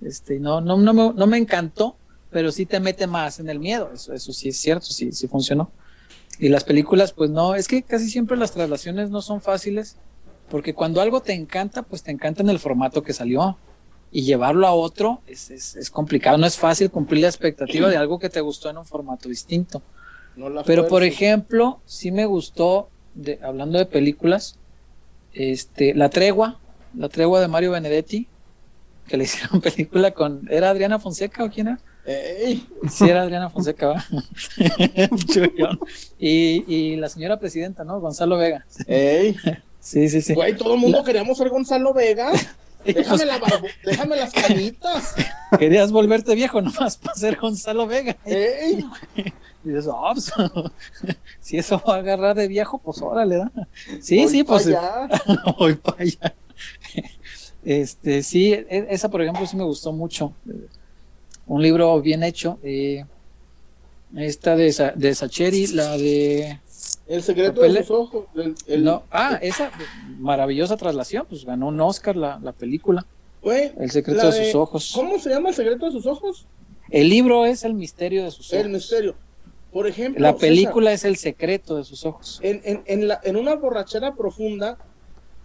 Este, 0.02 0.38
no, 0.38 0.60
no, 0.60 0.76
no, 0.76 0.92
me, 0.92 1.12
no 1.12 1.26
me 1.26 1.38
encantó, 1.38 1.96
pero 2.30 2.50
sí 2.50 2.66
te 2.66 2.80
mete 2.80 3.06
más 3.06 3.40
en 3.40 3.48
el 3.48 3.58
miedo. 3.58 3.90
Eso, 3.94 4.12
eso 4.12 4.32
sí 4.32 4.48
es 4.48 4.56
cierto, 4.56 4.86
sí, 4.86 5.12
sí 5.12 5.28
funcionó. 5.28 5.70
Y 6.38 6.48
las 6.48 6.64
películas, 6.64 7.12
pues 7.12 7.30
no, 7.30 7.54
es 7.54 7.68
que 7.68 7.82
casi 7.82 8.08
siempre 8.08 8.36
las 8.36 8.52
traslaciones 8.52 9.10
no 9.10 9.22
son 9.22 9.40
fáciles, 9.40 9.96
porque 10.50 10.74
cuando 10.74 11.00
algo 11.00 11.22
te 11.22 11.32
encanta, 11.32 11.82
pues 11.82 12.02
te 12.02 12.10
encanta 12.10 12.42
en 12.42 12.50
el 12.50 12.58
formato 12.58 13.02
que 13.02 13.12
salió. 13.12 13.56
Y 14.10 14.22
llevarlo 14.22 14.68
a 14.68 14.72
otro 14.72 15.22
es, 15.26 15.50
es, 15.50 15.74
es 15.74 15.90
complicado, 15.90 16.38
no 16.38 16.46
es 16.46 16.56
fácil 16.56 16.88
cumplir 16.88 17.22
la 17.22 17.28
expectativa 17.28 17.88
de 17.88 17.96
algo 17.96 18.20
que 18.20 18.30
te 18.30 18.40
gustó 18.40 18.70
en 18.70 18.78
un 18.78 18.84
formato 18.84 19.28
distinto. 19.28 19.82
no 20.36 20.62
Pero 20.62 20.86
por 20.86 21.02
ejemplo, 21.02 21.80
sí 21.84 22.12
me 22.12 22.24
gustó, 22.24 22.90
de, 23.14 23.38
hablando 23.42 23.78
de 23.78 23.86
películas, 23.86 24.56
este, 25.32 25.94
La 25.94 26.08
Tregua, 26.10 26.58
La 26.96 27.08
Tregua 27.08 27.40
de 27.40 27.48
Mario 27.48 27.72
Benedetti, 27.72 28.26
que 29.08 29.16
le 29.16 29.24
hicieron 29.24 29.60
película 29.60 30.12
con, 30.12 30.46
¿era 30.50 30.70
Adriana 30.70 30.98
Fonseca 30.98 31.44
o 31.44 31.50
quién 31.50 31.68
era? 31.68 31.78
Ey, 32.06 32.66
Sí, 32.90 33.08
era 33.08 33.22
Adriana 33.22 33.48
Fonseca, 33.48 34.04
y, 36.18 36.64
y 36.74 36.96
la 36.96 37.08
señora 37.08 37.38
presidenta, 37.38 37.84
¿no? 37.84 38.00
Gonzalo 38.00 38.36
Vega. 38.36 38.64
ey, 38.86 39.36
Sí, 39.80 40.08
sí, 40.08 40.22
sí. 40.22 40.32
güey, 40.34 40.56
todo 40.56 40.74
el 40.74 40.80
mundo 40.80 40.98
La- 40.98 41.04
queríamos 41.04 41.36
ser 41.36 41.50
Gonzalo 41.50 41.92
Vega. 41.92 42.32
Déjame, 42.84 43.24
la 43.26 43.38
barbu- 43.40 43.70
déjame 43.84 44.16
las 44.16 44.32
canitas. 44.32 45.14
querías 45.58 45.90
volverte 45.92 46.34
viejo 46.34 46.60
nomás 46.60 46.96
para 46.96 47.14
ser 47.14 47.36
Gonzalo 47.36 47.86
Vega. 47.86 48.16
Ey, 48.24 48.84
Y 49.64 49.68
dices, 49.68 49.88
"Ah, 49.90 50.12
pues, 50.12 50.30
si 51.40 51.56
eso 51.58 51.82
va 51.86 51.94
a 51.96 51.98
agarrar 51.98 52.34
de 52.36 52.48
viejo, 52.48 52.78
pues 52.78 53.00
órale, 53.00 53.36
da. 53.36 53.52
Sí, 54.02 54.18
voy 54.18 54.28
sí, 54.28 54.44
pues 54.44 54.66
allá. 54.66 55.08
voy 55.58 55.74
para 55.74 56.02
allá. 56.02 56.34
Este, 57.64 58.22
sí, 58.22 58.52
e- 58.52 58.86
esa 58.90 59.08
por 59.10 59.22
ejemplo 59.22 59.46
sí 59.46 59.56
me 59.56 59.64
gustó 59.64 59.92
mucho. 59.92 60.32
Un 61.46 61.62
libro 61.62 62.00
bien 62.02 62.22
hecho. 62.22 62.58
eh, 62.62 63.04
esta 64.16 64.54
de, 64.54 64.72
Sa- 64.72 64.92
de 64.94 65.14
Sacheri, 65.14 65.66
la 65.68 65.96
de... 65.96 66.60
El 67.06 67.22
secreto 67.22 67.60
de 67.60 67.74
sus 67.82 67.90
ojos. 67.90 68.24
el- 68.34 68.54
el- 68.66 68.84
no, 68.84 69.02
ah, 69.10 69.38
esa 69.42 69.70
maravillosa 70.18 70.76
traslación, 70.76 71.26
pues 71.28 71.44
ganó 71.44 71.68
un 71.68 71.80
Oscar 71.80 72.16
la, 72.16 72.38
la 72.42 72.52
película, 72.52 73.04
güey, 73.42 73.72
El 73.78 73.90
secreto 73.90 74.22
la 74.22 74.30
de 74.30 74.46
sus 74.46 74.54
ojos. 74.54 74.92
¿Cómo 74.94 75.18
se 75.18 75.30
llama 75.30 75.50
el 75.50 75.54
secreto 75.54 75.86
de 75.86 75.92
sus 75.92 76.06
ojos? 76.06 76.46
El 76.90 77.08
libro 77.10 77.44
es 77.44 77.64
El 77.64 77.74
misterio 77.74 78.24
de 78.24 78.30
sus 78.30 78.52
ojos. 78.52 78.64
El 78.64 78.72
misterio. 78.72 79.14
Por 79.72 79.86
ejemplo, 79.88 80.22
La 80.22 80.28
César, 80.32 80.40
película 80.40 80.92
es 80.92 81.04
El 81.04 81.16
secreto 81.16 81.76
de 81.76 81.84
sus 81.84 82.06
ojos. 82.06 82.38
en, 82.42 82.60
en, 82.64 82.82
en, 82.86 83.08
la, 83.08 83.20
en 83.24 83.36
una 83.36 83.54
borrachera 83.56 84.14
profunda, 84.14 84.78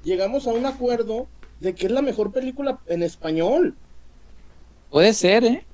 llegamos 0.03 0.47
a 0.47 0.51
un 0.51 0.65
acuerdo 0.65 1.27
de 1.59 1.73
que 1.75 1.87
es 1.87 1.91
la 1.91 2.01
mejor 2.01 2.31
película 2.31 2.79
en 2.87 3.03
español. 3.03 3.75
Puede 4.91 5.13
ser, 5.13 5.43
¿eh? 5.43 5.65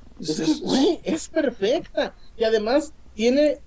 Güey, 0.64 1.00
es 1.04 1.28
perfecta. 1.28 2.16
Y 2.38 2.44
además 2.44 2.94
tiene, 3.14 3.60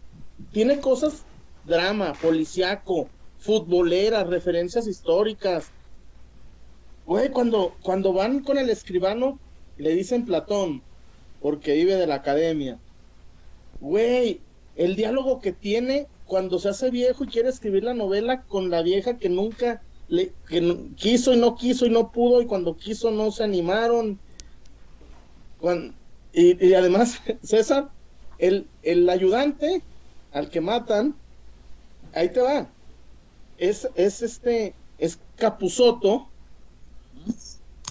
tiene 0.53 0.81
cosas, 0.81 1.23
drama, 1.69 2.15
policiaco, 2.15 3.09
futboleras, 3.39 4.27
referencias 4.27 4.87
históricas. 4.87 5.71
Güey, 7.07 7.31
cuando, 7.31 7.77
cuando 7.83 8.13
van 8.13 8.41
con 8.41 8.59
el 8.59 8.71
escribano, 8.71 9.39
le 9.77 9.95
dicen 9.95 10.25
Platón, 10.25 10.83
porque 11.41 11.75
vive 11.75 11.95
de 11.95 12.07
la 12.07 12.17
academia. 12.17 12.79
Güey, 13.81 14.41
el 14.77 14.97
diálogo 14.97 15.41
que 15.41 15.53
tiene 15.53 16.07
cuando 16.27 16.59
se 16.59 16.69
hace 16.69 16.91
viejo 16.91 17.25
y 17.25 17.29
quiere 17.29 17.49
escribir 17.49 17.85
la 17.85 17.95
novela 17.95 18.43
con 18.43 18.71
la 18.71 18.83
vieja 18.83 19.19
que 19.19 19.29
nunca 19.29 19.83
le 20.09 20.33
que 20.49 20.91
quiso 20.97 21.33
y 21.33 21.37
no 21.37 21.55
quiso 21.55 21.87
y 21.87 21.91
no 21.91 22.11
pudo 22.13 22.41
y 22.41 22.47
cuando 22.47 22.77
quiso 22.77 23.11
no 23.11 23.31
se 23.31 23.45
animaron. 23.45 24.19
Y, 26.33 26.67
y 26.67 26.75
además, 26.75 27.21
César, 27.43 27.89
el, 28.39 28.67
el 28.83 29.09
ayudante 29.09 29.83
al 30.33 30.51
que 30.51 30.61
matan, 30.61 31.15
ahí 32.19 32.29
te 32.31 32.41
va. 32.41 32.69
Es, 33.57 33.89
es 33.95 34.23
este, 34.23 34.75
es 34.99 35.19
Capuzoto. 35.37 36.29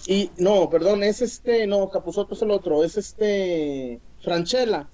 Y 0.06 0.30
no, 0.38 0.70
perdón, 0.70 1.02
es 1.02 1.20
este, 1.20 1.66
no, 1.66 1.90
Capuzoto 1.90 2.34
es 2.34 2.42
el 2.42 2.50
otro, 2.50 2.84
es 2.84 2.96
este 2.96 4.00
Franchella. 4.22 4.86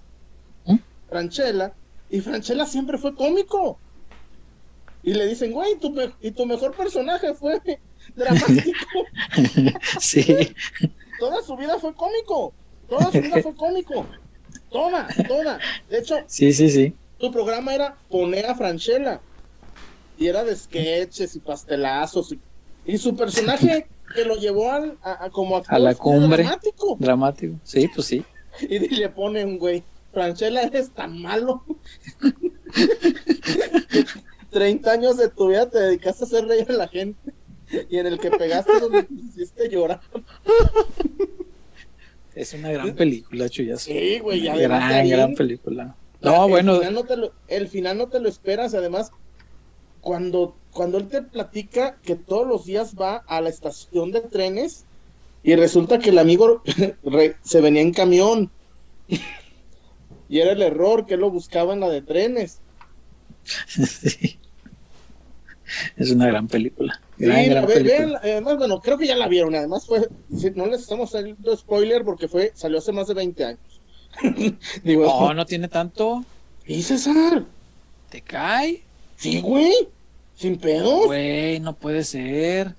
¿Mm? 0.66 0.76
Franchella. 1.08 1.72
Y 2.10 2.20
Franchella 2.20 2.66
siempre 2.66 2.98
fue 2.98 3.14
cómico. 3.14 3.78
Y 5.02 5.14
le 5.14 5.26
dicen, 5.26 5.52
güey, 5.52 5.78
tu 5.78 5.94
y 6.20 6.30
tu 6.30 6.46
mejor 6.46 6.74
personaje 6.74 7.34
fue 7.34 7.60
dramático. 8.16 8.78
sí. 10.00 10.54
Toda 11.18 11.42
su 11.42 11.56
vida 11.56 11.78
fue 11.78 11.94
cómico. 11.94 12.52
Toda 12.88 13.10
su 13.10 13.20
vida 13.20 13.42
fue 13.42 13.54
cómico. 13.54 14.06
Toda, 14.70 15.06
toda. 15.28 15.58
De 15.88 15.98
hecho, 15.98 16.16
Sí, 16.26 16.52
sí, 16.52 16.70
sí. 16.70 16.94
Tu 17.24 17.32
programa 17.32 17.74
era 17.74 17.96
poner 18.10 18.44
a 18.46 18.54
Franchella. 18.54 19.20
Y 20.18 20.26
era 20.26 20.44
de 20.44 20.54
sketches 20.54 21.34
y 21.34 21.40
pastelazos. 21.40 22.32
Y, 22.32 22.38
y 22.84 22.98
su 22.98 23.16
personaje 23.16 23.86
que 24.14 24.24
lo 24.26 24.36
llevó 24.36 24.70
al, 24.70 24.98
a, 25.02 25.24
a 25.24 25.30
como 25.30 25.56
actor 25.56 25.74
A 25.74 25.78
la 25.78 25.94
cumbre. 25.94 26.42
dramático. 26.42 26.96
Dramático. 27.00 27.54
Sí, 27.64 27.88
pues 27.94 28.06
sí. 28.06 28.22
Y 28.60 28.78
le 28.78 29.08
pone 29.08 29.44
un 29.44 29.58
güey, 29.58 29.82
Franchella, 30.12 30.62
eres 30.62 30.90
tan 30.90 31.20
malo. 31.20 31.64
30 34.50 34.92
años 34.92 35.16
de 35.16 35.28
tu 35.30 35.48
vida 35.48 35.68
te 35.68 35.78
dedicaste 35.80 36.24
a 36.24 36.26
hacer 36.26 36.44
reír 36.46 36.66
a 36.68 36.72
la 36.74 36.88
gente. 36.88 37.32
Y 37.88 37.98
en 37.98 38.06
el 38.06 38.18
que 38.20 38.30
pegaste 38.30 38.78
donde 38.80 39.02
te 39.04 39.14
hiciste 39.14 39.68
llorar. 39.70 40.00
Es 42.34 42.52
una 42.52 42.70
gran 42.70 42.94
película, 42.94 43.48
Chuyazo. 43.48 43.86
Sí, 43.86 44.18
güey, 44.20 44.40
y 44.40 44.48
además 44.48 44.90
Gran, 44.90 45.08
gran 45.08 45.34
película. 45.34 45.96
No, 46.24 46.44
el 46.44 46.50
bueno, 46.50 46.78
final 46.78 46.94
no 46.94 47.04
te 47.04 47.16
lo- 47.16 47.32
el 47.48 47.68
final 47.68 47.98
no 47.98 48.08
te 48.08 48.20
lo 48.20 48.28
esperas. 48.28 48.74
Además, 48.74 49.10
cuando, 50.00 50.56
cuando 50.70 50.98
él 50.98 51.08
te 51.08 51.22
platica 51.22 51.98
que 52.02 52.16
todos 52.16 52.46
los 52.46 52.64
días 52.64 52.94
va 53.00 53.22
a 53.26 53.40
la 53.40 53.48
estación 53.50 54.12
de 54.12 54.22
trenes 54.22 54.86
y 55.42 55.56
resulta 55.56 55.98
que 55.98 56.10
el 56.10 56.18
amigo 56.18 56.62
se 57.42 57.60
venía 57.60 57.82
en 57.82 57.92
camión. 57.92 58.52
y 60.28 60.40
era 60.40 60.52
el 60.52 60.62
error 60.62 61.06
que 61.06 61.14
él 61.14 61.20
lo 61.20 61.30
buscaba 61.30 61.72
en 61.74 61.80
la 61.80 61.88
de 61.90 62.02
trenes. 62.02 62.62
sí. 63.66 64.40
es 65.96 66.10
una 66.10 66.26
gran 66.26 66.48
película. 66.48 66.94
Sí, 67.16 67.24
Gran, 67.24 67.48
gran 67.48 67.66
ve- 67.66 67.74
película. 67.74 67.96
véanla, 67.98 68.20
además, 68.22 68.56
bueno, 68.58 68.80
creo 68.80 68.98
que 68.98 69.06
ya 69.06 69.16
la 69.16 69.28
vieron. 69.28 69.54
Además, 69.54 69.86
fue, 69.86 70.08
sí, 70.36 70.50
no 70.54 70.66
les 70.66 70.80
estamos 70.82 71.14
haciendo 71.14 71.56
spoiler 71.56 72.04
porque 72.04 72.28
fue, 72.28 72.52
salió 72.54 72.78
hace 72.78 72.92
más 72.92 73.06
de 73.08 73.14
20 73.14 73.44
años. 73.44 73.73
Digo, 74.84 75.04
No, 75.06 75.34
no 75.34 75.46
tiene 75.46 75.68
tanto. 75.68 76.24
¿y 76.66 76.82
César? 76.82 77.44
¿Te 78.10 78.20
cae? 78.22 78.82
Sí, 79.16 79.40
güey, 79.40 79.72
sin 80.34 80.58
pedos. 80.58 81.06
Güey, 81.06 81.60
no 81.60 81.74
puede 81.74 82.04
ser. 82.04 82.74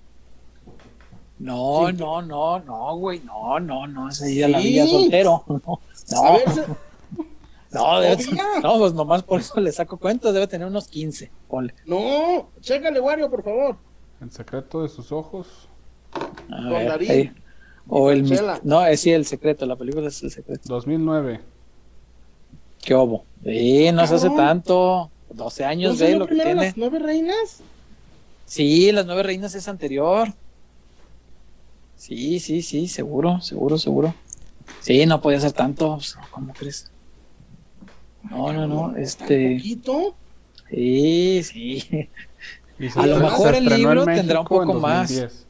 No, 1.37 1.87
Sí. 1.89 1.93
no, 1.97 2.21
no, 2.21 2.59
no, 2.59 2.95
güey, 2.95 3.19
no, 3.19 3.59
no, 3.59 3.85
no, 3.87 4.09
ese 4.09 4.27
día 4.27 4.47
la 4.47 4.59
vida 4.59 4.85
soltero. 4.87 5.43
No, 7.71 7.91
A 7.91 7.95
no, 7.95 7.99
ver, 7.99 8.21
Ce- 8.21 8.31
no, 8.33 8.59
no, 8.61 8.77
pues 8.79 8.93
nomás 8.93 9.23
por 9.23 9.41
eso 9.41 9.59
le 9.59 9.69
saco 9.71 9.97
cuentas, 9.97 10.33
debe 10.33 10.47
tener 10.47 10.65
unos 10.67 10.87
15, 10.87 11.29
ponle. 11.49 11.73
no, 11.85 12.47
chécale, 12.61 13.01
Wario, 13.01 13.29
por 13.29 13.43
favor. 13.43 13.75
En 14.21 14.31
secreto 14.31 14.83
de 14.83 14.87
sus 14.87 15.11
ojos. 15.11 15.67
A 16.13 16.19
Con 16.55 16.69
ver, 16.69 16.91
ahí. 16.91 17.33
O 17.87 18.09
el 18.11 18.27
Chela. 18.27 18.59
no, 18.63 18.85
es 18.85 19.01
sí 19.01 19.11
el 19.11 19.25
secreto, 19.25 19.65
la 19.65 19.75
película 19.75 20.07
es 20.07 20.21
el 20.23 20.31
secreto. 20.31 20.61
2009. 20.65 21.39
¿Qué 22.81 22.93
obo? 22.93 23.25
Sí, 23.43 23.91
no 23.91 24.05
se 24.07 24.15
hace 24.15 24.29
tanto. 24.31 25.09
12 25.29 25.65
años, 25.65 25.99
¿No 25.99 26.05
ve 26.05 26.15
lo 26.15 26.27
que 26.27 26.35
tiene. 26.35 26.55
las 26.55 26.77
nueve 26.77 26.99
reinas? 26.99 27.61
Sí, 28.45 28.91
las 28.91 29.05
nueve 29.05 29.23
reinas 29.23 29.53
es 29.55 29.67
anterior. 29.67 30.29
Sí, 31.95 32.39
sí, 32.39 32.61
sí, 32.61 32.87
seguro, 32.87 33.41
seguro, 33.41 33.77
seguro. 33.77 34.13
Sí, 34.81 35.05
no 35.05 35.21
podía 35.21 35.39
ser 35.39 35.51
tanto. 35.51 35.95
pues, 35.95 36.17
¿Cómo 36.31 36.53
crees? 36.53 36.91
No, 38.29 38.53
no, 38.53 38.67
no. 38.67 38.95
Este. 38.95 39.55
¿Poquito? 39.57 40.15
Sí, 40.69 41.41
sí. 41.43 42.09
A 42.95 43.05
lo 43.05 43.19
mejor 43.19 43.55
el 43.55 43.65
libro 43.65 44.05
tendrá 44.05 44.41
un 44.41 44.47
poco 44.47 44.73
más. 44.75 45.44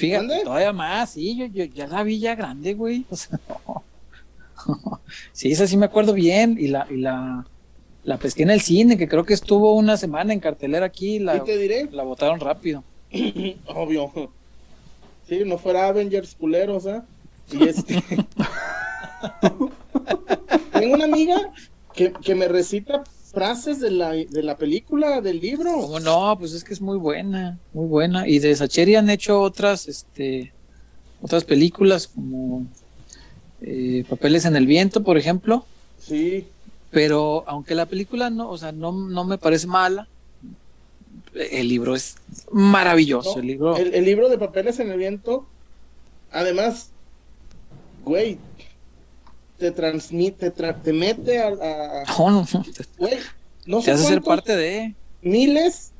2010. 0.00 0.22
Fíjate, 0.22 0.44
todavía 0.44 0.72
más. 0.72 1.10
Sí, 1.10 1.36
yo, 1.36 1.46
yo 1.46 1.64
ya 1.64 1.86
la 1.86 2.02
vi 2.02 2.18
ya 2.18 2.34
grande, 2.34 2.74
güey. 2.74 3.04
O 3.10 3.16
sea, 3.16 3.38
no. 3.48 3.84
Sí, 5.32 5.50
esa 5.52 5.66
sí 5.66 5.76
me 5.76 5.86
acuerdo 5.86 6.12
bien. 6.12 6.56
Y 6.58 6.68
la, 6.68 6.86
y 6.90 6.96
la, 6.96 7.46
la 8.04 8.16
pesqué 8.18 8.42
en 8.42 8.50
el 8.50 8.60
cine, 8.60 8.96
que 8.96 9.08
creo 9.08 9.24
que 9.24 9.34
estuvo 9.34 9.74
una 9.74 9.96
semana 9.96 10.32
en 10.32 10.40
cartelera 10.40 10.86
aquí. 10.86 11.18
La, 11.18 11.36
Y 11.36 11.40
te 11.40 11.58
diré, 11.58 11.88
la 11.90 12.02
botaron 12.02 12.40
rápido. 12.40 12.84
obvio. 13.66 14.12
Sí, 15.28 15.42
no 15.46 15.58
fuera 15.58 15.88
Avengers 15.88 16.34
culeros, 16.34 16.86
¿ah? 16.86 17.04
Y 17.52 17.68
este. 17.68 18.02
Tengo 20.72 20.94
una 20.94 21.04
amiga 21.04 21.52
que, 21.94 22.12
que 22.12 22.34
me 22.34 22.48
recita 22.48 23.04
frases 23.32 23.80
de 23.80 23.90
la, 23.90 24.12
de 24.12 24.42
la 24.42 24.56
película, 24.56 25.20
del 25.20 25.40
libro. 25.40 25.72
¿Cómo 25.72 26.00
no? 26.00 26.36
Pues 26.38 26.52
es 26.52 26.64
que 26.64 26.74
es 26.74 26.80
muy 26.80 26.98
buena, 26.98 27.58
muy 27.72 27.86
buena. 27.86 28.28
Y 28.28 28.38
de 28.38 28.54
Sacheri 28.54 28.96
han 28.96 29.10
hecho 29.10 29.40
otras, 29.40 29.88
este, 29.88 30.52
otras 31.22 31.44
películas 31.44 32.08
como 32.08 32.66
eh, 33.62 34.04
Papeles 34.08 34.44
en 34.44 34.56
el 34.56 34.66
Viento, 34.66 35.02
por 35.02 35.16
ejemplo. 35.16 35.64
Sí, 35.98 36.46
Pero 36.90 37.44
aunque 37.46 37.74
la 37.74 37.86
película 37.86 38.30
no, 38.30 38.50
o 38.50 38.58
sea, 38.58 38.72
no, 38.72 38.92
no 38.92 39.24
me 39.24 39.38
parece 39.38 39.66
mala, 39.66 40.08
el 41.34 41.68
libro 41.68 41.94
es 41.94 42.16
maravilloso. 42.50 43.34
No, 43.36 43.40
el 43.40 43.46
libro, 43.46 43.76
el, 43.76 43.94
el 43.94 44.04
libro 44.04 44.28
de 44.28 44.38
Papeles 44.38 44.80
en 44.80 44.90
el 44.90 44.98
Viento, 44.98 45.46
además, 46.32 46.90
güey, 48.04 48.38
te 49.60 49.70
transmite, 49.70 50.50
te, 50.50 50.62
tra- 50.64 50.82
te 50.82 50.92
mete 50.92 51.38
a, 51.38 51.48
a- 51.48 52.04
no, 52.18 52.30
no, 52.30 52.46
no, 52.52 52.62
te, 52.64 52.84
güey, 52.98 53.18
no 53.66 53.78
te 53.78 53.84
sé 53.84 53.90
hace 53.92 54.04
ser 54.04 54.22
cuántos 54.22 54.46
parte 54.46 54.56
de. 54.56 54.94
miles 55.22 55.92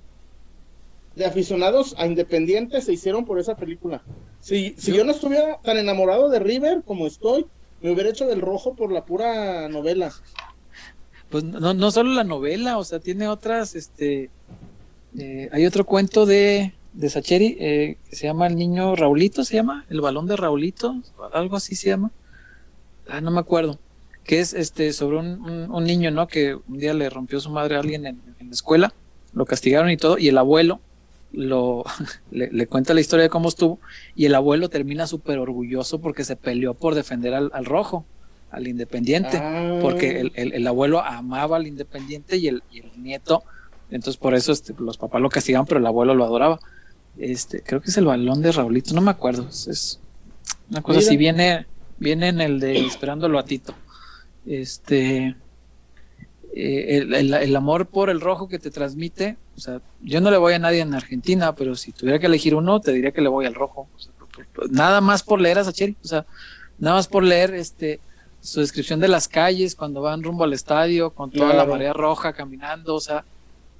de 1.14 1.26
aficionados 1.26 1.94
a 1.98 2.06
Independiente 2.06 2.80
se 2.80 2.92
hicieron 2.92 3.24
por 3.24 3.38
esa 3.38 3.56
película. 3.56 4.02
Si, 4.40 4.74
si 4.78 4.92
yo 4.92 5.04
no 5.04 5.12
estuviera 5.12 5.58
tan 5.62 5.76
enamorado 5.76 6.30
de 6.30 6.38
River 6.38 6.82
como 6.84 7.06
estoy, 7.06 7.46
me 7.82 7.90
hubiera 7.92 8.08
hecho 8.10 8.26
del 8.26 8.40
rojo 8.40 8.74
por 8.74 8.90
la 8.90 9.04
pura 9.04 9.68
novela. 9.68 10.12
Pues 11.28 11.44
no, 11.44 11.74
no 11.74 11.90
solo 11.90 12.10
la 12.14 12.24
novela, 12.24 12.78
o 12.78 12.84
sea, 12.84 12.98
tiene 13.00 13.28
otras, 13.28 13.74
este, 13.74 14.30
eh, 15.18 15.48
hay 15.52 15.66
otro 15.66 15.84
cuento 15.84 16.24
de, 16.26 16.72
de 16.94 17.10
Sacheri 17.10 17.56
eh, 17.60 17.96
que 18.08 18.16
se 18.16 18.26
llama 18.26 18.46
El 18.46 18.56
niño 18.56 18.96
Raulito, 18.96 19.44
se 19.44 19.54
llama, 19.56 19.84
el 19.90 20.00
balón 20.00 20.26
de 20.26 20.36
Raulito, 20.36 20.96
algo 21.32 21.56
así 21.56 21.74
se 21.76 21.88
llama. 21.90 22.10
Ah, 23.10 23.20
no 23.20 23.30
me 23.30 23.40
acuerdo. 23.40 23.78
Que 24.24 24.40
es 24.40 24.54
este 24.54 24.92
sobre 24.92 25.16
un, 25.18 25.26
un- 25.42 25.70
un 25.70 25.84
niño, 25.84 26.10
¿no? 26.10 26.26
Que 26.28 26.54
un 26.54 26.78
día 26.78 26.94
le 26.94 27.08
rompió 27.10 27.40
su 27.40 27.50
madre 27.50 27.76
a 27.76 27.80
alguien 27.80 28.06
en, 28.06 28.20
en 28.38 28.46
la 28.48 28.52
escuela, 28.52 28.92
lo 29.32 29.44
castigaron 29.46 29.90
y 29.90 29.96
todo, 29.96 30.18
y 30.18 30.28
el 30.28 30.38
abuelo 30.38 30.80
lo 31.32 31.84
le, 32.30 32.50
le 32.52 32.66
cuenta 32.66 32.92
la 32.94 33.00
historia 33.00 33.24
de 33.24 33.30
cómo 33.30 33.48
estuvo, 33.48 33.78
y 34.14 34.26
el 34.26 34.34
abuelo 34.34 34.68
termina 34.68 35.06
súper 35.06 35.38
orgulloso 35.38 36.00
porque 36.00 36.24
se 36.24 36.36
peleó 36.36 36.74
por 36.74 36.94
defender 36.94 37.34
al, 37.34 37.50
al 37.54 37.64
rojo, 37.64 38.04
al 38.50 38.66
independiente 38.68 39.38
Ah, 39.40 39.78
porque 39.80 40.20
el, 40.20 40.32
el- 40.34 40.52
el 40.52 40.66
abuelo 40.66 41.00
amaba 41.00 41.56
al 41.56 41.66
independiente 41.66 42.36
y 42.36 42.48
el, 42.48 42.62
y 42.70 42.80
el 42.80 43.02
nieto, 43.02 43.42
entonces 43.90 44.16
por 44.18 44.34
eso 44.34 44.52
este, 44.52 44.74
los 44.78 44.98
papás 44.98 45.20
lo 45.20 45.28
castigaban, 45.30 45.66
pero 45.66 45.80
el 45.80 45.86
abuelo 45.86 46.14
lo 46.14 46.24
adoraba. 46.24 46.60
Este, 47.18 47.62
creo 47.62 47.80
que 47.80 47.90
es 47.90 47.96
el 47.96 48.04
balón 48.06 48.40
de 48.42 48.52
Raulito, 48.52 48.94
no 48.94 49.00
me 49.00 49.10
acuerdo, 49.10 49.46
es, 49.48 49.66
es 49.66 50.00
una 50.70 50.80
cosa 50.82 50.98
Mira. 50.98 51.08
así, 51.08 51.16
viene, 51.16 51.66
viene 52.00 52.28
en 52.28 52.40
el 52.40 52.58
de 52.58 52.84
Esperándolo 52.86 53.38
a 53.38 53.44
Tito. 53.44 53.74
Este, 54.46 55.36
eh, 56.54 56.96
el, 56.98 57.14
el- 57.14 57.34
el 57.34 57.56
amor 57.56 57.86
por 57.86 58.10
el 58.10 58.20
rojo 58.20 58.48
que 58.48 58.58
te 58.58 58.70
transmite, 58.70 59.36
o 59.56 59.60
sea, 59.60 59.80
yo 60.02 60.20
no 60.20 60.30
le 60.30 60.36
voy 60.38 60.54
a 60.54 60.58
nadie 60.58 60.80
en 60.80 60.94
Argentina, 60.94 61.54
pero 61.54 61.76
si 61.76 61.92
tuviera 61.92 62.18
que 62.18 62.26
elegir 62.26 62.54
uno, 62.54 62.80
te 62.80 62.92
diría 62.92 63.12
que 63.12 63.20
le 63.20 63.28
voy 63.28 63.46
al 63.46 63.54
rojo. 63.54 63.88
O 63.94 64.00
sea, 64.00 64.12
por- 64.18 64.46
por- 64.46 64.72
nada 64.72 65.00
más 65.00 65.22
por 65.22 65.40
leer 65.40 65.58
a 65.58 65.64
Sacheri, 65.64 65.96
o 66.02 66.08
sea, 66.08 66.26
nada 66.78 66.96
más 66.96 67.06
por 67.06 67.22
leer 67.22 67.54
este 67.54 68.00
su 68.42 68.60
descripción 68.60 69.00
de 69.00 69.08
las 69.08 69.28
calles 69.28 69.74
cuando 69.76 70.00
van 70.00 70.22
rumbo 70.22 70.44
al 70.44 70.54
estadio, 70.54 71.10
con 71.10 71.30
toda 71.30 71.52
la 71.52 71.66
marea 71.66 71.92
roja 71.92 72.32
caminando, 72.32 72.94
o 72.94 73.00
sea, 73.00 73.22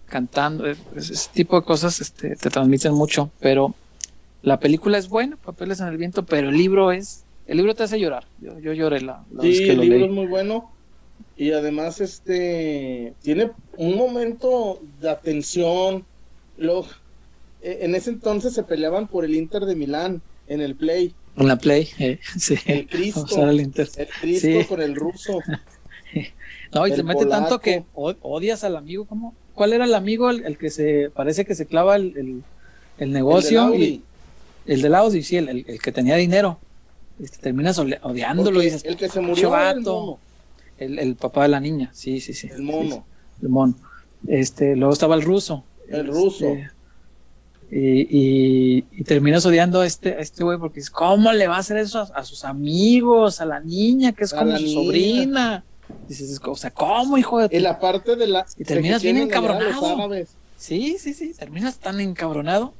cantando, 0.05 0.67
eh, 0.67 0.77
ese 0.95 1.15
ese 1.15 1.31
tipo 1.33 1.59
de 1.59 1.65
cosas 1.65 1.99
este, 2.03 2.37
te 2.37 2.51
transmiten 2.51 2.93
mucho, 2.93 3.31
pero 3.41 3.75
la 4.43 4.61
película 4.61 4.99
es 4.99 5.09
buena, 5.09 5.37
Papeles 5.37 5.81
en 5.81 5.87
el 5.89 5.97
Viento, 5.97 6.27
pero 6.27 6.51
el 6.51 6.59
libro 6.59 6.93
es, 6.93 7.25
el 7.51 7.57
libro 7.59 7.75
te 7.75 7.83
hace 7.83 7.99
llorar, 7.99 8.25
yo, 8.41 8.59
yo 8.61 8.73
lloré 8.73 9.01
la, 9.01 9.25
la 9.33 9.43
vez 9.43 9.59
Sí, 9.59 9.65
que 9.65 9.71
el 9.73 9.77
lo 9.79 9.83
libro 9.83 9.99
leí. 9.99 10.07
es 10.09 10.13
muy 10.13 10.27
bueno. 10.27 10.71
Y 11.37 11.53
además, 11.53 12.01
este 12.01 13.15
tiene 13.23 13.51
un 13.77 13.97
momento 13.97 14.81
de 15.01 15.11
atención. 15.11 16.05
Lo, 16.59 16.85
eh, 17.63 17.79
en 17.83 17.95
ese 17.95 18.11
entonces 18.11 18.53
se 18.55 18.63
peleaban 18.63 19.07
por 19.09 19.25
el 19.25 19.35
Inter 19.35 19.65
de 19.65 19.75
Milán 19.75 20.23
en 20.49 20.61
el 20.61 20.75
Play. 20.75 21.15
En 21.37 21.49
la 21.49 21.57
Play, 21.57 21.89
eh, 21.99 22.19
sí, 22.39 22.57
El 22.67 22.87
Cristo. 22.89 23.49
El 23.49 23.61
Inter. 23.61 23.89
El 23.97 24.09
Cristo 24.09 24.47
Sí. 24.49 24.65
con 24.67 24.81
el 24.83 24.95
ruso. 24.95 25.39
No, 26.73 26.87
y 26.87 26.91
El 26.91 26.97
se 26.99 27.03
mete 27.03 27.27
tanto 27.27 27.59
que 27.61 27.83
odias 27.95 28.63
al 28.63 28.77
amigo, 28.77 29.05
¿cómo? 29.05 29.35
¿Cuál 29.55 29.73
era 29.73 29.85
el 29.85 29.95
amigo 29.95 30.31
el, 30.31 30.45
el 30.45 30.57
que 30.57 30.71
se 30.71 31.11
parece 31.13 31.45
que 31.45 31.57
se 31.57 31.67
clava 31.67 31.97
el, 31.97 32.17
el, 32.17 32.43
el 32.99 33.13
negocio? 33.13 33.67
El 33.67 33.73
del 33.73 33.81
y, 33.81 33.85
Audi. 33.87 34.03
el 34.67 34.83
del 34.83 34.95
Audi, 34.95 35.23
sí, 35.25 35.37
el 35.37 35.81
que 35.81 35.91
tenía 35.91 36.15
dinero. 36.15 36.61
Este, 37.23 37.39
terminas 37.39 37.79
odiándolo 37.79 38.51
Porque 38.57 38.61
y 38.69 38.71
dices, 38.71 38.85
el 38.85 38.97
que 38.97 39.09
se 39.09 39.21
"Pinche 39.21 39.29
murió 39.29 39.47
el 39.49 39.77
vato". 39.79 40.01
mono. 40.01 40.19
el, 40.79 40.99
el 40.99 41.17
papá 41.17 41.43
de 41.43 41.49
la 41.49 41.61
niña, 41.61 41.91
sí, 41.93 42.21
sí, 42.21 42.33
sí. 42.35 42.49
El 42.51 42.63
mono. 42.63 43.05
el 43.43 43.49
mono. 43.49 43.75
Este, 44.27 44.77
luego 44.77 44.93
estaba 44.93 45.15
el 45.15 45.23
ruso. 45.23 45.65
El 45.89 46.07
ruso. 46.07 46.47
Este, 46.47 46.71
y, 47.73 48.01
y, 48.81 48.85
y 48.93 49.05
terminas 49.05 49.47
odiando 49.47 49.81
a 49.81 49.87
este, 49.87 50.15
a 50.15 50.19
este 50.19 50.43
güey 50.43 50.59
porque 50.59 50.77
dices, 50.81 50.91
¿cómo 50.91 51.33
le 51.33 51.47
va 51.47 51.57
a 51.57 51.61
hacer 51.61 51.77
eso 51.77 52.01
a, 52.01 52.03
a 52.03 52.25
sus 52.25 52.45
amigos, 52.45 53.41
a 53.41 53.45
la 53.45 53.61
niña, 53.61 54.13
que 54.13 54.25
es 54.25 54.33
A 54.35 54.39
como 54.39 54.57
su 54.57 54.63
niña. 54.65 54.75
sobrina? 54.83 55.65
Dices, 56.09 56.41
o 56.45 56.55
sea, 56.57 56.71
¿cómo, 56.71 57.17
hijo 57.19 57.39
de 57.41 57.57
En 57.57 57.63
la 57.65 57.79
parte 57.79 58.17
de 58.17 58.27
la. 58.27 58.47
Y 58.57 58.65
terminas 58.65 59.03
bien 59.03 59.19
encabronado. 59.19 60.09
Sí, 60.57 60.97
sí, 60.99 61.15
sí, 61.15 61.33
terminas 61.33 61.79
tan 61.79 62.01
encabronado 62.01 62.75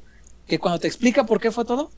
que 0.47 0.59
cuando 0.59 0.79
te 0.81 0.87
explica 0.89 1.25
por 1.25 1.41
qué 1.41 1.51
fue 1.51 1.65
todo, 1.65 1.91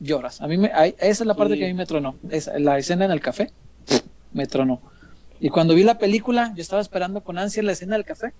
lloras. 0.00 0.40
A 0.40 0.46
mí 0.46 0.56
me, 0.58 0.70
ay, 0.74 0.94
esa 0.98 1.22
es 1.22 1.26
la 1.26 1.34
parte 1.34 1.54
Sí. 1.54 1.60
que 1.60 1.64
a 1.66 1.68
mí 1.68 1.74
me 1.74 1.86
tronó. 1.86 2.16
Esa, 2.30 2.58
la 2.58 2.78
escena 2.78 3.04
en 3.04 3.10
el 3.10 3.20
café 3.20 3.50
me 4.32 4.46
tronó. 4.46 4.80
Y 5.40 5.50
cuando 5.50 5.74
vi 5.74 5.84
la 5.84 5.98
película, 5.98 6.52
yo 6.56 6.62
estaba 6.62 6.82
esperando 6.82 7.22
con 7.22 7.38
ansia 7.38 7.62
la 7.62 7.72
escena 7.72 7.96
del 7.96 8.04
café. 8.04 8.32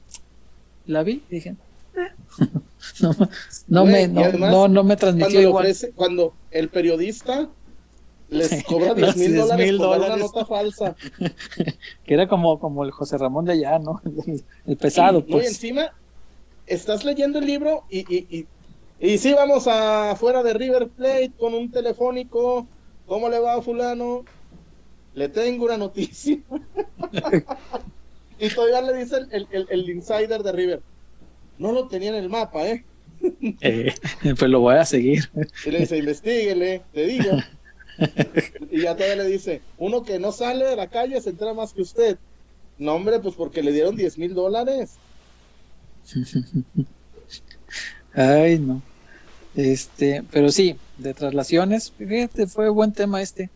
La 0.87 1.03
vi 1.03 1.23
y 1.31 1.35
dije, 1.35 1.57
eh. 1.97 2.13
no, 3.69 3.85
me, 3.85 4.03
y 4.03 4.09
no, 4.09 4.21
además, 4.25 4.51
no, 4.51 4.69
no 4.69 4.83
me 4.85 4.97
Cuando, 4.97 4.97
transmitió 4.97 5.41
le 5.41 5.47
igual. 5.49 5.65
ofrece- 5.67 5.93
cuando 5.95 6.35
el 6.51 6.69
periodista 6.69 7.49
les 8.31 8.65
cobra 8.65 8.95
los 8.95 9.15
10 9.15 9.17
mil 9.17 9.33
10,000 9.35 9.79
dólares 9.79 10.07
por 10.07 10.17
una 10.17 10.25
nota 10.25 10.45
falsa. 10.45 10.97
Que 12.05 12.15
era 12.15 12.29
como, 12.29 12.59
como 12.59 12.85
el 12.85 12.91
José 12.91 13.19
Ramón 13.19 13.45
de 13.45 13.53
allá, 13.53 13.79
¿no? 13.79 14.01
El, 14.27 14.45
el 14.67 14.77
pesado, 14.77 15.19
y 15.27 15.33
pues. 15.33 15.49
encima 15.49 15.93
estás 16.67 17.05
leyendo 17.05 17.39
el 17.39 17.47
libro 17.47 17.85
y, 17.91 17.99
y, 18.15 18.27
y, 18.31 18.47
y 19.01 19.19
sí, 19.19 19.33
vamos 19.33 19.67
afuera 19.69 20.43
de 20.43 20.55
River 20.55 20.89
Plate 20.89 21.33
con 21.39 21.55
un 21.55 21.71
telefónico. 21.71 22.67
¿Cómo 23.07 23.29
le 23.29 23.39
va 23.39 23.55
a 23.55 23.63
fulano? 23.63 24.25
Le 25.15 25.29
tengo 25.29 25.65
una 25.67 25.79
noticia. 25.79 26.39
y 28.39 28.49
todavía 28.51 28.83
le 28.83 28.99
dice 28.99 29.17
el, 29.31 29.47
el, 29.51 29.67
el- 29.71 29.91
insider 29.91 30.43
de 30.43 30.53
River. 30.53 30.83
No 31.59 31.73
lo 31.73 31.89
tenía 31.89 32.11
en 32.11 32.17
el 32.17 32.29
mapa, 32.29 32.67
¿eh? 32.69 32.85
Eh, 33.61 33.93
pues 34.39 34.51
lo 34.51 34.61
voy 34.61 34.77
a 34.77 34.85
seguir. 34.85 35.31
Y 35.65 35.71
le 35.71 35.81
dice, 35.81 35.99
investiguele, 35.99 36.83
te 36.93 37.07
digo. 37.07 37.33
y 38.71 38.83
ya 38.83 38.95
todavía 38.95 39.25
le 39.25 39.29
dice, 39.29 39.61
uno 39.77 40.05
que 40.05 40.19
no 40.19 40.31
sale 40.31 40.65
de 40.67 40.77
la 40.77 40.89
calle 40.89 41.21
se 41.21 41.31
entera 41.31 41.55
más 41.55 41.73
que 41.73 41.83
usted. 41.83 42.19
No, 42.79 42.95
hombre, 42.95 43.19
pues 43.19 43.35
porque 43.35 43.63
le 43.63 43.73
dieron 43.73 43.97
10 43.97 44.19
mil 44.19 44.35
dólares. 44.35 45.01
Ay, 48.15 48.59
no. 48.59 48.83
Este, 49.55 50.23
pero 50.31 50.51
sí, 50.51 50.77
de 50.99 51.15
traslaciones, 51.15 51.93
fíjate, 51.97 52.47
fue 52.47 52.69
buen 52.69 52.93
tema 52.93 53.21
este, 53.23 53.51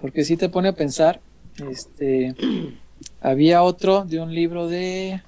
porque 0.00 0.24
sí 0.24 0.36
te 0.36 0.48
pone 0.48 0.68
a 0.68 0.74
pensar. 0.74 1.20
Este, 1.70 2.34
había 3.20 3.62
otro 3.62 4.04
de 4.04 4.20
un 4.20 4.34
libro 4.34 4.68
de, 4.68 5.22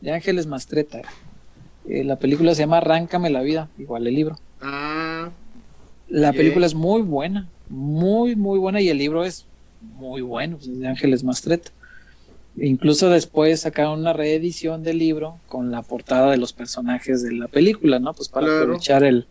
de 0.00 0.12
Ángeles 0.12 0.46
Mastreta. 0.46 1.02
Eh, 1.86 2.04
la 2.04 2.16
película 2.16 2.54
se 2.54 2.62
llama 2.62 2.78
Arráncame 2.78 3.30
la 3.30 3.42
vida, 3.42 3.68
igual 3.78 4.06
el 4.06 4.14
libro. 4.14 4.38
Ah, 4.60 5.30
La 6.08 6.32
película 6.32 6.66
es 6.66 6.74
muy 6.74 7.02
buena, 7.02 7.48
muy, 7.68 8.36
muy 8.36 8.58
buena, 8.58 8.80
y 8.80 8.88
el 8.88 8.98
libro 8.98 9.24
es 9.24 9.46
muy 9.80 10.22
bueno, 10.22 10.56
pues, 10.56 10.68
es 10.68 10.80
de 10.80 10.88
Ángeles 10.88 11.24
Mastreta. 11.24 11.70
Incluso 12.56 13.10
después 13.10 13.60
sacaron 13.60 13.98
una 14.00 14.12
reedición 14.12 14.82
del 14.84 14.98
libro 14.98 15.38
con 15.48 15.70
la 15.72 15.82
portada 15.82 16.30
de 16.30 16.36
los 16.36 16.52
personajes 16.52 17.22
de 17.22 17.32
la 17.32 17.48
película, 17.48 17.98
¿no? 17.98 18.14
Pues 18.14 18.28
para 18.28 18.46
Claro. 18.46 18.62
aprovechar 18.62 19.02
el, 19.02 19.26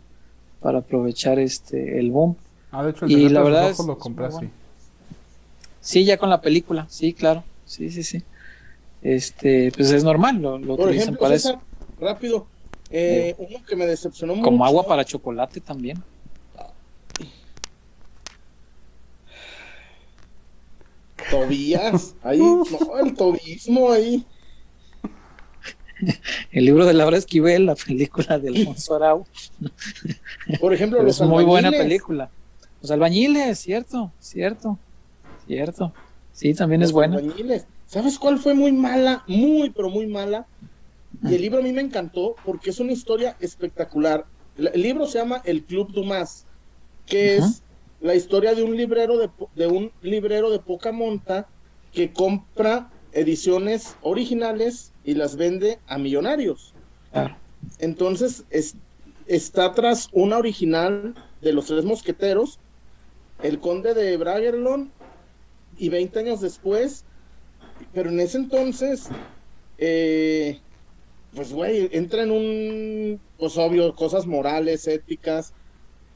para 0.59 0.79
aprovechar 0.79 1.39
este 1.39 1.99
el 1.99 2.11
boom. 2.11 2.35
Ah, 2.71 2.83
de 2.83 2.91
hecho, 2.91 3.05
el 3.05 3.11
Y 3.11 3.29
la 3.29 3.41
verdad 3.41 3.69
es- 3.69 3.79
lo 3.79 3.97
compré 3.97 4.27
bueno. 4.27 4.49
Sí, 5.79 6.03
ya 6.05 6.17
con 6.17 6.29
la 6.29 6.41
película, 6.41 6.85
sí, 6.89 7.13
claro, 7.13 7.43
sí, 7.65 7.89
sí, 7.89 8.03
sí. 8.03 8.23
Este, 9.01 9.71
pues 9.75 9.91
es 9.91 10.03
normal, 10.03 10.41
lo, 10.41 10.57
lo 10.57 10.75
por 10.77 10.85
utilizan 10.87 11.09
ejemplo, 11.09 11.21
para 11.21 11.35
César, 11.35 11.55
eso. 11.55 11.97
rápido. 12.05 12.47
eh, 12.89 13.35
uno 13.37 13.59
que 13.67 13.75
me 13.75 13.85
decepcionó 13.87 14.35
mucho. 14.35 14.45
Como 14.45 14.65
agua 14.65 14.85
para 14.85 15.03
chocolate 15.03 15.59
también. 15.59 16.01
Tobías. 21.29 22.15
Ahí, 22.23 22.39
no, 22.39 22.63
el 23.03 23.13
tobismo 23.15 23.91
ahí. 23.91 24.25
El 26.51 26.65
libro 26.65 26.85
de 26.85 26.93
Laura 26.93 27.17
Esquivel, 27.17 27.65
la 27.67 27.75
película 27.75 28.37
de 28.39 28.49
Alfonso 28.49 28.95
Arau. 28.95 29.25
Por 30.59 30.73
ejemplo, 30.73 31.01
los 31.01 31.21
es 31.21 31.27
muy 31.27 31.43
buena 31.43 31.69
albañiles. 31.69 31.87
película. 31.87 32.29
Los 32.81 32.91
albañiles, 32.91 33.59
cierto, 33.59 34.11
cierto, 34.19 34.77
cierto. 35.47 35.93
Sí, 36.33 36.53
también 36.53 36.81
es 36.81 36.91
buena. 36.91 37.17
albañiles. 37.17 37.65
¿Sabes 37.85 38.17
cuál 38.19 38.39
fue 38.39 38.53
muy 38.53 38.71
mala? 38.71 39.23
Muy, 39.27 39.69
pero 39.69 39.89
muy 39.89 40.07
mala. 40.07 40.45
Y 41.23 41.35
el 41.35 41.41
libro 41.41 41.59
a 41.59 41.61
mí 41.61 41.71
me 41.71 41.81
encantó 41.81 42.35
porque 42.43 42.71
es 42.71 42.79
una 42.79 42.91
historia 42.91 43.37
espectacular. 43.39 44.25
La- 44.57 44.71
El 44.71 44.81
libro 44.81 45.05
se 45.05 45.19
llama 45.19 45.41
El 45.45 45.63
Club 45.63 45.91
Dumas, 45.93 46.45
que 47.05 47.37
Ajá. 47.37 47.47
es 47.47 47.62
la 48.03 48.15
historia 48.15 48.53
de 48.53 48.63
un 48.63 48.75
librero 48.75 49.17
de, 49.17 49.29
de 49.55 49.67
un 49.67 49.91
librero 50.01 50.49
de 50.51 50.59
poca 50.59 50.91
monta 50.91 51.47
que 51.93 52.11
compra 52.11 52.91
ediciones 53.13 53.95
originales 54.01 54.91
y 55.03 55.13
las 55.13 55.37
vende 55.37 55.79
a 55.87 55.97
millonarios. 55.97 56.73
Claro. 57.11 57.37
Entonces 57.79 58.43
es- 58.49 58.75
está 59.25 59.71
tras 59.73 60.09
una 60.11 60.37
original 60.37 61.15
de 61.39 61.53
los 61.53 61.67
tres 61.67 61.85
mosqueteros, 61.85 62.59
el 63.41 63.59
conde 63.59 63.93
de 63.93 64.17
Bragerlon, 64.17 64.91
y 65.77 65.87
20 65.89 66.19
años 66.19 66.41
después, 66.41 67.05
pero 67.93 68.09
en 68.09 68.19
ese 68.19 68.37
entonces, 68.37 69.07
eh, 69.77 70.59
pues 71.33 71.53
güey, 71.53 71.89
entra 71.93 72.23
en 72.23 72.31
un, 72.31 73.21
pues 73.37 73.57
obvio, 73.57 73.95
cosas 73.95 74.25
morales, 74.27 74.87
éticas, 74.87 75.53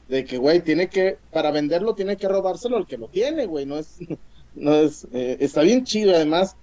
de 0.08 0.24
que 0.24 0.38
güey, 0.38 0.62
tiene 0.62 0.88
que, 0.90 1.18
para 1.32 1.50
venderlo 1.52 1.94
tiene 1.94 2.16
que 2.16 2.28
robárselo 2.28 2.76
al 2.78 2.86
que 2.86 2.98
lo 2.98 3.08
tiene, 3.10 3.46
güey, 3.46 3.66
no 3.66 3.78
es, 3.78 3.98
no 4.54 4.74
es, 4.76 5.06
eh, 5.12 5.38
está 5.40 5.62
bien 5.62 5.84
chido, 5.84 6.14
además, 6.14 6.56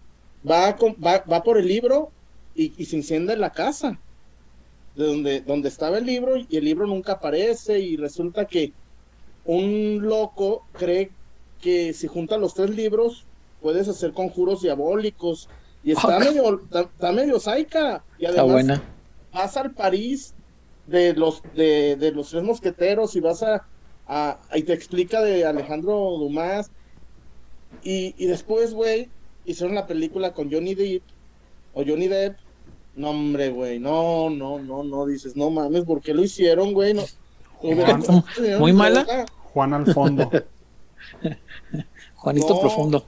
va, 0.50 0.70
a 0.70 0.76
com- 0.78 0.96
va, 1.04 1.24
va 1.32 1.44
por 1.44 1.58
el 1.58 1.68
libro 1.68 2.16
y, 2.56 2.74
y 2.82 2.86
se 2.86 2.98
incendia 2.98 3.34
en 3.34 3.42
la 3.42 3.52
casa 3.54 4.04
de 4.96 5.06
donde, 5.06 5.42
donde 5.42 5.70
estaba 5.70 5.98
el 6.00 6.06
libro 6.06 6.38
y 6.38 6.58
el 6.58 6.66
libro 6.66 6.88
nunca 6.88 7.14
aparece 7.14 7.80
y 7.80 7.98
resulta 7.98 8.48
que 8.48 8.76
un 9.44 10.00
loco 10.02 10.70
cree 10.74 11.18
que 11.60 11.94
si 11.94 12.08
juntas 12.08 12.40
los 12.40 12.54
tres 12.54 12.72
libros 12.72 13.28
puedes 13.60 13.88
hacer 13.88 14.14
conjuros 14.14 14.62
diabólicos 14.62 15.50
y 15.84 15.92
está 15.92 16.20
medio 16.20 16.62
está, 16.64 16.82
está 16.82 17.12
medio 17.12 17.40
saica 17.40 18.06
y 18.18 18.26
Está 18.26 18.42
además 18.42 18.54
buena. 18.54 18.96
vas 19.32 19.58
al 19.58 19.74
París 19.74 20.35
de 20.88 21.14
los 21.14 21.42
de, 21.56 21.96
de 21.96 22.12
los 22.12 22.30
tres 22.30 22.44
mosqueteros 22.44 23.16
y 23.16 23.20
vas 23.20 23.42
a, 23.44 23.66
a- 24.08 24.40
y 24.54 24.64
te 24.64 24.74
explica 24.74 25.22
de 25.22 25.46
Alejandro 25.46 25.94
Dumas 26.20 26.70
y, 27.84 28.14
y 28.18 28.28
después 28.28 28.74
güey 28.74 29.10
hicieron 29.46 29.76
la 29.76 29.88
película 29.88 30.34
con 30.34 30.52
Johnny 30.52 30.76
Depp 30.76 31.04
o 31.74 31.84
Johnny 31.86 32.08
Depp 32.08 32.38
no 32.96 33.10
hombre 33.10 33.50
güey 33.50 33.80
no 33.80 34.30
no 34.30 34.60
no 34.60 34.84
no 34.84 35.06
dices 35.06 35.36
no 35.36 35.50
mames 35.50 35.84
¿por 35.86 36.02
qué 36.02 36.14
lo 36.14 36.24
hicieron 36.24 36.74
güey 36.74 36.94
no 36.94 37.04
hubieran- 37.62 38.04
Muy 38.60 38.74
mala. 38.74 39.26
Juan 39.54 39.74
al 39.74 39.92
fondo. 39.94 40.30
Juanito 42.16 42.54
No. 42.56 42.60
Profundo. 42.62 43.04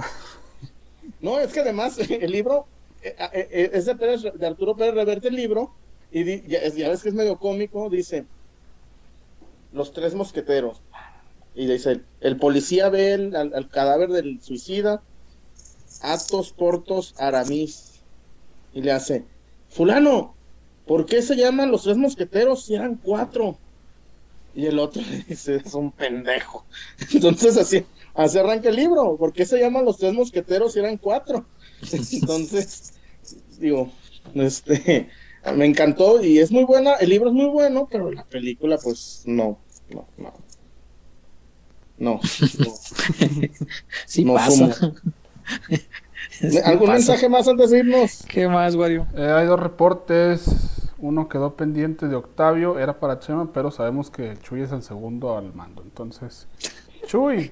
No, 1.20 1.40
es 1.40 1.52
que 1.52 1.60
además 1.62 1.98
el 2.10 2.32
libro 2.32 2.66
eh, 3.02 3.16
eh, 3.34 3.48
eh, 3.52 3.70
es 3.74 3.86
de, 3.86 3.96
Pérez- 3.96 4.34
de 4.34 4.48
Arturo 4.48 4.76
Pérez 4.76 4.94
Reverte 4.96 5.28
el 5.30 5.36
libro 5.36 5.72
y 6.11 6.48
ya, 6.48 6.60
es- 6.60 6.76
ya 6.76 6.90
ves 6.90 7.03
que 7.03 7.10
es 7.10 7.16
medio 7.16 7.38
cómico, 7.38 7.90
dice 7.90 8.26
Los 9.72 9.94
tres 9.94 10.14
mosqueteros. 10.16 10.82
Y 11.53 11.68
dice, 11.68 12.06
el 12.19 12.38
policía 12.38 12.90
ve 12.90 13.14
el- 13.14 13.36
al, 13.36 13.53
al 13.53 13.69
cadáver 13.69 14.10
del 14.10 14.42
suicida, 14.42 15.03
Atos 16.02 16.53
Portos 16.53 17.14
Aramis, 17.18 18.06
y 18.72 18.82
le 18.82 18.92
hace, 18.92 19.26
fulano, 19.69 20.40
¿por 20.86 21.06
qué 21.06 21.22
se 21.22 21.36
llaman 21.36 21.72
los 21.72 21.84
tres 21.84 21.98
mosqueteros 21.98 22.66
si 22.66 22.76
eran 22.76 22.98
cuatro? 22.98 23.61
Y 24.53 24.66
el 24.68 24.80
otro 24.80 25.02
le 25.10 25.24
dice, 25.24 25.58
es 25.58 25.74
un 25.74 25.92
pendejo. 25.92 26.66
Entonces 27.14 27.58
así, 27.58 27.86
así 28.14 28.38
arranca 28.38 28.69
el 28.69 28.76
libro, 28.76 29.18
¿por 29.18 29.34
qué 29.34 29.45
se 29.45 29.60
llaman 29.60 29.86
los 29.86 29.98
tres 29.98 30.14
mosqueteros 30.14 30.74
si 30.74 30.80
eran 30.80 30.98
cuatro? 30.98 31.50
Entonces, 32.11 32.94
digo, 33.60 33.92
este, 34.36 35.10
me 35.56 35.66
encantó 35.66 36.24
y 36.24 36.40
es 36.40 36.52
muy 36.52 36.64
buena, 36.66 36.96
el 36.96 37.10
libro 37.10 37.30
es 37.30 37.36
muy 37.36 37.48
bueno, 37.48 37.88
pero 37.92 38.12
la 38.12 38.24
película 38.26 38.78
pues 38.82 39.24
no, 39.26 39.60
no, 39.90 40.08
no. 40.18 40.34
No, 41.98 42.20
no. 42.58 42.74
Sí 44.06 44.26
No 44.26 44.34
pasa. 44.34 44.70
Sí 46.30 46.60
¿Algún 46.64 46.88
pasa. 46.88 46.94
mensaje 46.94 47.30
más 47.30 47.48
antes 47.48 47.70
de 47.72 47.80
irnos? 47.80 48.26
¿Qué 48.28 48.48
más, 48.48 48.76
Wario? 48.76 49.08
Eh, 49.16 49.32
hay 49.32 49.46
dos 49.48 49.60
reportes. 49.60 50.92
Uno 51.00 51.30
quedó 51.30 51.56
pendiente 51.56 52.08
de 52.08 52.16
Octavio, 52.16 52.80
era 52.80 53.00
para 53.00 53.20
Chema, 53.20 53.52
pero 53.54 53.72
sabemos 53.72 54.10
que 54.10 54.38
Chuy 54.40 54.62
es 54.62 54.72
el 54.72 54.82
segundo 54.84 55.38
al 55.38 55.54
mando. 55.54 55.84
Entonces, 55.84 56.48
Chuy, 57.06 57.52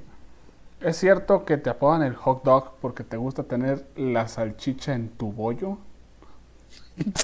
¿es 0.82 0.98
cierto 0.98 1.46
que 1.46 1.58
te 1.58 1.70
apodan 1.70 2.04
el 2.04 2.16
hot 2.16 2.44
dog 2.44 2.74
porque 2.82 3.04
te 3.04 3.18
gusta 3.18 3.44
tener 3.44 3.88
la 3.96 4.28
salchicha 4.28 4.94
en 4.96 5.10
tu 5.10 5.32
bollo? 5.32 5.80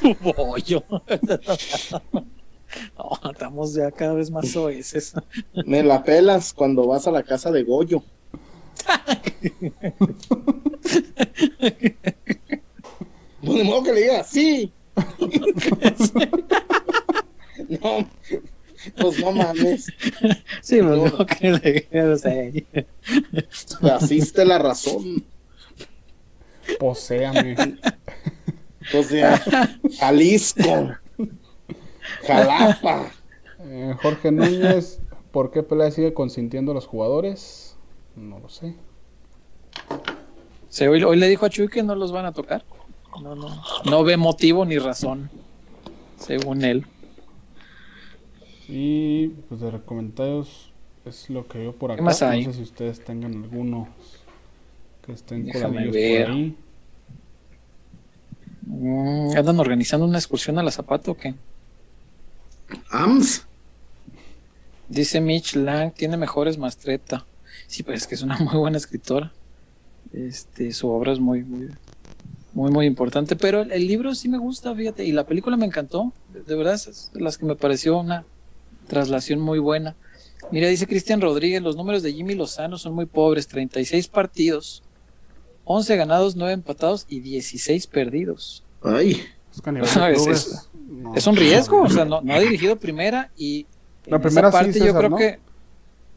Tu 0.01 0.15
bollo. 0.15 0.83
No, 2.97 3.31
estamos 3.31 3.73
ya 3.73 3.91
cada 3.91 4.13
vez 4.13 4.31
más 4.31 4.49
soeces. 4.49 5.13
Me 5.65 5.83
la 5.83 6.03
pelas 6.03 6.53
cuando 6.53 6.87
vas 6.87 7.05
a 7.07 7.11
la 7.11 7.23
casa 7.23 7.51
de 7.51 7.63
Goyo. 7.63 8.01
Pues 13.41 13.57
de 13.57 13.63
modo 13.63 13.83
que 13.83 13.93
le 13.93 14.01
diga, 14.01 14.23
sí. 14.23 14.71
no, 17.69 18.07
pues 18.99 19.19
no 19.19 19.31
mames. 19.31 19.85
Sí, 20.61 20.77
pero 20.77 20.95
No. 20.97 21.05
no 21.05 21.25
que 21.25 21.51
le 21.51 21.87
digas 21.91 22.25
ahí. 22.25 22.65
Asiste 23.81 24.45
la 24.45 24.59
razón. 24.59 25.23
Poséame. 26.79 27.55
O 28.93 29.03
sea, 29.03 29.41
Jalisco, 29.99 30.91
Jalapa. 32.25 33.11
Eh, 33.59 33.95
Jorge 34.01 34.31
Núñez, 34.31 34.99
¿por 35.31 35.51
qué 35.51 35.63
Pelea 35.63 35.91
sigue 35.91 36.13
consintiendo 36.13 36.71
a 36.71 36.75
los 36.75 36.87
jugadores? 36.87 37.77
No 38.15 38.39
lo 38.39 38.49
sé. 38.49 38.75
Sí, 40.69 40.85
hoy, 40.85 41.03
hoy 41.03 41.17
le 41.17 41.27
dijo 41.27 41.45
a 41.45 41.49
Chuy 41.49 41.67
que 41.67 41.83
no 41.83 41.95
los 41.95 42.11
van 42.11 42.25
a 42.25 42.31
tocar. 42.31 42.63
No, 43.21 43.35
no. 43.35 43.61
No 43.85 44.03
ve 44.03 44.17
motivo 44.17 44.65
ni 44.65 44.77
razón, 44.77 45.29
según 46.17 46.63
él. 46.63 46.85
Y 48.67 49.27
pues 49.49 49.59
de 49.59 49.71
comentarios 49.81 50.71
es 51.05 51.29
lo 51.29 51.47
que 51.47 51.57
veo 51.57 51.73
por 51.73 51.91
acá. 51.91 52.01
más 52.01 52.21
hay? 52.21 52.45
No 52.45 52.51
sé 52.51 52.57
si 52.57 52.63
ustedes 52.63 53.03
tengan 53.03 53.43
algunos 53.43 53.89
que 55.05 55.11
estén 55.13 55.45
Déjame 55.45 55.87
por 55.87 55.95
ahí. 55.95 56.55
Mm, 58.61 59.37
¿Andan 59.37 59.59
organizando 59.59 60.05
una 60.05 60.17
excursión 60.17 60.57
a 60.59 60.63
la 60.63 60.71
Zapato 60.71 61.11
o 61.11 61.17
qué? 61.17 61.33
AMS. 62.89 63.45
Dice 64.87 65.21
Mitch 65.21 65.55
Lang, 65.55 65.93
tiene 65.93 66.17
mejores 66.17 66.57
mastreta. 66.57 67.25
Sí, 67.67 67.83
pues 67.83 68.01
es 68.01 68.07
que 68.07 68.15
es 68.15 68.21
una 68.21 68.37
muy 68.39 68.57
buena 68.57 68.77
escritora. 68.77 69.31
Este, 70.13 70.71
su 70.73 70.89
obra 70.89 71.13
es 71.13 71.19
muy, 71.19 71.43
muy, 71.43 71.69
muy, 72.53 72.71
muy 72.71 72.85
importante. 72.85 73.35
Pero 73.35 73.61
el, 73.61 73.71
el 73.71 73.87
libro 73.87 74.13
sí 74.13 74.29
me 74.29 74.37
gusta, 74.37 74.75
fíjate, 74.75 75.05
y 75.05 75.11
la 75.11 75.25
película 75.25 75.57
me 75.57 75.65
encantó. 75.65 76.13
De, 76.33 76.43
de 76.43 76.55
verdad, 76.55 76.75
es 76.75 77.11
de 77.13 77.21
las 77.21 77.37
que 77.37 77.45
me 77.45 77.55
pareció 77.55 77.97
una 77.97 78.25
traslación 78.87 79.39
muy 79.39 79.59
buena. 79.59 79.95
Mira, 80.51 80.67
dice 80.67 80.87
Cristian 80.87 81.21
Rodríguez, 81.21 81.61
los 81.61 81.75
números 81.75 82.03
de 82.03 82.13
Jimmy 82.13 82.35
Lozano 82.35 82.77
son 82.77 82.93
muy 82.93 83.05
pobres, 83.05 83.47
36 83.47 84.07
partidos, 84.07 84.83
11 85.71 85.95
ganados, 85.95 86.35
9 86.35 86.53
empatados 86.53 87.05
y 87.09 87.19
16 87.21 87.87
perdidos. 87.87 88.63
Ay, 88.83 89.21
Es 89.51 89.61
No, 89.95 90.07
es- 90.07 90.27
es- 90.27 90.69
no. 90.89 91.15
Es 91.15 91.25
un 91.27 91.35
riesgo, 91.35 91.81
o 91.81 91.89
sea, 91.89 92.05
no, 92.05 92.21
no 92.21 92.33
ha 92.33 92.39
dirigido 92.47 92.75
primera 92.77 93.31
y 93.37 93.65
La 94.05 94.17
en 94.17 94.21
primera 94.21 94.49
esa 94.49 94.59
sí, 94.59 94.65
parte 94.65 94.79
yo 94.85 94.95
creo 94.97 95.09
¿no? 95.09 95.17
que 95.17 95.39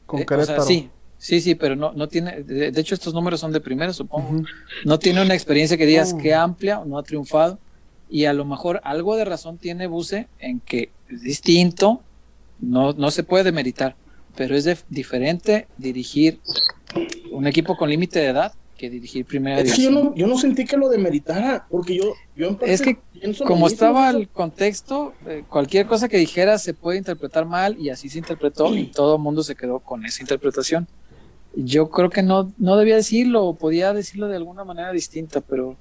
Con 0.07 0.21
eh, 0.21 0.25
o 0.25 0.29
sea, 0.29 0.37
Querétaro. 0.37 0.63
sí, 0.65 0.91
sí, 1.19 1.41
sí, 1.41 1.55
pero 1.55 1.77
no, 1.77 1.93
no 1.93 2.09
tiene, 2.09 2.43
de, 2.43 2.71
de 2.73 2.81
hecho 2.81 2.95
estos 2.95 3.15
números 3.15 3.41
son 3.41 3.53
de 3.53 3.61
primera, 3.61 3.93
supongo. 3.93 4.43
No 4.85 4.99
tiene 4.99 5.23
una 5.23 5.35
experiencia 5.35 5.77
que 5.77 5.87
digas 5.87 6.13
No. 6.15 6.19
que 6.21 6.35
amplia, 6.35 6.83
no 6.85 6.99
ha 6.99 7.03
triunfado. 7.03 7.59
Y 8.11 8.27
a 8.27 8.33
lo 8.33 8.45
mejor 8.45 8.81
algo 8.85 9.17
de 9.17 9.25
razón 9.25 9.59
tiene 9.59 9.87
Buse 9.87 10.29
en 10.39 10.61
que 10.61 10.91
es 11.09 11.23
distinto, 11.23 12.03
no, 12.61 12.93
no 12.93 13.11
se 13.11 13.23
puede 13.23 13.45
demeritar, 13.45 13.97
pero 14.37 14.55
es 14.57 14.65
de- 14.65 14.79
diferente 14.89 15.67
dirigir 15.79 16.41
un 17.33 17.47
equipo 17.47 17.77
con 17.77 17.89
límite 17.91 18.19
de 18.21 18.27
edad 18.27 18.53
que 18.75 18.91
dirigir 18.91 19.25
primera 19.25 19.61
es 19.61 19.75
que 19.75 19.83
yo 19.83 19.91
división. 19.91 20.05
no, 20.11 20.15
yo 20.15 20.27
no 20.27 20.39
sentí 20.39 20.65
que 20.65 20.77
lo 20.77 20.89
demeritara, 20.89 21.67
porque 21.71 21.97
yo, 21.97 22.15
yo 22.37 22.49
en 22.49 22.57
parte 22.57 22.73
Es 22.73 22.83
que 22.83 22.99
Como 23.47 23.67
estaba 23.67 24.11
el 24.11 24.29
contexto, 24.29 25.15
eh, 25.27 25.45
cualquier 25.49 25.87
cosa 25.87 26.09
que 26.09 26.17
dijera 26.19 26.59
se 26.59 26.75
puede 26.75 26.99
interpretar 26.99 27.47
mal 27.47 27.77
y 27.79 27.91
así 27.91 28.09
se 28.09 28.19
interpretó 28.19 28.75
y 28.75 28.87
todo 28.87 29.17
el 29.17 29.23
mundo 29.23 29.43
se 29.43 29.55
quedó 29.55 29.81
con 29.81 30.05
esa 30.05 30.23
interpretación. 30.23 30.87
Yo 31.57 31.89
creo 31.91 32.11
que 32.11 32.23
no, 32.23 32.53
no 32.59 32.77
debía 32.77 32.97
decirlo, 32.97 33.45
o 33.45 33.55
podía 33.55 33.93
decirlo 33.93 34.29
de 34.29 34.37
alguna 34.37 34.65
manera 34.65 34.91
distinta, 34.93 35.41
pero, 35.41 35.77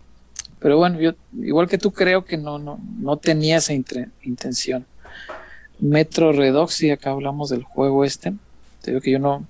pero 0.60 0.78
bueno, 0.78 1.00
yo 1.00 1.14
igual 1.42 1.68
que 1.68 1.80
tú 1.80 1.92
creo 1.92 2.26
que 2.26 2.38
no, 2.38 2.60
no, 2.60 2.80
no 3.00 3.18
tenía 3.18 3.58
esa 3.58 3.74
intención. 3.74 4.86
Metro 5.80 6.32
Redux, 6.32 6.82
y 6.84 6.92
acá 6.92 7.12
hablamos 7.12 7.50
del 7.50 7.64
juego 7.64 8.06
este. 8.06 8.34
Te 8.82 8.92
digo 8.92 9.02
que 9.02 9.12
yo 9.12 9.20
no, 9.20 9.46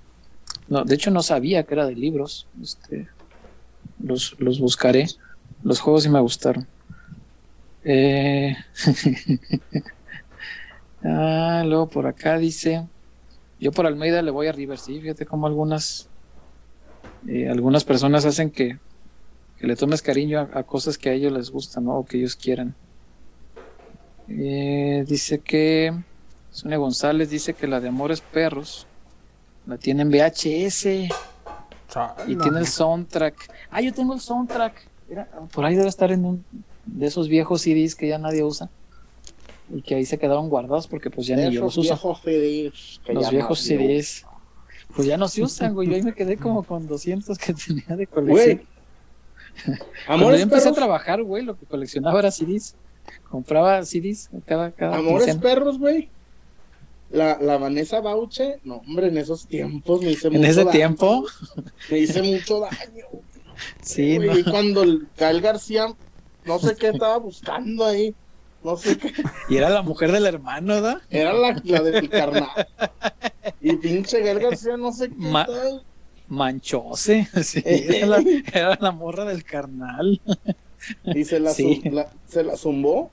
no, 0.68 0.84
de 0.84 0.94
hecho 0.94 1.10
no 1.10 1.22
sabía 1.22 1.64
que 1.64 1.74
era 1.74 1.86
de 1.86 1.94
libros. 1.94 2.46
Este, 2.62 3.06
los, 4.04 4.36
los 4.38 4.60
buscaré. 4.60 5.06
Los 5.62 5.80
juegos 5.80 6.04
sí 6.04 6.08
me 6.08 6.20
gustaron. 6.20 6.66
Eh, 7.84 8.56
ah, 11.04 11.62
luego 11.66 11.88
por 11.88 12.06
acá 12.06 12.38
dice, 12.38 12.86
yo 13.60 13.72
por 13.72 13.86
Almeida 13.86 14.22
le 14.22 14.30
voy 14.30 14.46
a 14.46 14.52
River, 14.52 14.78
fíjate 14.78 15.26
cómo 15.26 15.46
algunas, 15.46 16.08
eh, 17.26 17.48
algunas 17.48 17.84
personas 17.84 18.24
hacen 18.24 18.50
que, 18.50 18.78
que 19.58 19.66
le 19.66 19.76
tomes 19.76 20.02
cariño 20.02 20.48
a, 20.52 20.62
cosas 20.62 20.98
que 20.98 21.10
a 21.10 21.12
ellos 21.12 21.32
les 21.32 21.50
gustan. 21.50 21.88
O 21.88 22.04
que 22.04 22.18
ellos 22.18 22.36
quieran. 22.36 22.74
Eh, 24.28 25.04
dice 25.06 25.40
que, 25.40 25.94
Sonia 26.50 26.76
González 26.76 27.30
dice 27.30 27.54
que 27.54 27.66
la 27.66 27.80
de 27.80 27.88
Amores 27.88 28.20
Perros 28.20 28.86
la 29.66 29.76
tiene 29.76 30.02
en 30.02 30.10
VHS 30.10 30.86
y 32.26 32.36
tiene 32.36 32.58
el 32.58 32.66
soundtrack. 32.66 33.34
Ah, 33.70 33.80
yo 33.80 33.92
tengo 33.92 34.14
el 34.14 34.20
soundtrack. 34.20 34.88
Era- 35.10 35.28
por 35.52 35.64
ahí 35.64 35.74
debe 35.74 35.88
estar 35.88 36.10
en 36.12 36.24
un 36.24 36.44
de 36.86 37.06
esos 37.06 37.28
viejos 37.28 37.62
CDs 37.62 37.94
que 37.94 38.08
ya 38.08 38.18
nadie 38.18 38.42
usa 38.42 38.68
y 39.74 39.80
que 39.82 39.94
ahí 39.94 40.04
se 40.04 40.18
quedaron 40.18 40.48
guardados 40.50 40.86
porque 40.86 41.10
pues 41.10 41.26
ya 41.26 41.36
ni 41.36 41.50
yo 41.50 41.62
los 41.62 41.76
uso. 41.76 41.82
viejos 41.94 42.20
CDs 42.22 43.00
que 43.04 43.12
Los 43.14 43.24
ya 43.24 43.30
viejos 43.30 43.60
CDs. 43.60 44.26
Pues 44.94 45.08
ya 45.08 45.16
no 45.16 45.26
se 45.28 45.42
usan, 45.42 45.74
güey. 45.74 45.88
Yo 45.88 45.94
ahí 45.96 46.02
me 46.02 46.14
quedé 46.14 46.36
como 46.36 46.62
con 46.62 46.86
200 46.86 47.36
que 47.38 47.52
tenía 47.66 47.96
de 47.96 48.06
colección. 48.06 48.56
Güey. 48.56 49.78
Cuando 50.06 50.30
yo 50.36 50.42
empecé 50.42 50.68
a 50.68 50.72
trabajar, 50.72 51.22
güey, 51.22 51.44
lo 51.44 51.56
que 51.58 51.66
coleccionaba 51.66 52.18
era 52.18 52.30
CDs. 52.30 52.74
Compraba 53.30 53.84
CDs 53.84 54.30
cada, 54.46 54.70
cada 54.72 54.96
Amores 54.96 55.24
quincena. 55.24 55.40
perros, 55.40 55.78
güey. 55.78 56.08
La, 57.14 57.38
la 57.40 57.58
Vanessa 57.58 58.00
Bauche, 58.00 58.58
no, 58.64 58.76
hombre, 58.86 59.06
en 59.08 59.18
esos 59.18 59.46
tiempos 59.46 60.02
me 60.02 60.10
hice 60.12 60.26
En 60.28 60.34
mucho 60.34 60.46
ese 60.48 60.60
daño. 60.60 60.70
tiempo, 60.72 61.24
Me 61.90 61.98
hice 61.98 62.22
mucho 62.22 62.60
daño. 62.60 63.06
sí, 63.82 64.18
no. 64.18 64.36
y 64.36 64.42
cuando 64.42 64.82
el 64.82 65.06
Gael 65.16 65.40
García, 65.40 65.94
no 66.44 66.58
sé 66.58 66.74
qué 66.76 66.88
estaba 66.88 67.18
buscando 67.18 67.84
ahí. 67.84 68.14
No 68.64 68.76
sé 68.76 68.96
qué. 68.98 69.12
Y 69.48 69.56
era 69.58 69.68
la 69.68 69.82
mujer 69.82 70.10
del 70.10 70.26
hermano, 70.26 70.74
¿verdad? 70.74 71.02
Era 71.10 71.32
la, 71.34 71.60
la 71.64 71.82
del 71.82 72.08
carnal. 72.10 72.48
Y 73.60 73.76
pinche 73.76 74.20
Gael 74.20 74.40
García, 74.40 74.76
no 74.76 74.90
sé 74.92 75.08
qué. 75.10 75.14
Ma- 75.16 75.42
estaba- 75.42 75.82
Manchose, 76.26 77.28
sí, 77.44 77.62
era 77.64 78.06
la, 78.06 78.24
era 78.52 78.78
la 78.80 78.90
morra 78.90 79.24
del 79.26 79.44
carnal. 79.44 80.20
Y 81.04 81.24
se 81.24 81.38
la, 81.38 81.50
Sí. 81.52 81.80
zum- 81.84 81.92
la- 81.92 82.10
se 82.26 82.42
la 82.42 82.56
zumbó 82.56 83.10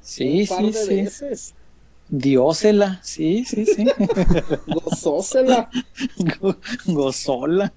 Sí, 0.00 0.42
un 0.42 0.46
par 0.48 0.58
sí, 0.60 0.66
de 0.70 0.72
sí. 0.86 0.94
veces. 1.02 1.54
Diósela, 2.14 3.00
sí, 3.02 3.42
sí, 3.46 3.64
sí. 3.64 3.86
Gozósela. 4.66 5.70
Go- 6.40 6.56
Gozola. 6.84 7.72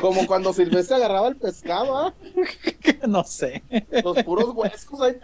Como 0.00 0.26
cuando 0.26 0.52
Silvestre 0.54 0.96
agarraba 0.96 1.28
el 1.28 1.36
pescado, 1.36 1.96
¿ah? 1.98 2.14
No 3.06 3.22
sé. 3.24 3.62
Los 4.02 4.22
puros 4.22 4.50
huescos 4.54 5.00
ahí. 5.02 5.16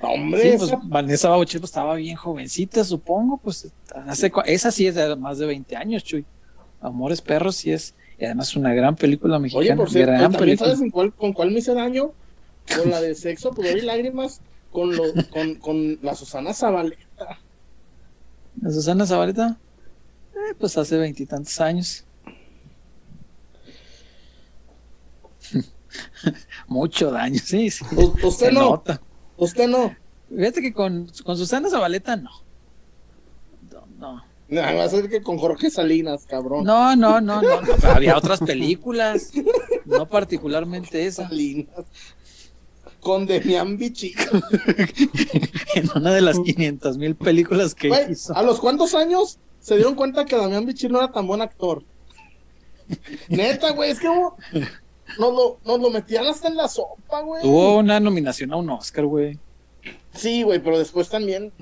Hombre, 0.00 0.52
Sí, 0.52 0.56
pues 0.58 0.72
Vanessa 0.84 1.28
Bauche 1.28 1.58
pues, 1.58 1.70
estaba 1.70 1.94
bien 1.96 2.16
jovencita, 2.16 2.82
supongo. 2.84 3.36
Pues 3.36 3.68
hace, 4.06 4.32
esa 4.46 4.70
sí 4.70 4.86
es 4.86 4.94
de 4.94 5.14
más 5.16 5.36
de 5.38 5.44
20 5.46 5.76
años, 5.76 6.04
Chuy. 6.04 6.24
Amores 6.80 7.20
Perros 7.20 7.56
sí 7.56 7.70
es. 7.72 7.94
Y 8.18 8.24
además 8.24 8.56
una 8.56 8.72
gran 8.72 8.96
película 8.96 9.38
mexicana. 9.38 9.60
Oye, 9.60 9.76
por 9.76 9.90
cierto, 9.90 10.12
gran 10.12 10.22
¿también 10.22 10.40
película. 10.40 10.68
sabes 10.70 10.80
en 10.82 10.90
cuál- 10.90 11.12
con 11.12 11.32
cuál 11.34 11.50
me 11.50 11.58
hice 11.58 11.74
daño? 11.74 12.12
Con 12.80 12.90
la 12.90 13.00
de 13.02 13.14
sexo, 13.14 13.50
pudor 13.50 13.76
y 13.76 13.80
lágrimas, 13.82 14.40
con, 14.70 14.94
lo, 14.96 15.04
con, 15.30 15.54
con 15.56 15.98
la 16.02 16.14
Susana 16.14 16.52
Zabaleta. 16.54 17.38
¿La 18.60 18.70
Susana 18.70 19.06
Zabaleta? 19.06 19.58
Eh, 20.34 20.54
pues 20.58 20.76
hace 20.78 20.96
veintitantos 20.98 21.60
años. 21.60 22.04
Mucho 26.68 27.10
daño, 27.10 27.38
sí, 27.42 27.70
sí. 27.70 27.84
U- 27.96 28.14
Usted 28.26 28.46
Se 28.48 28.52
no, 28.52 28.60
nota. 28.70 29.00
usted 29.36 29.68
no. 29.68 29.94
Fíjate 30.28 30.62
que 30.62 30.72
con, 30.72 31.10
con 31.24 31.36
Susana 31.36 31.68
Zabaleta 31.68 32.16
no. 32.16 32.30
No, 33.70 33.86
no. 33.98 34.24
Que 35.08 35.22
con 35.22 35.38
Jorge 35.38 35.70
Salinas, 35.70 36.26
cabrón. 36.26 36.64
No, 36.64 36.96
no, 36.96 37.20
no, 37.20 37.40
no, 37.40 37.60
había 37.84 38.16
otras 38.16 38.40
películas, 38.40 39.30
no 39.84 40.08
particularmente 40.08 41.06
esa. 41.06 41.28
Salinas. 41.28 41.68
Con 43.00 43.26
Demian 43.26 43.76
Bichir. 43.76 44.14
En 45.74 45.88
una 45.94 46.12
de 46.12 46.20
las 46.20 46.38
500 46.38 46.98
mil 46.98 47.14
películas 47.14 47.74
que 47.74 47.90
hizo. 48.10 48.34
¿a 48.34 48.42
los 48.42 48.58
cuántos 48.58 48.94
años 48.94 49.38
se 49.60 49.76
dieron 49.76 49.94
cuenta 49.94 50.24
que 50.24 50.36
Damián 50.36 50.66
Bichir 50.66 50.90
no 50.90 50.98
era 50.98 51.12
tan 51.12 51.26
buen 51.26 51.40
actor? 51.40 51.82
Neta, 53.28 53.70
güey, 53.72 53.90
es 53.90 54.00
que 54.00 54.08
nos 54.08 54.34
lo, 55.18 55.58
nos 55.64 55.80
lo 55.80 55.90
metían 55.90 56.26
hasta 56.26 56.48
en 56.48 56.56
la 56.56 56.68
sopa, 56.68 57.20
güey. 57.22 57.42
Tuvo 57.42 57.78
una 57.78 58.00
nominación 58.00 58.52
a 58.52 58.56
un 58.56 58.70
Oscar, 58.70 59.06
güey. 59.06 59.38
Sí, 60.14 60.42
güey, 60.42 60.58
pero 60.58 60.78
después 60.78 61.08
también. 61.08 61.52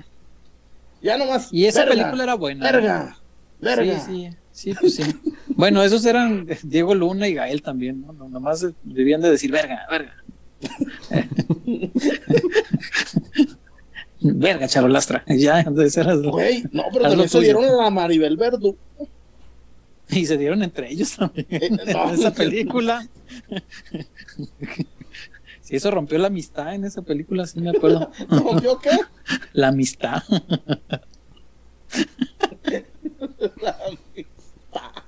Ya 1.01 1.17
nomás. 1.17 1.49
Y 1.51 1.65
esa 1.65 1.85
verga, 1.85 1.95
película 1.95 2.23
era 2.23 2.33
buena. 2.35 2.71
Verga. 2.71 3.17
Verga. 3.61 3.99
Sí, 3.99 4.29
sí, 4.51 4.73
sí, 4.73 4.73
pues 4.79 4.95
sí. 4.95 5.03
Bueno, 5.47 5.83
esos 5.83 6.05
eran 6.05 6.47
Diego 6.63 6.95
Luna 6.95 7.27
y 7.27 7.35
Gael 7.35 7.61
también. 7.61 8.01
No, 8.01 8.13
Nomás 8.27 8.65
debían 8.83 9.21
de 9.21 9.31
decir 9.31 9.51
verga, 9.51 9.85
verga. 9.89 10.15
verga, 14.21 14.67
charolastra. 14.67 15.23
Ya, 15.27 15.61
entonces 15.61 15.95
era 15.97 16.15
Güey, 16.15 16.63
no, 16.71 16.83
pero 16.91 17.09
también 17.09 17.29
se 17.29 17.39
dieron 17.39 17.65
a 17.65 17.83
la 17.83 17.89
Maribel 17.89 18.37
Verdú. 18.37 18.77
Y 20.09 20.25
se 20.25 20.37
dieron 20.37 20.63
entre 20.63 20.91
ellos 20.91 21.15
también. 21.15 21.47
Eh, 21.49 21.69
no. 21.93 22.09
en 22.09 22.19
esa 22.19 22.33
película. 22.33 23.07
Sí, 25.61 25.75
eso 25.75 25.91
rompió 25.91 26.17
la 26.17 26.27
amistad 26.27 26.73
en 26.73 26.85
esa 26.85 27.03
película, 27.03 27.45
sí 27.45 27.61
me 27.61 27.69
acuerdo. 27.69 28.11
¿Rompió 28.27 28.79
qué? 28.79 28.89
La 29.53 29.67
amistad. 29.67 30.23
La 33.61 33.77
amistad. 33.87 35.03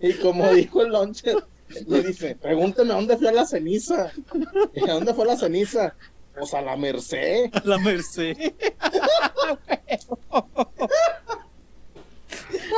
Y 0.00 0.12
como 0.14 0.52
dijo 0.52 0.82
el 0.82 0.92
lonche, 0.92 1.34
le 1.86 2.02
dice, 2.02 2.36
pregúnteme 2.36 2.92
a 2.92 2.96
dónde 2.96 3.16
fue 3.16 3.32
la 3.32 3.46
ceniza. 3.46 4.12
¿A 4.88 4.92
dónde 4.92 5.14
fue 5.14 5.26
la 5.26 5.36
ceniza? 5.36 5.94
Pues 6.36 6.52
a 6.54 6.60
la 6.62 6.76
Merced. 6.76 7.50
La 7.64 7.78
Merced. 7.78 8.36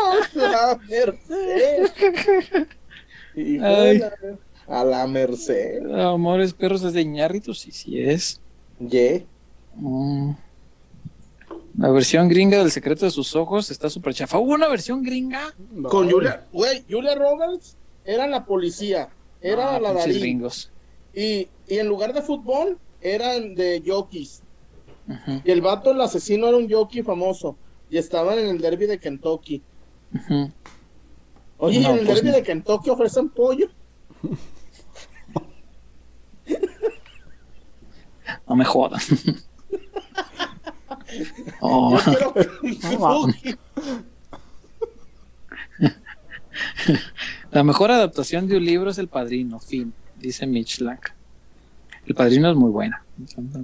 A 0.03 0.15
la 0.35 0.81
Merced. 0.89 1.69
A 4.69 4.85
la 4.85 5.07
Merced. 5.07 5.91
Amores 5.91 6.53
perros 6.53 6.83
es 6.83 6.93
de 6.93 7.01
Iñárritu, 7.03 7.55
sí, 7.55 7.71
sí 7.71 8.01
es. 8.01 8.41
Ye. 8.79 9.27
Mm. 9.77 10.33
La 11.79 11.91
versión 11.91 12.29
gringa 12.29 12.59
del 12.59 12.71
secreto 12.71 13.05
de 13.05 13.11
sus 13.11 13.37
ojos 13.37 13.71
está 13.71 13.91
súper 13.91 14.15
chafa. 14.15 14.39
¿Hubo 14.39 14.55
una 14.55 14.69
versión 14.69 15.03
gringa? 15.03 15.55
No, 15.71 15.89
Con 15.91 16.11
Julia, 16.11 16.47
güey, 16.53 16.85
Julia 16.89 17.15
Roberts 17.15 17.77
era 18.07 18.27
la 18.27 18.45
policía, 18.45 19.09
era 19.41 19.77
Ah, 19.77 19.81
la 19.81 19.93
Darín. 19.93 20.47
Y, 21.15 21.49
y 21.69 21.79
en 21.79 21.87
lugar 21.89 22.13
de 22.15 22.23
fútbol, 22.23 22.79
eran 23.01 23.55
de 23.55 23.83
jockeys. 23.87 24.43
Y 25.45 25.51
el 25.51 25.61
vato, 25.61 25.93
el 25.93 26.01
asesino, 26.01 26.49
era 26.49 26.57
un 26.57 26.71
jockey 26.71 27.03
famoso. 27.03 27.57
Y 27.91 27.99
estaban 27.99 28.39
en 28.39 28.49
el 28.49 28.59
derby 28.61 28.87
de 28.87 28.99
Kentucky. 28.99 29.63
Oye, 31.59 31.81
No, 31.81 31.91
en 31.91 31.99
el 31.99 32.07
pues 32.07 32.17
derby 32.17 32.31
no. 32.31 32.37
de 32.37 32.43
Kentucky 32.43 32.91
ofrecen 32.91 33.29
pollo. 33.29 33.69
No 38.49 38.57
me 38.57 38.65
jodan. 38.65 39.01
Oh, 41.61 41.97
Yo 41.99 42.33
quiero. 42.35 42.35
La 47.51 47.63
mejor 47.65 47.91
adaptación 47.91 48.47
de 48.49 48.57
un 48.57 48.65
libro 48.65 48.91
es 48.91 48.99
El 48.99 49.09
Padrino, 49.09 49.59
fin, 49.59 49.93
dice 50.21 50.47
Mitch 50.47 50.81
Lang. 50.81 51.01
El 52.07 52.15
Padrino 52.15 52.51
es 52.51 52.57
muy 52.57 52.71
buena. 52.71 53.03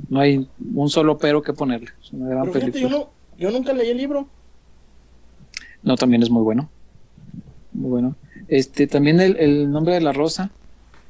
No 0.08 0.20
hay 0.20 0.48
un 0.74 0.88
solo 0.88 1.16
pero 1.18 1.42
que 1.42 1.52
ponerle. 1.52 1.90
Es 2.02 2.12
una 2.12 2.28
gran 2.30 2.42
Pero 2.50 2.52
fíjate, 2.66 2.80
yo, 2.80 2.88
película. 2.88 2.98
no, 2.98 3.38
yo 3.38 3.50
nunca 3.50 3.72
leí 3.72 3.90
el 3.90 3.96
libro. 3.98 4.28
No, 5.82 5.96
también 5.96 6.22
es 6.22 6.30
muy 6.30 6.42
bueno. 6.42 6.68
Muy 7.72 7.90
bueno. 7.90 8.16
Este, 8.48 8.86
también 8.86 9.20
el, 9.20 9.36
el 9.36 9.70
nombre 9.70 9.94
de 9.94 10.00
la 10.00 10.12
rosa. 10.12 10.50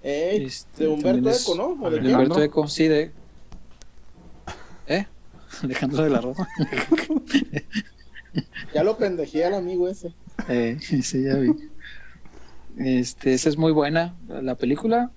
Eh, 0.02 0.42
Este, 0.44 0.84
de 0.84 0.90
Humberto 0.90 1.30
es- 1.30 1.42
Eco, 1.42 1.54
¿no? 1.54 1.84
¿O 1.86 1.90
de 1.90 2.00
de. 2.00 2.12
Humberto 2.12 2.42
Eco, 2.42 2.66
sí, 2.68 2.88
de. 2.88 3.12
¿Eh? 4.88 5.06
Alejandro 5.62 6.02
de 6.02 6.10
la 6.10 6.20
Rosa. 6.20 6.46
Ya 8.74 8.82
lo 8.82 8.96
pendejé 8.96 9.44
al 9.44 9.54
amigo 9.54 9.88
ese. 9.88 10.12
Eh, 10.48 10.78
sí, 10.80 11.22
ya 11.22 11.34
vi. 11.36 11.50
Este, 12.76 13.34
esa 13.34 13.48
es 13.48 13.56
muy 13.56 13.72
buena. 13.72 14.16
La 14.28 14.54
película, 14.54 15.10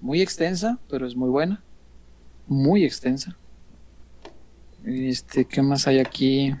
muy 0.00 0.20
extensa, 0.20 0.78
pero 0.88 1.06
es 1.06 1.16
muy 1.16 1.30
buena. 1.30 1.62
Muy 2.46 2.84
extensa. 2.84 3.36
Este, 4.84 5.44
¿qué 5.44 5.62
más 5.62 5.86
hay 5.86 5.98
aquí? 5.98 6.54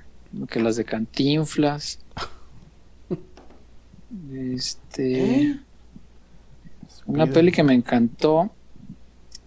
Que 0.48 0.60
las 0.60 0.76
de 0.76 0.84
Cantinflas. 0.84 1.98
Este. 4.32 5.42
¿Eh? 5.42 5.60
Una 7.06 7.26
peli 7.26 7.50
que 7.50 7.62
me 7.62 7.74
encantó 7.74 8.50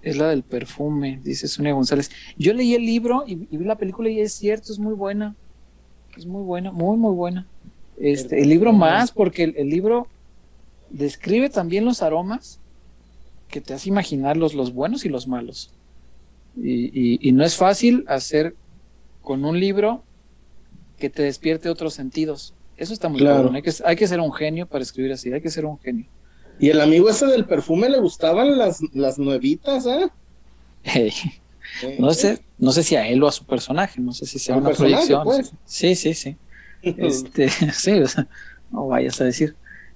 es 0.02 0.18
la 0.18 0.30
del 0.30 0.44
perfume, 0.44 1.20
dice 1.24 1.48
Sonia 1.48 1.74
González. 1.74 2.12
Yo 2.38 2.54
leí 2.54 2.76
el 2.76 2.86
libro 2.86 3.24
y, 3.26 3.48
y 3.50 3.58
vi 3.58 3.66
la 3.66 3.78
película 3.78 4.10
y 4.10 4.20
es 4.20 4.34
cierto, 4.34 4.72
es 4.72 4.78
muy 4.78 4.94
buena. 4.94 5.36
Es 6.16 6.26
muy 6.26 6.44
buena, 6.44 6.72
muy, 6.72 6.98
muy 6.98 7.14
buena. 7.14 7.48
Este, 7.98 8.42
el 8.42 8.50
libro 8.50 8.74
más, 8.74 9.12
porque 9.12 9.44
el, 9.46 9.56
el 9.58 9.70
libro 9.70 10.08
describe 10.90 11.50
también 11.50 11.86
los 11.86 12.02
aromas 12.02 12.60
que 13.50 13.62
te 13.62 13.74
hace 13.74 13.90
imaginar 13.90 14.38
los, 14.38 14.54
los 14.54 14.74
buenos 14.74 15.06
y 15.06 15.10
los 15.10 15.28
malos. 15.28 15.72
Y, 16.58 16.86
y- 16.86 17.20
y 17.22 17.32
no 17.32 17.44
es 17.44 17.56
fácil 17.56 18.06
hacer 18.08 18.56
con 19.22 19.44
un 19.46 19.60
libro 19.60 20.04
que 20.98 21.10
te 21.10 21.24
despierte 21.24 21.70
otros 21.70 21.94
sentidos. 21.94 22.54
Eso 22.78 22.94
está 22.94 23.10
muy 23.10 23.20
Claro. 23.20 23.52
Hay 23.54 23.62
que, 23.62 23.74
hay 23.86 23.96
que 23.96 24.08
ser 24.08 24.20
un 24.20 24.32
genio 24.34 24.66
para 24.68 24.84
escribir 24.84 25.12
así, 25.14 25.32
hay 25.32 25.42
que 25.42 25.50
ser 25.50 25.66
un 25.66 25.80
genio. 25.80 26.06
Y 26.60 26.70
el 26.70 26.80
amigo 26.80 27.10
ese 27.10 27.26
del 27.26 27.46
perfume 27.46 27.90
le 27.90 28.00
gustaban 28.00 28.58
las, 28.58 28.80
las 28.94 29.18
nuevitas, 29.20 29.86
¿eh? 29.86 30.08
Hey, 30.84 31.12
no 32.00 32.14
sé, 32.14 32.44
no 32.58 32.72
sé 32.72 32.84
si 32.84 32.96
a 32.96 33.08
él 33.08 33.22
o 33.24 33.28
a 33.28 33.32
su 33.32 33.44
personaje, 33.46 34.00
no 34.00 34.14
sé 34.14 34.26
si 34.26 34.40
sea 34.40 34.56
una 34.58 34.70
proyección. 34.78 35.24
pues. 35.24 35.52
Sí, 35.66 35.96
sí, 35.96 36.14
sí. 36.14 36.38
Este, 36.82 37.50
sí, 37.74 37.92
o 38.00 38.08
sea, 38.08 38.28
no 38.72 38.88
vayas 38.88 39.20
a 39.20 39.26
decir. 39.26 39.56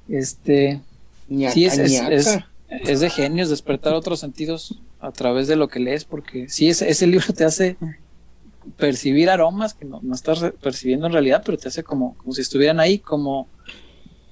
Este, 0.10 0.82
ñaca, 1.28 1.54
sí, 1.54 1.66
es, 1.66 1.78
es, 1.78 2.02
es, 2.10 2.40
es 2.70 3.00
de 3.00 3.10
genios 3.10 3.50
despertar 3.50 3.94
otros 3.94 4.20
sentidos 4.20 4.80
a 5.00 5.12
través 5.12 5.48
de 5.48 5.56
lo 5.56 5.68
que 5.68 5.80
lees, 5.80 6.06
porque 6.06 6.50
sí, 6.50 6.70
ese, 6.70 6.90
ese 6.90 7.08
libro 7.08 7.34
te 7.34 7.46
hace 7.46 7.78
percibir 8.78 9.30
aromas 9.30 9.74
que 9.74 9.86
no, 9.86 10.00
no 10.02 10.14
estás 10.14 10.44
percibiendo 10.62 11.08
en 11.08 11.14
realidad, 11.14 11.44
pero 11.46 11.58
te 11.58 11.68
hace 11.68 11.84
como, 11.84 12.16
como 12.18 12.34
si 12.34 12.42
estuvieran 12.42 12.80
ahí, 12.80 13.00
como, 13.00 13.48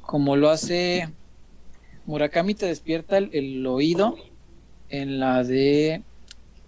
como 0.02 0.36
lo 0.36 0.50
hace 0.50 1.10
Murakami, 2.06 2.54
te 2.54 2.66
despierta 2.66 3.18
el, 3.18 3.30
el 3.34 3.66
oído 3.66 4.16
en 4.90 5.20
la 5.20 5.44
de 5.44 6.04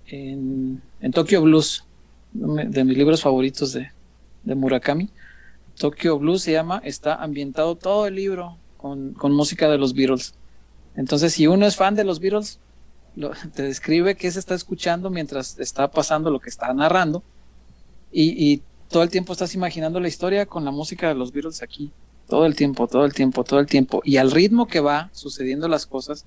en, 0.07 0.81
en 1.01 1.11
Tokyo 1.11 1.41
Blues, 1.41 1.85
de 2.31 2.83
mis 2.83 2.97
libros 2.97 3.21
favoritos 3.21 3.73
de, 3.73 3.89
de 4.43 4.55
Murakami. 4.55 5.09
Tokyo 5.77 6.19
Blues 6.19 6.43
se 6.43 6.51
llama, 6.51 6.81
está 6.83 7.15
ambientado 7.15 7.75
todo 7.75 8.07
el 8.07 8.15
libro 8.15 8.57
con, 8.79 9.33
música 9.33 9.69
de 9.69 9.77
los 9.77 9.93
Beatles. 9.93 10.33
Entonces, 10.95 11.33
si 11.33 11.47
uno 11.47 11.65
es 11.65 11.75
fan 11.75 11.95
de 11.95 12.03
los 12.03 12.19
Beatles, 12.19 12.59
te 13.53 13.63
describe 13.63 14.15
qué 14.15 14.31
se 14.31 14.39
está 14.39 14.55
escuchando 14.55 15.09
mientras 15.09 15.59
está 15.59 15.91
pasando 15.91 16.31
lo 16.31 16.39
que 16.39 16.49
está 16.49 16.73
narrando. 16.73 17.23
Y, 18.11 18.63
todo 18.89 19.03
el 19.03 19.11
tiempo 19.11 19.33
estás 19.33 19.53
imaginando 19.53 19.99
la 19.99 20.07
historia 20.07 20.47
con 20.47 20.65
la 20.65 20.71
música 20.71 21.09
de 21.09 21.13
los 21.13 21.31
Beatles 21.31 21.61
aquí. 21.61 21.91
Todo 22.27 22.47
el 22.47 22.55
tiempo, 22.55 22.87
todo 22.87 23.05
el 23.05 23.13
tiempo, 23.13 23.43
todo 23.43 23.59
el 23.59 23.67
tiempo. 23.67 24.01
Y 24.03 24.17
al 24.17 24.31
ritmo 24.31 24.65
que 24.65 24.79
va 24.79 25.11
sucediendo 25.11 25.67
las 25.67 25.85
cosas, 25.85 26.25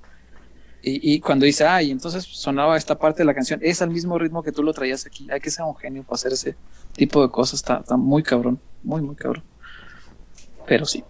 Y, 0.85 1.19
cuando 1.19 1.45
dice, 1.45 1.65
ay, 1.65 1.91
entonces 1.91 2.25
sonaba 2.25 2.77
esta 2.77 2.97
parte 2.99 3.23
de 3.23 3.25
la 3.25 3.35
canción, 3.35 3.59
es 3.63 3.83
al 3.83 3.91
mismo 3.91 4.17
ritmo 4.17 4.45
que 4.45 4.53
tú 4.53 4.63
lo 4.63 4.73
traías 4.73 5.07
aquí. 5.07 5.29
Hay 5.31 5.41
que 5.41 5.51
ser 5.51 5.65
un 5.65 5.75
genio 5.75 6.05
para 6.05 6.15
hacer 6.15 6.33
ese 6.33 6.55
tipo 6.93 7.21
de 7.23 7.31
cosas. 7.31 7.55
Está, 7.61 7.79
está 7.79 7.97
muy 7.97 8.23
cabrón, 8.23 8.61
muy, 8.85 9.01
muy 9.01 9.17
cabrón. 9.17 9.43
Pero 10.67 10.87
sí. 10.87 11.03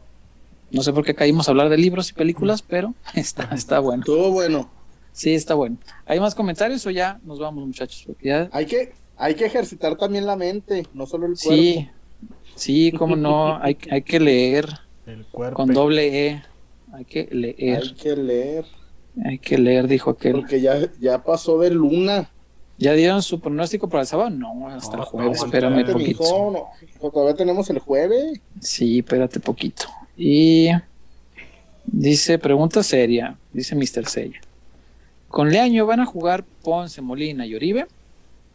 No 0.73 0.83
sé 0.83 0.93
por 0.93 1.05
qué 1.05 1.15
caímos 1.15 1.49
a 1.49 1.51
hablar 1.53 1.69
de 1.69 1.77
libros 1.77 2.11
y 2.11 2.15
películas, 2.15 2.63
pero 2.63 2.95
está, 3.15 3.51
está 3.55 3.79
bueno. 3.79 4.03
Todo 4.05 4.31
bueno. 4.31 4.71
Sí, 5.13 5.35
está 5.35 5.55
bueno. 5.55 5.77
¿Hay 6.07 6.19
más 6.21 6.35
comentarios 6.35 6.87
o 6.87 6.91
ya 6.91 7.21
nos 7.25 7.39
vamos, 7.39 7.67
muchachos? 7.67 8.07
Ya 8.23 8.49
Hay 8.53 8.65
que, 8.67 8.93
hay 9.17 9.35
que 9.35 9.45
ejercitar 9.45 9.97
también 9.97 10.25
la 10.27 10.37
mente, 10.37 10.87
no 10.95 11.07
solo 11.07 11.27
el 11.27 11.35
cuerpo. 11.35 11.51
Sí, 11.63 11.89
sí, 12.55 12.93
cómo 12.93 13.15
no, 13.17 13.57
hay, 13.63 13.77
hay 13.91 14.03
que 14.03 14.19
leer 14.19 14.67
El 15.07 15.27
cuerpo. 15.27 15.57
con 15.57 15.75
doble 15.75 16.27
E, 16.29 16.43
hay 16.95 17.05
que 17.05 17.29
leer, 17.31 17.83
Hay 17.83 17.95
que 17.95 18.17
leer, 18.17 18.65
hay 19.25 19.39
que 19.39 19.59
leer, 19.59 19.87
dijo 19.87 20.11
aquel. 20.11 20.33
porque 20.37 20.61
ya, 20.63 20.91
ya 20.99 21.23
pasó 21.23 21.59
de 21.59 21.71
luna. 21.71 22.31
¿Ya 22.79 22.95
dieron 22.95 23.23
su 23.23 23.39
pronóstico 23.39 23.89
para 23.91 24.01
el 24.01 24.07
sábado? 24.07 24.31
No, 24.31 24.67
hasta 24.69 24.97
No, 24.97 25.03
el 25.03 25.09
jueves, 25.09 25.39
no, 25.41 25.45
espérame 25.47 25.79
espérate, 25.81 25.93
poquito. 25.93 26.23
Mijo, 26.23 26.71
no, 27.03 27.11
todavía 27.11 27.35
tenemos 27.35 27.69
el 27.69 27.79
jueves. 27.81 28.41
Sí, 28.61 29.01
espérate 29.01 29.39
poquito. 29.41 29.85
Y 30.17 30.69
dice, 31.85 32.39
pregunta 32.39 32.83
seria, 32.83 33.39
dice 33.53 33.75
Mr. 33.75 34.07
Sella. 34.07 34.41
¿Con 35.29 35.51
Leaño 35.51 35.87
van 35.87 36.01
a 36.01 36.07
jugar 36.07 36.45
Ponce, 36.63 37.01
Molina 37.01 37.47
y 37.47 37.55
Oribe? 37.55 37.87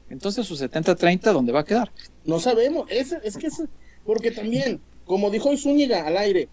Entonces 0.09 0.45
su 0.45 0.55
70-30, 0.55 1.33
¿dónde 1.33 1.51
va 1.51 1.61
a 1.61 1.65
quedar? 1.65 1.91
No 2.23 2.39
sabemos, 2.39 2.89
es, 2.89 3.13
es 3.23 3.37
que 3.37 3.47
es, 3.47 3.63
porque 4.05 4.31
también, 4.31 4.79
como 5.05 5.29
dijo 5.29 5.55
Zúñiga 5.57 6.05
al 6.05 6.17
aire, 6.17 6.47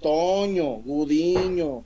Toño, 0.00 0.76
Gudiño, 0.76 1.82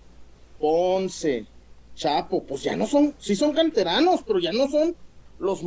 Ponce, 0.59 1.47
Chapo, 1.95 2.43
pues 2.43 2.63
ya 2.63 2.77
no 2.77 2.87
son, 2.87 3.15
sí 3.19 3.37
son 3.37 3.53
canteranos, 3.53 4.23
pero 4.27 4.39
ya 4.39 4.53
no 4.53 4.69
son 4.69 4.95
los, 5.39 5.61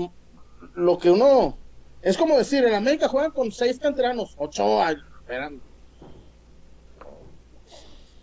lo 0.75 0.97
que 0.97 1.09
uno, 1.09 1.57
es 2.01 2.17
como 2.17 2.37
decir, 2.37 2.63
en 2.63 2.73
América 2.73 3.07
juegan 3.07 3.31
con 3.31 3.51
seis 3.51 3.79
canteranos, 3.79 4.35
Ochoa, 4.37 4.95
esperan. 5.23 5.61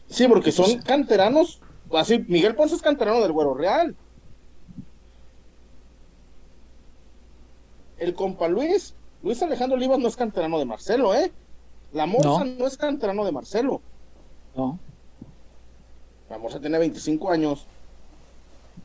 Sí, 0.08 0.26
porque 0.28 0.52
son 0.52 0.78
canteranos, 0.82 1.60
así, 1.92 2.24
Miguel 2.28 2.54
Ponce 2.54 2.74
es 2.74 2.82
canterano 2.82 3.20
del 3.20 3.32
Güero 3.32 3.54
Real. 3.54 3.96
el 8.00 8.14
compa 8.14 8.48
Luis, 8.48 8.94
Luis 9.22 9.42
Alejandro 9.42 9.76
Olivas 9.76 9.98
no 9.98 10.08
es 10.08 10.16
canterano 10.16 10.58
de 10.58 10.64
Marcelo, 10.64 11.14
¿eh? 11.14 11.30
La 11.92 12.06
Morsa 12.06 12.44
no, 12.44 12.66
es 12.66 12.76
canterano 12.76 13.24
de 13.24 13.32
Marcelo. 13.32 13.80
No, 14.56 14.78
La 16.28 16.38
Morsa 16.38 16.58
tiene 16.60 16.78
25 16.78 17.30
años. 17.30 17.66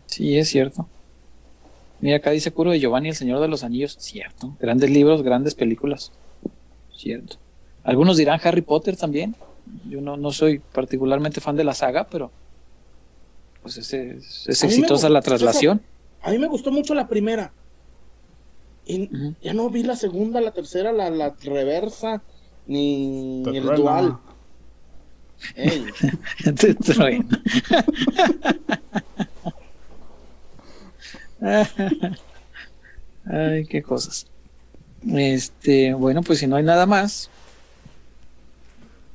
sí, 0.06 0.38
es 0.38 0.50
cierto. 0.50 0.86
Mira, 2.02 2.18
acá 2.18 2.32
dice 2.32 2.52
Curo 2.52 2.72
de 2.72 2.80
Giovanni, 2.80 3.10
el 3.10 3.16
Señor 3.16 3.40
de 3.40 3.48
los 3.48 3.64
Anillos. 3.64 3.96
Cierto. 4.00 4.56
Grandes 4.60 4.90
libros, 4.90 5.24
grandes 5.24 5.56
películas. 5.56 6.12
Cierto. 6.94 7.38
Algunos 7.86 8.18
dirán 8.18 8.40
Harry 8.44 8.62
Potter 8.62 8.98
también. 8.98 9.36
Yo 9.90 10.02
no, 10.02 10.18
no 10.18 10.32
soy 10.32 10.60
particularmente 10.60 11.40
fan 11.40 11.56
de 11.56 11.64
la 11.64 11.74
saga, 11.74 12.06
pero 12.08 12.30
pues 13.62 13.78
es, 13.78 13.94
es- 13.94 14.64
exitosa 14.64 15.08
la 15.10 15.22
traslación. 15.22 15.82
A 16.22 16.30
mí 16.32 16.38
me 16.38 16.48
gustó 16.48 16.72
mucho 16.72 16.94
la 16.94 17.08
primera. 17.08 17.52
Y 18.86 19.10
ya 19.42 19.54
no 19.54 19.70
vi 19.70 19.82
la 19.84 19.96
segunda, 19.96 20.42
la 20.42 20.52
tercera, 20.52 20.92
la, 20.92 21.10
la 21.10 21.34
reversa, 21.44 22.22
ni 22.68 23.42
Te 23.46 23.58
el 23.58 23.64
dual. 23.76 24.18
Ey, 25.56 25.86
Te 26.56 26.74
truena. 26.76 27.42
Ay, 33.26 33.66
qué 33.66 33.82
cosas. 33.82 34.28
Este, 35.08 35.94
bueno, 35.94 36.22
pues 36.22 36.40
si 36.40 36.48
no 36.48 36.56
hay 36.56 36.64
nada 36.64 36.86
más, 36.86 37.30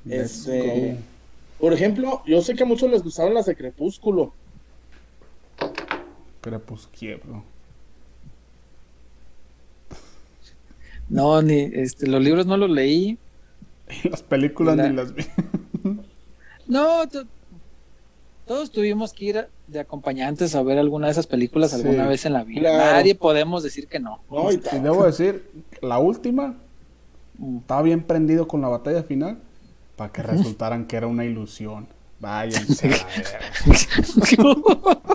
Let's 0.05 0.47
Este- 0.47 0.93
go. 0.93 0.99
por 1.61 1.73
ejemplo, 1.73 2.23
yo 2.27 2.41
sé 2.43 2.55
que 2.55 2.63
a 2.63 2.67
muchos 2.67 2.91
les 2.91 3.03
gustaban 3.03 3.35
las 3.35 3.47
de 3.47 3.57
Crepúsculo. 3.57 4.33
Crepusquiero. 6.41 7.45
no, 11.09 11.43
ni 11.43 11.59
este, 11.75 12.07
los 12.07 12.23
libros 12.23 12.47
no 12.47 12.57
los 12.57 12.71
leí. 12.71 13.19
Las 14.09 14.23
películas 14.23 14.77
La- 14.77 14.89
ni 14.89 14.95
las 14.97 15.13
vi. 15.15 15.25
No, 16.69 17.09
to- 17.09 17.27
todos 18.47 18.71
tuvimos 18.71 19.13
que 19.13 19.25
ir 19.25 19.49
de 19.67 19.81
acompañantes 19.81 20.55
a 20.55 20.63
ver 20.63 20.79
alguna 20.79 21.07
de 21.09 21.13
esas 21.13 21.27
películas 21.27 21.73
Sí, 21.73 21.77
alguna 21.81 22.07
vez 22.07 22.25
en 22.27 22.33
la 22.33 22.45
vida. 22.45 22.71
claro. 22.71 22.93
Nadie 22.97 23.17
podemos 23.17 23.65
decir 23.65 23.89
que 23.89 23.99
no. 23.99 24.21
No, 24.31 24.53
y 24.53 24.57
debo 24.81 25.05
decir, 25.05 25.45
la 25.83 25.99
última 25.99 26.55
Mm. 27.39 27.57
estaba 27.59 27.83
bien 27.83 28.03
prendido 28.05 28.47
con 28.47 28.61
la 28.61 28.69
batalla 28.69 29.03
final 29.03 29.39
para 30.01 30.13
que 30.13 30.23
resultaran 30.23 30.87
que 30.87 30.97
era 30.97 31.07
una 31.07 31.27
ilusión. 31.27 31.87
Váyanse. 32.21 32.89
a 32.89 32.91
la 32.91 32.97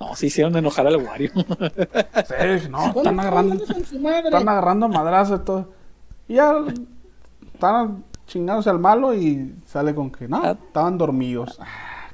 no, 0.00 0.16
se 0.16 0.26
hicieron 0.26 0.56
enojar 0.56 0.88
al 0.88 0.96
Wario. 0.96 1.30
Sí, 1.32 2.68
no, 2.68 2.78
¿Dónde 2.92 2.98
están 2.98 3.20
agarrando, 3.20 3.54
están 3.54 4.48
agarrando 4.48 4.88
madrazos 4.88 5.42
y 5.42 5.44
todo. 5.44 5.68
Y 6.26 6.34
ya 6.34 6.54
están 7.54 8.02
chingándose 8.26 8.68
al 8.68 8.80
malo 8.80 9.14
y 9.14 9.54
sale 9.64 9.94
con 9.94 10.10
que 10.10 10.26
no, 10.26 10.44
estaban 10.50 10.98
dormidos. 10.98 11.60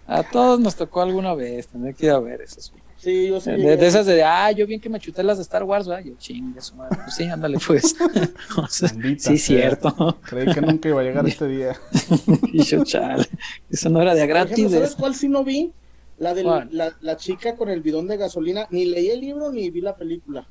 A 0.07 0.23
todos 0.23 0.61
nos 0.61 0.77
tocó 0.77 1.01
alguna 1.01 1.35
vez 1.35 1.69
tener 1.69 1.95
que 1.95 2.05
ir 2.05 2.13
a 2.13 2.19
ver 2.19 2.43
esas. 2.43 2.75
Sí, 3.05 3.29
yo 3.29 3.39
sí. 3.41 3.51
De, 3.51 3.77
de 3.77 3.87
esas 3.87 4.07
de, 4.07 4.23
ah, 4.25 4.51
yo 4.53 4.67
bien 4.67 4.81
que 4.81 4.89
me 4.89 4.99
chuté 4.99 5.23
las 5.23 5.37
de 5.37 5.43
Star 5.43 5.63
Wars, 5.63 5.87
¿verdad? 5.87 6.03
Yo 6.05 6.15
chingue 6.19 6.61
su 6.63 6.75
madre. 6.75 6.97
Pues 7.03 7.15
sí, 7.15 7.25
ándale, 7.25 7.59
pues. 7.65 7.95
O 8.57 8.67
sea, 8.67 8.89
Maldita 8.95 9.23
sí, 9.31 9.37
sea. 9.39 9.59
cierto. 9.59 10.19
Creí 10.23 10.53
que 10.55 10.61
nunca 10.63 10.89
iba 10.89 11.01
a 11.03 11.05
llegar 11.05 11.27
este 11.29 11.47
día. 11.47 11.77
y 12.53 12.63
yo, 12.63 12.83
chale. 12.85 13.27
Eso 13.71 13.91
no 13.91 14.01
era 14.01 14.15
de 14.15 14.25
ejemplo, 14.25 14.47
gratis. 14.47 14.71
¿Sabes 14.73 14.95
cuál 14.97 15.15
sí 15.15 15.29
no 15.29 15.45
vi? 15.45 15.71
La 16.19 16.33
de 16.33 16.45
la, 16.45 16.67
la 17.01 17.17
chica 17.17 17.57
con 17.57 17.69
el 17.69 17.83
bidón 17.83 18.09
de 18.09 18.17
gasolina. 18.17 18.67
Ni 18.71 18.87
leí 18.87 19.11
el 19.11 19.21
libro 19.21 19.53
ni 19.53 19.69
vi 19.71 19.81
la 19.83 19.95
película. 19.97 20.47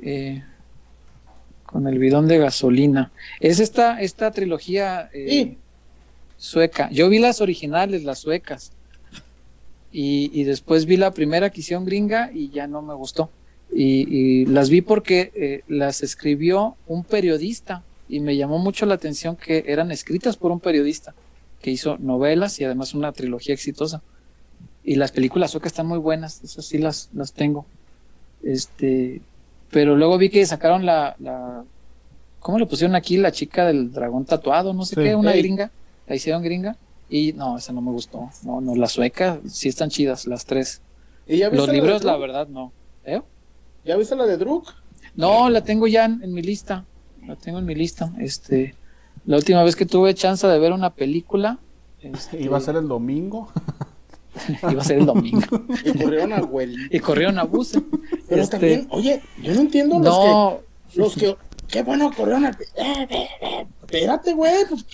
eh, 0.00 0.42
con 1.66 1.86
el 1.86 1.98
bidón 1.98 2.28
de 2.28 2.38
gasolina. 2.38 3.12
Es 3.40 3.60
esta, 3.60 4.00
esta 4.00 4.30
trilogía 4.30 5.08
eh, 5.12 5.26
Sí. 5.28 5.58
sueca. 6.36 6.90
Yo 6.90 7.08
vi 7.08 7.18
las 7.18 7.40
originales, 7.40 8.04
las 8.04 8.18
suecas. 8.18 8.72
Y, 9.92 10.30
y 10.32 10.44
después 10.44 10.86
vi 10.86 10.96
la 10.96 11.10
primera 11.12 11.50
que 11.50 11.60
hicieron 11.60 11.84
gringa 11.84 12.30
y 12.32 12.48
ya 12.50 12.66
no 12.66 12.80
me 12.82 12.94
gustó. 12.94 13.30
Y, 13.74 14.06
y 14.16 14.46
las 14.46 14.70
vi 14.70 14.80
porque 14.80 15.32
eh, 15.34 15.62
las 15.68 16.02
escribió 16.02 16.76
un 16.86 17.04
periodista 17.04 17.82
y 18.08 18.20
me 18.20 18.36
llamó 18.36 18.58
mucho 18.58 18.86
la 18.86 18.94
atención 18.94 19.36
que 19.36 19.64
eran 19.66 19.90
escritas 19.90 20.36
por 20.36 20.50
un 20.50 20.60
periodista 20.60 21.14
que 21.60 21.70
hizo 21.70 21.96
novelas 21.98 22.58
y 22.60 22.64
además 22.64 22.94
una 22.94 23.12
trilogía 23.12 23.54
exitosa. 23.54 24.02
Y 24.84 24.96
las 24.96 25.12
películas 25.12 25.52
suecas 25.52 25.72
están 25.72 25.86
muy 25.86 25.98
buenas, 25.98 26.42
esas 26.42 26.64
sí 26.66 26.78
las, 26.78 27.08
las 27.14 27.32
tengo. 27.32 27.66
Este, 28.42 29.20
pero 29.70 29.96
luego 29.96 30.18
vi 30.18 30.28
que 30.28 30.44
sacaron 30.44 30.84
la, 30.84 31.14
la 31.18 31.64
¿cómo 32.40 32.58
le 32.58 32.66
pusieron 32.66 32.94
aquí? 32.96 33.16
La 33.16 33.30
chica 33.32 33.66
del 33.66 33.92
dragón 33.92 34.24
tatuado, 34.24 34.72
no 34.74 34.84
sé 34.84 34.96
Sí. 34.96 35.02
qué, 35.02 35.14
una 35.14 35.32
gringa, 35.32 35.70
la 36.06 36.14
hicieron 36.16 36.42
gringa. 36.42 36.76
Y 37.12 37.34
no, 37.34 37.58
esa 37.58 37.74
no 37.74 37.82
me 37.82 37.90
gustó. 37.90 38.30
No, 38.42 38.62
no, 38.62 38.74
las 38.74 38.92
suecas 38.92 39.38
sí 39.46 39.68
están 39.68 39.90
chidas, 39.90 40.26
las 40.26 40.46
tres. 40.46 40.80
¿Y 41.26 41.36
ya 41.36 41.50
viste 41.50 41.66
Los 41.66 41.74
libros, 41.74 42.04
la 42.04 42.16
verdad, 42.16 42.48
no. 42.48 42.72
¿Eh? 43.04 43.20
¿Ya 43.84 43.98
viste 43.98 44.16
la 44.16 44.24
de 44.24 44.38
Druk? 44.38 44.72
No, 45.14 45.50
la 45.50 45.62
tengo 45.62 45.86
ya 45.86 46.06
en, 46.06 46.22
en 46.22 46.32
mi 46.32 46.40
lista. 46.40 46.86
La 47.26 47.36
tengo 47.36 47.58
en 47.58 47.66
mi 47.66 47.74
lista. 47.74 48.10
Este, 48.18 48.74
la 49.26 49.36
última 49.36 49.62
vez 49.62 49.76
que 49.76 49.84
tuve 49.84 50.14
chance 50.14 50.46
de 50.46 50.58
ver 50.58 50.72
una 50.72 50.94
película, 50.94 51.58
este, 52.00 52.40
Iba 52.40 52.56
a 52.56 52.60
ser 52.60 52.76
el 52.76 52.88
domingo. 52.88 53.50
iba 54.70 54.80
a 54.80 54.84
ser 54.84 55.00
el 55.00 55.06
domingo. 55.06 55.66
Y 55.84 55.92
corrieron 56.02 56.32
a 56.32 56.40
Güell. 56.40 56.88
y 56.90 56.98
corrieron 56.98 57.38
a 57.38 57.44
Buse. 57.44 57.82
Pero 58.26 58.42
Este, 58.42 58.56
también, 58.56 58.86
oye, 58.88 59.22
yo 59.42 59.52
no 59.52 59.60
entiendo 59.60 59.98
los 59.98 60.04
no, 60.06 60.60
que, 60.90 60.98
los 60.98 61.14
que, 61.14 61.36
qué 61.68 61.82
bueno 61.82 62.10
corrieron 62.16 62.46
a, 62.46 62.50
eh, 62.50 63.06
eh, 63.10 63.28
eh, 63.42 63.66
espérate, 63.82 64.32
güey, 64.32 64.64
pues, 64.66 64.86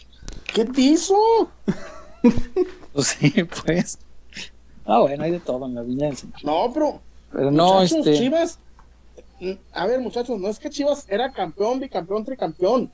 ¿qué 0.53 0.65
te 0.65 0.81
hizo? 0.81 1.17
pues 2.93 3.07
sí, 3.09 3.33
pues. 3.65 3.99
Ah, 4.85 5.01
bueno, 5.01 5.25
hay 5.25 5.33
de 5.33 5.41
todo 5.41 5.67
en 5.67 5.75
la 5.75 5.83
viña 5.83 6.07
del 6.07 6.17
Señor. 6.17 6.43
No, 6.45 6.71
pero, 6.73 7.01
Pero 7.33 7.51
no, 7.51 7.83
este. 7.83 8.15
Chivas, 8.17 8.59
mm, 9.41 9.53
a 9.73 9.87
ver, 9.87 10.01
muchachos, 10.01 10.39
no 10.41 10.49
es 10.49 10.59
que 10.59 10.71
Chivas 10.71 11.07
era 11.09 11.31
campeón, 11.33 11.81
bicampeón, 11.81 12.25
tricampeón. 12.25 12.91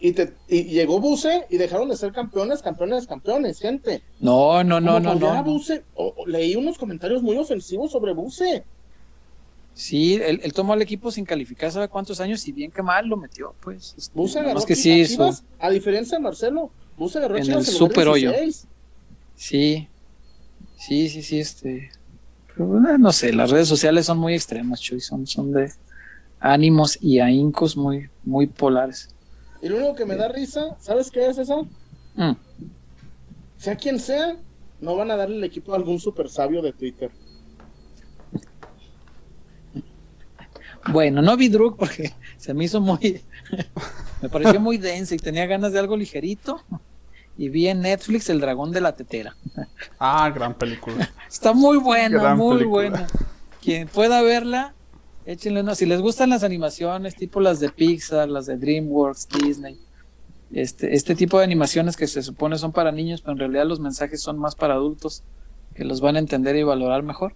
Y, 0.00 0.12
te, 0.12 0.34
y 0.48 0.64
llegó 0.64 1.00
Buse 1.00 1.46
y 1.48 1.56
dejaron 1.56 1.88
de 1.88 1.96
ser 1.96 2.12
campeones, 2.12 2.60
campeones, 2.60 3.06
campeones, 3.06 3.58
gente. 3.58 4.02
No, 4.20 4.62
no, 4.62 4.78
no, 4.78 4.94
Como 4.94 5.14
no, 5.14 5.34
no. 5.36 5.44
Buse, 5.44 5.82
o- 5.94 6.12
o 6.16 6.26
leí 6.26 6.56
unos 6.56 6.76
comentarios 6.76 7.22
muy 7.22 7.38
ofensivos 7.38 7.92
sobre 7.92 8.12
Buse. 8.12 8.64
Sí, 9.72 10.14
él, 10.16 10.40
él 10.42 10.52
tomó 10.52 10.74
al 10.74 10.82
equipo 10.82 11.10
sin 11.10 11.24
calificar, 11.24 11.72
¿sabe 11.72 11.88
cuántos 11.88 12.20
años? 12.20 12.46
Y 12.46 12.52
bien 12.52 12.70
que 12.70 12.82
mal 12.82 13.06
lo 13.06 13.16
metió, 13.16 13.54
pues. 13.60 13.94
este, 13.96 14.12
Buse 14.14 14.40
que 14.66 14.76
sí, 14.76 15.04
su- 15.06 15.12
Chivas, 15.12 15.42
a 15.58 15.70
diferencia 15.70 16.18
de 16.18 16.22
Marcelo, 16.22 16.70
Agarró 16.98 17.36
En 17.36 17.50
el 17.50 17.64
super 17.64 18.08
hoyo. 18.08 18.30
2016. 18.30 18.68
Sí, 19.36 19.88
sí, 20.78 21.08
sí, 21.08 21.22
sí, 21.22 21.40
este. 21.40 21.90
pero, 22.48 22.66
no 22.98 23.12
sé, 23.12 23.32
las 23.32 23.50
redes 23.50 23.68
sociales 23.68 24.06
son 24.06 24.18
muy 24.18 24.34
extremas, 24.34 24.80
Chuy, 24.80 25.00
son, 25.00 25.26
son 25.26 25.52
de 25.52 25.72
ánimos 26.38 26.98
y 27.00 27.18
ahíncos 27.18 27.76
muy, 27.76 28.08
muy 28.22 28.46
polares. 28.46 29.08
Y 29.60 29.68
lo 29.68 29.78
único 29.78 29.94
que 29.94 30.04
me 30.04 30.14
da 30.14 30.28
risa, 30.28 30.76
¿sabes 30.78 31.10
qué 31.10 31.26
es 31.26 31.38
eso? 31.38 31.66
Mm. 32.16 32.32
Sea 33.58 33.76
quien 33.76 33.98
sea, 33.98 34.36
no 34.80 34.94
van 34.94 35.10
a 35.10 35.16
darle 35.16 35.36
el 35.36 35.44
equipo 35.44 35.72
a 35.72 35.76
algún 35.76 35.98
super 35.98 36.28
sabio 36.28 36.62
de 36.62 36.72
Twitter. 36.72 37.10
Bueno, 40.92 41.22
no 41.22 41.36
vi 41.36 41.48
Druk 41.48 41.76
porque 41.78 42.12
se 42.36 42.54
me 42.54 42.64
hizo 42.64 42.80
muy. 42.80 43.22
me 44.22 44.28
pareció 44.28 44.60
muy 44.60 44.78
densa 44.78 45.14
y 45.14 45.18
tenía 45.18 45.46
ganas 45.46 45.72
de 45.72 45.78
algo 45.78 45.96
ligerito. 45.96 46.60
Y 47.36 47.48
vi 47.48 47.66
en 47.68 47.80
Netflix 47.80 48.28
El 48.30 48.40
Dragón 48.40 48.70
de 48.70 48.80
la 48.80 48.94
Tetera. 48.94 49.34
Ah, 49.98 50.30
gran 50.30 50.54
película. 50.54 51.10
Está 51.28 51.52
muy 51.52 51.78
buena, 51.78 52.20
Gran 52.22 52.36
muy 52.38 52.58
película. 52.58 52.90
buena. 52.90 53.06
Quien 53.60 53.88
pueda 53.88 54.22
verla, 54.22 54.74
échenle 55.26 55.60
una. 55.62 55.74
Si 55.74 55.84
les 55.86 56.00
gustan 56.00 56.30
las 56.30 56.44
animaciones, 56.44 57.16
tipo 57.16 57.40
las 57.40 57.58
de 57.58 57.70
Pixar, 57.70 58.28
las 58.28 58.46
de 58.46 58.56
DreamWorks, 58.56 59.28
Disney, 59.28 59.80
este, 60.52 60.94
este 60.94 61.16
tipo 61.16 61.38
de 61.38 61.44
animaciones 61.44 61.96
que 61.96 62.06
se 62.06 62.22
supone 62.22 62.56
son 62.56 62.70
para 62.70 62.92
niños, 62.92 63.20
pero 63.20 63.32
en 63.32 63.38
realidad 63.38 63.66
los 63.66 63.80
mensajes 63.80 64.22
son 64.22 64.38
más 64.38 64.54
para 64.54 64.74
adultos, 64.74 65.24
que 65.74 65.84
los 65.84 66.00
van 66.00 66.14
a 66.14 66.20
entender 66.20 66.54
y 66.54 66.62
valorar 66.62 67.02
mejor. 67.02 67.34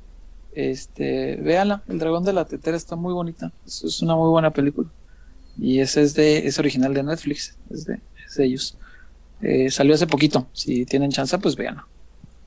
Este, 0.59 1.37
véanla, 1.37 1.85
El 1.87 2.01
Dragón 2.01 2.25
de 2.25 2.33
la 2.33 2.45
Tetera 2.45 2.77
está 2.77 2.97
muy 2.97 3.15
bonita. 3.15 3.53
Es, 3.65 3.85
es 3.85 4.03
una 4.03 4.17
muy 4.17 4.29
buena 4.29 4.51
película. 4.51 4.89
Y 5.57 5.79
ese 5.79 6.03
es 6.03 6.15
de, 6.15 6.49
es 6.49 6.59
original 6.59 6.93
de 6.95 7.05
Netflix, 7.05 7.57
es 7.71 7.85
de, 7.85 8.01
es 8.27 8.35
de 8.35 8.45
ellos. 8.45 8.77
Eh, 9.41 9.71
salió 9.71 9.95
hace 9.95 10.09
poquito. 10.09 10.49
Si 10.53 10.85
tienen 10.85 11.13
chance, 11.13 11.39
pues 11.39 11.55
véanlo. 11.55 11.85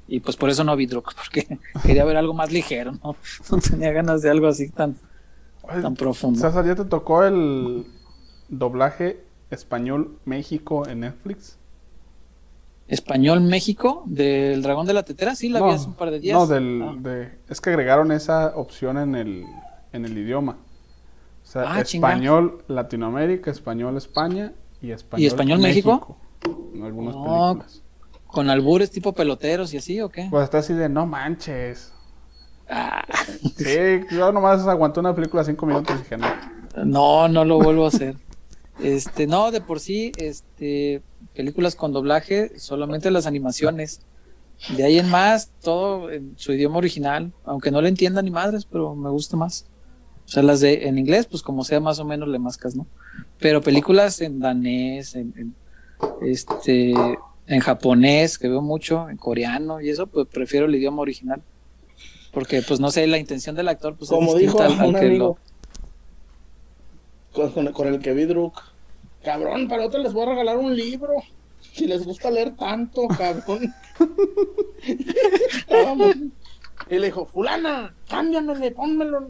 Y 0.09 0.19
pues 0.19 0.35
por 0.35 0.49
eso 0.49 0.65
no 0.65 0.75
vi 0.75 0.87
Druk, 0.87 1.13
porque 1.15 1.57
quería 1.85 2.03
ver 2.03 2.17
algo 2.17 2.33
más 2.33 2.51
ligero, 2.51 2.91
¿no? 3.01 3.15
No 3.49 3.59
tenía 3.59 3.93
ganas 3.93 4.21
de 4.21 4.29
algo 4.29 4.47
así 4.47 4.67
tan, 4.67 4.97
tan 5.65 5.95
profundo. 5.95 6.37
César, 6.37 6.65
¿ya 6.65 6.75
te 6.75 6.83
tocó 6.83 7.23
el 7.23 7.85
doblaje 8.49 9.23
español 9.51 10.17
México 10.25 10.85
en 10.85 10.99
Netflix? 10.99 11.55
Español 12.91 13.41
México 13.41 14.03
del 14.05 14.61
Dragón 14.61 14.85
de 14.85 14.93
la 14.93 15.03
Tetera, 15.03 15.33
sí, 15.35 15.49
la 15.49 15.61
vi 15.63 15.71
hace 15.71 15.87
un 15.87 15.93
par 15.95 16.11
de 16.11 16.19
días. 16.19 16.37
No, 16.37 16.45
del, 16.45 16.81
Ah. 16.83 16.95
de, 16.99 17.39
es 17.49 17.61
que 17.61 17.69
agregaron 17.69 18.11
esa 18.11 18.53
opción 18.55 18.97
en 18.97 19.15
el, 19.15 19.45
en 19.93 20.05
el 20.05 20.17
idioma. 20.17 20.57
O 21.43 21.45
sea, 21.45 21.63
Ah, 21.73 21.81
español 21.81 22.63
Latinoamérica, 22.67 23.49
español 23.49 23.97
España 23.97 24.53
y 24.81 24.91
español, 24.91 25.25
español 25.27 25.59
México? 25.59 26.17
En 26.73 26.83
algunas 26.83 27.15
No. 27.15 27.23
películas. 27.53 27.81
Con 28.27 28.49
albures 28.49 28.91
tipo 28.91 29.11
peloteros 29.13 29.73
y 29.73 29.77
así, 29.77 29.99
¿o 30.01 30.09
qué? 30.09 30.27
Pues 30.29 30.43
está 30.45 30.59
así 30.59 30.73
de 30.73 30.87
no 30.89 31.05
manches. 31.05 31.93
Ah, 32.69 33.03
Sí, 33.57 34.01
yo 34.11 34.31
nomás 34.31 34.65
aguanté 34.67 34.99
una 35.01 35.13
película 35.15 35.43
cinco 35.43 35.65
minutos 35.65 35.95
y 35.95 35.99
dije 35.99 36.17
no. 36.17 36.27
no, 36.85 37.27
no 37.27 37.45
lo 37.45 37.57
vuelvo 37.59 37.85
a 37.85 37.87
hacer. 37.89 38.15
Este, 38.81 39.27
no, 39.27 39.51
de 39.51 39.59
por 39.61 39.79
sí, 39.79 40.11
este, 40.17 41.01
películas 41.35 41.75
con 41.75 41.93
doblaje, 41.93 42.57
solamente 42.59 43.11
las 43.11 43.25
animaciones. 43.25 44.01
De 44.77 44.83
ahí 44.83 44.99
en 44.99 45.09
más, 45.09 45.51
todo 45.63 46.11
en 46.11 46.33
su 46.37 46.53
idioma 46.53 46.77
original, 46.77 47.31
aunque 47.45 47.71
no 47.71 47.81
le 47.81 47.89
entienda 47.89 48.21
ni 48.21 48.29
madres, 48.31 48.65
pero 48.65 48.95
me 48.95 49.09
gusta 49.09 49.35
más. 49.37 49.65
O 50.25 50.27
sea, 50.27 50.43
las 50.43 50.59
de 50.59 50.87
en 50.87 50.97
inglés, 50.99 51.25
pues 51.25 51.41
como 51.41 51.63
sea 51.63 51.79
más 51.79 51.99
o 51.99 52.05
menos 52.05 52.29
le 52.29 52.37
mascas, 52.39 52.75
¿no? 52.75 52.85
Pero 53.39 53.61
películas 53.61 54.21
en 54.21 54.39
danés, 54.39 55.15
en, 55.15 55.33
en, 55.35 55.55
este, 56.21 56.93
en 57.47 57.59
japonés, 57.59 58.37
que 58.37 58.47
veo 58.47 58.61
mucho, 58.61 59.09
en 59.09 59.17
coreano 59.17 59.81
y 59.81 59.89
eso, 59.89 60.05
pues 60.07 60.27
prefiero 60.27 60.67
el 60.67 60.75
idioma 60.75 61.01
original. 61.01 61.41
Porque, 62.31 62.61
pues 62.61 62.79
no 62.79 62.91
sé, 62.91 63.07
la 63.07 63.17
intención 63.17 63.55
del 63.55 63.67
actor, 63.67 63.95
pues 63.97 64.09
Como 64.11 64.33
es 64.35 64.39
dijo 64.41 64.59
distinta 64.59 64.65
al- 64.75 64.79
al 64.79 64.87
un 64.89 64.99
que 65.01 65.05
amigo 65.07 65.37
con, 67.33 67.51
con- 67.51 67.73
con 67.73 67.87
el 67.87 67.99
que 67.99 68.13
vi 68.13 68.25
Druk. 68.25 68.61
Cabrón, 69.23 69.67
para 69.67 69.85
otro 69.85 70.01
les 70.01 70.13
voy 70.13 70.23
a 70.23 70.29
regalar 70.29 70.57
un 70.57 70.75
libro. 70.75 71.13
Si 71.73 71.85
les 71.87 72.05
gusta 72.05 72.31
leer 72.31 72.55
tanto, 72.55 73.07
cabrón. 73.07 73.73
Vamos. 75.69 76.15
y 76.89 76.99
le 76.99 77.05
dijo, 77.05 77.25
fulana, 77.25 77.93
cámbiamele, 78.09 78.71
pónmelo. 78.71 79.29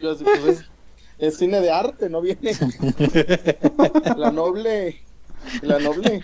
Yo 0.00 0.12
así, 0.12 0.24
pues 0.24 0.44
es, 0.44 0.64
es 1.18 1.36
cine 1.36 1.60
de 1.60 1.70
arte, 1.70 2.08
no 2.08 2.20
viene. 2.20 2.52
la 4.16 4.30
noble. 4.30 5.02
La 5.62 5.78
noble. 5.78 6.22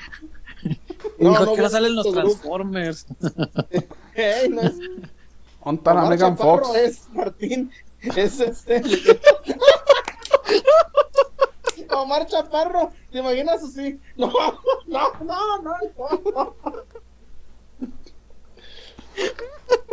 Dijo, 1.19 1.45
no, 1.45 1.55
que 1.55 1.63
no 1.63 1.69
salen 1.69 1.95
los. 1.95 2.11
Transformers. 2.11 3.07
Ey, 4.15 4.49
no 4.49 4.63
es, 4.63 4.79
¿Dónde 5.65 5.79
está 5.81 5.95
la 5.95 6.01
Omar 6.01 6.11
Megan 6.11 6.39
Fox? 6.39 6.75
es 6.77 7.09
Martín, 7.13 7.71
es 8.01 8.41
este. 8.41 8.83
Omar 11.97 12.27
Chaparro, 12.27 12.91
¿te 13.11 13.19
imaginas 13.19 13.63
así? 13.63 13.99
No, 14.17 14.33
no, 14.87 15.13
no, 15.21 15.59
no, 15.63 15.75
no. 16.35 16.55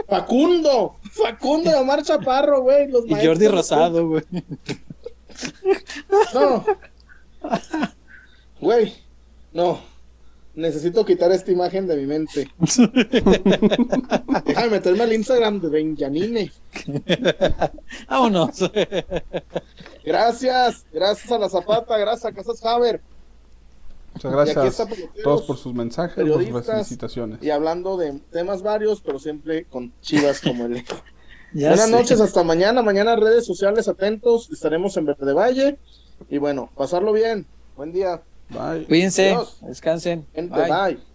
Facundo, 0.07 0.95
Facundo 1.11 1.69
y 1.72 1.73
Omar 1.73 2.03
Chaparro, 2.03 2.61
güey. 2.61 2.90
Y 3.07 3.14
Jordi 3.25 3.45
de- 3.45 3.49
Rosado, 3.49 4.07
güey. 4.07 4.23
No. 6.33 6.65
Güey, 8.59 8.93
no. 9.53 9.80
Necesito 10.56 11.03
quitar 11.03 11.32
esta 11.32 11.51
imagen 11.51 11.88
de 11.88 11.95
mi 11.98 12.06
mente. 12.06 12.48
Déjame 14.45 14.69
meterme 14.69 15.03
al 15.03 15.14
Instagram 15.14 15.59
de 15.59 15.69
Benjanine. 15.69 16.51
Vámonos. 18.07 18.72
Gracias, 20.06 20.85
gracias 20.93 21.32
a 21.32 21.40
la 21.40 21.49
Zapata, 21.49 21.98
gracias 21.98 22.25
a 22.25 22.33
Casas 22.35 22.64
Haber. 22.64 23.01
Muchas 24.14 24.32
gracias 24.32 24.80
a 24.80 24.88
todos 25.23 25.41
por 25.41 25.57
sus 25.57 25.73
mensajes, 25.73 26.23
por 26.23 26.45
sus 26.45 26.65
felicitaciones. 26.65 27.41
Y 27.41 27.49
hablando 27.49 27.98
de 27.98 28.19
temas 28.32 28.61
varios, 28.61 29.01
pero 29.01 29.17
siempre 29.17 29.65
con 29.65 29.91
chivas 30.01 30.41
como 30.41 30.65
el. 30.65 30.83
Ya 31.56 31.69
Buenas 31.69 31.85
sé. 31.85 31.91
noches, 31.91 32.19
hasta 32.19 32.43
mañana. 32.43 32.82
Mañana 32.82 33.15
redes 33.15 33.45
sociales 33.45 33.88
atentos. 33.88 34.49
Estaremos 34.51 34.98
en 34.98 35.06
Verde 35.06 35.33
Valle. 35.33 35.77
Y 36.27 36.40
bueno, 36.40 36.72
pasarlo 36.75 37.14
bien. 37.14 37.45
Buen 37.75 37.91
día. 37.91 38.23
Bye. 38.49 38.85
Cuídense, 38.88 39.30
Adiós. 39.30 39.57
descansen. 39.61 40.25
Gente, 40.35 40.49
Bye. 40.49 40.69
bye. 40.69 41.12